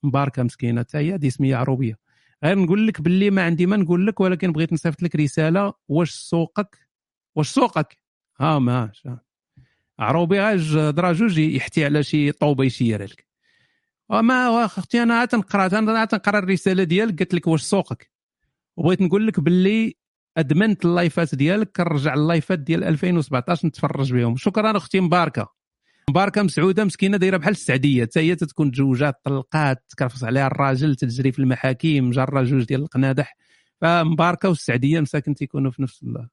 مباركة 0.03 0.43
مسكينة 0.43 0.81
حتى 0.81 0.99
هي 0.99 1.15
هذه 1.15 1.29
سمية 1.29 1.57
عروبية. 1.57 1.99
غير 2.45 2.59
نقول 2.59 2.87
لك 2.87 3.01
باللي 3.01 3.31
ما 3.31 3.43
عندي 3.45 3.67
ما 3.67 3.77
نقول 3.77 4.07
لك 4.07 4.21
ولكن 4.21 4.53
بغيت 4.53 4.73
نصيفط 4.73 5.03
لك 5.03 5.17
رسالة. 5.17 5.73
واش 5.89 6.11
سوقك؟ 6.11 6.79
واش 7.37 7.49
سوقك؟ 7.49 7.99
ها 8.41 8.59
ما 8.59 8.93
عروبي 9.99 10.41
غاج 10.41 10.77
هضره 10.77 11.13
جوج 11.13 11.39
يحتي 11.39 11.85
على 11.85 12.03
شي 12.03 12.33
طوبة 12.33 12.65
يشير 12.65 13.03
لك. 13.03 13.27
وما 14.09 14.65
أختي 14.65 15.03
أنا 15.03 15.25
تنقرأ 15.25 15.69
تنقرأ 16.05 16.39
الرسالة 16.39 16.85
ديالك 16.85 17.19
قالت 17.19 17.35
لك 17.35 17.47
واش 17.47 17.63
سوقك. 17.63 18.11
وبغيت 18.77 19.03
نقول 19.03 19.27
لك 19.27 19.41
باللي 19.41 19.97
أدمنت 20.37 20.85
اللايفات 20.85 21.35
ديالك 21.35 21.71
كنرجع 21.77 22.15
اللايفات 22.15 22.59
ديال 22.59 22.85
2017 22.85 23.69
نتفرج 23.69 24.13
بهم. 24.15 24.37
شكرا 24.37 24.77
أختي 24.77 25.01
مباركة. 25.01 25.49
مباركة 26.11 26.43
مسعودة 26.43 26.85
مسكينة 26.85 27.17
دايرة 27.17 27.37
بحال 27.37 27.51
السعدية. 27.53 28.05
حتى 28.05 28.21
هي 28.21 28.35
تتكون 28.35 28.71
تزوجات 28.73 29.21
طلقات 29.25 29.85
تكرفص 29.89 30.25
عليها 30.25 30.47
الراجل 30.47 30.95
تجري 30.97 31.33
في 31.33 31.39
المحاكم 31.39 32.11
جرى 32.11 32.45
جوج 32.45 32.65
ديال 32.65 32.81
القنادح. 32.83 33.37
فمباركة 33.81 34.49
والسعدية 34.49 35.01
مساكن 35.01 35.35
تيكونوا 35.35 35.71
في 35.71 35.83
نفس 35.83 36.03
الله 36.03 36.29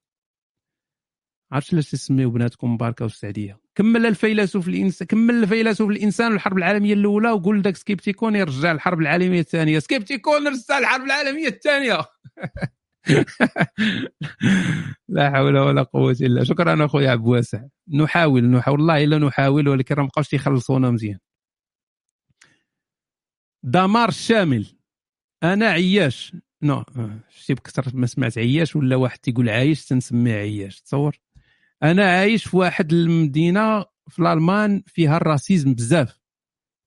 عرفتش 1.52 1.74
علاش 1.74 1.92
تسميو 1.92 2.30
بناتكم 2.30 2.74
مباركة 2.74 3.04
والسعدية. 3.04 3.60
كمل 3.76 4.06
الفيلسوف 4.06 4.68
الانسان 4.68 5.08
كمل 5.08 5.44
الفيلسوف 5.44 5.90
الإنسان 5.90 6.34
الحرب 6.34 6.58
العالمية 6.58 6.94
الأولى 6.94 7.32
وقول 7.32 7.62
داك 7.62 7.76
سكيبتيكون 7.76 8.36
يرجع 8.36 8.72
الحرب 8.72 9.00
العالمية 9.00 9.40
الثانية. 9.40 9.80
سكيبتيكون 9.80 10.48
رجع 10.48 10.78
الحرب 10.78 11.06
العالمية 11.06 11.48
الثانية. 11.48 11.98
لا 15.10 15.32
حول 15.32 15.58
ولا 15.58 15.84
قوة 15.84 16.18
إلا 16.22 16.44
شكرا 16.44 16.86
اخويا 16.86 17.12
عبد 17.12 17.28
واسع 17.28 17.64
نحاول 17.94 18.46
نحاول 18.46 18.80
والله 18.80 19.04
إلا 19.04 19.18
نحاول 19.18 19.68
ولكن 19.68 19.96
راه 19.96 20.02
مابقاوش 20.04 20.34
يخلصونا 20.34 20.92
مزيان. 20.92 21.20
دمار 23.64 24.12
شامل. 24.12 24.66
أنا 25.44 25.66
عياش. 25.70 26.36
نو 26.64 26.84
شتي 27.30 27.54
بكثر 27.54 27.86
ما 27.94 28.08
سمعت 28.08 28.38
عياش 28.38 28.76
ولا 28.76 28.96
واحد 28.96 29.20
تيقول 29.20 29.50
عايش 29.50 29.86
تنسميه 29.86 30.34
عياش. 30.34 30.82
تصور؟ 30.82 31.20
أنا 31.84 32.12
عايش 32.12 32.48
في 32.48 32.58
واحد 32.58 32.94
المدينة 32.94 33.86
في 34.10 34.20
الألمان 34.20 34.84
فيها 34.88 35.18
الراسيزم 35.18 35.74
بزاف. 35.74 36.20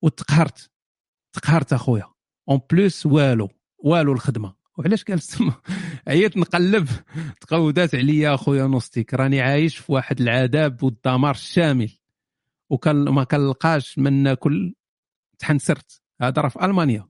وتقهرت. 0.02 0.70
تقهرت 1.32 1.72
أخويا. 1.72 2.06
أون 2.48 2.60
بلوس 2.72 3.06
والو. 3.06 3.48
والو 3.78 4.12
الخدمة. 4.12 4.61
وعلاش 4.82 5.04
قال 5.04 5.16
السما 5.16 5.52
عييت 6.08 6.36
نقلب 6.36 6.88
تقودات 7.40 7.94
عليا 7.94 8.34
اخويا 8.34 8.66
نوستيك. 8.66 9.14
راني 9.14 9.40
عايش 9.40 9.76
في 9.76 9.92
واحد 9.92 10.20
العذاب 10.20 10.82
والدمار 10.82 11.34
الشامل 11.34 11.90
وكان 12.70 12.96
ما 12.96 13.24
كنلقاش 13.24 13.98
من 13.98 14.22
ناكل 14.22 14.74
تحنسرت. 15.38 16.02
هذا 16.20 16.42
راه 16.42 16.48
في 16.48 16.64
ألمانيا. 16.64 17.08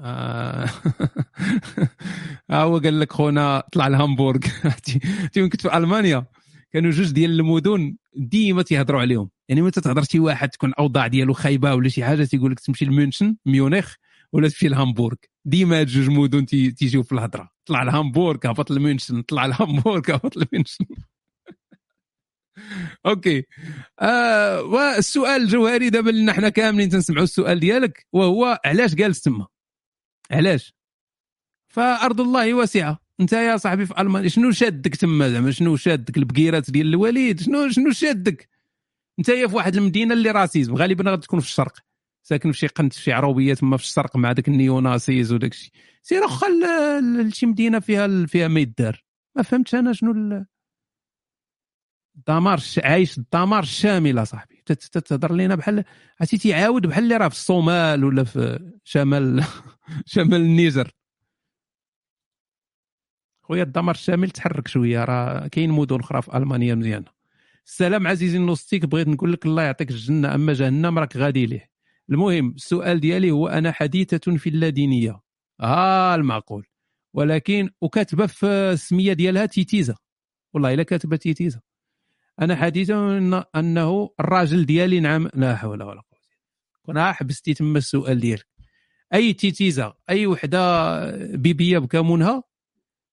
آه. 0.00 0.68
هو 2.50 2.78
قال 2.78 3.00
لك 3.00 3.12
خونا 3.12 3.62
طلع 3.72 3.86
الهامبورغ 3.86 4.40
تي 5.32 5.48
كنت؟ 5.48 5.60
في 5.60 5.76
ألمانيا. 5.76 6.26
كانوا 6.72 6.90
جوج 6.90 7.12
ديال 7.12 7.40
المدن 7.40 7.96
ديما 8.14 8.62
تيهضروا 8.62 9.00
عليهم. 9.00 9.30
يعني 9.48 9.62
متى 9.62 9.80
تهضر 9.80 10.02
شي 10.02 10.18
واحد 10.18 10.48
تكون 10.48 10.70
الاوضاع 10.70 11.06
ديالو 11.06 11.32
خايبة 11.32 11.74
ولا 11.74 11.88
شي 11.88 12.04
حاجة 12.04 12.24
تيقول 12.24 12.52
لك 12.52 12.60
تمشي 12.60 12.84
لميونشن 12.84 13.36
ميونخ. 13.46 13.94
ولا 14.32 14.48
تمشي 14.48 14.68
لهامبورغ 14.68 15.16
ديما 15.44 15.80
هاد 15.80 15.86
جوج 15.86 16.08
مدن 16.08 16.46
تي- 16.46 16.70
تيجيو 16.70 17.02
في 17.02 17.12
الهضرة. 17.12 17.50
طلع 17.66 17.82
لهامبورغ 17.82 18.38
هبط 18.44 18.70
لميونشن 18.70 19.22
طلع 19.22 19.46
لهامبورغ 19.46 20.14
هبط 20.14 20.36
لميونشن 20.36 20.84
okay. 23.06 23.44
آه 24.00 24.62
والسؤال 24.62 25.42
الجوهري 25.42 25.90
دابا 25.90 26.10
لنا 26.10 26.32
حنا 26.32 26.48
كاملين 26.48 26.88
تنسمعوا 26.88 27.24
السؤال 27.24 27.60
ديالك 27.60 28.06
وهو 28.12 28.60
علاش 28.64 28.94
جالس 28.94 29.20
تما؟ 29.20 29.46
علاش؟ 30.30 30.74
فأرض 31.68 32.20
الله 32.20 32.54
واسعة. 32.54 32.98
أنت 33.20 33.32
يا 33.32 33.56
صاحبي 33.56 33.86
في 33.86 34.00
ألمانيا 34.00 34.28
شنو 34.28 34.50
شادك 34.50 34.96
تما 34.96 35.28
زعما؟ 35.30 35.50
شنو 35.50 35.76
شادك 35.76 36.16
البقيرات 36.16 36.70
ديال 36.70 36.86
الوالد 36.86 37.40
شنو 37.40 37.68
شنو 37.70 37.90
شادك؟ 37.92 38.48
أنت 39.18 39.30
في 39.30 39.44
واحد 39.56 39.76
المدينة 39.76 40.14
اللي 40.14 40.30
racisme 40.30 40.74
غالبا 40.74 41.10
غادي 41.10 41.22
تكون 41.22 41.40
في 41.40 41.46
الشرق. 41.46 41.78
ساكن 42.22 42.52
في 42.52 42.58
شي 42.58 42.66
قنت 42.66 42.92
في 42.92 43.02
شي 43.02 43.12
عروبية 43.12 43.54
تما 43.54 43.76
في 43.76 43.82
الشرق 43.82 44.16
مع 44.16 44.32
داك 44.32 44.48
ال 44.48 44.57
néonazis 44.57 45.32
وداك 45.32 45.52
الشيء 45.52 45.72
سير 46.02 46.22
واخا 46.22 46.46
لشي 47.00 47.46
مدينة 47.46 47.80
فيها 47.80 48.26
فيها 48.26 48.48
ما 48.48 48.60
يدار. 48.60 49.04
ما 49.36 49.42
فهمتش 49.42 49.74
أنا 49.74 49.92
شنو 49.92 50.12
ال- 50.12 50.46
الدمار 52.16 52.60
عايش 52.84 53.18
الدمار 53.18 53.62
الشامل 53.62 54.18
أصاحبي. 54.22 54.62
تت- 54.66 54.82
تتهضر 54.98 55.32
لينا 55.34 55.54
بحال 55.54 55.84
عرفتي 56.20 56.38
تيعاود 56.38 56.86
بحال 56.86 57.04
اللي 57.04 57.16
راه 57.16 57.28
في 57.28 57.34
الصومال 57.34 58.04
ولا 58.04 58.24
في 58.24 58.72
شمال 58.84 59.44
شمال 60.06 60.40
النيجر. 60.40 60.90
خويا 63.42 63.62
الدمار 63.62 63.94
الشامل 63.94 64.30
تحرك 64.30 64.68
شوية 64.68 65.04
راه 65.04 65.46
كاين 65.48 65.70
مدن 65.70 66.00
أخرى 66.00 66.22
في 66.22 66.36
ألمانيا 66.36 66.74
مزيانة. 66.74 67.06
السلام 67.66 68.06
عزيزي 68.06 68.36
النوستيك 68.38 68.84
بغيت 68.84 69.08
نقول 69.08 69.32
لك 69.32 69.46
الله 69.46 69.62
يعطيك 69.62 69.90
الجنة 69.90 70.34
أما 70.34 70.52
جهنم 70.52 70.98
راك 70.98 71.16
غادي 71.16 71.46
ليه. 71.46 71.71
المهم 72.10 72.50
السؤال 72.50 73.00
ديالي 73.00 73.30
هو 73.30 73.48
أنا 73.48 73.72
حديثة 73.72 74.36
في 74.36 74.48
اللادينية. 74.48 75.20
آه 75.60 76.14
المعقول. 76.14 76.66
ولكن 77.14 77.70
وكاتبة 77.80 78.26
في 78.26 78.46
السمية 78.46 79.12
ديالها 79.12 79.46
تيتيزا 79.46 79.94
والله 80.54 80.74
إلا 80.74 80.82
كاتبة 80.82 81.16
تيتيزا 81.16 81.60
أنا 82.40 82.56
حديثه 82.56 83.18
إن 83.18 83.42
أنه 83.56 84.10
الراجل 84.20 84.66
ديالي 84.66 85.00
نعم 85.00 85.28
لا 85.34 85.56
حول 85.56 85.82
ولا 85.82 86.00
قوة 86.00 86.20
كنا 86.82 87.12
حبستي 87.12 87.54
تما 87.54 87.78
السؤال 87.78 88.20
ديالك. 88.20 88.46
أي 89.14 89.32
تيتيزا 89.32 89.94
أي 90.10 90.26
وحدة 90.26 91.16
بيبية 91.36 91.78
بكمونها 91.78 92.42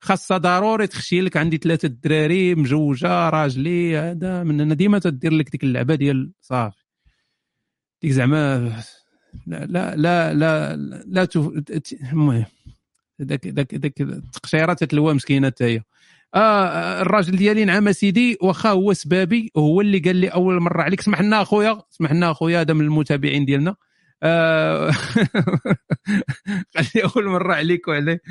خاصها 0.02 0.38
ضروري 0.38 0.88
تخشي 0.88 1.22
لك 1.22 1.38
عندي 1.38 1.58
ثلاثة 1.58 1.88
دراري 1.88 2.56
مجوجة 2.56 3.30
راجلي 3.30 3.98
هذا 3.98 4.44
من 4.44 4.62
هنا 4.62 4.74
ديما 4.74 5.00
تدير 5.00 5.34
لك 5.34 5.50
ديك 5.50 5.64
اللعبة 5.64 5.96
ديال 5.96 6.34
صافي. 6.42 6.79
ديك 8.02 8.12
زعما 8.12 8.74
لا 9.48 9.66
لا 9.66 9.96
لا 9.96 10.34
لا, 10.34 10.76
لا 11.08 11.26
تف... 11.26 11.50
المهم 12.12 12.46
داك 13.20 13.48
داك 13.48 13.76
داك 13.76 14.02
التقشيره 14.02 14.74
تتلوى 14.74 15.14
مسكينه 15.14 15.48
حتى 15.48 15.66
هي 15.66 15.82
آه 16.36 17.02
الراجل 17.02 17.38
ديالي 17.38 17.66
نعم 17.66 17.92
سيدي 17.92 18.38
واخا 18.42 18.70
هو 18.70 18.94
سبابي 18.94 19.52
هو 19.58 19.82
اللي 19.82 20.00
قال 20.00 20.16
لي 20.16 20.28
أول 20.28 20.60
مرة. 20.62 20.82
عليك 20.82 21.00
اسمح 21.00 21.22
لنا 21.22 21.42
أخويا 21.42 21.82
اسمح 21.92 22.12
لنا 22.12 22.32
أخويا 22.32 22.62
هذا 22.62 22.74
من 22.74 22.82
المتابعين 22.82 23.46
ديالنا. 23.46 23.76
آه 24.24 24.92
قال 26.76 26.86
لي 26.96 27.04
أول 27.04 27.26
مرة 27.28 27.54
عليك 27.54 27.88
وعليه 27.88 28.22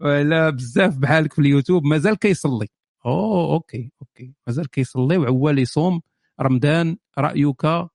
وعلى 0.00 0.52
بزاف 0.52 0.96
بحالك 0.98 1.32
في 1.32 1.38
اليوتيوب 1.38 1.84
مازال 1.84 2.18
كيصلي. 2.18 2.66
أوه 3.06 3.54
okay 3.54 3.92
okay. 4.02 4.34
مازال 4.46 4.70
كيصلي 4.70 5.16
وعوال 5.16 5.58
يصوم 5.58 6.00
رمضان 6.40 6.96
رأيك 7.18 7.88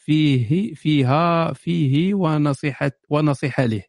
فيه 0.00 0.74
فيها 0.74 1.52
فيه 1.52 2.14
ونصيحة 2.14 2.90
ونصيحة 3.08 3.64
له 3.64 3.82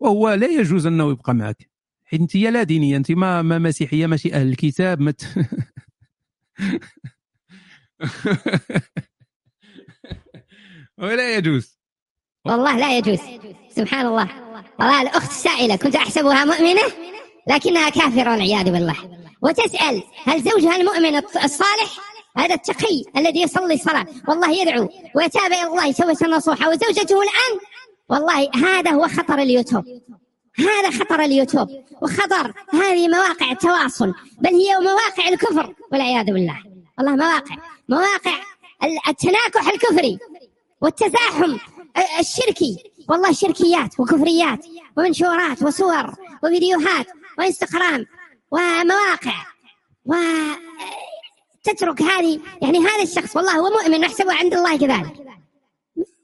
وهو 0.00 0.30
لا 0.30 0.46
يجوز 0.46 0.86
أنه 0.86 1.10
يبقى 1.10 1.34
معك. 1.34 1.70
حيت 2.04 2.20
انت 2.20 2.36
لا 2.36 2.62
دينية 2.62 2.96
أنت 2.96 3.12
ما 3.12 3.42
ما 3.42 3.58
مسيحية 3.58 4.06
ماشي 4.06 4.34
أهل 4.34 4.48
الكتاب 4.48 5.00
ما 5.00 5.10
ت... 5.10 5.24
ولا 10.98 11.36
يجوز. 11.36 11.78
والله 12.46 12.78
لا 12.78 12.98
يجوز. 12.98 13.20
سبحان 13.70 14.06
الله. 14.06 14.28
والله 14.78 15.02
الأخت 15.02 15.30
السائلة 15.30 15.76
كنت 15.76 15.96
أحسبها 15.96 16.44
مؤمنة 16.44 16.82
لكنها 17.48 17.88
كافرة 17.88 18.30
والعياذ 18.30 18.72
بالله. 18.72 18.96
وتسأل 19.42 20.02
هل 20.24 20.42
زوجها 20.42 20.76
المؤمن 20.76 21.16
الصالح؟ 21.16 22.17
هذا 22.38 22.54
التقي 22.54 23.04
الذي 23.16 23.40
يصلي 23.42 23.74
الصلاة. 23.74 24.06
والله 24.28 24.50
يدعو 24.50 24.88
ويتابع 25.14 25.46
إلى 25.46 25.66
الله 25.66 25.92
توبة 25.92 26.36
نصوحة 26.36 26.68
وزوجته 26.68 27.22
الآن 27.22 27.60
والله 28.08 28.50
هذا 28.54 28.90
هو 28.90 29.08
خطر 29.08 29.38
اليوتيوب. 29.38 29.84
هذا 30.58 30.90
خطر 30.90 31.20
اليوتيوب. 31.20 31.68
وخطر 32.02 32.52
هذه 32.72 33.08
مواقع 33.08 33.50
التواصل. 33.50 34.14
بل 34.40 34.54
هي 34.54 34.78
مواقع 34.80 35.28
الكفر 35.28 35.74
والعياذ 35.92 36.24
بالله. 36.24 36.62
والله 36.98 37.16
مواقع. 37.16 37.56
مواقع 37.88 38.34
ال- 38.84 39.08
التناكح 39.08 39.68
الكفري 39.68 40.18
والتزاحم 40.80 41.56
الشركي. 42.18 42.76
والله 43.08 43.32
شركيات 43.32 44.00
وكفريات 44.00 44.66
ومنشورات 44.96 45.62
وصور 45.62 46.12
وفيديوهات 46.44 47.06
وإنستغرام 47.38 48.06
ومواقع. 48.50 49.34
وتترك 51.68 52.02
هذه 52.02 52.40
يعني 52.62 52.78
هذا 52.78 53.02
الشخص 53.02 53.36
والله 53.36 53.52
هو 53.58 53.70
مؤمن 53.70 54.00
نحسبه 54.00 54.32
عند 54.34 54.54
الله 54.54 54.76
كذلك. 54.78 55.12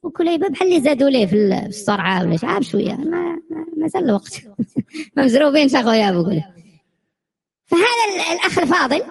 وكل 0.02 0.38
بحال 0.38 0.68
اللي 0.68 0.80
زادوا 0.80 1.10
ليه 1.10 1.26
في 1.26 1.36
ال- 1.36 1.60
في 1.62 1.68
الصرعة 1.68 2.22
ولا 2.22 2.36
شعاب 2.36 2.62
شوية 2.62 2.92
ما 2.94 3.38
ما- 3.76 3.88
زال 3.88 4.04
الوقت. 4.04 4.42
ممزروبين 5.16 5.68
شغويا 5.68 6.10
بقول 6.10 6.42
فهذا 7.66 8.04
ال- 8.14 8.32
الأخ 8.32 8.58
الفاضل 8.58 9.02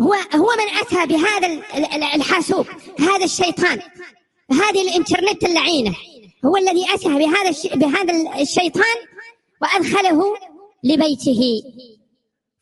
هو 0.00 0.14
هو 0.14 0.48
من 0.58 0.78
أتى 0.80 1.06
بهذا 1.14 1.46
ال- 1.46 1.84
ال- 1.94 2.02
الحاسوب 2.02 2.66
هذا 3.00 3.24
الشيطان. 3.24 3.78
هذه 4.50 4.88
الإنترنت 4.88 5.44
اللعينة. 5.44 5.94
هو 6.44 6.56
الذي 6.56 6.84
أتى 6.94 7.08
بهذا. 7.08 7.76
بهذا 7.76 8.40
الشيطان 8.42 8.96
وأدخله 9.62 10.34
لبيته. 10.84 11.62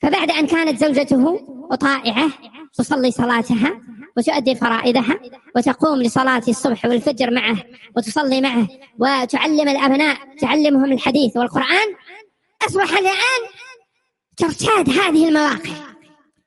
فبعد 0.03 0.31
أن 0.31 0.47
كانت 0.47 0.85
زوجته 0.85 1.41
طائعة 1.81 2.31
تصلي 2.77 3.11
صلاتها 3.11 3.81
وتؤدي 4.17 4.55
فرائضها 4.55 5.21
وتقوم 5.57 6.03
لصلاة 6.03 6.43
الصبح 6.49 6.85
والفجر 6.85 7.31
معه 7.31 7.57
وتصلي 7.97 8.41
معه 8.41 8.69
وتعلم 8.99 9.69
الأبناء 9.69 10.37
تعلمهم 10.41 10.93
الحديث 10.93 11.37
والقرآن. 11.37 11.95
أصبح 12.67 12.99
الآن 12.99 13.43
ترتاد 14.37 14.91
هذه 14.91 15.29
المواقع 15.29 15.71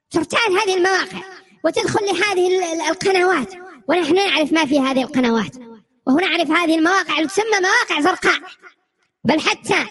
ترتاد 0.09 0.51
هذه 0.63 0.77
المواقع 0.77 1.17
وتدخل 1.63 2.05
لهذه 2.05 2.47
ال- 2.47 2.63
ال- 2.63 2.81
القنوات. 2.89 3.53
ونحن 3.87 4.15
نعرف 4.15 4.53
ما 4.53 4.65
في 4.65 4.79
هذه 4.79 5.01
القنوات 5.03 5.55
وهنا 6.07 6.27
نعرف 6.27 6.51
هذه 6.51 6.75
المواقع 6.77 7.23
تسمى 7.23 7.45
مواقع 7.61 8.01
زرقاء. 8.01 8.39
بل 9.23 9.39
حتى 9.39 9.85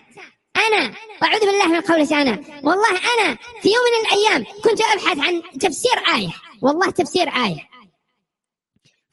أنا 0.66 0.94
أعوذ 1.22 1.40
بالله 1.40 1.66
من 1.66 1.80
قولة 1.80 2.22
أنا. 2.22 2.40
والله 2.62 2.90
أنا 2.90 3.38
في 3.62 3.68
يوم 3.68 3.84
من 3.88 4.06
الأيام 4.06 4.44
كنت 4.64 4.80
أبحث 4.80 5.18
عن 5.18 5.42
تفسير 5.60 5.98
آية. 6.14 6.30
والله 6.62 6.90
تفسير 6.90 7.28
آية. 7.28 7.68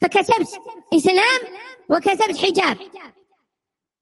فكتبت 0.01 0.47
إسلام 0.93 1.41
وكتبت 1.89 2.37
حجاب. 2.37 2.77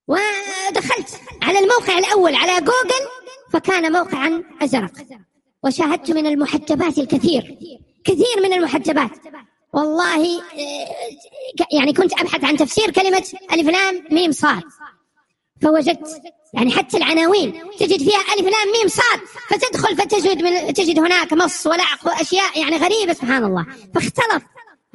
ودخلت 0.07 1.21
على 1.41 1.59
الموقع 1.59 1.97
الأول 1.97 2.35
على 2.35 2.59
جوجل 2.59 3.07
فكان 3.53 3.91
موقعا 3.91 4.43
أزرق. 4.61 4.91
وشاهدت 5.63 6.11
من 6.11 6.27
المحجبات 6.27 6.97
الكثير. 6.97 7.57
كثير 8.05 8.43
من 8.43 8.53
المحجبات. 8.53 9.11
والله 9.73 10.41
آه، 10.41 10.87
يعني 11.71 11.93
كنت 11.93 12.13
أبحث 12.13 12.43
عن 12.43 12.57
تفسير 12.57 12.91
كلمة 12.91 13.23
ألف 13.51 13.69
لام 13.69 14.07
ميم 14.11 14.31
صاد. 14.31 14.63
فوجدت 15.63 16.21
يعني 16.53 16.71
حتى 16.71 16.97
العناوين 16.97 17.53
تجد 17.79 17.99
فيها 17.99 18.19
ألف 18.19 18.41
لام 18.41 18.71
ميم 18.77 18.87
صاد 18.87 19.19
فتدخل 19.49 19.97
فتجد 19.97 20.43
من 20.43 20.73
تجد 20.73 20.99
هناك 20.99 21.33
مص 21.33 21.67
ولعق 21.67 22.07
وأشياء 22.07 22.59
يعني 22.59 22.77
غريبة 22.77 23.13
سبحان 23.13 23.43
الله. 23.43 23.65
فاختلط 23.93 24.43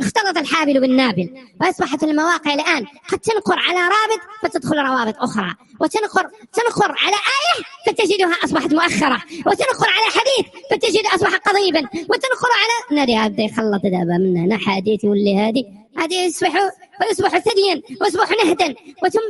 اختلط 0.01 0.39
الحابل 0.39 0.81
بالنابل 0.81 1.31
وأصبحت 1.61 2.03
المواقع 2.03 2.55
الآن 2.55 2.87
قد 3.09 3.19
تنقر 3.19 3.59
على 3.59 3.79
رابط 3.81 4.21
فتدخل 4.43 4.77
روابط 4.79 5.15
أخرى 5.19 5.55
وتنقر 5.81 6.31
تنقر 6.53 6.95
على 6.99 7.17
آية 7.17 7.65
فتجدها 7.87 8.37
أصبحت 8.45 8.73
مؤخرة 8.73 9.23
وتنقر 9.47 9.89
على 9.97 10.11
حديث 10.11 10.47
فتجد 10.71 11.07
أصبح 11.15 11.37
قضيبا 11.37 11.81
وتنقر 11.81 12.51
على 12.61 12.97
نادي 13.01 13.17
هذا 13.17 13.41
يخلط 13.43 13.83
دابا 13.83 14.19
من 14.19 14.37
هنا 14.37 14.59
حديث 14.59 15.05
واللي 15.05 15.39
هذه 15.39 15.65
هذه 15.99 16.25
يصبح 16.27 16.55
ويصبح 17.01 17.39
ثديا 17.39 17.83
ويصبح 18.01 18.31
نهدا 18.45 18.75
وثم 19.05 19.21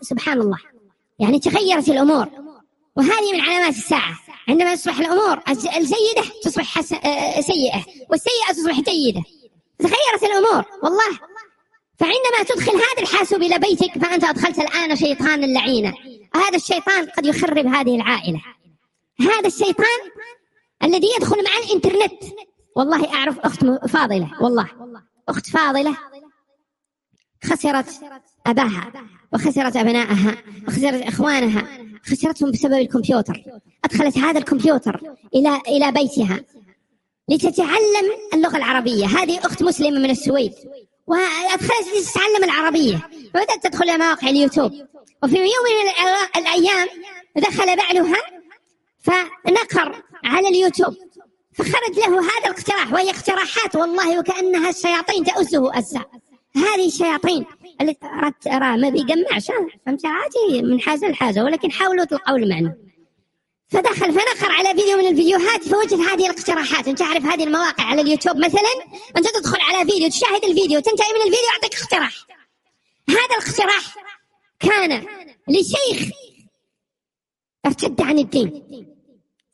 فسبحان 0.00 0.40
الله. 0.40 0.58
يعني 1.18 1.38
تغيرت 1.38 1.88
الأمور. 1.88 2.28
وهذه 2.96 3.32
من 3.32 3.40
علامات 3.40 3.74
الساعة. 3.76 4.18
عندما 4.48 4.74
تصبح 4.74 4.98
الأمور 4.98 5.40
الج- 5.48 5.66
الجيدة 5.76 6.22
تصبح 6.42 6.64
حس... 6.78 6.92
آه، 6.92 7.40
سيئة. 7.40 7.84
والسيئة 8.10 8.52
تصبح 8.52 8.80
جيدة. 8.80 9.22
تغيرت 9.78 10.22
الأمور. 10.22 10.64
والله. 10.82 11.18
فعندما 11.98 12.42
تدخل 12.48 12.72
هذا 12.72 13.02
الحاسوب 13.02 13.42
إلى 13.42 13.58
بيتك 13.58 13.98
فأنت 13.98 14.24
أدخلت 14.24 14.58
الآن 14.58 14.96
شيطانا 14.96 15.46
لعينا 15.46 15.94
هذا 16.34 16.56
الشيطان 16.56 17.06
قد 17.10 17.26
يخرب 17.26 17.66
هذه 17.66 17.96
العائلة. 17.96 18.40
هذا 19.20 19.46
الشيطان 19.46 20.00
الذي 20.82 21.06
يدخل 21.16 21.44
مع 21.44 21.50
الإنترنت. 21.64 22.22
والله 22.76 23.14
أعرف 23.14 23.38
أخت 23.38 23.64
فاضلة. 23.88 24.30
والله. 24.42 24.68
أخت 25.28 25.46
فاضلة 25.46 25.96
خسرت 27.44 27.86
أباها. 28.46 28.92
وخسرت 29.32 29.76
أبنائها 29.76 30.36
وخسرت 30.68 31.02
إخوانها 31.02 31.66
خسرتهم 32.04 32.50
بسبب 32.50 32.72
الكمبيوتر. 32.72 33.42
أدخلت 33.84 34.18
هذا 34.18 34.38
الكمبيوتر 34.38 35.00
إلى 35.34 35.60
إلى 35.68 35.92
بيتها 35.92 36.40
لتتعلم 37.28 38.06
اللغة 38.34 38.56
العربية. 38.56 39.06
هذه 39.06 39.38
أخت 39.38 39.62
مسلمة 39.62 39.98
من 39.98 40.10
السويد. 40.10 40.52
وأدخلت 41.06 41.86
لتتعلم 41.98 42.44
العربية. 42.44 43.10
وبدأت 43.34 43.62
تدخل 43.66 43.84
إلى 43.84 43.98
مواقع 43.98 44.28
اليوتيوب. 44.28 44.72
وفي 45.22 45.36
يوم 45.36 45.66
من 45.84 45.90
الأ- 45.92 46.36
الأيام 46.36 46.88
دخل 47.36 47.76
بعلها 47.76 48.16
فنقر 49.00 50.02
على 50.24 50.48
اليوتيوب. 50.48 50.94
فخرج 51.54 51.96
له 51.96 52.20
هذا 52.20 52.46
الاقتراح 52.46 52.92
وهي 52.92 53.10
اقتراحات 53.10 53.76
والله 53.76 54.18
وكأنها 54.18 54.70
الشياطين 54.70 55.24
تؤزه 55.24 55.78
أزا 55.78 56.04
هذه 56.56 56.86
الشياطين 56.86 57.44
اللي 57.80 57.94
ترى 58.40 58.76
ما 58.76 58.88
بيجمعش؟ 58.88 59.46
فهمت 59.86 60.06
عادي 60.06 60.62
من 60.62 60.80
حاجة 60.80 61.08
لحاجة 61.08 61.44
ولكن 61.44 61.72
حاولوا 61.72 62.04
تلقوا 62.04 62.38
المعنى. 62.38 62.74
فدخل 63.68 64.12
فنقر 64.12 64.52
على 64.52 64.68
فيديو 64.68 64.96
من 64.96 65.06
الفيديوهات 65.06 65.64
فوجد 65.64 66.00
هذه 66.00 66.30
الاقتراحات. 66.30 66.88
انت 66.88 67.02
عارف 67.02 67.24
هذه 67.24 67.44
المواقع 67.44 67.84
على 67.84 68.00
اليوتيوب 68.00 68.36
مثلا؟ 68.36 68.70
انت 69.16 69.26
تدخل 69.28 69.58
على 69.60 69.90
فيديو 69.90 70.08
تشاهد 70.08 70.44
الفيديو 70.44 70.80
تنتهي 70.80 71.12
من 71.12 71.20
الفيديو 71.20 71.48
يعطيك 71.54 71.78
اقتراح. 71.80 72.26
هذا 73.08 73.36
الاقتراح 73.38 73.96
كان 74.60 75.06
لشيخ 75.48 76.10
ارتد 77.66 78.02
عن 78.02 78.18
الدين. 78.18 78.95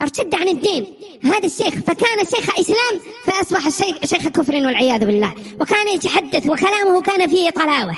أرتد 0.03 0.35
عن 0.35 0.49
الدين. 0.49 0.95
هذا 1.25 1.47
الشيخ 1.47 1.75
فكان 1.75 2.19
شيخ 2.19 2.59
إسلام 2.59 3.01
فأصبح 3.25 3.67
الشيخ 3.67 4.05
شيخ 4.05 4.29
كفر 4.29 4.55
والعياذ 4.55 5.07
بالله. 5.07 5.35
وكان 5.61 5.89
يتحدث 5.89 6.47
وكلامه 6.47 7.03
كان 7.03 7.29
فيه 7.29 7.51
طلاوة. 7.51 7.97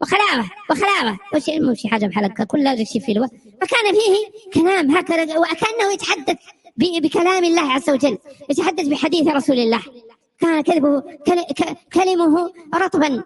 وخلاوة 0.00 0.50
وخلاوة. 0.70 1.18
وش 1.34 1.42
مش 1.48 1.86
حاجة 1.90 2.06
بحلقة 2.06 2.44
كلها 2.44 2.84
شيء 2.84 3.02
في 3.02 3.12
الوقت. 3.12 3.32
فكان 3.60 3.94
فيه 3.94 4.60
كلام 4.60 4.96
هكذا 4.96 5.38
وكانه 5.38 5.92
يتحدث 5.92 6.36
بكلام 6.76 7.44
الله 7.44 7.72
عز 7.72 7.90
وجل. 7.90 8.18
يتحدث 8.50 8.86
بحديث 8.86 9.26
رسول 9.26 9.58
الله. 9.58 9.80
كان 10.40 10.60
كذبه 10.60 11.02
كلمه 11.92 12.52
رطبا. 12.74 13.24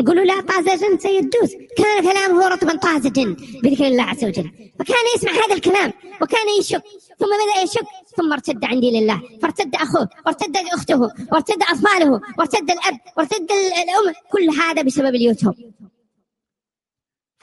نقولوا 0.00 0.24
لا 0.24 0.40
طازجا 0.40 0.98
سيدوس 0.98 1.52
كان 1.76 2.02
كلامه 2.02 2.48
رطبا 2.48 2.76
طازجا 2.76 3.36
بذكر 3.62 3.86
الله 3.86 4.02
عز 4.02 4.24
وجل. 4.24 4.50
فكان 4.78 5.04
يسمع 5.16 5.32
هذا 5.32 5.54
الكلام 5.54 5.92
وكان 6.22 6.48
يشك 6.58 6.82
ثم 7.18 7.26
بدأ 7.26 7.62
يشك 7.62 7.86
ثم 8.16 8.32
ارتد 8.32 8.64
عن 8.64 8.80
دين 8.80 8.96
الله 9.02 9.22
فارتد 9.42 9.74
أخوه 9.74 10.08
وارتد 10.26 10.56
أخته 10.56 11.00
وارتد 11.32 11.62
أطفاله 11.62 12.20
وارتد 12.38 12.70
الأب 12.70 12.98
وارتد 13.16 13.52
ال- 13.52 13.72
الأم. 13.82 14.14
كل 14.32 14.60
هذا 14.60 14.82
بسبب 14.82 15.14
اليوتيوب. 15.14 15.54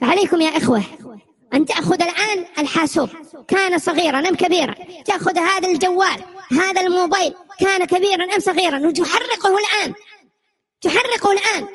فعليكم 0.00 0.40
يا 0.40 0.56
إخوة. 0.56 0.82
أن 1.54 1.64
تأخذ 1.64 2.02
الآن 2.02 2.44
الحاسوب. 2.58 3.08
كان 3.48 3.78
صغيرا 3.78 4.18
أم 4.18 4.34
كبيرا؟ 4.34 4.74
تأخذ 5.04 5.38
هذا 5.38 5.68
الجوال 5.68 6.22
هذا 6.52 6.80
الموبايل. 6.80 7.34
كان 7.60 7.84
كبيرا 7.84 8.24
أم 8.24 8.40
صغيرا؟ 8.40 8.86
وتحرقه 8.86 9.56
الآن. 9.58 9.94
تحرقه 10.80 11.32
الآن. 11.32 11.68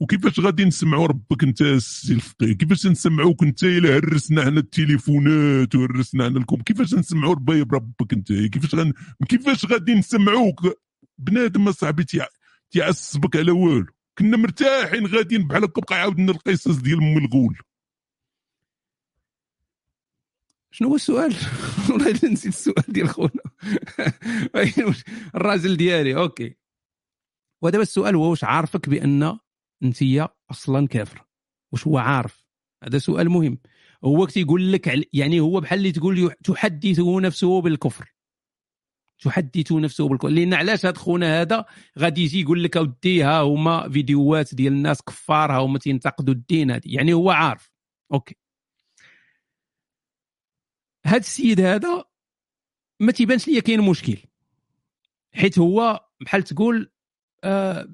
وكيفاش 0.00 0.40
غادي 0.40 0.64
نسمعوا 0.64 1.06
ربك 1.06 1.42
انت 1.42 1.62
السي 1.62 2.12
الفقيه 2.12 2.52
كيفاش 2.52 2.86
نسمعوك 2.86 3.42
انت 3.42 3.64
إلا 3.64 3.96
هرسنا 3.96 4.44
حنا 4.44 4.60
التليفونات 4.60 5.74
وهرسنا 5.74 6.24
حنا 6.24 6.38
الكم 6.38 6.62
كيفاش 6.62 6.94
نسمعوا 6.94 7.34
ربي 7.34 7.64
بربك 7.64 8.12
انت؟ 8.12 8.32
كيفاش 8.32 8.74
غن... 8.74 8.92
كيفاش 9.28 9.66
غادي 9.66 9.94
نسمعوك؟ 9.94 10.60
بنادم 11.18 11.68
أصاحبي 11.68 12.04
تيع... 12.04 12.26
تيعصبك 12.70 13.36
على 13.36 13.50
والو. 13.50 13.86
كنا 14.18 14.36
مرتاحين 14.36 15.06
غاديين 15.06 15.48
بحال 15.48 15.64
هكا 15.64 15.80
بقى 15.80 16.00
عاودنا 16.00 16.32
القصص 16.32 16.76
ديال 16.76 16.98
أم 16.98 17.18
الغول. 17.18 17.58
شنو 20.70 20.88
هو 20.88 20.94
السؤال؟ 20.94 21.34
والله 21.90 22.10
نسيت 22.10 22.46
السؤال 22.46 22.84
ديال 22.88 23.08
خونا. 23.08 23.30
الراجل 25.34 25.76
ديالي 25.76 26.16
أوكي. 26.16 26.54
ودابا 27.62 27.82
السؤال 27.82 28.16
هو 28.16 28.30
واش 28.30 28.44
عارفك 28.44 28.88
بأن 28.88 29.38
انت 29.82 29.98
أصلا 30.50 30.86
كافر. 30.88 31.26
واش 31.72 31.86
هو 31.86 31.98
عارف؟ 31.98 32.46
هذا 32.84 32.98
سؤال 32.98 33.30
مهم. 33.30 33.58
هو 34.04 34.26
تيقول 34.26 34.72
لك 34.72 35.08
يعني 35.14 35.40
هو 35.40 35.60
بحال 35.60 35.78
اللي 35.78 35.92
تقول 35.92 36.34
تحدثه 36.44 37.20
نفسه 37.20 37.60
بالكفر. 37.60 38.14
تحدث 39.22 39.72
نفسه 39.72 40.08
بالكفر. 40.08 40.28
لأن 40.28 40.54
علاش 40.54 40.86
هذا 40.86 40.98
خونا 40.98 41.40
هذا 41.40 41.64
غادي 41.98 42.22
يجي 42.22 42.40
يقول 42.40 42.64
لك 42.64 42.76
أودي 42.76 43.22
ها 43.22 43.40
هما 43.40 43.88
فيديوهات 43.88 44.54
ديال 44.54 44.72
الناس 44.72 45.02
كفار 45.02 45.52
ها 45.52 45.58
هما 45.58 45.78
تينتقدوا 45.78 46.34
الدين 46.34 46.70
هذه 46.70 46.82
يعني 46.84 47.12
هو 47.12 47.30
عارف. 47.30 47.72
okay. 48.12 48.36
هذا 51.06 51.16
السيد 51.16 51.60
هذا 51.60 52.04
ما 53.00 53.12
تيبانش 53.12 53.48
ليا 53.48 53.60
كاين 53.60 53.80
مشكل. 53.80 54.16
حيت 55.32 55.58
هو 55.58 56.06
بحال 56.20 56.42
تقول 56.42 56.92
آه 57.44 57.88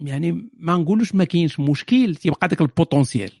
يعني 0.00 0.50
ما 0.56 0.76
نقولوش 0.76 1.14
ما 1.14 1.24
كاينش 1.24 1.60
مشكل 1.60 2.14
تيبقى 2.16 2.48
داك 2.48 2.60
ال 2.60 2.66
potentiel. 2.66 3.32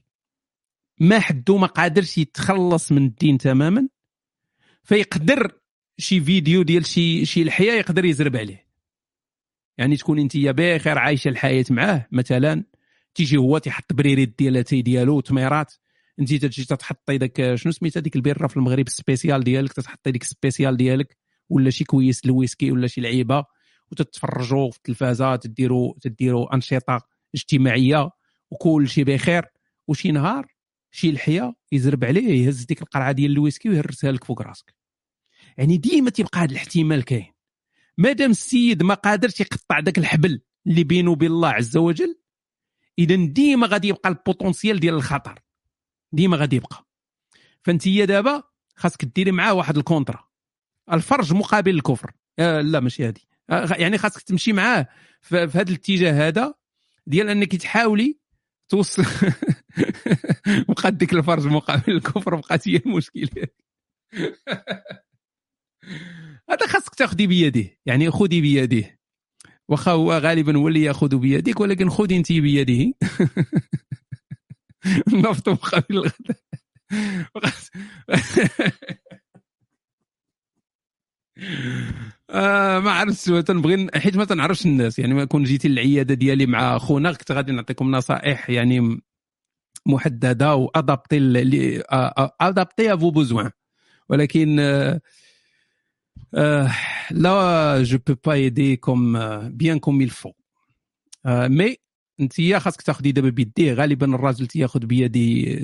ما 1.00 1.20
حدو 1.20 1.58
ما 1.58 1.66
قادرش 1.66 2.18
يتخلص 2.18 2.92
من 2.92 3.04
الدين 3.06 3.38
تماما 3.38 3.88
فيقدر 4.82 5.52
شي 5.98 6.20
فيديو 6.20 6.62
ديال 6.62 6.86
شي 6.86 7.24
شي 7.24 7.44
لحية 7.44 7.72
يقدر 7.72 8.04
يزرب 8.04 8.36
عليه. 8.36 8.68
يعني 9.78 9.96
تكون 9.96 10.18
انت 10.18 10.36
بخير 10.36 10.98
عايشة 10.98 11.28
الحياة 11.28 11.64
معاه 11.70 12.08
مثلا 12.12 12.64
تيجي 13.14 13.36
هو 13.36 13.58
تيحط 13.58 13.92
بريريد 13.92 14.38
ديال 14.38 14.56
اتاي 14.56 14.82
ديالو 14.82 15.20
تميرات 15.20 15.74
انت 16.20 16.34
تجي 16.34 16.64
تحطي 16.64 17.18
داك 17.18 17.54
شنو 17.54 17.72
سميتها 17.72 18.00
ديك 18.00 18.16
البيره 18.16 18.46
في 18.46 18.56
المغرب؟ 18.56 18.86
السبيسيال 18.86 19.44
ديالك 19.44 19.72
تحطي 19.72 20.10
ديك 20.10 20.22
السبيسيال 20.22 20.76
ديالك 20.76 21.16
ولا 21.48 21.70
شي 21.70 21.84
كويس 21.84 22.24
الويسكي 22.24 22.70
ولا 22.70 22.86
شي 22.86 23.00
لعيبة. 23.00 23.44
وتتفرجوا 23.92 24.70
في 24.70 24.76
التلفازه 24.76 25.36
تديروا 25.36 25.94
تديروا 26.00 26.54
أنشطة 26.54 27.00
اجتماعية 27.34 28.10
وكل 28.50 28.88
شيء 28.88 29.04
بخير. 29.04 29.44
وشي 29.88 30.12
نهار 30.12 30.46
شي 30.90 31.12
لحية 31.12 31.54
يزرب 31.72 32.04
عليه 32.04 32.46
يهز 32.46 32.64
ديك 32.64 32.82
القرعة 32.82 33.12
ديال 33.12 33.30
الويسكي 33.30 33.68
ويهرسها 33.68 34.12
لك 34.12 34.24
فوق 34.24 34.42
راسك. 34.42 34.74
يعني 35.58 35.76
ديما 35.76 36.10
تيبقى 36.10 36.40
هذا 36.40 36.50
الاحتمال 36.52 37.04
كاين. 37.04 37.32
مادام 37.98 38.30
السيد 38.30 38.82
ما 38.82 38.94
قادرش 38.94 39.40
يقطع 39.40 39.80
داك 39.80 39.98
الحبل 39.98 40.40
اللي 40.66 40.84
بينه 40.84 41.10
وبين 41.10 41.30
الله 41.30 41.48
عز 41.48 41.76
وجل 41.76 42.18
إذا 42.98 43.16
ديما 43.16 43.66
غادي 43.66 43.88
يبقى 43.88 44.08
ال 44.08 44.15
potentiel 44.15 44.80
ديال 44.80 44.94
الخطر. 44.94 45.42
ديما 46.12 46.36
غادي 46.36 46.56
يبقى. 46.56 46.86
فانت 47.64 47.88
دابا 47.88 48.42
خاصك 48.76 49.04
ديري 49.04 49.32
معاه 49.32 49.54
واحد 49.54 49.76
ال 49.76 49.82
contrat. 49.82 50.28
الفرج 50.92 51.32
مقابل 51.32 51.74
الكفر. 51.74 52.12
آه 52.38 52.60
لا 52.60 52.80
ماشي 52.80 53.08
آه 53.08 53.14
يعني 53.50 53.98
خاصك 53.98 54.22
تمشي 54.22 54.52
معاه 54.52 54.88
في 55.20 55.48
في 55.48 55.58
هذا 55.58 55.68
الاتجاه 55.68 56.28
هذا 56.28 56.54
ديال 57.06 57.28
انك 57.28 57.56
تحاولي 57.56 58.18
توصل 58.68 59.04
بقات 60.68 60.94
ديك 60.94 61.12
الفرج 61.12 61.46
مقابل 61.46 61.92
الكفر 61.92 62.34
بقات 62.34 62.68
هي 62.68 62.76
المشكلة. 62.76 63.46
هذا 66.50 66.66
خاصك 66.66 66.94
تاخذي 66.94 67.26
بيده 67.26 67.78
يعني 67.86 68.10
خذي 68.10 68.40
بيده 68.40 68.98
واخا 69.68 69.92
هو 69.92 70.12
غالبا 70.12 70.56
هو 70.56 70.68
اللي 70.68 70.82
ياخذ 70.82 71.16
بيدك 71.16 71.60
ولكن 71.60 71.90
خذي 71.90 72.16
انت 72.16 72.32
بيده 72.32 72.92
النفط 75.12 75.48
مقابل 75.58 75.96
الغداء. 75.96 76.38
آه 82.30 82.78
ما 82.78 82.90
عرفتش 82.90 83.24
تنبغي 83.24 83.88
حيت 83.94 84.16
ما 84.16 84.24
تنعرفش 84.24 84.66
الناس. 84.66 84.98
يعني 84.98 85.14
ما 85.14 85.24
كون 85.24 85.44
جيتي 85.44 85.68
للعيادة 85.68 86.14
ديالي 86.14 86.46
مع 86.46 86.78
خونا 86.78 87.12
كنت 87.12 87.32
غادي 87.32 87.52
نعطيكم 87.52 87.90
نصائح 87.90 88.50
يعني 88.50 89.00
محددة 89.86 90.54
و 90.54 90.62
adaptés 90.62 91.18
ل- 91.18 91.82
adaptés 92.40 92.94
à 92.94 92.98
vos 92.98 93.10
besoins 93.10 93.50
ولكن 94.08 94.56
آه، 94.60 95.00
آه، 96.34 96.70
là 97.10 97.82
je 97.82 97.98
peux 98.06 98.14
pas 98.26 98.32
aider 98.32 98.76
comme 98.76 99.18
bien 99.48 99.78
comme 99.78 100.06
il 100.08 100.10
faut. 100.10 100.32
آه، 101.26 101.48
mais 101.48 101.76
انت 102.20 102.54
خاصك 102.56 102.82
تاخذي 102.82 103.12
دابا 103.12 103.28
بيديه. 103.30 103.72
غالبا 103.74 104.14
الراجل 104.14 104.46
تياخذ 104.46 104.86
بيد 104.86 105.16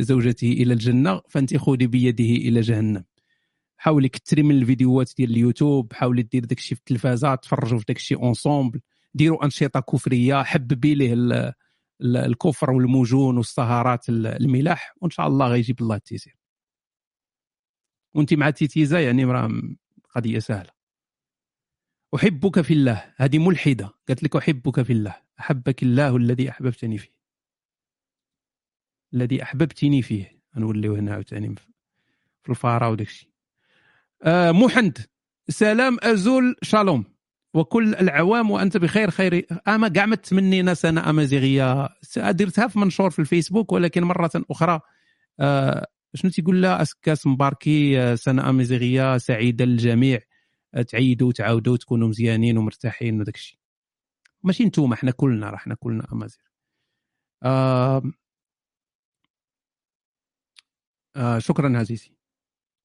زوجته 0.02 0.48
إلى 0.52 0.72
الجنة 0.74 1.20
فانت 1.28 1.56
خذي 1.56 1.86
بيده 1.86 2.24
إلى 2.24 2.60
جهنم. 2.60 3.04
حاولي 3.76 4.08
كثري 4.08 4.42
من 4.42 4.54
الفيديوهات 4.58 5.12
ديال 5.16 5.30
اليوتيوب 5.30 5.92
حاولي 5.92 6.22
دير 6.22 6.44
داكشي 6.44 6.74
في 6.74 6.80
التلفازة 6.80 7.34
تفرجوا 7.34 7.78
في 7.78 7.84
داكشي 7.88 8.14
ensemble 8.14 8.80
ديروا 9.14 9.44
أنشطة 9.44 9.80
كفرية 9.80 10.42
حببي 10.42 10.94
ليه 10.94 11.12
ال- 11.12 11.32
ال- 12.00 12.16
الكفر 12.16 12.70
والمجون 12.70 13.36
والسهرات 13.36 14.08
ال- 14.08 14.26
الملاح 14.26 14.94
وإن 15.00 15.10
شاء 15.10 15.26
الله 15.26 15.48
غيجيب 15.48 15.80
الله 15.80 15.96
التيسير. 15.96 16.36
وأنت 18.14 18.34
مع 18.34 18.50
تيتيزا 18.50 19.00
يعني 19.00 19.24
راه 19.24 19.50
قضية 20.14 20.38
سهلة. 20.38 20.70
أحبك 22.14 22.60
في 22.60 22.74
الله. 22.74 23.14
هذه 23.16 23.38
ملحدة. 23.38 23.90
قالت 24.08 24.22
لك 24.22 24.36
أحبك 24.36 24.82
في 24.82 24.92
الله. 24.92 25.16
أحبك 25.40 25.82
الله 25.82 26.16
الذي 26.16 26.50
أحببتني 26.50 26.98
فيه. 26.98 27.14
الذي 29.14 29.42
أحببتني 29.42 30.02
فيه. 30.02 30.42
نوليو 30.56 30.94
هنا 30.94 31.12
عاوتاني 31.12 31.54
في 32.42 32.50
الفاره 32.50 32.88
وداك 32.90 33.06
الشيء 33.06 33.28
آه 33.28 33.33
محند 34.52 34.98
سلام 35.48 35.98
أزول 36.02 36.56
شالوم. 36.62 37.04
وكل 37.54 37.94
العوام 37.94 38.50
وأنت 38.50 38.76
بخير 38.76 39.10
خير. 39.10 39.46
أما 39.68 39.88
كاع 39.88 40.06
ما 40.06 40.16
تمنينا 40.16 40.74
سنه 40.74 41.10
امازيغيه 41.10 41.88
درتها 42.16 42.68
في 42.68 42.78
منشور 42.78 43.10
في 43.10 43.18
الفيسبوك 43.18 43.72
ولكن 43.72 44.02
مرة 44.02 44.30
أخرى 44.50 44.80
آه 45.40 45.86
شنو 46.14 46.30
تيقول 46.30 46.62
لها 46.62 46.82
أسكاس 46.82 47.26
مباركي 47.26 48.00
آه، 48.00 48.14
سنة 48.14 48.50
امازيغيه 48.50 49.18
سعيده 49.18 49.64
للجميع 49.64 50.20
آه، 50.74 50.82
تعيدوا 50.82 51.28
وتعاودوا 51.28 51.76
تكونوا 51.76 52.08
مزيانين 52.08 52.58
ومرتاحين 52.58 53.20
وداك 53.20 53.34
الشيء. 53.34 53.58
ماشي 54.42 54.64
نتوما 54.64 54.96
حنا 54.96 55.10
كلنا 55.10 55.50
راه 55.50 55.74
كلنا 55.74 56.06
امازيغ 56.12 56.40
آه 57.42 58.02
آه 61.16 61.38
شكرا 61.38 61.78
عزيزي. 61.78 62.13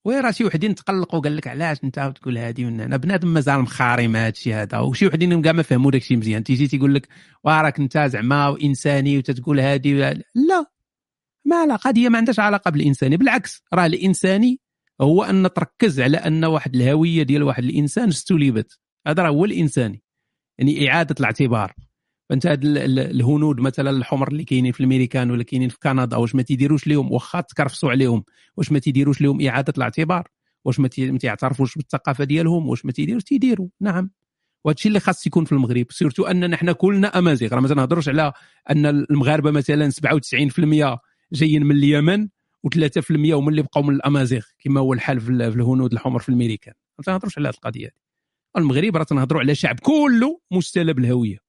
وي 0.10 0.20
راه 0.20 0.32
شي 0.32 0.46
وحدين 0.46 0.76
تقلقوا 0.76 1.20
قال 1.20 1.36
لك 1.36 1.48
علاش 1.48 1.84
أنت 1.84 2.14
تقول 2.16 2.38
هادي 2.38 2.66
من 2.66 2.82
هنا 2.82 2.98
بنادم 2.98 3.34
مازال 3.34 3.60
مخاري 3.60 4.08
مع 4.08 4.26
هادشي 4.26 4.54
هذا. 4.54 4.78
وشي 4.78 5.08
وحدين 5.08 5.42
كاع 5.42 5.52
ما 5.52 5.64
فهموا 5.64 5.92
داكشي 5.92 6.16
مزيان. 6.16 6.44
تيجي 6.44 6.68
تيقول 6.68 6.96
لك 6.96 7.08
وراك 7.44 7.80
أنت 7.80 7.98
زعما 7.98 8.58
إنساني 8.64 9.18
وتتقول 9.18 9.60
هادي 9.60 9.94
لا. 9.94 10.66
ما 11.46 11.66
لا 11.66 11.76
قضيه 11.76 12.10
ما 12.10 12.18
عندهاش 12.18 12.40
علاقة 12.40 12.72
بالإنساني. 12.72 13.18
بالعكس 13.18 13.64
راه 13.74 13.86
الإنساني 13.86 14.60
هو 15.02 15.24
أن 15.24 15.50
تركز 15.54 16.00
على 16.00 16.18
أن 16.18 16.46
واحد 16.46 16.76
الهوية 16.76 17.24
ديال 17.24 17.44
واحد 17.44 17.64
الإنسان 17.64 18.08
استلبت 18.08 18.80
هذا 19.08 19.24
راه 19.24 19.30
هو 19.30 19.46
الإنساني. 19.46 20.04
يعني 20.58 20.90
إعادة 20.92 21.16
الاعتبار. 21.20 21.74
فانت 22.30 22.48
هاد 22.48 22.66
ال- 22.66 22.78
ال- 22.78 23.00
الهنود 23.00 23.60
مثلا 23.60 23.90
الحمر 23.90 24.28
اللي 24.28 24.44
كاينين 24.44 24.72
في 24.72 24.80
الامريكان 24.80 25.32
ولا 25.32 25.44
كاينين 25.44 25.70
في 25.70 25.78
كندا 25.84 26.18
واش 26.18 26.36
ما 26.36 26.42
تيديروش 26.42 26.88
لهم 26.88 27.12
واخا 27.12 27.42
تكرفسوا 27.42 27.92
عليهم. 27.92 28.24
واش 28.58 28.72
ما 28.72 28.80
تيديروش 28.80 29.22
لهم 29.22 29.42
إعادة 29.48 29.74
الاعتبار؟ 29.78 30.28
واش 30.66 30.80
ما 30.80 30.88
تي- 30.88 31.12
ما 31.12 31.18
تيعترفوش 31.18 31.76
بالثقافة 31.76 32.24
ديالهم؟ 32.24 32.70
واش 32.70 32.86
ما 32.86 32.92
تيديروش؟ 32.92 33.24
تيديروا. 33.24 33.68
نعم. 33.82 34.12
وهادشي 34.66 34.88
اللي 34.88 35.00
خاص 35.00 35.28
يكون 35.28 35.46
في 35.46 35.52
المغرب. 35.52 35.86
surtout 35.90 36.24
اننا 36.26 36.58
حنا 36.58 36.72
كلنا 36.72 37.08
أمازيغ. 37.20 37.54
راه 37.54 37.60
ما 37.60 37.68
تنهضروش 37.68 38.10
على 38.10 38.34
أن 38.70 38.86
المغاربة 38.86 39.52
مثلا 39.52 39.90
97% 39.90 41.00
جايين 41.34 41.64
من 41.64 41.76
اليمن 41.76 42.28
و3% 42.68 43.12
هما 43.12 43.50
اللي 43.50 43.62
بقاو 43.62 43.84
من 43.84 43.96
الأمازيغ 43.96 44.46
كما 44.60 44.80
هو 44.80 44.94
الحال 44.94 45.20
في 45.22 45.30
ال- 45.30 45.52
في 45.52 45.58
الهنود 45.58 45.94
الحمر 45.94 46.20
في 46.20 46.30
الأمريكان. 46.30 46.74
ما 47.00 47.04
تنهضروش 47.04 47.38
على 47.38 47.48
هذه 47.48 47.54
القضية 47.54 47.90
المغرب 48.58 48.98
راه 48.98 49.04
تنهضروا 49.04 49.42
على 49.42 49.56
شعب 49.56 49.80
كله 49.80 50.40
مستلب 50.52 51.00
الهوية. 51.00 51.49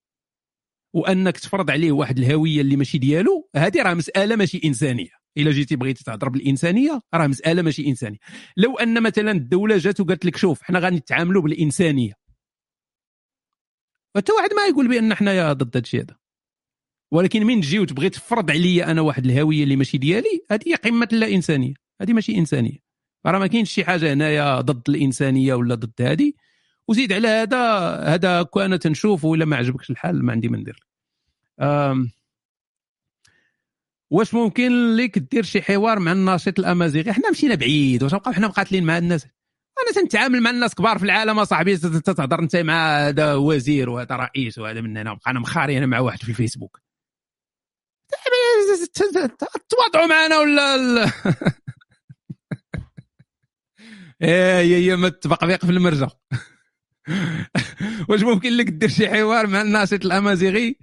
وأنك 0.95 1.39
تفرض 1.39 1.71
عليه 1.71 1.93
واحد 1.93 2.19
الهوية 2.19 2.61
اللي 2.61 2.77
ماشي 2.77 2.99
ديالو 2.99 3.49
هذه 3.57 3.83
راه 3.83 3.95
مسألة 3.95 4.37
ماشي 4.37 4.61
إنسانية. 4.65 5.11
إلا 5.39 5.51
جيتي 5.51 5.77
بغيتي 5.77 6.05
تهضر 6.05 6.29
بالانسانيه 6.29 7.01
راه 7.15 7.27
مسألة 7.27 7.63
ماشي 7.63 7.89
إنسانية. 7.89 8.19
لو 8.57 8.79
أن 8.79 9.03
مثلا 9.03 9.31
الدولة 9.31 9.79
جات 9.79 10.01
وقالت 10.01 10.25
لك 10.25 10.37
شوف 10.37 10.63
حنا 10.63 10.79
غادي 10.79 10.97
نتعاملوا 10.97 11.43
بالإنسانية. 11.43 12.13
حتى 14.17 14.33
واحد 14.33 14.53
ما 14.53 14.67
يقول 14.67 14.89
بأن 14.89 15.15
حنايا 15.15 15.53
ضد 15.53 15.77
هذا 15.77 16.03
هذا. 16.03 16.17
ولكن 17.13 17.47
من 17.47 17.61
تجي 17.61 17.79
وتبغي 17.79 18.11
تفرض 18.11 18.51
عليا 18.51 18.91
أنا 18.91 19.01
واحد 19.01 19.25
الهوية 19.25 19.65
اللي 19.65 19.77
ماشي 19.77 19.99
ديالي 19.99 20.41
هذه 20.51 20.63
هي 20.67 20.75
قمة 20.75 21.09
اللا 21.13 21.35
إنسانية. 21.35 21.75
هذه 22.03 22.13
ماشي 22.13 22.39
إنسانية. 22.39 22.79
راه 23.27 23.39
ما 23.39 23.47
كاينش 23.47 23.73
شي 23.73 23.85
حاجة 23.85 24.13
هنايا 24.13 24.61
ضد 24.61 24.89
الإنسانية 24.89 25.55
ولا 25.55 25.75
ضد 25.75 26.03
هذه 26.03 26.33
وزيد 26.91 27.13
على 27.13 27.29
هذا 27.29 27.91
هذا 28.15 28.43
كان 28.43 28.79
تنشوف 28.79 29.25
ولا 29.25 29.45
ما 29.45 29.57
عجبكش 29.57 29.91
الحال 29.91 30.25
ما 30.25 30.33
عندي 30.33 30.49
ما 30.49 30.59
ندير. 30.59 30.87
واش 34.11 34.35
ممكن 34.35 34.97
لك 34.97 35.19
دير 35.19 35.43
شي 35.43 35.63
حوار 35.63 35.99
مع 35.99 36.13
الناشط 36.13 36.59
الأمازيغي؟ 36.59 37.13
حنا 37.13 37.31
مشينا 37.31 37.55
بعيد 37.55 38.03
واش 38.03 38.15
نبقاو 38.15 38.33
حنا 38.35 38.49
مقاتلين 38.49 38.85
مع 38.85 38.99
الناس؟ 38.99 39.25
أنا 39.25 40.03
تنتعامل 40.03 40.41
مع 40.41 40.51
الناس 40.51 40.75
كبار 40.75 40.99
في 40.99 41.05
العالم 41.05 41.39
أصاحبي 41.39 41.77
تت- 41.77 41.87
تتهضر 41.87 42.39
أنت 42.41 42.57
مع 42.57 43.09
هذا 43.09 43.35
وزير 43.35 43.91
وهذا 43.91 44.17
رئيس 44.17 44.59
وهذا 44.59 44.81
من 44.81 44.97
هنا 44.97 45.19
أنا 45.27 45.41
مخاري 45.41 45.79
أنا 45.79 45.87
مع 45.87 45.99
واحد 46.01 46.23
في 46.23 46.29
الفيسبوك. 46.29 46.81
تواضعوا 49.69 50.07
معنا 50.07 50.39
ولا 50.39 50.75
ال- 50.75 51.13
إيه 54.23 54.61
هي 54.61 54.97
ما 54.97 55.09
تبقبيق 55.09 55.65
في 55.65 55.71
المرجه 55.73 56.09
واش 58.09 58.23
ممكن 58.23 58.57
لك 58.57 58.67
دير 58.67 58.89
شي 58.89 59.09
حوار 59.09 59.47
مع 59.47 59.63
الناشط 59.63 60.05
الامازيغي 60.05 60.77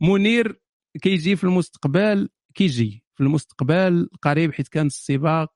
منير 0.00 0.60
كيجي 1.02 1.36
في 1.36 1.44
المستقبل 1.44 2.28
كيجي 2.54 3.04
في 3.14 3.22
المستقبل 3.22 4.08
قريب 4.22 4.52
حيت 4.52 4.68
كان 4.68 4.86
السباق 4.86 5.52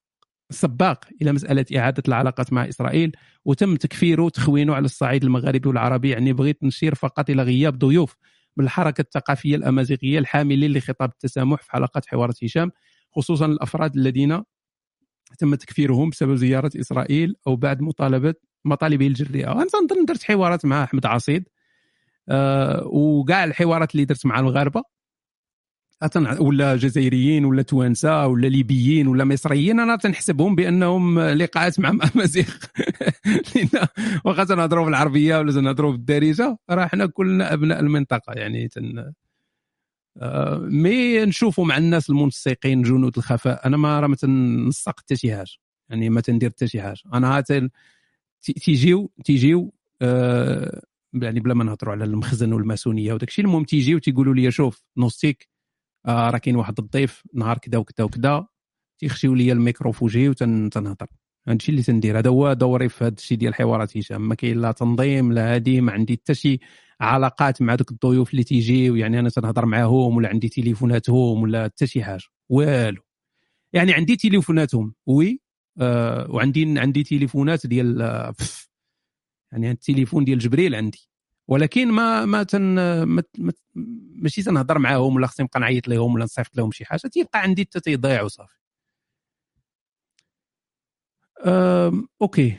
سباق 0.50 1.04
إلى 1.22 1.32
مسألة 1.32 1.64
إعادة 1.76 2.02
العلاقات 2.08 2.52
مع 2.52 2.68
إسرائيل 2.68 3.12
وتم 3.44 3.76
تكفيره 3.76 4.22
وتخوينه 4.22 4.74
على 4.74 4.84
الصعيد 4.84 5.24
المغاربي 5.24 5.68
والعربي 5.68 6.10
يعني 6.10 6.32
بغيت 6.32 6.64
نشير 6.64 6.94
فقط 6.94 7.30
إلى 7.30 7.42
غياب 7.42 7.78
ضيوف 7.78 8.16
من 8.56 8.64
الحركه 8.64 9.00
الثقافية 9.00 9.56
الأمازيغية 9.56 10.18
الحاملين 10.18 10.72
لخطاب 10.72 11.10
التسامح 11.10 11.62
في 11.62 11.70
حلقات 11.72 12.06
حوارات 12.06 12.44
هشام 12.44 12.70
خصوصا 13.16 13.46
الأفراد 13.46 13.96
الذين 13.96 14.42
تم 15.38 15.54
تكفيرهم 15.54 16.10
بسبب 16.10 16.34
زيارة 16.34 16.70
إسرائيل 16.80 17.34
أو 17.46 17.56
بعد 17.56 17.80
مطالبة 17.80 18.34
مطالبه 18.66 19.06
الجريئة. 19.06 19.52
تنظن 19.64 20.04
درت 20.04 20.22
حوارات 20.22 20.64
مع 20.66 20.84
أحمد 20.84 21.06
عصيد 21.06 21.48
آه 22.28 22.82
وكاع 22.86 23.44
الحوارات 23.44 23.92
اللي 23.94 24.04
درت 24.04 24.26
مع 24.26 24.40
المغاربه 24.40 24.82
ولا 26.40 26.76
جزائريين 26.76 27.44
ولا 27.44 27.62
توانسة 27.62 28.26
ولا 28.26 28.46
ليبيين 28.46 29.06
ولا 29.08 29.24
مصريين 29.24 29.80
أنا 29.80 29.96
تنحسبهم 29.96 30.54
بأنهم 30.54 31.20
لقاءات 31.20 31.80
مع 31.80 31.88
امازيغ 32.16 32.48
لأن 33.26 33.86
واخا 34.24 34.44
تنهضروا 34.44 34.84
بالعربيه 34.84 35.38
ولا 35.38 35.52
تنهضروا 35.52 35.92
بالدارجه 35.92 36.58
راه 36.70 36.86
حنا 36.86 37.06
كلنا 37.06 37.52
أبناء 37.52 37.80
المنطقة 37.80 38.32
يعني 38.32 38.68
تن 38.68 39.12
آه، 40.22 40.58
mais 40.58 41.24
نشوفوا 41.24 41.64
مع 41.64 41.76
الناس 41.76 42.10
المنسقين 42.10 42.82
جنود 42.82 43.18
الخفاء. 43.18 43.66
أنا 43.66 43.76
ما 43.76 44.00
راه 44.00 44.06
ما 44.06 44.16
تنسق 44.16 45.00
حتى 45.00 45.16
شي 45.16 45.36
حاجة. 45.36 45.50
يعني 45.90 46.10
ما 46.10 46.20
تندير 46.20 46.50
حتى 46.50 46.66
شي 46.68 46.82
حاجة. 46.82 47.00
أنا 47.14 47.38
هات 47.38 47.46
تي- 47.52 47.68
تيجيو 48.52 49.12
تيجيو 49.24 49.74
آه 50.02 50.82
يعني 51.14 51.40
بلا 51.40 51.54
ما 51.54 51.64
نهضروا 51.64 51.94
على 51.94 52.04
المخزن 52.04 52.52
والماسونية 52.52 53.12
وداك 53.12 53.28
الشيء 53.28 53.44
المهم 53.44 53.64
تيجيو 53.64 53.98
تيقولوا 53.98 54.34
لي 54.34 54.50
شوف 54.50 54.84
نوستيك 54.96 55.48
آه 56.06 56.30
راه 56.30 56.38
كاين 56.38 56.56
واحد 56.56 56.78
الضيف 56.78 57.22
نهار 57.34 57.58
كذا 57.58 57.78
وكذا 57.78 58.04
وكذا 58.04 58.46
تيخشيو 58.98 59.34
لي 59.34 59.52
الميكروفوجي 59.52 60.28
وتنهضر 60.28 61.06
هذا 61.48 61.56
الشيء 61.56 61.72
اللي 61.72 61.82
تندير. 61.82 62.18
هذا 62.18 62.30
هو 62.30 62.52
دوري 62.52 62.88
في 62.88 63.04
هذا 63.04 63.14
الشيء 63.18 63.38
ديال 63.38 63.54
حوارات 63.54 63.96
هشام 63.96 64.28
ما 64.28 64.34
كاين 64.34 64.60
لا 64.60 64.72
تنظيم 64.72 65.32
لا 65.32 65.54
هادي 65.54 65.80
ما 65.80 65.92
عندي 65.92 66.14
حتى 66.14 66.34
شي 66.34 66.60
علاقات 67.00 67.62
مع 67.62 67.74
دوك 67.74 67.90
الضيوف 67.90 68.30
اللي 68.30 68.44
تيجيو. 68.44 68.96
يعني 68.96 69.18
أنا 69.18 69.28
تنهضر 69.28 69.66
معاهم 69.66 70.16
ولا 70.16 70.28
عندي 70.28 70.48
تليفوناتهم 70.48 71.42
ولا 71.42 71.64
حتى 71.64 71.86
شي 71.86 72.04
حاجة. 72.04 72.24
والو. 72.48 73.02
يعني 73.72 73.92
عندي 73.94 74.16
تليفوناتهم. 74.16 74.94
وي؟ 75.06 75.40
آه 75.80 76.30
وعندي 76.30 76.80
عندي 76.80 77.02
تليفونات 77.02 77.66
ديال 77.66 78.02
آه،. 78.02 78.34
يعني 79.52 79.70
التليفون 79.70 80.24
ديال 80.24 80.38
جبريل 80.38 80.74
عندي. 80.74 81.08
ولكن 81.48 81.88
ما 81.92 82.24
ما 82.24 82.42
تن 82.42 82.60
ما 83.04 83.22
ما- 83.38 83.52
ماشي 84.22 84.42
تنهضر 84.42 84.78
معاهم 84.78 85.16
ولا 85.16 85.26
خصني 85.26 85.44
نبقى 85.44 85.60
نعيط 85.60 85.88
لهم 85.88 86.14
ولا 86.14 86.24
نصيفط 86.24 86.56
لهم 86.56 86.70
شي 86.72 86.84
حاجة 86.84 87.00
تيبقى 87.08 87.42
عندي 87.42 87.62
حتى 87.64 87.80
تيضيع 87.80 88.22
وصافي. 88.22 88.56
أوكي. 92.22 92.56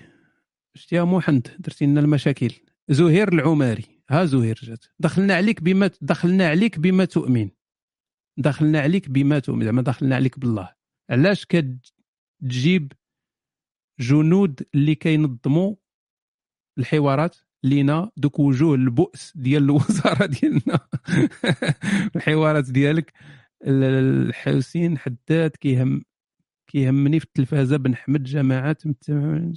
شتي 0.76 0.96
يا 0.96 1.04
محمد 1.04 1.48
درتي 1.60 1.86
لنا 1.86 2.00
المشاكل. 2.00 2.54
زهير 2.90 3.34
العماري. 3.34 3.86
ها 4.10 4.26
زهير 4.26 4.60
جات. 4.64 4.86
دخلنا 5.00 5.36
عليك 5.36 5.62
بما 5.64 5.92
دخلنا 6.02 6.48
عليك 6.50 6.80
بما 6.80 7.06
تؤمن. 7.06 7.50
دخلنا 8.38 8.80
عليك 8.82 9.10
بما 9.10 9.40
تؤمن. 9.40 9.66
زعما 9.66 9.82
دخلنا 9.82 10.16
عليك 10.16 10.40
بالله. 10.40 10.74
علاش 11.10 11.46
كتجيب 11.46 12.94
جنود 14.00 14.64
اللي 14.76 14.95
كينظموا 14.95 15.76
الحوارات 16.80 17.35
لينا 17.64 18.11
دوك 18.17 18.40
وجوه 18.40 18.76
البؤس 18.76 19.34
ديال 19.35 19.64
الوزارة 19.64 20.26
ديالنا. 20.35 20.80
الحوارات 22.16 22.72
ديالك. 22.72 23.14
الحسين 23.64 24.98
حداد 24.98 25.50
كيهم 25.51 26.01
كيهمني 26.67 27.19
في 27.19 27.26
التلفازة 27.26 27.77
بن 27.77 27.95
حمد 27.95 28.24
جماعات 28.24 28.84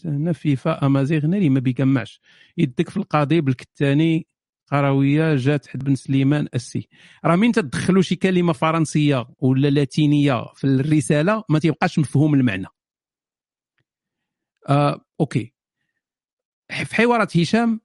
هنا 0.05 0.33
فيفا 0.33 0.87
أمازيغ 0.87 1.27
ناري 1.27 1.49
ما 1.49 1.61
بيجمعش 1.61 2.21
يدك 2.59 2.89
في 2.91 2.97
القاضي 2.97 3.41
بالكتاني 3.41 4.27
قرويه 4.67 5.37
جات 5.37 5.67
حد 5.67 5.85
بن 5.85 5.95
سليمان 5.95 6.49
السي 6.55 6.89
راه 7.25 7.37
مين 7.37 7.53
تدخلوا 7.53 8.03
شي 8.03 8.17
كلمة 8.17 8.53
فرنسية 8.53 9.27
ولا 9.39 9.69
لاتينية 9.71 10.47
في 10.55 10.65
الرسالة 10.67 11.45
ما 11.49 11.59
تيبقاش 11.59 11.99
مفهوم 11.99 12.35
المعنى. 12.35 12.67
آه، 14.69 15.05
أوكي. 15.21 15.53
في 16.85 16.95
حوارات 16.95 17.37
هشام 17.37 17.81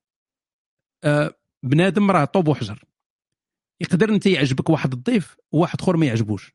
آه، 1.04 1.36
بنادم 1.64 2.12
راه 2.12 2.26
طوب 2.26 2.48
وحجر. 2.48 2.84
يقدر 3.82 4.10
أنت 4.10 4.26
يعجبك 4.26 4.70
واحد 4.70 4.94
الضيف 4.94 5.38
وواحد 5.52 5.82
آخر 5.82 5.98
ما 5.98 6.06
يعجبوش. 6.06 6.54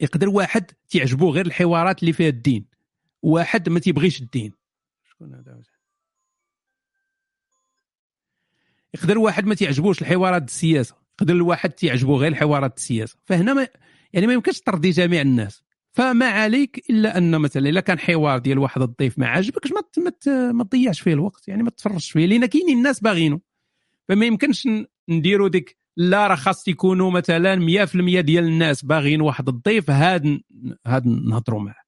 يقدر 0.00 0.28
واحد 0.28 0.70
تعجبو 0.88 1.30
غير 1.30 1.46
الحوارات 1.46 2.00
اللي 2.00 2.12
فيها 2.12 2.28
الدين. 2.28 2.66
واحد 3.22 3.68
ما 3.68 3.80
تيبغيش 3.80 4.22
الدين. 4.22 4.52
شكون 5.04 5.34
هذا 5.34 5.62
يقدر 8.94 9.18
واحد 9.18 9.44
ما 9.44 9.54
تعجبوش 9.54 10.02
الحوارات 10.02 10.44
السياسة. 10.44 10.96
يقدر 11.14 11.34
الواحد 11.34 11.70
تعجبو 11.70 12.16
غير 12.16 12.32
الحوارات 12.32 12.76
السياسة. 12.76 13.16
فهنا 13.24 13.54
ما 13.54 13.68
يعني 14.12 14.26
ما 14.26 14.32
يمكنش 14.32 14.60
ترضي 14.60 14.90
جميع 14.90 15.20
الناس. 15.20 15.62
فما 15.92 16.26
عليك 16.26 16.90
إلا 16.90 17.18
أن 17.18 17.40
مثلا 17.40 17.68
الا 17.68 17.80
كان 17.80 17.98
حوار 17.98 18.38
ديال 18.38 18.58
واحد 18.58 18.82
الضيف 18.82 19.18
ما 19.18 19.26
عجبكش 19.26 19.72
ما 19.72 19.82
ما, 20.52 20.64
تضيعش 20.64 21.00
فيه 21.00 21.12
الوقت 21.12 21.48
يعني 21.48 21.62
ما 21.62 21.70
تفرجش 21.70 22.10
فيه 22.10 22.26
لأن 22.26 22.46
كاينين 22.46 22.78
الناس 22.78 23.00
باغينه. 23.00 23.40
فما 24.08 24.26
يمكنش 24.26 24.68
نديروا 25.08 25.48
ديك 25.48 25.78
لا 25.96 26.26
راه 26.26 26.34
خاص 26.34 26.68
يكونوا 26.68 27.10
مثلا 27.10 27.86
100% 27.86 28.20
ديال 28.20 28.44
الناس 28.44 28.84
باغيين 28.84 29.20
واحد 29.20 29.48
الضيف 29.48 29.90
هاد 29.90 30.40
هاد 30.86 31.06
نهضروا 31.06 31.60
معاه. 31.60 31.82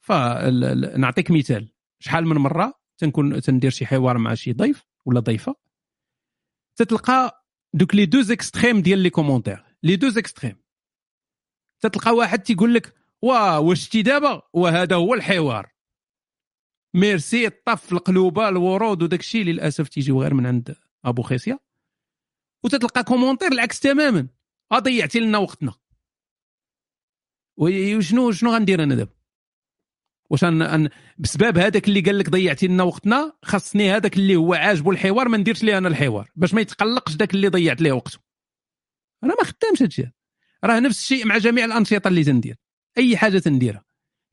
فنعطيك 0.00 1.30
مثال. 1.30 1.72
شحال 2.00 2.26
من 2.26 2.36
مرة 2.36 2.74
تنكون 2.98 3.40
تندير 3.40 3.70
شي 3.70 3.86
حوار 3.86 4.18
مع 4.18 4.34
شي 4.34 4.52
ضيف 4.52 4.84
ولا 5.06 5.20
ضيفة 5.20 5.54
تتلقى 6.76 7.44
دوك 7.74 7.94
les 7.94 8.06
deux 8.06 8.30
extrêmes 8.30 8.82
ديال 8.82 8.98
les 8.98 9.10
commentaires. 9.10 9.64
les 9.82 9.96
deux 9.96 10.18
extrêmes. 10.18 10.56
تتلقى 11.80 12.14
واحد 12.14 12.38
تيقول 12.38 12.74
لك 12.74 12.94
واش 13.22 13.84
شتي 13.84 14.02
دابا 14.02 14.42
وهذا 14.52 14.96
هو 14.96 15.14
الحوار. 15.14 15.72
ميرسي 16.94 17.46
الطف 17.46 17.92
القلوبة 17.92 18.48
الورود 18.48 19.02
وداك 19.02 19.20
الشيء 19.20 19.44
للأسف 19.44 19.88
تيجيو 19.88 20.22
غير 20.22 20.34
من 20.34 20.46
عند 20.46 20.76
أبو 21.04 21.22
خيسيا. 21.22 21.58
وتتلقى 22.64 23.04
كومونتير 23.04 23.52
العكس 23.52 23.80
تماما. 23.80 24.28
ضيعتي 24.74 25.20
لنا 25.20 25.38
وقتنا. 25.38 25.74
وشنو 27.56 28.32
شنو 28.32 28.54
غندير 28.54 28.82
أنا 28.82 28.94
دابا؟ 28.94 29.12
واش 30.30 30.44
أن, 30.44 30.62
أن 30.62 30.88
بسبب 31.18 31.58
هذاك 31.58 31.88
اللي 31.88 32.00
قال 32.00 32.18
لك 32.18 32.30
ضيعتي 32.30 32.66
لنا 32.66 32.82
وقتنا 32.82 33.32
خاصني 33.42 33.90
هذاك 33.90 34.16
اللي 34.16 34.36
هو 34.36 34.54
عاجبه 34.54 34.90
الحوار 34.90 35.28
ما 35.28 35.36
نديرش 35.36 35.62
ليه 35.62 35.78
أنا 35.78 35.88
الحوار. 35.88 36.30
باش 36.36 36.54
ما 36.54 36.60
يتقلقش 36.60 37.14
داك 37.14 37.34
اللي 37.34 37.48
ضيعت 37.48 37.80
ليه 37.80 37.92
وقته. 37.92 38.18
أنا 39.24 39.34
ما 39.34 39.44
خدامش 39.44 39.82
هادشي. 39.82 40.12
راه 40.64 40.80
نفس 40.80 41.00
الشيء 41.00 41.26
مع 41.26 41.38
جميع 41.38 41.64
الأنشطة 41.64 42.08
اللي 42.08 42.24
تندير. 42.24 42.56
أي 42.98 43.16
حاجة 43.16 43.38
تنديرها. 43.38 43.84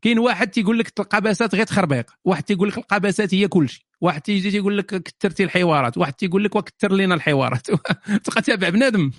كاين 0.01 0.19
واحد 0.19 0.47
تيقول 0.47 0.79
لك 0.79 0.99
القباسات 0.99 1.55
غير 1.55 1.65
تخربيق 1.65 2.11
واحد 2.25 2.43
تيقول 2.43 2.69
لك 2.69 2.77
القباسات 2.77 3.33
هي 3.33 3.47
كل 3.47 3.69
شيء 3.69 3.85
واحد 4.01 4.21
تيجي 4.21 4.51
تيقول 4.51 4.77
لك 4.77 4.85
كثرتي 5.03 5.43
الحوارات 5.43 5.97
واحد 5.97 6.13
تيقول 6.13 6.43
لك 6.43 6.55
وكثر 6.55 6.93
لنا 6.93 7.15
الحوارات. 7.15 7.67
تبقى 8.25 8.41
تابع 8.45 8.69
بنادم. 8.69 9.11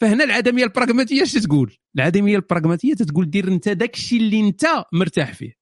فهنا 0.00 0.24
العدمية 0.24 0.64
البراغماتية 0.64 1.22
اش 1.22 1.32
تقول؟ 1.32 1.76
العدمية 1.96 2.36
البراغماتية 2.36 2.94
تتقول 2.94 3.30
دير 3.30 3.48
أنت 3.48 3.68
داك 3.68 3.94
الشيء 3.94 4.20
اللي 4.20 4.40
أنت 4.40 4.66
مرتاح 4.92 5.34
فيه. 5.34 5.52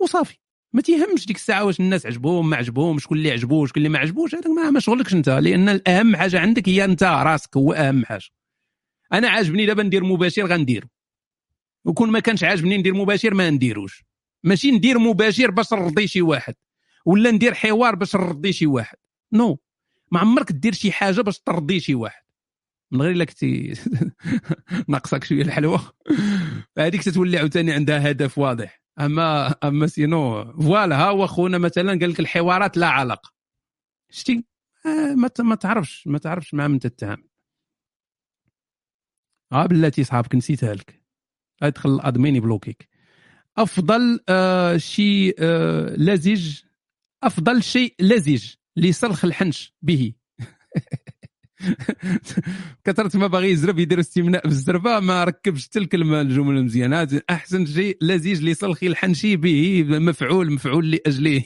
وصافي. 0.00 0.38
ما 0.72 0.82
تيهمش 0.82 1.26
ديك 1.26 1.36
الساعة 1.36 1.64
واش 1.64 1.80
الناس 1.80 2.06
عجبوهم 2.06 2.50
ما 2.50 2.56
عجبوهم 2.56 2.98
شكون 2.98 3.18
اللي 3.18 3.30
عجبوه 3.30 3.66
شكون 3.66 3.80
اللي 3.80 3.88
ما 3.88 3.98
عجبوش 3.98 4.34
هذاك 4.34 4.46
ما, 4.46 4.70
ما 4.70 4.80
شغلكش 4.80 5.14
أنت 5.14 5.28
لأن 5.28 5.68
الأهم 5.68 6.16
حاجة 6.16 6.40
عندك 6.40 6.68
هي 6.68 6.84
أنت 6.84 7.02
راسك 7.02 7.56
هو 7.56 7.72
أهم 7.72 8.04
حاجة. 8.04 8.28
أنا 9.12 9.28
عاجبني 9.28 9.66
دابا 9.66 9.82
ندير 9.82 10.04
مباشر 10.04 10.46
غنديرو. 10.46 10.88
وكون 11.86 12.10
ما 12.10 12.20
كانش 12.20 12.44
عاجبني 12.44 12.76
ندير 12.78 12.94
مباشر 12.94 13.34
ما 13.34 13.50
نديروش. 13.50 14.04
ماشي 14.44 14.70
ندير 14.70 14.98
مباشر 14.98 15.50
باش 15.50 15.72
نرضي 15.72 16.06
شي 16.06 16.22
واحد 16.22 16.54
ولا 17.06 17.30
ندير 17.30 17.54
حوار 17.54 17.94
باش 17.94 18.16
نرضي 18.16 18.52
شي 18.52 18.66
واحد. 18.66 18.96
non 19.32 19.54
non. 19.54 19.58
ما 20.12 20.20
عمرك 20.20 20.52
دير 20.52 20.72
شي 20.72 20.92
حاجة 20.92 21.20
باش 21.20 21.38
ترضي 21.38 21.80
شي 21.80 21.94
واحد. 21.94 22.22
من 22.92 23.02
غير 23.02 23.10
إلا 23.10 23.24
كنتي 23.24 23.74
ناقصك 24.88 25.24
شوية 25.24 25.42
الحلوة. 25.42 25.92
هذيك 26.78 27.02
تتولي 27.02 27.38
عاوتاني 27.38 27.72
عندها 27.72 28.10
هدف 28.10 28.38
واضح. 28.38 28.82
اما 29.00 29.48
أما 29.64 29.86
sinon 29.86 30.52
voilà 30.52 30.96
ها 30.96 31.10
هو 31.10 31.26
خونا 31.26 31.58
مثلا 31.58 31.90
قال 31.90 32.10
لك 32.10 32.20
الحوارات 32.20 32.76
لا 32.76 32.86
علاقة. 32.88 33.32
شتي؟ 34.10 34.44
آه 34.86 35.14
ما 35.14 35.30
ما 35.40 35.54
تعرفش 35.54 36.06
ما 36.06 36.18
تعرفش 36.18 36.54
مع 36.54 36.68
من 36.68 36.78
تتعامل 36.78 37.28
آه 39.52 39.66
بلاتي 39.66 40.04
صحابك 40.04 40.34
نسيتها 40.34 40.74
لك. 40.74 41.05
ادخل 41.62 41.94
ال 41.94 42.01
admin 42.01 42.36
يبلوكيك 42.36 42.88
افضل 43.58 44.20
آه 44.28 44.76
شيء 44.76 45.34
آه 45.38 45.96
لزج 45.96 46.60
افضل 47.22 47.62
شيء 47.62 47.94
لزج 48.00 48.44
لصرخ 48.76 49.24
الحنش 49.24 49.74
به 49.82 50.12
كثرت 52.84 53.16
ما 53.16 53.26
باغي 53.26 53.50
يزرب 53.50 53.78
يدير 53.78 54.00
استمناء 54.00 54.48
بالزربه 54.48 55.00
ما 55.00 55.24
ركبش 55.24 55.64
حتى 55.66 55.78
الكلمة 55.78 56.20
الجمله 56.20 56.62
مزيانه 56.62 57.20
احسن 57.30 57.66
شيء 57.66 57.96
لزيج 58.00 58.44
لصلخي 58.44 58.86
الحنشي 58.86 59.36
به 59.36 59.84
مفعول 59.88 60.52
مفعول 60.52 60.90
لاجله 60.90 61.42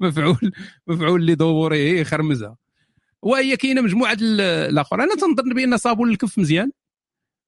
مفعول 0.00 0.52
مفعول 0.86 1.26
لظهوره 1.26 2.02
خرمزه 2.02 2.56
وهي 3.22 3.56
كاينة 3.56 3.80
مجموعه 3.80 4.16
الآخر 4.20 5.02
أنا 5.02 5.14
تنظن 5.14 5.54
بان 5.54 5.76
صابون 5.76 6.10
الكف 6.10 6.38
مزيان 6.38 6.70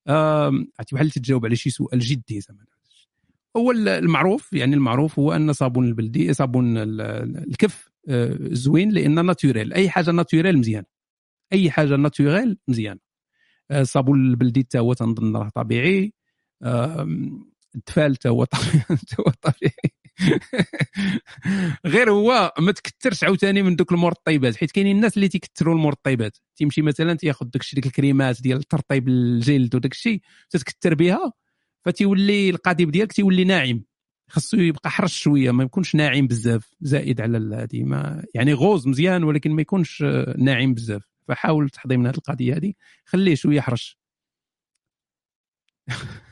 عرفتي 0.09 0.95
بحال 0.95 1.11
تجاوب 1.11 1.47
على 1.47 1.57
شي 1.57 1.71
سؤال 1.71 1.99
جدي 1.99 2.41
زعما. 2.41 2.65
هو 3.57 3.71
المعروف 3.71 4.53
يعني 4.53 4.75
المعروف 4.75 5.19
هو 5.19 5.33
أن 5.33 5.53
صابون 5.53 5.85
البلدي 5.89 6.33
صابون 6.35 6.79
الكف 6.79 7.91
آه، 8.09 8.39
زوين 8.41 8.91
لأن 8.91 9.27
ناتوريل 9.27 9.73
أي 9.73 9.91
حاجة 9.91 10.11
ناتوريل 10.11 10.59
مزيان. 10.59 10.85
أي 11.53 11.71
حاجة 11.71 11.97
ناتوريل 11.97 12.59
مزيان. 12.69 12.99
الصابون 13.73 14.27
آه، 14.27 14.31
البلدي 14.31 14.61
حتى 14.61 14.79
هو 14.79 14.93
تنظن 14.93 15.37
راه 15.37 15.49
طبيعي. 15.49 16.13
التفال 17.77 18.15
حتى 18.15 18.29
هو 18.29 18.45
طبيعي. 18.45 19.93
غير 21.87 22.11
هو 22.11 22.53
ما 22.59 22.73
تكثرش 22.73 23.25
عاوتاني 23.25 23.63
من 23.63 23.77
دوك 23.77 23.93
المرطبات 23.93 24.57
حيت 24.57 24.71
كاينين 24.71 24.97
الناس 24.97 25.17
اللي 25.17 25.29
تيكثروا 25.29 25.75
المرطبات 25.75 26.39
تيمشي 26.57 26.83
مثلا 26.83 27.15
تياخذ 27.15 27.47
داكشي 27.47 27.77
ديك 27.77 27.87
الكريمات 27.87 28.43
ديال 28.43 28.63
ترطيب 28.63 29.09
الجلد 29.09 29.75
وداك 29.75 29.93
الشيء 29.93 30.21
تتكثر 30.51 30.95
بها 30.95 31.33
فتيولي 31.85 32.51
القضيب 32.51 32.91
ديالك 32.91 33.13
تيولي 33.13 33.45
ناعم. 33.45 33.85
خاصو 34.29 34.57
يبقى 34.57 34.91
حرش 34.91 35.19
شوية 35.19 35.51
ما 35.51 35.65
يكونش 35.65 35.95
ناعم 35.95 36.27
بزاف 36.27 36.75
زائد 36.81 37.21
على 37.21 37.57
هذه 37.57 37.83
ما 37.83 38.25
يعني 38.35 38.53
غوز 38.53 38.87
مزيان 38.89 39.25
ولكن 39.25 39.51
ما 39.51 39.63
يكونش 39.63 40.03
ناعم 40.39 40.75
بزاف. 40.75 41.03
فحاول 41.29 41.71
تحضي 41.71 41.97
من 41.97 42.07
هذه 42.07 42.17
القضية 42.17 42.57
هذه 42.57 42.73
خليه 43.05 43.35
شوية 43.35 43.61
حرش. 43.61 43.99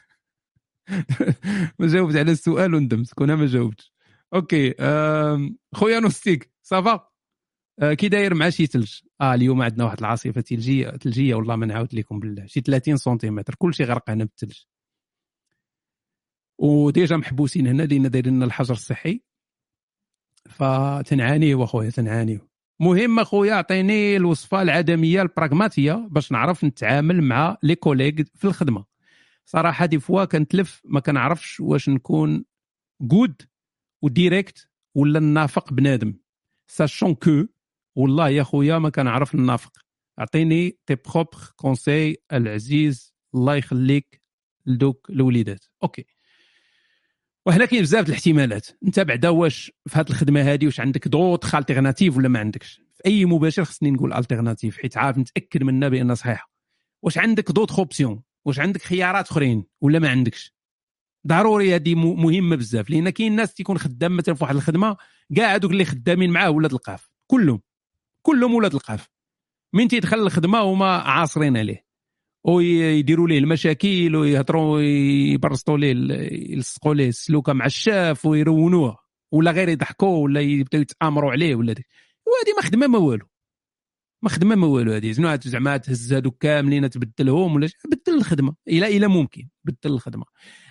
ما 1.79 1.87
جاوبت 1.87 2.17
على 2.17 2.33
السؤال 2.33 2.75
وندمت 2.75 3.13
كون 3.13 3.33
ما 3.33 3.47
جاوبتش. 3.47 3.93
أوكي 4.35 4.75
خويا 5.75 6.01
نوستيك 6.01 6.53
صافا 6.63 7.09
آه 7.81 7.95
كي 7.95 8.09
داير 8.09 8.35
مع 8.35 8.51
شي 8.51 8.67
ثلج. 8.67 9.01
آه 9.21 9.35
اليوم 9.35 9.63
عندنا 9.63 9.85
واحد 9.85 9.99
العاصفة 9.99 10.41
ثلجية 10.41 10.91
ثلجية 10.91 11.35
والله 11.35 11.57
ما 11.57 11.67
نعاود 11.67 11.95
لكم 11.95 12.21
بالله. 12.21 12.47
شي 12.47 12.61
30 12.61 12.97
سنتيمتر 12.97 13.55
كلشي 13.55 13.85
غرق 13.85 14.11
هنا 14.11 14.25
بالثلج. 14.25 14.63
و 16.59 16.70
déjà 16.70 17.17
محبوسين 17.17 17.67
هنا 17.67 17.83
لأن 17.83 18.11
دايرين 18.11 18.35
لنا 18.35 18.45
الحجر 18.45 18.75
الصحي. 18.75 19.23
فتنعانيو 20.51 21.65
اخويا 21.65 21.91
تنعانيو 21.91 22.49
مهم 22.81 23.19
أخويا 23.19 23.55
أعطيني 23.55 24.17
الوصفة 24.17 24.63
العدمية 24.63 25.23
البراغماتيه 25.23 26.09
باش 26.11 26.33
نعرف 26.33 26.65
نتعامل 26.65 27.23
مع 27.23 27.57
les 27.63 27.75
collègues 27.75 28.13
في 28.35 28.45
الخدمة. 28.45 28.85
صراحة 29.49 29.87
des 29.87 30.01
fois 30.01 30.25
كنتلف 30.25 30.83
ما 30.85 31.01
كنعرفش 31.01 31.61
واش 31.61 31.89
نكون 31.89 32.45
جود 33.01 33.43
و 34.03 34.12
direct 34.12 34.69
ولا 34.95 35.21
نافق 35.21 35.73
بنادم. 35.73 36.15
sachant 36.67 37.15
que 37.15 37.47
والله 37.95 38.29
يا 38.29 38.43
خويا 38.43 38.79
ما 38.79 38.91
كنعرف 38.91 39.35
النافق 39.35 39.73
أعطيني 40.19 40.79
tes 40.87 40.95
propres 40.95 41.39
conseils 41.57 42.23
العزيز 42.33 43.15
الله 43.35 43.55
يخليك 43.55 44.23
لدوك 44.67 45.11
الوليدات. 45.11 45.65
OK. 45.83 46.05
وهنا 47.47 47.65
كاين 47.65 47.83
بزاف 47.83 48.05
د 48.05 48.09
الاحتمالات. 48.09 48.69
أنت 48.85 49.01
بعدا 49.01 49.29
واش 49.29 49.73
في 49.89 49.99
هذه 49.99 50.11
الخدمة 50.11 50.41
هذه 50.41 50.67
واش 50.67 50.81
عندك 50.81 51.09
d'autres 51.09 51.55
alternatives 51.55 52.17
ولا 52.17 52.29
ما 52.29 52.39
عندكش؟ 52.39 52.81
في 52.95 53.07
أي 53.07 53.25
مباشر 53.25 53.65
خصني 53.65 53.91
نقول 53.91 54.13
alternative 54.13 54.79
حيت 54.79 54.97
عارف 54.97 55.19
متاكد 55.19 55.63
منها 55.63 55.89
بان 55.89 56.15
صحيحة. 56.15 56.51
واش 57.03 57.19
عندك 57.19 57.51
d'autres 57.53 57.73
options 57.73 58.23
واش 58.47 58.61
عندك 58.61 58.83
خيارات 58.83 59.31
اخرين 59.31 59.65
ولا 59.81 59.99
ما 59.99 60.09
عندكش؟ 60.09 60.57
ضروري 61.27 61.75
هذه 61.75 61.95
مهمه 61.95 62.57
بزاف 62.57 62.91
لأن 62.91 63.11
كاين 63.11 63.37
ناس 63.37 63.55
تيكون 63.55 63.79
خدام 63.79 64.17
مثلا 64.17 64.35
في 64.35 64.45
واحد 64.45 64.57
الخدمة 64.57 64.97
كاع 65.37 65.55
هذوك 65.55 65.71
اللي 65.71 65.85
خدامين 65.85 66.31
معاه 66.31 66.51
ولاد 66.51 66.73
القاف 66.73 67.11
كلهم 67.27 67.61
كلهم 68.23 68.55
ولاد 68.55 68.75
القاف. 68.75 69.09
من 69.73 69.89
تيدخل 69.89 70.19
الخدمة 70.19 70.59
هما 70.59 70.97
عاصرين 70.97 71.57
عليه 71.57 71.87
ويديروا 72.45 73.29
ليه 73.29 73.39
المشاكل 73.39 74.17
ويهضروا 74.17 74.81
يبرسطوا 74.81 75.79
ليه 75.79 75.93
يلصقوا 76.53 76.95
ليه 76.95 77.09
السلوكة 77.09 77.53
مع 77.53 77.67
الشاف 77.67 78.27
ويرونوه 78.27 78.97
ولا 79.33 79.51
غير 79.51 79.69
يضحكوا 79.69 80.25
ولا 80.25 80.41
يبداو 80.41 80.81
يتآمروا 80.81 81.31
عليه 81.31 81.55
ولا 81.55 81.73
وهذه 81.73 82.57
ما 82.57 82.63
خدمة 82.63 82.87
ما 82.87 82.99
والو. 82.99 83.27
ما 84.27 84.31
خدمة 84.31 84.55
ما 84.55 84.67
والو 84.67 84.93
هذه 84.93 85.13
زعما 85.13 85.41
زعما 85.45 85.77
تهز 85.77 86.13
هذوك 86.13 86.39
كاملين 86.39 86.91
تبدلهم 86.91 87.55
ولا 87.55 87.69
بدل 87.85 88.19
الخدمة. 88.19 88.55
إلى 88.69 88.97
إلى 88.97 89.09
ممكن. 89.09 89.49
بدل 89.65 89.77
الخدمة. 89.95 90.25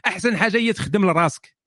أحسن 0.07 0.37
حاجة 0.37 0.57
هي 0.57 0.73
تخدم 0.73 1.05
لراسك. 1.05 1.57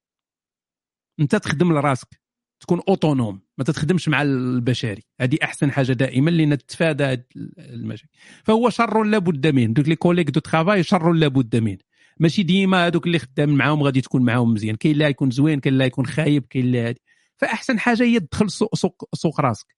أنت 1.20 1.36
تخدم 1.36 1.72
لراسك. 1.72 2.20
تكون 2.60 2.80
autonome. 2.88 3.42
ما 3.58 3.64
تتخدمش 3.64 4.08
مع 4.08 4.22
البشري. 4.22 5.02
هذه 5.20 5.38
أحسن 5.42 5.70
حاجة 5.70 5.92
دائما 5.92 6.54
تتفادى 6.54 7.04
هاد 7.04 7.26
المشاكل. 7.58 8.12
فهو 8.44 8.70
شر 8.70 9.02
لا 9.02 9.18
بد 9.18 9.46
منه. 9.46 9.74
دوك 9.74 9.88
les 9.88 9.96
collègues 9.96 10.30
de 10.30 10.40
travail 10.40 10.82
شر 10.82 11.12
لا 11.12 11.28
بد 11.28 11.56
منه. 11.56 11.78
ماشي 12.20 12.42
ديما 12.42 12.86
هذوك 12.86 13.06
اللي 13.06 13.18
خدام 13.18 13.50
معاهم 13.50 13.82
غادي 13.82 14.00
تكون 14.00 14.24
معاهم 14.24 14.54
مزيان. 14.54 14.76
كاين 14.76 14.92
اللي 14.92 15.04
يكون 15.04 15.30
زوين 15.30 15.60
كاين 15.60 15.72
اللي 15.72 15.84
يكون 15.84 16.06
خايب 16.06 16.46
كاين 16.50 16.64
اللي 16.64 16.80
هادي. 16.80 17.00
فأحسن 17.36 17.78
حاجة 17.78 18.02
هي 18.02 18.20
تدخل 18.20 18.50
سوق, 18.50 18.74
سوق 19.14 19.40
راسك. 19.40 19.77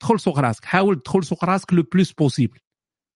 دخل 0.00 0.20
سوق 0.20 0.38
راسك 0.38 0.64
حاول 0.64 1.00
تدخل 1.02 1.24
سوق 1.24 1.44
راسك 1.44 1.72
le 1.72 1.82
plus 1.92 2.12
possible 2.12 2.58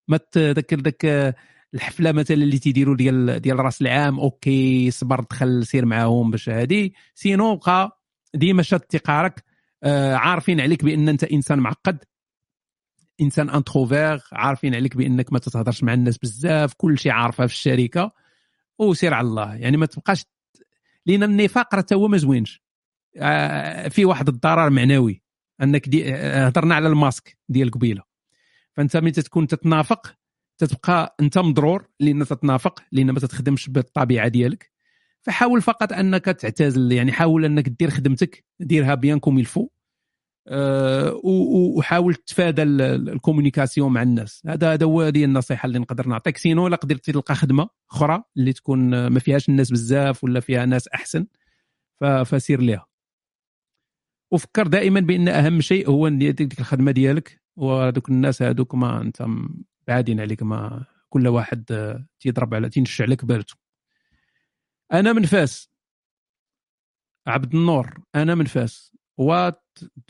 ما 0.09 0.21
داك 0.35 0.75
داك 0.75 1.35
الحفلة 1.75 2.13
مثلا 2.13 2.37
اللي 2.37 2.59
تيديروا 2.59 2.97
ديال 2.97 3.41
ديال 3.41 3.59
راس 3.61 3.83
العام 3.83 4.21
OK 4.21 4.91
صبر 4.91 5.21
دخل 5.21 5.67
سير 5.67 5.85
معاهم 5.87 6.31
باش 6.31 6.49
هادي. 6.49 6.95
sinon 7.15 7.57
بقى 7.57 8.01
ديما 8.35 8.63
شاد 8.63 8.81
تيقارك 8.81 9.45
آه 9.83 10.15
عارفين 10.15 10.61
عليك 10.61 10.85
بأن 10.85 11.09
أنت 11.09 11.25
إنسان 11.25 11.59
معقد 11.59 12.05
إنسان 13.21 13.51
introvert 13.51 14.21
عارفين 14.33 14.75
عليك 14.75 14.97
بأنك 14.97 15.33
ما 15.33 15.39
تتهضرش 15.39 15.83
مع 15.83 15.95
الناس 15.95 16.19
بزاف 16.19 16.75
كل 16.75 16.99
شيء 16.99 17.13
عارفه 17.13 17.47
في 17.47 17.53
الشركة 17.53 18.13
وسير 18.79 19.15
على 19.15 19.29
الله. 19.29 19.55
يعني 19.55 19.77
ما 19.77 19.87
تبقاش 19.87 20.25
لأن 21.07 21.23
النفاق 21.23 21.75
راه 21.75 21.87
هو 21.93 22.09
ما 22.09 22.17
زوينش. 22.17 22.63
آه، 23.17 23.89
في 23.89 24.05
واحد 24.05 24.29
الضرر 24.29 24.71
معنوي. 24.71 25.24
أنك 25.63 25.89
دي 25.89 26.15
هضرنا 26.15 26.75
على 26.75 26.89
الماسك 26.89 27.39
ديال 27.49 27.71
قبيلة. 27.71 28.03
فأنت 28.73 28.97
ملي 28.97 29.13
تكون 29.13 29.47
تتنافق 29.47 30.15
تتبقى 30.59 31.17
أنت 31.21 31.39
مضرور 31.39 31.89
لأن 32.01 32.27
تتنافق 32.27 32.83
لأن 32.93 33.11
ما 33.11 33.21
تتخدمش 33.21 33.71
بالطبيعة 33.71 34.29
ديالك. 34.29 34.71
فحاول 35.21 35.63
فقط 35.63 35.93
أنك 35.93 36.25
تعتزل 36.25 36.93
يعني 36.93 37.13
حاول 37.13 37.45
أنك 37.45 37.69
دير 37.69 37.91
خدمتك 37.91 38.45
ديرها 38.61 38.95
bien 38.95 39.19
comme 39.19 39.39
il 39.39 39.49
faut 39.49 39.69
أه 40.49 41.21
وحاول 41.25 42.17
ال- 42.41 42.81
ال 43.09 43.15
communication 43.15 43.93
مع 43.93 44.03
الناس. 44.03 44.43
هذا 44.47 44.73
هذا 44.73 44.87
هو 44.87 45.03
هذه 45.03 45.25
النصيحة 45.25 45.67
اللي 45.67 45.79
نقدر 45.79 46.09
نعطيك. 46.09 46.37
sinon 46.37 46.69
لا 46.69 46.77
قدرتي 46.77 47.13
تلقى 47.13 47.35
خدمة 47.35 47.69
أخرى 47.91 48.23
اللي 48.37 48.53
تكون 48.53 49.07
ما 49.07 49.21
فيهاش 49.21 49.49
الناس 49.49 49.71
بزاف 49.71 50.25
ولا 50.25 50.41
فيها 50.41 50.67
ناس 50.67 50.89
أحسن 50.89 51.27
فسير 52.25 52.61
ليها. 52.61 52.87
وفكر 54.35 54.67
دائما 54.67 55.01
بأن 55.01 55.29
أهم 55.29 55.61
شيء 55.61 55.91
هو 55.91 56.09
ديك 56.09 56.61
الخدمة 56.61 56.91
ديالك. 56.93 57.45
وهذوك 57.57 58.09
الناس 58.09 58.43
هذوك 58.43 58.75
ما 58.75 59.01
أنت 59.01 59.27
بعادين 59.89 60.21
عليك 60.21 60.43
ما 60.43 60.85
كل 61.09 61.29
واحد 61.29 61.65
تيضرب 62.21 62.55
على 62.55 62.69
تينش 62.69 63.01
عليك 63.01 63.25
بارتو 63.25 63.57
أنا 64.93 65.13
من 65.13 65.27
فاس 65.27 65.71
عبد 67.27 67.55
النور 67.55 68.01
أنا 68.15 68.35
من 68.35 68.45
فاس 68.45 68.97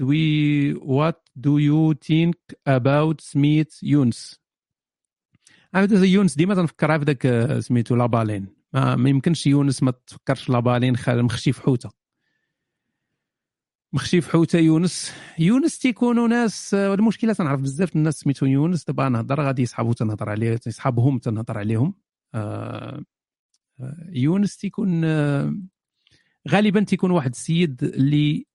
do 0.01 0.07
we 0.07 0.75
what 0.81 1.17
do 1.47 1.59
you 1.59 1.95
think 1.95 2.57
about 2.69 3.21
سميت 3.21 3.83
يونس 3.83 4.41
عبد 5.75 5.93
يونس 5.93 6.37
ديما 6.37 6.55
تنفكرها 6.55 6.99
في 6.99 7.05
ذاك 7.05 7.27
آه، 7.27 7.61
سميتو 7.61 7.97
لابالين. 7.97 8.47
ما, 8.73 9.11
يمكنش 9.11 9.47
يونس 9.47 9.83
ما 9.83 9.91
تفكرش 9.91 10.49
لابالين 10.49 10.97
مخشي 11.09 11.53
في 11.53 11.63
حوته 11.63 11.91
مخشي 13.95 14.21
في 14.21 14.31
حوتة 14.31 14.59
يونس. 14.59 15.13
يونس 15.39 15.79
تيكونوا 15.79 16.29
ناس 16.29 16.75
آه، 16.75 16.95
المشكلة 16.95 17.33
تنعرف 17.33 17.61
بزاف 17.61 17.97
الناس 17.97 18.15
سميتو 18.15 18.47
يونس. 18.47 18.85
دابا 18.85 19.09
نهضر 19.09 19.41
غادي 19.41 19.63
يصحابو 19.63 19.93
تنهضر 19.93 20.29
عليه 20.29 20.61
يصحابهم 20.67 21.19
تنهضر 21.19 21.59
عليهم. 21.59 21.95
آه 22.35 23.05
آه، 23.81 24.07
يونس 24.09 24.57
تيكون 24.57 25.05
آه، 25.05 25.55
غالبا 26.49 26.85
تيكون 26.85 27.11
واحد 27.11 27.31
السيد 27.31 27.85
اللي 27.85 28.47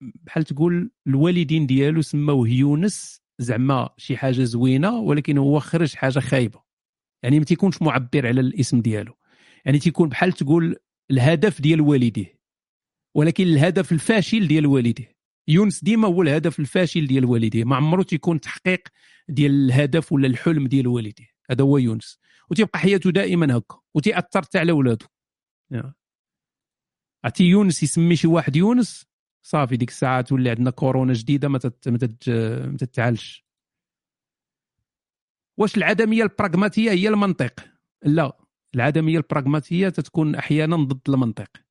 بحال 0.00 0.44
تقول 0.44 0.90
الوالدين 1.06 1.66
ديالو 1.66 2.02
سماوه 2.02 2.48
يونس 2.48 3.22
زعما 3.38 3.88
شي 3.96 4.16
حاجة 4.16 4.44
زوينة 4.44 4.98
ولكن 4.98 5.38
هو 5.38 5.60
خرج 5.60 5.94
حاجة 5.94 6.18
خايبة. 6.18 6.62
يعني 7.22 7.38
ما 7.38 7.44
تيكونش 7.44 7.82
معبر 7.82 8.26
على 8.26 8.40
الاسم 8.40 8.80
ديالو. 8.80 9.14
يعني 9.64 9.78
تيكون 9.78 10.08
بحال 10.08 10.32
تقول 10.32 10.76
الهدف 11.10 11.60
ديال 11.60 11.80
والديه. 11.80 12.35
ولكن 13.16 13.44
الهدف 13.44 13.92
الفاشل 13.92 14.48
ديال 14.48 14.66
والديه. 14.66 15.16
يونس 15.48 15.84
ديما 15.84 16.08
هو 16.08 16.22
الهدف 16.22 16.60
الفاشل 16.60 17.06
ديال 17.06 17.24
والديه. 17.24 17.64
ما 17.64 17.76
عمره 17.76 18.02
تيكون 18.02 18.40
تحقيق 18.40 18.88
ديال 19.28 19.52
الهدف 19.52 20.12
ولا 20.12 20.26
الحلم 20.26 20.66
ديال 20.66 20.86
والديه. 20.86 21.28
هذا 21.50 21.64
هو 21.64 21.78
يونس. 21.78 22.18
وتيبقى 22.50 22.78
حياته 22.78 23.10
دائما 23.10 23.56
هكا. 23.56 23.80
وتيأثر 23.94 24.42
حتى 24.42 24.58
على 24.58 24.72
ولادو. 24.72 25.06
عرفتي 27.24 27.44
يونس 27.44 27.82
يسمي 27.82 28.16
شي 28.16 28.26
واحد 28.26 28.56
يونس؟ 28.56 29.06
صافي 29.42 29.76
ديك 29.76 29.88
الساعة 29.88 30.20
تولي 30.20 30.50
عندنا 30.50 30.70
كورونا 30.70 31.12
جديدة 31.12 31.48
ما 31.48 31.58
تت- 31.58 31.88
ما 31.88 31.98
تت- 31.98 32.28
ما 32.70 32.76
تتعالجش 32.76 33.46
واش 35.58 35.76
العدمية 35.76 36.22
البراغماتية 36.22 36.90
هي 36.90 37.08
المنطق؟ 37.08 37.64
لا. 38.04 38.38
العدمية 38.74 39.16
البراغماتية 39.16 39.88
تتكون 39.88 40.34
أحيانا 40.34 40.76
ضد 40.76 41.00
المنطق. 41.08 41.65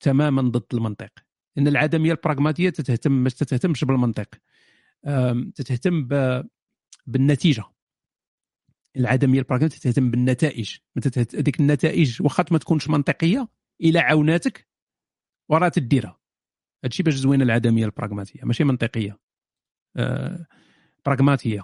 تماما 0.00 0.42
ضد 0.42 0.74
المنطق. 0.74 1.10
إن 1.58 1.68
العدميه 1.68 2.12
البراغماتيه 2.12 2.70
تتهتم 2.70 3.12
ما 3.12 3.30
تتهتمش 3.30 3.84
بالمنطق. 3.84 4.28
تتهتم 5.54 6.08
بالنتيجة. 7.06 7.64
العدميه 8.96 9.38
البراغماتيه 9.38 9.76
تتهتم 9.76 10.10
بالنتائج. 10.10 10.76
ديك 11.34 11.60
النتائج 11.60 12.22
واخا 12.22 12.44
ما 12.50 12.58
تكونش 12.58 12.88
منطقية 12.88 13.48
إلى 13.80 13.98
عاوناتك 13.98 14.68
وراه 15.48 15.68
تديرها. 15.68 16.20
هادشي 16.84 17.02
باش 17.02 17.14
زوينه 17.14 17.44
العدميه 17.44 17.84
البراغماتيه 17.84 18.44
ماشي 18.44 18.64
منطقية. 18.64 19.18
براغماتيه 21.06 21.62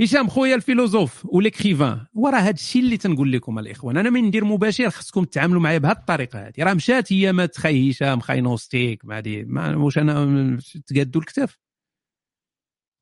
هشام 0.00 0.28
خويا 0.28 0.54
الفيلوزوف 0.54 1.26
وليكريفان 1.28 2.06
وراه 2.14 2.38
هذا 2.38 2.50
الشيء 2.50 2.82
اللي 2.82 2.96
تنقول 2.96 3.32
لكم 3.32 3.58
الإخوان 3.58 3.96
أنا 3.96 4.10
من 4.10 4.24
ندير 4.24 4.44
مباشر 4.44 4.90
خصكم 4.90 5.24
تعاملوا 5.24 5.60
معايا 5.60 5.78
بهذه 5.78 5.96
الطريقة 5.96 6.46
هذه 6.46 6.52
راه 6.58 6.74
مشات 6.74 7.12
ايامات 7.12 7.58
خاي 7.58 7.90
هشام 7.90 8.20
خاي 8.20 8.40
نوستيك 8.40 9.04
ما 9.04 9.16
هادي 9.16 9.44
ما 9.44 9.76
واش 9.76 9.98
أنا 9.98 10.58
تقادوا 10.86 11.20
الكتاف 11.20 11.58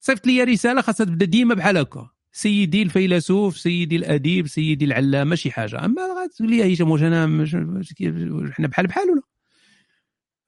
صيفط 0.01 0.27
لي 0.27 0.45
رسالة 0.45 0.81
خاصها 0.81 1.07
تبدا 1.07 1.27
ديما 1.27 1.55
بحال 1.55 1.77
هكا. 1.77 2.11
سيدي 2.33 2.83
الفيلسوف 2.83 3.59
سيدي 3.59 3.97
الأديب 3.97 4.47
سيدي 4.47 4.85
العلامة 4.85 5.35
شي 5.35 5.51
حاجة. 5.51 5.85
أما 5.85 6.03
غتقول 6.03 6.51
لي 6.51 6.75
هشام 6.75 6.91
واش 6.91 7.03
أنا 7.03 7.45
حنا 8.53 8.69
بحال 8.69 8.87
بحال 8.87 9.11
ولا؟ 9.11 9.23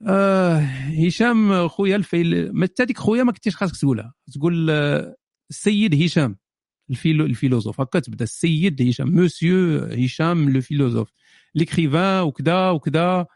آه 0.07 0.58
هشام 1.07 1.68
خويا 1.68 1.97
الفيل 1.97 2.52
ما 2.52 2.66
حتى 2.66 2.94
خويا 2.94 3.25
ما 3.25 3.33
كنتيش 3.33 3.57
خاصك 3.57 3.76
تقولها. 3.81 4.15
تقول 4.33 4.70
آه، 4.70 5.16
السيد 5.50 6.02
هشام 6.02 6.36
ال 6.91 6.96
philo 6.96 7.25
ال 7.25 7.29
philosophe. 7.29 7.81
هكا 7.81 7.99
تبدا 7.99 8.25
السيد 8.25 8.83
هشام 8.83 9.08
موسيو 9.10 9.78
هشام 9.78 10.50
le 10.50 10.60
philosophe. 10.60 11.12
l'écrivain 11.55 12.23
وكذا 12.23 12.70
وكذا 12.70 13.26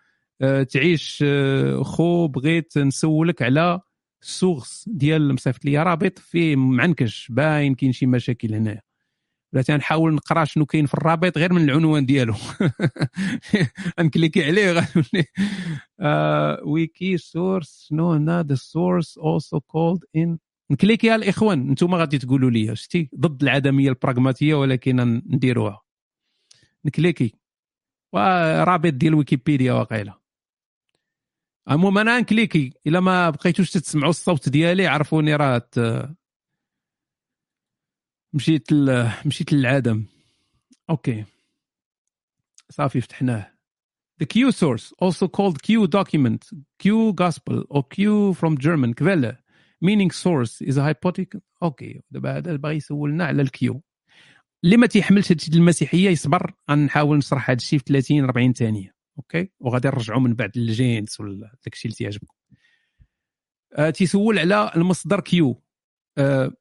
آه، 0.43 0.63
تعيش 0.63 1.25
آه، 1.27 1.83
خو 1.83 2.29
بغيت 2.29 2.79
نسولك 2.79 3.43
على 3.43 3.81
السورس 4.23 4.85
ديال 4.89 5.35
مصيفط 5.35 5.65
لي 5.65 5.83
رابط 5.83 6.19
فيه 6.19 6.57
معنكش 6.57 7.29
باين 7.31 7.75
كاين 7.75 7.93
شي 7.93 8.07
مشاكل 8.07 8.55
هنايا. 8.55 8.83
ولا 9.53 9.63
تنحاول 9.63 10.15
نقرا 10.15 10.45
شنو 10.45 10.67
كاين 10.67 10.87
في 10.87 10.95
الرابط 10.95 11.39
غير 11.39 11.53
من 11.53 11.65
العنوان 11.65 12.07
ديالو. 12.07 12.35
نكليكي 14.01 14.45
عليه 14.45 14.73
غنولي 14.73 15.25
ويكي 16.65 17.17
سورس 17.19 17.87
شنو 17.89 18.13
هنا؟ 18.13 18.43
ذا 18.43 18.55
سورس 18.55 19.19
اوسو 19.19 19.61
كولد 19.61 20.05
ان 20.17 20.39
نكليكي 20.71 21.11
على 21.11 21.23
الإخوان 21.25 21.69
أنتم 21.69 21.95
غادي 21.95 22.19
تقولوا 22.19 22.51
لي 22.51 22.77
شتي 22.77 23.11
ضد 23.17 23.43
العدمية 23.43 23.89
البراغماتية 23.89 24.55
ولكن 24.55 24.97
نديروها. 25.27 25.83
نكليكي 26.85 27.35
رابط 28.13 28.93
ديال 28.93 29.15
ويكيبيديا 29.15 29.73
واقيلا. 29.73 30.21
المهم 31.71 31.99
أنا 31.99 32.21
نكليكي 32.21 32.73
إلا 32.87 33.01
ما 33.01 33.31
بقيتوش 33.31 33.71
تسمعوا 33.71 34.11
الصوت 34.11 34.49
ديالي 34.49 34.87
عرفوني 34.87 35.37
راه 35.37 35.59
ت- 35.59 36.11
مشيت 38.33 38.73
ل... 38.73 39.11
مشيت 39.27 39.53
للعدم. 39.53 40.05
أوكي. 40.91 41.25
صافي 42.71 43.01
فتحناه. 43.01 43.53
The 44.23 44.27
Q 44.27 44.53
source, 44.53 44.93
also 45.01 45.27
called 45.29 45.63
Q 45.63 45.87
document, 45.87 46.43
Q 46.79 47.15
gospel, 47.15 47.65
or 47.71 47.83
Q 47.95 48.35
from 48.35 48.59
German, 48.59 48.93
Quelle, 48.95 49.40
source 50.13 50.63
is 50.63 50.77
a 50.77 50.83
hypothetical. 50.83 51.41
أوكي 51.63 52.03
دابا 52.11 52.37
هذا 52.37 52.57
باغي 52.57 52.77
يسولنا 52.77 53.25
على 53.25 53.43
الكيو. 53.43 53.83
اللي 54.65 54.77
ما 54.77 54.87
تيحملش 54.87 55.33
هادشي 55.33 55.51
المسيحية 55.53 56.11
يصبر 56.11 56.55
غنحاول 56.71 57.19
نشرح 57.19 57.51
هادشي 57.51 57.79
في 57.79 57.85
30 57.87 58.25
40 58.25 58.53
ثانية. 58.53 58.95
أوكي 59.19 59.51
وغادي 59.61 59.89
نرجعوا 59.89 60.21
من 60.21 60.35
بعد 60.35 60.59
للجنس 60.59 61.21
ولا 61.21 61.57
داكشي 61.65 61.89
اللي 61.89 61.97
تيعجبكم. 61.97 62.37
آه 63.73 63.91
تيسول 63.91 64.39
على 64.39 64.73
المصدر 64.77 65.21
Q. 65.21 65.63
آه 66.19 66.53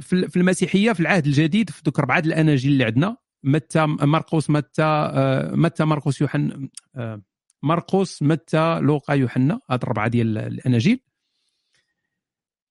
في 0.00 0.28
في 0.28 0.36
المسيحية 0.36 0.92
في 0.92 1.00
العهد 1.00 1.26
الجديد 1.26 1.70
في 1.70 1.82
دوك 1.82 1.98
أربعة 1.98 2.18
الأناجيل 2.18 2.72
اللي 2.72 2.84
عندنا 2.84 3.16
متى 3.44 3.86
مرقس 3.86 4.50
متى 4.50 4.82
آه، 4.82 5.54
متى 5.54 5.84
مرقس 5.84 6.20
يوحنا 6.20 6.68
آه، 6.96 7.22
مرقس 7.62 8.22
متى 8.22 8.80
لوقا 8.80 9.14
يوحنا 9.14 9.60
هاد 9.70 9.82
الأربعة 9.82 10.08
ديال 10.08 10.38
الأناجيل. 10.38 11.00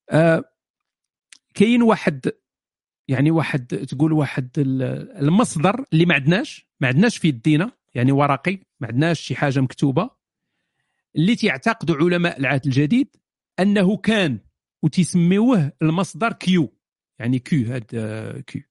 آه، 0.09 0.43
كاين 1.53 1.81
واحد 1.81 2.31
يعني 3.07 3.31
واحد 3.31 3.67
تقول 3.67 4.13
واحد 4.13 4.49
ال- 4.59 5.17
المصدر 5.17 5.85
اللي 5.93 6.05
ما 6.05 6.15
عندناش 6.15 6.67
ما 6.79 6.87
عندناش 6.87 7.17
في 7.17 7.27
يدينا 7.27 7.71
يعني 7.95 8.11
ورقي 8.11 8.59
ما 8.79 8.87
عندناش 8.87 9.19
شي 9.19 9.35
حاجة 9.35 9.59
مكتوبة 9.59 10.09
اللي 11.15 11.35
تيعتقدوا 11.35 11.95
علماء 11.95 12.39
العهد 12.39 12.65
الجديد 12.65 13.15
أنه 13.59 13.97
كان 13.97 14.39
وتسميوه 14.83 15.71
المصدر 15.81 16.33
Q 16.33 16.73
يعني 17.19 17.39
Q 17.39 17.73
هاد 17.73 17.85
آه، 17.95 18.39
Q 18.39 18.61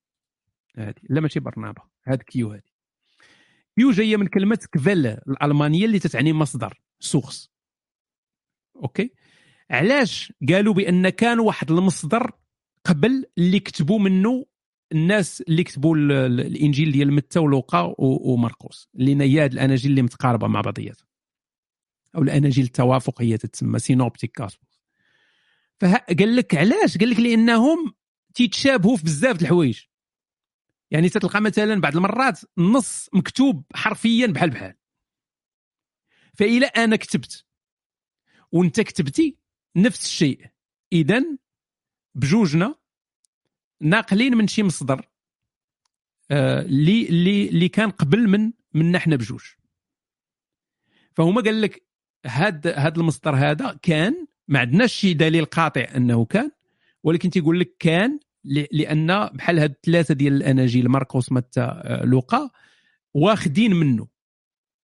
هادي. 0.77 1.01
لا 1.11 1.21
ماشي 1.21 1.41
برنابا 1.41 1.83
هاد 2.07 2.23
Q 2.23 2.51
هادي. 2.53 2.73
Q 3.77 3.91
جاية 3.91 4.17
من 4.17 4.27
كلمة 4.27 4.59
Quelle 4.73 5.07
الألمانية 5.07 5.85
اللي 5.85 5.99
تتعني 5.99 6.33
مصدر 6.33 6.81
source 7.01 7.51
أوكي؟ 8.77 9.11
علاش 9.71 10.33
قالوا 10.49 10.75
بأن 10.75 11.09
كان 11.09 11.41
واحد 11.41 11.71
المصدر 11.71 12.31
قبل 12.85 13.25
اللي 13.39 13.61
كتبوا 13.61 13.99
منه 13.99 14.47
الناس 14.93 15.41
اللي 15.41 15.65
كتبوا 15.65 15.97
ال- 15.97 16.13
ال- 16.13 16.41
الإنجيل 16.41 16.93
ديال 16.93 17.13
متى 17.13 17.39
ولوقا 17.39 17.81
و- 17.83 18.33
ومرقس 18.33 18.89
اللي 18.95 19.25
هي 19.25 19.45
هاد 19.45 19.53
الأناجيل 19.53 19.91
اللي 19.91 20.03
متقاربة 20.03 20.47
مع 20.47 20.61
بعضياتها 20.61 21.07
أو 22.17 22.23
الأناجيل 22.23 22.65
التوافقيه 22.65 23.37
تتسمى 23.37 23.79
synoptic 23.79 24.39
gospel 24.41 24.67
فقال 25.81 26.37
لك 26.37 26.55
علاش؟ 26.55 26.99
قال 26.99 27.11
لك 27.11 27.21
لأنهم 27.21 27.95
تيتشابهوا 28.35 28.97
في 28.97 29.05
بزاف 29.05 29.43
الحوايج. 29.43 29.81
يعني 30.91 31.09
تتلقى 31.09 31.41
مثلا 31.41 31.81
بعض 31.81 31.97
المرات 31.97 32.41
النص 32.59 33.09
مكتوب 33.13 33.65
حرفيا 33.75 34.27
بحال 34.27 34.51
بحال. 34.51 34.75
فإلى 36.35 36.67
أنا 36.67 36.97
كتبت 36.97 37.45
وأنت 38.53 38.81
كتبتي 38.81 39.37
نفس 39.77 40.05
الشيء. 40.05 40.47
اذا 40.93 41.25
بجوجنا 42.15 42.75
ناقلين 43.81 44.37
من 44.37 44.47
شي 44.47 44.63
مصدر 44.63 45.09
آه، 46.31 46.63
اللي 46.63 47.09
اللي 47.09 47.49
اللي 47.49 47.69
كان 47.69 47.91
قبل 47.91 48.29
من 48.29 48.53
منا 48.75 48.99
حنا 48.99 49.17
بجوج. 49.17 49.43
فهما 51.17 51.43
قال 51.43 51.61
لك 51.61 51.89
هاد 52.27 52.67
هاد 52.67 52.99
المصدر 52.99 53.35
هذا 53.35 53.79
كان 53.83 54.27
ما 54.49 54.59
عندناش 54.59 54.93
شي 54.93 55.15
دليل 55.15 55.45
قاطع 55.45 55.87
أنه 55.97 56.25
كان 56.25 56.51
ولكن 57.03 57.31
تيقول 57.31 57.61
لك 57.61 57.77
كان 57.79 58.19
لأن 58.45 59.27
بحال 59.27 59.59
هاد 59.59 59.71
الثلاثة 59.71 60.15
ديال 60.15 60.33
الأناجيل 60.33 60.89
مرقس 60.89 61.33
متى 61.33 61.61
آه، 61.61 62.05
لوقا 62.05 62.51
واخدين 63.15 63.75
منه. 63.75 64.09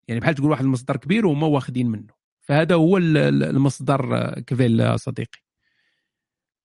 يعني 0.09 0.21
بحال 0.21 0.35
تقول 0.35 0.51
واحد 0.51 0.65
المصدر 0.65 0.97
كبير 0.97 1.27
وهما 1.27 1.47
واخدين 1.47 1.87
منه. 1.87 2.15
فهذا 2.45 2.75
هو 2.75 2.97
ال- 2.97 3.17
ال- 3.17 3.43
المصدر 3.43 4.17
آه، 4.17 4.41
Quelle 4.41 4.81
آه، 4.81 4.97
صديقي. 4.97 5.39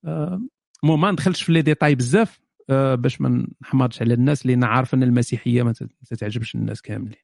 آه، 0.05 0.41
المهم 0.83 1.01
ما 1.01 1.11
ندخلش 1.11 1.43
في 1.43 1.51
les 1.51 1.61
détails 1.61 1.95
بزاف 1.95 2.39
باش 2.69 3.21
ما 3.21 3.47
نحمرش 3.61 4.01
على 4.01 4.13
الناس 4.13 4.45
لأن 4.45 4.63
عارف 4.63 4.93
أن 4.93 5.03
المسيحية 5.03 5.63
ما 5.63 5.71
تت- 5.73 5.81
ما 5.83 6.05
تتعجبش 6.09 6.55
الناس 6.55 6.81
كاملين. 6.81 7.19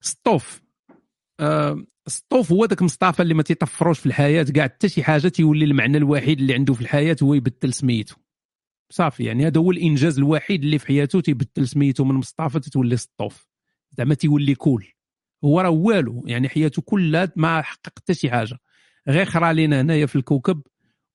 سطوف 0.00 0.62
آه، 1.40 1.84
سطوف 2.06 2.52
هو 2.52 2.64
ذاك 2.64 2.82
مصطفى 2.82 3.22
اللي 3.22 3.34
ما 3.34 3.42
تيطفروش 3.42 3.98
في 3.98 4.06
الحياة 4.06 4.42
كاع 4.42 4.64
حتى 4.64 4.88
شي 4.88 5.02
حاجة 5.02 5.28
تيولي 5.28 5.64
المعنى 5.64 5.96
الوحيد 5.96 6.40
اللي 6.40 6.54
عنده 6.54 6.74
في 6.74 6.80
الحياة 6.80 7.16
هو 7.22 7.34
يبدل 7.34 7.74
سميتو. 7.74 8.16
صافي 8.90 9.24
يعني 9.24 9.46
هذا 9.46 9.60
هو 9.60 9.70
الإنجاز 9.70 10.18
الوحيد 10.18 10.64
اللي 10.64 10.78
في 10.78 10.86
حياته 10.86 11.20
تيبدل 11.20 11.68
سميتو 11.68 12.04
من 12.04 12.14
مصطفى 12.14 12.60
تتولي 12.60 12.96
سطوف 12.96 13.46
زعما 13.92 14.14
تيولي 14.14 14.54
cool. 14.54 14.86
هو 15.44 15.60
راه 15.60 15.70
والو 15.70 16.24
يعني 16.26 16.48
حياته 16.48 16.82
كلها 16.82 17.32
ما 17.36 17.62
حقق 17.62 17.92
حتى 17.96 18.14
شي 18.14 18.30
حاجة. 18.30 18.58
غير 19.08 19.24
خرا 19.26 19.52
لينا 19.52 19.80
هنايا 19.80 20.06
في 20.06 20.16
الكوكب 20.16 20.62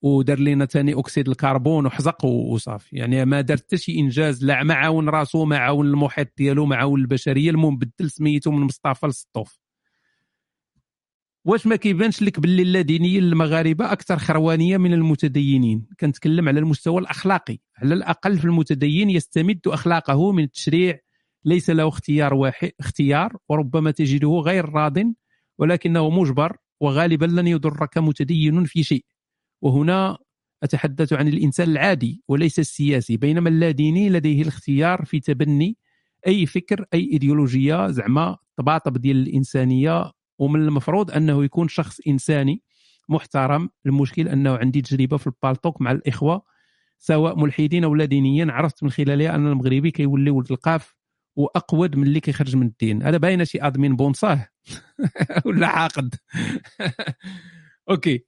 ودار 0.02 0.40
لنا 0.40 0.66
ثاني 0.66 1.00
أكسيد 1.00 1.30
الكربون 1.30 1.86
وحزق 1.86 2.26
وصافي. 2.26 2.96
يعني 2.98 3.26
ما 3.26 3.42
دار 3.42 3.58
حتى 3.58 3.78
شي 3.78 4.00
إنجاز 4.00 4.46
لا 4.46 4.64
ما 4.64 4.74
عاون 4.74 5.10
راسو 5.10 5.46
ما 5.46 5.58
عاون 5.58 5.88
المحيط 5.88 6.28
ديالو 6.38 6.66
ما 6.66 6.76
عاون 6.76 7.00
البشرية 7.00 7.50
المهم 7.50 7.78
بدل 7.78 8.12
سميتو 8.12 8.52
من 8.52 8.62
مصطفى 8.62 9.08
لسطوف 9.08 9.60
واش 11.46 11.68
ما 11.68 11.76
كيبانش 11.76 12.22
لك 12.22 12.40
باللي 12.40 12.62
اللادينيين 12.62 13.24
المغاربه 13.24 13.92
أكثر 13.92 14.18
خروانية 14.18 14.78
من 14.78 14.94
المتدينين. 14.94 15.88
كنتكلم 16.00 16.48
على 16.48 16.60
المستوى 16.60 17.02
الأخلاقي. 17.02 17.58
على 17.78 17.94
الأقل 17.94 18.38
في 18.38 18.46
المتدين 18.46 19.10
يستمد 19.10 19.60
أخلاقه 19.68 20.32
من 20.32 20.44
التشريع 20.44 21.00
ليس 21.46 21.70
له 21.70 21.88
اختيار 21.88 22.34
واحد 22.34 22.72
اختيار 22.80 23.38
وربما 23.50 23.92
تجده 23.92 24.30
غير 24.30 24.70
راض 24.70 24.98
ولكنه 25.58 26.10
مجبر 26.10 26.58
وغالبا 26.82 27.26
لن 27.26 27.48
يضرك 27.48 27.98
متدين 27.98 28.66
في 28.66 28.84
شيء. 28.84 29.06
وهنا 29.62 30.18
أتحدث 30.64 31.14
عن 31.14 31.28
الإنسان 31.28 31.70
العادي 31.70 32.24
وليس 32.28 32.60
السياسي 32.60 33.18
بينما 33.18 33.50
اللاديني 33.50 34.10
لديه 34.10 34.42
الاختيار 34.42 35.06
في 35.06 35.20
تبني 35.20 35.78
أي 36.28 36.46
فكر 36.46 36.86
أي 36.94 37.10
إيديولوجية 37.12 37.88
زعما 37.92 38.38
طباطب 38.58 38.98
ديال 38.98 39.18
الإنسانية. 39.18 40.12
ومن 40.40 40.62
المفروض 40.62 41.12
أنه 41.12 41.44
يكون 41.44 41.68
شخص 41.68 42.00
إنساني 42.08 42.62
محترم. 43.10 43.70
المشكل 43.86 44.28
أنه 44.28 44.56
عندي 44.58 44.82
تجربة 44.82 45.18
في 45.18 45.28
البالتوك 45.28 45.82
مع 45.82 45.92
الإخوة 45.92 46.42
سواء 47.00 47.40
ملحدين 47.40 47.84
أو 47.84 47.96
لا 47.96 48.06
دينيين 48.06 48.50
عرفت 48.50 48.84
من 48.84 48.90
خلالها 48.90 49.36
أن 49.36 49.48
المغربي 49.48 49.92
كيولي 49.92 50.32
ولد 50.32 50.52
القاف. 50.52 50.96
وأقود 51.36 51.96
من 51.96 52.04
اللي 52.08 52.20
كيخرج 52.20 52.56
من 52.56 52.68
الدين. 52.68 53.04
هذا 53.04 53.18
باين 53.18 53.46
شي 53.46 53.62
admin 53.62 53.96
بونصاه 53.96 54.48
ولا 55.46 55.68
عاقد؟ 55.68 56.16
أوكي. 57.90 58.26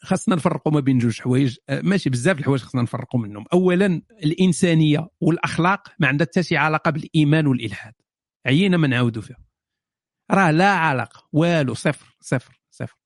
خاصنا 0.00 0.34
نفرقوا 0.34 0.72
ما 0.72 0.80
بين 0.80 0.98
جوج 0.98 1.20
حوايج. 1.20 1.56
آه، 1.68 1.80
ماشي 1.80 2.10
بزاف 2.10 2.38
الحوايج 2.38 2.60
خاصنا 2.60 2.82
نفرقوا 2.82 3.20
منهم. 3.20 3.44
اولا 3.52 4.02
الإنسانية 4.24 5.08
والأخلاق 5.20 5.88
ما 5.98 6.08
عندها 6.08 6.26
حتى 6.26 6.42
شي 6.42 6.56
علاقة 6.56 6.90
بالإيمان 6.90 7.46
والإلحاد. 7.46 7.94
عيينا 8.46 8.76
ما 8.76 8.86
نعاودوا 8.88 9.22
فيها. 9.22 9.44
راه 10.30 10.50
لا 10.50 10.70
علاقة. 10.70 11.28
والو 11.32 11.74
صفر 11.74 12.16
صفر 12.20 12.60
صفر. 12.70 12.96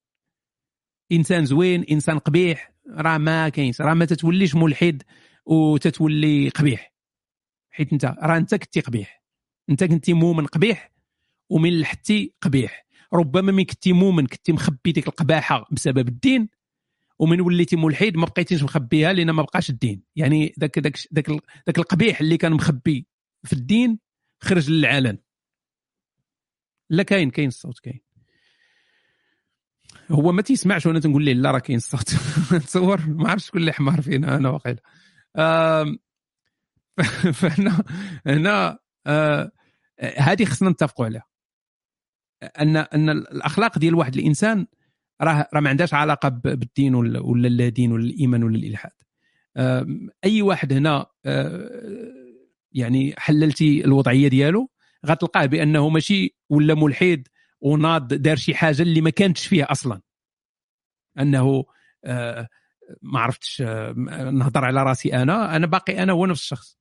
إنسان 1.12 1.44
زوين 1.44 1.84
إنسان 1.90 2.18
قبيح 2.18 2.72
راه 2.90 3.18
ما 3.18 3.48
كاينش. 3.48 3.80
راه 3.80 3.94
ما 3.94 4.04
تتوليش 4.04 4.54
ملحد 4.54 5.02
وتتولي 5.46 6.48
قبيح. 6.48 6.89
حيت 7.70 7.92
انت 7.92 8.04
راه 8.04 8.36
انت 8.36 8.54
كنتي 8.54 8.80
قبيح. 8.80 9.22
انت 9.70 9.84
كنتي 9.84 10.12
مؤمن 10.12 10.46
قبيح 10.46 10.92
ومن 11.48 11.80
لحتي 11.80 12.34
قبيح. 12.40 12.86
ربما 13.12 13.52
من 13.52 13.64
كنتي 13.64 13.92
مؤمن 13.92 14.26
كنتي 14.26 14.52
مخبي 14.52 14.92
ديك 14.92 15.08
القباحة 15.08 15.68
بسبب 15.70 16.08
الدين 16.08 16.48
ومن 17.18 17.40
وليتي 17.40 17.76
ملحد 17.76 18.16
ما 18.16 18.26
بقيتيش 18.26 18.62
مخبيها 18.62 19.12
لأن 19.12 19.30
ما 19.30 19.42
بقاش 19.42 19.70
الدين. 19.70 20.02
يعني 20.16 20.54
ذاك 20.60 20.78
ذاك 20.78 20.96
ذاك 21.14 21.30
ذاك 21.66 21.78
القبيح 21.78 22.20
اللي 22.20 22.36
كان 22.36 22.52
مخبي 22.52 23.06
في 23.44 23.52
الدين 23.52 23.98
خرج 24.40 24.70
للعلن 24.70 25.18
لا 26.90 27.02
كاين 27.02 27.30
كاين 27.30 27.48
الصوت 27.48 27.78
كاين. 27.78 28.00
هو 30.10 30.32
ما 30.32 30.42
تيسمعش 30.42 30.86
وأنا 30.86 31.00
تنقول 31.00 31.24
ليه 31.24 31.32
لا 31.32 31.50
راه 31.50 31.58
كاين 31.58 31.76
الصوت. 31.76 32.10
تصور 32.66 33.00
ما 33.06 33.30
عرفتش 33.30 33.46
شكون 33.46 33.60
اللي 33.60 33.72
حمار 33.72 34.02
فينا 34.02 34.36
أنا 34.36 34.48
واقيلا 34.48 34.82
فهنا 37.40 37.84
هنا 38.26 38.78
آه، 39.06 39.52
هذه 40.16 40.44
خصنا 40.44 40.70
نتفقوا 40.70 41.04
عليها. 41.06 41.24
أن 42.60 42.76
أن 42.76 43.10
الأخلاق 43.10 43.78
ديال 43.78 43.94
واحد 43.94 44.16
الإنسان 44.16 44.66
راه 45.22 45.48
راه 45.54 45.60
ما 45.60 45.70
عندهاش 45.70 45.94
علاقة 45.94 46.28
بالدين 46.28 46.94
ولا 46.94 47.20
ولا 47.20 47.48
لا 47.48 47.68
دين 47.68 47.92
ولا 47.92 48.04
الايمان 48.04 48.44
ولا 48.44 48.56
الإلحاد. 48.56 48.92
آم، 49.56 50.08
أي 50.24 50.42
واحد 50.42 50.72
هنا 50.72 51.06
آه، 51.26 51.70
يعني 52.72 53.14
حللتي 53.18 53.84
الوضعية 53.84 54.28
ديالو 54.28 54.70
غتلقاه 55.06 55.46
بأنه 55.46 55.88
ماشي 55.88 56.36
ولا 56.50 56.74
ملحد 56.74 57.28
وناض 57.60 58.14
دار 58.14 58.36
شي 58.36 58.54
حاجة 58.54 58.82
اللي 58.82 59.00
ما 59.00 59.10
كانتش 59.10 59.46
فيها 59.46 59.72
أصلا. 59.72 60.00
أنه 61.18 61.64
آه، 62.04 62.48
ما 63.02 63.20
عرفتش 63.20 63.62
آه، 63.66 63.92
نهضر 64.32 64.64
على 64.64 64.82
رأسي 64.82 65.14
أنا 65.14 65.56
أنا 65.56 65.66
باقي 65.66 66.02
أنا 66.02 66.12
هو 66.12 66.26
نفس 66.26 66.42
الشخص. 66.42 66.79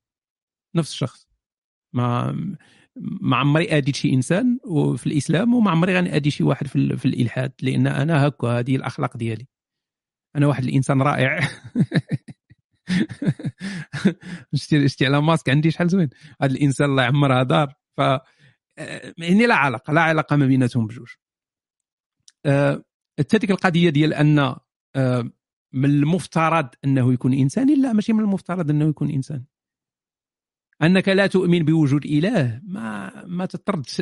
نفس 0.76 0.92
الشخص. 0.92 1.28
ما 1.94 2.32
ما 3.22 3.38
عمري 3.38 3.78
اديت 3.78 3.96
شي 3.96 4.14
إنسان 4.14 4.60
في 4.98 5.08
الإسلام 5.08 5.54
وما 5.54 5.72
عمري 5.72 5.96
غادي 5.96 6.16
آدي 6.16 6.32
شي 6.32 6.44
واحد 6.44 6.68
في, 6.68 6.98
في 6.98 7.06
الإلحاد 7.06 7.52
لأن 7.62 7.88
أنا 7.88 8.28
هكا 8.28 8.48
هذه 8.48 8.76
الأخلاق 8.76 9.18
ديالي. 9.18 9.48
أنا 10.36 10.48
واحد 10.48 10.64
الإنسان 10.64 11.02
رائع. 11.02 11.40
شتي 14.54 14.88
شتي 14.88 15.06
على 15.06 15.22
ماسك 15.22 15.50
عندي 15.50 15.72
شحال 15.72 15.88
زوين؟ 15.88 16.10
هذا 16.42 16.52
الإنسان 16.52 16.90
الله 16.90 17.04
يعمرها 17.04 17.44
دار. 17.44 17.74
ف 17.98 18.02
آه، 18.02 19.14
يعني 19.18 19.46
لا 19.46 19.56
علاقة 19.56 19.94
لا 19.94 20.02
علاقة 20.02 20.36
ما 20.36 20.46
بيناتهم 20.46 20.88
بجوج. 20.88 21.10
آه، 22.46 22.84
حتى 23.20 23.38
ديك 23.38 23.52
القضية 23.52 23.90
ديال 23.90 24.14
أن 24.14 24.40
آه، 24.96 25.32
من 25.74 25.90
المفترض 25.90 26.70
أنه 26.86 27.14
يكون 27.14 27.34
انساني 27.34 27.76
لا 27.76 27.94
ماشي 27.94 28.14
من 28.14 28.20
المفترض 28.20 28.70
أنه 28.70 28.90
يكون 28.90 29.10
إنسان. 29.10 29.46
أنك 30.82 31.10
لا 31.10 31.28
تؤمن 31.28 31.66
بوجود 31.66 32.06
إله. 32.06 32.62
ما 32.64 33.12
ما 33.26 33.48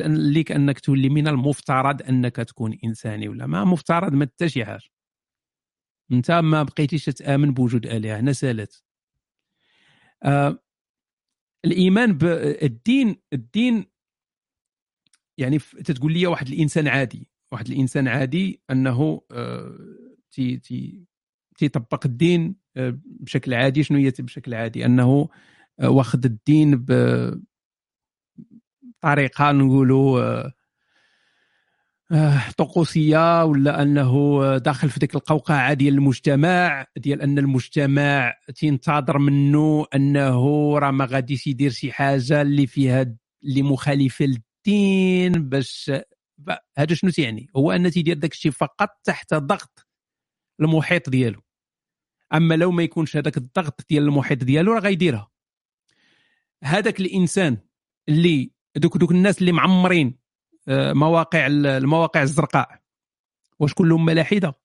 ليك 0.06 0.52
أنك 0.52 0.80
تولي 0.80 1.08
من 1.08 1.28
المفترض 1.28 2.02
أنك 2.02 2.36
تكون 2.36 2.78
إنساني 2.84 3.28
ولا. 3.28 3.46
ما 3.46 3.64
مفترض 3.64 4.12
ما 4.12 4.24
حتى 4.24 4.48
شي 4.48 4.64
حاجة. 4.64 4.88
أنت 6.12 6.30
ما 6.30 6.62
بقيتيش 6.62 7.04
تامن 7.04 7.54
بوجود 7.54 7.86
آلهة 7.86 8.20
هنا 8.20 8.32
سالت. 8.32 8.82
آه 10.22 10.58
الإيمان 11.64 12.12
بالدين 12.12 13.16
الدين 13.32 13.84
يعني 15.38 15.58
تتقول 15.58 16.12
لي 16.12 16.26
واحد 16.26 16.48
الإنسان 16.48 16.88
عادي. 16.88 17.30
واحد 17.52 17.68
الإنسان 17.68 18.08
عادي 18.08 18.62
أنه 18.70 19.22
آه 19.30 19.78
تي 20.30 20.56
تي 20.56 21.04
تيطبق 21.58 22.06
الدين 22.06 22.56
آه، 22.76 22.98
بشكل 23.04 23.54
عادي. 23.54 23.82
شنو 23.82 23.98
هي 23.98 24.10
بشكل 24.18 24.54
عادي؟ 24.54 24.84
أنه 24.86 25.04
آه، 25.04 25.28
واخد 25.82 26.24
الدين 26.24 26.86
بطريقه 29.02 29.52
نقولوا 29.52 30.48
آه، 32.12 32.50
طقوسية 32.58 33.44
ولا 33.44 33.82
أنه 33.82 34.56
داخل 34.58 34.90
في 34.90 35.00
ديك 35.00 35.14
القوقعة 35.14 35.74
ديال 35.74 35.94
المجتمع 35.94 36.86
ديال 36.96 37.22
أن 37.22 37.38
المجتمع 37.38 38.34
تنتظر 38.56 39.18
منه 39.18 39.86
أنه 39.94 40.78
راه 40.78 40.90
ما 40.90 41.04
غاديش 41.04 41.46
يدير 41.46 41.70
شي 41.70 41.92
حاجة 41.92 42.42
اللي 42.42 42.66
فيها 42.66 43.16
اللي 43.44 43.62
مخالفه 43.62 44.24
للدين 44.24 45.32
باش 45.32 45.92
هذا 46.76 46.94
شنو 46.94 47.10
تيعني 47.10 47.50
هو 47.56 47.72
أن 47.72 47.90
تيدير 47.90 48.16
داك 48.16 48.32
الشيء 48.32 48.52
فقط 48.52 48.88
تحت 49.04 49.34
ضغط 49.34 49.86
المحيط 50.60 51.10
ديالو. 51.10 51.40
أما 52.34 52.54
لو 52.54 52.70
ما 52.70 52.82
يكونش 52.82 53.16
هذاك 53.16 53.36
الضغط 53.36 53.86
ديال 53.90 54.02
المحيط 54.02 54.44
ديالو 54.44 54.72
راه 54.72 54.80
غيديرها 54.80 55.30
هذاك 56.64 57.00
الإنسان 57.00 57.58
اللي 58.08 58.50
دوك 58.76 58.96
دوك 58.96 59.10
الناس 59.10 59.40
اللي 59.40 59.52
معمرين 59.52 60.18
آه، 60.68 60.92
مواقع 60.92 61.46
ال- 61.46 61.66
المواقع 61.66 62.22
الزرقاء. 62.22 62.80
واش 63.58 63.74
كلهم 63.74 64.04
ملاحدة؟ 64.04 64.58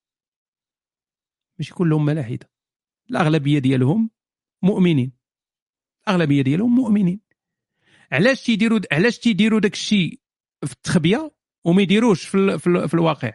ماشي 1.59 1.73
كلهم 1.73 2.05
ملاحدة. 2.05 2.49
الأغلبية 3.09 3.59
ديالهم 3.59 4.09
مؤمنين. 4.61 5.11
الأغلبية 6.07 6.41
ديالهم 6.41 6.75
مؤمنين. 6.75 7.19
علاش 8.11 8.43
تيديروا 8.43 8.79
علاش 8.91 9.19
تيديروا 9.19 9.59
داك 9.59 9.73
الشيء 9.73 10.19
في 10.65 10.71
التخبية 10.73 11.31
وما 11.65 11.81
يديروش 11.81 12.25
في. 12.25 12.59
في. 12.59 12.87
في 12.87 12.93
الواقع؟ 12.93 13.33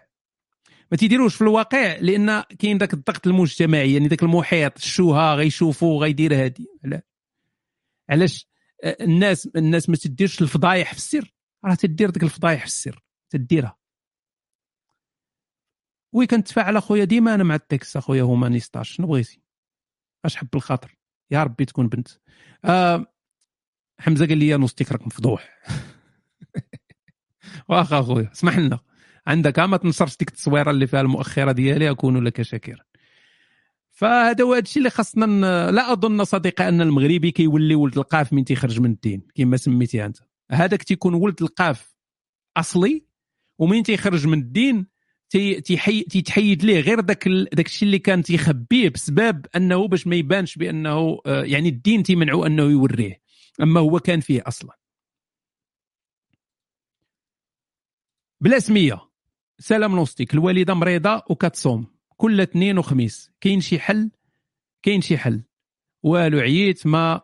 ما 0.90 0.96
تيديروش 0.96 1.34
في 1.34 1.42
الواقع 1.42 1.96
لأن 1.96 2.40
كاين 2.58 2.78
داك 2.78 2.94
الضغط 2.94 3.26
المجتمعي 3.26 3.92
يعني 3.92 4.08
داك 4.08 4.22
المحيط 4.22 4.76
الشوهه 4.76 5.34
غيشوفوا 5.34 6.00
غيدير 6.02 6.34
هادي. 6.44 6.66
علاش 6.84 7.02
علاش؟ 8.10 8.48
الناس 8.84 9.46
الناس 9.56 9.88
ما 9.88 9.96
تديرش 9.96 10.42
الفضايح 10.42 10.92
في 10.92 10.98
السر. 10.98 11.34
راه 11.64 11.74
تدير 11.74 12.10
ديك 12.10 12.22
الفضايح 12.22 12.60
في 12.60 12.66
السر 12.66 13.04
تديرها. 13.30 13.78
oui 16.12 16.26
كنتفاعل 16.26 16.76
اخويا 16.76 17.04
ديما 17.04 17.34
أنا 17.34 17.44
مع 17.44 17.54
ال 17.54 17.61
texte 17.61 17.96
أخويا 17.96 18.22
هومانيستاش 18.22 18.90
شنو 18.90 19.06
بغيتي؟ 19.06 19.42
أش 20.24 20.36
حب 20.36 20.48
الخاطر؟ 20.54 20.96
يا 21.30 21.42
ربي 21.42 21.64
تكون 21.64 21.88
بنت. 21.88 22.08
آه 22.64 23.06
حمزة 24.00 24.26
قال 24.26 24.38
لي 24.38 24.56
نوستيك 24.56 24.92
راك 24.92 25.06
مفضوح. 25.06 25.58
واخا 27.68 28.00
اخويا 28.00 28.32
اسمح 28.32 28.58
لنا. 28.58 28.78
عندك 29.26 29.58
ما 29.58 29.76
تنشرش 29.76 30.16
ديك 30.16 30.28
التصويرة 30.28 30.70
اللي 30.70 30.86
فيها 30.86 31.00
المؤخرة 31.00 31.52
ديالي 31.52 31.90
أكون 31.90 32.24
لك 32.24 32.42
شاكرا 32.42 32.87
فهذا 33.98 34.44
هو 34.44 34.54
الشيء 34.54 34.78
اللي 34.78 34.90
خاصنا 34.90 35.70
لا 35.70 35.92
أظن 35.92 36.24
صديقي 36.24 36.68
أن 36.68 36.80
المغربي 36.80 37.30
كيولي 37.30 37.74
ولد 37.74 37.98
القاف 37.98 38.32
من 38.32 38.44
تيخرج 38.44 38.80
من 38.80 38.90
الدين 38.90 39.22
كما 39.34 39.56
سميتيها 39.56 40.06
أنت. 40.06 40.16
هذاك 40.50 40.82
تيكون 40.82 41.14
ولد 41.14 41.42
القاف 41.42 41.94
أصلي 42.56 43.04
ومن 43.58 43.82
تيخرج 43.82 44.26
من 44.26 44.38
الدين 44.38 44.86
تيتحيد 45.30 46.64
ليه 46.64 46.80
غير 46.80 47.00
داك 47.00 47.28
داك 47.28 47.66
الشيء 47.66 47.86
اللي 47.86 47.98
كان 47.98 48.22
تيخبيه 48.22 48.88
بسبب 48.88 49.46
أنه 49.56 49.88
باش 49.88 50.06
ما 50.06 50.16
يبانش 50.16 50.56
بأنه 50.56 51.18
آه، 51.26 51.44
يعني 51.44 51.68
الدين 51.68 52.02
تيمنعوا 52.02 52.46
أنه 52.46 52.62
يوريه. 52.62 53.22
أما 53.62 53.80
هو 53.80 54.00
كان 54.00 54.20
فيه 54.20 54.42
أصلا. 54.46 54.78
بلا 58.40 58.58
سمية. 58.58 59.08
سلام 59.58 59.96
نوستيك. 59.96 60.34
الوالدة 60.34 60.74
مريضة 60.74 61.22
وكتصوم. 61.30 61.97
كل 62.20 62.40
اثنين 62.40 62.78
وخميس. 62.78 63.32
كاين 63.40 63.60
شي 63.60 63.78
حل؟ 63.78 64.10
كاين 64.82 65.00
شي 65.00 65.18
حل. 65.18 65.42
والو 66.02 66.38
عييت 66.38 66.86
ما 66.86 67.20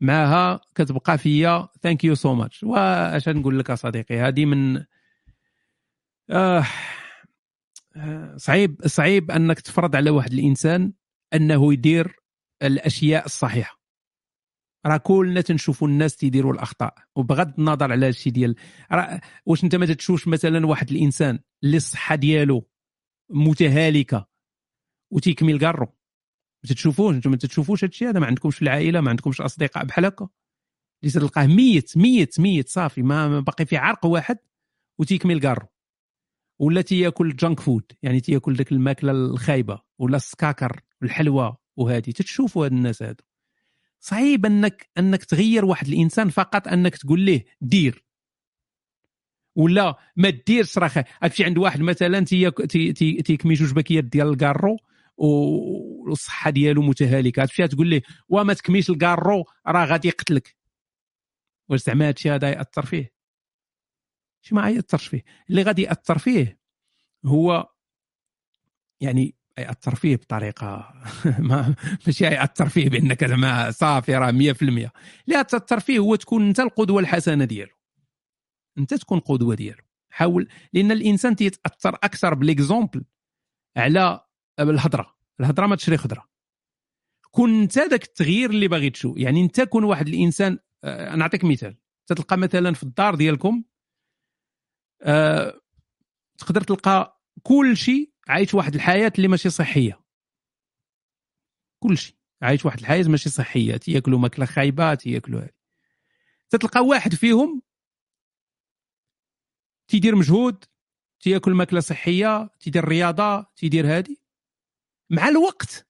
معها 0.00 0.60
كتبقى 0.74 1.18
فيا. 1.18 1.68
thank 1.82 2.04
you 2.04 2.14
so 2.14 2.34
much 2.34 2.62
وأش 2.64 3.28
نقول 3.28 3.58
لك 3.58 3.72
صديقي؟ 3.72 4.18
هذه 4.18 4.44
من 4.44 4.84
آه 6.30 6.64
صعيب 8.36 8.86
صعيب 8.86 9.30
أنك 9.30 9.60
تفرض 9.60 9.96
على 9.96 10.10
واحد 10.10 10.32
الإنسان 10.32 10.92
أنه 11.34 11.72
يدير 11.72 12.16
الأشياء 12.62 13.24
الصحيحة. 13.24 13.80
راه 14.86 14.96
كلنا 14.96 15.40
تنشوفوا 15.40 15.88
الناس 15.88 16.16
تيديروا 16.16 16.52
الأخطاء. 16.52 16.94
وبغض 17.16 17.52
النظر 17.58 17.92
على 17.92 18.06
هادشي 18.06 18.30
ديال 18.30 18.54
واش 19.46 19.64
أنت 19.64 19.74
ما 19.74 19.86
تتشوفش 19.86 20.28
مثلا 20.28 20.66
واحد 20.66 20.90
الإنسان 20.90 21.38
اللي 21.64 21.76
الصحه 21.76 22.14
ديالو 22.14 22.68
متهالكة. 23.30 24.28
وتيكمل 25.10 25.58
كارو 25.58 25.86
ما 26.98 27.10
أنتم 27.10 27.30
ما 27.30 27.36
تتشوفوش 27.36 27.84
هادشي 27.84 28.06
هذا 28.06 28.20
ما 28.20 28.26
عندكمش 28.26 28.56
في 28.56 28.62
العائلة 28.62 29.00
ما 29.00 29.10
عندكمش 29.10 29.40
أصدقاء 29.40 29.84
بحال 29.84 30.04
هكا. 30.04 30.28
اللي 31.02 31.12
تلقاه 31.12 31.46
ميت 31.46 31.96
ميت 31.96 32.40
ميت 32.40 32.68
صافي 32.68 33.02
ما 33.02 33.40
باقي 33.40 33.66
في 33.66 33.76
عرق 33.76 34.06
واحد 34.06 34.38
وتيكمل 34.98 35.40
كارو 35.40 35.66
ولا 36.58 36.80
تياكل 36.80 37.36
junk 37.36 37.60
food 37.60 37.92
يعني 38.02 38.20
تياكل 38.20 38.54
داك 38.54 38.72
الماكلة 38.72 39.12
الخايبة 39.12 39.80
ولا 39.98 40.16
السكاكر 40.16 40.80
والحلوى 41.02 41.56
وهذه 41.76 42.10
تتشوفوا 42.10 42.64
هاد 42.64 42.72
الناس 42.72 43.02
هادو. 43.02 43.24
صعيب 44.00 44.46
أنك 44.46 44.90
أنك 44.98 45.24
تغير 45.24 45.64
واحد 45.64 45.88
الإنسان 45.88 46.28
فقط 46.28 46.68
أنك 46.68 46.96
تقول 46.96 47.20
ليه 47.20 47.44
دير. 47.60 48.05
ولا 49.56 49.96
ما 50.16 50.30
ديرش 50.30 50.78
راه 50.78 51.04
غتمشي 51.24 51.44
عند 51.44 51.58
واحد 51.58 51.80
مثلا 51.80 52.20
تياك- 52.24 52.66
تي- 52.66 52.92
تي- 52.92 53.22
تيكمي 53.22 53.54
جوج 53.54 53.72
باكيات 53.72 54.04
ديال 54.04 54.28
الكارو 54.28 54.76
والصحة 55.16 56.50
ديالو 56.50 56.82
متهالكة. 56.82 57.44
تمشي 57.44 57.68
تقول 57.68 57.86
ليه 57.86 58.02
وما 58.28 58.54
تكميش 58.54 58.90
الكارو 58.90 59.44
راه 59.66 59.84
غادي 59.84 60.08
يقتلك. 60.08 60.56
واش 61.68 61.80
زعما 61.84 62.08
هادشي 62.08 62.30
هذا 62.30 62.48
يأثر 62.50 62.86
فيه؟ 62.86 63.12
شي 64.42 64.54
ما 64.54 64.70
يأثرش 64.70 65.06
فيه. 65.06 65.22
اللي 65.50 65.62
غادي 65.62 65.82
يأثر 65.82 66.18
فيه 66.18 66.58
هو 67.24 67.68
يعني 69.00 69.34
يأثر 69.58 69.94
فيه 69.94 70.16
بطريقة 70.16 70.92
ما 71.38 71.74
ماشي 72.06 72.24
يأثر 72.24 72.68
فيه 72.68 72.88
بأنك 72.88 73.24
زعما 73.24 73.70
صافي 73.70 74.14
راه 74.16 74.30
100% 74.30 74.32
اللي 75.28 75.44
تأثر 75.48 75.80
فيه 75.80 75.98
هو 75.98 76.14
تكون 76.14 76.46
أنت 76.48 76.60
القدوة 76.60 77.00
الحسنة 77.00 77.44
ديالو. 77.44 77.75
انت 78.78 78.94
تكون 78.94 79.20
قدوة 79.20 79.54
ديالو. 79.54 79.82
حاول 80.10 80.48
لأن 80.72 80.92
الإنسان 80.92 81.36
تيتأثر 81.36 81.94
أكثر 81.94 82.34
بالاكزومبل 82.34 83.04
على 83.76 84.26
الهضرة. 84.60 85.16
الهضرة 85.40 85.66
ما 85.66 85.76
تشري 85.76 85.96
خضرة. 85.96 86.28
كون 87.30 87.60
أنت 87.62 87.78
ذاك 87.78 88.04
التغيير 88.04 88.50
اللي 88.50 88.68
باغي 88.68 88.90
تشوف 88.90 89.16
يعني 89.18 89.40
أنت 89.40 89.60
كون 89.60 89.84
واحد 89.84 90.08
الإنسان 90.08 90.58
آه، 90.84 91.14
نعطيك 91.16 91.44
مثال. 91.44 91.76
تلقى 92.06 92.38
مثلا 92.38 92.74
في 92.74 92.82
الدار 92.82 93.14
ديالكم 93.14 93.64
آه، 95.02 95.60
تقدر 96.38 96.62
تلقى 96.62 97.22
كل 97.42 97.76
شيء 97.76 98.12
عايش 98.28 98.54
واحد 98.54 98.74
الحياة 98.74 99.12
اللي 99.16 99.28
ماشي 99.28 99.50
صحية. 99.50 100.00
كل 101.82 101.98
شيء 101.98 102.16
عايش 102.42 102.64
واحد 102.64 102.78
الحياة 102.78 103.08
ماشي 103.08 103.30
صحية. 103.30 103.76
تياكلوا 103.76 104.18
ماكلة 104.18 104.46
خايبة 104.46 104.94
تياكلوا 104.94 105.42
تتلقى 106.50 106.80
واحد 106.80 107.14
فيهم 107.14 107.62
تيدير 109.88 110.16
مجهود 110.16 110.64
تياكل 111.20 111.54
ماكلة 111.54 111.80
صحية 111.80 112.50
تيدير 112.60 112.84
رياضة 112.84 113.42
تيدير 113.56 113.98
هذه 113.98 114.16
مع 115.10 115.28
الوقت 115.28 115.88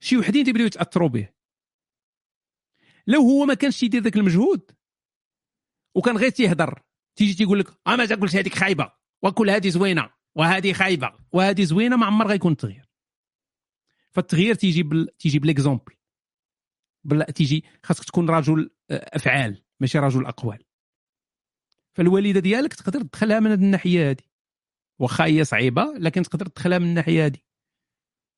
شي 0.00 0.16
وحدين 0.16 0.44
تيبداو 0.44 0.66
يتأثروا 0.66 1.08
به. 1.08 1.28
لو 3.06 3.20
هو 3.20 3.44
ما 3.44 3.54
كانش 3.54 3.82
يدير 3.82 4.02
ذاك 4.02 4.16
المجهود 4.16 4.70
وكان 5.94 6.16
غير 6.16 6.30
تيهضر 6.30 6.82
تيجي 7.16 7.34
تيقول 7.34 7.58
لك 7.58 7.68
آه 7.86 7.96
ما 7.96 8.06
تاكلش 8.06 8.36
هذيك 8.36 8.54
خايبة 8.54 8.92
وكل 9.22 9.50
هذه 9.50 9.68
زوينة 9.68 10.10
وهذه 10.34 10.72
خايبة 10.72 11.12
وهذه 11.32 11.64
زوينة 11.64 11.96
ما 11.96 12.06
عمر 12.06 12.26
غيكون 12.26 12.52
التغيير 12.52 12.88
فالتغيير 14.10 14.54
تيجي 14.54 14.82
بال... 14.82 15.16
تيجي 15.18 15.38
بالاكزومبل 15.38 15.92
بل... 17.04 17.24
تيجي 17.24 17.64
خاصك 17.82 18.04
تكون 18.04 18.30
رجل 18.30 18.70
آه، 18.90 19.16
أفعال 19.16 19.62
ماشي 19.80 19.98
رجل 19.98 20.26
أقوال. 20.26 20.64
فالوالدة 21.94 22.40
ديالك 22.40 22.74
تقدر 22.74 23.00
تدخلها 23.02 23.40
من 23.40 23.50
هذه 23.50 23.60
الناحية 23.60 24.10
هذه 24.10 24.24
واخا 25.00 25.24
هي 25.24 25.44
صعيبة 25.44 25.94
لكن 25.98 26.22
تقدر 26.22 26.46
تدخلها 26.46 26.78
من 26.78 26.86
الناحية 26.86 27.26
هذه 27.26 27.38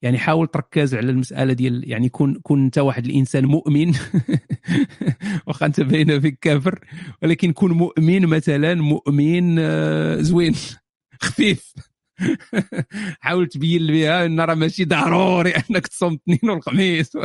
يعني 0.02 0.18
حاول 0.18 0.46
تركز 0.46 0.94
على 0.94 1.10
المسألة 1.10 1.52
ديال 1.52 1.90
يعني 1.90 2.08
كون 2.08 2.34
كون 2.34 2.64
أنت 2.64 2.78
واحد 2.78 3.06
الإنسان 3.06 3.44
مؤمن. 3.44 3.92
واخا 5.46 5.66
أنت 5.66 5.80
باين 5.80 6.20
فيك 6.20 6.38
كافر. 6.40 6.84
ولكن 7.22 7.52
كون 7.52 7.72
مؤمن 7.72 8.26
مثلا 8.26 8.74
مؤمن 8.74 9.58
آه، 9.58 10.16
زوين. 10.20 10.54
خفيف. 11.22 11.72
حاول 13.20 13.46
تبين 13.46 13.86
بها 13.86 14.26
إن 14.26 14.40
راه 14.40 14.54
ماشي 14.54 14.84
ضروري 14.84 15.50
أنك 15.50 15.86
تصوم 15.86 16.18
الاثنين 16.28 16.50
والخميس. 16.50 17.18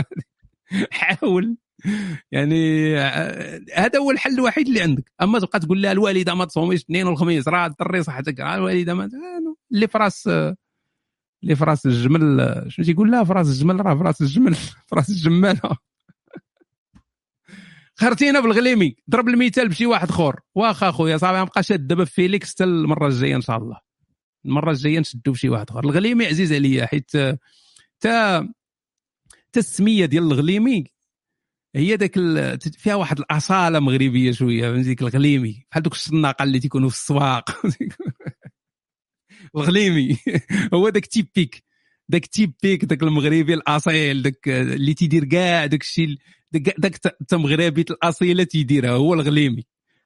حاول. 0.92 1.58
يعني 2.32 2.98
آه، 3.00 3.62
هذا 3.76 4.00
هو 4.00 4.12
الحل 4.12 4.34
الوحيد 4.34 4.68
اللي 4.68 4.82
عندك. 4.82 5.12
أما 5.22 5.40
تبقى 5.40 5.60
تقول 5.60 5.82
لها 5.82 5.92
الوالدة 5.92 6.36
ما 6.36 6.46
تصوميش 6.46 6.80
الاثنين 6.80 7.08
والخميس 7.08 7.48
راه 7.48 7.68
تضري 7.68 8.04
صحتك 8.04 8.40
راه 8.40 8.56
الوالدة 8.56 8.94
ما 8.94 9.10
اللي 9.72 9.88
في 9.88 9.98
راس 9.98 10.28
اللي 11.44 11.56
في 11.56 11.64
راس 11.64 11.86
الجمل 11.86 12.66
شنو 12.68 12.86
تيقول؟ 12.86 13.12
لها 13.12 13.24
في 13.24 13.34
راس 13.34 13.48
الجمل 13.48 13.86
راه 13.86 13.96
في 13.96 14.04
راس 14.04 14.22
الجمل 14.22 14.56
في 14.88 14.96
راس 14.96 15.10
الجماله 15.10 15.62
خرتينا 18.00 18.40
بالغليمي 18.40 18.96
ضرب 19.10 19.28
المثال 19.28 19.70
بشي 19.70 19.86
واحد 19.86 20.10
اخر 20.10 20.40
واخا 20.56 20.92
خويا 20.92 21.18
صافي 21.18 21.40
غنبقى 21.40 21.64
شاد 21.64 21.88
دابا 21.88 22.06
في 22.06 22.12
فيليكس 22.12 22.52
حتى 22.52 22.64
المرة 22.64 23.08
الجاية 23.08 23.36
إن 23.36 23.42
شاء 23.42 23.58
الله. 23.58 23.78
المرة 24.46 24.72
الجاية 24.72 25.00
نشدو 25.00 25.32
بشي 25.32 25.50
واحد 25.50 25.70
اخر 25.70 25.84
الغليمي 25.84 26.26
عزيز 26.26 26.54
عليا 26.54 26.86
حيت 26.86 27.12
تا 27.12 27.38
تا 29.52 29.60
السمية 29.60 30.06
ديال 30.06 30.24
الغليمي 30.24 30.84
هي 31.76 31.98
داك 31.98 32.18
ال... 32.18 32.60
فيها 32.60 32.96
واحد 32.96 33.20
الأصالة 33.20 33.80
مغربية 33.80 34.32
شوية 34.32 34.72
ديك 34.72 35.02
الغليمي. 35.02 35.66
بحال 35.72 35.84
دوك 35.84 35.94
السناقه 35.94 36.44
اللي 36.44 36.60
تيكونوا 36.60 36.90
في 36.90 36.96
السواق. 36.96 37.50
الغليمي. 39.56 40.18
هو 40.74 40.90
داك 40.90 41.06
typique. 41.06 41.64
داك 42.10 42.26
typique 42.26 42.86
داك 42.86 43.04
المغربي 43.04 43.54
الأصيل 43.54 44.22
داك 44.22 44.48
اللي 44.48 44.94
تيدير 44.94 45.26
كاع 45.26 45.66
داك 45.66 45.82
الشيء 45.82 46.18
داك 46.52 47.00
التمغربي 47.22 47.86
الاصيله 47.90 48.44
تيديرها 48.44 48.92
هو 48.92 49.14
الغليمي. 49.14 49.64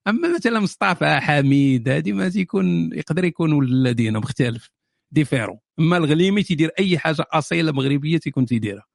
أما 0.07 0.35
مثلا 0.35 0.59
مصطفى 0.59 1.19
حميد 1.21 1.89
هذه 1.89 2.11
ما 2.11 2.29
تيكون 2.29 2.93
يقدر 2.93 3.23
يكون 3.23 3.63
الذين 3.63 4.17
مختلف 4.17 4.69
ديفيرون 5.11 5.59
أما 5.79 5.97
الغليمي 5.97 6.43
تيدير 6.43 6.71
أي 6.79 6.97
حاجة 6.97 7.25
أصيلة 7.31 7.71
مغربية 7.71 8.17
تيكون 8.17 8.45
تيديرها. 8.45 8.85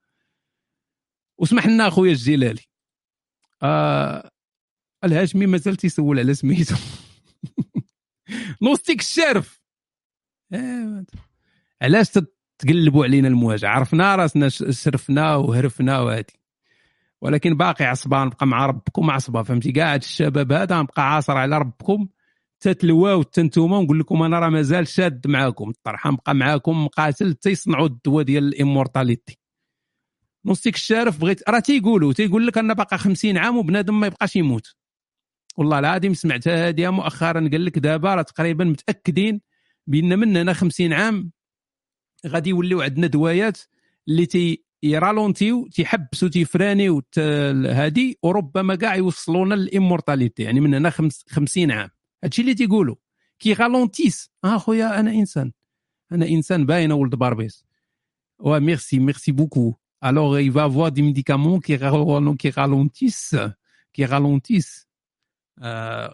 واسمح 1.41 1.67
لنا 1.67 1.89
أخويا 1.89 2.12
الجلالي. 2.12 2.62
آه 3.62 4.31
الهاشمي 5.05 5.47
مازال 5.47 5.77
تيسول 5.77 6.19
على 6.19 6.35
سميتو. 6.35 6.75
نوستيك 8.62 9.01
الشرف. 9.01 9.62
آه 10.52 11.05
علاش 11.83 12.10
تقلبوا 12.59 13.05
علينا 13.05 13.28
المواجع؟ 13.28 13.70
عرفنا 13.70 14.17
راسنا 14.17 14.49
شرفنا 14.49 15.36
وهرفنا 15.36 16.01
وهادي. 16.01 16.41
ولكن 17.20 17.57
باقي 17.57 17.85
عصبان 17.85 18.28
بقى 18.28 18.47
مع 18.47 18.67
ربكم 18.67 19.10
عصبة 19.10 19.43
فهمتي؟ 19.43 19.73
كاع 19.73 19.94
الشباب 19.94 20.52
هذا 20.52 20.83
نبقى 20.83 21.15
عاصر 21.15 21.36
على 21.36 21.59
ربكم 21.59 22.09
تتلواو 22.60 23.23
تنتوما 23.23 23.78
ونقول 23.78 24.01
لكم 24.01 24.23
أنا 24.23 24.39
راه 24.39 24.49
مازال 24.49 24.89
شاد 24.89 25.27
معاكم. 25.27 25.70
الطرحة 25.70 26.10
نبقى 26.10 26.35
معاكم 26.35 26.85
مقاتل 26.85 27.35
تيصنعوا 27.35 27.86
الدواء 27.86 28.25
ديال 28.25 28.44
الإمورتاليتي. 28.44 29.40
نوستيك 30.44 30.75
الشارف 30.75 31.20
بغيت 31.20 31.49
راه 31.49 31.59
تيقولوا 31.59 32.12
تيقول 32.12 32.47
لك 32.47 32.59
أنا 32.59 32.75
باقي 32.75 32.99
50 32.99 33.39
عام 33.39 33.57
وبنادم 33.57 34.01
ما 34.01 34.07
يبقاش 34.07 34.36
يموت. 34.36 34.75
والله 35.57 35.78
العظيم 35.78 36.15
سمعتها 36.15 36.69
هذه 36.69 36.91
مؤخرا 36.91 37.49
قال 37.52 37.65
لك 37.65 37.78
دابا 37.78 38.15
راه 38.15 38.23
تقريبا 38.23 38.65
متأكدين 38.65 39.41
بأن 39.86 40.19
من 40.19 40.36
هنا 40.36 40.52
50 40.52 40.93
عام 40.93 41.33
غادي 42.27 42.51
يوليو 42.51 42.81
عندنا 42.81 43.07
دوايات 43.07 43.59
اللي 44.09 44.27
تي 44.27 44.65
يralentiو 44.83 45.69
تيحبسوا 45.69 46.28
تي 46.29 46.45
freiniو 46.45 47.03
هادي 47.67 48.19
وربما 48.23 48.75
كاع 48.75 48.97
يوصلونا 48.97 49.55
لل 49.55 49.68
immortalité 49.68 50.43
يعني 50.43 50.60
من 50.60 50.75
هنا 50.75 50.91
50 50.91 51.70
عام. 51.70 51.91
هادشي 52.25 52.43
اللي 52.43 52.55
تيقولوا. 52.55 52.97
qui 53.39 53.53
ralentissent. 53.55 54.31
آه 54.44 54.59
خويا 54.59 55.01
أنا 55.01 55.10
إنسان. 55.10 55.52
أنا 56.12 56.28
إنسان 56.28 56.67
باين 56.67 56.93
ولد 56.93 57.15
باربيس. 57.15 57.65
merci 58.41 58.99
merci 58.99 59.33
beaucoup. 59.33 59.75
Alors 60.01 60.41
il 60.41 60.51
va 60.51 60.65
avoir 60.65 60.93
des 60.93 61.03
médicaments 61.03 61.61
qui, 61.61 61.77
qui 62.39 62.51
ralentissent 62.51 63.37
qui 63.93 64.05
ralentissent 64.05 64.87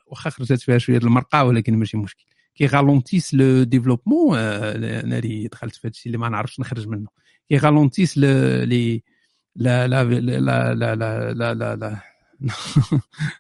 واخا 0.07 0.31
خرجت 0.31 0.61
فيها 0.61 0.79
شوية 0.79 0.99
المرقه 0.99 1.45
ولكن 1.45 1.77
ماشي 1.77 1.97
مشكل. 1.97 2.25
كي 2.55 2.67
رالونتيس 2.67 3.35
لو 3.35 3.63
ديفلوبمون 3.63 4.39
أنا 4.39 5.19
اللي 5.19 5.49
دخلت 5.49 5.75
في 5.77 5.89
هادشي 5.89 6.07
اللي 6.07 6.19
ما 6.19 6.29
نعرفش 6.29 6.61
نخرج 6.61 6.89
منه. 6.89 7.07
كي 7.49 7.57
رالونتيس 7.57 8.19
لي 8.19 9.03
لا 9.57 9.89
لا 9.89 10.05
لا 10.05 10.21
لا 10.21 10.75
لا 10.75 10.75
لا 10.75 10.95
لا 10.95 11.55
لا 11.55 11.77
لا 11.77 12.01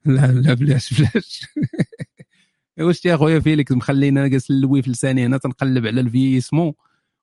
لا 0.05 0.33
لا 0.33 0.55
بلاش 0.55 1.01
بلاش 1.01 1.47
واش 2.79 3.05
يا 3.05 3.17
خويا 3.17 3.41
فيليكس 3.41 3.73
مخلينا 3.73 4.27
جالس 4.29 4.51
نلوي 4.51 4.83
في 4.83 4.91
لساني 4.91 5.27
هنا 5.27 5.39
تنقلب 5.39 5.87
على 5.87 6.01
الفيسمون 6.01 6.73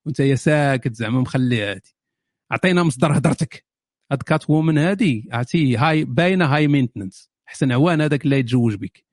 وانت 0.05 0.19
يا 0.19 0.35
ساكت 0.35 0.95
زعما 0.95 1.21
مخلي 1.21 1.63
هادي 1.63 1.92
عطينا 2.53 2.83
مصدر 2.83 3.17
هضرتك 3.17 3.65
هاد 4.11 4.23
كات 4.23 4.49
وومن 4.49 4.77
هادي 4.77 5.29
عرفتي 5.31 5.77
هاي 5.77 6.05
باينة 6.05 6.45
هاي 6.45 6.67
مينتننس 6.67 7.31
حسن 7.45 7.71
عوان 7.71 8.01
هذاك 8.01 8.25
اللي 8.25 8.39
يتزوج 8.39 8.75
بك 8.75 9.05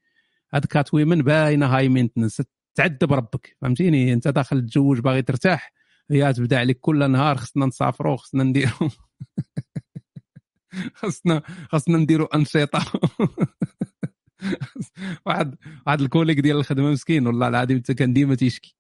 هاد 0.54 0.64
cat 0.64 0.94
women 0.94 1.22
باينة 1.22 1.66
high 1.66 1.88
maintenance 1.88 2.42
تعذب 2.74 3.12
ربك 3.12 3.56
فهمتيني؟ 3.60 4.12
أنت 4.12 4.28
داخل 4.28 4.66
تتزوج 4.66 5.00
باغي 5.00 5.22
ترتاح. 5.22 5.72
هي 6.10 6.32
تبدأ 6.32 6.58
عليك 6.58 6.80
كل 6.80 7.10
نهار 7.10 7.36
خصنا 7.36 7.66
نسافروا 7.66 8.16
خصنا 8.16 8.44
نديروا 8.44 8.90
خصنا 10.94 11.42
خصنا 11.72 11.98
نديروا 11.98 12.36
أنشطة. 12.36 12.84
واحد 15.26 15.56
واحد 15.86 16.00
ال 16.00 16.05
collègue 16.05 16.40
ديال 16.40 16.56
الخدمة 16.56 16.90
مسكين 16.90 17.26
والله 17.26 17.48
العظيم 17.48 17.80
كان 17.80 18.12
ديما 18.12 18.34
تيشكي. 18.34 18.76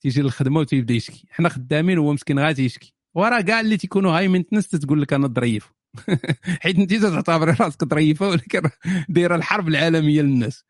تيجي 0.00 0.22
للخدمة 0.22 0.60
وتيبدأ 0.60 0.94
يشكي. 0.94 1.26
حنا 1.30 1.48
خدامين 1.48 1.98
وهو 1.98 2.12
مسكين 2.12 2.38
غادي 2.38 2.62
تيشكي. 2.62 2.95
وراه 3.16 3.40
كاع 3.40 3.60
اللي 3.60 3.76
تيكونوا 3.76 4.18
high 4.18 4.28
maintenance 4.28 4.68
تقول 4.68 5.02
لك 5.02 5.12
أنا 5.12 5.26
ظريف 5.26 5.72
حيت 6.62 6.78
انت 6.78 6.94
تعتبر 6.94 7.60
راسك 7.60 7.84
ظريفه 7.84 8.28
ولكن 8.28 8.62
دايرة 9.08 9.36
الحرب 9.36 9.68
العالمية 9.68 10.22
للناس. 10.22 10.64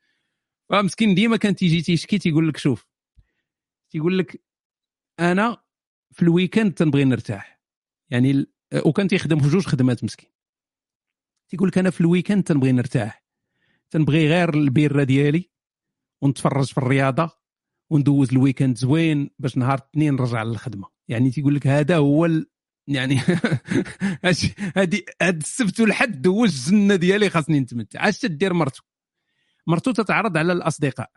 فمسكين 0.68 1.14
ديما 1.14 1.36
كان 1.36 1.54
تيجي 1.54 1.82
تيشكي 1.82 2.18
تيقول 2.18 2.48
لك 2.48 2.56
شوف 2.56 2.86
تيقول 3.90 4.18
لك 4.18 4.42
أنا 5.20 5.56
في 6.12 6.22
ال 6.22 6.28
weekend 6.28 6.72
تنبغي 6.72 7.04
نرتاح. 7.04 7.60
يعني 8.10 8.46
وكان 8.86 9.08
تيخدم 9.08 9.38
في 9.38 9.48
جوج 9.48 9.66
خدمات 9.66 10.04
مسكين. 10.04 10.30
تيقول 11.48 11.68
لك 11.68 11.78
أنا 11.78 11.90
في 11.90 12.00
ال 12.00 12.05
weekend 12.05 12.42
تنبغي 12.42 12.72
نرتاح. 12.72 13.24
تنبغي 13.90 14.28
غير 14.28 14.54
البيرة 14.54 15.02
ديالي 15.04 15.50
ونتفرج 16.22 16.72
في 16.72 16.78
الرياضة 16.78 17.30
وندوز 17.90 18.32
ال 18.32 18.38
weekend 18.38 18.78
زوين 18.78 19.30
باش 19.38 19.56
نهار 19.56 19.78
الاثنين 19.78 20.14
نرجع 20.14 20.42
للخدمة. 20.42 20.95
يعني 21.08 21.30
تيقول 21.30 21.54
لك 21.54 21.66
هذا 21.66 21.96
هو 21.96 22.26
ال... 22.26 22.50
يعني 22.86 23.18
هذه 24.76 25.02
هاد 25.22 25.36
السبت 25.42 25.80
والحد 25.80 26.22
دوز 26.22 26.50
الزنه 26.50 26.96
ديالي 26.96 27.30
خاصني 27.30 27.60
نتمتع. 27.60 28.08
اش 28.08 28.18
تدير 28.18 28.52
مرته 28.52 28.82
مرته 29.66 29.92
تتعرض 29.92 30.36
على 30.36 30.52
الأصدقاء. 30.52 31.10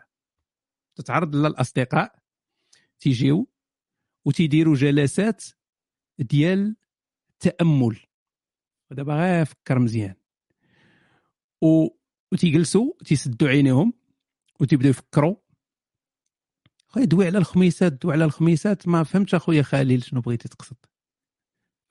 تتعرض 0.96 1.36
على 1.36 1.48
الأصدقاء 1.48 2.16
تيجيو 3.00 3.50
وتيديروا 4.26 4.76
جلسات 4.76 5.46
ديال 6.20 6.76
التامل 7.30 8.00
ودابا 8.92 9.14
غير 9.14 9.46
فكر 9.46 9.80
مزيان. 9.80 10.16
و... 11.62 11.88
وتيجلسوا 12.32 12.94
تيسدوا 13.06 13.50
عينيهم 13.50 13.94
وتيبداو 14.60 14.90
يفكروا 14.90 15.36
خويا 16.90 17.06
دوي 17.06 17.26
على 17.26 17.38
الخميسات 17.38 17.94
دوي 17.94 18.14
على 18.14 18.26
الخميسات 18.26 18.88
ما 18.88 19.04
فهمتش 19.04 19.36
أخويا 19.36 19.62
خليل 19.62 20.04
شنو 20.04 20.22
بغيتي 20.22 20.50
تقصد. 20.50 20.76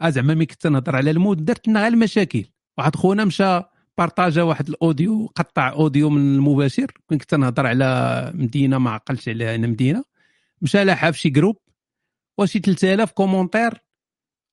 آه 0.02 0.10
زعما 0.10 0.34
ملي 0.34 0.46
كنت 0.46 0.66
نهضر 0.66 0.96
على 0.96 1.10
الموت 1.10 1.38
درت 1.38 1.68
لنا 1.68 1.80
غير 1.82 1.92
المشاكل. 1.92 2.44
واحد 2.78 2.96
خونا 2.96 3.24
مشى 3.24 3.62
partagea 3.98 4.42
واحد 4.42 4.68
الأوديو 4.68 5.26
قطع 5.26 5.72
أوديو 5.72 6.10
من 6.10 6.34
المباشر 6.36 6.86
كنت 7.06 7.20
كنت 7.20 7.34
نهضر 7.34 7.66
على 7.66 8.30
مدينة 8.34 8.78
ما 8.78 8.90
عقلتش 8.90 9.28
عليها 9.28 9.54
أنا 9.54 9.66
مدينة. 9.66 10.04
مشى 10.62 10.84
لاحها 10.84 11.10
في 11.10 11.18
شي 11.18 11.30
groupe 11.30 11.56
وشي 12.38 12.58
3000 12.58 13.12
commentaire 13.12 13.82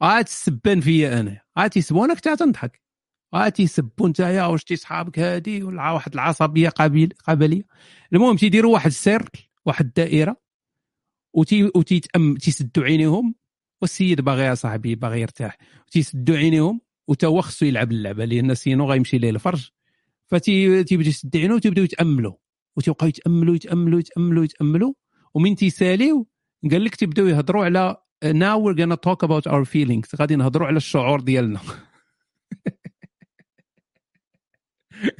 عاد 0.01 0.25
السبان 0.25 0.81
فيا 0.81 1.19
أنا. 1.19 1.41
عاد 1.57 1.69
تيسبوا 1.69 2.05
أنا 2.05 2.13
كنت 2.13 2.27
عاد 2.27 2.43
نضحك. 2.43 2.81
عاد 3.33 3.51
تيسبوا 3.51 4.09
نتايا 4.09 4.45
واش 4.45 4.63
تي 4.63 4.75
صحابك 4.75 5.19
هادي؟ 5.19 5.63
ولا 5.63 5.91
واحد 5.91 6.13
العصبية 6.13 6.69
قبيل 6.69 7.13
قبليه 7.27 7.63
المهم 8.13 8.35
تيديروا 8.37 8.73
واحد 8.73 8.87
ال 8.87 8.94
cercle. 8.94 9.39
واحد 9.65 9.85
الدائرة 9.85 10.41
وتي 11.33 11.63
وتيتأم 11.63 12.35
تيسدوا 12.35 12.83
عينيهم 12.83 13.35
والسيد 13.81 14.21
باغي 14.21 14.43
يا 14.43 14.55
صاحبي 14.55 14.95
باغي 14.95 15.21
يرتاح. 15.21 15.57
تيسدوا 15.91 16.37
عينيهم 16.37 16.81
وتا 17.07 17.27
هو 17.27 17.41
خصو 17.41 17.65
يلعب 17.65 17.91
اللعبة 17.91 18.25
لأن 18.25 18.55
sinon 18.55 18.91
غيمشي 18.91 19.17
ليه 19.17 19.29
الفرج 19.29 19.69
فتيبدا 20.27 21.09
يسد 21.09 21.37
عينو 21.37 21.55
وتيبدأو 21.55 21.83
يتاملوا 21.83 22.33
وتيبقاو 22.75 23.09
يتاملوا 23.09 23.55
يتاملوا 23.55 23.99
يتاملوا 23.99 24.43
يتاملوا 24.43 24.93
ومن 25.33 25.55
تيساليو 25.55 26.27
قال 26.71 26.83
لك 26.83 26.95
تيبداو 26.95 27.27
يهضروا 27.27 27.65
على 27.65 27.97
now 28.23 28.57
we're 28.57 28.73
gonna 28.73 28.97
talk 28.97 29.23
about 29.23 29.47
our 29.47 29.65
feelings. 29.65 30.15
غادي 30.15 30.35
نهضروا 30.35 30.67
على 30.67 30.77
الشعور 30.77 31.21
ديالنا. 31.21 31.59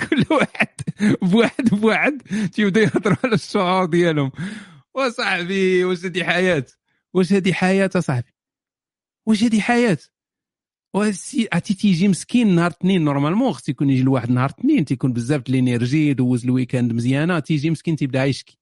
كل 0.09 0.25
واحد 0.32 0.75
بواحد 1.32 1.69
بواحد 1.69 2.22
تيبدا 2.53 2.82
يهضروا 2.82 3.17
على 3.24 3.33
الشعور 3.33 3.85
ديالهم. 3.85 4.32
وصاحبي 4.95 5.83
واش 5.83 6.06
هذه 6.06 6.24
حياة؟ 6.24 6.65
واش 7.14 7.33
هذه 7.33 7.53
حياة 7.53 7.90
صاحبي 7.99 8.33
واش 9.25 9.43
هذه 9.43 9.59
حياة؟ 9.59 9.98
وهادشي 10.95 11.48
عرفتي 11.53 11.74
تيجي 11.74 12.07
مسكين 12.07 12.56
نهار 12.56 12.72
اثنين 12.72 13.03
normalement 13.03 13.53
خص 13.53 13.69
يكون 13.69 13.90
يجي 13.90 14.01
الواحد 14.01 14.30
نهار 14.30 14.49
اثنين 14.49 14.85
تيكون 14.85 15.14
بزاف 15.14 15.41
د 15.41 15.49
énergie 15.50 16.14
دوز 16.14 16.45
ال 16.45 16.51
weekend 16.51 16.93
مزيانة 16.93 17.40
تيجي 17.40 17.69
مسكين 17.69 17.95
تيبدأ 17.95 18.25
يشكي 18.25 18.59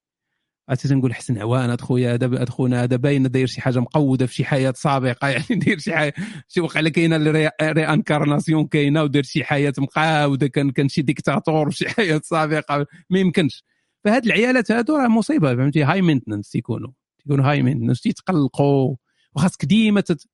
عرفتي 0.69 0.88
تنقول 0.88 1.14
حسن 1.14 1.38
عوان 1.38 1.69
هاد 1.69 1.82
خويا 1.82 2.14
هذا 2.14 2.25
هاد 2.25 2.50
خونا 2.50 2.83
هذا 2.83 2.95
باين 2.95 3.32
داير 3.32 3.48
شي 3.48 3.61
حاجة 3.61 3.80
مقودة 3.80 4.25
في 4.25 4.33
شي 4.33 4.45
حياة 4.45 4.74
سابقة 4.75 5.27
يعني 5.27 5.45
داير 5.66 5.80
شي 5.80 5.95
حاجة 5.95 6.14
شي 6.48 6.61
وقع 6.61 6.82
كاينة 6.82 7.17
réincarnation 7.61 8.67
كاينة 8.67 9.03
ودار 9.03 9.24
شي 9.24 9.43
حياة 9.43 9.74
مقودة 9.77 10.47
كان 10.48 10.72
كان 10.72 10.90
شي 10.90 11.01
ديكتاتور 11.01 11.72
في 11.72 11.77
شي 11.77 11.90
حياة 11.90 12.22
سابقة 12.24 12.85
ما 13.09 13.19
يمكنش. 13.19 13.64
فهاد 14.03 14.25
العيالات 14.25 14.72
هادو 14.72 14.95
راه 14.95 15.08
مصيبة 15.08 15.56
فهمتي؟ 15.56 15.83
هاي 15.83 16.01
مينتنس 16.01 16.50
تيكونوا 16.50 16.92
تيكونوا 17.17 17.51
high 17.51 17.61
maintenance 17.63 18.01
تيتقلقوا 18.01 18.95
وخاصك 19.35 19.66
ديما 19.66 20.01
تت... 20.01 20.27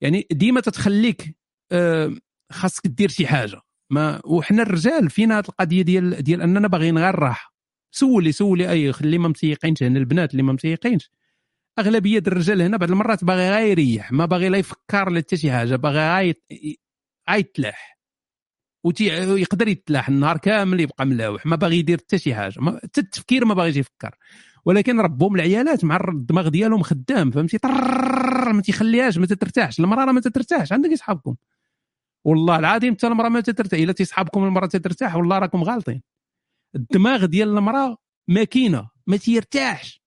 يعني 0.00 0.26
ديما 0.30 0.60
تتخليك 0.60 1.36
آه، 1.72 2.12
خاصك 2.52 2.86
دير 2.86 3.08
شي 3.08 3.26
حاجة. 3.26 3.60
ما 3.90 4.20
وحنا 4.24 4.62
الرجال 4.62 5.10
فينا 5.10 5.38
هذه 5.38 5.44
القضية 5.48 5.82
ديال 5.82 6.22
ديال 6.22 6.42
أننا 6.42 6.68
باغيين 6.68 6.98
غير 6.98 7.08
الراحة. 7.08 7.54
سولي 7.90 8.32
سولي 8.32 8.70
أي 8.70 8.90
اللي 8.90 9.18
ما 9.18 9.28
متيقينش 9.28 9.82
هنا 9.82 9.98
البنات 9.98 10.32
اللي 10.32 10.42
ما 10.42 10.52
متيقينش 10.52 11.10
أغلبية 11.78 12.22
الرجال 12.26 12.62
هنا 12.62 12.76
بعض 12.76 12.90
المرات 12.90 13.24
باغي 13.24 13.50
غير 13.50 13.78
يريح 13.78 14.12
ما 14.12 14.26
باغي 14.26 14.48
لا 14.48 14.58
يفكر 14.58 15.10
لا 15.10 15.18
حتى 15.20 15.36
شي 15.36 15.52
حاجة 15.52 15.76
باغي 15.76 16.22
غير 16.24 16.34
يتلاح. 17.30 18.00
ويقدر 18.84 19.68
يتلاح 19.68 20.08
النهار 20.08 20.38
كامل 20.38 20.80
يبقى 20.80 21.06
ملاوح 21.06 21.46
ما 21.46 21.56
باغي 21.56 21.78
يدير 21.78 21.98
حتى 21.98 22.18
شي 22.18 22.34
حاجة 22.34 22.54
حتى 22.82 23.00
التفكير 23.00 23.44
ما 23.44 23.54
باغيش 23.54 23.76
يفكر. 23.76 24.14
ولكن 24.64 25.00
ربهم 25.00 25.34
العيالات 25.34 25.84
مع 25.84 26.00
الدماغ 26.08 26.48
ديالهم 26.48 26.82
خدام 26.82 27.30
فهمتي؟ 27.30 27.58
ما 28.52 28.62
تيخليهاش 28.64 29.18
ما 29.18 29.26
تترتاحش 29.26 29.80
المرأة 29.80 30.04
راه 30.04 30.12
ما 30.12 30.20
تترتاحش 30.20 30.72
عندك 30.72 30.92
أصحابكم. 30.92 31.36
والله 32.24 32.58
العظيم 32.58 32.94
حتى 32.94 33.06
المرأة 33.06 33.28
ما 33.28 33.40
تترتاح 33.40 33.80
إلا 33.80 33.92
تيصحابكم 33.92 34.44
المرأة 34.44 34.66
تترتاح 34.66 35.16
والله 35.16 35.38
راكم 35.38 35.62
غالطين. 35.64 36.02
الدماغ 36.74 37.24
ديال 37.24 37.48
المرأة 37.48 37.96
ماكينة 38.28 38.90
ما 39.06 39.16
تيرتاحش. 39.16 40.02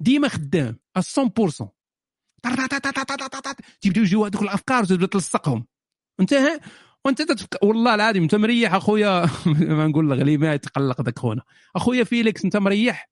ديما 0.00 0.28
خدام 0.28 0.78
100% 0.96 1.68
تيبداو 3.80 4.02
يجيو 4.02 4.24
هذوك 4.24 4.42
الأفكار 4.42 4.82
وتبدا 4.82 5.06
تلصقهم. 5.06 5.66
انت 6.20 6.60
وانت 7.04 7.22
تتفكر 7.22 7.58
والله 7.62 7.94
العظيم 7.94 8.22
انت 8.22 8.34
مريح 8.34 8.74
أخويا. 8.74 9.26
ما 9.46 9.86
نقول 9.86 10.10
لك 10.10 10.40
ما 10.40 10.54
يتقلق 10.54 11.00
داك 11.02 11.18
خونا. 11.18 11.42
أخويا 11.76 12.04
فيليكس 12.04 12.44
انت 12.44 12.56
مريح 12.56 13.10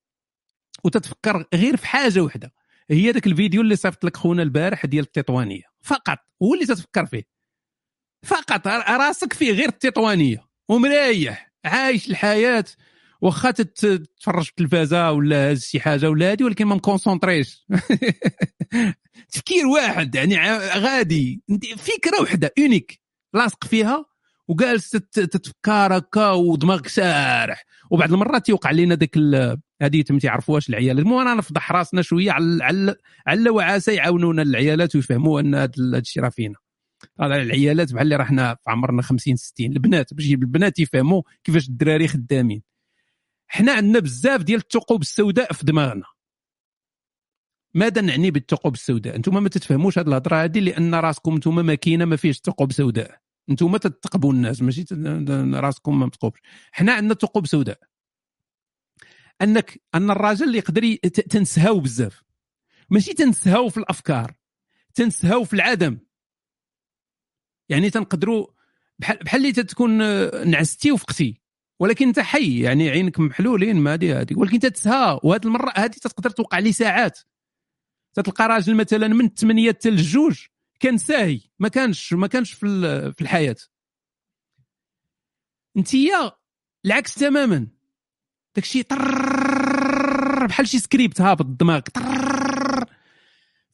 وتتفكر 0.85 1.45
غير 1.55 1.77
في 1.77 1.87
حاجة 1.87 2.21
وحدة. 2.21 2.53
هي 2.91 3.11
ذاك 3.11 3.27
الفيديو 3.27 3.61
اللي 3.61 3.77
صيفط 3.77 4.05
لك 4.05 4.17
خونا 4.17 4.43
البارح 4.43 4.87
ديال 4.87 5.05
التطوانية. 5.05 5.63
فقط. 5.83 6.19
هو 6.43 6.55
اللي 6.55 6.67
تتفكر 6.67 7.07
فيه. 7.07 7.23
فقط. 8.25 8.67
راسك 8.67 9.33
فيه 9.33 9.53
غير 9.53 9.69
التطوانية. 9.69 10.47
ومريح. 10.69 11.53
عايش 11.67 12.09
الحياة. 12.09 12.65
واخا 13.21 13.51
تتفرج 13.51 14.45
في 14.45 14.51
التلفازة 14.51 15.13
ولا 15.13 15.53
هز 15.53 15.65
شي 15.65 15.81
حاجة 15.81 16.11
ولا 16.11 16.31
هادي 16.31 16.45
ولكن 16.45 16.67
ما 16.67 16.75
مكونسونطريش. 16.75 17.67
تفكير 19.33 19.67
واحد 19.67 20.15
يعني 20.15 20.59
غادي. 20.59 21.43
فكرة 21.77 22.23
وحدة 22.23 22.53
اونيك 22.59 23.01
لاصق 23.35 23.65
فيها 23.65 24.05
وجالس 24.49 24.91
تتفكر 24.91 25.99
هكا 25.99 26.31
ودماغك 26.31 26.89
سارح. 26.89 27.65
وبعض 27.91 28.13
المرات 28.13 28.47
تيوقع 28.47 28.71
لنا 28.71 28.95
داك 28.95 29.17
هذه 29.83 30.05
ما 30.11 30.19
تعرفوهاش 30.19 30.69
العيال 30.69 30.99
المهم 30.99 31.19
أنا 31.19 31.35
نفضح 31.35 31.73
راسنا 31.73 32.03
شوية 32.03 32.33
على 32.33 32.97
على 33.27 33.51
وعسى 33.51 33.95
يعاونونا 33.95 34.43
العيالات 34.43 34.97
ويفهموا 34.97 35.41
أن 35.41 35.55
هذا 35.55 35.73
الشيء 35.79 36.23
راه 36.23 36.29
فينا. 36.29 36.55
هذا 37.21 37.37
العيالات 37.37 37.93
بحال 37.93 38.03
اللي 38.03 38.17
راحنا 38.17 38.55
في 38.55 38.71
عمرنا 38.71 39.03
50 39.03 39.37
60 39.37 39.67
البنات 39.67 40.15
باش 40.15 40.27
البنات 40.27 40.79
يفهموا 40.79 41.23
كيفاش 41.45 41.69
الدراري 41.69 42.09
خدامين. 42.09 42.63
حنا 43.47 43.73
عندنا 43.73 43.99
بزاف 43.99 44.43
ديال 44.43 44.61
الثقوب 44.61 45.01
السوداء 45.01 45.53
في 45.53 45.67
دماغنا. 45.67 46.05
ماذا 47.75 48.01
نعني 48.01 48.31
بالثقوب 48.31 48.75
السوداء؟ 48.75 49.17
أنتم 49.17 49.43
ما 49.43 49.49
تتفهموش 49.49 49.99
هذه 49.99 50.09
الهضرة 50.09 50.45
هذه 50.45 50.61
لأن 50.61 50.95
راسكم 50.95 51.35
أنتم 51.35 51.67
ماكينه 51.67 52.05
ما 52.05 52.17
فيش 52.17 52.37
ثقوب 52.37 52.73
سوداء. 52.73 53.21
أنتم 53.51 53.77
تتقبوا 53.77 54.33
الناس 54.33 54.63
ماشي 54.63 54.85
راسكم 55.55 55.99
ما 55.99 56.07
متقوبش. 56.07 56.41
حنا 56.73 56.93
عندنا 56.93 57.15
ثقوب 57.15 57.47
سوداء. 57.47 57.79
انك 59.43 59.83
أن 59.95 60.11
الراجل 60.11 60.55
يقدر 60.55 60.95
تنسهاو 61.11 61.81
بزاف. 61.81 62.23
ماشي 62.91 63.15
تنسهاو 63.15 63.69
في 63.69 63.77
الأفكار 63.77 64.35
تنسهاو 64.95 65.45
في 65.45 65.55
العدم. 65.55 65.99
يعني 67.69 67.91
تنقدروا 67.91 68.47
بحال 68.99 69.17
بحال 69.17 69.41
اللي 69.41 69.53
تكون 69.53 69.99
نعستي 70.51 70.93
وفقتي. 70.93 71.41
ولكن 71.81 72.07
انت 72.07 72.21
حي 72.21 72.61
يعني 72.61 72.91
عينك 72.91 73.21
محلولين 73.21 73.77
ما 73.77 73.95
هذه 73.95 74.21
هذه 74.21 74.35
ولكن 74.37 74.59
تتسها 74.59 75.21
وهذه 75.23 75.45
المرة 75.45 75.73
هذه 75.77 75.91
تقدر 75.91 76.31
توقع 76.31 76.59
لي 76.59 76.73
ساعات. 76.73 77.19
تتلقى 78.15 78.49
راجل 78.49 78.75
مثلا 78.75 79.09
من 79.09 79.29
8 79.29 79.73
حتى 79.73 79.91
للجوج 79.91 80.39
كان 80.81 80.99
ساهي 80.99 81.41
ما 81.59 81.69
كانش 81.69 82.13
ما 82.13 82.27
كانش 82.27 82.53
في 82.53 82.67
في 83.13 83.23
الحياة. 83.23 83.57
انتيا 85.77 86.33
العكس 86.85 87.15
تماما. 87.15 87.67
داكشي 88.55 88.83
بحال 90.49 90.69
شي 90.69 90.79
سكريبت 90.79 91.21
هابط 91.21 91.47
دماغك. 91.47 91.89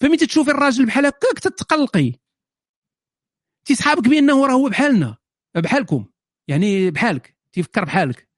فمتى 0.01 0.27
تشوفي 0.27 0.51
الراجل 0.51 0.87
بحال 0.87 1.07
هكاك 1.07 1.39
تتقلقي. 1.39 2.13
تيصحابك 3.65 4.09
بانه 4.09 4.47
راه 4.47 4.53
هو 4.53 4.69
بحالنا 4.69 5.17
بحالكم. 5.55 6.05
يعني 6.49 6.91
بحالك 6.91 7.37
تيفكر 7.53 7.85
بحالك. 7.85 8.29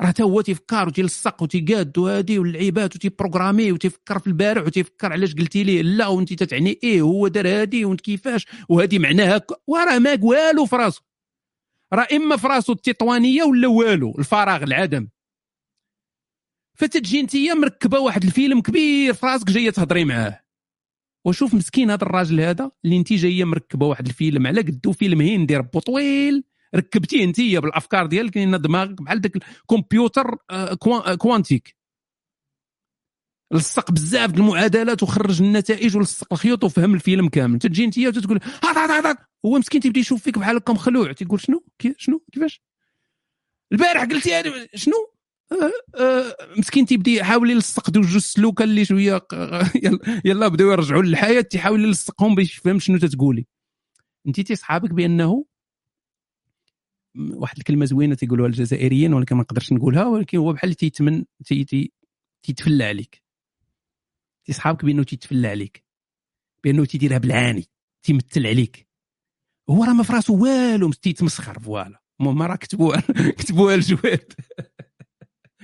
راه 0.00 0.06
حتى 0.06 0.22
هو 0.22 0.40
تيفكر 0.40 0.88
وتيلصق 0.88 1.42
وتيقاد 1.42 1.98
وهادي 1.98 2.38
واللعيبات 2.38 2.96
وتي 2.96 3.14
programmer 3.14 3.72
وتيفكر 3.72 4.18
في 4.18 4.26
البارح 4.26 4.66
وتيفكر 4.66 5.12
علاش 5.12 5.34
قلتي 5.34 5.62
ليه 5.62 5.82
لا 5.82 6.06
وانت 6.06 6.32
تتعني 6.32 6.78
إيه 6.84 7.00
هو 7.02 7.28
دار 7.28 7.48
هادي 7.48 7.84
وانت 7.84 8.00
كيفاش 8.00 8.46
وهادي 8.68 8.98
معناها 8.98 9.40
وراه 9.66 9.98
ما 9.98 10.18
والو 10.22 10.66
في 10.66 10.76
راسو. 10.76 11.02
راه 11.92 12.06
إما 12.12 12.36
في 12.36 12.46
راسو 12.46 12.72
التطوانية 12.72 13.42
ولا 13.42 13.68
والو 13.68 14.14
الفراغ 14.18 14.62
العدم. 14.62 15.08
فتتجي 16.74 17.20
انت 17.20 17.36
مركبة 17.36 17.98
واحد 17.98 18.24
الفيلم 18.24 18.60
كبير 18.60 19.14
في 19.14 19.26
راسك 19.26 19.46
جاية 19.46 19.70
تهضري 19.70 20.04
معاه. 20.04 20.43
وشوف 21.24 21.54
مسكين 21.54 21.90
هذا 21.90 22.02
الراجل 22.02 22.40
هذا 22.40 22.70
اللي 22.84 22.96
انت 22.96 23.12
جاية 23.12 23.44
مركبة 23.44 23.86
واحد 23.86 24.06
الفيلم 24.06 24.46
على 24.46 24.60
قدو 24.60 24.92
فيلم 24.92 25.20
هندي 25.20 25.56
ربو 25.56 25.78
طويل 25.78 26.44
ركبتيه 26.76 27.24
انت 27.24 27.40
بالأفكار 27.40 28.06
ديالك 28.06 28.36
لأن 28.36 28.60
دماغك 28.60 29.02
بحال 29.02 29.20
داك 29.20 29.36
الكمبيوتر 29.36 30.36
آه، 30.50 30.78
آه، 30.86 31.14
quantique. 31.14 31.76
لصق 33.52 33.90
بزاف 33.90 34.34
المعادلات 34.34 35.02
وخرج 35.02 35.42
النتائج 35.42 35.96
ولصق 35.96 36.32
الخيوط 36.32 36.64
وفهم 36.64 36.94
الفيلم 36.94 37.28
كامل. 37.28 37.58
تجي 37.58 37.84
انت 37.84 37.98
وتقول 37.98 38.40
هات 38.64 38.76
هات 38.76 39.06
هات. 39.06 39.16
هو 39.46 39.58
مسكين 39.58 39.80
تيبدا 39.80 40.00
يشوف 40.00 40.22
فيك 40.22 40.38
بحال 40.38 40.56
هكا 40.56 40.72
مخلوع 40.72 41.12
تيقول 41.12 41.40
شنو؟ 41.40 41.64
كي 41.78 41.94
شنو؟ 41.98 42.24
كيفاش؟ 42.32 42.62
البارح 43.72 44.04
قلتي 44.04 44.68
شنو؟ 44.74 45.13
مسكين 46.58 46.86
تيبدا 46.86 47.10
يحاول 47.10 47.50
يلصق 47.50 47.90
دوك 47.90 48.14
السلوكة 48.14 48.62
اللي 48.64 48.84
شوية 48.84 49.26
يلا- 50.24 50.48
بداو 50.48 50.70
يرجعوا 50.70 51.02
للحياة 51.02 51.40
تيحاول 51.40 51.84
يلصقهم 51.84 52.34
باش 52.34 52.58
يفهم 52.58 52.78
شنو 52.78 52.98
تتقولي. 52.98 53.46
انت 54.26 54.40
تيصحابك 54.40 54.90
بأنه 54.90 55.44
واحد 57.16 57.58
الكلمة 57.58 57.84
زوينة 57.84 58.14
تيقولوها 58.14 58.48
الجزائريين 58.48 59.14
ولكن 59.14 59.36
ما 59.36 59.42
نقدرش 59.42 59.72
نقولها 59.72 60.04
ولكن 60.06 60.38
هو 60.38 60.52
بحال 60.52 60.74
تيتمن 60.74 61.24
تي 61.44 61.64
تي 61.64 61.92
تيتفلى 62.42 62.84
عليك. 62.84 63.22
تيصحابك 64.46 64.84
بأنه 64.84 65.02
تيتفلى 65.02 65.48
عليك 65.48 65.84
بأنه 66.64 66.84
تيديرها 66.84 67.18
بالعاني 67.18 67.64
تيمثل 68.02 68.46
عليك. 68.46 68.88
هو 69.70 69.84
راه 69.84 69.92
ما 69.92 70.02
في 70.02 70.12
راسو 70.12 70.42
والو 70.44 70.92
تيتمسخر 70.92 71.58
voilà. 71.58 72.00
هما 72.20 72.46
راه 72.46 72.56
كتبوها 72.56 73.00
كتبوها 73.38 73.74
الجواد 73.74 74.32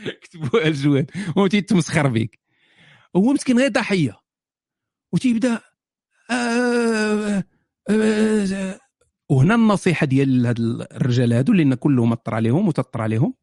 كتبوها 0.23 0.67
الجواد 0.67 1.11
هو 1.39 1.47
تيتمسخر 1.47 2.09
بك 2.09 2.39
هو 3.17 3.33
مسكين 3.33 3.59
غير 3.59 3.71
ضحيه 3.71 4.21
وتيبدا 5.13 5.61
آه 6.31 7.45
آه 7.91 8.81
وهنا 9.31 9.55
النصيحة 9.55 10.07
ديال 10.07 10.47
هاد 10.47 10.59
الرجال 10.93 11.33
هادو 11.33 11.53
لأن 11.53 11.75
كلهم 11.75 12.13
اطر 12.13 12.35
عليهم 12.35 12.69
وتطر 12.69 13.03
عليهم 13.03 13.35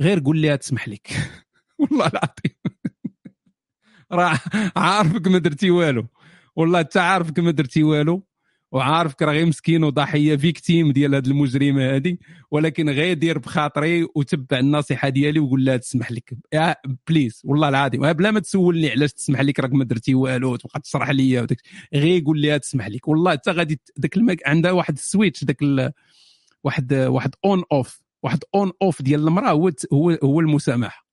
غير 0.00 0.20
قول 0.20 0.42
لها 0.42 0.56
تسمح 0.56 0.88
لك 0.88 1.08
والله 1.78 2.06
العظيم. 2.06 2.56
راه 4.12 4.40
عارفك 4.76 5.28
ما 5.28 5.38
درتي 5.38 5.70
والو. 5.70 6.06
والله 6.56 6.80
انت 6.80 6.96
عارفك 6.96 7.38
ما 7.38 7.50
درتي 7.50 7.82
والو. 7.82 8.26
وعارفك 8.74 9.22
راه 9.22 9.44
مسكين 9.44 9.84
وضحية 9.84 10.36
فيكتيم 10.36 10.92
ديال 10.92 11.14
هاد 11.14 11.26
المجرمة 11.26 11.94
هادي 11.94 12.20
ولكن 12.50 12.90
غير 12.90 13.16
دير 13.16 13.38
بخاطري 13.38 14.06
وتبع 14.14 14.58
النصيحة 14.58 15.08
ديالي 15.08 15.40
وقول 15.40 15.64
لها 15.64 15.76
تسمح 15.76 16.12
لك. 16.12 16.34
please 17.08 17.42
والله 17.44 17.68
العظيم. 17.68 18.12
بلا 18.12 18.30
ما 18.30 18.40
تسولني 18.40 18.90
علاش 18.90 19.12
تسمح 19.12 19.40
لك 19.40 19.60
راك 19.60 19.72
ما 19.72 19.84
درتي 19.84 20.14
والو 20.14 20.52
وتبقى 20.52 20.80
تشرح 20.80 21.10
لي 21.10 21.46
غير 21.94 22.22
قول 22.26 22.42
لها 22.42 22.56
تسمح 22.58 22.88
لك. 22.88 23.08
والله 23.08 23.32
حتى 23.32 23.50
غادي 23.50 23.80
داك 23.96 24.16
المك... 24.16 24.48
عندها 24.48 24.70
واحد 24.70 24.94
ال 24.94 25.01
switch 25.01 25.44
داك 25.44 25.62
ال... 25.62 25.92
واحد 26.64 26.94
واحد 26.94 27.34
on 27.44 27.62
off 27.72 28.00
واحد 28.22 28.38
on 28.54 28.72
off 28.82 29.02
ديال 29.02 29.26
المرأة 29.28 29.50
هو 29.50 29.70
هو 29.92 30.10
هو 30.10 30.40
المسامحه 30.40 31.06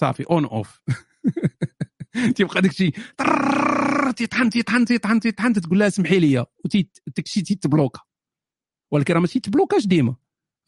صافي 0.00 0.22
on 0.30 0.44
off 0.44 0.80
تيبقى 2.36 2.62
داك 2.62 2.70
الشيء 2.70 2.92
تيطحن 4.12 4.50
تيطحن 4.50 4.84
تيطحن 4.84 5.20
تيطحن 5.20 5.52
تقول 5.52 5.78
لها 5.78 5.88
سمحي 5.88 6.18
لي. 6.18 6.46
وداك 6.64 7.26
الشيء 7.26 7.42
تيتبلوكا 7.42 8.00
ولكن 8.92 9.14
راه 9.14 9.20
ما 9.20 9.26
تيتبلوكاش 9.26 9.86
ديما. 9.86 10.16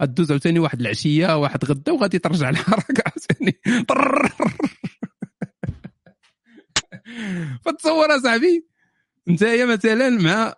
غدوز 0.03 0.31
عاوتاني 0.31 0.59
واحد 0.59 0.81
العشية 0.81 1.37
واحد 1.37 1.65
غدا 1.65 1.93
وغادي 1.93 2.19
ترجع 2.19 2.51
الحركه 2.51 3.03
عاوتاني. 3.07 3.61
فتصور 7.65 8.17
أصاحبي 8.17 8.67
هي 9.43 9.67
مثلا 9.67 10.09
مع 10.09 10.55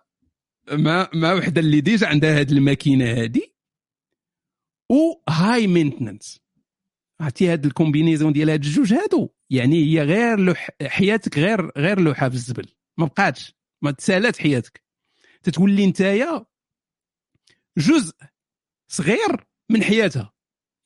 مع 0.71 1.09
مع 1.13 1.33
وحدة 1.33 1.61
اللي 1.61 1.81
déjà 1.81 2.07
عندها 2.07 2.39
هاد 2.39 2.51
الماكينة 2.51 3.05
هادي 3.05 3.55
و 4.91 5.29
high 5.29 5.67
maintenance 5.67 6.39
عرفتي 7.21 7.49
هاد 7.49 7.65
ال 7.65 7.71
combinaison 7.71 8.33
ديال 8.33 8.49
هاد 8.49 8.65
الجوج 8.65 8.93
هادو؟ 8.93 9.29
يعني 9.49 9.83
هي 9.83 10.03
غير 10.03 10.39
لوح 10.39 10.69
حياتك 10.83 11.37
غير 11.37 11.71
غير 11.77 11.99
لوحة 11.99 12.29
في 12.29 12.35
الزبل. 12.35 12.65
ما 12.97 13.05
بقاتش 13.05 13.55
ما 13.81 13.91
تسالات 13.91 14.37
حياتك. 14.37 14.83
تتولي 15.43 15.87
نتايا 15.87 16.45
جزء 17.77 18.13
صغير 18.91 19.45
من 19.71 19.83
حياتها. 19.83 20.33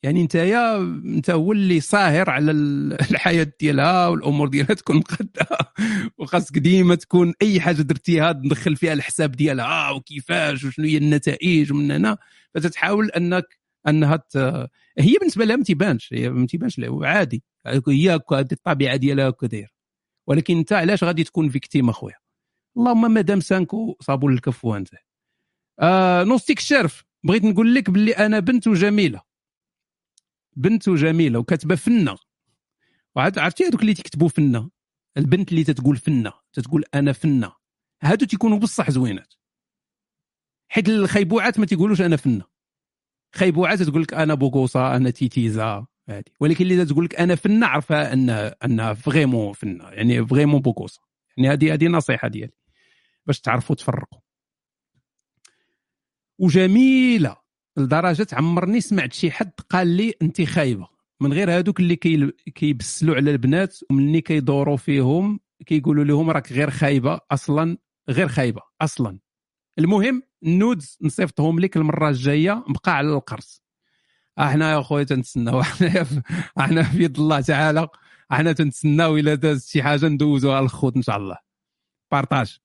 يعني 0.04 0.22
نتايا 0.22 0.76
انت 1.04 1.30
هو 1.30 1.52
اللي 1.52 1.80
صاهر 1.80 2.30
على 2.30 2.50
ال- 2.50 2.92
الحياة 3.10 3.52
ديالها 3.60 4.08
والأمور 4.08 4.48
ديالها 4.48 4.74
تكون 4.74 4.96
مقاده 4.96 5.46
وخاصك 6.18 6.58
ديما 6.58 6.94
تكون 6.94 7.34
أي 7.42 7.60
حاجة 7.60 7.82
درتيها 7.82 8.32
تدخل 8.32 8.76
فيها 8.76 8.92
الحساب 8.92 9.32
ديالها. 9.32 9.90
وكيفاش؟ 9.90 10.64
وشنو 10.64 10.86
هي 10.86 10.96
النتائج؟ 10.96 11.72
ومن 11.72 11.90
هنا. 11.90 12.18
فتتحاول 12.54 13.10
انك 13.10 13.58
أنها 13.88 14.16
ت... 14.16 14.36
هي 14.98 15.14
بالنسبة 15.20 15.44
لها 15.44 15.56
ما 15.56 15.64
تيبانش 15.64 16.12
هي 16.12 16.30
ما 16.30 16.46
تيبانش 16.46 16.80
عادي. 17.02 17.42
هي 17.88 18.14
الطبيعة 18.30 18.96
ديالها 18.96 19.28
هكا 19.28 19.46
داير 19.46 19.74
ولكن 20.26 20.58
انت 20.58 20.72
علاش 20.72 21.04
غادي 21.04 21.24
تكون 21.24 21.48
فيكتيم 21.48 21.88
اخويا؟ 21.88 22.16
اللهم 22.76 23.10
مادام 23.14 23.40
سانكو 23.40 23.96
صابون 24.00 24.32
الكف 24.32 24.64
وانت 24.64 24.88
آه 25.80 26.24
نوستيك 26.24 26.58
الشرف 26.58 27.04
بغيت 27.24 27.44
نقول 27.44 27.74
لك 27.74 27.90
باللي 27.90 28.12
أنا 28.12 28.38
بنت 28.38 28.68
جميلة. 28.68 29.22
بنت 30.56 30.90
جميلة 30.90 31.38
وكاتبة 31.38 31.74
فنة. 31.74 32.16
عرفتي 33.16 33.64
هذوك 33.64 33.80
اللي 33.80 33.94
تكتبوا 33.94 34.28
فنة؟ 34.28 34.70
البنت 35.16 35.50
اللي 35.52 35.64
تتقول 35.64 35.96
فنة 35.96 36.32
تتقول 36.52 36.84
أنا 36.94 37.12
فنة. 37.12 37.52
هادو 38.02 38.26
تيكونوا 38.26 38.58
بصح 38.58 38.90
زوينات. 38.90 39.34
حيت 40.68 40.88
الخيبوعات 40.88 41.58
ما 41.58 41.66
تيقولوش 41.66 42.00
أنا 42.00 42.16
فنة. 42.16 42.44
خيبوعات 43.34 43.82
تقول 43.82 44.02
لك 44.02 44.14
أنا 44.14 44.34
بوكوسا 44.34 44.96
أنا 44.96 45.10
تيتيزا. 45.10 45.86
هذه 46.08 46.24
ولكن 46.40 46.64
اللي 46.64 46.84
تقول 46.84 47.04
لك 47.04 47.14
أنا 47.14 47.34
فنه 47.34 47.66
عرفها 47.66 48.12
انها 48.12 48.56
انها 48.64 48.94
vraiment 48.94 49.52
فنه 49.52 49.84
يعني 49.84 50.26
vraiment 50.26 50.60
بوكوسا 50.60 51.00
يعني 51.36 51.52
هذه 51.52 51.74
هذه 51.74 51.88
نصيحة 51.88 52.28
ديالي. 52.28 52.52
باش 53.26 53.40
تعرفوا 53.40 53.76
تفرقوا. 53.76 54.20
وجميلة 56.38 57.36
لدرجة 57.76 58.26
عمرني 58.32 58.80
سمعت 58.80 59.12
شي 59.12 59.30
حد 59.30 59.50
قال 59.70 59.88
لي 59.88 60.14
أنت 60.22 60.42
خايبة. 60.42 60.88
من 61.20 61.32
غير 61.32 61.58
هذوك 61.58 61.80
اللي 61.80 61.96
كي 61.96 62.30
كيبسلوا 62.54 63.16
على 63.16 63.30
البنات 63.30 63.78
ومني 63.90 64.20
كيدوروا 64.20 64.76
فيهم 64.76 65.40
كيقولوا 65.66 66.04
لهم 66.04 66.30
راك 66.30 66.52
غير 66.52 66.70
خايبة 66.70 67.20
أصلا 67.30 67.78
غير 68.10 68.28
خايبة 68.28 68.62
أصلا. 68.80 69.18
المهم 69.78 70.22
النودز 70.42 70.98
نصيفطهم 71.02 71.60
لك 71.60 71.76
المرة 71.76 72.08
الجاية 72.08 72.64
بقى 72.68 72.96
على 72.96 73.08
القرص. 73.08 73.61
أحنا 74.38 74.72
يا 74.72 74.82
خويا 74.82 75.04
تنتسناو. 75.04 75.60
أحنا 75.70 76.06
أحنا 76.60 76.82
في 76.82 77.02
يد 77.04 77.18
الله 77.18 77.40
تعالى. 77.40 77.88
أحنا 78.32 78.52
تنتسناو 78.52 79.16
الا 79.16 79.34
دازت 79.34 79.68
شي 79.68 79.82
حاجة 79.82 80.08
ندوزوها 80.08 80.60
للخوت 80.60 80.96
إن 80.96 81.02
شاء 81.02 81.16
الله. 81.16 81.38
بارطاج. 82.12 82.58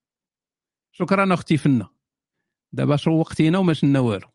شكرا 0.92 1.34
أختي 1.34 1.58
فنة. 1.58 1.90
دابا 2.74 2.96
شوقتينا 2.96 3.58
وما 3.58 3.74
شلنا 3.74 4.00
والو. 4.00 4.28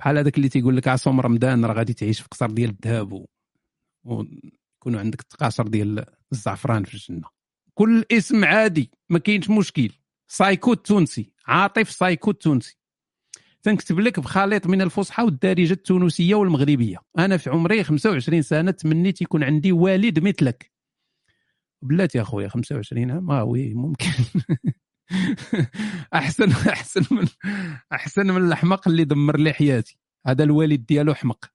بحال 0.00 0.18
هذاك 0.18 0.36
اللي 0.36 0.48
تيقول 0.48 0.76
لك 0.76 0.88
عصام 0.88 1.20
رمضان 1.20 1.64
راه 1.64 1.74
غادي 1.74 1.92
تعيش 1.94 2.20
في 2.20 2.28
قصر 2.28 2.50
ديال 2.50 2.70
الذهب 2.70 3.26
ويكونوا 4.04 5.00
عندك 5.00 5.20
التقاشر 5.20 5.68
ديال 5.68 6.04
الزعفران 6.32 6.84
في 6.84 6.94
الجنة. 6.94 7.28
كل 7.74 8.04
اسم 8.12 8.44
عادي 8.44 8.90
ما 9.08 9.18
كاينش 9.18 9.50
مشكل. 9.50 9.90
سايكو 10.28 10.72
التونسي. 10.72 11.32
عاطف 11.46 11.90
سايكو 11.90 12.30
التونسي. 12.30 12.78
تنكتب 13.68 14.00
لك 14.00 14.20
بخليط 14.20 14.66
من 14.66 14.82
الفصحى 14.82 15.22
والدارجة 15.22 15.72
التونسية 15.72 16.34
والمغربية. 16.34 16.98
أنا 17.18 17.36
في 17.36 17.50
عمري 17.50 17.84
25 17.84 18.42
سنة 18.42 18.70
تمنيت 18.70 19.22
يكون 19.22 19.44
عندي 19.44 19.72
والد 19.72 20.18
مثلك. 20.18 20.72
بلاتي 21.82 22.18
يا 22.18 22.22
اخويا 22.22 22.48
25 22.48 23.10
عام؟ 23.10 23.30
آه 23.30 23.44
oui 23.44 23.74
ممكن. 23.74 24.10
أحسن 26.14 26.50
أحسن 26.50 27.02
من 27.10 27.28
أحسن 27.92 28.26
من 28.26 28.52
الحمق 28.52 28.88
اللي 28.88 29.04
دمر 29.04 29.36
لي 29.36 29.52
حياتي. 29.52 29.98
هذا 30.26 30.44
الوالد 30.44 30.86
ديالو 30.86 31.14
حمق 31.14 31.52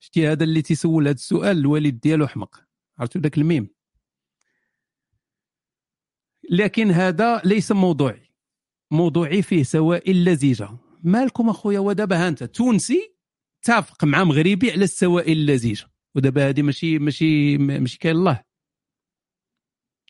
شتي 0.00 0.28
هذا 0.28 0.44
اللي 0.44 0.62
تيسول 0.62 1.08
هذا 1.08 1.14
السؤال 1.14 1.58
الوالد 1.58 2.00
ديالو 2.00 2.26
حمق 2.26 2.64
عرفتوا 2.98 3.20
ذاك 3.20 3.38
الميم؟ 3.38 3.68
لكن 6.50 6.90
هذا 6.90 7.42
ليس 7.44 7.72
موضوعي. 7.72 8.29
موضوعي 8.90 9.42
فيه 9.42 9.62
سوائل 9.62 10.24
لزيجه 10.24 10.68
مالكم 11.02 11.48
أخويا؟ 11.48 11.78
ودابا 11.78 12.28
أنت 12.28 12.44
تونسي 12.44 13.14
تافق 13.62 14.04
مع 14.04 14.24
مغربي 14.24 14.70
على 14.70 14.84
السوائل 14.84 15.38
اللزيجه 15.38 15.86
ودابا 16.14 16.48
هذه 16.48 16.62
ماشي 16.62 16.98
ماشي 16.98 17.58
ماشي 17.58 17.98
كاين 17.98 18.16
الله. 18.16 18.42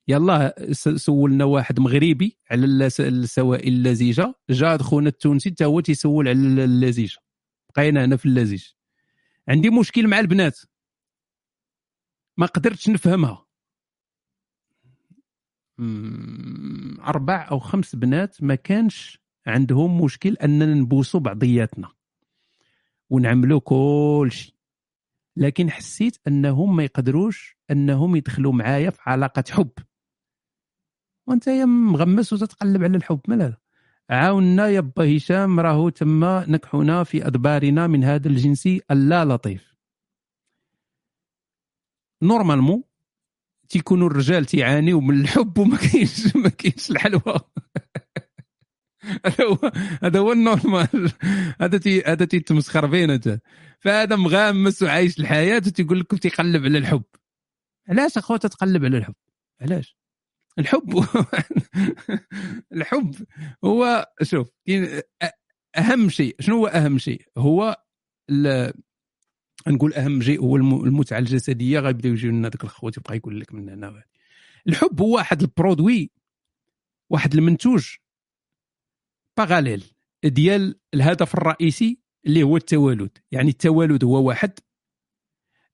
يلا 0.08 0.54
سولنا 0.96 1.44
واحد 1.44 1.80
مغربي 1.80 2.38
على 2.50 2.66
الس- 2.66 3.00
السوائل 3.00 3.68
اللزيجه 3.72 4.34
جا 4.50 4.76
خونا 4.78 5.08
التونسي 5.08 5.50
حتى 5.50 5.64
هو 5.64 5.80
تيسول 5.80 6.28
على 6.28 6.64
اللزيجه 6.64 7.18
بقينا 7.76 8.04
هنا 8.04 8.16
في 8.16 8.26
اللزيج 8.26 8.64
عندي 9.48 9.70
مشكل 9.70 10.08
مع 10.08 10.20
البنات. 10.20 10.58
ما 12.36 12.46
قدرتش 12.46 12.88
نفهمها. 12.88 13.46
أربع 17.06 17.48
أو 17.50 17.58
خمس 17.58 17.96
بنات 17.96 18.42
ما 18.42 18.54
كانش 18.54 19.20
عندهم 19.46 20.00
مشكل 20.00 20.34
أننا 20.34 20.74
نبوسوا 20.74 21.20
بعضياتنا 21.20 21.88
ونعملوا 23.10 23.60
كل 23.60 24.28
شيء. 24.32 24.54
لكن 25.36 25.70
حسيت 25.70 26.16
أنهم 26.26 26.76
ما 26.76 26.84
يقدروش 26.84 27.56
أنهم 27.70 28.16
يدخلوا 28.16 28.52
معايا 28.52 28.90
في 28.90 29.00
علاقة 29.06 29.44
حب. 29.50 29.70
وأنت 31.26 31.46
يا 31.46 31.64
مغمس 31.64 32.32
وتتقلب 32.32 32.84
على 32.84 32.96
الحب 32.96 33.20
مال 33.28 33.42
هذا 33.42 33.56
عاونا 34.10 34.68
يا 34.68 34.80
با 34.80 35.16
هشام 35.16 35.60
راهو 35.60 35.88
تما 35.88 36.44
نكحنا 36.48 37.04
في 37.04 37.26
أدبارنا 37.26 37.86
من 37.86 38.04
هذا 38.04 38.28
الجنس 38.28 38.66
اللا 38.90 39.24
لطيف. 39.24 39.76
normalement 42.22 42.89
تيكونوا 43.70 44.10
الرجال 44.10 44.44
تيعانيوا 44.44 45.00
من 45.00 45.20
الحب 45.20 45.58
وما 45.58 45.76
كاينش 45.76 46.36
ما 46.36 46.48
كاينش 46.48 46.90
الحلوى 46.90 47.40
هذا 49.26 49.44
هو 49.44 49.72
هذا 50.02 50.18
هو 50.18 50.32
ال 50.32 50.42
normal. 50.42 51.12
هذا 51.60 51.78
تي 51.78 52.02
هذا 52.02 52.24
تيتمسخر 52.24 52.86
بين 52.86 53.10
انت 53.10 53.40
فهذا 53.80 54.16
مغامس 54.16 54.82
وعايش 54.82 55.20
الحياة 55.20 55.56
وتيقول 55.56 56.00
لكم 56.00 56.16
تيقلب 56.16 56.64
على 56.64 56.78
الحب. 56.78 57.02
علاش 57.88 58.18
اخويا 58.18 58.38
تتقلب 58.38 58.84
على 58.84 58.98
الحب؟ 58.98 59.14
علاش؟ 59.60 59.96
الحب. 60.58 61.04
الحب 62.72 63.14
هو 63.64 64.12
شوف 64.22 64.50
أهم 65.76 66.08
شيء 66.08 66.36
شنو 66.40 66.56
هو 66.56 66.66
أهم 66.66 66.98
شيء؟ 66.98 67.26
هو 67.38 67.76
نقول 69.68 69.94
أهم 69.94 70.22
شيء 70.22 70.40
هو 70.40 70.56
الم- 70.56 70.84
المتعة 70.84 71.18
الجسدية. 71.18 71.80
غيبداو 71.80 72.12
يجيو 72.12 72.30
لنا 72.30 72.48
ذوك 72.48 72.64
الخوات 72.64 72.96
يبقى 72.96 73.16
يقول 73.16 73.40
لك 73.40 73.54
من 73.54 73.68
هنا. 73.68 74.04
الحب 74.68 75.00
هو 75.00 75.14
واحد 75.14 75.40
البرودوي 75.42 76.10
واحد 77.10 77.34
المنتوج 77.34 77.88
باراليل 79.36 79.84
ديال 80.24 80.80
الهدف 80.94 81.34
الرئيسي 81.34 81.98
اللي 82.26 82.42
هو 82.42 82.56
التوالد. 82.56 83.18
يعني 83.32 83.48
التوالد 83.48 84.04
هو 84.04 84.22
واحد. 84.28 84.58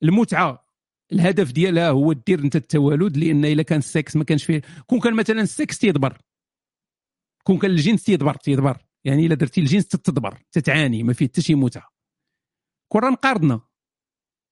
المتعة 0.03 0.67
الهدف 1.13 1.53
ديالها 1.53 1.91
هو 1.91 2.13
دير 2.13 2.39
أنت 2.39 2.57
التوالد 2.57 3.17
لأن 3.17 3.45
إلا 3.45 3.63
كان 3.63 3.79
السكس 3.79 4.17
ما 4.17 4.25
كانش 4.25 4.45
فيه. 4.45 4.63
كون 4.87 5.01
كان 5.01 5.15
مثلا 5.15 5.41
السكس 5.41 5.79
تيدبر. 5.79 6.19
كون 7.45 7.59
كان 7.59 7.71
الجنس 7.71 8.03
تيدبر 8.05 8.35
تيدبر. 8.35 8.87
يعني 9.05 9.27
إلا 9.27 9.35
درتي 9.35 9.61
الجنس 9.61 9.89
تتدبر 9.89 10.39
تتعاني 10.53 11.03
ما 11.03 11.13
فيه 11.13 11.27
حتى 11.27 11.43
شي 11.43 11.55
متعة. 11.55 11.89
كره 12.89 13.11
مقارنه 13.11 13.61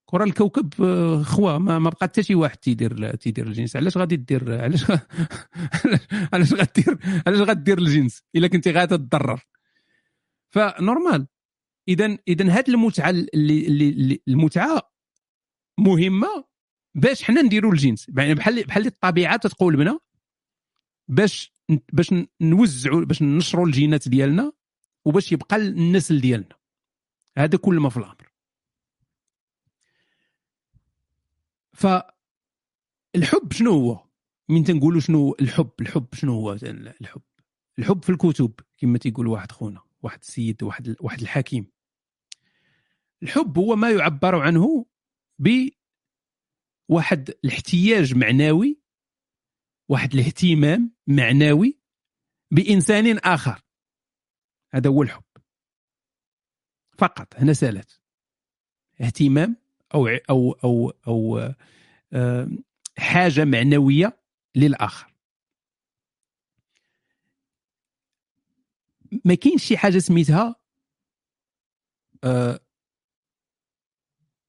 كرة 0.07 0.25
الكوكب 0.25 0.83
آه، 0.83 1.23
خوا 1.23 1.59
ما, 1.59 1.79
ما 1.79 1.91
بقى 1.91 1.99
حتى 2.03 2.23
شي 2.23 2.35
واحد 2.35 2.57
تيدير 2.57 3.17
تيدير 3.17 3.47
الجنس. 3.47 3.77
علاش 3.77 3.97
غادي 3.97 4.17
دير 4.17 4.61
علاش 4.63 4.85
علاش 6.33 6.53
غدير 6.53 6.99
علاش 7.27 7.41
غدير 7.41 7.79
الجنس 7.79 8.23
إلا 8.37 8.49
كنتي 8.49 8.87
تضرر؟ 8.87 9.41
فنورمال. 10.51 11.27
اذا 11.89 12.19
اذا 12.29 12.59
هاد 12.59 12.69
المتعة 12.69 13.11
اللي, 13.11 13.67
اللي, 13.67 14.23
المتعة 14.29 14.93
مهمة 15.79 16.45
باش 16.95 17.25
حنا 17.25 17.43
نديروا 17.43 17.73
الجنس. 17.73 18.09
يعني 18.19 18.35
بحال 18.35 18.65
بحال 18.65 18.87
الطبيعة 18.87 19.37
تتقول 19.37 19.81
لنا 19.81 19.99
باش 21.09 21.55
باش 21.93 22.15
نوزعوا 22.41 23.05
باش 23.05 23.23
ننشروا 23.23 23.67
الجينات 23.67 24.09
ديالنا 24.09 24.53
وباش 25.05 25.33
يبقى 25.33 25.57
النسل 25.57 26.21
ديالنا. 26.21 26.57
هذا 27.39 27.59
كل 27.59 27.81
ما 27.81 27.89
في 27.89 27.97
الأمر. 27.97 28.24
فالحب 31.75 33.53
شنو 33.53 33.71
هو؟ 33.71 34.09
من 34.49 34.65
تنقولوا 34.65 35.01
شنو 35.01 35.37
الحب؟ 35.41 35.71
الحب 35.81 36.15
شنو 36.15 36.33
هو؟ 36.33 36.53
الحب. 36.53 37.23
الحب 37.79 38.05
في 38.05 38.11
الكتب 38.11 38.53
كما 38.77 38.99
تيقول 38.99 39.27
واحد 39.27 39.53
خونا 39.53 39.83
واحد 40.03 40.19
السيد 40.21 40.63
واحد 40.63 40.97
واحد 41.01 41.21
الحكيم. 41.21 41.73
الحب 43.23 43.59
هو 43.59 43.77
ما 43.77 43.91
يعبر 43.91 44.41
عنه 44.41 44.87
بواحد 46.89 47.31
الاحتياج 47.45 48.15
معنوي 48.15 48.81
واحد 49.89 50.15
الاهتمام 50.15 50.95
معنوي 51.07 51.79
بإنسان 52.51 53.19
آخر. 53.19 53.63
هذا 54.73 54.91
هو 54.91 55.03
الحب. 55.03 55.25
فقط 56.99 57.37
هنا 57.37 57.53
سالت. 57.53 58.01
اهتمام 59.01 59.64
أو 59.95 60.07
أو 60.09 60.53
أو 60.53 60.93
أو 61.09 61.39
آه، 62.13 62.49
حاجة 62.99 63.45
معنوية 63.45 64.19
للآخر. 64.57 65.15
ما 69.25 69.35
كاينش 69.35 69.65
شي 69.65 69.77
حاجة 69.77 69.99
سميتها 69.99 70.57
آه، 72.25 72.61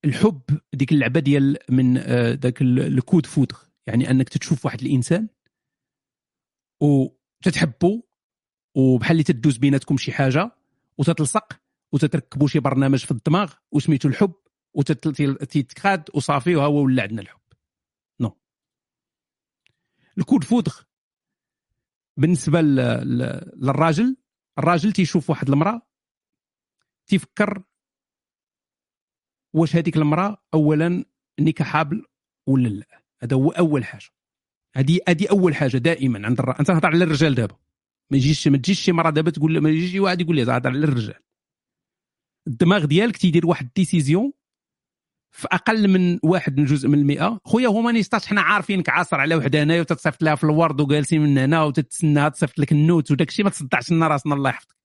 الحب 0.06 0.42
ديك 0.74 0.92
اللعبة 0.92 1.20
ديال 1.20 1.58
من 1.70 1.98
آه، 1.98 2.34
ذاك 2.34 2.62
ال- 2.62 2.80
الكود 2.80 3.26
فودغ. 3.26 3.64
يعني 3.88 4.10
أنك 4.12 4.30
تشوف 4.30 4.66
واحد 4.66 4.82
الإنسان 4.82 5.28
وتتحبه 6.82 8.04
وبحال 8.76 9.12
اللي 9.12 9.24
تدوز 9.24 9.58
بيناتكم 9.58 9.98
شي 9.98 10.12
حاجة 10.12 10.52
وتتلصق 10.98 11.60
وتتركبوا 11.92 12.48
شي 12.48 12.60
برنامج 12.60 13.06
في 13.06 13.12
الدماغ 13.12 13.54
وسميتو 13.72 14.08
الحب. 14.08 14.34
وتتخاد 14.76 16.10
وصافي 16.14 16.56
وها 16.56 16.66
هو 16.66 16.84
ولا 16.84 17.02
عندنا 17.04 17.22
الحب. 17.22 17.40
no. 18.22 18.38
ال 20.18 20.22
coup 20.22 20.36
de 20.36 20.44
foudre 20.44 20.82
بالنسبة 22.18 22.62
للراجل 22.62 24.18
الراجل 24.60 24.92
تيشوف 24.92 25.30
واحد 25.30 25.50
المرأة 25.50 25.82
تيفكر 27.08 27.64
واش 29.56 29.76
هذيك 29.76 29.98
المرأة 29.98 30.38
اولا 30.54 31.06
نكاحابل 31.40 32.06
ولا 32.48 32.68
لا. 32.68 33.04
هذا 33.22 33.36
هو 33.36 33.50
أول 33.50 33.86
حاجة. 33.86 34.10
هذه 34.76 35.00
هذه 35.10 35.30
أول 35.30 35.56
حاجة 35.56 35.78
دائما 35.78 36.26
عند 36.26 36.40
الر... 36.40 36.60
أنت 36.60 36.72
هضر 36.72 36.88
على 36.88 37.04
الرجال 37.04 37.36
دابا. 37.36 37.58
ما 38.12 38.18
يجيش 38.18 38.48
ما 38.48 38.58
تجيش 38.58 38.80
شي 38.80 38.92
مرة 38.92 39.10
دابا 39.10 39.32
تقول 39.32 39.60
ما 39.60 39.70
يجيش 39.70 39.92
شي 39.92 40.00
واحد 40.00 40.22
يقول 40.22 40.36
لي 40.36 40.44
هضر 40.44 40.70
على 40.70 40.84
الرجال. 40.84 41.24
الدماغ 42.48 42.86
ديالك 42.86 43.18
تيدير 43.18 43.46
واحد 43.46 43.70
ديسيزيون 43.76 44.34
في 45.36 45.48
أقل 45.52 45.88
من 45.88 46.20
واحد 46.24 46.58
من 46.58 46.66
جزء 46.66 46.88
من 46.90 47.00
المئة. 47.00 47.40
خويا 47.46 47.68
هومانيستاش 47.68 48.28
حنا 48.28 48.42
عارفينك 48.42 48.90
عاصر 48.90 49.20
على 49.20 49.36
وحدة 49.36 49.64
هنايا 49.64 49.82
وتتصيفط 49.82 50.24
لها 50.24 50.36
في 50.36 50.44
الورد 50.44 50.82
وجالسين 50.82 51.22
من 51.22 51.38
هنا 51.38 51.64
وتتسناها 51.64 52.30
تصيفط 52.30 52.60
لك 52.60 52.72
النوت 52.72 53.12
وداك 53.12 53.30
الشيء 53.30 53.46
ما 53.46 53.52
تصدعش 53.52 53.92
لنا 53.92 54.08
راسنا 54.08 54.36
الله 54.36 54.50
يحفظك. 54.50 54.76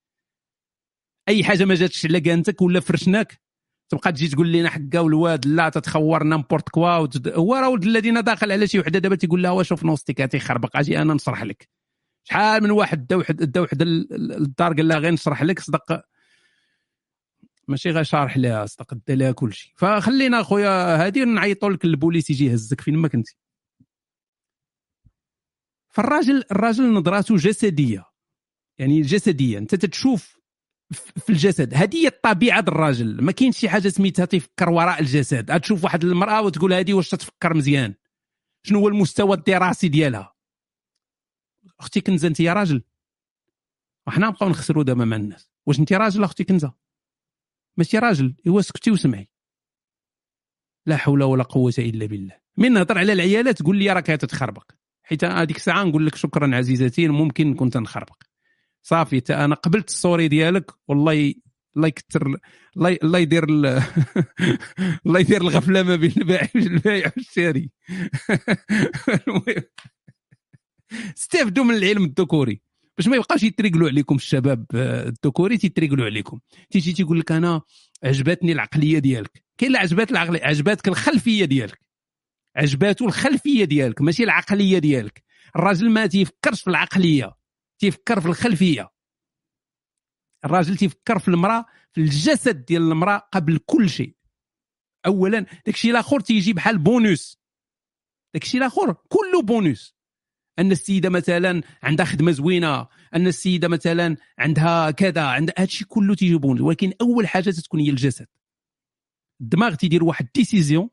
أي 1.29 1.45
حاجة 1.45 1.65
ما 1.65 1.75
جاتش 1.75 2.07
على 2.07 2.21
كانتك 2.21 2.63
ولا 2.63 2.81
فرشناك. 2.81 3.41
تبقى 3.89 4.13
تجي 4.13 4.29
تقول 4.29 4.53
لنا 4.53 4.71
حكا 4.71 5.01
والواد 5.01 5.47
لا 5.47 5.69
تتخور 5.69 6.23
نامبورت 6.23 6.69
كوا 6.69 6.97
وتد... 6.97 7.29
هو 7.29 7.55
راه 7.55 7.69
ولد 7.69 7.85
الذين 7.85 8.23
داخل 8.23 8.53
على 8.53 8.67
شي 8.67 8.79
وحدة 8.79 8.99
دابا 8.99 9.17
تيقول 9.17 9.43
لها 9.43 9.63
في 9.63 9.87
نوستيك 9.87 10.19
تيخربق. 10.19 10.77
أجي 10.77 11.03
أنا 11.03 11.15
نشرح 11.15 11.43
لك. 11.43 11.69
شحال 12.25 12.63
من 12.63 12.71
واحد 12.71 13.07
دا 13.07 13.17
وحد 13.17 13.37
دا 13.37 13.61
وحدة 13.61 13.85
للدار 13.85 14.73
قال 14.73 14.89
لها 14.89 14.99
غير 14.99 15.13
نشرح 15.13 15.43
لك 15.43 15.61
صدق 15.61 16.03
ماشي 17.71 17.91
غير 17.91 18.03
شارح 18.03 18.37
لها 18.37 18.67
دا 19.07 19.15
لها 19.15 19.33
كل 19.33 19.53
شيء. 19.53 19.73
فخلينا 19.77 20.43
خويا 20.43 21.07
هادي 21.07 21.25
نعيطوا 21.25 21.71
لك 21.71 21.85
البوليس 21.85 22.31
يجي 22.31 22.47
يهزك 22.47 22.81
فين 22.81 22.97
ما 22.97 23.09
كنتي. 23.09 23.37
فالراجل 25.89 26.45
الراجل 26.51 26.93
نظراته 26.93 27.37
جسدية. 27.37 28.05
يعني 28.79 29.01
جسدية. 29.01 29.59
أنت 29.59 29.75
تتشوف 29.75 30.41
في 30.93 31.31
الجسد. 31.31 31.75
هذه 31.75 31.97
هي 31.97 32.07
الطبيعة 32.07 32.61
ديال 32.61 32.75
الراجل. 32.75 33.23
ما 33.23 33.33
كاينش 33.33 33.59
شي 33.59 33.69
حاجة 33.69 33.89
سميتها 33.89 34.25
تفكر 34.25 34.71
وراء 34.71 35.01
الجسد. 35.01 35.61
تشوف 35.61 35.85
واحد 35.85 36.05
المرأة 36.05 36.43
وتقول 36.43 36.73
هذه 36.73 36.95
واش 36.95 37.09
تتفكر 37.09 37.55
مزيان؟ 37.55 37.95
شنو 38.63 38.79
هو 38.79 38.89
المستوى 38.89 39.37
الدراسي 39.37 39.89
ديالها؟ 39.89 40.35
أختي 41.81 42.01
كنزة 42.01 42.29
أنت 42.29 42.41
يا 42.41 42.53
راجل؟ 42.53 42.83
وحنا 44.07 44.27
نبقاو 44.27 44.49
نخسروا 44.49 44.85
دابا 44.85 45.05
مع 45.05 45.17
الناس. 45.17 45.53
واش 45.67 45.79
أنت 45.79 45.93
راجل 45.93 46.25
أختي 46.25 46.45
كنزة؟ 46.45 46.90
ماشي 47.77 47.99
راجل 47.99 48.35
ايوا 48.47 48.61
سكتي 48.61 48.91
وسمعي. 48.91 49.29
لا 50.87 50.97
حول 50.97 51.23
ولا 51.23 51.43
قوة 51.43 51.75
إلا 51.79 52.07
بالله. 52.07 52.41
من 52.57 52.73
نهضر 52.73 52.99
على 52.99 53.13
العيالات 53.13 53.59
تقول 53.59 53.79
لي 53.79 53.93
راك 53.93 54.07
تتخربق. 54.07 54.71
حيت 55.03 55.25
هذيك 55.25 55.57
الساعة 55.57 55.85
نقول 55.85 56.07
لك 56.07 56.15
شكرا 56.15 56.57
عزيزتي 56.57 57.09
ممكن 57.09 57.55
كنت 57.55 57.77
نخربق. 57.77 58.23
صافي 58.83 59.21
تا 59.21 59.45
أنا 59.45 59.55
قبلت 59.55 59.89
السوري 59.89 60.29
ديالك 60.29 60.71
والله 60.89 61.35
الله 61.77 61.89
يكثر 61.89 62.37
الله 62.77 63.19
يدير 63.19 63.45
ال- 63.51 63.67
الله 65.07 65.21
يدير 65.21 65.41
الغفلة 65.41 65.83
ما 65.83 65.97
بين 65.97 66.15
البائع 66.57 67.13
والشاري. 67.17 67.71
استافدوا 71.19 71.65
من 71.65 71.75
العلم 71.75 72.05
الذكوري. 72.05 72.63
باش 73.01 73.09
ما 73.09 73.17
يبقاش 73.17 73.43
يتريقلوا 73.43 73.89
عليكم 73.89 74.15
الشباب 74.15 74.67
آه، 74.75 75.09
الذكوري 75.09 75.59
تيتريقلوا 75.59 76.05
عليكم. 76.05 76.41
تيجي 76.71 76.93
تيقول 76.93 77.21
لك 77.21 77.33
أنا 77.33 77.63
عجبتني 78.05 78.53
العقلية 78.53 78.99
ديالك. 78.99 79.45
كاين 79.59 79.69
اللي 79.69 79.79
عجبات 79.79 80.11
العقليه 80.11 80.41
عجباتك 80.45 80.89
الخلفية 80.89 81.45
ديالك. 81.45 81.81
عجباتو 82.57 83.07
الخلفية 83.07 83.65
ديالك 83.65 84.01
ماشي 84.01 84.25
العقلية 84.25 84.79
ديالك. 84.79 85.25
الراجل 85.57 85.91
ما 85.91 86.07
تيفكرش 86.07 86.63
في 86.63 86.71
العقلية 86.71 87.37
تيفكر 87.79 88.21
في 88.21 88.27
الخلفية. 88.27 88.91
الراجل 90.45 90.77
تيفكر 90.77 91.19
في 91.19 91.29
المرأة 91.29 91.67
في 91.93 92.01
الجسد 92.01 92.65
ديال 92.65 92.83
المرأة 92.83 93.29
قبل 93.33 93.59
كل 93.67 93.91
شيء. 93.91 94.17
اولا 95.07 95.47
داكشي 95.67 95.91
الآخر 95.91 96.21
تيجي 96.21 96.53
بحال 96.53 96.79
بونوس. 96.79 97.39
داكشي 98.35 98.59
الآخر 98.59 98.93
كله 98.93 99.43
بونوس. 99.43 100.00
أن 100.59 100.73
السيدة 100.73 101.09
مثلا 101.11 101.63
عندها 101.83 102.07
خدمة 102.07 102.33
زوينة 102.33 102.87
أن 103.15 103.27
السيدة 103.27 103.69
مثلا 103.69 104.17
عندها 104.39 104.91
كذا 104.91 105.23
عند 105.23 105.51
هادشي 105.59 105.85
كله 105.85 106.15
تيجي 106.15 106.37
بونوس 106.37 106.61
ولكن 106.61 106.93
أول 107.01 107.29
حاجة 107.29 107.51
تتكون 107.51 107.81
هي 107.81 107.91
الجسد. 107.91 108.27
الدماغ 109.41 109.75
تيدير 109.75 110.05
واحد 110.05 110.29
décision 110.35 110.91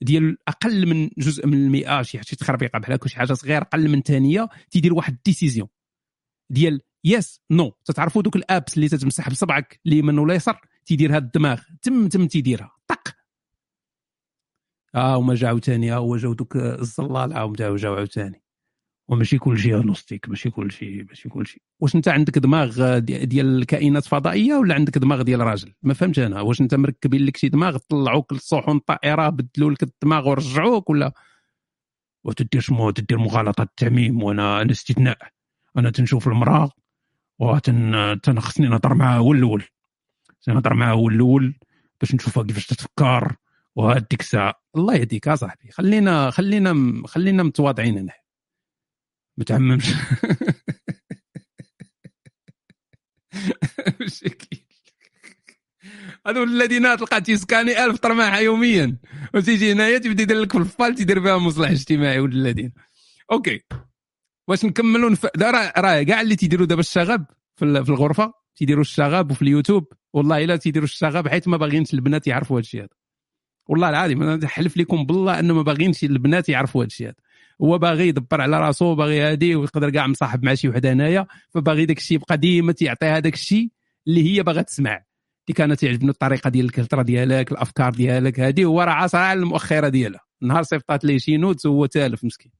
ديال 0.00 0.38
أقل 0.48 0.86
من 0.86 1.10
جزء 1.18 1.46
من 1.46 1.54
المئة 1.54 2.02
شي 2.02 2.22
شي 2.22 2.36
تخربيقة 2.36 2.78
بحال 2.78 2.94
هكا 2.94 3.08
شي 3.08 3.16
حاجة 3.16 3.32
صغيرة 3.32 3.62
أقل 3.62 3.88
من 3.88 4.02
ثانية 4.02 4.48
تيدير 4.70 4.94
واحد 4.94 5.18
décision 5.24 5.68
ديال 6.50 6.80
yes 7.04 7.40
no. 7.50 7.72
تتعرفوا 7.84 8.22
دوك 8.22 8.36
ال 8.36 8.44
apps 8.44 8.76
اللي 8.76 8.88
تتمسح 8.88 9.30
بصبعك 9.30 9.80
اليمين 9.86 10.18
ولا 10.18 10.40
تيديرها 10.86 11.18
الدماغ. 11.18 11.60
تم 11.82 12.08
تم 12.08 12.26
تيديرها. 12.26 12.72
طق. 12.88 13.16
آه 14.94 15.16
وما 15.16 15.34
جا 15.34 15.48
عاوتاني 15.48 15.90
ها 15.90 15.96
هو 15.96 16.16
جاو 16.16 16.32
دوك 16.32 16.56
الزلال. 16.56 17.32
عاود 17.32 17.56
جاو 17.56 17.76
جاو 17.76 17.94
عاوتاني. 17.94 18.43
وماشي 19.08 19.38
كل 19.38 19.58
شيء 19.58 19.82
نوستيك 19.82 20.28
ماشي 20.28 20.50
كل 20.50 20.72
شيء 20.72 21.04
ماشي 21.08 21.28
كل 21.28 21.46
شيء 21.46 21.62
واش 21.80 21.94
انت 21.96 22.08
عندك 22.08 22.38
دماغ 22.38 22.98
دي- 22.98 23.26
ديال 23.26 23.58
الكائنات 23.58 24.04
فضائية 24.04 24.54
ولا 24.54 24.74
عندك 24.74 24.98
دماغ 24.98 25.22
ديال 25.22 25.40
راجل؟ 25.40 25.74
ما 25.82 25.94
فهمتش 25.94 26.18
أنا. 26.18 26.40
واش 26.40 26.60
انت 26.60 26.74
مركبين 26.74 27.24
لك 27.24 27.36
شي 27.36 27.48
دماغ 27.48 27.76
طلعوك 27.76 28.32
للصحون 28.32 28.76
الطائره 28.76 29.28
بدلوا 29.28 29.70
لك 29.70 29.82
الدماغ 29.82 30.28
ورجعوك 30.28 30.90
ولا؟ 30.90 31.12
وتدير 32.24 32.60
شمو 32.60 32.90
تدير 32.90 33.18
مغالطة 33.18 33.62
التعميم 33.62 34.22
وأنا 34.22 34.62
أنا 34.62 34.70
استثناء. 34.70 35.18
أنا 35.76 35.90
تنشوف 35.90 36.28
المرأة 36.28 36.70
وتن 37.38 38.16
تن 38.22 38.40
خصني 38.40 38.68
نهضر 38.68 38.94
معاها 38.94 39.18
هو 39.18 39.32
الأول. 39.32 39.64
خصني 40.40 40.54
نهضر 40.54 40.74
معاها 40.74 40.92
هو 40.92 41.08
الأول 41.08 41.54
باش 42.00 42.14
نشوفها 42.14 42.42
كيفاش 42.42 42.66
تتفكر. 42.66 43.36
وهديك 43.76 44.20
الساعة. 44.20 44.54
الله 44.76 44.94
يهديك 44.94 45.26
يا 45.26 45.34
صاحبي. 45.34 45.70
خلينا 45.70 46.30
خلينا 46.30 47.02
خلينا 47.06 47.42
متواضعين 47.42 47.98
هنا. 47.98 48.12
مشاكل 54.00 54.56
هذو 56.26 56.42
الذين 56.42 56.96
تلقى 56.96 57.20
تيسكاني 57.20 57.84
ألف 57.84 57.98
طرماحة 57.98 58.38
يوميا. 58.38 58.96
وتيجي 59.34 59.72
هنايا 59.72 59.98
تبدا 59.98 60.22
يدير 60.22 60.40
لك 60.40 60.52
في 60.52 60.58
الفال 60.58 60.94
تيدير 60.94 61.20
فيها 61.22 61.38
مصلح 61.38 61.70
اجتماعي 61.70 62.20
ولد 62.20 62.34
الذين. 62.34 62.72
okay. 63.32 63.60
واش 64.48 64.64
نكملوا 64.64 65.10
نف... 65.10 65.26
راه 65.78 66.02
كاع 66.02 66.20
اللي 66.20 66.36
تيديروا 66.36 66.66
دابا 66.66 66.80
الشغب 66.80 67.26
في 67.56 67.64
ال- 67.64 67.84
في 67.84 67.90
الغرفة. 67.90 68.32
تيديروا 68.56 68.82
الشغب 68.82 69.30
وفي 69.30 69.42
اليوتيوب. 69.42 69.92
والله 70.12 70.44
إلا 70.44 70.56
تيديروا 70.56 70.88
الشغب 70.88 71.28
حيت 71.28 71.48
ما 71.48 71.56
باغيينش 71.56 71.94
البنات 71.94 72.26
يعرفوا 72.26 72.56
هذا 72.56 72.60
الشيء 72.64 72.80
هذا. 72.80 72.88
والله 73.66 73.88
العظيم 73.88 74.22
أنا 74.22 74.36
نحلف 74.36 74.76
لكم 74.76 75.06
بالله 75.06 75.38
إنه 75.38 75.54
ما 75.54 75.62
باغيينش 75.62 76.04
البنات 76.04 76.48
يعرفوا 76.48 76.80
هذا 76.82 76.86
الشيء 76.86 77.06
هذا. 77.06 77.16
هو 77.62 77.78
باغي 77.78 78.08
يدبر 78.08 78.40
على 78.40 78.60
راسو 78.60 78.94
باغي 78.94 79.20
هادي 79.20 79.54
ويقدر 79.54 79.90
كاع 79.90 80.06
مصاحب 80.06 80.44
مع 80.44 80.54
شي 80.54 80.68
وحده 80.68 80.92
هنايا. 80.92 81.26
فباغي 81.50 81.86
داك 81.86 81.98
الشيء 81.98 82.16
يبقى 82.16 82.36
ديما 82.36 82.72
تيعطيها 82.72 83.18
داك 83.18 83.34
الشيء 83.34 83.68
اللي 84.06 84.34
هي 84.34 84.42
باغا 84.42 84.62
تسمع. 84.62 84.92
اللي 84.92 85.54
كانت 85.56 85.80
تعجبني 85.80 86.10
الطريقة 86.10 86.50
ديال 86.50 86.66
ال 86.66 86.70
culture 86.70 87.02
ديالك 87.02 87.52
الأفكار 87.52 87.92
ديالك 87.92 88.40
هذه 88.40 88.64
هو 88.64 88.82
راه 88.82 88.92
عاصر 88.92 89.18
على 89.18 89.40
المؤخرة 89.40 89.88
ديالها. 89.88 90.20
نهار 90.42 90.62
صيفطات 90.62 91.04
ليه 91.04 91.18
شي 91.18 91.36
nudes 91.36 91.66
هو 91.66 91.86
تالف 91.86 92.24
مسكين. 92.24 92.52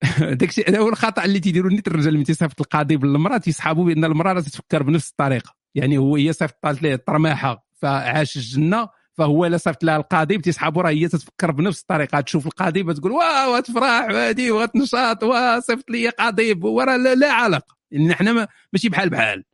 داك 0.20 0.48
الشيء 0.48 0.70
هذا 0.70 0.78
هو 0.78 0.88
الخطأ 0.88 1.24
اللي 1.24 1.40
تيديروا 1.40 1.70
نيت 1.70 1.88
الرجال 1.88 2.14
اللي 2.14 2.24
تيصيفط 2.24 2.60
القضيب 2.60 2.96
للمرأة 2.96 3.38
تيسحبوا 3.38 3.84
بأن 3.84 4.04
المرأة 4.04 4.32
راه 4.32 4.40
تتفكر 4.40 4.82
بنفس 4.82 5.10
الطريقة. 5.10 5.54
يعني 5.74 5.98
هو 5.98 6.16
هي 6.16 6.32
صيفطات 6.32 6.82
ليه 6.82 6.94
الطرماحة 6.94 7.66
فعاش 7.74 8.36
الجنة 8.36 8.88
فهو 9.18 9.46
إلا 9.46 9.56
صيفط 9.56 9.84
لها 9.84 9.96
القضيب 9.96 10.38
تيسحبوا 10.38 10.82
راه 10.82 10.90
هي 10.90 11.08
تتفكر 11.08 11.50
بنفس 11.50 11.80
الطريقة 11.80 12.20
تشوف 12.20 12.46
القضيب 12.46 12.82
بتقول 12.82 13.12
wow 13.12 13.58
تفرح 13.60 14.04
وهادي 14.10 14.50
وغتنشاط 14.50 15.22
وصيفط 15.22 15.90
لي 15.90 16.08
قضيب. 16.08 16.64
وراه 16.64 16.96
لا, 16.96 17.14
لا 17.14 17.32
علاقة. 17.32 17.76
يعني 17.90 18.14
حنا 18.14 18.32
ما- 18.32 18.48
ماشي 18.72 18.88
بحال 18.88 19.10
بحال. 19.10 19.44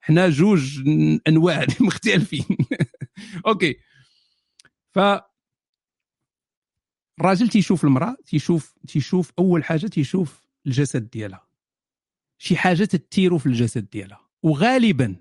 حنا 0.00 0.28
جوج 0.28 0.80
أنواع 1.28 1.66
مختلفين. 1.80 2.44
okay. 3.46 3.76
ف 4.94 4.98
الراجل 7.20 7.48
تيشوف 7.48 7.84
المرأة 7.84 8.16
تيشوف 8.26 8.74
تيشوف 8.88 9.32
أول 9.38 9.64
حاجة 9.64 9.86
تيشوف 9.86 10.48
الجسد 10.66 11.10
ديالها. 11.10 11.46
شي 12.38 12.56
حاجة 12.56 12.84
تثيرو 12.84 13.38
في 13.38 13.46
الجسد 13.46 13.90
ديالها. 13.90 14.20
وغالبا 14.42 15.16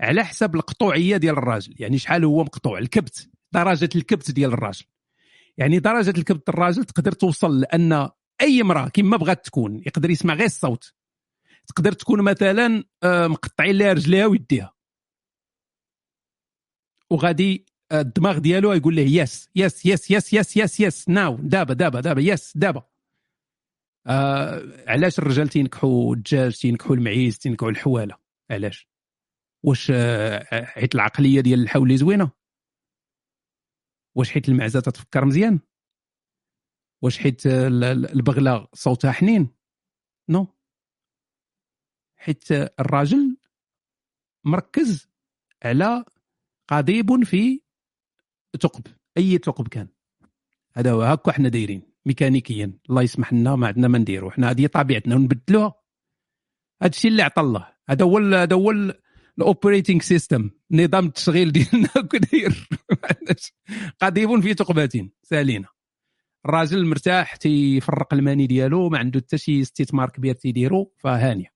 على 0.00 0.24
حسب 0.24 0.54
القطوعية 0.54 1.16
ديال 1.16 1.38
الراجل 1.38 1.74
يعني 1.78 1.98
شحال 1.98 2.24
هو 2.24 2.44
مقطوع 2.44 2.78
الكبت. 2.78 3.28
درجة 3.56 3.88
الكبت 3.96 4.30
ديال 4.30 4.52
الراجل. 4.52 4.84
يعني 5.56 5.78
درجة 5.78 6.18
الكبت 6.18 6.48
الراجل 6.48 6.84
تقدر 6.84 7.12
توصل 7.12 7.60
لأن 7.60 8.08
أي 8.40 8.60
امرأة 8.60 8.88
كما 8.88 9.16
بغات 9.16 9.46
تكون 9.46 9.78
يقدر 9.86 10.10
يسمع 10.10 10.34
غير 10.34 10.46
الصوت. 10.46 10.94
تقدر 11.66 11.92
تكون 11.92 12.22
مثلا 12.22 12.84
آه، 13.02 13.26
مقطعين 13.26 13.78
لها 13.78 13.92
رجليها 13.92 14.26
ويديها. 14.26 14.72
وغادي 17.10 17.66
آه، 17.92 18.00
الدماغ 18.00 18.38
ديالو 18.38 18.72
يقول 18.72 18.96
له 18.96 19.02
yes 19.02 19.50
yes 19.56 19.86
yes 19.86 20.10
yes 20.10 20.32
yes 20.32 20.56
yes 20.56 20.80
yes 20.80 21.08
now 21.08 21.36
دابا 21.36 21.74
دابا 21.74 22.00
دابا 22.00 22.20
yes 22.20 22.56
دابا. 22.56 22.82
آه 24.06 24.62
علاش 24.86 25.18
الرجال 25.18 25.48
تينكحوا 25.48 26.14
الدجاج 26.14 26.56
تينكحوا 26.56 26.96
المعيز 26.96 27.38
تينكحوا 27.38 27.70
الحوالة؟ 27.70 28.16
علاش؟ 28.50 28.88
واش 29.64 29.92
آه، 29.94 30.64
حيت 30.64 30.94
العقلية 30.94 31.40
ديال 31.40 31.62
الحولي 31.62 31.96
زوينة؟ 31.96 32.30
واش 34.16 34.30
حيت 34.30 34.48
المعزة 34.48 34.80
تتفكر 34.80 35.24
مزيان؟ 35.24 35.60
واش 37.02 37.18
حيت 37.18 37.46
ال- 37.46 37.84
ال- 37.84 38.12
البغلة 38.12 38.68
صوتها 38.72 39.12
حنين؟ 39.12 39.48
no. 40.28 40.46
حيت 42.16 42.52
الراجل 42.52 43.36
مركز 44.44 45.08
على 45.64 46.04
قضيب 46.68 47.24
في 47.24 47.62
ثقب 48.62 48.86
أي 49.16 49.38
ثقب 49.38 49.68
كان. 49.68 49.88
هذا 50.72 50.92
هو 50.92 51.02
هكا 51.02 51.32
حنا 51.32 51.48
دايرين 51.48 51.82
ميكانيكيا. 52.06 52.78
الله 52.90 53.02
يسمح 53.02 53.32
لنا 53.32 53.56
ما 53.56 53.66
عندنا 53.66 53.88
ما 53.88 53.98
نديروا 53.98 54.30
حنا 54.30 54.50
هذه 54.50 54.66
طبيعتنا 54.66 55.14
ونبدلوها. 55.14 55.74
هذا 56.82 56.90
الشيء 56.90 57.10
اللي 57.10 57.22
عطى 57.22 57.40
الله. 57.40 57.72
هذا 57.88 58.04
هو 58.04 58.18
هذا 58.18 58.56
هو 58.56 58.70
ال 59.38 59.44
operating 59.44 60.02
system 60.02 60.50
نظام 60.70 61.06
التشغيل 61.06 61.52
ديالنا 61.52 61.88
عندناش 63.10 63.52
قضيب 64.00 64.40
في 64.40 64.54
ثقبات 64.54 64.92
سالينا. 65.22 65.68
الراجل 66.46 66.86
مرتاح 66.86 67.36
تيفرق 67.36 68.14
الماني 68.14 68.46
ديالو 68.46 68.88
ما 68.88 68.98
عنده 68.98 69.20
حتى 69.20 69.38
شي 69.38 69.60
استثمار 69.60 70.10
كبير 70.10 70.34
تيديرو 70.34 70.92
فهانية. 70.96 71.55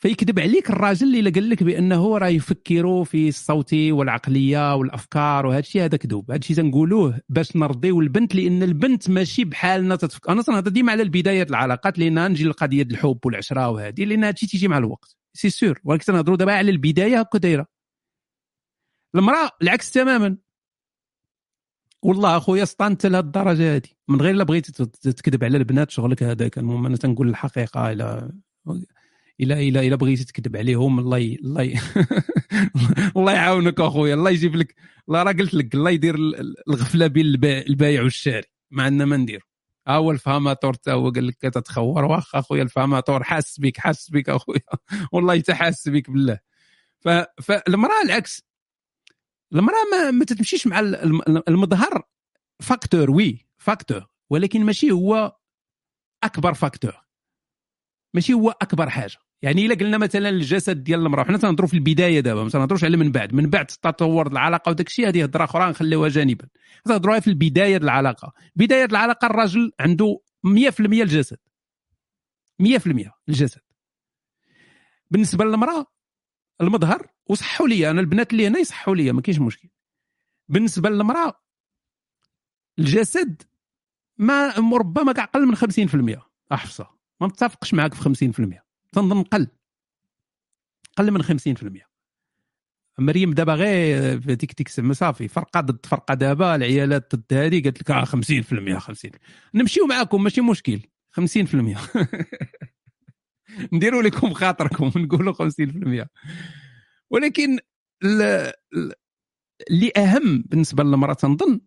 فيكذب 0.00 0.40
عليك 0.40 0.70
الراجل 0.70 1.16
اللي 1.16 1.30
قال 1.30 1.50
لك 1.50 1.62
بأنه 1.62 2.18
راه 2.18 2.28
يفكر 2.28 3.04
في 3.04 3.28
الصوت 3.28 3.74
والعقلية 3.74 4.74
والأفكار 4.74 5.46
وهذا 5.46 5.58
الشيء 5.58 5.84
هذا 5.84 5.96
كذوب. 5.96 6.30
هذا 6.30 6.40
الشيء 6.40 6.56
تنقولوه 6.56 7.20
باش 7.28 7.56
نرضيو 7.56 8.00
البنت 8.00 8.34
لأن 8.34 8.62
البنت 8.62 9.10
ماشي 9.10 9.44
بحالنا 9.44 9.96
تتفكر 9.96 10.32
أنا 10.32 10.42
تنهضر 10.42 10.70
ديما 10.70 10.92
على 10.92 11.02
البداية 11.02 11.42
العلاقات 11.42 11.98
لأن 11.98 12.30
نجي 12.30 12.44
لقضيه 12.44 12.82
الحب 12.82 13.18
والعشرة 13.24 13.68
وهذه 13.68 14.04
لأن 14.04 14.24
هذا 14.24 14.32
الشيء 14.34 14.48
تيجي 14.48 14.68
مع 14.68 14.78
الوقت. 14.78 15.16
c'est 15.34 15.50
sûr 15.50 15.80
ولكن 15.84 16.04
تنهضروا 16.04 16.36
دابا 16.36 16.52
على 16.52 16.70
البداية 16.70 17.20
هكا 17.20 17.38
دايرة. 17.38 17.66
المرأة 19.14 19.50
العكس 19.62 19.90
تماما. 19.90 20.36
والله 22.02 22.36
أخويا 22.36 22.64
سطنت 22.64 23.06
لهذ 23.06 23.24
الدرجة 23.24 23.76
هذه 23.76 23.88
من 24.08 24.20
غير 24.20 24.34
لا 24.34 24.44
بغيتي 24.44 24.72
تكذب 25.12 25.44
على 25.44 25.58
البنات 25.58 25.90
شغلك 25.90 26.22
هذاك. 26.22 26.58
المهم 26.58 26.86
أنا 26.86 26.96
تنقول 26.96 27.28
الحقيقة 27.28 27.92
إلى 27.92 28.30
إلى 29.40 29.68
إلى 29.68 29.86
إلى 29.86 29.96
بغيتي 29.96 30.24
تكذب 30.24 30.56
عليهم 30.56 30.98
الله 30.98 31.18
ي... 31.18 31.34
الله 31.34 31.62
ي... 31.62 31.78
الله 33.16 33.32
يعاونك 33.32 33.80
أخويا 33.80 34.14
الله 34.14 34.30
يجيب 34.30 34.56
لك 34.56 34.74
الله 35.08 35.22
راه 35.22 35.32
قلت 35.32 35.54
لك 35.54 35.74
الله 35.74 35.90
يدير 35.90 36.14
ال- 36.14 36.40
ال- 36.40 36.56
الغفلة 36.68 37.06
بين 37.06 37.26
البا- 37.26 37.66
البايع 37.66 38.02
والشاري 38.02 38.46
ما 38.70 38.82
عندنا 38.82 39.04
ما 39.04 39.16
ندير 39.16 39.46
ها 39.86 39.94
هو 39.96 40.10
الفهماتور 40.10 40.74
تا 40.74 40.92
هو 40.92 41.10
قال 41.10 41.26
لك 41.26 41.36
تتخور 41.36 42.04
واخا 42.04 42.38
أخويا 42.38 42.62
الفهماتور 42.62 43.22
حاس 43.22 43.60
بك 43.60 43.78
حاس 43.78 44.10
بك 44.10 44.28
أخويا 44.28 44.60
والله 45.12 45.34
يتحاس 45.34 45.88
بك 45.88 46.10
بالله. 46.10 46.38
ف... 47.00 47.08
فالمراه 47.42 48.02
العكس 48.04 48.42
المرأة 49.52 49.84
ما, 49.92 50.10
ما 50.10 50.24
تتمشيش 50.24 50.66
مع 50.66 50.80
ال- 50.80 50.96
الم- 50.96 51.42
المظهر 51.48 52.02
facteur 52.60 53.10
oui 53.10 53.46
facteur 53.58 54.06
ولكن 54.30 54.64
ماشي 54.64 54.90
هو 54.90 55.36
أكبر 56.24 56.54
facteur 56.54 56.96
ماشي 58.14 58.32
هو 58.32 58.50
أكبر 58.50 58.90
حاجة. 58.90 59.16
يعني 59.42 59.66
إلا 59.66 59.74
قلنا 59.74 59.98
مثلا 59.98 60.28
الجسد 60.28 60.84
ديال 60.84 61.00
المرأة 61.00 61.24
حنا 61.24 61.38
تنهضروا 61.38 61.68
في 61.68 61.74
البداية 61.74 62.20
دابا 62.20 62.42
ما 62.42 62.50
تنهضروش 62.50 62.84
على 62.84 62.96
من 62.96 63.12
بعد. 63.12 63.34
من 63.34 63.50
بعد 63.50 63.66
تطور 63.66 64.26
العلاقة 64.26 64.70
وداك 64.70 64.86
الشيء 64.86 65.08
هذه 65.08 65.22
هضرة 65.22 65.44
أخرى 65.44 65.70
نخليوها 65.70 66.08
جانبا. 66.08 66.48
تنهضروها 66.84 67.20
في 67.20 67.28
البداية 67.28 67.68
ديال 67.68 67.82
العلاقة. 67.82 68.32
بداية 68.56 68.84
العلاقة 68.84 69.26
الرجل 69.26 69.72
عنده 69.80 70.20
100% 70.46 70.80
الجسد. 70.80 71.38
100% 72.62 73.10
الجسد. 73.28 73.60
بالنسبة 75.10 75.44
للمرأة 75.44 75.86
المظهر 76.60 77.06
وصحوا 77.26 77.68
لي 77.68 77.90
أنا 77.90 78.00
البنات 78.00 78.32
اللي 78.32 78.46
هنا 78.46 78.58
يصحوا 78.58 78.94
لي 78.94 79.12
ما 79.12 79.20
كاينش 79.20 79.40
مشكل. 79.40 79.68
بالنسبة 80.48 80.90
للمرأة 80.90 81.40
الجسد 82.78 83.42
ما 84.18 84.54
ربما 84.72 85.12
كاع 85.12 85.24
أقل 85.24 85.46
من 85.46 85.56
50% 85.56 86.22
احفظها 86.52 86.98
ما 87.20 87.26
متفقش 87.26 87.74
معاك 87.74 87.94
في 87.94 88.30
50% 88.56 88.69
تنظن 88.92 89.22
قل. 89.22 89.46
قل 90.96 91.10
من 91.10 91.22
50% 91.22 91.90
مريم 92.98 93.32
دابا 93.34 93.54
غير 93.54 94.18
ديك 94.34 94.54
ديك 94.58 94.68
صافي. 94.92 95.28
فرقة 95.28 95.60
ضد 95.60 95.86
فرقة 95.86 96.14
دابا 96.14 96.54
العيالات 96.54 97.14
ضد 97.14 97.32
هذه 97.34 97.62
قالت 97.62 97.80
لك 97.80 97.90
آه 97.90 98.04
50% 98.04 98.78
50 98.78 99.10
نمشيو 99.54 99.86
معاكم 99.86 100.22
ماشي 100.24 100.40
مشكل. 100.40 100.80
50% 101.20 101.78
نديروا 103.72 104.02
لكم 104.02 104.32
خاطركم 104.32 104.92
نقولوا 104.96 105.32
50% 105.34 106.06
ولكن 107.10 107.58
ال- 108.04 108.52
ال- 108.76 108.92
اللي 109.70 109.92
أهم 109.96 110.42
بالنسبة 110.46 110.84
للمرأة 110.84 111.14
تنظن 111.14 111.60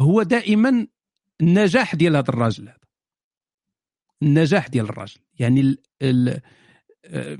هو 0.00 0.22
دائما 0.22 0.86
النجاح 1.40 1.94
ديال 1.94 2.16
هذا 2.16 2.28
الراجل 2.28 2.72
النجاح 4.22 4.68
ديال 4.68 4.84
الراجل 4.84 5.20
يعني 5.38 5.60
ال 5.60 5.78
ال 6.02 6.40
آه، 7.04 7.38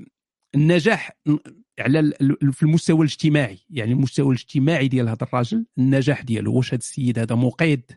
النجاح 0.55 1.11
على 1.79 2.13
في 2.53 2.63
المستوى 2.63 2.99
الاجتماعي. 2.99 3.59
يعني 3.71 3.93
المستوى 3.93 4.27
الاجتماعي 4.27 4.89
ديال 4.89 5.09
هذا 5.09 5.23
الراجل 5.23 5.67
النجاح 5.79 6.23
ديالو. 6.23 6.57
واش 6.57 6.69
هذا 6.69 6.79
السيد 6.79 7.19
هذا 7.19 7.35
مقيد؟ 7.35 7.93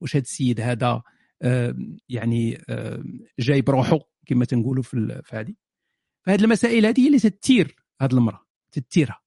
واش 0.00 0.16
هذا 0.16 0.22
السيد 0.22 0.60
هذا 0.60 1.02
آه، 1.42 1.76
يعني 2.08 2.62
آه، 2.68 3.04
جايب 3.38 3.70
روحه 3.70 3.98
كما 4.26 4.44
تنقولوا 4.44 4.82
في 4.82 5.20
هذه 5.30 5.54
فهذه 6.26 6.40
المسائل 6.44 6.86
هذه 6.86 7.00
هي 7.00 7.06
اللي 7.06 7.18
تثير 7.18 7.76
هذه 8.00 8.12
المرأة. 8.12 8.46
تثيرها 8.72 9.20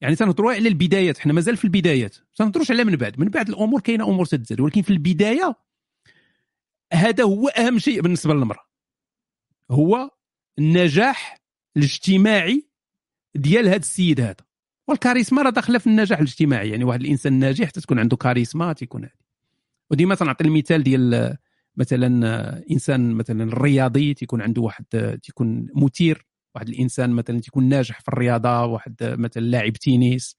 يعني 0.00 0.16
تنهضروا 0.16 0.52
على 0.52 0.68
البدايات. 0.68 1.18
حنا 1.18 1.32
مازال 1.32 1.56
في 1.56 1.64
البدايات. 1.64 2.16
ما 2.18 2.24
تنهضروش 2.36 2.70
على 2.70 2.84
من 2.84 2.96
بعد. 2.96 3.20
من 3.20 3.28
بعد 3.28 3.48
الأمور 3.48 3.80
كاينة 3.80 4.08
أمور 4.08 4.26
تتزاد. 4.26 4.60
ولكن 4.60 4.82
في 4.82 4.90
البداية 4.90 5.56
هذا 6.92 7.24
هو 7.24 7.48
أهم 7.48 7.78
شيء 7.78 8.00
بالنسبة 8.00 8.34
للمرأة. 8.34 8.66
هو 9.70 10.10
النجاح 10.58 11.38
الاجتماعي 11.76 12.68
ديال 13.34 13.66
هذا 13.68 13.76
السيد 13.76 14.20
هذا. 14.20 14.46
والكاريزما 14.88 15.42
راه 15.42 15.50
داخلة 15.50 15.78
في 15.78 15.86
النجاح 15.86 16.18
الاجتماعي 16.18 16.70
يعني 16.70 16.84
واحد 16.84 17.00
الإنسان 17.00 17.32
ناجح 17.32 17.70
تكون 17.70 17.98
عنده 17.98 18.16
كاريزما 18.16 18.72
تيكون 18.72 19.08
وديما 19.90 20.14
تنعطي 20.14 20.44
المثال 20.44 20.82
ديال 20.82 21.36
مثلا 21.76 22.06
إنسان 22.70 23.12
مثلا 23.12 23.44
الرياضي 23.44 24.14
تيكون 24.14 24.42
عنده 24.42 24.62
واحد 24.62 25.18
تيكون 25.22 25.68
مثير. 25.74 26.26
واحد 26.54 26.68
الإنسان 26.68 27.10
مثلا 27.10 27.40
تيكون 27.40 27.68
ناجح 27.68 28.00
في 28.00 28.08
الرياضة 28.08 28.64
واحد 28.64 28.96
مثلا 29.02 29.42
لاعب 29.42 29.72
تينيس 29.72 30.36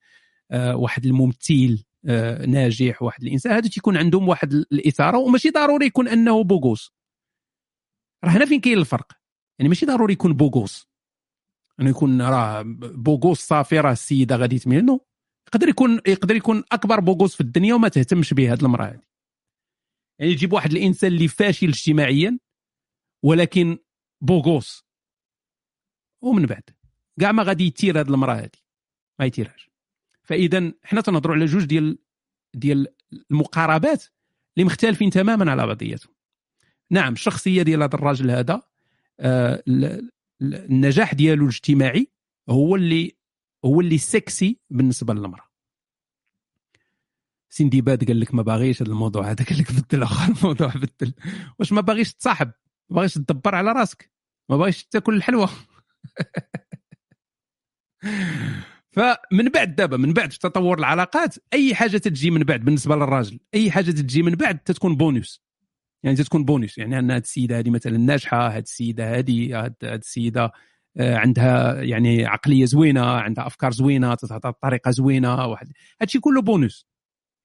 آه، 0.50 0.76
واحد 0.76 1.06
الممثل. 1.06 1.84
ناجح 2.46 3.02
واحد 3.02 3.22
الإنسان. 3.22 3.52
هذا 3.52 3.68
تيكون 3.68 3.96
عندهم 3.96 4.28
واحد 4.28 4.52
الإثارة 4.52 5.18
وماشي 5.18 5.50
ضروري 5.50 5.86
يكون 5.86 6.08
أنه 6.08 6.44
بوغوس. 6.44 6.92
راه 8.24 8.30
هنا 8.30 8.46
فين 8.46 8.60
كاين 8.60 8.78
الفرق؟ 8.78 9.12
يعني 9.58 9.68
ماشي 9.68 9.86
ضروري 9.86 10.12
يكون 10.12 10.32
بوغوس. 10.32 10.88
إنه 11.80 11.90
يكون 11.90 12.22
راه 12.22 12.62
بوغوس 12.94 13.40
صافي 13.40 13.80
راه 13.80 13.92
السيدة 13.92 14.36
غادي 14.36 14.58
تميل. 14.58 14.98
يقدر 15.48 15.68
يكون 15.68 16.00
يقدر 16.06 16.36
يكون 16.36 16.64
أكبر 16.72 17.00
بوغوس 17.00 17.34
في 17.34 17.40
الدنيا 17.40 17.74
وما 17.74 17.88
تهتمش 17.88 18.34
به 18.34 18.52
هذه 18.52 18.62
المرأة 18.62 18.84
هذه 18.84 19.02
يعني 20.18 20.32
يجيب 20.32 20.52
واحد 20.52 20.72
الإنسان 20.72 21.12
اللي 21.12 21.28
فاشل 21.28 21.68
اجتماعيا 21.68 22.38
ولكن 23.24 23.78
بوغوس. 24.20 24.84
ومن 26.22 26.46
بعد 26.46 26.62
كاع 27.20 27.32
ما 27.32 27.42
غادي 27.42 27.66
يثير 27.66 28.00
هذه 28.00 28.08
المرأة 28.08 28.34
هذه 28.34 28.50
ما 29.20 29.26
يثيرهاش 29.26 29.67
فاذا 30.28 30.72
حنا 30.84 31.00
تنهضروا 31.00 31.36
على 31.36 31.44
جوج 31.44 31.64
ديال 31.64 31.98
ديال 32.54 32.86
المقاربات 33.30 34.04
اللي 34.56 34.66
مختلفين 34.66 35.10
تماما 35.10 35.50
على 35.50 35.66
بعضياتهم. 35.66 36.14
نعم 36.90 37.12
الشخصية 37.12 37.62
ديال 37.62 37.82
هذا 37.82 37.94
الراجل 37.94 38.30
هذا 38.30 38.62
آه، 39.20 39.62
ال- 39.68 39.84
ال- 40.42 40.54
النجاح 40.54 41.14
ديالو 41.14 41.42
الاجتماعي 41.44 42.12
هو 42.50 42.76
اللي 42.76 43.16
هو 43.64 43.80
اللي 43.80 43.98
سكسي 43.98 44.60
بالنسبة 44.70 45.14
للمرأة. 45.14 45.48
سندباد 47.50 48.04
قال 48.04 48.20
لك 48.20 48.34
ما 48.34 48.42
باغيش 48.42 48.82
هذا 48.82 48.90
الموضوع 48.90 49.30
هذا 49.30 49.44
قال 49.44 49.58
لك 49.58 49.72
بدل 49.72 50.02
آخر 50.02 50.32
الموضوع 50.34 50.68
بدل. 50.74 51.14
واش 51.58 51.72
ما 51.72 51.80
باغيش 51.80 52.14
تصاحب؟ 52.14 52.52
ما 52.90 52.96
باغيش 52.96 53.14
تدبر 53.14 53.54
على 53.54 53.72
راسك؟ 53.72 54.12
ما 54.48 54.56
باغيش 54.56 54.84
تاكل 54.84 55.14
الحلوى؟ 55.16 55.48
فمن 58.98 59.48
بعد 59.48 59.74
دابا 59.74 59.96
من 59.96 60.12
بعد 60.12 60.32
في 60.32 60.38
تطور 60.38 60.78
العلاقات 60.78 61.34
أي 61.52 61.74
حاجة 61.74 61.96
تتجي 61.98 62.30
من 62.30 62.42
بعد 62.42 62.64
بالنسبة 62.64 62.96
للراجل 62.96 63.38
أي 63.54 63.70
حاجة 63.70 63.90
تتجي 63.90 64.22
من 64.22 64.32
بعد 64.34 64.58
تتكون 64.58 64.96
bonus 64.98 65.40
يعني 66.02 66.16
تتكون 66.16 66.46
bonus 66.46 66.78
يعني 66.78 66.98
أن 66.98 67.10
هذه 67.10 67.20
السيدة 67.20 67.58
هذه 67.58 67.70
مثلا 67.70 67.98
ناجحة 67.98 68.48
هذه 68.48 68.62
السيدة 68.62 69.18
هذه 69.18 69.64
هذه 69.64 69.74
السيدة 69.82 70.52
آه، 70.96 71.16
عندها 71.16 71.82
يعني 71.82 72.26
عقلية 72.26 72.64
زوينة 72.64 73.06
عندها 73.06 73.46
أفكار 73.46 73.70
زوينة 73.70 74.14
تتهضر 74.14 74.50
بطريقه 74.50 74.90
زوينة 74.90 75.46
واحد. 75.46 75.68
هادشي 76.00 76.20
كله 76.20 76.42
بونus 76.42 76.84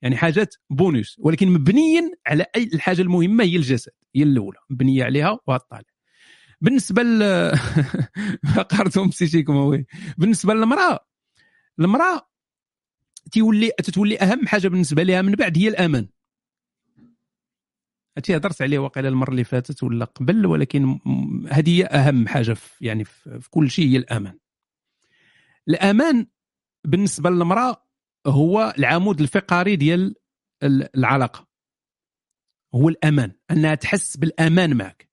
يعني 0.01 0.17
حاجات 0.17 0.55
بونus 0.73 1.15
ولكن 1.17 1.49
مبنيا 1.49 2.11
على 2.27 2.45
اي 2.55 2.69
الحاجة 2.73 3.01
المهمة 3.01 3.43
هي 3.43 3.55
الجسد 3.55 3.91
هي 4.15 4.23
الأولى. 4.23 4.57
مبنية 4.69 5.03
عليها 5.03 5.39
وهالطالع 5.47 5.83
بالنسبة 6.61 7.03
ل 7.03 7.19
فقرتهم 8.55 9.09
بالنسبة 10.17 10.53
للمرأة 10.53 11.12
المرأة 11.79 12.29
تولي 13.31 13.71
تتولي 13.83 14.17
أهم 14.19 14.47
حاجة 14.47 14.67
بالنسبة 14.67 15.03
لها 15.03 15.21
من 15.21 15.31
بعد 15.31 15.57
هي 15.57 15.67
الأمان. 15.67 16.07
هادشي 18.17 18.35
هضرت 18.37 18.61
عليه 18.61 18.79
واقيلا 18.79 19.09
المرة 19.09 19.31
اللي 19.31 19.43
فاتت 19.43 19.83
ولا 19.83 20.05
قبل 20.05 20.45
ولكن 20.45 20.99
هذه 21.51 21.77
هي 21.79 21.85
أهم 21.85 22.27
حاجة 22.27 22.53
في 22.53 22.85
يعني 22.85 23.03
في 23.03 23.47
كل 23.49 23.69
شيء 23.71 23.87
هي 23.87 23.97
الأمان. 23.97 24.39
الأمان 25.67 26.27
بالنسبة 26.83 27.29
للمرأة 27.29 27.85
هو 28.27 28.73
العمود 28.77 29.21
الفقري 29.21 29.75
ديال 29.75 30.15
ال- 30.63 30.97
العلاقة. 30.97 31.47
هو 32.75 32.89
الأمان. 32.89 33.31
أنها 33.51 33.75
تحس 33.75 34.17
بالأمان 34.17 34.77
معك. 34.77 35.09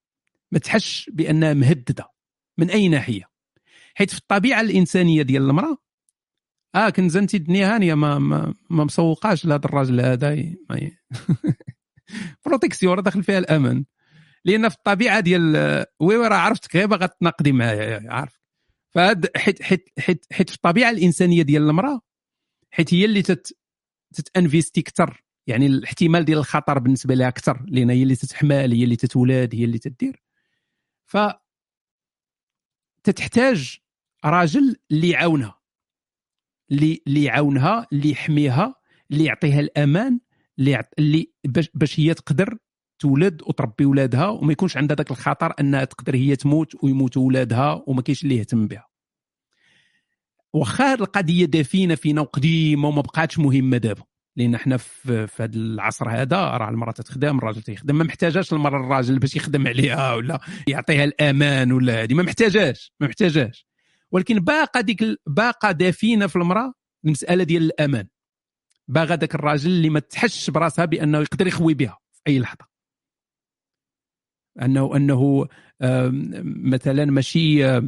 ما 0.52 0.58
تحسش 0.58 1.10
بأنها 1.12 1.54
مهددة 1.54 2.10
من 2.58 2.70
أي 2.70 2.88
ناحية. 2.88 3.30
حيث 3.94 4.10
في 4.10 4.18
الطبيعة 4.18 4.60
الإنسانية 4.60 5.22
ديال 5.22 5.42
المرأة 5.42 5.76
آه 6.74 6.90
كنزه 6.90 7.20
انت 7.20 7.34
الدنيا 7.34 7.74
هانيه 7.74 7.94
ما 7.94 8.18
ما, 8.18 8.54
ما 8.70 8.84
مسوقاش 8.84 9.44
لهذا 9.44 9.64
الراجل 9.64 10.00
هذا 10.00 10.36
protection 12.46 12.94
راه 12.94 13.02
داخل 13.02 13.22
فيها 13.22 13.38
الامان 13.38 13.84
لأن 14.44 14.68
في 14.68 14.76
الطبيعة 14.76 15.20
ديال 15.20 15.56
oui 16.00 16.16
oui 16.16 16.28
راه 16.28 16.36
عرفتك 16.36 16.76
غير 16.76 16.86
باغا 16.86 17.06
تناقضي 17.06 17.52
معايا 17.52 18.12
عارف. 18.12 18.40
فهاد 18.90 19.36
حيت 19.36 19.62
حيت 19.62 19.88
حيت 19.98 20.26
حيت 20.32 20.50
في 20.50 20.56
الطبيعة 20.56 20.90
الإنسانية 20.90 21.42
ديال 21.42 21.62
المرأة 21.62 22.00
حيت 22.70 22.94
هي 22.94 23.04
اللي 23.04 23.22
تت 23.22 23.56
تت 24.14 24.29
investi 24.29 24.80
أكثر 24.80 25.24
يعني 25.46 25.66
الاحتمال 25.66 26.24
ديال 26.24 26.38
الخطر 26.38 26.78
بالنسبة 26.78 27.14
لها 27.14 27.28
أكثر 27.28 27.64
لأن 27.68 27.90
هي 27.90 28.02
اللي 28.02 28.16
تتحمل 28.16 28.72
هي 28.72 28.84
اللي 28.84 28.96
تتولاد 28.96 29.54
هي 29.54 29.64
اللي 29.64 29.78
تدير. 29.78 30.22
ف 31.06 31.16
تتحتاج 33.04 33.78
راجل 34.24 34.76
اللي 34.90 35.10
يعاونها. 35.10 35.59
اللي 36.72 37.02
اللي 37.06 37.24
يعاونها 37.24 37.86
اللي 37.92 38.10
يحميها 38.10 38.74
اللي 39.10 39.24
يعطيها 39.24 39.60
الأمان 39.60 40.20
اللي. 40.58 40.82
اللي 40.98 41.32
باش, 41.74 42.00
هي 42.00 42.14
تقدر 42.14 42.56
تولد 42.98 43.42
وتربي 43.42 43.84
ولادها 43.84 44.26
وما 44.26 44.52
يكونش 44.52 44.76
عندها 44.76 44.96
ذاك 44.96 45.10
الخطر 45.10 45.52
أنها 45.60 45.84
تقدر 45.84 46.16
هي 46.16 46.36
تموت 46.36 46.84
ويموتوا 46.84 47.26
ولادها 47.26 47.82
وما 47.86 48.02
كاينش 48.02 48.22
اللي 48.22 48.36
يهتم 48.36 48.66
بها 48.66 48.86
واخا 50.52 50.94
القضية 50.94 51.44
دافينة 51.44 51.94
فينا 51.94 52.20
وقديمة 52.20 52.88
وما 52.88 53.02
بقاتش 53.02 53.38
مهمة 53.38 53.76
دابا 53.76 54.02
لأن 54.36 54.56
حنا 54.56 54.76
في, 54.76 55.26
في 55.26 55.42
هذا 55.42 55.56
العصر 55.56 56.10
هذا 56.10 56.36
راه 56.36 56.68
المرأة 56.68 56.92
تخدم 56.92 57.38
الراجل 57.38 57.62
تيخدم 57.62 57.96
ما 57.96 58.04
محتاجاش 58.04 58.52
المرأة 58.52 58.80
الراجل 58.80 59.18
باش 59.18 59.36
يخدم 59.36 59.66
عليها 59.66 60.14
ولا 60.14 60.40
يعطيها 60.68 61.04
الأمان 61.04 61.72
ولا 61.72 62.02
هذه 62.02 62.14
ما 62.14 62.22
محتاجاش 62.22 62.92
ما 63.00 63.06
محتاجاش 63.06 63.69
ولكن 64.12 64.38
باقا 64.38 64.80
ديك 64.80 65.04
باقا 65.26 65.72
دافينة 65.72 66.26
في 66.26 66.36
المرأة 66.36 66.72
المسألة 67.04 67.44
ديال 67.44 67.62
الأمان. 67.62 68.08
باغا 68.88 69.16
ذاك 69.16 69.34
الراجل 69.34 69.70
اللي 69.70 69.90
ما 69.90 70.00
تحسش 70.00 70.50
براسها 70.50 70.84
بأنه 70.84 71.18
يقدر 71.18 71.46
يخوي 71.46 71.74
بها 71.74 71.98
في 72.12 72.20
أي 72.26 72.38
لحظة. 72.38 72.70
انه 74.62 74.96
أنه 74.96 75.46
مثلا 76.44 77.04
ماشي 77.04 77.80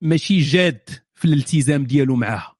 ماشي 0.00 0.40
جاد 0.40 0.88
في 1.14 1.24
الالتزام 1.24 1.84
ديالو 1.84 2.16
معاها. 2.16 2.56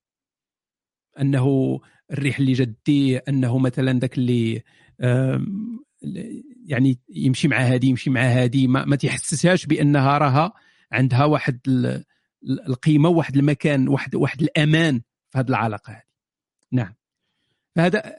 أنه 1.21 1.81
الريح 2.13 2.39
اللي 2.39 2.53
جديه 2.53 3.25
أنه 3.29 3.59
مثلا 3.59 3.99
ذاك 3.99 4.19
اللي 4.19 4.63
يعني 6.67 6.99
يمشي 7.09 7.49
مع 7.49 7.57
هذه 7.57 7.87
يمشي 7.87 8.11
مع 8.11 8.21
هذه 8.21 8.67
ما, 8.67 8.85
ما 8.85 8.97
تيحسسهاش 8.97 9.67
بأنها 9.67 10.19
راها 10.19 10.53
عندها 10.93 11.25
واحد 11.25 11.61
القيمة 12.45 13.09
واحد 13.09 13.37
المكان 13.37 13.89
واحد 13.89 14.15
واحد 14.15 14.43
الأمان 14.43 15.03
في 15.31 15.39
هذه 15.39 15.49
العلاقة 15.49 15.93
هذه. 15.93 16.03
نعم. 16.73 16.95
هذا 17.79 18.17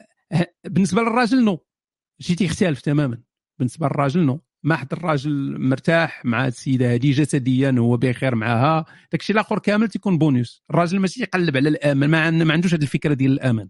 بالنسبة 0.66 1.02
للراجل 1.02 1.44
non. 1.44 1.66
شيء 2.20 2.36
تيختلف 2.36 2.82
تماما. 2.82 3.22
بالنسبة 3.60 3.86
للراجل 3.88 4.26
non. 4.26 4.42
ما 4.64 4.76
حد 4.76 4.94
الراجل 4.94 5.60
مرتاح 5.60 6.26
مع 6.26 6.48
السيدة 6.48 6.94
هذه 6.94 7.12
جسديا 7.12 7.76
هو 7.80 7.98
بخير 7.98 8.36
معها 8.36 8.86
داكشي 9.12 9.34
الآخر 9.34 9.60
كامل 9.60 9.88
تيكون 9.88 10.18
بونيوس 10.18 10.64
الراجل 10.70 11.00
ماشي 11.00 11.22
يقلب 11.22 11.58
على 11.58 11.70
الأمان 11.70 12.10
ما, 12.10 12.22
عن- 12.22 12.44
ما 12.44 12.54
عندوش 12.54 12.74
هذه 12.74 12.82
الفكرة 12.82 13.14
ديال 13.14 13.32
الأمان. 13.32 13.70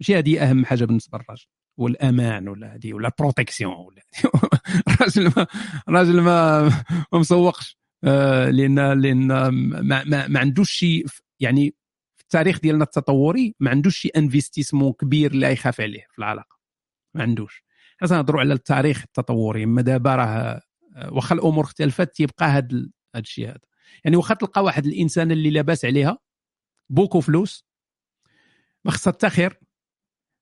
ماشي 0.00 0.18
هذه 0.18 0.50
أهم 0.50 0.64
حاجة 0.64 0.84
بالنسبة 0.84 1.18
للراجل. 1.18 1.46
هو 1.80 1.86
الامان 1.86 2.48
ولا 2.48 2.74
هذه 2.74 2.92
ولا 2.94 3.08
ال 3.08 3.14
protection 3.14 3.72
ولا 3.74 4.02
الراجل 4.88 5.24
ما 5.36 5.46
الراجل 5.88 6.20
ما 6.20 6.68
ما 7.12 7.18
مسوقش. 7.18 7.78
لأن 8.02 9.00
لأن 9.00 9.26
ما, 9.26 10.04
ما, 10.04 10.28
ما 10.28 10.40
عندوش 10.40 10.70
شيء 10.70 11.06
يعني 11.40 11.74
في 12.16 12.22
التاريخ 12.22 12.60
ديالنا 12.60 12.84
التطوري 12.84 13.54
ما 13.60 13.70
عندوش 13.70 13.96
شي 13.96 14.08
investissement 14.08 14.92
كبير 14.92 15.30
اللي 15.30 15.52
يخاف 15.52 15.80
عليه 15.80 16.06
في 16.10 16.18
العلاقة. 16.18 16.56
ما 17.14 17.22
عندوش. 17.22 17.64
حنا 18.00 18.08
تنهضروا 18.08 18.40
على 18.40 18.54
التاريخ 18.54 19.02
التطوري 19.02 19.64
أما 19.64 19.82
دابا 19.82 20.16
راه 20.16 20.60
آه، 20.96 21.12
واخا 21.12 21.34
الأمور 21.34 21.64
اختلفت 21.64 22.14
تيبقى 22.16 22.46
هذا 22.46 22.68
هذا 23.14 23.22
الشيء 23.22 23.48
هذا. 23.48 23.60
يعني 24.04 24.16
واخا 24.16 24.34
تلقى 24.34 24.64
واحد 24.64 24.86
الإنسان 24.86 25.30
اللي 25.32 25.50
لاباس 25.50 25.84
عليها 25.84 26.18
beaucoup 26.90 27.20
فلوس 27.20 27.66
ما 28.84 28.90
خصها 28.90 29.12
حتى 29.12 29.30
خير 29.30 29.60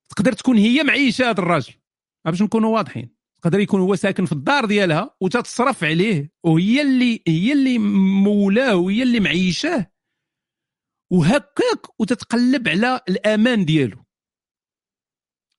تقدر 0.08 0.33
تكون 0.33 0.57
هي 0.57 0.83
معيشة 0.83 1.31
هذا 1.31 1.41
الراجل. 1.41 1.74
باش 2.24 2.42
نكونوا 2.42 2.74
واضحين. 2.74 3.14
يقدر 3.44 3.60
يكون 3.60 3.81
هو 3.81 3.94
ساكن 3.94 4.26
في 4.26 4.32
الدار 4.32 4.64
ديالها 4.64 5.16
وتتصرف 5.20 5.84
عليه 5.84 6.32
وهي 6.44 6.82
اللي 6.82 7.23
هي 7.28 7.52
اللي 7.52 7.78
مولاه 8.24 8.76
وهي 8.76 9.02
اللي 9.02 9.20
معيشاه. 9.20 9.92
وهكاك 11.12 12.00
وتتقلب 12.00 12.68
على 12.68 13.00
الأمان 13.08 13.64
ديالو. 13.64 14.05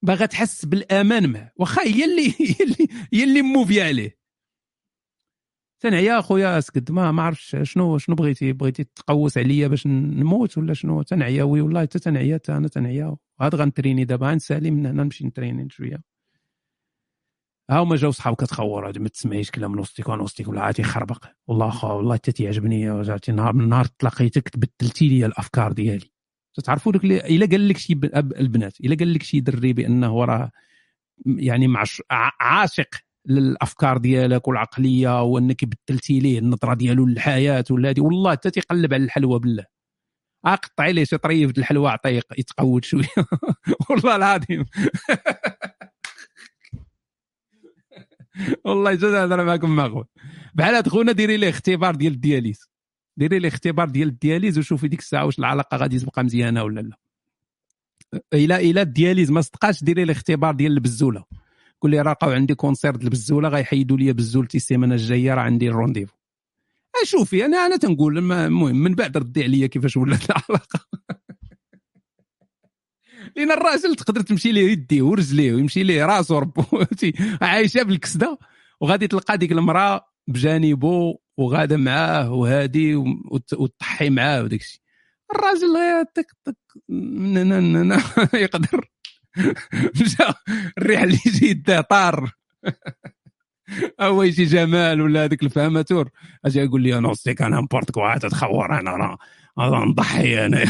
باغا 0.02 0.26
تحس 0.26 0.66
بالأمان 0.66 1.30
معه 1.32 1.52
واخا 1.56 1.82
هي 1.88 2.06
اللي 2.06 2.30
هي 2.30 2.56
اللي 2.66 2.88
هي 3.14 3.24
اللي 3.24 3.42
موفيه 3.42 3.84
عليه. 3.84 4.18
تنعيا 5.84 6.20
اخويا 6.20 6.58
اسكت 6.58 6.92
ما 6.92 7.12
ما 7.12 7.24
عرفتش 7.24 7.56
شنو 7.64 7.98
شنو 7.98 8.16
بغيتي؟ 8.16 8.54
بغيتي 8.54 8.84
تقوس 8.84 9.38
عليا 9.38 9.68
باش 9.68 9.88
نموت 9.88 10.58
ولا 10.58 10.74
شنو؟ 10.74 11.02
تنعيا 11.02 11.44
وي 11.44 11.62
والله 11.62 11.82
حتى 11.82 12.00
تنعيا 12.00 12.40
أنا 12.50 12.68
تنعيا. 12.68 13.18
هاد 13.42 13.56
غنتريني 13.56 14.06
دابا 14.06 14.28
غنسالي 14.28 14.72
من 14.72 14.86
هنا 14.86 15.04
نمشي 15.04 15.28
نتريني 15.28 15.70
شوية. 15.70 16.15
ها 17.70 17.80
هما 17.80 17.96
جاو 17.96 18.12
صحاب 18.12 18.36
كتخور 18.36 18.88
هادي 18.88 19.00
ما 19.00 19.10
تسمعيش 19.10 19.52
كلام 19.52 19.76
نوستيك 19.76 20.10
ونوستيك 20.10 20.48
ولا 20.48 20.62
عاد 20.62 20.80
يخربق. 20.80 21.26
والله 21.48 21.70
خا 21.70 21.88
والله 21.88 22.16
حتى 22.16 22.32
تيعجبني 22.32 22.92
رجعتي 22.92 23.32
نهار 23.32 23.54
من 23.54 23.70
نهار 23.70 23.86
تلاقيتك 23.86 24.50
تبدلتي 24.50 25.10
لي 25.10 25.26
الأفكار 25.26 25.72
ديالي. 25.72 26.12
تعرفوا 26.64 26.92
اللي 26.92 27.18
إلا 27.18 27.46
قال 27.46 27.68
لك 27.68 27.78
شي 27.78 27.94
البنات 28.16 28.80
إلا 28.80 28.96
قال 28.96 29.14
لك 29.14 29.24
شي 29.24 29.40
دري 29.40 29.74
بأنه 29.74 30.26
راه 30.26 30.52
يعني 31.26 31.68
معش 31.68 32.02
عاشق 32.42 32.90
للأفكار 33.28 33.98
ديالك 33.98 34.48
والعقلية 34.48 35.24
وأنك 35.24 35.66
بدلتي 35.66 36.20
ليه 36.20 36.40
النظرة 36.40 36.74
ديالو 36.74 37.06
للحياة 37.06 37.66
ولا 37.72 37.90
هذه 37.90 38.02
والله 38.02 38.32
حتى 38.32 38.52
تيقلب 38.52 38.94
على 38.94 39.04
الحلوى 39.04 39.40
بالله. 39.40 39.66
اقطعي 40.46 40.94
ليه 40.94 41.04
شي 41.04 41.18
طريف 41.18 41.58
الحلوى 41.58 41.90
عطيه 41.92 42.22
يتقود 42.38 42.86
شوية. 42.86 43.08
والله 43.90 44.16
العظيم. 44.16 44.66
والله 48.66 48.94
جد 48.94 49.06
نهضر 49.06 49.46
معكم 49.46 49.76
مغول 49.76 50.06
بحال 50.56 50.90
خونا 50.90 51.12
ديري 51.12 51.38
ليه 51.38 51.50
اختبار 51.50 51.96
ديال 51.96 52.14
ال 52.14 52.20
dialyse. 52.20 52.70
ديري 53.18 53.40
ليه 53.40 53.48
اختبار 53.50 53.90
ديال 53.90 54.08
ال 54.08 54.14
dialyse 54.14 54.58
وشوفي 54.58 54.88
ديك 54.88 55.00
الساعة 55.00 55.26
واش 55.26 55.40
العلاقة 55.40 55.78
غادي 55.78 56.00
تبقى 56.00 56.24
مزيانة 56.24 56.64
ولا 56.64 56.82
لا. 56.82 56.98
الا 58.34 58.60
إلا 58.60 58.82
ال 58.82 58.88
dialyse 58.88 59.32
ما 59.32 59.42
صدقاش 59.42 59.84
ديري 59.84 60.06
ليه 60.06 60.14
اختبار 60.14 60.54
ديال 60.54 60.72
البزولة. 60.72 61.24
قول 61.82 61.92
لي 61.92 62.02
راه 62.02 62.12
لقاو 62.12 62.32
عندي 62.32 62.56
cancer 62.56 62.92
ديال 62.96 63.04
البزوله 63.06 63.50
غيحيدوا 63.50 63.98
لي 63.98 64.14
بزولتي 64.14 64.58
السيمانة 64.58 64.96
الجاية 64.96 65.34
راه 65.34 65.42
عندي 65.42 65.70
ال 65.70 65.74
rendez-vous 65.74 66.16
شوفي 67.04 67.46
أنا 67.46 67.58
أنا 67.66 67.78
تنقول 67.78 68.18
المهم 68.18 68.76
من 68.76 68.96
بعد 68.96 69.18
ردي 69.18 69.44
عليا 69.44 69.68
كيفاش 69.68 69.98
ولات 69.98 70.20
العلاقة. 70.30 70.80
لأن 73.36 73.52
الراجل 73.52 73.96
تقدر 73.96 74.22
تمشي 74.22 74.52
ليه 74.52 74.72
يديه 74.72 75.02
ورجليه 75.02 75.54
ويمشي 75.54 75.84
ليه 75.84 76.06
راسو 76.06 76.40
ربو؟ 76.40 76.64
عايشة 77.42 77.84
بالكسدة. 77.84 78.38
وغادي 78.82 79.08
تلقى 79.08 79.38
ديك 79.38 79.52
المرأة 79.52 80.06
بجانبه 80.28 81.18
وغادة 81.38 81.78
معاه 81.78 82.32
وهادي 82.34 82.96
وت- 82.96 83.54
وتضحي 83.54 84.10
معاه 84.10 84.44
وداك 84.44 84.62
الشيء 84.62 84.82
الراجل 85.36 86.06
تك 86.16 86.28
تك 86.46 86.58
يقدر. 88.34 88.90
مشى 90.02 90.24
الريح 90.78 91.02
اللي 91.02 91.20
يجي 91.26 91.50
يداه 91.50 91.82
طار. 91.82 92.32
هو 94.02 94.24
يجي 94.24 94.46
جمال 94.46 95.02
ولا 95.02 95.24
هذيك 95.24 95.44
الفهماتور 95.44 96.10
أجي 96.46 96.60
يقول 96.60 96.82
لي 96.82 96.98
أنا 96.98 97.08
نصيك 97.10 97.42
أنا 97.42 97.62
نبورتك 97.62 97.98
وعاد 97.98 98.20
تخور 98.20 98.80
أنا 98.80 98.92
راه 98.92 99.18
نضحي 99.86 100.46
أنا. 100.46 100.66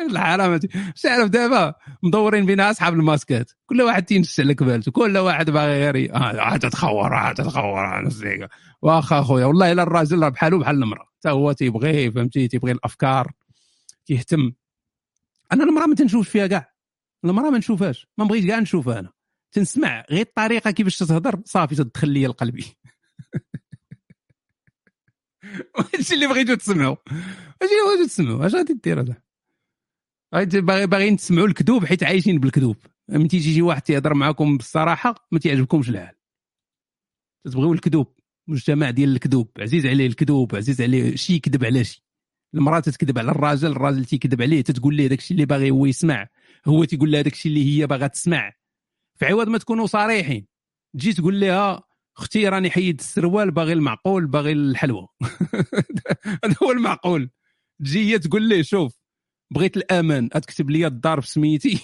الحرام. 0.00 0.60
مش 0.96 1.06
عارف 1.06 1.28
دابا 1.28 1.74
مدورين 2.02 2.46
بينا 2.46 2.70
أصحاب 2.70 2.94
الماسكات. 2.94 3.50
كل 3.66 3.82
واحد 3.82 4.04
تينش 4.04 4.40
على 4.40 4.54
كبالته 4.54 4.92
كل 4.92 5.18
واحد 5.18 5.50
باغي 5.50 5.72
غير 5.84 5.96
ي- 5.96 6.12
آه 6.12 6.40
عاد 6.40 6.70
تخور 6.70 7.14
عاد 7.14 7.34
تخور 7.36 7.84
أنا 7.98 8.06
نصيك 8.06 8.48
واخا 8.82 9.20
اخويا 9.20 9.46
والله 9.46 9.72
إلا 9.72 9.82
الراجل 9.82 10.22
راه 10.22 10.28
بحالو 10.28 10.58
بحال 10.58 10.82
المرأة. 10.82 11.06
حتى 11.18 11.30
هو 11.30 11.52
تيبغي 11.52 12.10
فهمتي؟ 12.10 12.48
تيبغي 12.48 12.72
الأفكار 12.72 13.32
تيهتم 14.06 14.52
أنا 15.52 15.64
المرأة 15.64 15.86
ما 15.86 15.94
تنشوفش 15.94 16.28
فيها 16.28 16.46
كاع. 16.46 16.72
المرأة 17.24 17.50
ما 17.50 17.58
نشوفهاش. 17.58 18.06
ما 18.18 18.24
بغيت 18.24 18.46
كاع 18.46 18.58
نشوفها 18.58 18.98
أنا. 18.98 19.10
تنسمع 19.52 20.04
غير 20.10 20.20
الطريقة 20.20 20.70
كيفاش 20.70 20.98
تتهضر 20.98 21.40
صافي 21.44 21.74
تدخل 21.74 22.08
لي 22.08 22.26
لقلبي 22.26 22.64
هادشي 25.94 26.14
اللي 26.14 26.26
بغيتو 26.26 26.54
تسمعوا 26.54 26.96
هادشي 27.62 27.74
اللي 27.74 27.86
بغيتو 27.96 28.06
تسمعوا 28.06 28.46
اش 28.46 28.54
غادي 28.54 28.72
دير 28.84 29.00
هذا؟ 29.00 29.16
باغي 30.32 30.86
باغيين 30.86 31.16
تسمعوا 31.16 31.46
الكذوب 31.46 31.84
حيت 31.84 32.02
عايشين 32.04 32.38
بالكذوب. 32.38 32.76
ملي 33.08 33.28
تيجي 33.28 33.54
شي 33.54 33.62
واحد 33.62 33.82
تيهضر 33.82 34.14
معاكم 34.14 34.56
بالصراحة 34.56 35.28
ما 35.32 35.38
تيعجبكمش 35.38 35.88
الحال 35.88 36.14
تتبغيو 37.44 37.72
الكذوب. 37.72 38.06
مجتمع 38.48 38.90
ديال 38.90 39.12
الكذوب. 39.12 39.50
عزيز 39.58 39.86
عليه 39.86 40.06
الكذوب. 40.06 40.56
عزيز 40.56 40.80
عليه 40.80 41.16
شي 41.16 41.34
يكذب 41.34 41.64
على 41.64 41.84
شي. 41.84 42.04
المرأة 42.54 42.80
تتكذب 42.80 43.18
على 43.18 43.30
الراجل 43.30 43.70
الراجل 43.70 44.04
تيكذب 44.04 44.42
عليه 44.42 44.60
تتقول 44.60 44.94
ليه 44.94 45.06
داكشي 45.06 45.34
اللي 45.34 45.46
باغي 45.46 45.70
هو 45.70 45.86
يسمع. 45.86 46.28
هو 46.66 46.84
تيقول 46.84 47.12
لها 47.12 47.22
داكشي 47.22 47.48
اللي 47.48 47.64
هي 47.64 47.86
باغا 47.86 48.06
تسمع. 48.06 48.52
في 49.18 49.26
عوض 49.26 49.48
ما 49.48 49.58
تكونوا 49.58 49.86
صريحين. 49.86 50.46
تجي 50.94 51.12
تقول 51.12 51.40
لها 51.40 51.82
أختي 52.18 52.48
راني 52.48 52.70
حيد 52.70 53.00
السروال 53.00 53.50
باغي 53.50 53.72
المعقول 53.72 54.26
باغي 54.26 54.52
الحلوى 54.52 55.08
هذا 56.44 56.54
هو 56.62 56.70
المعقول. 56.70 57.30
تجي 57.80 58.12
هي 58.12 58.18
تقول 58.18 58.42
ليه 58.48 58.62
شوف 58.62 59.01
بغيت 59.52 59.76
الامان 59.76 60.28
تكتب 60.28 60.70
لي 60.70 60.86
الدار 60.86 61.20
بسميتي 61.20 61.80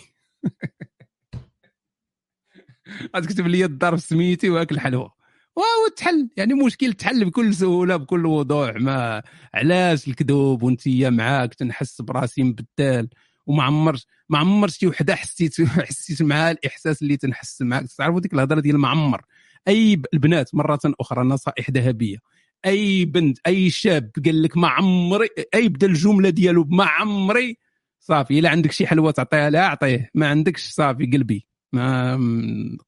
تكتب 3.15 3.47
لي 3.47 3.65
الدار 3.65 3.95
بسميتي 3.95 4.51
وأكل 4.51 4.75
الحلوى 4.75 5.11
واو 5.59 5.89
تحل. 5.97 6.29
يعني 6.37 6.55
مشكل 6.55 6.93
تحل 6.93 7.25
بكل 7.25 7.55
سهولة 7.55 7.97
بكل 7.97 8.27
وضوح. 8.27 8.75
ما 8.77 9.23
علاش 9.55 10.09
الكذوب 10.09 10.63
وأنت 10.63 10.89
معاك 10.89 11.55
تنحس 11.55 12.03
براسي 12.03 12.43
مبدال 12.43 13.09
وما 13.47 13.63
عمرش 13.63 14.07
ما 14.29 14.39
عمر 14.39 14.69
شي 14.69 14.87
وحدة 14.87 15.15
حسيت 15.15 15.61
حسيت 15.63 16.23
معها 16.23 16.51
الإحساس 16.51 17.03
اللي 17.03 17.17
تنحس 17.17 17.63
معاك. 17.63 17.87
تعرفوا 17.99 18.21
ديك 18.21 18.35
الهضرة 18.35 18.61
ديال 18.61 18.79
ما 18.79 18.89
عمر؟ 18.89 19.23
أي 19.69 20.03
البنات 20.15 20.55
مرة 20.55 20.81
أخرى 21.01 21.25
نصائح 21.25 21.71
ذهبية. 21.71 22.19
أي 22.67 23.05
بنت 23.05 23.39
أي 23.47 23.71
شاب 23.71 24.11
قال 24.25 24.43
لك 24.43 24.57
ما 24.57 24.69
عمري 24.69 25.29
أي 25.55 25.69
بدا 25.69 25.87
الجملة 25.87 26.31
ديالو 26.31 26.65
بما 26.65 26.85
عمري 26.85 27.57
صافي 28.01 28.39
إلا 28.39 28.51
عندك 28.51 28.73
شي 28.73 28.87
حلوة 28.87 29.11
تعطيها 29.11 29.51
لها 29.51 29.63
أعطيه. 29.63 30.11
ما 30.15 30.29
عندكش 30.29 30.69
صافي 30.71 31.07
قلبي. 31.07 31.47
ما 31.73 32.19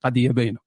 قضية 0.05 0.31
باينة. 0.31 0.59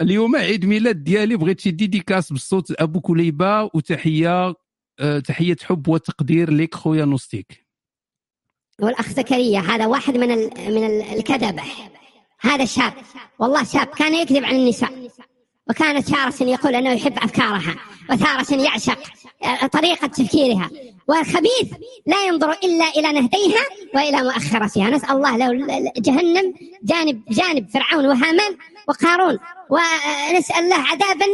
اليوم 0.00 0.36
عيد 0.36 0.64
ميلاد 0.64 1.04
ديالي 1.04 1.36
بغيت 1.36 1.60
شي 1.60 1.70
ديديكاس 1.70 2.32
بالصوت 2.32 2.80
أبو 2.80 3.00
كليبة 3.00 3.62
وتحية 3.64 4.54
أه، 5.00 5.18
تحية 5.18 5.56
حب 5.62 5.88
وتقدير 5.88 6.50
لك 6.50 6.74
خويا 6.74 7.04
نوستيك. 7.04 7.66
والأخ 8.80 9.08
زكريا 9.08 9.60
هذا 9.60 9.86
واحد 9.86 10.16
من. 10.16 10.28
من 10.28 10.86
ال- 10.86 11.02
الكذبة. 11.18 11.62
هذا 12.40 12.64
شاب 12.64 12.92
والله 13.38 13.64
شاب 13.64 13.86
كان 13.86 14.14
يكذب 14.14 14.44
عن 14.44 14.54
النساء. 14.54 15.08
وكان 15.70 16.04
تارة 16.04 16.42
يقول 16.42 16.74
أنه 16.74 16.92
يحب 16.92 17.18
أفكارها 17.18 17.74
وتارة 18.10 18.62
يعشق 18.62 18.98
طريقة 19.72 20.06
تفكيرها. 20.06 20.70
والخبيث 21.08 21.72
لا 22.06 22.26
ينظر 22.26 22.50
إلا 22.52 22.84
إلى 22.88 23.12
نهديها 23.12 23.64
وإلى 23.94 24.22
مؤخرتها. 24.22 24.90
نسأل 24.90 25.10
الله 25.10 25.36
لو 25.36 25.66
جهنم 25.96 26.54
جانب 26.82 27.22
جانب 27.28 27.68
فرعون 27.68 28.06
وهامان 28.06 28.56
وقارون 28.88 29.38
ونسأل 29.70 30.64
الله 30.64 30.76
عذابا. 30.76 31.26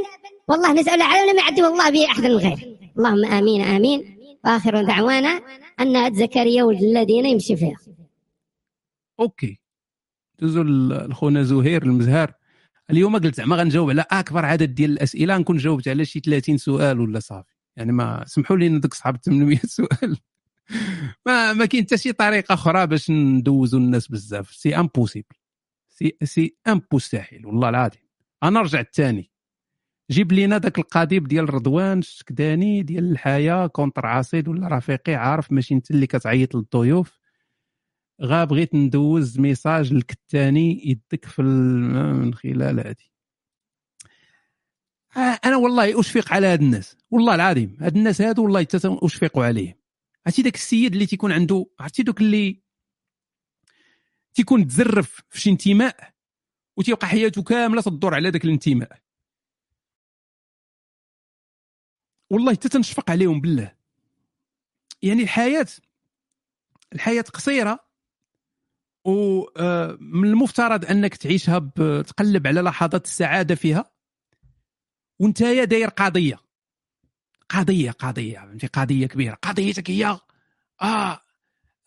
والله 0.48 0.72
نسأل 0.72 1.02
على 1.02 1.32
ما 1.32 1.40
يعدي 1.42 1.62
والله 1.62 1.90
به 1.90 2.06
أحد 2.06 2.22
من 2.22 2.36
غيره. 2.36 2.58
اللهم 2.98 3.24
آمين 3.24 3.62
آمين. 3.62 4.18
وآخر 4.44 4.82
دعوانا 4.82 5.40
أن 5.80 6.14
زكريا 6.14 6.62
ولد 6.64 6.82
الذين 6.82 7.26
يمشي 7.26 7.56
فيها. 7.56 7.76
okay. 9.20 9.58
دوزو 10.38 10.62
ل- 10.62 11.06
لخونا 11.10 11.42
زهير 11.42 11.82
المزهر 11.82 12.32
اليوم 12.90 13.16
قلت 13.18 13.34
زعما 13.34 13.56
غنجاوب 13.56 13.90
على 13.90 14.04
أكبر 14.10 14.44
عدد 14.44 14.74
ديال 14.74 14.90
الأسئلة 14.90 15.38
نكون 15.38 15.56
جاوبت 15.56 15.88
على 15.88 16.04
شي 16.04 16.20
30 16.20 16.56
سؤال 16.56 17.00
ولا 17.00 17.20
صافي. 17.20 17.54
يعني 17.76 17.92
ما 17.92 18.24
سمحوا 18.26 18.56
لي 18.56 18.78
دوك 18.78 18.94
صحاب 18.94 19.16
800 19.16 19.58
سؤال. 19.64 20.16
ما 21.26 21.52
ما 21.52 21.66
كاين 21.66 21.84
حتى 21.84 21.98
شي 21.98 22.12
طريقة 22.12 22.54
أخرى 22.54 22.86
باش 22.86 23.10
ندوزو 23.10 23.78
الناس 23.78 24.08
بزاف. 24.08 24.50
c'est 24.50 24.76
impossible 24.76 25.36
c'est 25.88 26.16
c'est 26.24 26.56
امبوستحيل 26.68 27.46
والله 27.46 27.68
العظيم. 27.68 28.02
أنا 28.42 28.60
رجع 28.60 28.80
الثاني 28.80 29.30
جيب 30.10 30.32
لينا 30.32 30.58
داك 30.58 30.78
القضيب 30.78 31.28
ديال 31.28 31.54
رضوان 31.54 31.98
السكداني 31.98 32.82
ديال 32.82 33.12
الحياة 33.12 33.66
كونتر 33.66 34.06
عصيد 34.06 34.48
ولا 34.48 34.68
رفيقي 34.78 35.14
عارف 35.14 35.52
ماشي 35.52 35.74
انت 35.74 35.90
اللي 35.90 36.06
كتعيط 36.06 36.54
للضيوف. 36.54 37.19
غا 38.22 38.44
بغيت 38.44 38.74
ندوز 38.74 39.38
ميساج 39.38 39.92
الكتاني 39.92 40.88
يدك 40.88 41.24
في 41.24 41.42
من 41.42 42.34
خلال 42.34 42.80
هذه 42.86 43.10
آه، 45.16 45.40
أنا 45.44 45.56
والله 45.56 46.00
أشفق 46.00 46.32
على 46.32 46.46
هاد 46.46 46.62
الناس. 46.62 46.96
والله 47.10 47.34
العظيم 47.34 47.76
هاد 47.80 47.96
الناس 47.96 48.20
هادو 48.20 48.44
والله 48.44 48.60
حتى 48.60 48.78
اشفق 48.84 49.38
عليهم 49.38 49.74
عرفتي 50.26 50.42
داك 50.42 50.54
السيد 50.54 50.92
اللي 50.92 51.06
تيكون 51.06 51.32
عنده 51.32 51.66
عرفتي 51.80 52.02
دوك 52.02 52.20
اللي 52.20 52.62
تيكون 54.34 54.66
تزرف 54.66 55.20
في 55.30 55.40
شي 55.40 55.50
انتماء 55.50 56.14
وتيبقى 56.76 57.06
حياته 57.06 57.42
كاملة 57.42 57.82
تدور 57.82 58.14
على 58.14 58.30
داك 58.30 58.44
الانتماء. 58.44 58.98
والله 62.30 62.52
حتى 62.52 62.68
تنشفق 62.68 63.10
عليهم 63.10 63.40
بالله. 63.40 63.74
يعني 65.02 65.22
الحياة 65.22 65.66
الحياة 66.92 67.22
قصيرة 67.22 67.89
ومن 69.04 70.24
المفترض 70.28 70.84
أنك 70.84 71.16
تعيشها 71.16 71.58
تقلب 72.06 72.46
على 72.46 72.60
لحظات 72.60 73.04
السعادة 73.04 73.54
فيها. 73.54 73.90
وأنت 75.20 75.42
داير 75.42 75.88
قضية. 75.88 76.38
قضية 77.48 77.90
قضية 77.90 78.38
فهمتي؟ 78.38 78.66
قضية 78.66 79.06
كبيرة. 79.06 79.34
قضيتك 79.42 79.90
هي 79.90 80.18
آه 80.82 81.20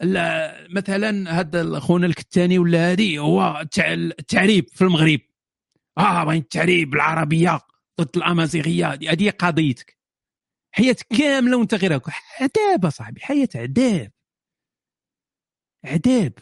لا 0.02 0.68
مثلا 0.70 1.40
هذا 1.40 1.80
خونا 1.80 2.06
الكتاني 2.06 2.60
ولا 2.60 2.92
هذه 2.92 3.18
هو 3.20 3.64
التع- 3.64 3.88
التعريب 4.20 4.70
في 4.70 4.82
المغرب. 4.82 5.20
آه 5.98 6.24
باين 6.24 6.42
التعريب 6.42 6.90
بالعربيه 6.90 7.60
ضد 8.02 8.18
الأمازيغية. 8.18 8.88
هذه 8.88 9.30
قضيتك. 9.30 9.98
حياة 10.72 10.96
كاملة 11.18 11.58
وأنت 11.58 11.74
غير 11.74 12.00
عذاب 12.42 12.90
صاحبي 12.90 13.22
حياة 13.22 13.50
عذاب. 13.56 14.12
عذاب. 15.86 16.34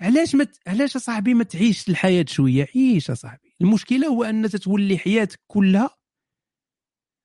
علاش 0.00 0.34
ما 0.34 0.44
ت- 0.44 0.58
علاش 0.68 0.96
صاحبي 0.96 1.34
ما 1.34 1.44
تعيش 1.44 1.88
الحياة 1.88 2.24
شوية؟ 2.28 2.66
عيش 2.76 3.10
صاحبي 3.10 3.54
المشكلة 3.60 4.06
هو 4.06 4.24
أن 4.24 4.48
تتولي 4.48 4.98
حياتك 4.98 5.40
كلها 5.46 5.90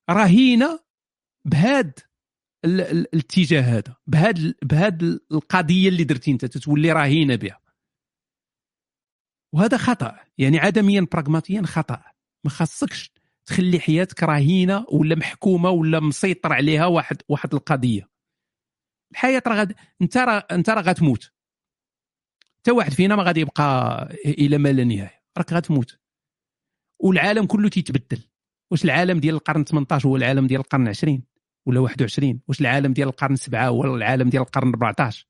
رهينة 0.10 0.80
بهاد 1.46 2.00
ال- 2.66 2.82
ال- 2.82 3.14
الاتجاه 3.14 3.62
هذا 3.62 3.96
بهاد 4.08 4.56
بهاد 4.64 5.04
القضية 5.32 5.90
اللي 5.90 6.04
درتي 6.04 6.32
أنت 6.32 6.46
تتولي 6.46 6.92
رهينة 6.92 7.36
بها. 7.36 7.60
وهذا 9.54 9.78
خطأ. 9.78 10.20
يعني 10.38 10.60
عدميا 10.60 11.08
براغماتيا 11.12 11.62
خطأ. 11.62 12.04
ما 12.44 12.50
خاصكش 12.52 13.12
تخلي 13.46 13.80
حياتك 13.80 14.24
رهينة 14.24 14.86
ولا 14.92 15.16
محكومة 15.16 15.70
ولا 15.70 16.00
مسيطر 16.00 16.54
عليها 16.54 16.86
واحد 16.86 17.22
واحد 17.30 17.54
القضية. 17.54 18.10
الحياة 19.12 19.44
راه 19.48 19.56
غاد 19.56 19.76
أنت 20.02 20.18
راه 20.18 20.48
أنت 20.52 20.70
راه 20.70 20.82
غتموت. 20.82 21.32
حتى 22.66 22.72
واحد 22.72 22.94
فينا 22.94 23.16
ما 23.16 23.24
غادي 23.24 23.40
يبقى 23.40 24.10
إلى 24.26 24.58
ما 24.58 24.72
لا 24.72 24.84
نهايه 24.84 25.24
راك 25.38 25.54
غتموت. 25.54 26.00
والعالم 27.00 27.46
كله 27.46 27.70
تيتبدل. 27.70 28.24
واش 28.72 28.86
العالم 28.86 29.20
ديال 29.20 29.36
القرن 29.36 29.64
18 29.64 30.10
هو 30.10 30.16
العالم 30.16 30.48
ديال 30.48 30.60
القرن 30.60 30.88
20 30.88 31.24
ولا 31.66 31.80
21 31.80 32.42
واش 32.48 32.62
العالم 32.62 32.94
ديال 32.94 33.08
القرن 33.08 33.36
7 33.36 33.68
هو 33.68 33.96
العالم 33.96 34.30
ديال 34.30 34.42
القرن 34.42 34.68
14 34.70 35.28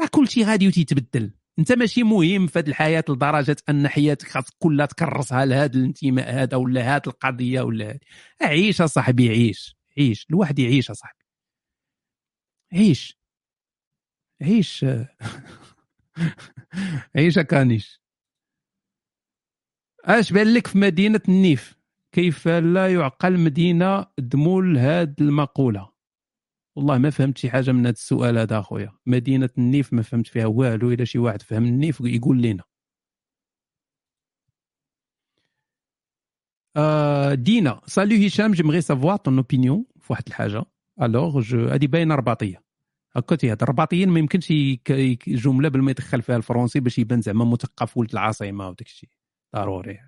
راه 0.00 0.06
كلشي 0.06 0.44
غادي 0.44 0.68
وتيتبدل. 0.68 1.30
انت 1.58 1.72
ماشي 1.72 2.02
مهم 2.02 2.46
في 2.46 2.58
هذه 2.58 2.68
الحياة 2.68 3.04
لدرجة 3.08 3.56
أن 3.68 3.88
حياتك 3.88 4.28
خاص 4.28 4.50
كلها 4.58 4.86
تكرسها 4.86 5.44
لهذا 5.44 5.78
الانتماء 5.78 6.34
هذا 6.34 6.56
ولا 6.56 6.96
هذه 6.96 7.02
القضية 7.06 7.60
ولا 7.60 7.98
هذه 8.40 8.48
عيش 8.48 8.82
صاحبي 8.82 9.28
عيش. 9.28 9.76
عيش. 9.98 10.26
الواحد 10.30 10.58
يعيش 10.58 10.92
صاحبي. 10.92 11.24
عيش. 12.72 13.18
عيش. 14.42 14.84
عيش 17.16 17.38
كانيش؟ 17.38 18.00
أش 20.04 20.32
بان 20.32 20.54
لك 20.54 20.66
في 20.66 20.78
مدينة 20.78 21.20
النيف؟ 21.28 21.76
كيف 22.12 22.48
لا 22.48 22.92
يعقل 22.94 23.38
مدينة 23.40 24.06
دمول 24.18 24.78
هاد 24.78 25.22
المقولة؟ 25.22 25.92
والله 26.76 26.98
ما 26.98 27.10
فهمت 27.10 27.38
شي 27.38 27.50
حاجة 27.50 27.72
من 27.72 27.80
هذا 27.80 27.90
السؤال 27.90 28.38
هذا 28.38 28.58
أخويا. 28.58 28.92
مدينة 29.06 29.50
النيف 29.58 29.92
ما 29.92 30.02
فهمت 30.02 30.26
فيها 30.26 30.46
والو 30.46 30.92
إلا 30.92 31.04
شي 31.04 31.18
واحد 31.18 31.42
فهم 31.42 31.64
النيف 31.64 32.00
يقول 32.00 32.42
لنا 32.42 32.62
آه 36.76 37.34
دينا 37.34 37.80
سالو 37.86 38.26
هشام 38.26 38.52
جيمغي 38.52 38.80
سافوار 38.80 39.16
طون 39.16 39.36
اوبينيون 39.36 39.84
في 40.00 40.12
واحد 40.12 40.24
الحاجة. 40.26 40.64
الوغ 41.02 41.40
جو 41.40 41.68
هذه 41.68 41.86
باينة 41.86 42.14
رباطية. 42.14 42.65
هكا 43.15 43.35
تيهضر 43.35 43.63
الرباطيين 43.63 44.09
ما 44.09 44.19
يمكنش 44.19 44.51
يك- 44.51 44.89
يك- 44.89 45.29
جمله 45.29 45.69
بل 45.69 45.81
ما 45.81 45.91
يدخل 45.91 46.21
فيها 46.21 46.37
الفرونسي 46.37 46.79
باش 46.79 46.99
يبان 46.99 47.21
زعما 47.21 47.45
مثقف 47.45 47.97
ولد 47.97 48.11
العاصمه 48.11 48.67
وداك 48.69 48.87
الشيء 48.87 49.09
ضروري 49.55 49.99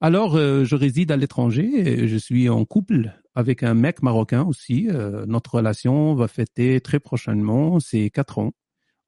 Alors, 0.00 0.36
euh, 0.36 0.64
je 0.64 0.76
réside 0.76 1.10
à 1.10 1.16
l'étranger. 1.16 1.68
et 2.04 2.06
Je 2.08 2.16
suis 2.16 2.48
en 2.48 2.64
couple 2.64 3.00
avec 3.34 3.62
un 3.64 3.74
mec 3.74 4.00
marocain 4.02 4.42
aussi. 4.44 4.88
Euh, 4.88 5.26
notre 5.26 5.56
relation 5.56 6.14
va 6.14 6.28
fêter 6.28 6.80
très 6.80 7.00
prochainement 7.00 7.80
ses 7.80 8.08
quatre 8.10 8.38
ans. 8.38 8.52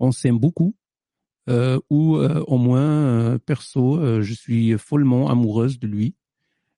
On 0.00 0.10
s'aime 0.10 0.38
beaucoup. 0.38 0.74
Euh, 1.48 1.78
ou 1.90 2.16
euh, 2.16 2.42
au 2.48 2.58
moins, 2.58 2.90
euh, 2.90 3.38
perso, 3.38 3.98
euh, 3.98 4.20
je 4.22 4.34
suis 4.34 4.76
follement 4.78 5.30
amoureuse 5.30 5.78
de 5.78 5.86
lui. 5.86 6.14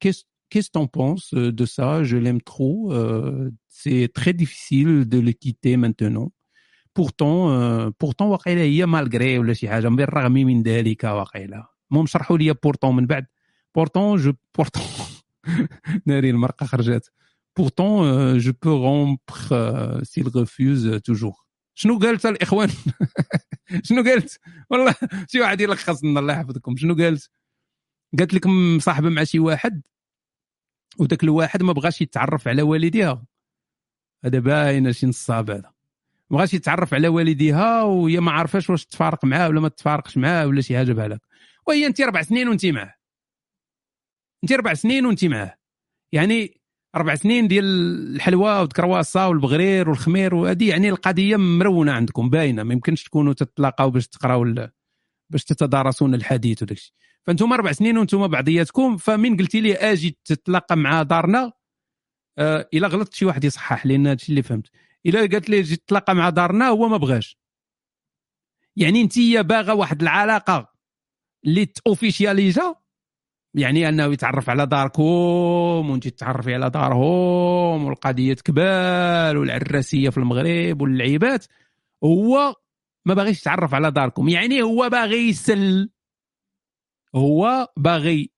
qu'est-ce 0.00 0.24
qu'est-ce 0.50 0.70
t'en 0.70 0.86
penses 0.86 1.34
de 1.34 1.64
ça? 1.66 2.04
Je 2.04 2.16
l'aime 2.16 2.40
trop. 2.40 2.92
Euh, 2.92 3.50
c'est 3.66 4.08
très 4.12 4.32
difficile 4.32 5.08
de 5.08 5.18
le 5.18 5.32
quitter 5.32 5.76
maintenant. 5.76 6.32
Pourtant, 6.94 7.50
euh, 7.50 7.90
pourtant 7.98 8.30
واقيلا 8.30 8.62
هي 8.62 8.86
malgré 8.86 9.38
ولا 9.38 9.52
شي 9.52 9.68
حاجة 9.68 9.88
بالرغم 9.88 10.32
من 10.32 10.62
ذلك 10.62 11.04
واقيلا 11.04 11.66
المهم 11.90 12.06
شرحوا 12.06 12.38
لي 12.38 12.54
pourtant 12.54 12.96
من 12.96 13.06
بعد 13.06 13.26
pourtant 13.74 14.18
je 14.18 14.32
pourtant 14.54 14.84
ناري 16.06 16.30
المرقه 16.30 16.66
خرجت 16.66 17.12
pourtant 17.56 18.38
je 18.38 18.52
peux 18.62 18.70
rompre 18.70 20.04
s'il 20.04 20.36
refuse 20.36 20.88
toujours 20.88 21.34
شنو 21.74 21.98
قالت 21.98 22.26
الاخوان 22.26 22.68
شنو 23.82 24.02
قالت 24.02 24.40
والله 24.70 24.94
شي 25.28 25.40
واحد 25.40 25.60
يلخص 25.60 26.04
لنا 26.04 26.20
الله 26.20 26.32
يحفظكم 26.32 26.76
شنو 26.76 26.94
قالت 26.94 27.30
قالت 28.18 28.34
لك 28.34 28.46
مصاحبه 28.46 29.08
مع 29.08 29.24
شي 29.24 29.38
واحد 29.38 29.82
وداك 30.98 31.24
الواحد 31.24 31.62
ما 31.62 31.72
بغاش 31.72 32.00
يتعرف 32.00 32.48
على 32.48 32.62
والديها. 32.62 33.26
هذا 34.24 34.38
باين 34.38 34.92
شي 34.92 35.06
نصاب 35.06 35.50
هذا. 35.50 35.72
ما 36.30 36.36
بغاش 36.36 36.54
يتعرف 36.54 36.94
على 36.94 37.08
والديها 37.08 37.82
وهي 37.82 38.20
ما 38.20 38.32
عارفاش 38.32 38.70
واش 38.70 38.86
تفارق 38.86 39.24
معاه 39.24 39.48
ولا 39.48 39.60
ما 39.60 39.68
تفارقش 39.68 40.16
معاه 40.16 40.46
ولا 40.46 40.60
شي 40.60 40.76
حاجة 40.76 41.04
هكا. 41.04 41.18
وهي 41.66 41.86
انت 41.86 42.00
أربع 42.00 42.22
سنين 42.22 42.48
وانت 42.48 42.66
معاه. 42.66 42.94
انت 44.44 44.52
أربع 44.52 44.74
سنين 44.74 45.06
وانت 45.06 45.24
معاه. 45.24 45.58
يعني 46.12 46.60
أربع 46.96 47.14
سنين 47.14 47.48
ديال 47.48 47.64
الحلوى 48.16 48.60
والكرواسة 48.60 49.28
والبغرير 49.28 49.88
والخمير 49.90 50.34
وهذه 50.34 50.68
يعني 50.68 50.88
القضية 50.88 51.36
مرونة 51.36 51.92
عندكم 51.92 52.30
باينة. 52.30 52.62
ما 52.62 52.72
يمكنش 52.72 53.04
تكونوا 53.04 53.32
تتلاقاو 53.32 53.90
باش 53.90 54.08
تقراو 54.08 54.68
باش 55.30 55.44
تتدارسون 55.44 56.14
الحديث 56.14 56.62
وداك 56.62 56.78
فانتم 57.26 57.52
أربع 57.52 57.72
سنين 57.72 57.98
وأنتم 57.98 58.26
بعضياتكم 58.28 58.96
فمن 58.96 59.36
قلتي 59.36 59.60
لي 59.60 59.74
أجي 59.74 60.18
تتلاقى 60.24 60.76
مع 60.76 61.02
دارنا 61.02 61.52
آه 62.38 62.68
إلا 62.74 62.88
غلطت 62.88 63.14
شي 63.14 63.24
واحد 63.24 63.44
يصحح 63.44 63.86
لأن 63.86 64.06
هادشي 64.06 64.28
اللي 64.30 64.42
فهمت. 64.42 64.70
إلا 65.06 65.20
قالت 65.20 65.50
لي 65.50 65.62
جيت 65.62 65.82
تتلاقى 65.86 66.14
مع 66.14 66.30
دارنا 66.30 66.68
هو 66.68 66.88
ما 66.88 66.96
بغاش. 66.96 67.38
يعني 68.76 69.00
انت 69.00 69.18
باغا 69.18 69.72
واحد 69.72 70.02
العلاقة 70.02 70.72
اللي 71.46 71.68
اوفيشياليزا 71.86 72.74
يعني 73.54 73.88
أنه 73.88 74.04
يتعرف 74.04 74.50
على 74.50 74.66
داركم 74.66 75.02
وانت 75.90 76.08
تتعرفي 76.08 76.54
على 76.54 76.70
دارهم 76.70 77.84
والقضية 77.84 78.34
تكبال 78.34 79.36
والعراسية 79.36 80.10
في 80.10 80.18
المغرب 80.18 80.82
واللعيبات 80.82 81.46
هو 82.04 82.54
ما 83.04 83.14
باغيش 83.14 83.40
يتعرف 83.40 83.74
على 83.74 83.90
داركم. 83.90 84.28
يعني 84.28 84.62
هو 84.62 84.88
باغي 84.88 85.28
يسل 85.28 85.90
هو 87.16 87.68
باغي 87.76 88.30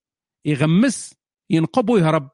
يغمس 0.45 1.15
ينقب 1.49 1.89
ويهرب. 1.89 2.29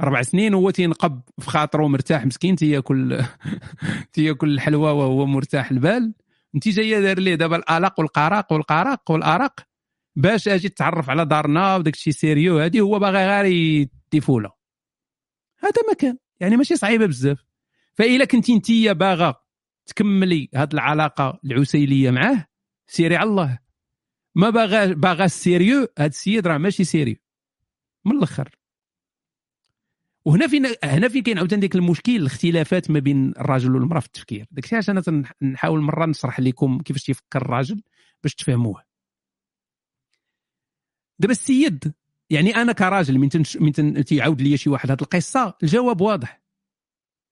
أربع 0.00 0.22
سنين 0.22 0.54
هو 0.54 0.70
تينقب 0.70 1.22
في 1.38 1.50
خاطره 1.50 1.88
مرتاح 1.88 2.26
مسكين 2.26 2.56
تياكل 2.56 3.24
تياكل 4.12 4.50
الحلوى 4.54 4.92
وهو 4.92 5.26
مرتاح 5.26 5.70
البال. 5.70 6.14
أنت 6.54 6.68
جاية 6.68 7.00
دار 7.00 7.18
ليه؟ 7.18 7.34
دابا 7.34 7.56
الالق 7.56 8.00
والقراق 8.00 8.52
والقراق 8.52 9.10
والارق 9.10 9.60
باش 10.16 10.48
أجي 10.48 10.68
تتعرف 10.68 11.10
على 11.10 11.26
دارنا 11.26 11.76
وداك 11.76 11.94
الشيء 11.94 12.12
سيريو. 12.12 12.58
هادي 12.58 12.80
هو 12.80 12.98
باغي 12.98 13.26
غير 13.26 13.44
يديفولا 13.44 14.56
هذا 15.58 15.82
ما 15.88 15.94
كان. 15.94 16.18
يعني 16.40 16.56
ماشي 16.56 16.76
صعيبة 16.76 17.06
بزاف. 17.06 17.44
فإلا 17.94 18.24
كنتي 18.24 18.52
انت 18.52 18.72
باغا 18.72 19.34
تكملي 19.86 20.48
هاد 20.54 20.72
العلاقة 20.72 21.40
العسلية 21.44 22.10
معاه 22.10 22.46
سيري 22.86 23.16
على 23.16 23.30
الله. 23.30 23.58
ما 24.40 24.50
باغا 24.50 24.86
باغا 24.86 25.24
ال 25.24 25.32
sérieux 25.32 25.88
هاد 25.98 26.10
السيد 26.10 26.46
راه 26.46 26.58
ماشي 26.58 26.84
sérieux. 26.84 27.16
من 28.04 28.16
الأخر. 28.16 28.56
وهنا 30.24 30.46
فين 30.46 30.66
هنا 30.84 31.08
فين 31.08 31.22
كاين 31.22 31.38
عاوتاني 31.38 31.60
ديك 31.60 31.74
المشكل 31.74 32.16
الاختلافات 32.16 32.90
ما 32.90 32.98
بين 32.98 33.30
الراجل 33.30 33.74
والمرأة 33.74 34.00
في 34.00 34.06
التفكير. 34.06 34.46
داك 34.50 34.64
الشيء 34.64 34.78
عشان 34.78 35.02
أنا 35.08 35.24
نحاول 35.42 35.80
مرة 35.80 36.06
نشرح 36.06 36.40
لكم 36.40 36.78
كيفاش 36.78 37.02
تيفكر 37.02 37.42
الراجل 37.42 37.82
باش 38.22 38.34
تفهموه. 38.34 38.82
دابا 41.18 41.32
السيد 41.32 41.92
يعني 42.30 42.56
أنا 42.56 42.72
كراجل 42.72 43.18
من 43.18 43.28
تنش... 43.28 43.56
من 43.56 43.72
تن... 43.72 44.04
تيعاود 44.04 44.40
لي 44.40 44.56
شي 44.56 44.70
واحد 44.70 44.90
هذه 44.90 45.02
القصة 45.02 45.54
الجواب 45.62 46.00
واضح. 46.00 46.42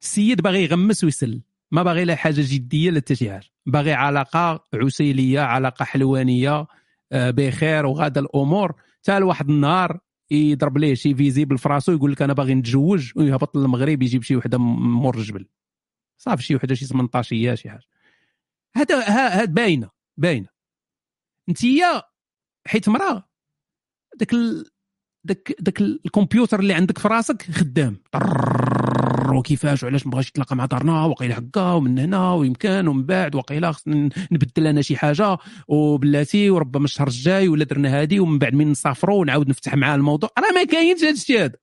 السيد 0.02 0.40
باغي 0.40 0.62
يغمس 0.64 1.04
ويسل 1.04 1.42
ما 1.70 1.82
باغي 1.82 2.04
لا 2.04 2.16
حاجة 2.16 2.40
جدية 2.44 2.90
لا 2.90 3.00
حتى 3.00 3.14
شي 3.14 3.30
حاجة 3.30 3.46
باغي 3.66 3.92
علاقة 3.92 4.64
عسلية 4.74 5.40
علاقة 5.40 5.84
حلوانية 5.84 6.66
بخير 7.12 7.86
وغادا 7.86 8.20
الأمور. 8.20 8.74
حتى 9.02 9.18
لواحد 9.18 9.50
النهار 9.50 10.00
يضرب 10.30 10.78
ليه 10.78 10.94
شي 10.94 11.14
faisable 11.14 11.58
في 11.58 11.66
يقول 11.94 12.12
لك 12.12 12.22
أنا 12.22 12.32
باغي 12.32 12.54
نتزوج 12.54 13.12
ويهبط 13.16 13.56
للمغرب 13.56 14.02
يجيب 14.02 14.22
شي 14.22 14.36
وحدة 14.36 14.58
مور 14.58 15.16
الجبل. 15.16 15.48
صافي 16.18 16.42
شي 16.42 16.56
وحدة 16.56 16.74
شي 16.74 16.86
18 16.86 17.36
شي 17.54 17.70
حاجة. 17.70 17.82
هذا 18.76 19.00
هذا 19.00 19.44
باينة 19.44 19.90
باينة. 20.16 20.48
انتيا 21.48 22.02
حيت 22.66 22.88
مراه 22.88 23.28
داك. 24.16 24.34
داك 25.24 25.56
داك 25.60 25.80
الكمبيوتر 25.80 26.60
اللي 26.60 26.74
عندك 26.74 26.98
في 26.98 27.08
راسك 27.08 27.42
خدام. 27.42 27.96
وكيفاش 29.36 29.82
وعلاش 29.82 30.06
ما 30.06 30.12
بغاش 30.12 30.28
يتلاقى 30.28 30.56
مع 30.56 30.66
دارنا 30.66 31.04
وقيله 31.04 31.34
هكا 31.34 31.72
ومن 31.72 31.98
هنا 31.98 32.32
ويمكن 32.34 32.88
ومن 32.88 33.06
بعد 33.06 33.34
وقيله 33.34 33.72
خصنا 33.72 34.10
نبدل 34.32 34.66
أنا 34.66 34.82
شي 34.82 34.96
حاجة. 34.96 35.38
وبلاتي 35.68 36.50
وربما 36.50 36.84
الشهر 36.84 37.06
الجاي 37.06 37.48
ولا 37.48 37.64
درنا 37.64 38.00
هادي 38.00 38.20
ومن 38.20 38.38
بعد 38.38 38.54
من 38.54 38.70
نسافروا 38.70 39.20
ونعاود 39.20 39.48
نفتح 39.48 39.74
معاه 39.74 39.94
الموضوع. 39.94 40.30
راه 40.38 40.52
ما 40.52 40.64
كاينش 40.64 41.00
هذا 41.00 41.10
الشيء 41.10 41.38
هذا 41.38 41.56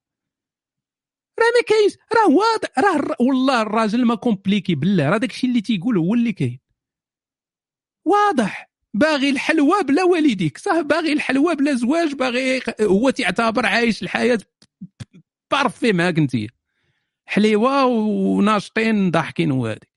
راه 1.39 1.51
ما 1.55 1.61
كاينش. 1.67 1.93
راه 2.15 2.29
واضح 2.29 2.69
راه 2.79 3.15
والله 3.19 3.61
الراجل 3.61 4.05
ما 4.05 4.15
compliqué 4.15 4.75
بالله. 4.75 5.09
راه 5.09 5.17
داك 5.17 5.31
الشيء 5.31 5.49
اللي 5.49 5.61
تيقول 5.61 5.97
هو 5.97 6.13
اللي 6.13 6.33
كاين. 6.33 6.59
واضح. 8.07 8.69
باغي 8.93 9.29
الحلوى 9.29 9.83
بلا 9.83 10.03
والديك. 10.03 10.57
صح 10.57 10.81
باغي 10.81 11.13
الحلوى 11.13 11.55
بلا 11.55 11.73
زواج 11.75 12.13
باغي 12.13 12.61
هو 12.81 13.09
تعتبر 13.09 13.65
عايش 13.65 14.03
الحياة 14.03 14.39
بارفي 15.51 15.93
معاك 15.93 16.17
انت 16.17 16.35
حليوة 17.25 17.85
وناشطين 17.85 19.11
ضاحكين 19.11 19.51
وهادي 19.51 19.87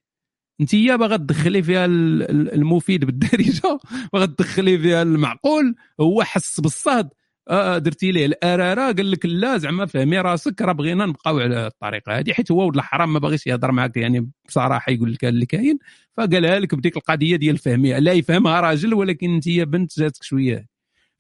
انت 0.61 0.75
باغا 0.75 1.17
تدخلي 1.17 1.63
فيها 1.63 1.85
المفيد 1.85 3.05
بالدارجة 3.05 3.79
باغا 4.13 4.27
تدخلي 4.27 4.79
فيها 4.79 5.03
المعقول 5.03 5.75
هو 6.01 6.23
حس 6.23 6.61
بالصهد. 6.61 7.09
آه 7.49 7.79
درتي 7.79 8.13
ليه؟ 8.13 8.27
الأرارة 8.27 8.93
قال 8.93 9.11
لك 9.11 9.27
لا 9.27 9.59
زعما 9.59 9.87
فهمي 9.87 10.19
راسك 10.19 10.63
راه 10.63 10.73
بغينا 10.73 11.07
نبقاو 11.07 11.39
على 11.39 11.67
الطريقة 11.67 12.19
هذه 12.19 12.33
حيت 12.33 12.51
هو 12.53 12.67
ولد 12.67 12.77
الحرام 12.77 13.13
ما 13.13 13.19
باغيش 13.19 13.47
يهضر 13.47 13.73
معاك 13.73 13.97
يعني 13.97 14.31
بصراحة 14.49 14.93
يقول 14.93 15.13
لك 15.13 15.25
اللي 15.25 15.47
كاين. 15.47 15.79
فقالها 16.17 16.59
لك 16.59 16.75
بديك 16.75 16.97
القضية 16.97 17.37
ديال 17.37 17.59
فهمي 17.59 18.01
لا 18.01 18.13
يفهمها 18.13 18.61
راجل 18.61 18.95
ولكن 18.95 19.35
انت 19.35 19.49
بنت 19.49 19.99
جاتك 20.01 20.23
شوية. 20.23 20.67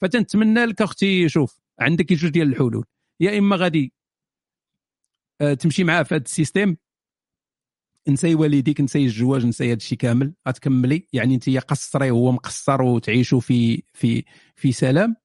فتنتمنى 0.00 0.64
لك 0.64 0.82
أختي 0.82 1.28
شوف 1.28 1.60
عندك 1.80 2.12
جوج 2.12 2.30
ديال 2.30 2.48
الحلول. 2.48 2.84
يا 3.20 3.38
إما 3.38 3.56
غادي 3.56 3.92
آه، 3.92 3.97
تمشي 5.38 5.84
معاه 5.84 6.02
في 6.02 6.14
هذا 6.14 6.22
السيستيم 6.24 6.76
نسي 8.08 8.34
والديك 8.34 8.80
نسي 8.80 9.04
الزواج 9.04 9.46
نسي 9.46 9.66
هذا 9.66 9.76
الشيء 9.76 9.98
كامل. 9.98 10.34
غتكملي. 10.48 11.06
يعني 11.12 11.34
انت 11.34 11.48
قصري 11.50 12.10
وهو 12.10 12.32
مقصر 12.32 12.82
وتعيشوا 12.82 13.40
في 13.40 13.82
في 13.92 14.24
في 14.56 14.72
سلام. 14.72 15.16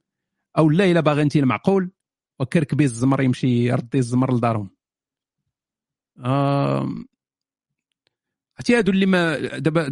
أو 0.58 0.69
لا 0.69 0.92
إلا 0.92 1.00
باغي 1.00 1.22
انت 1.22 1.35
المعقول. 1.35 1.92
وكركبي 2.40 2.83
الزمر 2.83 3.22
يمشي 3.22 3.48
يردي 3.48 3.98
الزمر 3.98 4.35
لدارهم. 4.35 4.69
عرفتي 8.58 8.77
هادو 8.77 8.92
اللي 8.92 9.06
ما 9.06 9.38
دابا 9.58 9.82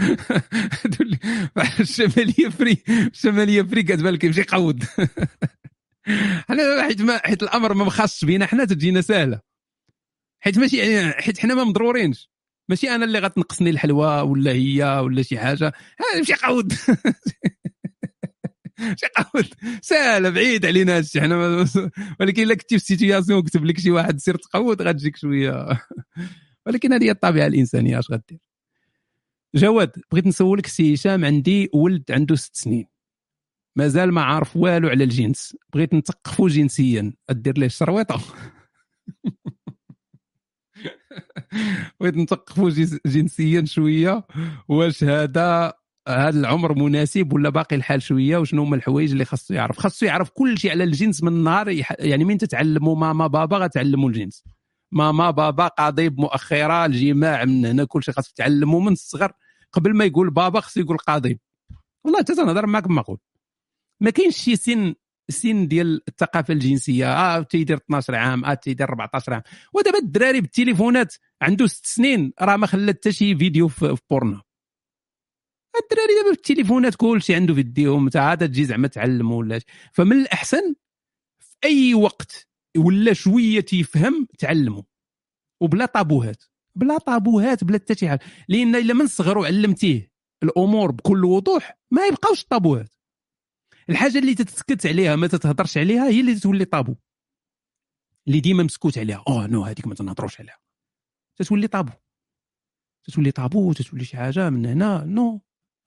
هادو 0.00 0.96
اللي 1.00 1.18
الشماليه 1.80 2.48
فري 2.48 2.82
الشماليه 2.88 3.62
فري 3.62 3.82
كتبان 3.82 4.14
لك 4.14 4.24
يمشي 4.24 4.40
يقود 4.40 4.84
حنا 6.48 6.82
حيت 6.82 7.02
ما 7.02 7.18
حيت 7.18 7.42
الامر 7.42 7.74
ما 7.74 7.84
مخصش 7.84 8.24
بينا 8.24 8.46
حنا 8.46 8.64
تجينا 8.64 9.00
سهله 9.00 9.40
حيت 10.40 10.58
ماشي 10.58 10.76
يعني 10.76 11.12
حيت 11.12 11.38
حنا 11.38 11.54
ما 11.54 11.64
مضرورينش. 11.64 12.30
ماشي 12.68 12.90
أنا 12.90 13.04
اللي 13.04 13.18
غتنقصني 13.18 13.70
الحلوى 13.70 14.20
ولا 14.20 14.52
هي 14.52 15.00
ولا 15.04 15.22
شي 15.22 15.38
حاجة. 15.38 15.72
نمشي 16.16 16.34
قود 16.34 16.72
شي 19.00 19.06
قود 19.16 19.46
سهله 19.82 20.30
بعيد 20.30 20.66
علينا 20.66 20.96
هادشي. 20.96 21.20
حنا 21.20 21.66
ولكن 22.20 22.42
إلا 22.42 22.54
كنتي 22.54 22.78
في 22.78 22.84
سيتياسيون 22.84 23.42
كتب 23.42 23.64
لك 23.64 23.78
شي 23.78 23.90
واحد 23.90 24.18
سير 24.18 24.36
تقود 24.36 24.82
غتجيك 24.82 25.16
شوية. 25.16 25.66
ولكن 26.66 26.92
هذه 26.92 27.04
هي 27.04 27.10
الطبيعة 27.10 27.46
الإنسانية 27.46 27.98
اش 27.98 28.10
غدير؟ 28.10 28.38
جواد 29.54 29.90
بغيت 30.12 30.26
نسولك 30.26 30.66
سي 30.66 30.94
هشام 30.94 31.24
عندي 31.24 31.68
ولد 31.74 32.04
عنده 32.10 32.36
ست 32.36 32.56
سنين. 32.56 32.86
مازال 33.80 34.12
ما 34.12 34.22
عارف 34.22 34.56
والو 34.56 34.88
على 34.88 35.04
الجنس. 35.04 35.56
بغيت 35.74 35.94
نثقفو 35.94 36.48
جنسيا. 36.48 37.12
أدير 37.30 37.58
ليه 37.58 37.66
الشرويطة؟ 37.66 38.20
بغيت 42.00 42.16
نثقفو 42.16 42.68
جنسيا 43.06 43.64
شوية. 43.64 44.26
واش 44.68 45.04
هذا؟ 45.04 45.72
هذا 46.08 46.40
العمر 46.40 46.74
مناسب 46.74 47.32
ولا 47.32 47.48
باقي 47.48 47.76
الحال 47.76 48.02
شوية؟ 48.02 48.36
وشنو 48.36 48.62
هما 48.62 48.76
الحوايج 48.76 49.12
اللي 49.12 49.24
خاصو 49.24 49.54
يعرف؟ 49.54 49.78
خاصو 49.78 50.06
يعرف 50.06 50.30
كل 50.30 50.58
شيء 50.58 50.70
على 50.70 50.84
الجنس 50.84 51.22
من 51.22 51.32
النهار. 51.32 51.68
يعني 51.98 52.24
من 52.24 52.38
تتعلموا؟ 52.38 52.96
ماما 52.96 53.26
بابا 53.26 53.56
غتعلموا 53.56 54.08
الجنس. 54.08 54.44
ماما 54.92 55.30
بابا 55.30 55.66
قضيب 55.66 56.20
مؤخره 56.20 56.86
الجماع 56.86 57.44
من 57.44 57.66
هنا. 57.66 57.84
كل 57.84 58.02
شيء 58.02 58.14
خاصك 58.14 58.32
تعلموا 58.32 58.80
من 58.80 58.92
الصغر. 58.92 59.32
قبل 59.72 59.96
ما 59.96 60.04
يقول 60.04 60.30
بابا 60.30 60.60
خصو 60.60 60.80
يقول 60.80 60.96
قضيب 60.96 61.38
والله 62.04 62.22
تنهضر 62.22 62.66
معاك 62.66 62.86
ما 62.86 63.02
قول 63.02 63.18
ما 64.00 64.10
كاينش 64.10 64.36
شي 64.36 64.56
سن 64.56 64.94
سن 65.30 65.68
ديال 65.68 66.02
الثقافة 66.08 66.54
الجنسية. 66.54 67.12
آه 67.12 67.42
تيدير 67.42 67.76
12 67.76 68.14
عام 68.14 68.44
آه 68.44 68.54
تيدير 68.54 68.88
14 68.88 69.34
عام. 69.34 69.42
ودابا 69.74 69.98
الدراري 69.98 70.40
بالتليفونات 70.40 71.14
عنده 71.42 71.66
ست 71.66 71.86
سنين 71.86 72.32
راه 72.40 72.56
ما 72.56 72.66
خلى 72.66 72.92
حتى 72.92 73.12
شي 73.12 73.36
فيديو 73.36 73.68
في 73.68 73.96
بورنا 74.10 74.42
الدراري 75.82 76.14
دابا 76.22 76.30
بالتليفونات 76.30 76.94
كلشي 76.94 77.34
عنده 77.34 77.54
فيديو 77.54 77.98
انت 77.98 78.16
عاد 78.16 78.48
تجي 78.48 78.64
زعما 78.64 78.88
تعلم 78.88 79.32
ولا 79.32 79.60
فمن 79.92 80.12
الأحسن 80.20 80.74
في 81.40 81.56
أي 81.64 81.94
وقت 81.94 82.48
ولا 82.76 83.12
شوية 83.12 83.60
تيفهم 83.60 84.26
تعلمه 84.38 84.84
وبلا 85.62 85.86
طابوهات. 85.86 86.44
بلا 86.74 86.98
طابوهات 86.98 87.64
بلا 87.64 87.78
حتى 87.78 87.94
شي 87.94 88.08
حاجة. 88.08 88.20
لأن 88.48 88.76
إلا 88.76 88.94
من 88.94 89.06
صغرو 89.06 89.44
علمتيه 89.44 90.12
الأمور 90.42 90.90
بكل 90.90 91.24
وضوح 91.24 91.78
ما 91.90 92.06
يبقاوش 92.06 92.44
طابوهات. 92.44 92.94
الحاجة 93.88 94.18
اللي 94.18 94.34
تتسكت 94.34 94.86
عليها 94.86 95.16
ما 95.16 95.26
تتهضرش 95.26 95.78
عليها 95.78 96.08
هي 96.08 96.20
اللي 96.20 96.40
تولي 96.40 96.64
طابو. 96.64 96.96
اللي 98.26 98.40
ديما 98.40 98.62
مسكوت 98.62 98.98
عليها. 98.98 99.24
oh 99.28 99.46
non 99.46 99.62
هذيك 99.64 99.86
ما 99.86 99.94
تنهضروش 99.94 100.40
عليها. 100.40 100.58
تتولي 101.36 101.66
طابو. 101.66 101.92
تتولي 103.04 103.30
طابو 103.30 103.72
تتولي 103.72 104.04
شي 104.04 104.16
حاجة 104.16 104.50
من 104.50 104.66
هنا 104.66 105.04
non. 105.04 105.40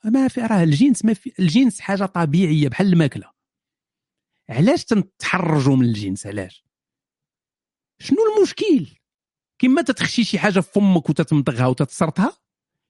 ما 0.05 0.27
في 0.27 0.41
راه 0.41 0.63
الجنس 0.63 1.05
ما 1.05 1.13
في 1.13 1.33
الجنس 1.39 1.79
حاجة 1.79 2.05
طبيعية 2.05 2.69
بحال 2.69 2.93
الماكلة. 2.93 3.31
علاش 4.49 4.85
تنتحرجوا 4.85 5.75
من 5.75 5.85
الجنس 5.85 6.27
علاش؟ 6.27 6.65
شنو 7.99 8.17
المشكل؟ 8.37 8.87
كما 9.59 9.81
تتخشي 9.81 10.23
شي 10.23 10.39
حاجة 10.39 10.59
في 10.59 10.71
فمك 10.71 11.09
وتتمضغها 11.09 11.67
وتتسرطها 11.67 12.37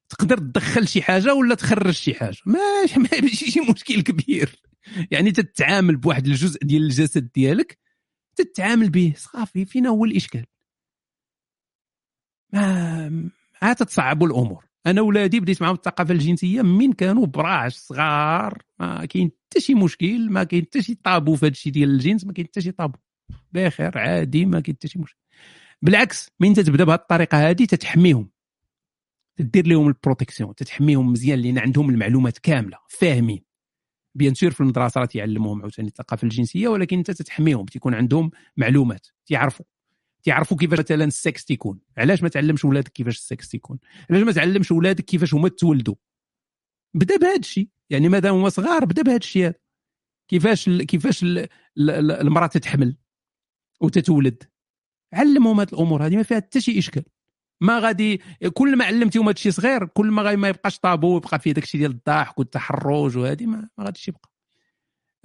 تقدر 0.10 0.38
تدخل 0.38 0.88
شي 0.88 1.02
حاجة 1.02 1.34
ولا 1.34 1.56
تخرج 1.56 1.94
شي 1.94 2.14
حاجة؟ 2.14 2.38
ما 2.46 2.60
ما 2.98 3.22
ماشي 3.22 3.52
شي 3.52 3.60
مشكل 3.60 4.02
كبير. 4.02 4.62
يعني 5.12 5.32
تتعامل 5.32 5.96
بواحد 5.96 6.28
الجزء 6.28 6.60
ديال 6.64 6.84
الجسد 6.84 7.32
ديالك 7.36 7.78
تتعامل 8.36 8.90
به 8.90 9.14
صافي 9.18 9.66
فينا 9.66 9.90
هو 9.90 10.06
الإشكال. 10.06 10.46
ما 12.54 13.30
عاد 13.62 13.76
تتصعبوا 13.76 14.28
الأمور. 14.28 14.66
أنا 14.86 15.02
ولادي 15.02 15.40
بديت 15.40 15.62
معاهم 15.62 15.76
الثقافة 15.76 16.14
الجنسية 16.14 16.62
من 16.62 16.94
كانوا 16.94 17.26
براعش 17.26 17.76
صغار 17.76 18.62
ما 18.80 19.06
كاين 19.06 19.32
حتى 19.46 19.60
شي 19.60 19.74
مشكل 19.74 20.30
ما 20.30 20.44
كاين 20.44 20.64
حتى 20.64 20.82
شي 20.82 20.96
طابو 20.96 21.36
في 21.36 21.46
هذا 21.46 21.52
الشيء 21.52 21.74
ديال 21.74 21.90
الجنس 21.90 22.26
ما 22.26 22.34
كاين 22.34 22.48
حتى 22.48 22.62
شي 22.62 22.72
طابو. 22.72 22.98
بخير 23.52 23.98
عادي 23.98 24.46
ما 24.46 24.60
كاين 24.60 24.76
حتى 24.76 24.88
شي 24.88 25.00
مشكل. 25.00 25.20
بالعكس 25.82 26.32
من 26.40 26.54
تتبدأ 26.54 26.84
بهذه 26.84 27.00
الطريقة 27.00 27.50
هذه 27.50 27.66
تتحميهم. 27.66 28.30
تدير 29.38 29.68
لهم 29.68 29.88
ال 29.88 29.94
protection 29.94 30.56
تتحميهم 30.56 31.12
مزيان 31.12 31.40
لأن 31.40 31.58
عندهم 31.58 31.90
المعلومات 31.90 32.38
كاملة 32.38 32.78
فاهمين. 32.90 33.53
bien 34.16 34.34
sûr 34.34 34.52
في 34.52 34.62
المدرسة 34.62 35.02
راه 35.02 35.06
تيعلموهم 35.06 35.62
عاوتاني 35.62 35.88
الثقافة 35.88 36.26
الجنسية 36.26 36.68
ولكن 36.68 36.98
انت 36.98 37.12
تتحميهم 37.12 37.66
تيكون 37.66 37.94
عندهم 37.94 38.32
معلومات 38.58 39.08
تيعرفوا 39.26 39.66
تيعرفوا 40.24 40.58
كيفاش 40.58 40.80
مثلا 40.80 41.04
السكس 41.04 41.46
تيكون. 41.46 41.80
علاش 41.98 42.24
ما 42.24 42.30
تعلمش 42.30 42.66
ولادك 42.66 42.92
كيفاش 42.92 43.18
السكس 43.18 43.50
تيكون؟ 43.50 43.80
علاش 44.10 44.24
ما 44.24 44.32
تعلمش 44.32 44.72
ولادك 44.72 45.06
كيفاش 45.06 45.34
هما 45.34 45.50
تولدوا؟ 45.50 45.96
بدا 46.94 47.18
بهذا 47.18 47.36
الشيء. 47.36 47.70
يعني 47.90 48.10
مادام 48.10 48.36
هما 48.36 48.50
صغار 48.50 48.86
بدا 48.86 49.02
بهذا 49.02 49.18
الشيء 49.18 49.46
هذا. 49.46 49.56
كيفاش 50.28 50.68
ال 50.68 50.84
كيفاش 50.84 51.24
ال 51.24 51.38
ال 51.78 52.12
المرأة 52.12 52.48
تتحمل 52.48 52.98
وتتولد؟ 53.82 54.44
علمهم 55.14 55.60
هذه 55.60 55.68
الأمور 55.74 56.06
هذه 56.06 56.16
ما 56.16 56.24
فيها 56.24 56.38
حتى 56.38 56.62
شي 56.62 56.80
إشكال. 56.80 57.04
ما 57.62 57.80
غادي 57.80 58.22
كل 58.54 58.78
ما 58.78 58.86
علمتيهم 58.86 59.24
هذا 59.24 59.34
الشيء 59.34 59.52
صغير 59.52 59.86
كل 59.86 60.12
ما 60.12 60.22
غادي 60.22 60.38
ما 60.38 60.48
يبقاش 60.50 60.80
طابو 60.80 61.18
يبقى 61.18 61.40
فيه 61.40 61.52
داك 61.52 61.64
الشيء 61.64 61.80
ديال 61.82 61.92
الضحك 61.92 62.40
والتحرج 62.40 63.18
وهذه 63.18 63.46
ما, 63.46 63.70
ما 63.78 63.86
غاديش 63.86 64.08
يبقى. 64.08 64.30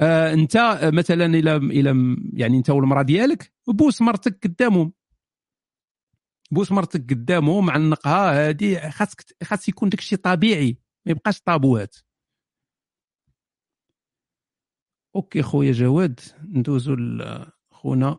آه 0.00 0.32
انت 0.32 0.80
مثلا 0.82 1.26
إلى 1.26 1.56
إلى 1.56 2.16
يعني 2.32 2.56
انت 2.58 2.70
والمرأة 2.70 3.02
ديالك 3.02 3.52
بوس 3.68 4.02
مرتك 4.02 4.38
قدامهم. 4.46 4.92
بوس 6.50 6.72
مرتك 6.72 7.10
قدامهم 7.10 7.70
عنقها 7.70 8.48
هذه 8.48 8.90
خاصك 8.90 9.24
خاص 9.44 9.68
يكون 9.68 9.88
داك 9.88 10.00
الشيء 10.00 10.18
طبيعي 10.18 10.78
ما 11.06 11.12
يبقاش 11.12 11.40
طابوات 11.40 11.96
OK 15.16 15.42
خويا 15.42 15.72
جواد 15.72 16.20
ندوزو 16.44 16.94
لخونا 16.94 18.18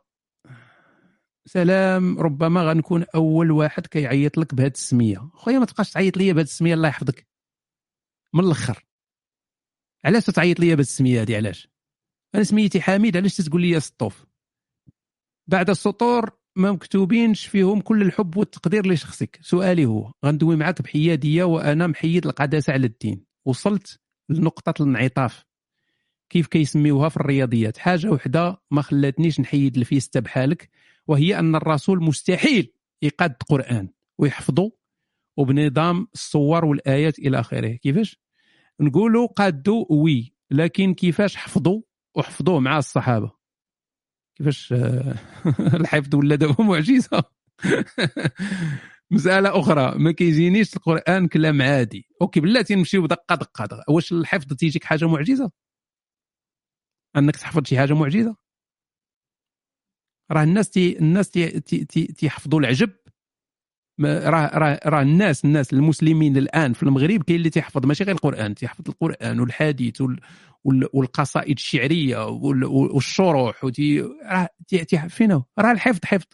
سلام 1.45 2.19
ربما 2.19 2.64
غنكون 2.64 3.06
أول 3.16 3.51
واحد 3.51 3.88
كيعيط 3.88 4.38
لك 4.38 4.56
بهذه 4.56 4.72
السمية. 4.72 5.30
خويا 5.34 5.59
ما 5.59 5.66
تبقاش 5.66 5.92
تعيط 5.92 6.18
لي 6.18 6.34
بهذه 6.34 6.45
السمية 6.45 6.74
الله 6.74 6.88
يحفظك. 6.88 7.27
من 8.34 8.43
الأخر. 8.43 8.85
علاش 10.06 10.26
تعيط 10.26 10.59
لي 10.59 10.68
بهذه 10.68 10.80
السمية 10.80 11.22
هذه 11.22 11.35
علاش؟ 11.35 11.69
أنا 12.35 12.43
سميتي 12.43 12.82
حميد 12.82 13.18
علاش 13.18 13.38
تقول 13.38 13.61
لي 13.61 13.80
سطوف؟ 13.80 14.26
بعد 15.48 15.69
السطور 15.69 16.40
ما 16.56 16.72
مكتوبينش 16.72 17.48
فيهم 17.48 17.82
كل 17.82 18.01
الحب 18.01 18.38
والتقدير 18.38 18.88
لشخصك. 18.88 19.40
سؤالي 19.42 19.85
هو 19.85 20.11
غندوي 20.26 20.56
معك 20.56 20.82
بحيادية 20.82 21.43
وأنا 21.43 21.88
محيد 21.88 22.26
القداسه 22.26 22.74
على 22.74 22.88
الدين 22.88 23.26
وصلت 23.45 24.00
لنقطة 24.30 24.84
الانعطاف. 24.84 25.45
كيف 26.30 26.48
كيسميوها 26.48 27.09
في 27.09 27.18
الرياضيات؟ 27.18 27.77
حاجة 27.77 28.09
وحدة 28.09 28.61
ما 28.72 28.82
خلاتنيش 28.82 29.40
نحيد 29.40 29.77
الفيستا 29.77 30.19
بحالك. 30.19 30.69
وهي 31.10 31.40
أن 31.40 31.56
الرسول 31.56 32.04
مستحيل 32.04 32.74
يقاد 33.02 33.36
قرآن 33.50 33.90
ويحفظه 34.18 34.72
وبنظام 35.38 36.08
الصور 36.14 36.66
والآيات 36.66 37.20
إلى 37.20 37.40
آخره. 37.40 37.68
كيفاش؟ 37.76 38.20
نقولوا 38.80 39.28
قادوا 39.28 39.86
oui 39.90 40.34
لكن 40.52 40.94
كيفاش 40.94 41.36
حفظوا؟ 41.36 41.82
وحفظوه 42.16 42.60
مع 42.60 42.78
الصحابة. 42.78 43.32
كيفاش؟ 44.36 44.74
الحفظ 45.80 46.16
ولا 46.16 46.36
دابا 46.36 46.64
معجزة؟ 46.64 47.24
مسألة 49.12 49.60
أخرى 49.60 49.94
ما 50.00 50.12
كيجينيش 50.12 50.76
القرآن 50.76 51.28
كلام 51.28 51.62
عادي. 51.62 52.08
OK 52.22 52.40
بلاتي 52.40 52.76
نمشيو 52.76 53.06
دقة, 53.06 53.36
دقة. 53.36 53.84
واش 53.90 54.12
الحفظ 54.12 54.54
تيجيك 54.54 54.84
حاجة 54.84 55.08
معجزة؟ 55.08 55.52
أنك 57.18 57.36
تحفظ 57.36 57.68
شي 57.68 57.78
حاجة 57.80 57.94
معجزة؟ 57.94 58.49
راه 60.32 60.43
الناس 60.43 60.69
تي 60.69 60.99
الناس 60.99 61.30
تي 61.30 61.59
تي 61.59 61.85
تي 61.85 62.06
تيحفظوا 62.08 62.59
العجب. 62.59 62.90
راه 64.01 64.58
راه 64.58 64.80
راه 64.85 65.01
الناس 65.01 65.45
الناس 65.45 65.74
المسلمين 65.74 66.38
الآن 66.38 66.74
في 66.74 66.83
المغرب 66.83 67.24
كاين 67.24 67.38
اللي 67.38 67.49
تيحفظ 67.49 67.85
ماشي 67.85 68.03
غير 68.03 68.16
القرآن 68.16 68.56
تيحفظ 68.56 68.90
القرآن 68.90 69.40
والحديث 69.40 70.03
والقصائد 70.66 71.58
الشعرية 71.58 72.27
والشروح 72.27 73.64
وتي 73.64 74.01
راه 74.01 74.49
فين 75.08 75.32
راه 75.59 75.72
الحفظ 75.72 75.99
حفظ. 76.06 76.27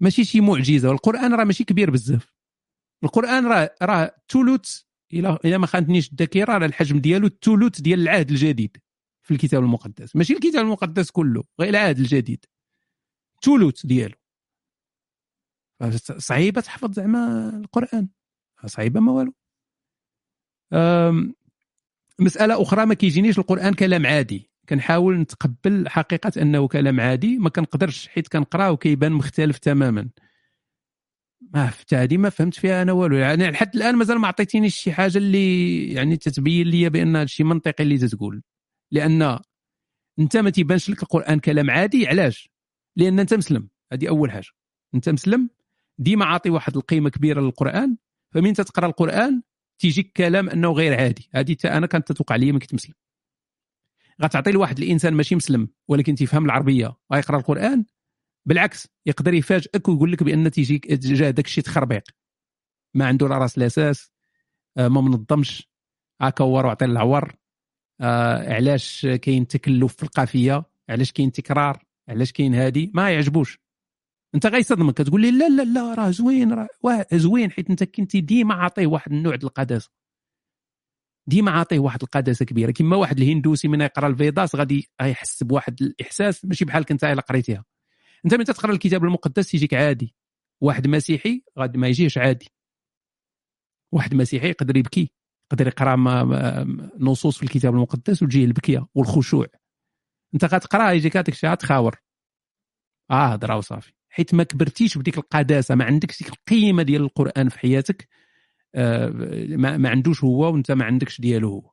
ماشي 0.00 0.24
شي 0.24 0.40
معجزة. 0.40 0.88
والقران 0.88 1.34
راه 1.34 1.44
ماشي 1.44 1.64
كبير 1.64 1.90
بزاف. 1.90 2.34
القرآن 3.04 3.46
راه 3.46 3.74
راه 3.82 4.14
ثلث 4.32 4.80
إلى 5.12 5.38
إلى 5.44 5.58
ما 5.58 5.66
خانتنيش 5.66 6.10
الذاكرة 6.10 6.58
راه 6.58 6.66
الحجم 6.66 6.98
ديالو 6.98 7.26
الثلث 7.26 7.80
ديال 7.80 8.00
العهد 8.00 8.30
الجديد. 8.30 8.76
في 9.24 9.34
الكتاب 9.34 9.62
المقدس. 9.62 10.16
ماشي 10.16 10.32
الكتاب 10.32 10.64
المقدس 10.64 11.10
كله 11.10 11.44
غير 11.60 11.68
العهد 11.68 11.98
الجديد. 11.98 12.44
ثلث 13.44 13.86
ديالو. 13.86 14.14
صعيبة 16.00 16.60
تحفظ 16.60 16.92
زعما 16.92 17.48
القرآن. 17.56 18.08
صعيبة 18.66 19.00
ما 19.00 19.12
والو. 19.12 19.34
مسألة 22.18 22.62
أخرى 22.62 22.86
ما 22.86 22.94
كيجينيش 22.94 23.38
القرآن 23.38 23.74
كلام 23.74 24.06
عادي. 24.06 24.50
كنحاول 24.68 25.18
نتقبل 25.18 25.88
حقيقة 25.88 26.42
أنه 26.42 26.68
كلام 26.68 27.00
عادي 27.00 27.38
ما 27.38 27.50
كنقدرش 27.50 28.08
حيت 28.08 28.28
كنقراه 28.28 28.72
وكيبان 28.72 29.12
مختلف 29.12 29.58
تماما. 29.58 30.08
ما 31.40 31.66
فهمت 31.66 31.94
هذه 31.94 32.16
ما 32.16 32.30
فهمت 32.30 32.54
فيها 32.54 32.82
أنا 32.82 32.92
والو. 32.92 33.16
يعني 33.16 33.50
لحد 33.50 33.76
الآن 33.76 33.96
مازال 33.96 34.18
ما 34.18 34.28
عطيتينيش 34.28 34.74
شي 34.76 34.92
حاجة 34.92 35.18
اللي 35.18 35.88
يعني 35.92 36.16
تتبين 36.16 36.66
لي 36.66 36.88
بأن 36.88 37.16
هذا 37.16 37.24
الشيء 37.24 37.46
منطقي 37.46 37.84
اللي 37.84 37.98
تتقول. 37.98 38.42
لأن 38.94 39.38
أنت 40.18 40.36
ما 40.36 40.50
تيبانش 40.50 40.90
لك 40.90 41.02
القرآن 41.02 41.38
كلام 41.38 41.70
عادي 41.70 42.06
علاش؟ 42.06 42.50
لأن 42.96 43.18
أنت 43.20 43.34
مسلم. 43.34 43.68
هذه 43.92 44.08
أول 44.08 44.30
حاجة. 44.30 44.48
أنت 44.94 45.08
مسلم 45.08 45.50
ديما 45.98 46.24
عاطي 46.24 46.50
واحد 46.50 46.76
القيمة 46.76 47.10
كبيرة 47.10 47.40
للقرآن 47.40 47.96
فمن 48.34 48.52
تتقرأ 48.52 48.86
القرآن 48.86 49.42
تيجيك 49.78 50.12
كلام 50.12 50.48
أنه 50.48 50.72
غير 50.72 51.00
عادي. 51.00 51.28
هذه 51.34 51.56
أنا 51.64 51.86
كانت 51.86 52.12
تتوقع 52.12 52.36
لي 52.36 52.52
ما 52.52 52.58
كنت 52.58 52.74
مسلم. 52.74 52.94
غتعطي 54.22 54.50
لواحد 54.52 54.78
الإنسان 54.78 55.14
ماشي 55.14 55.34
مسلم 55.34 55.68
ولكن 55.88 56.14
تيفهم 56.14 56.44
العربية 56.44 56.96
ويقرأ 57.10 57.38
القرآن 57.38 57.84
بالعكس 58.46 58.88
يقدر 59.06 59.34
يفاجئك 59.34 59.88
ويقول 59.88 60.12
لك 60.12 60.22
بأن 60.22 60.50
تيجيك 60.50 60.92
جا 60.92 61.30
داك 61.30 61.46
الشيء 61.46 61.64
تخربيق. 61.64 62.04
ما 62.94 63.06
عنده 63.06 63.28
لا 63.28 63.38
راس 63.38 63.58
الأساس 63.58 64.12
آه، 64.76 64.88
ما 64.88 65.00
منظمش 65.00 65.68
هكا 66.20 66.44
هو 66.44 66.54
وعطي 66.54 66.84
العور. 66.84 67.43
آه 68.00 68.54
علاش 68.54 69.06
كاين 69.06 69.46
تكلف 69.46 69.96
في 69.96 70.02
القافية؟ 70.02 70.64
علاش 70.88 71.12
كاين 71.12 71.32
تكرار؟ 71.32 71.84
علاش 72.08 72.32
كاين 72.32 72.54
هادي؟ 72.54 72.90
ما 72.94 73.10
يعجبوش. 73.10 73.58
انت 74.34 74.46
غيصدمك 74.46 74.98
تقول 74.98 75.20
لي 75.20 75.30
لا 75.30 75.48
لا 75.48 75.62
لا 75.62 75.94
راه 75.94 76.10
زوين 76.10 76.52
راه 76.52 76.68
زوين 77.12 77.50
حيت 77.50 77.70
انت 77.70 77.84
كنتي 77.84 78.20
ديما 78.20 78.54
عاطيه 78.54 78.86
واحد 78.86 79.12
النوع 79.12 79.34
ديال 79.34 79.48
القداسة. 79.48 79.90
ديما 81.26 81.50
عاطيه 81.50 81.78
واحد 81.78 82.02
القداسة 82.02 82.44
كبيرة. 82.44 82.70
كما 82.70 82.96
واحد 82.96 83.20
الهندوسي 83.20 83.68
من 83.68 83.80
يقرأ 83.80 84.06
الفيداس 84.06 84.56
غادي 84.56 84.88
يحس 85.02 85.42
بواحد 85.42 85.82
الإحساس 85.82 86.44
ماشي 86.44 86.64
بحالك 86.64 86.90
انت 86.90 87.04
الا 87.04 87.20
قريتيها. 87.20 87.64
انت 88.24 88.34
من 88.34 88.44
تقرأ 88.44 88.72
الكتاب 88.72 89.04
المقدس 89.04 89.54
يجيك 89.54 89.74
عادي. 89.74 90.14
واحد 90.60 90.86
مسيحي 90.86 91.42
غادي 91.58 91.78
ما 91.78 91.88
يجيش 91.88 92.18
عادي. 92.18 92.52
واحد 93.92 94.14
مسيحي 94.14 94.48
يقدر 94.48 94.76
يبكي. 94.76 95.10
يقدر 95.52 95.66
يقرأ 95.66 95.96
نصوص 96.98 97.36
في 97.36 97.42
الكتاب 97.42 97.74
المقدس 97.74 98.22
وتجيه 98.22 98.44
البكية 98.44 98.86
والخشوع. 98.94 99.46
أنت 100.34 100.44
غتقرأ 100.44 100.90
يجيك 100.90 101.16
هذاك 101.16 101.28
الشيء 101.28 101.54
تخاور 101.54 102.00
آه 103.10 103.26
هضرة 103.26 103.56
وصافي. 103.56 103.92
حيت 104.08 104.34
ما 104.34 104.44
كبرتيش 104.44 104.98
بديك 104.98 105.18
القداسة 105.18 105.74
ما 105.74 105.84
عندكش 105.84 106.22
ديك 106.22 106.32
القيمة 106.32 106.82
ديال 106.82 107.02
القرآن 107.02 107.48
في 107.48 107.58
حياتك 107.58 108.08
آه 108.74 109.08
ما, 109.48 109.76
ما 109.76 109.88
عندوش 109.88 110.24
هو 110.24 110.52
وأنت 110.52 110.70
ما 110.70 110.84
عندكش 110.84 111.20
ديالو 111.20 111.48
هو. 111.48 111.70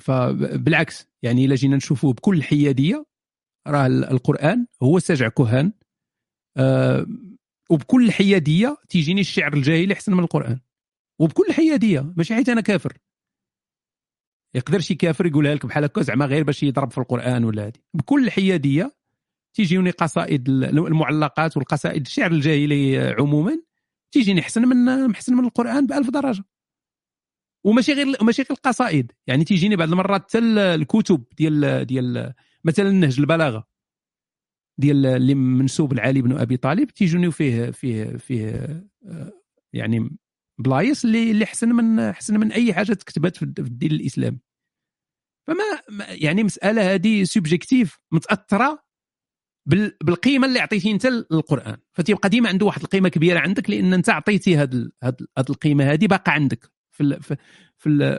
فبالعكس 0.00 1.08
يعني 1.22 1.44
إلا 1.44 1.54
جينا 1.54 1.76
نشوفوه 1.76 2.12
بكل 2.12 2.42
حيادية 2.42 3.06
راه 3.66 3.86
القرآن 3.86 4.66
هو 4.82 4.98
سجع 4.98 5.28
كهان 5.28 5.72
آه 6.56 7.06
وبكل 7.70 8.12
حيادية 8.12 8.76
تيجيني 8.88 9.20
الشعر 9.20 9.54
الجاهلي 9.54 9.94
أحسن 9.94 10.12
من 10.12 10.24
القرآن. 10.24 10.60
وبكل 11.18 11.52
حيادية 11.52 12.12
ماشي 12.16 12.34
حيت 12.34 12.48
أنا 12.48 12.60
كافر. 12.60 12.98
يقدر 14.54 14.80
شي 14.80 14.94
كافر 14.94 15.26
يقولها 15.26 15.54
لك 15.54 15.66
بحال 15.66 15.84
هكا 15.84 16.02
زعما 16.02 16.26
غير 16.26 16.42
باش 16.42 16.62
يضرب 16.62 16.90
في 16.90 16.98
القرآن 16.98 17.44
ولا 17.44 17.66
هذه 17.66 17.72
بكل 17.94 18.30
حيادية 18.30 18.92
تيجيوني 19.54 19.90
قصائد 19.90 20.48
المعلقات 20.48 21.56
والقصائد 21.56 22.06
الشعر 22.06 22.30
الجاهلي 22.30 22.98
عموما 23.18 23.62
تيجيني 24.12 24.40
احسن 24.40 24.62
من 24.62 25.10
احسن 25.10 25.34
من 25.34 25.44
القرآن 25.44 25.86
بألف 25.86 26.10
درجة. 26.10 26.44
وماشي 27.64 27.92
غير 27.92 28.06
ماشي 28.22 28.42
غير 28.42 28.50
القصائد. 28.50 29.12
يعني 29.26 29.44
تيجيني 29.44 29.76
بعض 29.76 29.88
المرات 29.88 30.22
حتى 30.22 30.38
الكتب 30.38 31.24
ديال 31.38 31.84
ديال 31.86 32.34
مثلا 32.64 32.90
نهج 32.90 33.20
البلاغة 33.20 33.68
ديال 34.78 35.06
اللي 35.06 35.34
منسوب 35.34 35.92
لعلي 35.92 36.22
بن 36.22 36.38
أبي 36.38 36.56
طالب 36.56 36.90
تيجوني 36.90 37.30
فيه 37.30 37.70
فيه 37.70 38.16
فيه 38.16 38.52
آه، 39.06 39.32
يعني 39.72 40.16
بلايص 40.58 41.04
اللي 41.04 41.30
اللي 41.30 41.44
احسن 41.44 41.68
من 41.68 42.00
احسن 42.00 42.40
من 42.40 42.52
أي 42.52 42.74
حاجة 42.74 42.92
تكتبت 42.92 43.36
في 43.36 43.42
الدين 43.42 43.92
الإسلامي. 43.92 44.38
فما 45.46 45.64
يعني 46.08 46.44
مسألة 46.44 46.94
هذه 46.94 47.24
subjective 47.24 47.98
متأثرة 48.12 48.84
بالقيمة 50.04 50.46
اللي 50.46 50.60
عطيتي 50.60 50.90
أنت 50.90 51.06
للقرآن. 51.06 51.76
فتيبقى 51.92 52.28
ديما 52.28 52.48
عنده 52.48 52.66
واحد 52.66 52.82
القيمة 52.82 53.08
كبيرة 53.08 53.40
عندك 53.40 53.70
لأن 53.70 53.92
أنت 53.94 54.10
عطيتي 54.10 54.56
هذه 54.56 54.90
هذه 55.02 55.16
القيمة 55.50 55.92
هذه 55.92 56.06
باقا 56.06 56.32
عندك 56.32 56.72
في 56.90 57.18
في 57.20 57.36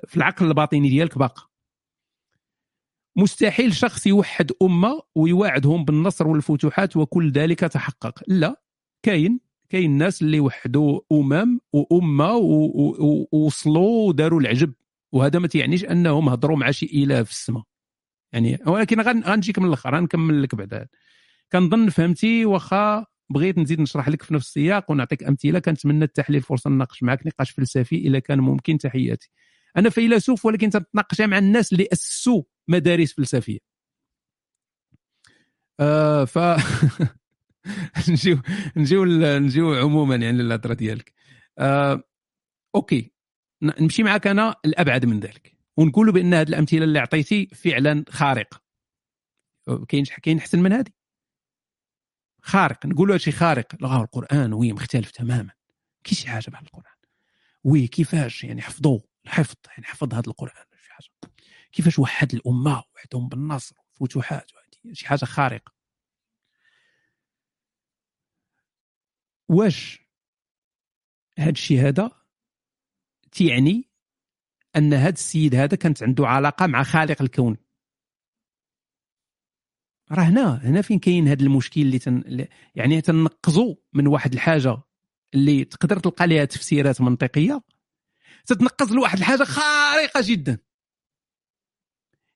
في 0.07 0.17
العقل 0.17 0.47
الباطني 0.47 0.89
ديالك 0.89 1.17
باقا 1.17 1.47
مستحيل 3.17 3.75
شخص 3.75 4.07
يوحد 4.07 4.51
أمة 4.61 5.01
ويواعدهم 5.15 5.85
بالنصر 5.85 6.27
والفتوحات 6.27 6.97
وكل 6.97 7.31
ذلك 7.31 7.59
تحقق. 7.59 8.23
لا 8.27 8.61
كاين. 9.05 9.44
كاين 9.69 9.91
الناس 9.91 10.21
اللي 10.21 10.39
وحدوا 10.39 10.99
أمم 11.11 11.59
وأمة 11.73 12.33
ووصلوا 13.31 14.07
وداروا 14.07 14.39
العجب. 14.41 14.73
وهذا 15.11 15.39
ما 15.39 15.47
تيعنيش 15.47 15.85
أنهم 15.85 16.29
هضروا 16.29 16.57
مع 16.57 16.71
شي 16.71 16.85
إله 16.85 17.23
في 17.23 17.31
السماء. 17.31 17.63
يعني 18.33 18.59
ولكن 18.67 19.01
غنجيك 19.01 19.59
من 19.59 19.67
الأخر 19.67 19.95
غنكمل 19.95 20.43
لك 20.43 20.55
بعد 20.55 20.87
كنظن 21.51 21.89
فهمتي 21.89 22.45
واخا 22.45 23.05
بغيت 23.29 23.57
نزيد 23.57 23.81
نشرح 23.81 24.09
لك 24.09 24.23
في 24.23 24.33
نفس 24.33 24.47
السياق 24.47 24.91
ونعطيك 24.91 25.23
أمثلة 25.23 25.59
كنتمنى 25.59 26.05
التحليل 26.05 26.41
فرصة 26.41 26.69
نناقش 26.69 27.03
معك 27.03 27.27
نقاش 27.27 27.51
فلسفي 27.51 27.95
اذا 27.95 28.19
كان 28.19 28.39
ممكن. 28.39 28.77
تحياتي. 28.77 29.29
أنا 29.77 29.89
فيلسوف 29.89 30.45
ولكن 30.45 30.69
تناقش 30.69 31.21
مع 31.21 31.37
الناس 31.37 31.73
اللي 31.73 31.87
أسسوا 31.93 32.43
مدارس 32.67 33.13
فلسفية. 33.13 33.59
آه 35.79 36.25
ف 36.25 36.39
نجيو 38.09 38.41
نجيو 38.77 39.05
نجيو 39.39 39.73
عموما 39.75 40.15
يعني 40.15 40.37
للهضره 40.37 40.73
ديالك. 40.73 41.13
آه 41.59 42.03
OK. 42.75 43.11
نمشي 43.61 44.03
معك 44.03 44.27
أنا 44.27 44.55
الابعد 44.65 45.05
من 45.05 45.19
ذلك. 45.19 45.57
ونقولوا 45.77 46.13
بأن 46.13 46.33
هذه 46.33 46.49
الأمثلة 46.49 46.83
اللي 46.83 46.99
عطيتي 46.99 47.45
فعلا 47.45 48.05
خارقه 48.09 48.61
كاين 49.87 50.05
كاين 50.05 50.37
أحسن 50.37 50.59
من 50.59 50.73
هذه؟ 50.73 50.91
خارق. 52.41 52.85
نقولوا 52.85 53.17
شيء 53.17 53.33
خارق. 53.33 53.67
لا 53.81 54.01
القرآن 54.01 54.53
oui 54.53 54.73
مختلف 54.73 55.11
تماما. 55.11 55.51
كي 56.03 56.15
شي 56.15 56.29
حاجة 56.29 56.49
بحال 56.49 56.65
القرآن. 56.65 56.95
وي 57.63 57.87
كيفاش؟ 57.87 58.43
يعني 58.43 58.61
حفظوه. 58.61 59.03
الحفظ 59.25 59.55
يعني 59.67 59.85
حفظ 59.85 60.13
هذا 60.13 60.27
القرآن. 60.27 60.65
شي 60.83 60.91
حاجة. 60.91 61.31
كيفاش 61.71 61.99
وحد 61.99 62.33
الأمة 62.33 62.83
وحدهم 62.95 63.27
بالنصر 63.27 63.75
وفتوحات 63.99 64.51
شي 64.93 65.07
حاجة 65.07 65.25
خارقه 65.25 65.74
واش 69.49 70.05
هذا 71.39 71.49
الشيء 71.49 71.87
هذا 71.87 72.11
تعني 73.31 73.89
أن 74.75 74.93
هذا 74.93 75.09
السيد 75.09 75.55
هذا 75.55 75.77
كانت 75.77 76.03
عنده 76.03 76.27
علاقة 76.27 76.67
مع 76.67 76.83
خالق 76.83 77.21
الكون؟ 77.21 77.57
راه 80.11 80.23
هنا 80.23 80.69
هنا 80.69 80.81
فين 80.81 80.99
كاين 80.99 81.27
هذا 81.27 81.43
المشكل 81.43 81.81
اللي 81.81 81.99
تن 81.99 82.47
يعني 82.75 83.01
تنقزوا 83.01 83.75
من 83.93 84.07
واحد 84.07 84.33
الحاجة 84.33 84.77
اللي 85.33 85.65
تقدر 85.65 85.99
تلقى 85.99 86.27
لها 86.27 86.45
تفسيرات 86.45 87.01
منطقية 87.01 87.61
تتنقز 88.45 88.91
لواحد 88.91 89.17
الحاجة 89.17 89.43
خارقة 89.43 90.21
جدا. 90.23 90.57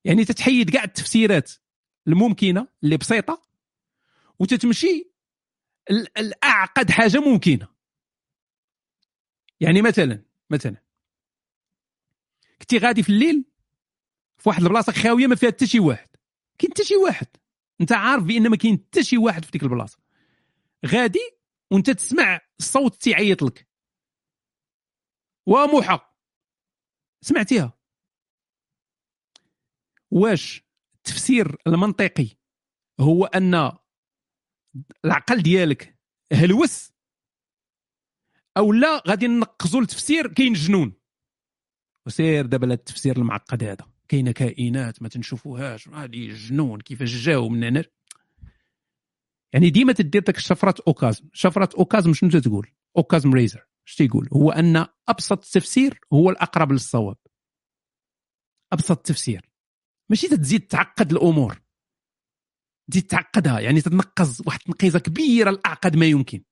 يعني 0.05 0.25
تتحيد 0.25 0.69
كاع 0.69 0.83
التفسيرات 0.83 1.51
الممكنة 2.07 2.67
اللي 2.83 2.97
بسيطة 2.97 3.41
وتتمشي 4.39 5.08
الأعقد 5.89 6.91
حاجة 6.91 7.19
ممكنة. 7.19 7.67
يعني 9.59 9.81
مثلا 9.81 10.23
مثلا. 10.49 10.77
كنتي 12.61 12.77
غادي 12.77 13.03
في 13.03 13.09
الليل 13.09 13.45
في 14.37 14.49
واحد 14.49 14.63
البلاصة 14.63 14.91
خاوية 14.91 15.27
ما 15.27 15.35
فيها 15.35 15.49
حتى 15.51 15.67
شي 15.67 15.79
واحد. 15.79 16.09
كاين 16.57 16.71
حتى 16.71 16.83
شي 16.83 16.95
واحد. 16.95 17.27
أنت 17.81 17.91
عارف 17.91 18.23
بأن 18.23 18.49
ما 18.49 18.57
كاين 18.57 18.77
حتى 18.77 19.03
شي 19.03 19.17
واحد 19.17 19.45
في 19.45 19.51
ديك 19.51 19.63
البلاصة. 19.63 19.99
غادي 20.85 21.39
وأنت 21.71 21.89
تسمع 21.89 22.41
الصوت 22.59 22.95
تيعيط 22.95 23.43
لك 23.43 23.67
وموحى 25.45 25.99
سمعتيها؟ 27.21 27.79
واش 30.11 30.63
التفسير 30.95 31.55
المنطقي 31.67 32.27
هو 32.99 33.25
أن 33.25 33.71
العقل 35.05 35.41
ديالك 35.41 35.95
هلوس 36.33 36.91
أو 38.57 38.73
لا 38.73 39.03
غادي 39.07 39.27
نقزوا 39.27 39.81
التفسير 39.81 40.33
كاين 40.33 40.53
جنون. 40.53 40.93
وسير 42.07 42.45
دابا 42.45 42.73
التفسير 42.73 43.17
المعقد 43.17 43.63
هذا. 43.63 43.91
كاينة 44.07 44.31
كائنات 44.31 45.01
ما 45.01 45.09
تنشوفوهاش. 45.09 45.89
هذه 45.89 46.33
جنون 46.33 46.81
كيفاش 46.81 47.09
جاو 47.09 47.49
من 47.49 47.63
هنا؟ 47.63 47.83
يعني 49.53 49.69
ديما 49.69 49.93
تدير 49.93 50.21
داك 50.21 50.37
شفرة 50.37 50.75
أوكازم. 50.87 51.29
شفرة 51.33 51.69
أوكازم 51.77 52.13
شنو 52.13 52.29
تقول؟ 52.29 52.71
أوكازم 52.97 53.33
ريزر. 53.33 53.67
اش 53.87 53.95
تيقول؟ 53.95 54.29
هو 54.33 54.51
أن 54.51 54.85
أبسط 55.07 55.45
تفسير 55.45 55.99
هو 56.13 56.29
الأقرب 56.29 56.71
للصواب. 56.71 57.17
أبسط 58.73 58.97
تفسير. 58.97 59.49
ماشي 60.09 60.27
تزيد 60.27 60.67
تعقد 60.67 61.11
الأمور. 61.11 61.61
تزيد 62.91 63.03
تعقدها 63.03 63.59
يعني 63.59 63.81
تتنقز 63.81 64.41
واحد 64.45 64.59
التنقيزة 64.59 64.99
كبيرة 64.99 65.51
لأعقد 65.51 65.95
ما 65.95 66.05
يمكن. 66.05 66.43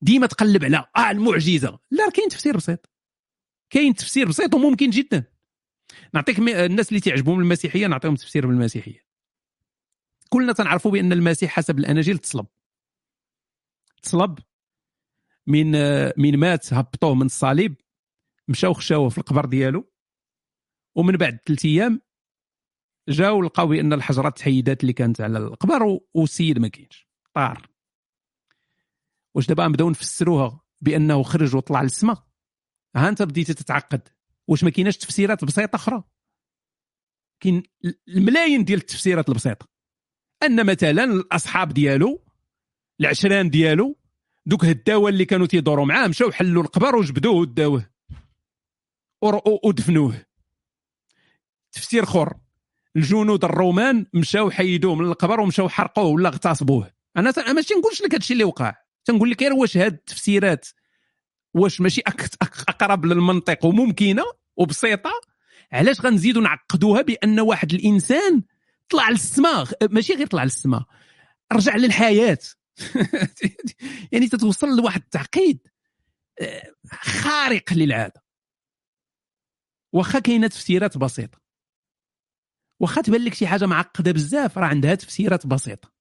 ديما 0.00 0.26
تقلب 0.26 0.64
على 0.64 0.84
آه 0.96 1.10
المعجزة. 1.10 1.78
لا 1.90 2.10
كاين 2.10 2.28
تفسير 2.28 2.56
بسيط. 2.56 2.90
كاين 3.70 3.94
تفسير 3.94 4.28
بسيط 4.28 4.54
وممكن 4.54 4.90
جدا. 4.90 5.24
نعطيك 6.14 6.38
الناس 6.38 6.88
اللي 6.88 7.00
تعجبهم 7.00 7.40
المسيحية 7.40 7.86
نعطيهم 7.86 8.14
تفسير 8.14 8.46
بالمسيحية. 8.46 9.08
كلنا 10.28 10.52
تنعرفوا 10.52 10.90
بأن 10.90 11.12
المسيح 11.12 11.52
حسب 11.52 11.78
الأناجيل 11.78 12.18
تصلب. 12.18 12.46
تصلب. 14.02 14.38
من 15.46 15.70
من 16.16 16.36
مات 16.36 16.72
هبطوه 16.72 17.14
من 17.14 17.26
الصليب 17.26 17.74
مشاو 18.48 18.72
خشاوه 18.72 19.08
في 19.08 19.18
القبر 19.18 19.44
ديالو. 19.44 19.92
ومن 20.94 21.16
بعد 21.16 21.38
ثلاث 21.46 21.64
أيام 21.64 22.00
جاو 23.08 23.42
لقاو 23.42 23.66
بأن 23.66 23.92
الحجرات 23.92 24.38
تحيدات 24.38 24.80
اللي 24.80 24.92
كانت 24.92 25.20
على 25.20 25.38
القبر 25.38 25.98
والسيد 26.14 26.58
ما 26.58 26.68
كاينش. 26.68 27.08
طار. 27.34 27.68
واش 29.34 29.46
دابا 29.46 29.68
نبداو 29.68 29.90
نفسروها 29.90 30.60
بأنه 30.80 31.22
خرج 31.22 31.56
وطلع 31.56 31.82
للسماء 31.82 32.26
ها 32.96 33.08
أنت 33.08 33.22
بديتي 33.22 33.54
تتعقد. 33.54 34.08
واش 34.48 34.64
ما 34.64 34.70
كايناش 34.70 34.96
تفسيرات 34.96 35.44
بسيطة 35.44 35.76
أخرى؟ 35.76 36.04
كاين 37.40 37.62
الملايين 38.08 38.64
ديال 38.64 38.78
التفسيرات 38.78 39.28
البسيطة. 39.28 39.68
أن 40.42 40.66
مثلا 40.66 41.04
الأصحاب 41.04 41.68
ديالو 41.68 42.24
العشران 43.00 43.50
ديالو 43.50 43.98
دوك 44.46 44.64
الدواء 44.64 45.12
اللي 45.12 45.24
كانوا 45.24 45.46
تيدوروا 45.46 45.86
معاه 45.86 46.08
مشاو 46.08 46.30
حلوا 46.30 46.62
القبر 46.62 46.96
وجبدوه 46.96 47.34
وداوه. 47.34 47.90
ودفنوه. 49.64 50.26
تفسير 51.72 52.02
اخر 52.02 52.38
الجنود 52.98 53.44
الرومان 53.44 54.06
مشاو 54.14 54.50
حيدوه 54.50 54.94
من 54.94 55.04
القبر 55.04 55.40
ومشاو 55.40 55.68
حرقوه 55.68 56.06
ولا 56.06 56.28
اغتصبوه. 56.28 56.90
أنا 57.16 57.52
ماشي 57.52 57.74
نقولش 57.74 58.02
لك 58.02 58.14
هادشي 58.14 58.32
اللي 58.32 58.44
وقع. 58.44 58.74
تنقول 59.04 59.30
لك 59.30 59.42
غير 59.42 59.52
واش 59.52 59.76
هاد 59.76 59.92
التفسيرات 59.92 60.68
واش 61.54 61.80
ماشي 61.80 62.02
أقرب 62.68 63.06
للمنطق 63.06 63.64
وممكنة 63.64 64.22
وبسيطة؟ 64.56 65.10
علاش 65.72 66.00
غنزيدوا 66.00 66.42
نعقدوها 66.42 67.02
بأن 67.02 67.40
واحد 67.40 67.72
الإنسان 67.74 68.42
طلع 68.88 69.10
للسماء 69.10 69.66
ماشي 69.90 70.14
غير 70.14 70.26
طلع 70.26 70.44
للسماء 70.44 70.82
رجع 71.52 71.76
للحياة. 71.76 72.38
يعني 74.12 74.28
تتوصل 74.28 74.76
لواحد 74.76 75.00
التعقيد 75.00 75.58
آه، 76.40 76.72
خارق 76.92 77.72
للعاده 77.72 78.24
واخا 79.92 80.18
كاينة 80.18 80.46
تفسيرات 80.46 80.98
بسيطة. 80.98 81.47
واخا 82.80 83.00
تبان 83.00 83.24
لك 83.24 83.34
شي 83.34 83.46
حاجة 83.46 83.66
معقدة 83.66 84.12
بزاف 84.12 84.58
راه 84.58 84.66
عندها 84.66 84.94
تفسيرات 84.94 85.46
بسيطة. 85.46 85.92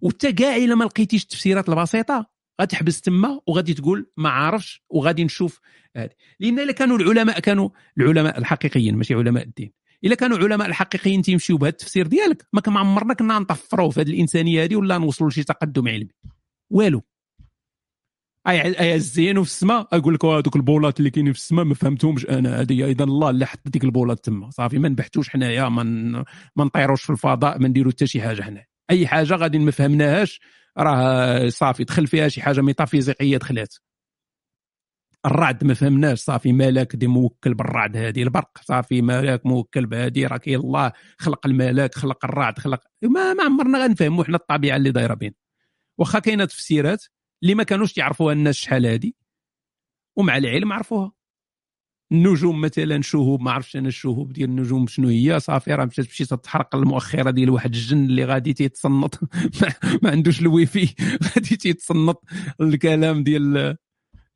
وانت 0.00 0.26
كاع 0.26 0.56
إلا 0.56 0.74
ما 0.74 0.84
لقيتيش 0.84 1.22
التفسيرات 1.22 1.68
البسيطة 1.68 2.30
غتحبس 2.60 3.00
تما 3.00 3.40
وغادي 3.46 3.74
تقول 3.74 4.10
ما 4.16 4.28
عارفش 4.28 4.82
وغادي 4.90 5.24
نشوف 5.24 5.60
هذه. 5.96 6.10
لأن 6.40 6.58
إلا 6.58 6.72
كانوا 6.72 6.96
العلماء 6.96 7.40
كانوا 7.40 7.68
العلماء 7.98 8.38
الحقيقيين 8.38 8.96
ماشي 8.96 9.14
علماء 9.14 9.44
الدين. 9.44 9.72
إلا 10.04 10.14
كانوا 10.14 10.36
العلماء 10.36 10.68
الحقيقيين 10.68 11.22
تيمشيو 11.22 11.56
بهذا 11.56 11.70
التفسير 11.70 12.06
ديالك 12.06 12.46
ما 12.52 12.60
كان 12.60 12.76
عمرنا 12.76 13.14
كنا 13.14 13.38
نطفروا 13.38 13.90
في 13.90 14.00
هذه 14.00 14.10
الإنسانية 14.10 14.64
هذه 14.64 14.76
ولا 14.76 14.98
نوصلوا 14.98 15.30
لشي 15.30 15.44
تقدم 15.44 15.88
علمي. 15.88 16.10
والو. 16.70 17.02
الزين 18.46 19.38
وفي 19.38 19.50
السماء. 19.50 19.88
أقول 19.92 20.14
لك 20.14 20.24
هذوك 20.24 20.56
البولات 20.56 20.98
اللي 20.98 21.10
كاينين 21.10 21.32
في 21.32 21.38
السماء 21.38 21.64
ما 21.64 21.74
فهمتهمش 21.74 22.26
أنا. 22.26 22.60
هذه 22.60 22.84
أيضا 22.84 23.04
الله 23.04 23.30
اللي 23.30 23.46
حط 23.46 23.68
ديك 23.68 23.84
البولات 23.84 24.24
تما. 24.24 24.50
صافي 24.50 24.78
ما 24.78 24.88
نبحثوش 24.88 25.28
حنايا 25.30 25.68
ما 25.68 25.82
ما 26.56 26.64
نطيروش 26.64 27.02
في 27.04 27.10
الفضاء 27.10 27.58
ما 27.58 27.68
نديروا 27.68 27.92
حتى 27.92 28.06
شي 28.06 28.22
حاجة 28.22 28.42
حنا 28.42 28.64
أي 28.90 29.06
حاجة 29.06 29.34
غادي 29.34 29.58
ما 29.58 29.70
فهمناهاش 29.70 30.40
راه 30.78 31.48
صافي 31.48 31.84
دخل 31.84 32.06
فيها 32.06 32.28
شي 32.28 32.42
حاجة 32.42 32.60
ميتافيزيقية 32.60 33.36
دخلات. 33.36 33.74
الرعد 35.26 35.64
ما 35.64 35.74
فهمناش 35.74 36.18
صافي 36.18 36.52
ملاك 36.52 36.96
دي 36.96 37.06
موكل 37.06 37.54
بالرعد 37.54 37.96
هذه 37.96 38.22
البرق. 38.22 38.58
صافي 38.62 39.02
ملاك 39.02 39.46
موكل 39.46 39.86
بهذه 39.86 40.26
راه 40.26 40.36
كاين 40.36 40.60
الله 40.60 40.92
خلق 41.18 41.46
الملاك 41.46 41.94
خلق 41.94 42.24
الرعد 42.24 42.58
خلق 42.58 42.80
ما, 43.02 43.34
ما 43.34 43.44
عمرنا 43.44 43.84
غنفهموا 43.84 44.24
حنا 44.24 44.36
الطبيعة 44.36 44.76
اللي 44.76 44.90
دايرة 44.90 45.14
بين 45.14 45.34
واخا 45.98 46.18
كاينة 46.18 46.44
تفسيرات 46.44 47.04
اللي 47.44 47.54
ما 47.54 47.62
كانوش 47.62 47.98
يعرفوها 47.98 48.32
الناس 48.32 48.56
شحال 48.56 48.86
هذه 48.86 49.12
ومع 50.16 50.36
العلم 50.36 50.72
عرفوها. 50.72 51.12
النجوم 52.12 52.60
مثلا 52.60 53.02
شهوب 53.02 53.40
ما 53.40 53.52
عرفتش 53.52 53.76
أنا 53.76 53.88
الشهوب 53.88 54.32
ديال 54.32 54.50
النجوم 54.50 54.86
شنو 54.86 55.08
هي 55.08 55.40
صافي 55.40 55.74
راه 55.74 55.84
مشات 55.84 56.06
مشيت 56.06 56.34
تحرق 56.34 56.76
المؤخرة 56.76 57.30
ديال 57.30 57.50
واحد 57.50 57.74
الجن 57.74 58.04
اللي 58.04 58.24
غادي 58.24 58.52
تيتصنط 58.52 59.20
ما 60.02 60.10
عندوش 60.10 60.40
الويفي. 60.40 60.94
غادي 61.34 61.56
تيتصنط 61.56 62.24
الكلام 62.60 63.24
ديال 63.24 63.76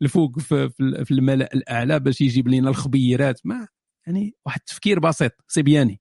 الفوق 0.02 0.38
في, 0.38 1.10
الملأ 1.10 1.54
الأعلى 1.54 2.00
باش 2.00 2.20
يجيب 2.20 2.48
لنا 2.48 2.70
الخبيرات. 2.70 3.40
ما 3.46 3.68
يعني 4.06 4.34
واحد 4.46 4.60
التفكير 4.60 4.98
بسيط 4.98 5.32
سيبياني 5.48 6.00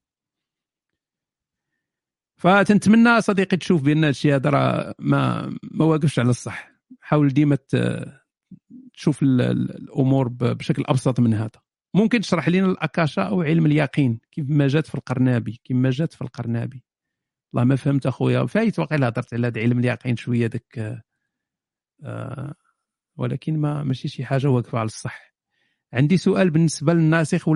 فتنتمنى 2.42 3.22
صديقي 3.22 3.58
تشوف 3.58 3.82
بأن 3.82 4.14
هذا 4.26 4.94
ما 5.00 5.50
ما 5.64 5.86
واقفش 5.86 6.20
على 6.20 6.30
الصح. 6.30 6.77
حاول 7.02 7.30
ديما 7.30 7.58
تشوف 8.94 9.24
الأمور 9.24 10.28
بشكل 10.28 10.84
أبسط 10.86 11.20
من 11.20 11.34
هذا. 11.34 11.62
ممكن 11.94 12.20
تشرح 12.20 12.50
لنا 12.50 12.66
الأكاشا 12.66 13.22
أو 13.22 13.42
علم 13.42 13.66
اليقين 13.66 14.20
كيف 14.32 14.46
ما 14.50 14.68
جات 14.68 14.88
في 14.88 14.96
القرنابي 14.96 15.62
كيف 15.64 15.78
ما 15.78 15.90
جات 15.90 16.14
في 16.14 16.22
القرنابي. 16.22 16.84
والله 17.54 17.68
ما 17.68 17.76
فهمت 17.76 18.06
أخويا 18.06 18.46
فايت 18.46 18.80
واقيلا 18.80 19.08
هضرت 19.08 19.34
على 19.34 19.48
هذا 19.48 19.62
علم 19.62 19.80
اليقين 19.80 20.16
شوية 20.16 20.48
داك 20.48 21.04
آه 22.04 22.54
ولكن 23.16 23.58
ما 23.60 23.84
ماشي 23.84 24.08
شي 24.08 24.26
حاجة 24.26 24.48
واقفة 24.48 24.80
على 24.80 24.86
الصح. 24.86 25.36
عندي 25.94 26.18
سؤال 26.18 26.50
بالنسبة 26.50 26.94
للناسخ 26.94 27.48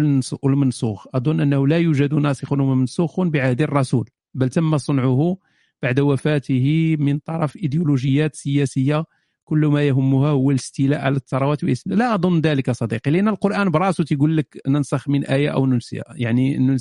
والمنسوخ. 0.44 1.08
أظن 1.16 1.40
أنه 1.40 1.68
لا 1.68 1.78
يوجد 1.78 2.14
ناسخ 2.14 2.52
ومنسوخ 2.52 3.22
بعهد 3.22 3.62
الرسول 3.62 4.10
بل 4.34 4.50
تم 4.50 4.78
صنعه 4.78 5.38
بعد 5.82 6.00
وفاته 6.00 6.96
من 7.00 7.20
طرف 7.20 7.58
إيديولوجيات 7.58 8.36
سياسية 8.36 9.06
كل 9.52 9.66
ما 9.66 9.88
يهمها 9.88 10.30
هو 10.30 10.52
الاستيلاء 10.52 11.02
على 11.02 11.16
الثروات 11.16 11.60
لا 11.86 12.16
أظن 12.16 12.42
ذلك 12.42 12.72
صديقي 12.72 13.12
لأن 13.12 13.28
القرآن 13.28 13.70
براسه 13.70 14.04
تيقول 14.04 14.38
لك 14.38 14.62
ننسخ 14.68 15.10
من 15.10 15.26
آية 15.26 15.50
أو 15.50 15.66
ننسيها 15.66 16.14
يعني 16.16 16.78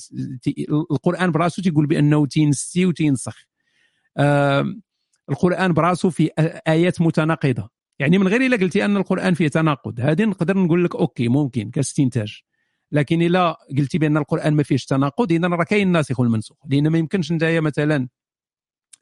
القرآن 0.90 1.30
براسه 1.30 1.62
تيقول 1.62 1.86
بأنه 1.86 2.26
تينسي 2.26 2.86
وتينسخ 2.86 3.36
آه 4.16 4.74
القرآن 5.30 5.72
براسه 5.72 6.10
في 6.10 6.30
آيات 6.68 7.00
متناقضة. 7.00 7.70
يعني 7.98 8.18
من 8.18 8.28
غير 8.28 8.40
إلا 8.46 8.56
قلتي 8.56 8.84
أن 8.84 8.96
القرآن 8.96 9.34
فيه 9.34 9.48
تناقض. 9.48 10.00
هذه 10.00 10.24
نقدر 10.24 10.58
نقول 10.58 10.84
لك 10.84 10.96
أوكي 10.96 11.28
ممكن 11.28 11.70
كاستنتاج. 11.70 12.40
لكن 12.92 13.22
إلا 13.22 13.56
قلتي 13.78 13.98
بأن 13.98 14.16
القرآن 14.16 14.54
ما 14.54 14.62
فيهش 14.62 14.84
تناقض 14.84 15.32
إذا 15.32 15.48
راه 15.48 15.64
كاين 15.64 15.86
الناسخ 15.86 16.20
والمنسوخ. 16.20 16.58
لأن 16.70 16.88
ما 16.88 16.98
يمكنش 16.98 17.32
انت 17.32 17.44
مثلا 17.44 18.08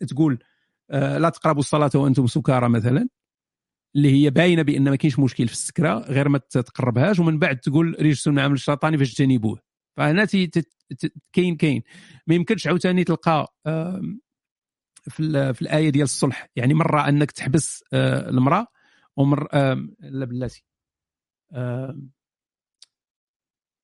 تقول 0.08 0.38
آه 0.90 1.18
لا 1.18 1.28
تقربوا 1.28 1.60
الصلاة 1.60 1.90
وأنتم 1.94 2.26
سكارى 2.26 2.68
مثلا. 2.68 3.08
اللي 3.96 4.12
هي 4.12 4.30
باينة 4.30 4.62
بأن 4.62 4.84
ما 4.84 4.96
كاينش 4.96 5.18
مشكل 5.18 5.46
في 5.46 5.52
السكرة 5.52 5.98
غير 5.98 6.28
ما 6.28 6.38
تقربهاش 6.38 7.18
ومن 7.18 7.38
بعد 7.38 7.56
تقول 7.56 7.96
رجس 8.00 8.28
من 8.28 8.38
عمل 8.38 8.54
الشيطاني 8.54 8.98
فاجتنبوه 8.98 9.58
فهنا 9.96 10.26
كاين 11.32 11.56
كاين. 11.56 11.82
ما 12.26 12.34
يمكنش 12.34 12.66
عاوتاني 12.66 13.04
تلقى 13.04 13.54
في 15.02 15.54
في 15.54 15.62
الآية 15.62 15.90
ديال 15.90 16.04
الصلح. 16.04 16.48
يعني 16.56 16.74
مرة 16.74 17.08
أنك 17.08 17.30
تحبس 17.30 17.84
آه، 17.92 18.30
المرأة 18.30 18.66
ومر 19.16 19.48
لا 20.00 20.24
بلاتي 20.24 20.64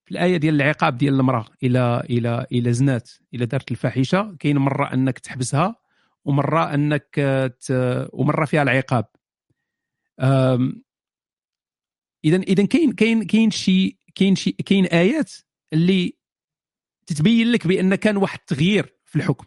في 0.05 0.11
الآية 0.11 0.37
ديال 0.37 0.55
العقاب 0.55 0.97
ديال 0.97 1.15
المرأة 1.15 1.47
إلى 1.63 2.03
إلى 2.11 2.47
إلى 2.53 2.73
زنات 2.73 3.11
إلى 3.35 3.47
دارت 3.47 3.71
الفاحشة 3.71 4.37
كاين 4.39 4.59
مرة 4.59 4.95
أنك 4.95 5.19
تحبسها 5.19 5.77
ومرة 6.25 6.75
أنك 6.75 7.15
ت... 7.61 7.73
ومرة 8.13 8.45
فيها 8.45 8.63
العقاب. 8.63 9.05
اذا 12.25 12.37
اذا 12.37 12.67
كاين 12.67 12.93
كاين 12.93 13.23
كاين 13.23 13.51
شي 13.51 13.99
كاين 14.15 14.37
شي 14.37 14.53
كاين 14.53 14.85
آيات 14.87 15.33
اللي 15.73 16.17
تتبين 17.07 17.53
لك 17.53 17.67
بأن 17.67 17.95
كان 17.95 18.17
واحد 18.17 18.39
التغيير 18.39 18.97
في 19.05 19.17
الحكم. 19.17 19.47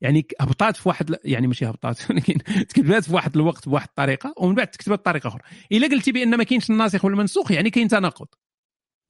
يعني 0.00 0.26
هبطات 0.40 0.76
في 0.76 0.88
واحد 0.88 1.16
يعني 1.24 1.46
ماشي 1.46 1.66
هبطات 1.66 1.98
ولكن 2.10 2.38
تكتبات 2.68 3.04
في 3.04 3.14
واحد 3.14 3.36
الوقت 3.36 3.68
بواحد 3.68 3.88
الطريقة 3.88 4.34
ومن 4.36 4.54
بعد 4.54 4.66
تكتبات 4.66 4.98
بطريقة 4.98 5.28
أخرى. 5.28 5.42
إلا 5.72 5.88
قلتي 5.88 6.12
بأن 6.12 6.36
ما 6.36 6.44
كاينش 6.44 6.70
الناسخ 6.70 7.04
والمنسوخ 7.04 7.50
يعني 7.50 7.70
كاين 7.70 7.88
تناقض. 7.88 8.26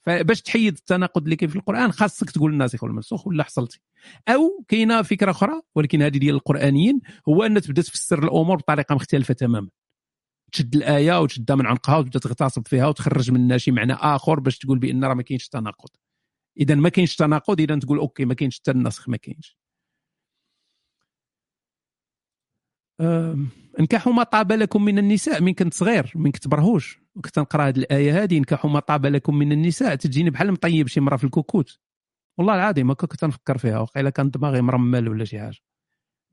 فباش 0.06 0.42
تحيد 0.42 0.74
التناقض 0.76 1.22
اللي 1.22 1.36
كاين 1.36 1.50
في 1.50 1.56
القرآن 1.56 1.92
خاصك 1.92 2.30
تقول 2.30 2.52
الناسخ 2.52 2.84
والمنسوخ 2.84 3.26
ولا 3.26 3.44
حصلتي. 3.44 3.80
أو 4.28 4.64
كاينة 4.68 5.02
فكرة 5.02 5.30
أخرى 5.30 5.60
ولكن 5.74 6.02
هذه 6.02 6.18
ديال 6.18 6.34
القرآنيين 6.34 7.00
هو 7.28 7.42
أن 7.42 7.60
تبدأ 7.60 7.82
تفسر 7.82 8.24
الأمور 8.24 8.56
بطريقة 8.56 8.94
مختلفة 8.94 9.34
تماما. 9.34 9.68
تشد 10.52 10.76
الآية 10.76 11.20
وتشدها 11.20 11.56
من 11.56 11.66
عنقها 11.66 11.98
وتبدأ 11.98 12.18
تغتصب 12.18 12.66
فيها 12.68 12.86
وتخرج 12.86 13.30
منها 13.30 13.58
شي 13.58 13.70
معنى 13.70 13.92
آخر 13.92 14.40
باش 14.40 14.58
تقول 14.58 14.78
بأن 14.78 15.04
راه 15.04 15.14
ما 15.14 15.22
كاينش 15.22 15.48
تناقض 15.48 15.88
إذا 16.60 16.74
ما 16.74 16.88
كاينش 16.88 17.16
تناقض 17.16 17.60
إذا 17.60 17.78
تقول 17.78 17.98
OK 17.98 18.24
ما 18.24 18.34
كاينش 18.34 18.58
حتى 18.58 18.70
النسخ 18.70 19.08
ما 19.08 19.16
كاينش. 19.16 19.58
انكحوا 23.80 24.12
ما 24.12 24.22
طاب 24.22 24.52
لكم 24.52 24.84
من 24.84 24.98
النساء 24.98 25.42
من 25.42 25.54
كنت 25.54 25.74
صغير 25.74 26.12
من 26.14 26.32
كنت 26.32 26.48
برهوش 26.48 26.98
وكنت 27.16 27.38
نقرأ 27.38 27.68
هذه 27.68 27.78
الآية 27.78 28.22
هذه 28.22 28.38
انكحوا 28.38 28.70
ما 28.70 28.80
طاب 28.80 29.06
لكم 29.06 29.38
من 29.38 29.52
النساء 29.52 29.94
تجيني 29.94 30.30
بحال 30.30 30.52
مطيب 30.52 30.86
شي 30.88 31.00
مرة 31.00 31.16
في 31.16 31.24
الكوكوت. 31.24 31.78
والله 32.38 32.54
العظيم 32.54 32.90
هكا 32.90 33.06
كنت 33.06 33.24
نفكر 33.24 33.58
فيها 33.58 33.78
وقيلا 33.78 34.10
كان 34.10 34.30
دماغي 34.30 34.62
مرمل 34.62 35.08
ولا 35.08 35.24
شي 35.24 35.40
حاجة. 35.40 35.58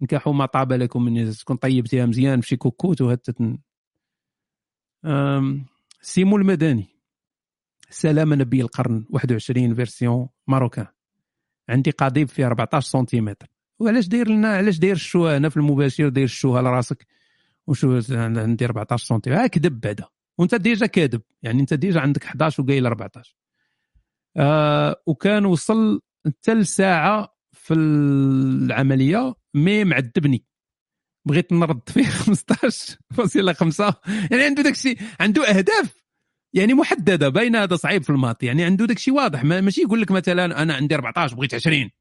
انكحوا 0.02 0.34
ما 0.34 0.46
طاب 0.46 0.74
لكم 0.74 1.06
من 1.06 1.18
النساء 1.18 1.42
تكون 1.42 1.56
طيبتيها 1.56 2.06
مزيان 2.06 2.42
في 2.42 2.48
شي 2.48 2.56
كوكوت 2.56 3.02
وهتت 3.02 3.42
سيمو 6.02 6.38
المدني. 6.38 6.88
سلام 7.90 8.34
نبي 8.34 8.62
القرن 8.62 9.06
21 9.10 9.76
version 9.76 10.30
marocaine. 10.48 10.88
عندي 11.70 11.92
قضيب 11.92 12.28
فيه 12.28 12.46
14 12.46 12.90
سنتيمتر. 12.90 13.48
وعلاش 13.80 14.08
داير 14.08 14.30
لنا 14.30 14.48
علاش 14.48 14.78
داير 14.78 14.96
الشوه 14.96 15.38
هنا 15.38 15.50
في 15.50 15.58
المباشر 15.58 16.10
داير 16.10 16.26
الشوه 16.26 16.62
لراسك 16.62 17.08
وشو 17.68 18.02
عندي 18.12 18.66
14 18.66 19.06
سنتيمتر؟ 19.06 19.44
ها 19.44 19.48
كذب 19.48 19.80
بعدا. 19.80 20.06
وانت 20.38 20.56
déjà 20.56 20.86
كاذب. 20.86 21.22
يعني 21.44 21.62
انت 21.62 21.74
déjà 21.74 22.00
عندك 22.00 22.24
11 22.24 22.64
وقايل 22.64 22.86
14 22.86 23.36
آه 24.38 25.02
وكان 25.06 25.46
وصل 25.46 26.02
حتى 26.26 26.54
لساعه 26.54 27.36
في 27.52 27.74
العملية 27.74 29.36
mais 29.54 29.84
معذبني. 29.84 30.46
بغيت 31.26 31.54
نرد 31.54 31.90
فيه 31.90 32.06
15.5 33.20 33.94
يعني 34.32 34.44
عنده 34.44 34.64
داك 34.64 34.74
الشيء 34.74 34.98
عنده 35.20 35.50
أهداف. 35.50 36.06
يعني 36.54 36.74
محددة 36.74 37.30
باينه 37.30 37.64
هذا 37.64 37.76
صعيب 37.76 38.04
في 38.04 38.10
ال 38.10 38.16
maths 38.16 38.44
يعني 38.44 38.64
عنده 38.64 38.86
داك 38.86 38.98
الشيء 38.98 39.14
واضح 39.14 39.44
ماشي 39.44 39.82
يقول 39.82 40.02
لك 40.02 40.12
مثلا 40.12 40.62
أنا 40.62 40.74
عندي 40.74 40.96
14 40.96 41.36
بغيت 41.36 41.54
20 41.54 41.92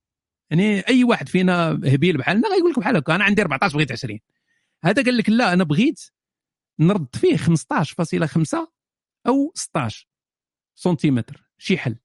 يعني 0.51 0.89
أي 0.89 1.05
واحد 1.05 1.29
فينا 1.29 1.71
هبيل 1.71 2.17
بحالنا 2.17 2.49
غيقول 2.49 2.71
لك 2.71 2.79
بحال 2.79 2.97
هكا 2.97 3.15
أنا 3.15 3.25
عندي 3.25 3.43
14 3.43 3.75
بغيت 3.77 3.93
20 3.93 4.19
هذا 4.85 5.03
قال 5.03 5.17
لك 5.17 5.29
لا 5.29 5.53
أنا 5.53 5.65
بغيت 5.65 6.01
نرد 6.81 7.17
فيه 7.17 7.37
15.5 7.37 8.69
أو 9.27 9.53
16 9.55 10.09
سنتيمتر. 10.75 11.45
شي 11.59 11.79
حل. 11.79 11.97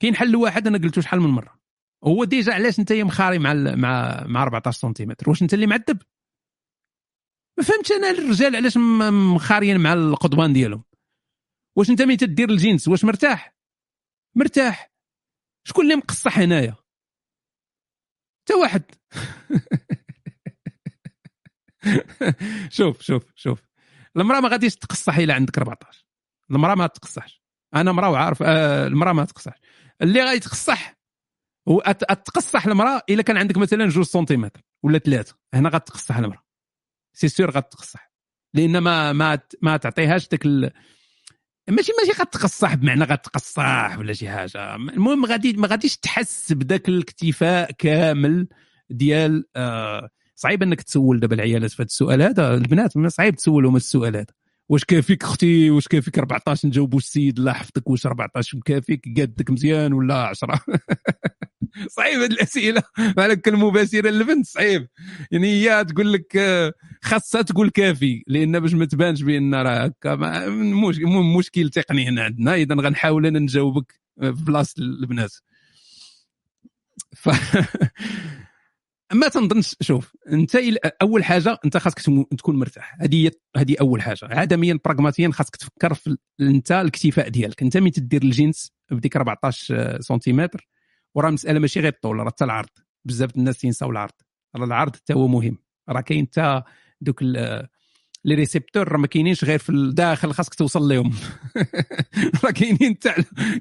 كاين 0.00 0.16
حل 0.16 0.36
واحد 0.36 0.66
أنا 0.66 0.78
قلته 0.78 1.00
شحال 1.00 1.20
من 1.20 1.30
مرة. 1.30 1.57
هو 2.04 2.24
déjà 2.24 2.54
علاش 2.54 2.78
انت 2.78 2.92
مخاري 2.92 3.38
مع 3.38 3.54
مع 3.54 4.24
مع 4.26 4.42
14 4.42 4.80
سنتيمتر؟ 4.80 5.30
واش 5.30 5.42
انت 5.42 5.54
اللي 5.54 5.66
معذب؟ 5.66 6.02
ما 7.58 7.64
فهمتش 7.64 7.92
أنا 7.92 8.10
الرجال 8.10 8.56
علاش 8.56 8.76
مخاريين 9.34 9.80
مع 9.80 9.92
القضبان 9.92 10.52
ديالهم. 10.52 10.84
واش 11.76 11.90
انت 11.90 12.02
ملي 12.02 12.16
تدير 12.16 12.50
الجنس؟ 12.50 12.88
واش 12.88 13.04
مرتاح؟ 13.04 13.54
مرتاح. 14.36 14.92
شكون 15.64 15.84
اللي 15.84 15.96
مقصح 15.96 16.38
هنايا؟ 16.38 16.76
حتى 18.42 18.54
واحد. 18.54 18.82
شوف 22.76 23.02
شوف 23.02 23.22
شوف. 23.34 23.62
المرأة 24.16 24.40
ما 24.40 24.48
غاديش 24.48 24.76
تقصح 24.76 25.16
إلا 25.16 25.34
عندك 25.34 25.58
14 25.58 26.06
المرأة 26.50 26.74
ما 26.74 26.86
تقصحش. 26.86 27.42
أنا 27.74 27.92
مرأة 27.92 28.10
وعارف 28.10 28.42
آه 28.42 28.86
المرأة 28.86 29.12
ما 29.12 29.24
تقصحش. 29.24 29.58
اللي 30.02 30.24
غادي 30.24 30.40
تقصح 30.40 30.97
هو 31.68 31.80
أت- 31.80 32.22
تقصح 32.24 32.66
المرأة 32.66 33.02
إلا 33.10 33.22
كان 33.22 33.36
عندك 33.36 33.56
مثلا 33.58 33.88
جوج 33.88 34.04
سنتيمتر 34.04 34.60
ولا 34.82 34.98
ثلاثة. 34.98 35.34
هنا 35.54 35.68
غتقصح 35.68 36.16
المرأة. 36.16 36.44
c'est 37.12 37.28
sûr 37.28 37.50
غتقصح. 37.50 38.12
لأن 38.54 38.78
ما 38.78 39.12
ما 39.12 39.38
ما 39.62 39.76
تعطيهاش 39.76 40.28
داك 40.28 40.46
ال... 40.46 40.70
ماشي 41.70 41.92
ماشي 41.98 42.20
غتقصح 42.20 42.74
بمعنى 42.74 43.04
غتقصح 43.04 43.96
ولا 43.98 44.12
شي 44.12 44.28
حاجة. 44.28 44.74
المهم 44.74 45.24
غادي 45.26 45.52
ما 45.52 45.68
غاديش 45.68 45.96
تحس 45.96 46.52
بداك 46.52 46.88
الاكتفاء 46.88 47.70
كامل 47.72 48.48
ديال 48.90 49.44
آه 49.56 50.08
صعيب 50.34 50.62
إنك 50.62 50.82
تسول 50.82 51.20
دابا 51.20 51.34
العيالات 51.34 51.70
في 51.70 51.76
هذا 51.82 51.86
السؤال 51.86 52.22
هذا. 52.22 52.54
البنات 52.54 52.98
صعيب 53.06 53.34
تسولهم 53.34 53.76
السؤال 53.76 54.16
هذا. 54.16 54.26
واش 54.68 54.84
كافيك 54.84 55.22
أختي؟ 55.24 55.70
واش 55.70 55.88
كافيك؟ 55.88 56.18
14 56.18 56.68
نجاوبوا 56.68 56.98
السيد 56.98 57.38
الله 57.38 57.50
يحفظك 57.50 57.90
واش 57.90 58.06
14 58.06 58.58
كافيك 58.64 59.18
قادك 59.18 59.50
مزيان 59.50 59.92
ولا 59.92 60.14
10 60.14 60.60
صعيب 61.96 62.20
هذه 62.20 62.26
الأسئلة. 62.26 62.82
على 63.18 63.36
كلمه 63.36 63.68
مباشره 63.68 64.10
للبنت 64.10 64.46
صعيب. 64.46 64.88
يعني 65.30 65.48
هي 65.48 65.84
تقول 65.84 66.12
لك 66.12 66.38
خاصها 67.02 67.42
تقول 67.42 67.70
كافي 67.70 68.24
لأن 68.26 68.60
باش 68.60 68.74
ما 68.74 68.84
تبانش 68.84 69.22
بأن 69.22 69.54
راه 69.54 69.84
هكا 69.84 70.14
مشكل 71.36 71.70
تقني 71.70 72.08
هنا 72.08 72.22
عندنا. 72.22 72.54
إذا 72.54 72.74
غنحاول 72.74 73.26
أنا 73.26 73.38
نجاوبك 73.38 74.00
آه، 74.22 74.30
في 74.30 74.44
بلاصة 74.44 74.74
البنات. 74.78 75.32
ف 77.16 77.28
ما 79.12 79.28
تنظنش 79.28 79.76
شوف 79.80 80.16
أنت 80.32 80.56
أول 81.02 81.24
حاجة 81.24 81.58
أنت 81.64 81.76
خاصك 81.76 82.00
تكون 82.38 82.58
مرتاح. 82.58 82.96
هذه 83.00 83.30
هذه 83.56 83.76
أول 83.80 84.02
حاجة. 84.02 84.18
عدميا 84.22 84.78
براغماتيا 84.84 85.30
خاصك 85.32 85.56
تفكر 85.56 85.94
في 85.94 86.16
أنت 86.40 86.72
الاكتفاء 86.72 87.28
ديالك. 87.28 87.62
أنت 87.62 87.76
ملي 87.76 87.90
تدير 87.90 88.22
الجنس 88.22 88.72
بديك 88.90 89.16
14 89.16 90.00
سنتيمتر 90.00 90.68
وراه 91.14 91.28
المسألة 91.28 91.58
ماشي 91.58 91.80
غير 91.80 91.92
الطول 91.92 92.16
راه 92.16 92.26
حتى 92.26 92.44
العرض. 92.44 92.68
بزاف 93.04 93.36
الناس 93.36 93.58
تنساو 93.58 93.90
العرض. 93.90 94.12
راه 94.56 94.64
العرض 94.64 94.96
حتى 94.96 95.14
هو 95.14 95.28
مهم. 95.28 95.58
راه 95.88 96.00
كاين 96.00 96.26
حتى 96.26 96.62
دوك 97.00 97.22
les 98.28 98.34
récepteurs 98.34 98.88
راه 98.88 98.98
ما 98.98 99.06
كاينينش 99.06 99.44
غير 99.44 99.58
في 99.58 99.70
الداخل 99.70 100.32
خاصك 100.32 100.54
توصل 100.54 100.82
لهم 100.82 101.14
راه 102.44 102.50
كاينين 102.50 102.94
حتى 102.94 103.14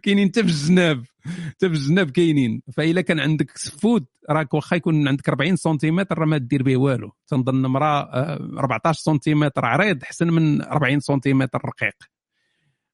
كاينين 0.04 0.28
حتى 0.28 0.44
في 0.44 0.50
الجناب 0.50 1.04
حتى 1.28 1.70
في 1.70 1.76
الجناب 1.76 2.10
كاينين. 2.10 2.62
فاذا 2.74 3.02
كان 3.02 3.20
عندك 3.20 3.58
سفود 3.58 4.06
راك 4.30 4.54
واخا 4.54 4.76
يكون 4.76 5.08
عندك 5.08 5.30
40 5.30 5.56
سنتيمتر 5.56 6.18
راه 6.20 6.26
ما 6.26 6.38
دير 6.38 6.64
به 6.64 6.78
والو. 6.78 7.12
تنظن 7.28 7.76
آه، 7.76 8.50
14 8.60 9.00
سنتيمتر 9.00 9.66
عريض 9.66 10.04
احسن 10.04 10.28
من 10.28 10.62
40 10.62 11.00
سنتيمتر 11.00 11.62
رقيق. 11.66 11.96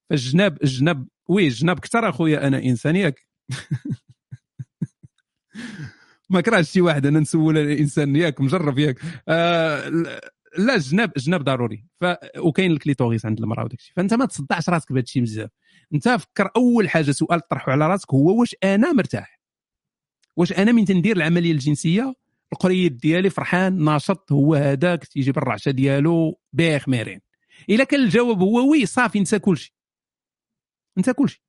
فالجناب 0.10 0.58
الجناب 0.64 1.08
oui 1.28 1.48
الجناب 1.48 1.80
كثر 1.80 2.10
أخويا 2.10 2.48
أنا 2.48 2.64
إنسان 2.64 2.96
ياك. 2.96 3.28
ما 6.30 6.42
كرهش 6.42 6.72
شي 6.72 6.82
واحد 6.82 7.06
أنا 7.06 7.20
نسول 7.20 7.58
الإنسان 7.58 8.16
ياك 8.16 8.42
مجرب 8.42 8.80
ياك. 8.80 9.00
آه 9.28 9.92
لا 10.58 10.76
الجناب 10.76 11.12
الجناب 11.18 11.44
ضروري. 11.44 11.86
ف 12.02 12.06
وكاين 12.38 12.72
ال 12.72 12.78
clitoris 12.78 13.26
عند 13.26 13.40
المرأة 13.40 13.64
وداك 13.64 13.80
الشيء. 13.80 13.94
فأنت 13.96 14.14
ما 14.14 14.26
تصدعش 14.26 14.70
راسك 14.70 14.92
بهذا 14.92 15.04
الشيء 15.04 15.22
بزاف. 15.22 15.50
أنت 15.94 16.10
فكر 16.10 16.52
أول 16.56 16.90
حاجة 16.90 17.12
سؤال 17.12 17.42
تطرحه 17.42 17.72
على 17.72 17.88
راسك 17.88 18.14
هو 18.14 18.40
واش 18.40 18.56
أنا 18.64 18.92
مرتاح؟ 18.92 19.40
واش 20.36 20.54
أنا 20.54 20.72
من 20.72 20.86
تندير 20.86 21.18
العملية 21.18 21.52
الجنسية؟ 21.52 22.14
القريب 22.54 22.98
ديالي 22.98 23.30
فرحان 23.30 23.84
ناشط 23.84 24.32
هو 24.32 24.56
هذاك 24.56 25.06
تيجي 25.06 25.32
بالرعشه 25.32 25.72
ديالو 25.72 26.40
بايخ 26.54 26.90
ميرين. 26.90 27.22
إلا 27.70 27.84
كان 27.84 28.00
الجواب 28.00 28.42
هو 28.42 28.72
oui 28.72 28.86
صافي 28.86 29.20
انسى 29.20 29.40
كلشي 29.40 29.76
انسى 30.98 31.14
كلشي 31.14 31.44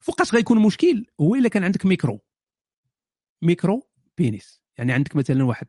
فوقاش 0.00 0.34
غيكون 0.34 0.62
مشكل؟ 0.62 1.06
هو 1.20 1.34
إلا 1.34 1.48
كان 1.48 1.64
عندك 1.64 1.86
micro. 1.86 2.20
micro 3.42 3.88
pénis. 4.18 4.62
يعني 4.78 4.92
عندك 4.92 5.16
مثلا 5.16 5.44
واحد 5.44 5.66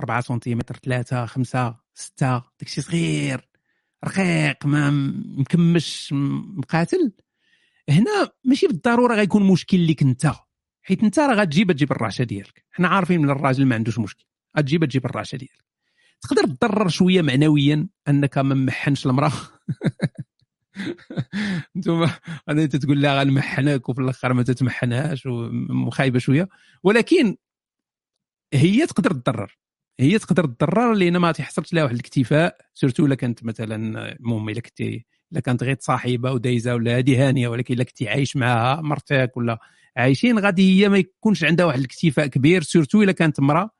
4 0.00 0.20
سنتيمتر 0.20 0.76
3 0.76 1.26
5 1.26 1.76
6 1.94 2.42
داكشي 2.60 2.80
صغير 2.80 3.48
رقيق 4.04 4.66
ما 4.66 4.90
مكمش 5.38 6.12
مقاتل. 6.56 7.12
هنا 7.88 8.30
ماشي 8.44 8.66
بالضرورة 8.66 9.14
غيكون 9.14 9.42
مشكل 9.42 9.86
لك 9.86 10.02
أنت 10.02 10.32
حيت 10.82 11.02
أنت 11.02 11.18
راه 11.18 11.34
غتجيب 11.34 11.72
تجيب 11.72 11.92
الرعشه 11.92 12.24
ديالك. 12.24 12.64
حنا 12.70 12.88
عارفين 12.88 13.22
من 13.22 13.30
الراجل 13.30 13.66
ما 13.66 13.74
عندوش 13.74 13.98
مشكل 13.98 14.24
غتجيب 14.58 14.84
تجيب 14.84 15.06
الرعشه 15.06 15.36
ديالك. 15.36 15.64
تقدر 16.20 16.46
تضرر 16.46 16.88
شوية 16.88 17.22
معنويا 17.22 17.88
أنك 18.08 18.38
ما 18.38 18.54
ممحنش 18.54 19.06
المرأة؟ 19.06 19.32
أنتم 21.76 22.06
أنا 22.48 22.62
انت 22.62 22.76
تقول 22.76 23.02
لها 23.02 23.20
غنمحنك 23.20 23.88
وفي 23.88 24.00
الآخر 24.00 24.32
ما 24.32 24.42
تتمحنهاش 24.42 25.26
وخايبة 25.86 26.18
شوية. 26.18 26.48
ولكن 26.82 27.36
هي 28.54 28.86
تقدر 28.86 29.12
تضرر. 29.12 29.59
هي 30.00 30.18
تقدر 30.18 30.46
تضرر 30.46 30.92
لأن 30.92 31.16
ما 31.16 31.32
تيحصلش 31.32 31.72
لها 31.72 31.82
واحد 31.84 31.94
الاكتفاء 31.94 32.56
surtout 32.74 33.06
إلا 33.06 33.14
كانت 33.14 33.44
مثلا 33.44 33.76
المهم 34.12 34.48
إلا 34.48 34.60
كنتي 34.60 35.06
إلا 35.32 35.40
كانت 35.40 35.62
غير 35.62 35.76
صاحبة 35.80 36.32
ودايزة 36.32 36.74
ولا 36.74 36.98
هذه 36.98 37.28
هانية 37.28 37.48
ولكن 37.48 37.74
إلا 37.74 37.84
كنتي 37.84 38.08
عايش 38.08 38.36
معها 38.36 38.80
مرتك 38.80 39.36
ولا 39.36 39.58
عايشين 39.96 40.38
غادي 40.38 40.82
هي 40.82 40.88
ما 40.88 40.98
يكونش 40.98 41.44
عندها 41.44 41.66
واحد 41.66 41.78
الاكتفاء 41.78 42.26
كبير 42.26 42.62
surtout 42.62 43.02
إلا 43.02 43.12
كانت 43.12 43.38
امراه 43.38 43.70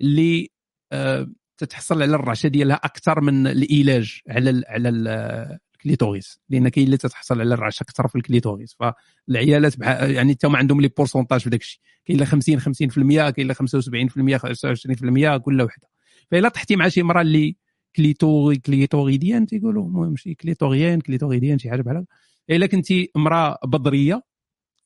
اللي 0.00 0.48
آه 0.92 1.28
تتحصل 1.58 2.02
على 2.02 2.14
الرعشه 2.14 2.48
ديالها 2.48 2.76
أكثر 2.76 3.20
من 3.20 3.46
العلاج 3.46 4.20
على 4.28 4.50
ال 4.50 4.64
على 4.68 4.88
ال 4.88 5.58
ال 5.78 5.85
clitoris 5.85 6.40
لأن 6.48 6.68
كاين 6.68 6.86
اللي 6.86 6.96
تتحصل 6.96 7.40
على 7.40 7.54
الرعشة 7.54 7.82
أكثر 7.82 8.08
في 8.08 8.16
ال 8.16 8.22
clitoris. 8.22 8.76
فالعيالات. 8.80 9.74
يعني 9.80 10.32
حتى 10.32 10.46
هما 10.46 10.58
عندهم 10.58 10.80
les 10.80 10.88
pourcentages 10.88 11.40
في 11.40 11.50
داك 11.50 11.60
الشيء 11.60 11.80
كاين 12.04 12.18
لا 12.18 12.24
50 12.24 12.60
50% 12.60 13.30
كاين 13.30 13.46
لا 13.48 13.54
75% 13.54 14.38
25% 14.38 15.36
كل 15.36 15.62
وحدة. 15.62 15.88
فإلا 16.30 16.48
طحتي 16.48 16.76
مع 16.76 16.88
شي 16.88 17.02
مراه 17.02 17.22
اللي 17.22 17.56
clitori 17.96 18.56
clitoridienne 18.56 19.46
تيقولوا 19.46 19.86
المهم 19.86 20.16
شي 20.16 20.34
clitorienne 20.34 21.00
clitoridienne 21.00 21.58
شي 21.58 21.70
حاجة 21.70 21.82
بحال 21.82 21.96
هكا. 21.96 22.06
إلا 22.50 22.66
كنتي 22.66 23.10
امرأة 23.16 23.58
بظرية 23.64 24.22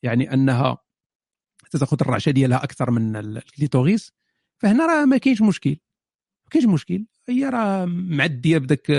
يعني 0.02 0.34
أنها 0.34 0.78
تاخذ 1.70 1.96
الرعشة 2.00 2.30
ديالها 2.30 2.64
أكثر 2.64 2.90
من 2.90 3.16
ال 3.16 3.27
clitoris 3.27 4.12
فهنا 4.58 4.86
راه 4.86 5.04
ما 5.04 5.18
كاينش 5.18 5.42
مشكل. 5.42 5.70
ما 6.44 6.50
كاينش 6.50 6.66
مشكل. 6.66 7.06
هي 7.28 7.44
راه 7.44 7.84
معدية 7.84 8.58
بداك 8.58 8.90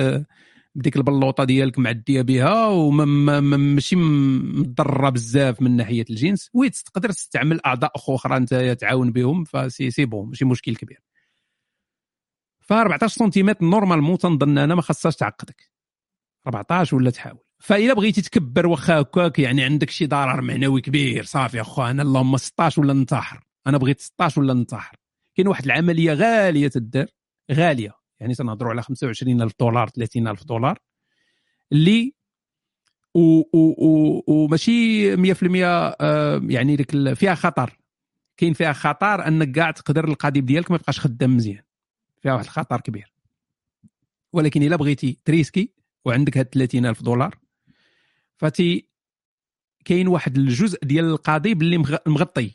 بديك 0.75 0.95
البلوطة 0.97 1.43
ديالك 1.43 1.79
معدية 1.79 2.21
بها 2.21 2.67
وماشي 2.67 3.95
مضرة 3.95 5.09
بزاف 5.09 5.61
من 5.61 5.75
ناحية 5.77 6.05
الجنس. 6.09 6.49
oui 6.53 6.69
تقدر 6.69 7.11
تستعمل 7.11 7.59
أعضاء 7.65 7.91
أخرى 7.95 8.37
أنت 8.37 8.77
تعاون 8.79 9.11
بهم 9.11 9.43
ف 9.43 9.51
c'est 9.51 9.91
c'est 9.91 10.05
bon 10.05 10.29
ماشي 10.29 10.45
مشكل 10.45 10.75
كبير. 10.75 10.99
ف 12.61 12.73
14 12.73 13.13
سنتيمتر 13.19 13.65
نورمالمون 13.65 14.17
تنظن 14.17 14.57
أنا 14.57 14.75
ما 14.75 14.81
خاصهاش 14.81 15.15
تعقدك. 15.15 15.71
14 16.47 16.95
ولا 16.95 17.09
تحاول. 17.09 17.43
فإلا 17.59 17.93
بغيتي 17.93 18.21
تكبر 18.21 18.67
واخا 18.67 19.01
هكاك 19.01 19.39
يعني 19.39 19.63
عندك 19.63 19.89
شي 19.89 20.05
ضرر 20.07 20.41
معنوي 20.41 20.81
كبير 20.81 21.23
صافي 21.23 21.61
اخو 21.61 21.83
أنا 21.83 22.03
اللهم 22.03 22.37
16 22.37 22.81
ولا 22.81 22.93
ننتحر 22.93 23.43
أنا 23.67 23.77
بغيت 23.77 23.99
16 23.99 24.41
ولا 24.41 24.53
ننتحر 24.53 24.97
كاين 25.35 25.47
واحد 25.47 25.65
العملية 25.65 26.13
غالية 26.13 26.67
تدار 26.67 27.07
غالية. 27.51 28.02
يعني 28.23 28.35
تنهضروا 28.35 28.71
على 28.71 28.81
25000 28.81 29.51
دولار 29.59 29.89
30000 29.89 30.43
دولار 30.43 30.79
اللي 31.71 32.13
وماشي 34.27 35.15
100% 35.17 35.65
آه 36.01 36.41
يعني 36.43 36.75
ديك 36.75 37.13
فيها 37.13 37.35
خطر. 37.35 37.77
كاين 38.37 38.53
فيها 38.53 38.73
خطر 38.73 39.27
أنك 39.27 39.51
كاع 39.51 39.71
تقدر 39.71 40.07
القضيب 40.07 40.45
ديالك 40.45 40.71
ما 40.71 40.77
يبقاش 40.77 40.99
خدام 40.99 41.35
مزيان. 41.35 41.63
فيها 42.21 42.33
واحد 42.33 42.43
الخطر 42.43 42.81
كبير. 42.81 43.13
ولكن 44.33 44.63
إلا 44.63 44.75
بغيتي 44.75 45.19
تريسكي 45.25 45.73
وعندك 46.05 46.37
هاد 46.37 46.45
30000 46.45 47.03
دولار 47.03 47.37
فتي 48.37 48.89
كاين 49.85 50.07
واحد 50.07 50.37
الجزء 50.37 50.79
ديال 50.85 51.05
القضيب 51.05 51.61
اللي 51.61 51.77
مغطي. 52.07 52.51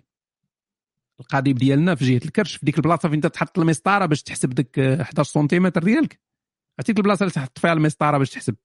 القضيب 1.20 1.58
ديالنا 1.58 1.94
في 1.94 2.04
جهة 2.04 2.24
الكرش 2.24 2.56
في 2.56 2.66
ديك 2.66 2.76
البلاصة 2.76 3.08
فين 3.08 3.20
تحط 3.20 3.58
المسطرة 3.58 4.06
باش 4.06 4.22
تحسب 4.22 4.50
ديك 4.50 4.78
11 4.78 5.30
سنتيمتر 5.32 5.82
ديالك. 5.82 6.20
عرفتي 6.78 6.92
البلاصة 6.92 7.22
اللي 7.22 7.32
تحط 7.32 7.58
فيها 7.58 7.72
المسطرة 7.72 8.18
باش 8.18 8.30
تحسب. 8.30 8.56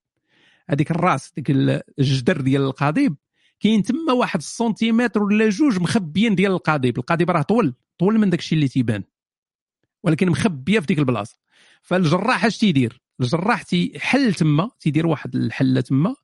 هذيك 0.69 0.91
الراس 0.91 1.31
ديك 1.35 1.49
الجدر 1.99 2.41
ديال 2.41 2.61
القضيب 2.61 3.15
كاين 3.59 3.83
تما 3.83 4.13
واحد 4.13 4.39
السنتيمتر 4.39 5.23
ولا 5.23 5.49
جوج 5.49 5.79
مخبيين 5.79 6.35
ديال 6.35 6.51
القضيب. 6.51 6.97
القضيب 6.97 7.31
راه 7.31 7.41
طول 7.41 7.73
طول 7.99 8.19
من 8.19 8.29
داكشي 8.29 8.55
اللي 8.55 8.67
تيبان. 8.67 9.03
ولكن 10.03 10.29
مخبية 10.29 10.79
في 10.79 10.85
ديك 10.85 10.99
البلاصة. 10.99 11.37
فالجراح 11.81 12.45
اش 12.45 12.57
تيدير؟ 12.57 13.01
الجراح 13.21 13.61
تيحل 13.61 14.33
تما 14.33 14.71
تيدير 14.79 15.07
واحد 15.07 15.35
الحلة 15.35 15.81
تما 15.81 16.15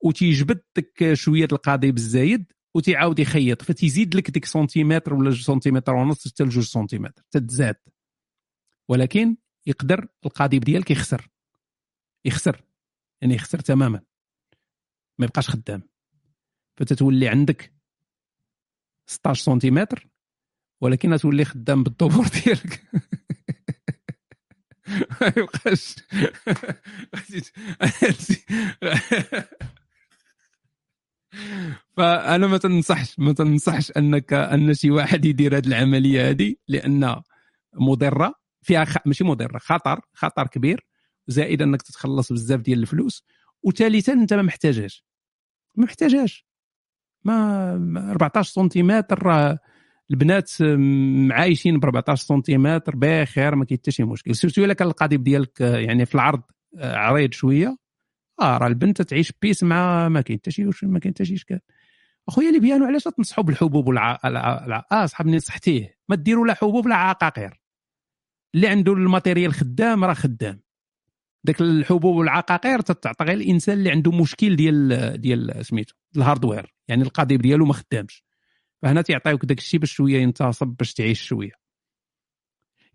وتيجبد 0.00 0.60
ديك 0.76 1.12
شوية 1.12 1.48
القضيب 1.52 1.96
الزايد 1.96 2.52
وتيعاود 2.74 3.18
يخيط 3.18 3.62
فتيزيد 3.62 4.14
لك 4.14 4.30
ديك 4.30 4.44
سنتيمتر 4.44 5.14
ولا 5.14 5.30
جوج 5.30 5.42
سنتيمتر 5.42 5.94
ونص 5.94 6.28
حتى 6.28 6.44
لجوج 6.44 6.64
سنتيمتر 6.64 7.22
تتزاد 7.30 7.76
ولكن 8.88 9.36
يقدر 9.66 10.08
القضيب 10.26 10.64
ديالك 10.64 10.90
يخسر 10.90 11.28
يخسر 12.24 12.62
يعني 13.22 13.34
يخسر 13.34 13.58
تماما. 13.58 14.02
ما 15.18 15.26
يبقاش 15.26 15.50
خدام. 15.50 15.82
فتتولي 16.76 17.28
عندك 17.28 17.74
16 19.06 19.44
سنتيمتر 19.44 20.08
ولكن 20.80 21.16
تولي 21.16 21.44
خدام 21.44 21.82
بالدبور 21.82 22.26
ديالك. 22.44 22.82
ما 25.20 25.32
يبقاش. 25.36 25.96
فأنا 31.96 32.46
ما 32.46 32.58
تنصحش 32.58 33.18
ما 33.18 33.32
تنصحش 33.32 33.92
أنك 33.96 34.32
أن 34.32 34.74
شي 34.74 34.90
واحد 34.90 35.24
يدير 35.24 35.56
هذه 35.56 35.66
العملية 35.66 36.30
هذه 36.30 36.54
لأن 36.68 37.22
مضرة 37.74 38.34
فيها 38.62 38.84
خ... 38.84 38.96
ماشي 39.06 39.24
مضرة 39.24 39.58
خطر 39.58 40.00
خطر 40.14 40.46
كبير 40.46 40.86
زائد 41.26 41.62
أنك 41.62 41.82
تتخلص 41.82 42.32
بزاف 42.32 42.60
ديال 42.60 42.78
الفلوس 42.78 43.24
وثالثا 43.62 44.12
أنت 44.12 44.34
ما 44.34 44.42
محتاجهاش. 44.42 45.04
ما 45.76 45.84
محتاجهاش. 45.84 46.46
ما 47.24 47.76
ما 47.78 48.10
14 48.10 48.52
سنتيمتر 48.52 49.22
راه 49.22 49.58
البنات 50.10 50.50
معايشين 51.28 51.80
ب 51.80 51.84
14 51.84 52.26
سنتيمتر 52.26 52.96
بخير 52.96 53.54
ما 53.54 53.64
كاين 53.64 53.78
حتى 53.78 53.90
شي 53.90 54.04
مشكل. 54.04 54.36
surtout 54.36 54.64
إلا 54.64 54.74
كان 54.74 54.88
القضيب 54.88 55.24
ديالك 55.24 55.60
يعني 55.60 56.06
في 56.06 56.14
العرض 56.14 56.42
آه، 56.78 56.96
عريض 56.96 57.32
شوية 57.32 57.76
آه 58.40 58.58
راه 58.58 58.66
البنت 58.66 59.02
تعيش 59.02 59.32
بيس 59.42 59.62
مع 59.62 60.08
ما 60.08 60.20
كاين 60.20 60.38
حتى 60.38 60.50
شي 60.50 60.64
ما 60.82 60.98
كاين 60.98 61.14
حتى 61.14 61.24
شي 61.24 61.34
اشكال 61.34 61.60
أخويا 62.28 62.48
اللي 62.48 62.60
بيانو 62.60 62.84
علاش 62.84 63.04
تنصحوا 63.04 63.44
بالحبوب 63.44 63.86
والع 63.86 64.18
الع... 64.24 64.86
آه 64.92 65.06
صحابني 65.06 65.36
نصحتيه 65.36 65.98
ما 66.08 66.16
ديروا 66.16 66.46
لا 66.46 66.54
حبوب 66.54 66.88
لا 66.88 66.94
عقاقير 66.94 67.62
اللي 68.54 68.68
عنده 68.68 68.92
ال 68.92 68.99
matériel 68.99 69.54
خدام 69.54 70.04
راه 70.04 70.14
خدام. 70.14 70.62
داك 71.44 71.60
الحبوب 71.60 72.16
والعقاقير 72.16 72.80
تتعطى 72.80 73.24
غير 73.24 73.36
الإنسان 73.36 73.78
اللي 73.78 73.90
عنده 73.90 74.10
مشكل 74.10 74.56
ديال 74.56 75.20
ديال 75.20 75.66
سميتو 75.66 75.94
ال 76.16 76.22
hardware 76.22 76.74
يعني 76.88 77.02
القضيب 77.02 77.42
ديالو 77.42 77.64
ما 77.64 77.72
خدامش. 77.72 78.24
فهنا 78.82 79.02
تيعطيوك 79.02 79.44
داك 79.44 79.58
الشيء 79.58 79.80
باش 79.80 79.92
شوية 79.92 80.18
ينتصب 80.22 80.66
باش 80.66 80.94
تعيش 80.94 81.22
شوية. 81.22 81.52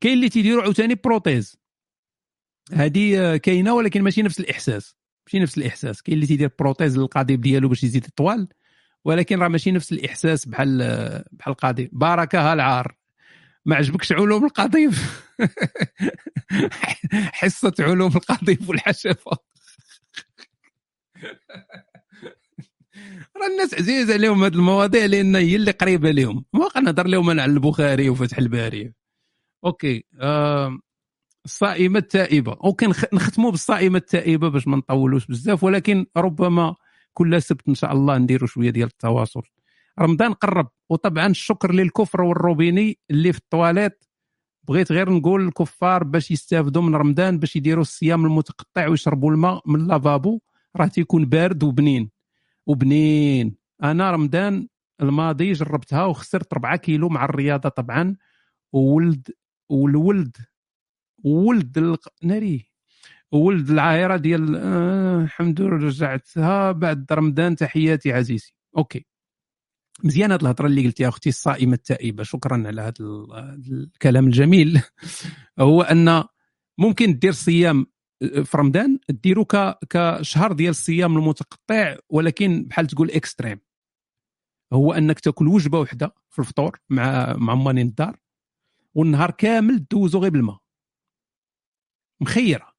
كاين 0.02 0.14
اللي 0.14 0.30
تيديروا 0.30 0.64
عاوتاني 0.64 0.96
prothèse 0.96 1.58
هذه 2.74 3.38
كاينة 3.38 3.74
ولكن 3.74 4.02
ماشي 4.02 4.22
نفس 4.22 4.40
الإحساس. 4.40 4.97
ماشي 5.28 5.40
نفس 5.40 5.58
الإحساس. 5.58 6.02
كاين 6.02 6.16
اللي 6.16 6.28
تيدير 6.28 6.52
prothèse 6.60 6.98
للقضيب 6.98 7.42
ديالو 7.42 7.70
باش 7.70 7.84
يزيد 7.84 8.08
طوال 8.16 8.48
ولكن 9.06 9.40
راه 9.40 9.48
ماشي 9.48 9.72
نفس 9.72 9.92
الإحساس 9.92 10.46
بحال 10.46 10.78
بحال 11.32 11.54
القضيب. 11.54 11.90
بركه 11.94 12.54
العار. 12.54 12.96
ما 13.66 13.76
عجبكش 13.76 14.12
علوم 14.12 14.46
القضيب؟ 14.46 14.94
حصة 17.40 17.74
علوم 17.80 18.12
القضيب 18.16 18.70
والحشفة. 18.70 19.38
راه 23.38 23.48
الناس 23.52 23.74
عزيز 23.74 24.12
عليهم 24.12 24.44
هذه 24.44 24.54
المواضيع 24.54 25.06
لأن 25.06 25.36
هي 25.36 25.56
اللي 25.56 25.72
قريبة 25.72 26.12
لهم. 26.12 26.46
ما 26.54 26.82
نهضر 26.82 27.08
لهم 27.08 27.30
أنا 27.30 27.42
على 27.42 27.52
البخاري 27.52 28.10
وفتح 28.10 28.38
الباري. 28.38 28.94
OK 29.66 30.06
آه 30.22 30.80
الصائمة 31.48 32.00
التائبة. 32.00 32.58
OK 32.64 32.88
نختموا 33.14 33.52
بالصائمة 33.52 33.98
التائبة 33.98 34.50
باش 34.50 34.68
ما 34.68 34.78
نطولوش 34.78 35.28
بزاف 35.28 35.64
ولكن 35.64 36.06
ربما 36.18 36.76
كل 37.14 37.42
سبت 37.42 37.68
إن 37.68 37.76
شاء 37.76 37.94
الله 37.94 38.18
نديروا 38.18 38.48
شوية 38.48 38.70
ديال 38.70 38.88
التواصل. 38.88 39.42
رمضان 40.00 40.34
قرب 40.34 40.68
وطبعا 40.90 41.28
الشكر 41.28 41.72
للكفر 41.74 42.22
والروبيني 42.22 43.00
اللي 43.12 43.34
في 43.34 43.40
الطواليت. 43.40 44.04
بغيت 44.68 44.92
غير 44.92 45.10
نقول 45.10 45.46
للكفار 45.46 46.04
باش 46.04 46.32
يستافدوا 46.32 46.82
من 46.82 46.96
رمضان 46.96 47.40
باش 47.40 47.56
يديروا 47.56 47.82
الصيام 47.82 48.26
المتقطع 48.26 48.88
ويشربوا 48.88 49.32
الماء 49.32 49.62
من 49.66 49.82
اللافابو 49.82 50.40
راه 50.76 50.88
تيكون 50.88 51.26
بارد 51.26 51.64
وبنين. 51.64 52.10
وبنين. 52.66 53.56
أنا 53.84 54.12
رمضان 54.12 54.68
الماضي 55.02 55.52
جربتها 55.52 56.06
وخسرت 56.06 56.54
4 56.54 56.76
كيلو 56.76 57.10
مع 57.10 57.26
الرياضة 57.26 57.70
طبعا. 57.70 58.16
وولد 58.74 59.28
والولد 59.70 60.38
ولد 61.24 61.78
الق... 61.78 62.08
ناري. 62.24 62.70
ولد 63.32 63.70
العائرة 63.70 64.18
ديال 64.18 64.56
آه 64.56 65.22
الحمد 65.22 65.62
لله 65.62 65.88
رجعتها 65.88 66.72
بعد 66.72 67.06
رمضان. 67.12 67.56
تحياتي 67.56 68.12
عزيزي. 68.14 68.54
OK. 68.78 69.06
مزيان 70.04 70.32
هذه 70.32 70.42
الهضرة 70.42 70.68
اللي 70.68 70.86
قلتيها 70.86 71.10
أختي 71.10 71.30
الصائمة 71.30 71.74
التائبة. 71.74 72.24
شكرا 72.24 72.68
على 72.68 72.82
هذا 72.82 72.94
الكلام 73.72 74.26
الجميل. 74.28 74.82
هو 75.60 75.82
أن 75.82 76.24
ممكن 76.78 77.20
دير 77.20 77.32
صيام 77.32 77.86
في 78.20 78.58
رمضان 78.58 79.00
ديرو 79.10 79.46
كشهر 79.90 80.52
ديال 80.52 80.70
الصيام 80.70 81.18
المتقطع 81.18 81.98
ولكن 82.10 82.64
بحال 82.64 82.88
تقول 82.88 83.12
extrême 83.12 83.60
هو 84.74 84.94
أنك 84.94 85.20
تاكل 85.20 85.48
وجبة 85.48 85.80
واحدة 85.80 86.16
في 86.30 86.40
الفطور 86.40 86.80
مع 86.90 87.34
مع 87.38 87.56
مانين 87.56 87.88
الدار 87.88 88.18
والنهار 88.96 89.32
كامل 89.32 89.86
دوزو 89.92 90.20
غير 90.20 90.32
بالماء. 90.32 90.58
مخيرة. 92.22 92.78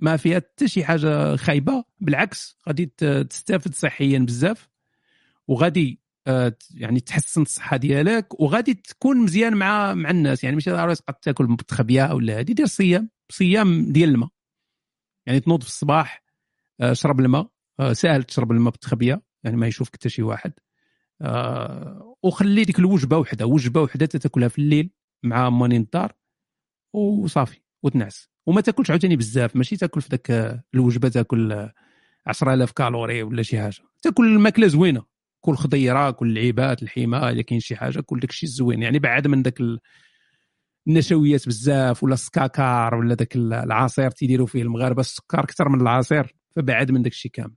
ما 0.00 0.16
فيها 0.16 0.36
حتى 0.36 0.68
شي 0.68 0.84
حاجة 0.84 1.36
خايبة. 1.36 1.84
بالعكس 2.00 2.56
غادي 2.68 2.86
تستافد 3.30 3.74
صحيا 3.74 4.18
بزاف 4.18 4.68
وغادي 5.48 6.00
آه، 6.26 6.56
يعني 6.74 7.00
تحسن 7.00 7.42
الصحة 7.42 7.76
ديالك 7.76 8.40
وغادي 8.40 8.74
تكون 8.74 9.16
مزيان 9.16 9.56
مع 9.56 9.94
مع 9.94 10.10
الناس. 10.10 10.44
يعني 10.44 10.56
ماشي 10.56 10.70
ضروري 10.70 10.94
تبقى 10.94 11.18
تاكل 11.22 11.44
متخبية 11.44 12.12
ولا 12.14 12.38
هادي 12.38 12.54
دير 12.54 12.66
صيام. 12.66 13.10
صيام 13.30 13.92
ديال 13.92 14.08
الماء. 14.08 14.28
يعني 15.26 15.40
تنوض 15.40 15.62
في 15.62 15.68
الصباح 15.68 16.24
آه، 16.80 16.92
شرب 16.92 17.20
الماء 17.20 17.50
آه، 17.80 17.92
ساهل 17.92 18.22
تشرب 18.24 18.52
الماء 18.52 18.72
بتخبيه 18.72 19.22
يعني 19.44 19.56
ما 19.56 19.66
يشوفك 19.66 19.94
حتى 19.94 20.08
شي 20.08 20.22
واحد. 20.22 20.52
وخلي 22.22 22.64
ديك 22.64 22.78
الوجبة 22.78 23.18
وحدة. 23.18 23.46
وجبة 23.46 23.82
وحدة 23.82 24.06
تاكلها 24.06 24.48
في 24.48 24.58
الليل 24.58 24.90
مع 25.22 25.50
مانين 25.50 25.80
الدار 25.80 26.12
وصافي 26.94 27.60
وتنعس. 27.82 28.28
وما 28.48 28.60
تاكلش 28.60 28.90
عاوتاني 28.90 29.16
بزاف. 29.16 29.56
ماشي 29.56 29.76
تاكل 29.76 30.00
في 30.00 30.08
ذاك 30.10 30.60
الوجبة 30.74 31.08
تاكل 31.08 31.68
10000 32.26 32.72
كالوري 32.72 33.22
ولا 33.22 33.42
شي 33.42 33.60
حاجة. 33.60 33.82
تاكل 34.02 34.26
الماكلة 34.26 34.66
زوينة. 34.66 35.04
كل 35.40 35.54
خضيرة 35.54 36.10
كل 36.10 36.34
لعيبات 36.34 36.82
الحمى 36.82 37.16
إذا 37.16 37.42
كاين 37.42 37.60
شي 37.60 37.76
حاجة 37.76 38.00
كل 38.00 38.20
داك 38.20 38.30
الشيء 38.30 38.48
الزوين. 38.48 38.82
يعني 38.82 38.98
بعد 38.98 39.26
من 39.26 39.42
داك 39.42 39.60
النشويات 40.88 41.46
بزاف 41.46 42.04
ولا 42.04 42.14
السكاكار 42.14 42.94
ولا 42.94 43.14
داك 43.14 43.36
العصير 43.36 44.10
تيديروا 44.10 44.46
فيه 44.46 44.62
المغاربة 44.62 45.00
السكر 45.00 45.40
أكثر 45.40 45.68
من 45.68 45.80
العصير 45.80 46.36
فبعد 46.56 46.90
من 46.90 47.02
داك 47.02 47.12
الشيء 47.12 47.30
كامل. 47.32 47.54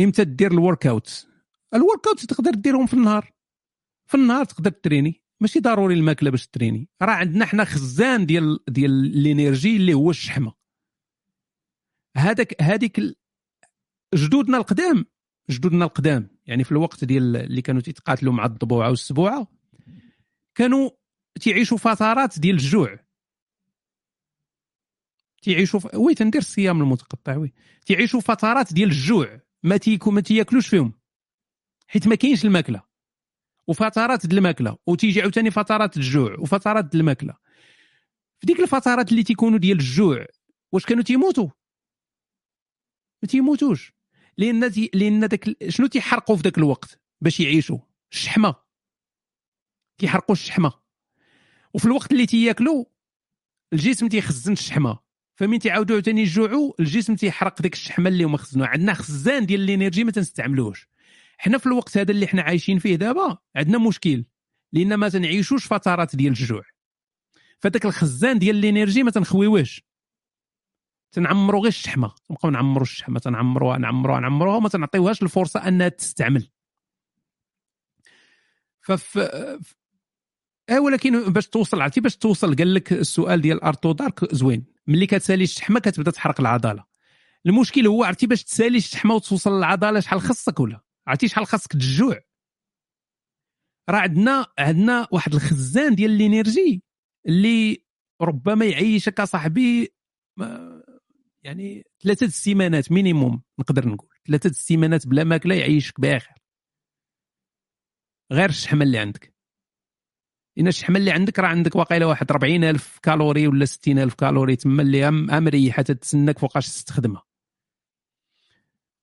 إمتى 0.00 0.24
دير 0.24 0.52
ال 0.52 0.86
workout 0.86 1.26
ال 1.74 2.06
workout 2.06 2.24
تقدر 2.24 2.50
ديرهم 2.54 2.86
في 2.86 2.94
النهار. 2.94 3.32
في 4.06 4.14
النهار 4.14 4.44
تقدر 4.44 4.70
تريني. 4.70 5.22
ماشي 5.40 5.60
ضروري 5.60 5.94
الماكلة 5.94 6.30
باش 6.30 6.46
تريني. 6.46 6.88
راه 7.02 7.12
عندنا 7.12 7.44
حنا 7.44 7.64
خزان 7.64 8.26
ديال 8.26 8.58
ديال 8.68 8.90
ال 8.90 9.01
énergie 9.01 9.76
اللي 9.76 9.94
هو 9.94 10.10
الشحمة. 10.10 10.52
هذاك 12.16 12.62
هذيك 12.62 13.00
جدودنا 14.14 14.56
القدام. 14.56 15.04
جدودنا 15.50 15.84
القدام. 15.84 16.30
يعني 16.46 16.64
في 16.64 16.72
الوقت 16.72 17.04
ديال 17.04 17.36
اللي 17.36 17.62
كانوا 17.62 17.80
تيتقاتلوا 17.80 18.32
مع 18.32 18.44
الضبوعة 18.46 18.90
والسبوعة 18.90 19.46
كانوا 20.54 20.90
تيعيشوا 21.40 21.78
فترات 21.78 22.38
ديال 22.38 22.54
الجوع. 22.54 22.98
تيعيشوا 25.42 25.80
ف... 25.80 25.94
oui 25.94 26.14
تندير 26.14 26.40
الصيام 26.40 26.80
المتقطع 26.82 27.36
oui. 27.36 27.52
تيعيشوا 27.86 28.20
فترات 28.20 28.72
ديال 28.72 28.88
الجوع. 28.88 29.40
ما 29.62 29.76
تيكو 29.76 30.10
ما 30.10 30.20
تياكلوش 30.20 30.68
فيهم. 30.68 30.92
حيت 31.88 32.08
ما 32.08 32.14
كاينش 32.14 32.44
الماكلة. 32.44 32.82
وفترات 33.68 34.24
الماكلة 34.24 34.76
وتيجي 34.86 35.22
عاوتاني 35.22 35.50
فترات 35.50 35.96
الجوع 35.96 36.36
وفترات 36.38 36.94
الماكلة. 36.94 37.34
في 38.40 38.46
ديك 38.46 38.60
الفترات 38.60 39.10
اللي 39.10 39.22
تيكونوا 39.22 39.58
ديال 39.58 39.78
الجوع 39.78 40.26
واش 40.72 40.86
كانوا 40.86 41.02
تيموتوا؟ 41.02 41.48
ما 43.22 43.28
تيموتوش. 43.28 43.92
لأن 44.38 44.72
تي... 44.72 44.90
لأن 44.94 45.28
داك 45.28 45.68
شنو 45.68 45.86
تيحرقوا 45.86 46.36
في 46.36 46.42
ذاك 46.42 46.58
الوقت 46.58 47.00
باش 47.20 47.40
يعيشوا؟ 47.40 47.78
الشحمة. 48.12 48.54
تيحرقوا 49.98 50.34
الشحمة. 50.34 50.72
وفي 51.74 51.84
الوقت 51.84 52.12
اللي 52.12 52.26
تياكلوا 52.26 52.84
الجسم 53.72 54.08
تيخزن 54.08 54.52
الشحمة. 54.52 54.98
فمن 55.34 55.58
تعاودوا 55.58 55.96
عاوتاني 55.96 56.20
يجوعوا 56.20 56.72
الجسم 56.80 57.14
تيحرق 57.14 57.62
ديك 57.62 57.72
الشحمة 57.72 58.08
اللي 58.08 58.24
هما 58.24 58.38
خزنوها. 58.38 58.68
عندنا 58.68 58.94
خزان 58.94 59.46
ديال 59.46 59.60
الإنرجي 59.60 60.04
ما 60.04 60.10
تنستعملوش 60.10 60.88
حنا 61.38 61.58
في 61.58 61.66
الوقت 61.66 61.98
هذا 61.98 62.10
اللي 62.10 62.26
حنا 62.26 62.42
عايشين 62.42 62.78
فيه 62.78 62.96
دابا 62.96 63.38
عندنا 63.56 63.78
مشكل 63.78 64.24
لأن 64.72 64.94
ما 64.94 65.08
تنعيشوش 65.08 65.66
فترات 65.66 66.16
ديال 66.16 66.32
الجوع. 66.32 66.62
فداك 67.58 67.84
الخزان 67.86 68.38
ديال 68.38 68.56
الإنرجي 68.56 69.02
ما 69.02 69.10
تنخويوهش. 69.10 69.82
تنعمروا 71.12 71.60
غير 71.60 71.68
الشحمة 71.68 72.14
نبقاو 72.30 72.50
نعمروا 72.50 72.82
الشحمة 72.82 73.18
تنعمروها 73.18 73.78
نعمروها 73.78 74.20
نعمروها 74.20 74.56
وما 74.56 74.68
تنعطيوهاش 74.68 75.22
الفرصة 75.22 75.68
أنها 75.68 75.88
تستعمل. 75.88 76.48
فف 78.80 79.18
اي 80.70 80.78
ولكن 80.78 81.32
باش 81.32 81.48
توصل 81.48 81.80
عرفتي 81.80 82.00
باش 82.00 82.16
توصل؟ 82.16 82.56
قال 82.56 82.74
لك 82.74 82.92
السؤال 82.92 83.40
ديال 83.40 83.64
أرتو 83.64 83.92
دارك 83.92 84.34
زوين. 84.34 84.64
ملي 84.86 85.06
كتسالي 85.06 85.44
الشحمة 85.44 85.80
كتبدا 85.80 86.10
تحرق 86.10 86.40
العضلة. 86.40 86.84
المشكل 87.46 87.86
هو 87.86 88.04
عرفتي 88.04 88.26
باش 88.26 88.44
تسالي 88.44 88.78
الشحمة 88.78 89.14
وتوصل 89.14 89.58
للعضلة 89.58 90.00
شحال 90.00 90.20
خصك 90.20 90.60
ولا؟ 90.60 90.85
عرفتي 91.08 91.28
شحال 91.28 91.46
خصك 91.46 91.72
تجوع؟ 91.72 92.20
راه 93.90 93.98
عندنا 93.98 94.46
عندنا 94.58 95.08
واحد 95.12 95.34
الخزان 95.34 95.94
ديال 95.94 96.10
ال 96.10 96.19
énergie 96.19 96.82
اللي 97.28 97.84
ربما 98.22 98.64
يعيشك 98.64 99.20
اصاحبي 99.20 99.94
يعني 101.44 101.84
ثلاثة 102.02 102.26
السيمانات 102.26 102.92
minimum 102.92 103.42
نقدر 103.60 103.88
نقول. 103.88 104.16
ثلاثة 104.26 104.50
السيمانات 104.50 105.06
بلا 105.06 105.24
ماكلة 105.24 105.54
يعيشك 105.54 106.00
بخير. 106.00 106.34
غير 108.32 108.48
الشحمة 108.48 108.82
اللي 108.82 108.98
عندك. 108.98 109.34
لأن 110.56 110.68
الشحمة 110.68 110.98
اللي 110.98 111.10
عندك 111.10 111.38
راه 111.38 111.48
عندك 111.48 111.76
واقيلا 111.76 112.06
واحد 112.06 112.30
40000 112.30 112.98
كالوري 112.98 113.48
ولا 113.48 113.64
60000 113.64 114.14
كالوري 114.14 114.56
تما 114.56 114.82
اللي 114.82 115.10
مريحه 115.40 115.82
تتسناك 115.82 116.38
فوقاش 116.38 116.66
تستخدمها. 116.68 117.25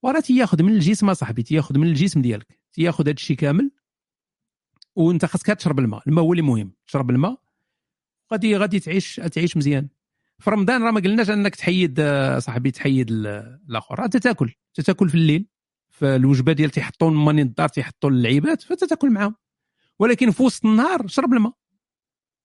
وراه 0.04 0.20
تياخذ 0.20 0.64
من 0.64 0.74
الجسم 0.74 1.10
اصاحبي 1.10 1.44
تياخذ 1.44 1.78
من 1.78 1.88
الجسم 1.88 2.22
ديالك 2.22 2.60
تياخذ 2.74 3.04
هذا 3.04 3.12
الشيء 3.12 3.38
كامل 3.38 3.72
وانت 4.96 5.26
خاصك 5.26 5.46
تشرب 5.48 5.80
الماء 5.80 6.04
الماء 6.08 6.26
هو 6.26 6.34
اللي 6.34 6.42
مهم 6.44 6.74
تشرب 6.88 7.10
الماء 7.10 7.42
غادي 8.32 8.58
غادي 8.58 8.80
تعيش 8.80 9.16
تعيش 9.16 9.58
مزيان. 9.58 9.88
في 10.40 10.50
رمضان 10.52 10.84
راه 10.84 10.92
ما 10.92 11.00
قلناش 11.00 11.30
انك 11.30 11.56
تحيد 11.56 12.02
صاحبي 12.38 12.72
تحيد 12.72 13.12
ال- 13.12 13.28
الآخر 13.70 14.00
راه 14.00 14.08
تاكل 14.08 14.54
تاكل 14.86 15.10
في 15.10 15.16
الليل 15.16 15.48
في 15.90 16.16
الوجبة 16.16 16.54
ديال 16.54 16.70
تيحطوا 16.70 17.10
ماني 17.12 17.42
الدار 17.42 17.68
تيحطوا 17.70 18.10
للعيبات 18.10 18.62
فتتاكل 18.62 19.12
معاهم. 19.12 19.36
ولكن 20.00 20.32
في 20.32 20.44
وسط 20.44 20.66
النهار 20.66 21.08
شرب 21.08 21.34
الماء 21.34 21.54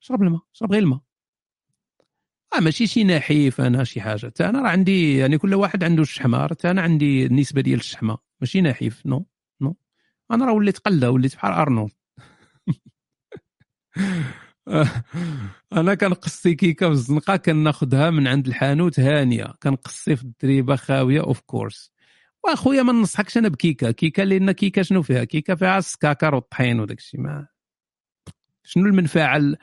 شرب 0.00 0.22
الماء 0.22 0.40
شرب 0.52 0.72
غير 0.72 0.82
الماء. 0.82 1.00
آه 2.56 2.60
ماشي 2.60 2.86
شي 2.86 3.04
نحيف 3.04 3.60
أنا 3.60 3.84
شي 3.84 4.00
حاجة. 4.00 4.28
تا 4.28 4.48
أنا 4.48 4.62
راه 4.62 4.68
عندي 4.68 5.16
يعني 5.16 5.38
كل 5.38 5.54
واحد 5.54 5.84
عنده 5.84 6.02
الشحمة 6.02 6.46
تا 6.46 6.70
أنا 6.70 6.82
عندي 6.82 7.26
النسبة 7.26 7.60
ديال 7.60 7.78
الشحمة. 7.80 8.18
ماشي 8.40 8.60
نحيف 8.60 9.06
non 9.06 9.26
non. 9.60 9.76
أنا 10.30 10.44
راه 10.46 10.52
وليت 10.52 10.78
قلده 10.78 11.10
وليت 11.10 11.34
بحال 11.36 11.52
أرنولد. 11.52 11.92
أنا 15.72 15.94
كنقصي 15.94 16.54
كيكه 16.54 16.86
في 16.86 16.92
الزنقه 16.92 17.36
كناخذها 17.36 18.10
من 18.10 18.26
عند 18.28 18.46
الحانوت 18.46 19.00
هانية. 19.00 19.54
كنقصي 19.62 20.16
في 20.16 20.22
الدريبة 20.22 20.76
خاوية 20.76 21.20
of 21.20 21.40
course 21.40 21.92
وأخويا 22.44 22.82
ما 22.82 22.92
ننصحكش 22.92 23.38
أنا 23.38 23.48
بكيكة. 23.48 23.90
كيكة 23.90 24.24
لأن 24.24 24.52
كيكة 24.52 24.82
شنو 24.82 25.02
فيها؟ 25.02 25.24
كيكة 25.24 25.54
فيها 25.54 25.78
السكاكر 25.78 26.34
والطحين 26.34 26.80
وداك 26.80 26.98
الشيء 26.98 27.20
ما 27.20 27.46
شنو 28.64 28.86
المنفعه 28.86 29.36
ال- 29.36 29.56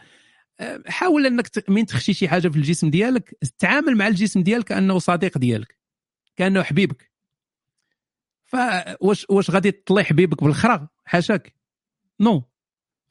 حاول 0.88 1.26
إنك 1.26 1.70
من 1.70 1.86
تخشي 1.86 2.14
شي 2.14 2.28
حاجة 2.28 2.48
في 2.48 2.58
الجسم 2.58 2.90
ديالك 2.90 3.38
تعامل 3.60 3.98
مع 3.98 4.08
الجسم 4.08 4.44
ديالك 4.44 4.66
كأنه 4.66 5.00
صديق 5.00 5.38
ديالك 5.38 5.78
كأنه 6.36 6.64
حبيبك. 6.64 7.12
فواش 8.46 9.26
واش 9.30 9.52
غادي 9.52 9.72
تطلي 9.72 10.04
حبيبك 10.04 10.44
بالخرا؟ 10.44 10.88
حاشاك. 11.06 11.56
نو. 12.20 12.44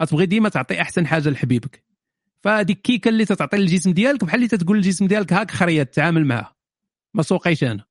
غتبغي 0.02 0.26
ديما 0.26 0.48
تعطي 0.48 0.80
أحسن 0.80 1.06
حاجة 1.06 1.28
لحبيبك. 1.28 1.84
فهذيك 2.40 2.76
الكيكه 2.76 3.08
اللي 3.08 3.24
تتعطي 3.24 3.56
للجسم 3.56 3.92
ديالك 3.92 4.24
بحال 4.24 4.36
اللي 4.36 4.48
تتقول 4.48 4.76
للجسم 4.76 5.06
ديالك 5.06 5.32
هاك 5.32 5.50
خريات 5.50 5.94
تعامل 5.94 6.24
معها 6.24 6.56
ما 7.14 7.22
سوقيش 7.22 7.64
أنا. 7.64 7.84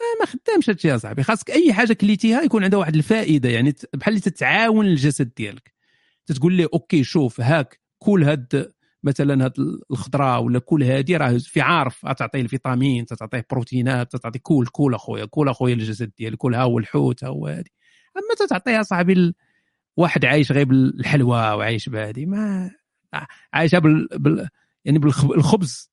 آه، 0.00 0.20
ما 0.20 0.26
خدامش 0.26 0.70
هادشي 0.70 0.88
يا 0.88 0.96
صاحبي. 0.96 1.22
خاصك 1.22 1.50
أي 1.50 1.72
حاجة 1.72 1.92
كليتيها 1.92 2.42
يكون 2.42 2.64
عندها 2.64 2.78
واحد 2.78 2.96
الفائدة 2.96 3.48
يعني 3.48 3.74
بحال 3.94 4.14
اللي 4.14 4.20
تتعاون 4.20 4.86
الجسد 4.86 5.34
ديالك. 5.36 5.74
تتقول 6.26 6.52
ليه 6.52 6.68
OK 6.74 7.04
شوف 7.04 7.40
هاك. 7.40 7.85
كل 7.98 8.24
هاد 8.24 8.72
مثلا 9.02 9.44
هاد 9.44 9.52
الخضرة 9.90 10.38
ولا 10.38 10.58
كل 10.58 10.82
هادي 10.82 11.16
راه 11.16 11.38
في 11.38 11.60
عارف 11.60 12.06
تعطيه 12.06 12.40
الفيتامين 12.40 13.06
تعطيه 13.06 13.46
بروتينات 13.50 14.16
تعطي 14.16 14.38
كول 14.38 14.66
كول 14.66 14.94
أخويا 14.94 15.24
كول 15.24 15.48
أخويا 15.48 15.74
الجسد 15.74 16.12
ديالك 16.18 16.38
كل 16.38 16.54
ها 16.54 16.62
هو 16.62 16.78
الحوت 16.78 17.24
ها 17.24 17.28
هو 17.28 17.46
هادي. 17.46 17.72
أما 18.16 18.48
تعطيها 18.48 18.82
صاحبي 18.82 19.34
واحد 19.96 20.24
عايش 20.24 20.52
غير 20.52 20.64
بالحلوى 20.64 21.38
وعايش 21.38 21.88
بهادي 21.88 22.26
ما 22.26 22.70
عايشة 23.52 23.78
بال, 23.78 24.08
بال... 24.12 24.48
يعني 24.84 24.98
بالخبز 24.98 25.90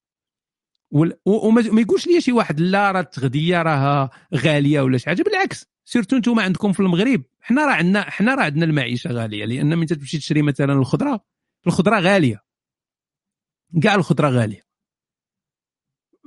وال... 0.91 1.13
وما 1.25 1.61
ما 1.61 1.81
يقولش 1.81 2.07
لي 2.07 2.21
شي 2.21 2.31
واحد 2.31 2.59
لا 2.59 2.91
راه 2.91 2.99
التغذية 2.99 3.61
راها 3.61 4.09
غالية 4.35 4.81
ولا 4.81 4.97
شي 4.97 5.05
حاجة 5.05 5.23
بالعكس. 5.23 5.65
سيرتو 5.85 6.15
أنتم 6.15 6.39
عندكم 6.39 6.71
في 6.71 6.79
المغرب 6.79 7.23
حنا 7.41 7.65
راه 7.65 7.73
عندنا 7.73 8.09
حنا 8.09 8.35
راه 8.35 8.43
عندنا 8.43 8.65
المعيشة 8.65 9.11
غالية 9.11 9.45
لأن 9.45 9.77
من 9.77 9.85
تمشي 9.85 10.17
تشري 10.17 10.41
مثلا 10.41 10.73
الخضرة 10.73 11.32
الخضرة 11.67 11.99
غالية. 11.99 12.43
كاع 13.83 13.95
الخضرة 13.95 14.29
غالية. 14.29 14.63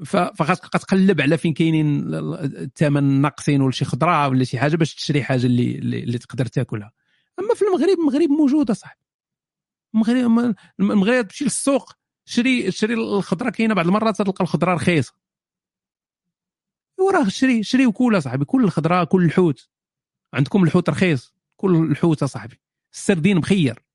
ف- 0.04 0.16
فخاصك 0.16 0.68
تقلب 0.68 1.20
على 1.20 1.38
فين 1.38 1.54
كاينين 1.54 1.98
ال- 2.00 2.14
ال- 2.14 2.56
الثمن 2.56 3.20
ناقصين 3.20 3.60
ولا 3.62 3.70
شي 3.72 3.84
خضرة 3.84 4.28
ولا 4.28 4.44
شي 4.44 4.58
حاجة 4.58 4.76
باش 4.76 4.94
تشري 4.94 5.24
حاجة 5.24 5.46
اللي 5.46 5.78
اللي, 5.78 6.18
تقدر 6.18 6.46
تاكلها. 6.46 6.92
أما 7.38 7.54
في 7.54 7.62
المغرب 7.62 7.98
المغرب 7.98 8.30
موجودة 8.30 8.74
صاحبي. 8.74 9.00
المغرب 9.94 10.54
المغرب 10.80 11.28
تمشي 11.28 11.44
للسوق 11.44 11.92
شري 12.24 12.70
شري 12.70 12.94
الخضرة 12.94 13.50
كاينة 13.50 13.74
بعض 13.74 13.86
المرات 13.86 14.16
تلقى 14.16 14.44
الخضرة 14.44 14.74
رخيصة. 14.74 15.14
وراه 16.98 17.28
شري 17.28 17.62
شري 17.62 17.86
وكول 17.86 18.22
صاحبي. 18.22 18.44
كل 18.44 18.64
الخضرة 18.64 19.04
كل 19.04 19.24
الحوت. 19.24 19.68
عندكم 20.34 20.64
الحوت 20.64 20.90
رخيص. 20.90 21.34
كل 21.56 21.76
الحوت 21.90 22.24
صاحبي. 22.24 22.60
السردين 22.94 23.36
مخير. 23.36 23.85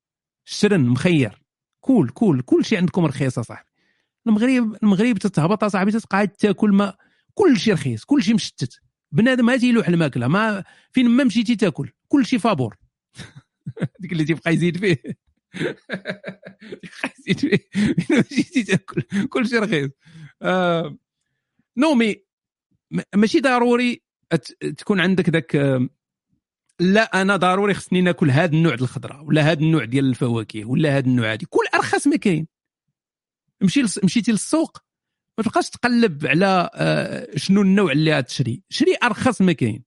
الشرن 0.46 0.80
مخير. 0.80 1.42
كول 1.80 2.10
كول 2.10 2.42
كل 2.42 2.64
شيء 2.64 2.78
عندكم 2.78 3.04
رخيص 3.04 3.40
صاحبي. 3.40 3.68
المغرب 4.26 4.76
المغرب 4.82 5.18
تتهبط 5.18 5.64
صاحبي 5.64 5.90
تتقعد 5.92 6.28
تاكل 6.28 6.72
ما 6.72 6.96
كل 7.34 7.56
شيء 7.58 7.74
رخيص 7.74 8.04
كل 8.04 8.22
شيء 8.22 8.34
مشتت. 8.34 8.80
بنادم 9.12 9.46
ما 9.46 9.56
تيلوح 9.56 9.88
الماكلة 9.88 10.28
ما 10.28 10.64
فين 10.92 11.08
ما 11.08 11.24
مشيتي 11.24 11.56
تاكل 11.56 11.90
كل 12.08 12.26
شيء 12.26 12.38
فابور. 12.38 12.76
ديك 14.00 14.12
اللي 14.12 14.24
تيبقى 14.24 14.54
يزيد 14.54 14.76
فيه. 14.76 15.02
يزيد 17.18 17.38
فيه. 17.38 17.58
مشيتي 18.10 18.62
تاكل 18.62 19.02
كل 19.28 19.48
شيء 19.48 19.62
رخيص. 19.62 19.90
آه 20.42 20.96
non 21.76 21.94
mais 21.94 22.24
ماشي 23.14 23.40
ضروري 23.40 24.02
تكون 24.78 25.00
عندك 25.00 25.28
ذاك 25.28 25.56
آه، 25.56 25.88
لا 26.82 27.22
أنا 27.22 27.36
ضروري 27.36 27.74
خصني 27.74 28.00
ناكل 28.00 28.30
هذا 28.30 28.52
النوع 28.52 28.74
ديال 28.74 28.84
الخضرة 28.84 29.22
ولا 29.22 29.42
هذا 29.42 29.60
النوع 29.60 29.84
ديال 29.84 30.04
الفواكه 30.04 30.64
ولا 30.64 30.98
هذا 30.98 31.06
النوع 31.06 31.32
هذه 31.32 31.44
كل 31.50 31.64
أرخص 31.74 32.06
ما 32.06 32.16
كاين. 32.16 32.46
مشي 33.62 33.82
مشيتي 33.82 34.32
للسوق 34.32 34.78
ما 35.38 35.44
تبقاش 35.44 35.70
تقلب 35.70 36.26
على 36.26 36.70
آه، 36.74 37.36
شنو 37.36 37.62
النوع 37.62 37.92
اللي 37.92 38.18
غتشري 38.18 38.62
شري 38.70 38.96
أرخص 39.02 39.40
ما 39.40 39.52
كاين. 39.52 39.84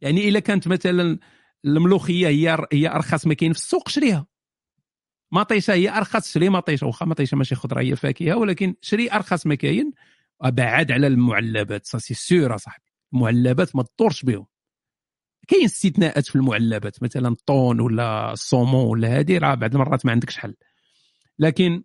يعني 0.00 0.28
إلا 0.28 0.40
كانت 0.40 0.68
مثلا 0.68 1.18
الملوخية 1.64 2.28
هي 2.28 2.66
هي 2.72 2.88
أرخص 2.88 3.26
ما 3.26 3.34
كاين 3.34 3.52
في 3.52 3.58
السوق 3.58 3.88
شريها. 3.88 4.26
مطيشة 5.32 5.72
هي 5.74 5.96
أرخص 5.96 6.32
شري 6.32 6.48
مطيشة. 6.48 6.86
واخا 6.86 7.06
مطيشة 7.06 7.36
ماشي 7.36 7.54
خضرة 7.54 7.80
هي 7.80 7.96
فاكهة 7.96 8.36
ولكن 8.36 8.74
شري 8.80 9.12
أرخص 9.12 9.46
ما 9.46 9.54
كاين. 9.54 9.92
بعد 10.44 10.92
على 10.92 11.06
المعلبات 11.06 11.86
ça 11.86 11.98
c'est 11.98 12.14
sûr 12.14 12.56
صاحبي. 12.56 12.92
المعلبات 13.14 13.76
ما 13.76 13.82
تدورش 13.82 14.22
بهم. 14.22 14.46
كاين 15.48 15.64
استثناءات 15.64 16.26
في 16.26 16.36
المعلبات 16.36 17.02
مثلا 17.02 17.28
الطون 17.28 17.80
ولا 17.80 18.32
ال 18.32 18.40
saumon 18.40 18.86
ولا 18.86 19.18
هذه 19.18 19.38
راه 19.38 19.54
بعض 19.54 19.74
المرات 19.74 20.06
ما 20.06 20.12
عندكش 20.12 20.36
حل. 20.36 20.54
لكن 21.38 21.82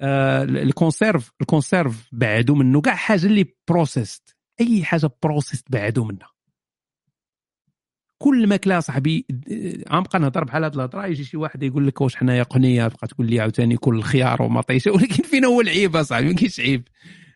آه 0.00 0.42
ال 0.42 0.52
conserve 0.52 1.32
ال 1.40 1.48
conserve 1.48 2.08
بعدوا 2.12 2.56
منه 2.56 2.80
كاع 2.80 2.94
حاجة 2.94 3.26
اللي 3.26 3.54
processed 3.68 4.36
أي 4.60 4.84
حاجة 4.84 5.10
processed 5.22 5.66
بعدوا 5.70 6.04
منها. 6.04 6.30
كل 8.22 8.46
ماكله 8.46 8.80
صاحبي 8.80 9.26
آه، 9.52 9.94
غنبقى 9.96 10.18
نهضر 10.18 10.44
بحال 10.44 10.64
هاد 10.64 10.74
الهضرة 10.74 11.06
يجي 11.06 11.24
شي 11.24 11.36
واحد 11.36 11.62
يقول 11.62 11.86
لك 11.86 12.00
واش 12.00 12.16
حنايا 12.16 12.42
قنية 12.42 12.88
تبقى 12.88 13.06
تقول 13.08 13.26
لي 13.26 13.40
عاوتاني 13.40 13.76
كل 13.76 13.94
الخيار 13.94 14.42
ومطيشه 14.42 14.90
ولكن 14.94 15.22
فين 15.22 15.44
هو 15.44 15.60
العيب 15.60 15.96
اصاحبي 15.96 16.28
ما 16.28 16.34
كاينش 16.34 16.60
عيب. 16.60 16.88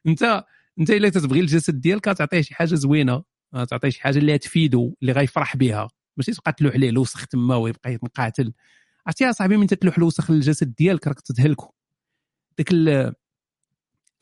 أنت 0.07 0.45
أنت 0.81 0.91
إلا 0.91 1.09
تتبغي 1.09 1.41
الجسد 1.41 1.81
ديالك 1.81 2.05
تعطيه 2.05 2.41
شي 2.41 2.55
حاجة 2.55 2.75
زوينة. 2.75 3.23
آه، 3.55 3.65
تعطيه 3.65 3.89
شي 3.89 4.01
حاجة 4.03 4.19
اللي 4.19 4.39
تفيدو 4.39 4.95
اللي 5.03 5.13
غيفرح 5.13 5.57
بها. 5.57 5.89
ماشي 6.17 6.33
تبقى 6.33 6.53
تلوح 6.53 6.75
عليه 6.75 6.91
الوسخ 6.91 7.27
تما 7.27 7.57
ويبقى 7.57 7.99
مقاتل 8.03 8.53
عرفتي 9.07 9.25
يا 9.25 9.33
صاحبي 9.33 9.57
من 9.57 9.67
تتلوح 9.67 9.99
الوسخ 9.99 10.31
للجسد 10.31 10.75
ديالك؟ 10.75 11.09
راك 11.09 11.21
تتهلكو. 11.21 11.73
داك 12.59 12.73
ال- 12.73 12.89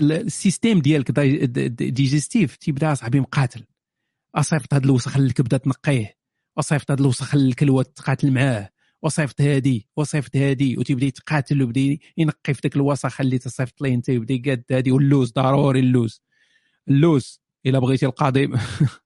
ال- 0.00 0.12
ال 0.12 0.20
système 0.20 0.78
ديالك 0.80 1.10
digestif 1.82 2.56
تيبدا 2.56 2.94
صاحبي 2.94 3.20
مقاتل. 3.20 3.64
أصيفط 4.34 4.74
هاد 4.74 4.84
الوسخ 4.84 5.16
الكبده 5.16 5.56
تنقيه. 5.56 6.16
وصيفط 6.56 6.90
هاد 6.90 7.00
الوسخ 7.00 7.34
الكلوه 7.34 7.82
تقاتل 7.82 8.30
معاه. 8.32 8.70
وصيفط 9.02 9.40
هادي 9.40 9.88
وصيفط 9.96 10.36
هادي. 10.36 10.78
وتيبدا 10.78 11.06
يتقاتل 11.06 11.62
ويبدا 11.62 11.98
ينقي 12.16 12.54
في 12.54 12.60
داك 12.62 12.76
الوسخ 12.76 13.20
اللي 13.20 13.38
تصيفط 13.38 13.80
ليه 13.82 13.94
أنت. 13.94 14.08
يبدا 14.08 14.34
يقاد 14.34 14.64
هادي. 14.70 14.92
واللوز 14.92 15.32
ضروري 15.32 15.80
اللوز. 15.80 16.22
اللوز 16.88 17.40
إلا 17.66 17.78
بغيتي 17.78 18.06
القضيب. 18.06 18.56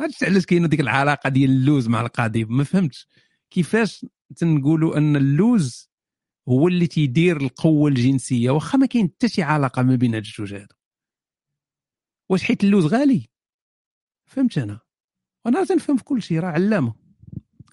عرفتي 0.00 0.26
علاش 0.26 0.46
كاينة 0.46 0.68
ديك 0.68 0.80
العلاقة 0.80 1.30
ديال 1.30 1.50
اللوز 1.50 1.88
مع 1.88 2.00
القضيب 2.00 2.50
ما 2.50 2.64
فهمتش. 2.64 3.08
كيفاش 3.50 4.06
تنقولوا 4.36 4.96
أن 4.96 5.16
اللوز 5.16 5.90
هو 6.48 6.68
اللي 6.68 6.86
تيدير 6.86 7.36
القوة 7.36 7.90
الجنسية؟ 7.90 8.50
واخا 8.50 8.78
ما 8.78 8.86
كاين 8.86 9.08
حتى 9.08 9.28
شي 9.28 9.42
علاقة 9.42 9.82
ما 9.82 9.94
بين 9.96 10.14
هاد 10.14 10.24
الجوج 10.24 10.54
هادو. 10.54 10.74
واش 12.28 12.42
حيت 12.44 12.64
اللوز 12.64 12.86
غالي؟ 12.86 13.28
فهمت 14.26 14.58
أنا. 14.58 14.80
أنا 15.46 15.64
تنفهم 15.64 15.96
في 15.96 16.04
كل 16.04 16.22
شيء 16.22 16.38
راه 16.38 16.48
علامة. 16.50 16.94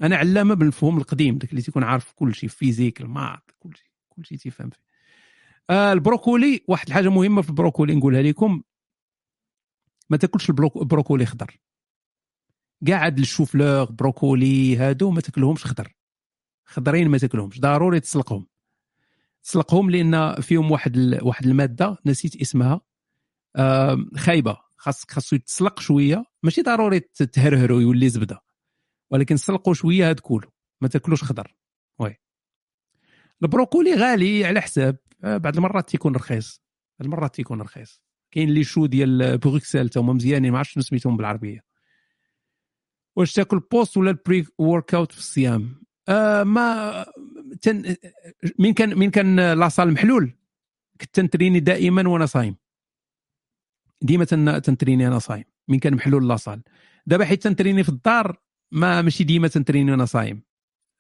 أنا 0.02 0.16
علامة 0.16 0.54
بالمفهوم 0.54 0.98
القديم 0.98 1.38
داك 1.38 1.50
اللي 1.52 1.62
تيكون 1.62 1.84
عارف 1.84 2.14
كل 2.14 2.36
شيء 2.36 2.50
physique 2.50 3.02
ال 3.02 3.08
maths 3.08 3.40
كل 3.60 3.76
شيء 3.78 3.90
كل 4.10 4.26
شيء 4.26 4.38
تيفهم 4.38 4.70
فيه. 4.70 4.80
آه 5.70 5.94
البروكولي 5.94 6.64
واحد 6.68 6.88
الحاجة 6.88 7.10
مهمة 7.10 7.42
في 7.42 7.50
البروكولي 7.50 7.96
نقولها 7.96 8.22
لكم. 8.22 8.62
ما 10.10 10.18
تاكلش 10.18 10.50
البروك- 10.50 10.78
البروكولي 10.78 11.26
خضر. 11.26 11.60
كاع 12.88 13.06
هاد 13.06 13.20
الشوفلور 13.20 13.92
بروكولي 13.92 14.78
هادو 14.78 15.12
ما 15.12 15.22
تاكلهمش 15.22 15.66
خضر. 15.66 15.96
خضرين 16.66 17.10
ما 17.10 17.18
تاكلهمش 17.18 17.60
ضروري 17.60 18.00
تسلقهم. 18.00 18.48
تسلقهم 19.44 19.90
لأن 19.90 20.42
فيهم 20.42 20.72
واحد 20.72 20.98
ال... 20.98 21.20
واحد 21.24 21.46
المادة 21.46 21.98
نسيت 22.06 22.42
اسمها. 22.42 22.82
خايبة. 24.18 24.58
خاصك 24.78 25.12
خاصو 25.12 25.36
يتسلق 25.36 25.80
شوية. 25.80 26.24
ماشي 26.44 26.62
ضروري 26.62 27.00
ت- 27.00 27.24
تهرهرو 27.24 27.80
يولي 27.80 28.10
زبدة. 28.10 28.40
ولكن 29.12 29.38
سلقوا 29.38 29.74
شوية 29.74 30.10
هاد 30.10 30.20
كولو. 30.20 30.52
ما 30.82 30.88
تاكلوش 30.88 31.24
خضر. 31.24 31.56
Oui. 32.00 32.16
البروكولي 33.44 33.94
غالي 33.94 34.46
على 34.46 34.62
حساب. 34.62 34.98
آه، 35.24 35.38
بعض 35.38 35.56
المرات 35.56 35.90
تيكون 35.90 36.16
رخيص. 36.16 36.62
المرات 37.02 37.36
تيكون 37.36 37.62
رخيص. 37.62 38.02
كاين 38.32 38.50
les 38.50 38.64
choux 38.64 38.86
ديال 38.86 39.38
Bruxelles 39.38 39.90
تا 39.90 40.00
هما 40.00 40.14
مزيانين 40.14 40.52
ما 40.52 40.58
عرفتش 40.58 40.80
سميتهم 40.80 41.18
بالعربية. 41.18 41.65
واش 43.16 43.34
تاكل 43.34 43.60
post 43.60 43.98
ولا 43.98 44.12
ال 44.12 44.46
pre-workout 44.58 45.12
في 45.12 45.18
الصيام؟ 45.18 45.84
آه 46.10 46.44
ما 46.44 47.06
تن... 47.62 47.96
مين 48.60 48.74
كان 48.74 48.96
مين 48.96 49.12
كان 49.12 49.54
la 49.54 49.65
salle 49.65 49.94
محلول. 49.94 50.38
كنت 51.02 51.16
تنتريني 51.16 51.60
دائما 51.60 52.10
وأنا 52.10 52.26
صايم. 52.26 52.56
ديما 54.02 54.26
تن... 54.26 54.62
تنتريني 54.62 55.08
أنا 55.08 55.20
صايم. 55.20 55.44
مين 55.68 55.80
كان 55.80 55.94
محلول 55.96 56.28
la 56.28 56.38
salle 56.38 56.62
دابا 57.06 57.26
حيت 57.26 57.44
تنتريني 57.44 57.84
في 57.84 57.90
الدار 57.90 58.42
ما 58.72 59.02
ماشي 59.02 59.24
ديما 59.24 59.48
تنتريني 59.48 59.92
وأنا 59.92 60.06
صايم. 60.06 60.44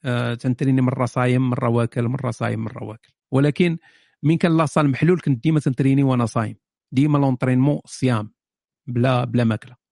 آه 0.03 0.33
تنتريني 0.33 0.81
مرة 0.81 1.05
صايم 1.05 1.49
مرة 1.49 1.69
واكل 1.69 2.03
مرة 2.03 2.31
صايم 2.31 2.63
مرة 2.63 2.83
واكل. 2.83 3.13
ولكن 3.31 3.77
مين 4.23 4.37
كان 4.37 4.57
la 4.57 4.67
salle 4.67 4.89
محلول 4.89 5.19
كنت 5.19 5.43
ديما 5.43 5.59
تنتريني 5.59 6.03
وأنا 6.03 6.25
صايم. 6.25 6.55
ديما 6.91 7.17
l'entraînement 7.17 7.79
صيام 7.85 8.33
بلا 8.87 9.23
بلا 9.23 9.43
ماكلة. 9.43 9.84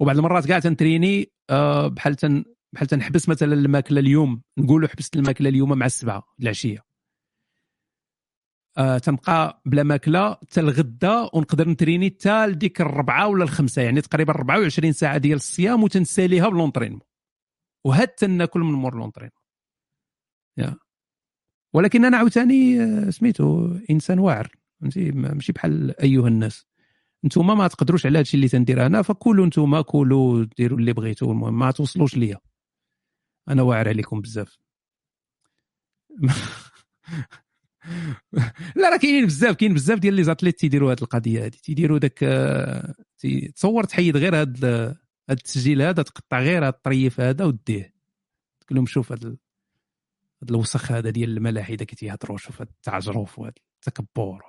وبعض 0.00 0.16
المرات 0.16 0.46
كاع 0.46 0.58
تنتريني 0.58 1.32
آه 1.50 1.88
بحال 1.88 2.14
تن 2.16 2.44
بحال 2.74 2.86
تنحبس 2.86 3.28
مثلا 3.28 3.54
الماكلة 3.54 4.00
اليوم 4.00 4.42
نقولوا 4.58 4.88
حبست 4.88 5.16
الماكلة 5.16 5.48
اليوم 5.48 5.78
مع 5.78 5.86
السبعة 5.86 6.22
العشية. 6.40 6.82
آه 8.78 8.98
تنبقى 8.98 9.62
بلا 9.66 9.82
ماكلة 9.82 10.34
حتى 10.34 10.60
الغدا 10.60 11.20
ونقدر 11.34 11.68
نتريني 11.68 12.10
حتى 12.10 12.46
لديك 12.46 12.80
الربعة 12.80 13.28
ولا 13.28 13.44
الخمسة 13.44 13.82
يعني 13.82 14.00
تقريبا 14.00 14.32
24 14.32 14.92
ساعة 14.92 15.18
ديال 15.18 15.36
الصيام 15.36 15.82
وتنساليها 15.82 16.48
ب 16.48 16.51
l'entraînement 16.51 17.00
وهاد 17.86 18.08
تناكل 18.08 18.60
من 18.60 18.72
مور 18.72 18.94
l'entraînement 18.94 19.40
يا. 20.58 20.76
ولكن 21.74 22.04
أنا 22.04 22.16
عاوتاني 22.16 22.82
آه، 22.82 23.10
سميتو 23.10 23.74
إنسان 23.90 24.18
واعر 24.18 24.52
فهمتي؟ 24.80 25.10
ما- 25.10 25.34
ماشي 25.34 25.52
بحال 25.52 26.00
أيها 26.00 26.28
الناس. 26.28 26.66
نتوما 27.24 27.54
ما 27.54 27.68
تقدروش 27.68 28.06
على 28.06 28.18
هادشي 28.18 28.36
اللي 28.36 28.48
تندير 28.48 28.86
أنا 28.86 29.02
فكلوا 29.02 29.46
نتوما 29.46 29.82
كلوا 29.82 30.46
ديروا 30.56 30.78
اللي 30.78 30.92
بغيتوا 30.92 31.32
المهم 31.32 31.58
ما 31.58 31.70
توصلوش 31.70 32.16
ليا. 32.16 32.38
أنا 33.48 33.62
واعر 33.62 33.88
عليكم 33.88 34.20
بزاف. 34.20 34.58
لا 38.76 38.88
راه 38.90 38.96
كاينين 38.96 39.26
بزاف 39.26 39.56
كاين 39.56 39.74
بزاف 39.74 39.98
ديال 39.98 40.14
les 40.14 40.24
athlètes 40.24 40.58
تيديروا 40.58 40.90
هاد 40.90 41.02
القضية 41.02 41.44
هادي. 41.44 41.58
تيديروا 41.58 41.98
داك 41.98 42.24
تصور 43.54 43.84
تحيد 43.84 44.16
غير 44.16 44.40
هاد 44.40 44.64
هاد 44.64 44.96
التسجيل 45.30 45.82
هذا 45.82 46.02
تقطع 46.02 46.40
غير 46.40 46.66
هاد 46.66 46.74
الطريف 46.74 47.20
هذا 47.20 47.44
وديه. 47.44 47.94
تقول 48.60 48.76
لهم 48.76 48.86
شوف 48.86 49.12
هاد 49.12 49.24
ال- 49.24 49.38
هاد 50.42 50.50
الوسخ 50.50 50.92
هذا 50.92 51.10
ديال 51.10 51.36
الملاحدة 51.36 51.84
كي 51.84 51.96
تيهضروا 51.96 52.36
شوف 52.38 52.60
هاد 52.60 52.68
التعجرف 52.68 53.38
وهاد 53.38 53.58
التكبر 53.76 54.42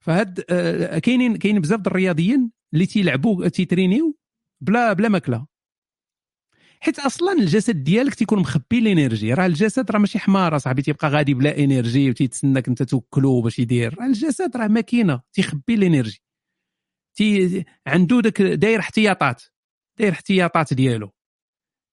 فهاد 0.00 0.44
آه، 0.50 0.98
كاينين 0.98 1.36
كاين 1.36 1.60
بزاف 1.60 1.86
الرياضيين 1.86 2.50
اللي 2.74 2.86
تيلعبوا 2.86 3.48
تيترينيو 3.48 4.18
بلا 4.60 4.92
بلا 4.92 5.08
ماكلة. 5.08 5.46
حيت 6.80 6.98
أصلا 6.98 7.32
الجسد 7.32 7.84
ديالك 7.84 8.14
تيكون 8.14 8.38
مخبي 8.38 8.78
l'énergie 8.78 9.34
راه 9.34 9.46
الجسد 9.46 9.90
راه 9.90 9.98
ماشي 9.98 10.18
حمار 10.18 10.58
صاحبي 10.58 10.82
تيبقى 10.82 11.08
غادي 11.08 11.34
بلا 11.34 11.58
énergie 11.58 12.10
وتيتسناك 12.10 12.68
أنت 12.68 12.82
توكلو 12.82 13.40
باش 13.40 13.58
يدير. 13.58 13.98
راه 14.00 14.06
الجسد 14.06 14.56
راه 14.56 14.68
ماكينة 14.68 15.20
تيخبي 15.32 15.74
l'énergie 15.74 16.22
تي 17.16 17.64
عنده 17.86 18.20
داك 18.20 18.42
داير 18.42 18.80
احتياطات 18.80 19.42
داير 19.98 20.12
احتياطات 20.12 20.74
ديالو. 20.74 21.10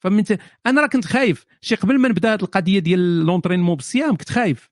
فمن. 0.04 0.24
أنا 0.66 0.82
راه 0.82 0.88
كنت 0.88 1.06
خايف. 1.06 1.46
شي 1.62 1.76
قبل 1.76 2.00
ما 2.00 2.10
نبدا 2.10 2.34
هاد 2.34 2.44
القضية 2.44 2.80
ديال 2.80 3.26
l'entraînement 3.26 3.76
بالصيام 3.76 4.18
كنت 4.18 4.30
خايف. 4.30 4.70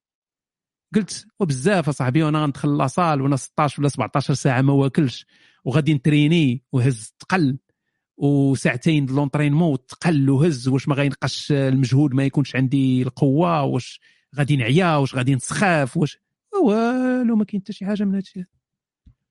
قلت 0.96 1.28
وبزاف 1.40 1.90
أصاحبي 1.90 2.24
وأنا 2.24 2.44
غندخل 2.44 2.78
la 2.78 2.90
salle 2.90 3.22
وأنا 3.22 3.36
16 3.36 3.82
ولا 3.82 3.90
17 3.90 4.34
ساعة 4.34 4.62
ما 4.62 4.74
واكلش 4.74 5.26
وغادي 5.66 5.94
نتريني 5.94 6.64
وهز 6.72 7.14
تقل 7.20 7.58
وساعتين 8.18 9.06
د 9.06 9.12
l'entraînement 9.12 9.74
وتقل 9.74 10.30
وهز 10.30 10.68
واش 10.68 10.88
ما 10.88 10.96
غينقصش 10.96 11.52
المجهود 11.52 12.14
ما 12.14 12.24
يكونش 12.24 12.56
عندي 12.56 13.02
القوة 13.02 13.64
واش 13.64 14.00
غادي 14.36 14.56
نعيا 14.56 14.96
واش 14.96 15.16
غادي 15.16 15.36
نسخاف 15.36 15.98
واش 15.98 16.18
والو 16.64 17.36
ما 17.36 17.46
كاين 17.46 17.62
حتى 17.62 17.74
شي 17.74 17.86
حاجة 17.86 18.04
من 18.04 18.16
هادشي. 18.16 18.46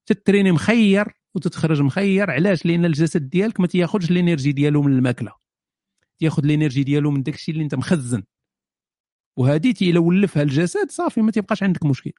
تتريني 0.06 0.52
مخير 0.52 1.06
وتتخرج 1.34 1.82
مخير 1.82 2.30
علاش؟ 2.30 2.66
لأن 2.66 2.84
الجسد 2.84 3.30
ديالك 3.30 3.60
ما 3.60 3.66
تياخذش 3.66 4.10
ال 4.10 4.16
energy 4.16 4.52
ديالو 4.52 4.82
من 4.82 4.92
الماكلة. 4.92 5.32
تياخذ 6.18 6.44
ال 6.44 6.50
energy 6.50 6.82
ديالو 6.84 7.10
من 7.10 7.22
داكشي 7.22 7.52
اللي 7.52 7.64
أنت 7.64 7.74
مخزن. 7.74 8.22
وهذه 9.36 9.92
لو 9.92 10.04
ولفها 10.08 10.42
الجسد 10.42 10.90
صافي 10.90 11.22
ما 11.22 11.30
تيبقاش 11.30 11.62
عندك 11.62 11.86
مشكل. 11.86 12.12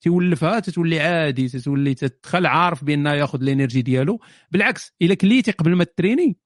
تيولفها 0.00 0.60
تتولي 0.60 1.00
عادي 1.00 1.48
تتولي 1.48 1.94
تدخل 1.94 2.46
عارف 2.46 2.84
بأنه 2.84 3.12
ياخذ 3.12 3.42
ال 3.42 3.48
energy 3.48 3.82
ديالو. 3.82 4.20
بالعكس 4.50 4.92
إلا 5.02 5.14
كليتي 5.14 5.50
قبل 5.50 5.76
ما 5.76 5.84
تريني 5.84 6.38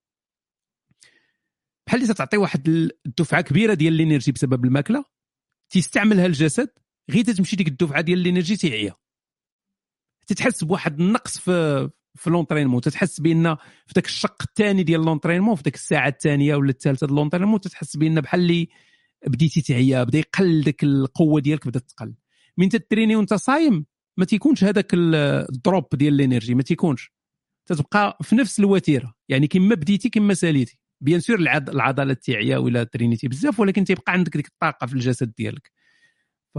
بحال 1.86 2.02
اللي 2.02 2.14
تعطي 2.14 2.36
واحد 2.36 2.68
الدفعة 3.06 3.40
كبيرة 3.40 3.74
ديال 3.74 3.94
ال 3.94 4.00
energy 4.00 4.32
بسبب 4.32 4.64
الماكلة 4.64 5.04
تيستعملها 5.70 6.26
الجسد 6.26 6.68
غير 7.10 7.24
تمشي 7.24 7.56
ديك 7.56 7.68
الدفعة 7.68 8.00
ديال 8.00 8.18
ال 8.18 8.24
energy 8.24 8.56
تيعيا. 8.56 8.94
تتحس 10.26 10.64
بواحد 10.64 11.00
النقص 11.00 11.38
في 11.38 11.90
في 12.16 12.30
l'entraînement 12.30 12.80
تتحس 12.80 13.20
بأن 13.20 13.54
في 13.56 13.92
ذاك 13.94 14.04
الشق 14.04 14.42
الثاني 14.42 14.82
ديال 14.82 15.04
l'entraînement 15.04 15.54
في 15.54 15.62
ذاك 15.62 15.74
الساعة 15.74 16.08
الثانية 16.08 16.54
ولا 16.54 16.70
الثالثه 16.70 17.06
ديال 17.06 17.16
l'entraînement 17.16 17.60
تتحس 17.60 17.96
بأن 17.96 18.20
بحال 18.20 18.40
اللي 18.40 18.68
بديتي 19.26 19.60
تعيا 19.62 20.04
بدا 20.04 20.18
يقل 20.18 20.62
ديك 20.62 20.84
القوة 20.84 21.40
ديالك 21.40 21.68
بدات 21.68 21.90
تقل. 21.90 22.14
ملي 22.58 22.68
تتريني 22.68 23.16
وانت 23.16 23.34
صايم 23.34 23.86
ما 24.16 24.24
تيكونش 24.24 24.64
هذاك 24.64 24.94
ال- 24.94 25.14
ال 25.54 25.60
drop 25.60 25.84
ديال 25.94 26.14
ال 26.14 26.20
energy 26.20 26.54
ما 26.54 26.62
تيكونش. 26.62 27.12
تتبقى 27.66 28.18
في 28.22 28.36
نفس 28.36 28.58
الوتيرة. 28.60 29.14
يعني 29.28 29.46
كما 29.46 29.74
بديتي 29.74 30.08
كما 30.08 30.34
ساليتي. 30.34 30.78
bien 31.00 31.20
sûr 31.20 31.38
العض- 31.38 31.70
العضلات 31.70 32.22
تيعيا 32.22 32.58
ولا 32.58 32.84
ترينيتي 32.84 33.28
بزاف 33.28 33.60
ولكن 33.60 33.84
تيبقى 33.84 34.12
عندك 34.12 34.36
ديك 34.36 34.46
الطاقة 34.46 34.86
في 34.86 34.94
الجسد 34.94 35.32
ديالك. 35.38 35.70
ف 36.54 36.58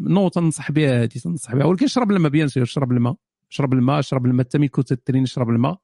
نو 0.00 0.28
تنصح 0.28 0.72
بها 0.72 1.02
هذه 1.02 1.08
تنصح 1.08 1.54
بها. 1.54 1.64
ولكن 1.64 1.86
شرب 1.86 2.10
الماء 2.10 2.30
bien 2.32 2.48
sûr 2.48 2.64
شرب 2.64 2.92
الماء. 2.92 3.16
شرب 3.48 3.72
الماء 3.72 4.00
شرب 4.00 4.26
الماء 4.26 4.46
حتى 4.46 4.58
ملي 4.58 4.68
كنت 4.68 4.92
تريني 4.92 5.26
شرب 5.26 5.48
الماء. 5.48 5.80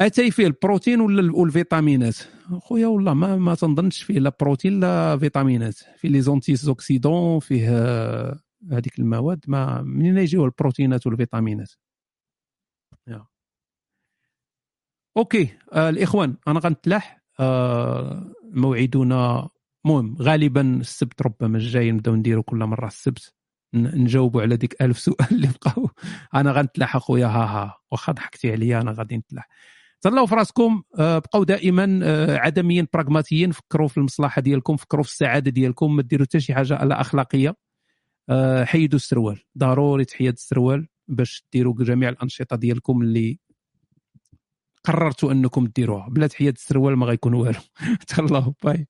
أتاي 0.00 0.30
فيه 0.30 0.46
البروتين 0.46 1.00
ولا 1.00 1.20
ال- 1.20 1.30
والفيتامينات؟ 1.30 2.16
خويا 2.60 2.86
والله 2.86 3.14
ما 3.14 3.36
ما 3.36 3.54
تنظنش 3.54 4.02
فيه 4.02 4.18
لا 4.18 4.32
بروتين 4.40 4.80
لا 4.80 5.18
فيتامينات. 5.18 5.74
فيه 5.74 6.08
les 6.08 6.20
antioxydants 6.20 7.38
فيه 7.40 7.68
آه، 7.70 8.40
هذيك 8.72 8.98
المواد 8.98 9.44
ما 9.48 9.82
منين 9.82 10.18
يجيو 10.18 10.44
البروتينات 10.44 11.06
والفيتامينات؟ 11.06 11.72
يا. 13.08 13.26
okay 15.16 15.48
آه 15.72 15.88
الإخوان 15.88 16.36
أنا 16.48 16.60
غنتلاح 16.60 17.22
آه 17.40 18.32
موعدنا 18.44 19.48
المهم 19.86 20.16
غالبا 20.22 20.60
السبت 20.80 21.22
ربما 21.22 21.58
الجاي 21.58 21.92
نبداو 21.92 22.14
نديرو 22.14 22.42
كل 22.42 22.56
مرة 22.56 22.86
السبت 22.86 23.34
نجاوبوا 23.74 24.42
على 24.42 24.56
ديك 24.56 24.82
ألف 24.82 24.98
سؤال 24.98 25.28
اللي 25.32 25.48
بقاو. 25.48 25.90
أنا 26.34 26.52
غنتلاح 26.52 26.96
أخويا 26.96 27.26
ها 27.26 27.44
ها. 27.44 27.78
واخا 27.90 28.12
ضحكتي 28.12 28.52
عليا 28.52 28.80
أنا 28.80 28.92
غادي 28.92 29.16
نتلاح. 29.16 29.48
تهلاو 30.00 30.26
في 30.26 30.34
راسكم 30.34 30.82
آه، 30.98 31.18
بقاو 31.18 31.44
دائما 31.44 32.00
آه، 32.04 32.36
عدميين 32.36 32.86
براغماتيين 32.94 33.50
فكروا 33.52 33.88
في 33.88 33.96
المصلحه 33.98 34.42
ديالكم 34.42 34.76
فكروا 34.76 35.02
في 35.02 35.10
السعادة 35.10 35.50
ديالكم 35.50 35.96
ما 35.96 36.02
ديروا 36.02 36.26
حتى 36.26 36.40
شي 36.40 36.54
حاجة 36.54 36.74
على 36.76 36.94
أخلاقية. 36.94 37.56
آه، 38.30 38.64
حيدوا 38.64 38.96
السروال 38.98 39.42
ضروري 39.58 40.04
تحيد 40.04 40.32
السروال 40.32 40.88
باش 41.08 41.44
ديروا 41.52 41.74
جميع 41.74 42.08
الأنشطة 42.08 42.56
ديالكم 42.56 43.02
اللي 43.02 43.38
قررتوا 44.84 45.32
أنكم 45.32 45.66
ديروها 45.66 46.08
بلا 46.08 46.26
تحيد 46.26 46.54
السروال 46.54 46.96
ما 46.96 47.06
غيكون 47.06 47.34
والو. 47.34 47.60
تهلاو 48.08 48.54
باي. 48.64 48.86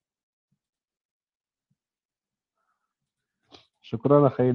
شكرا 3.81 4.27
أخي 4.27 4.51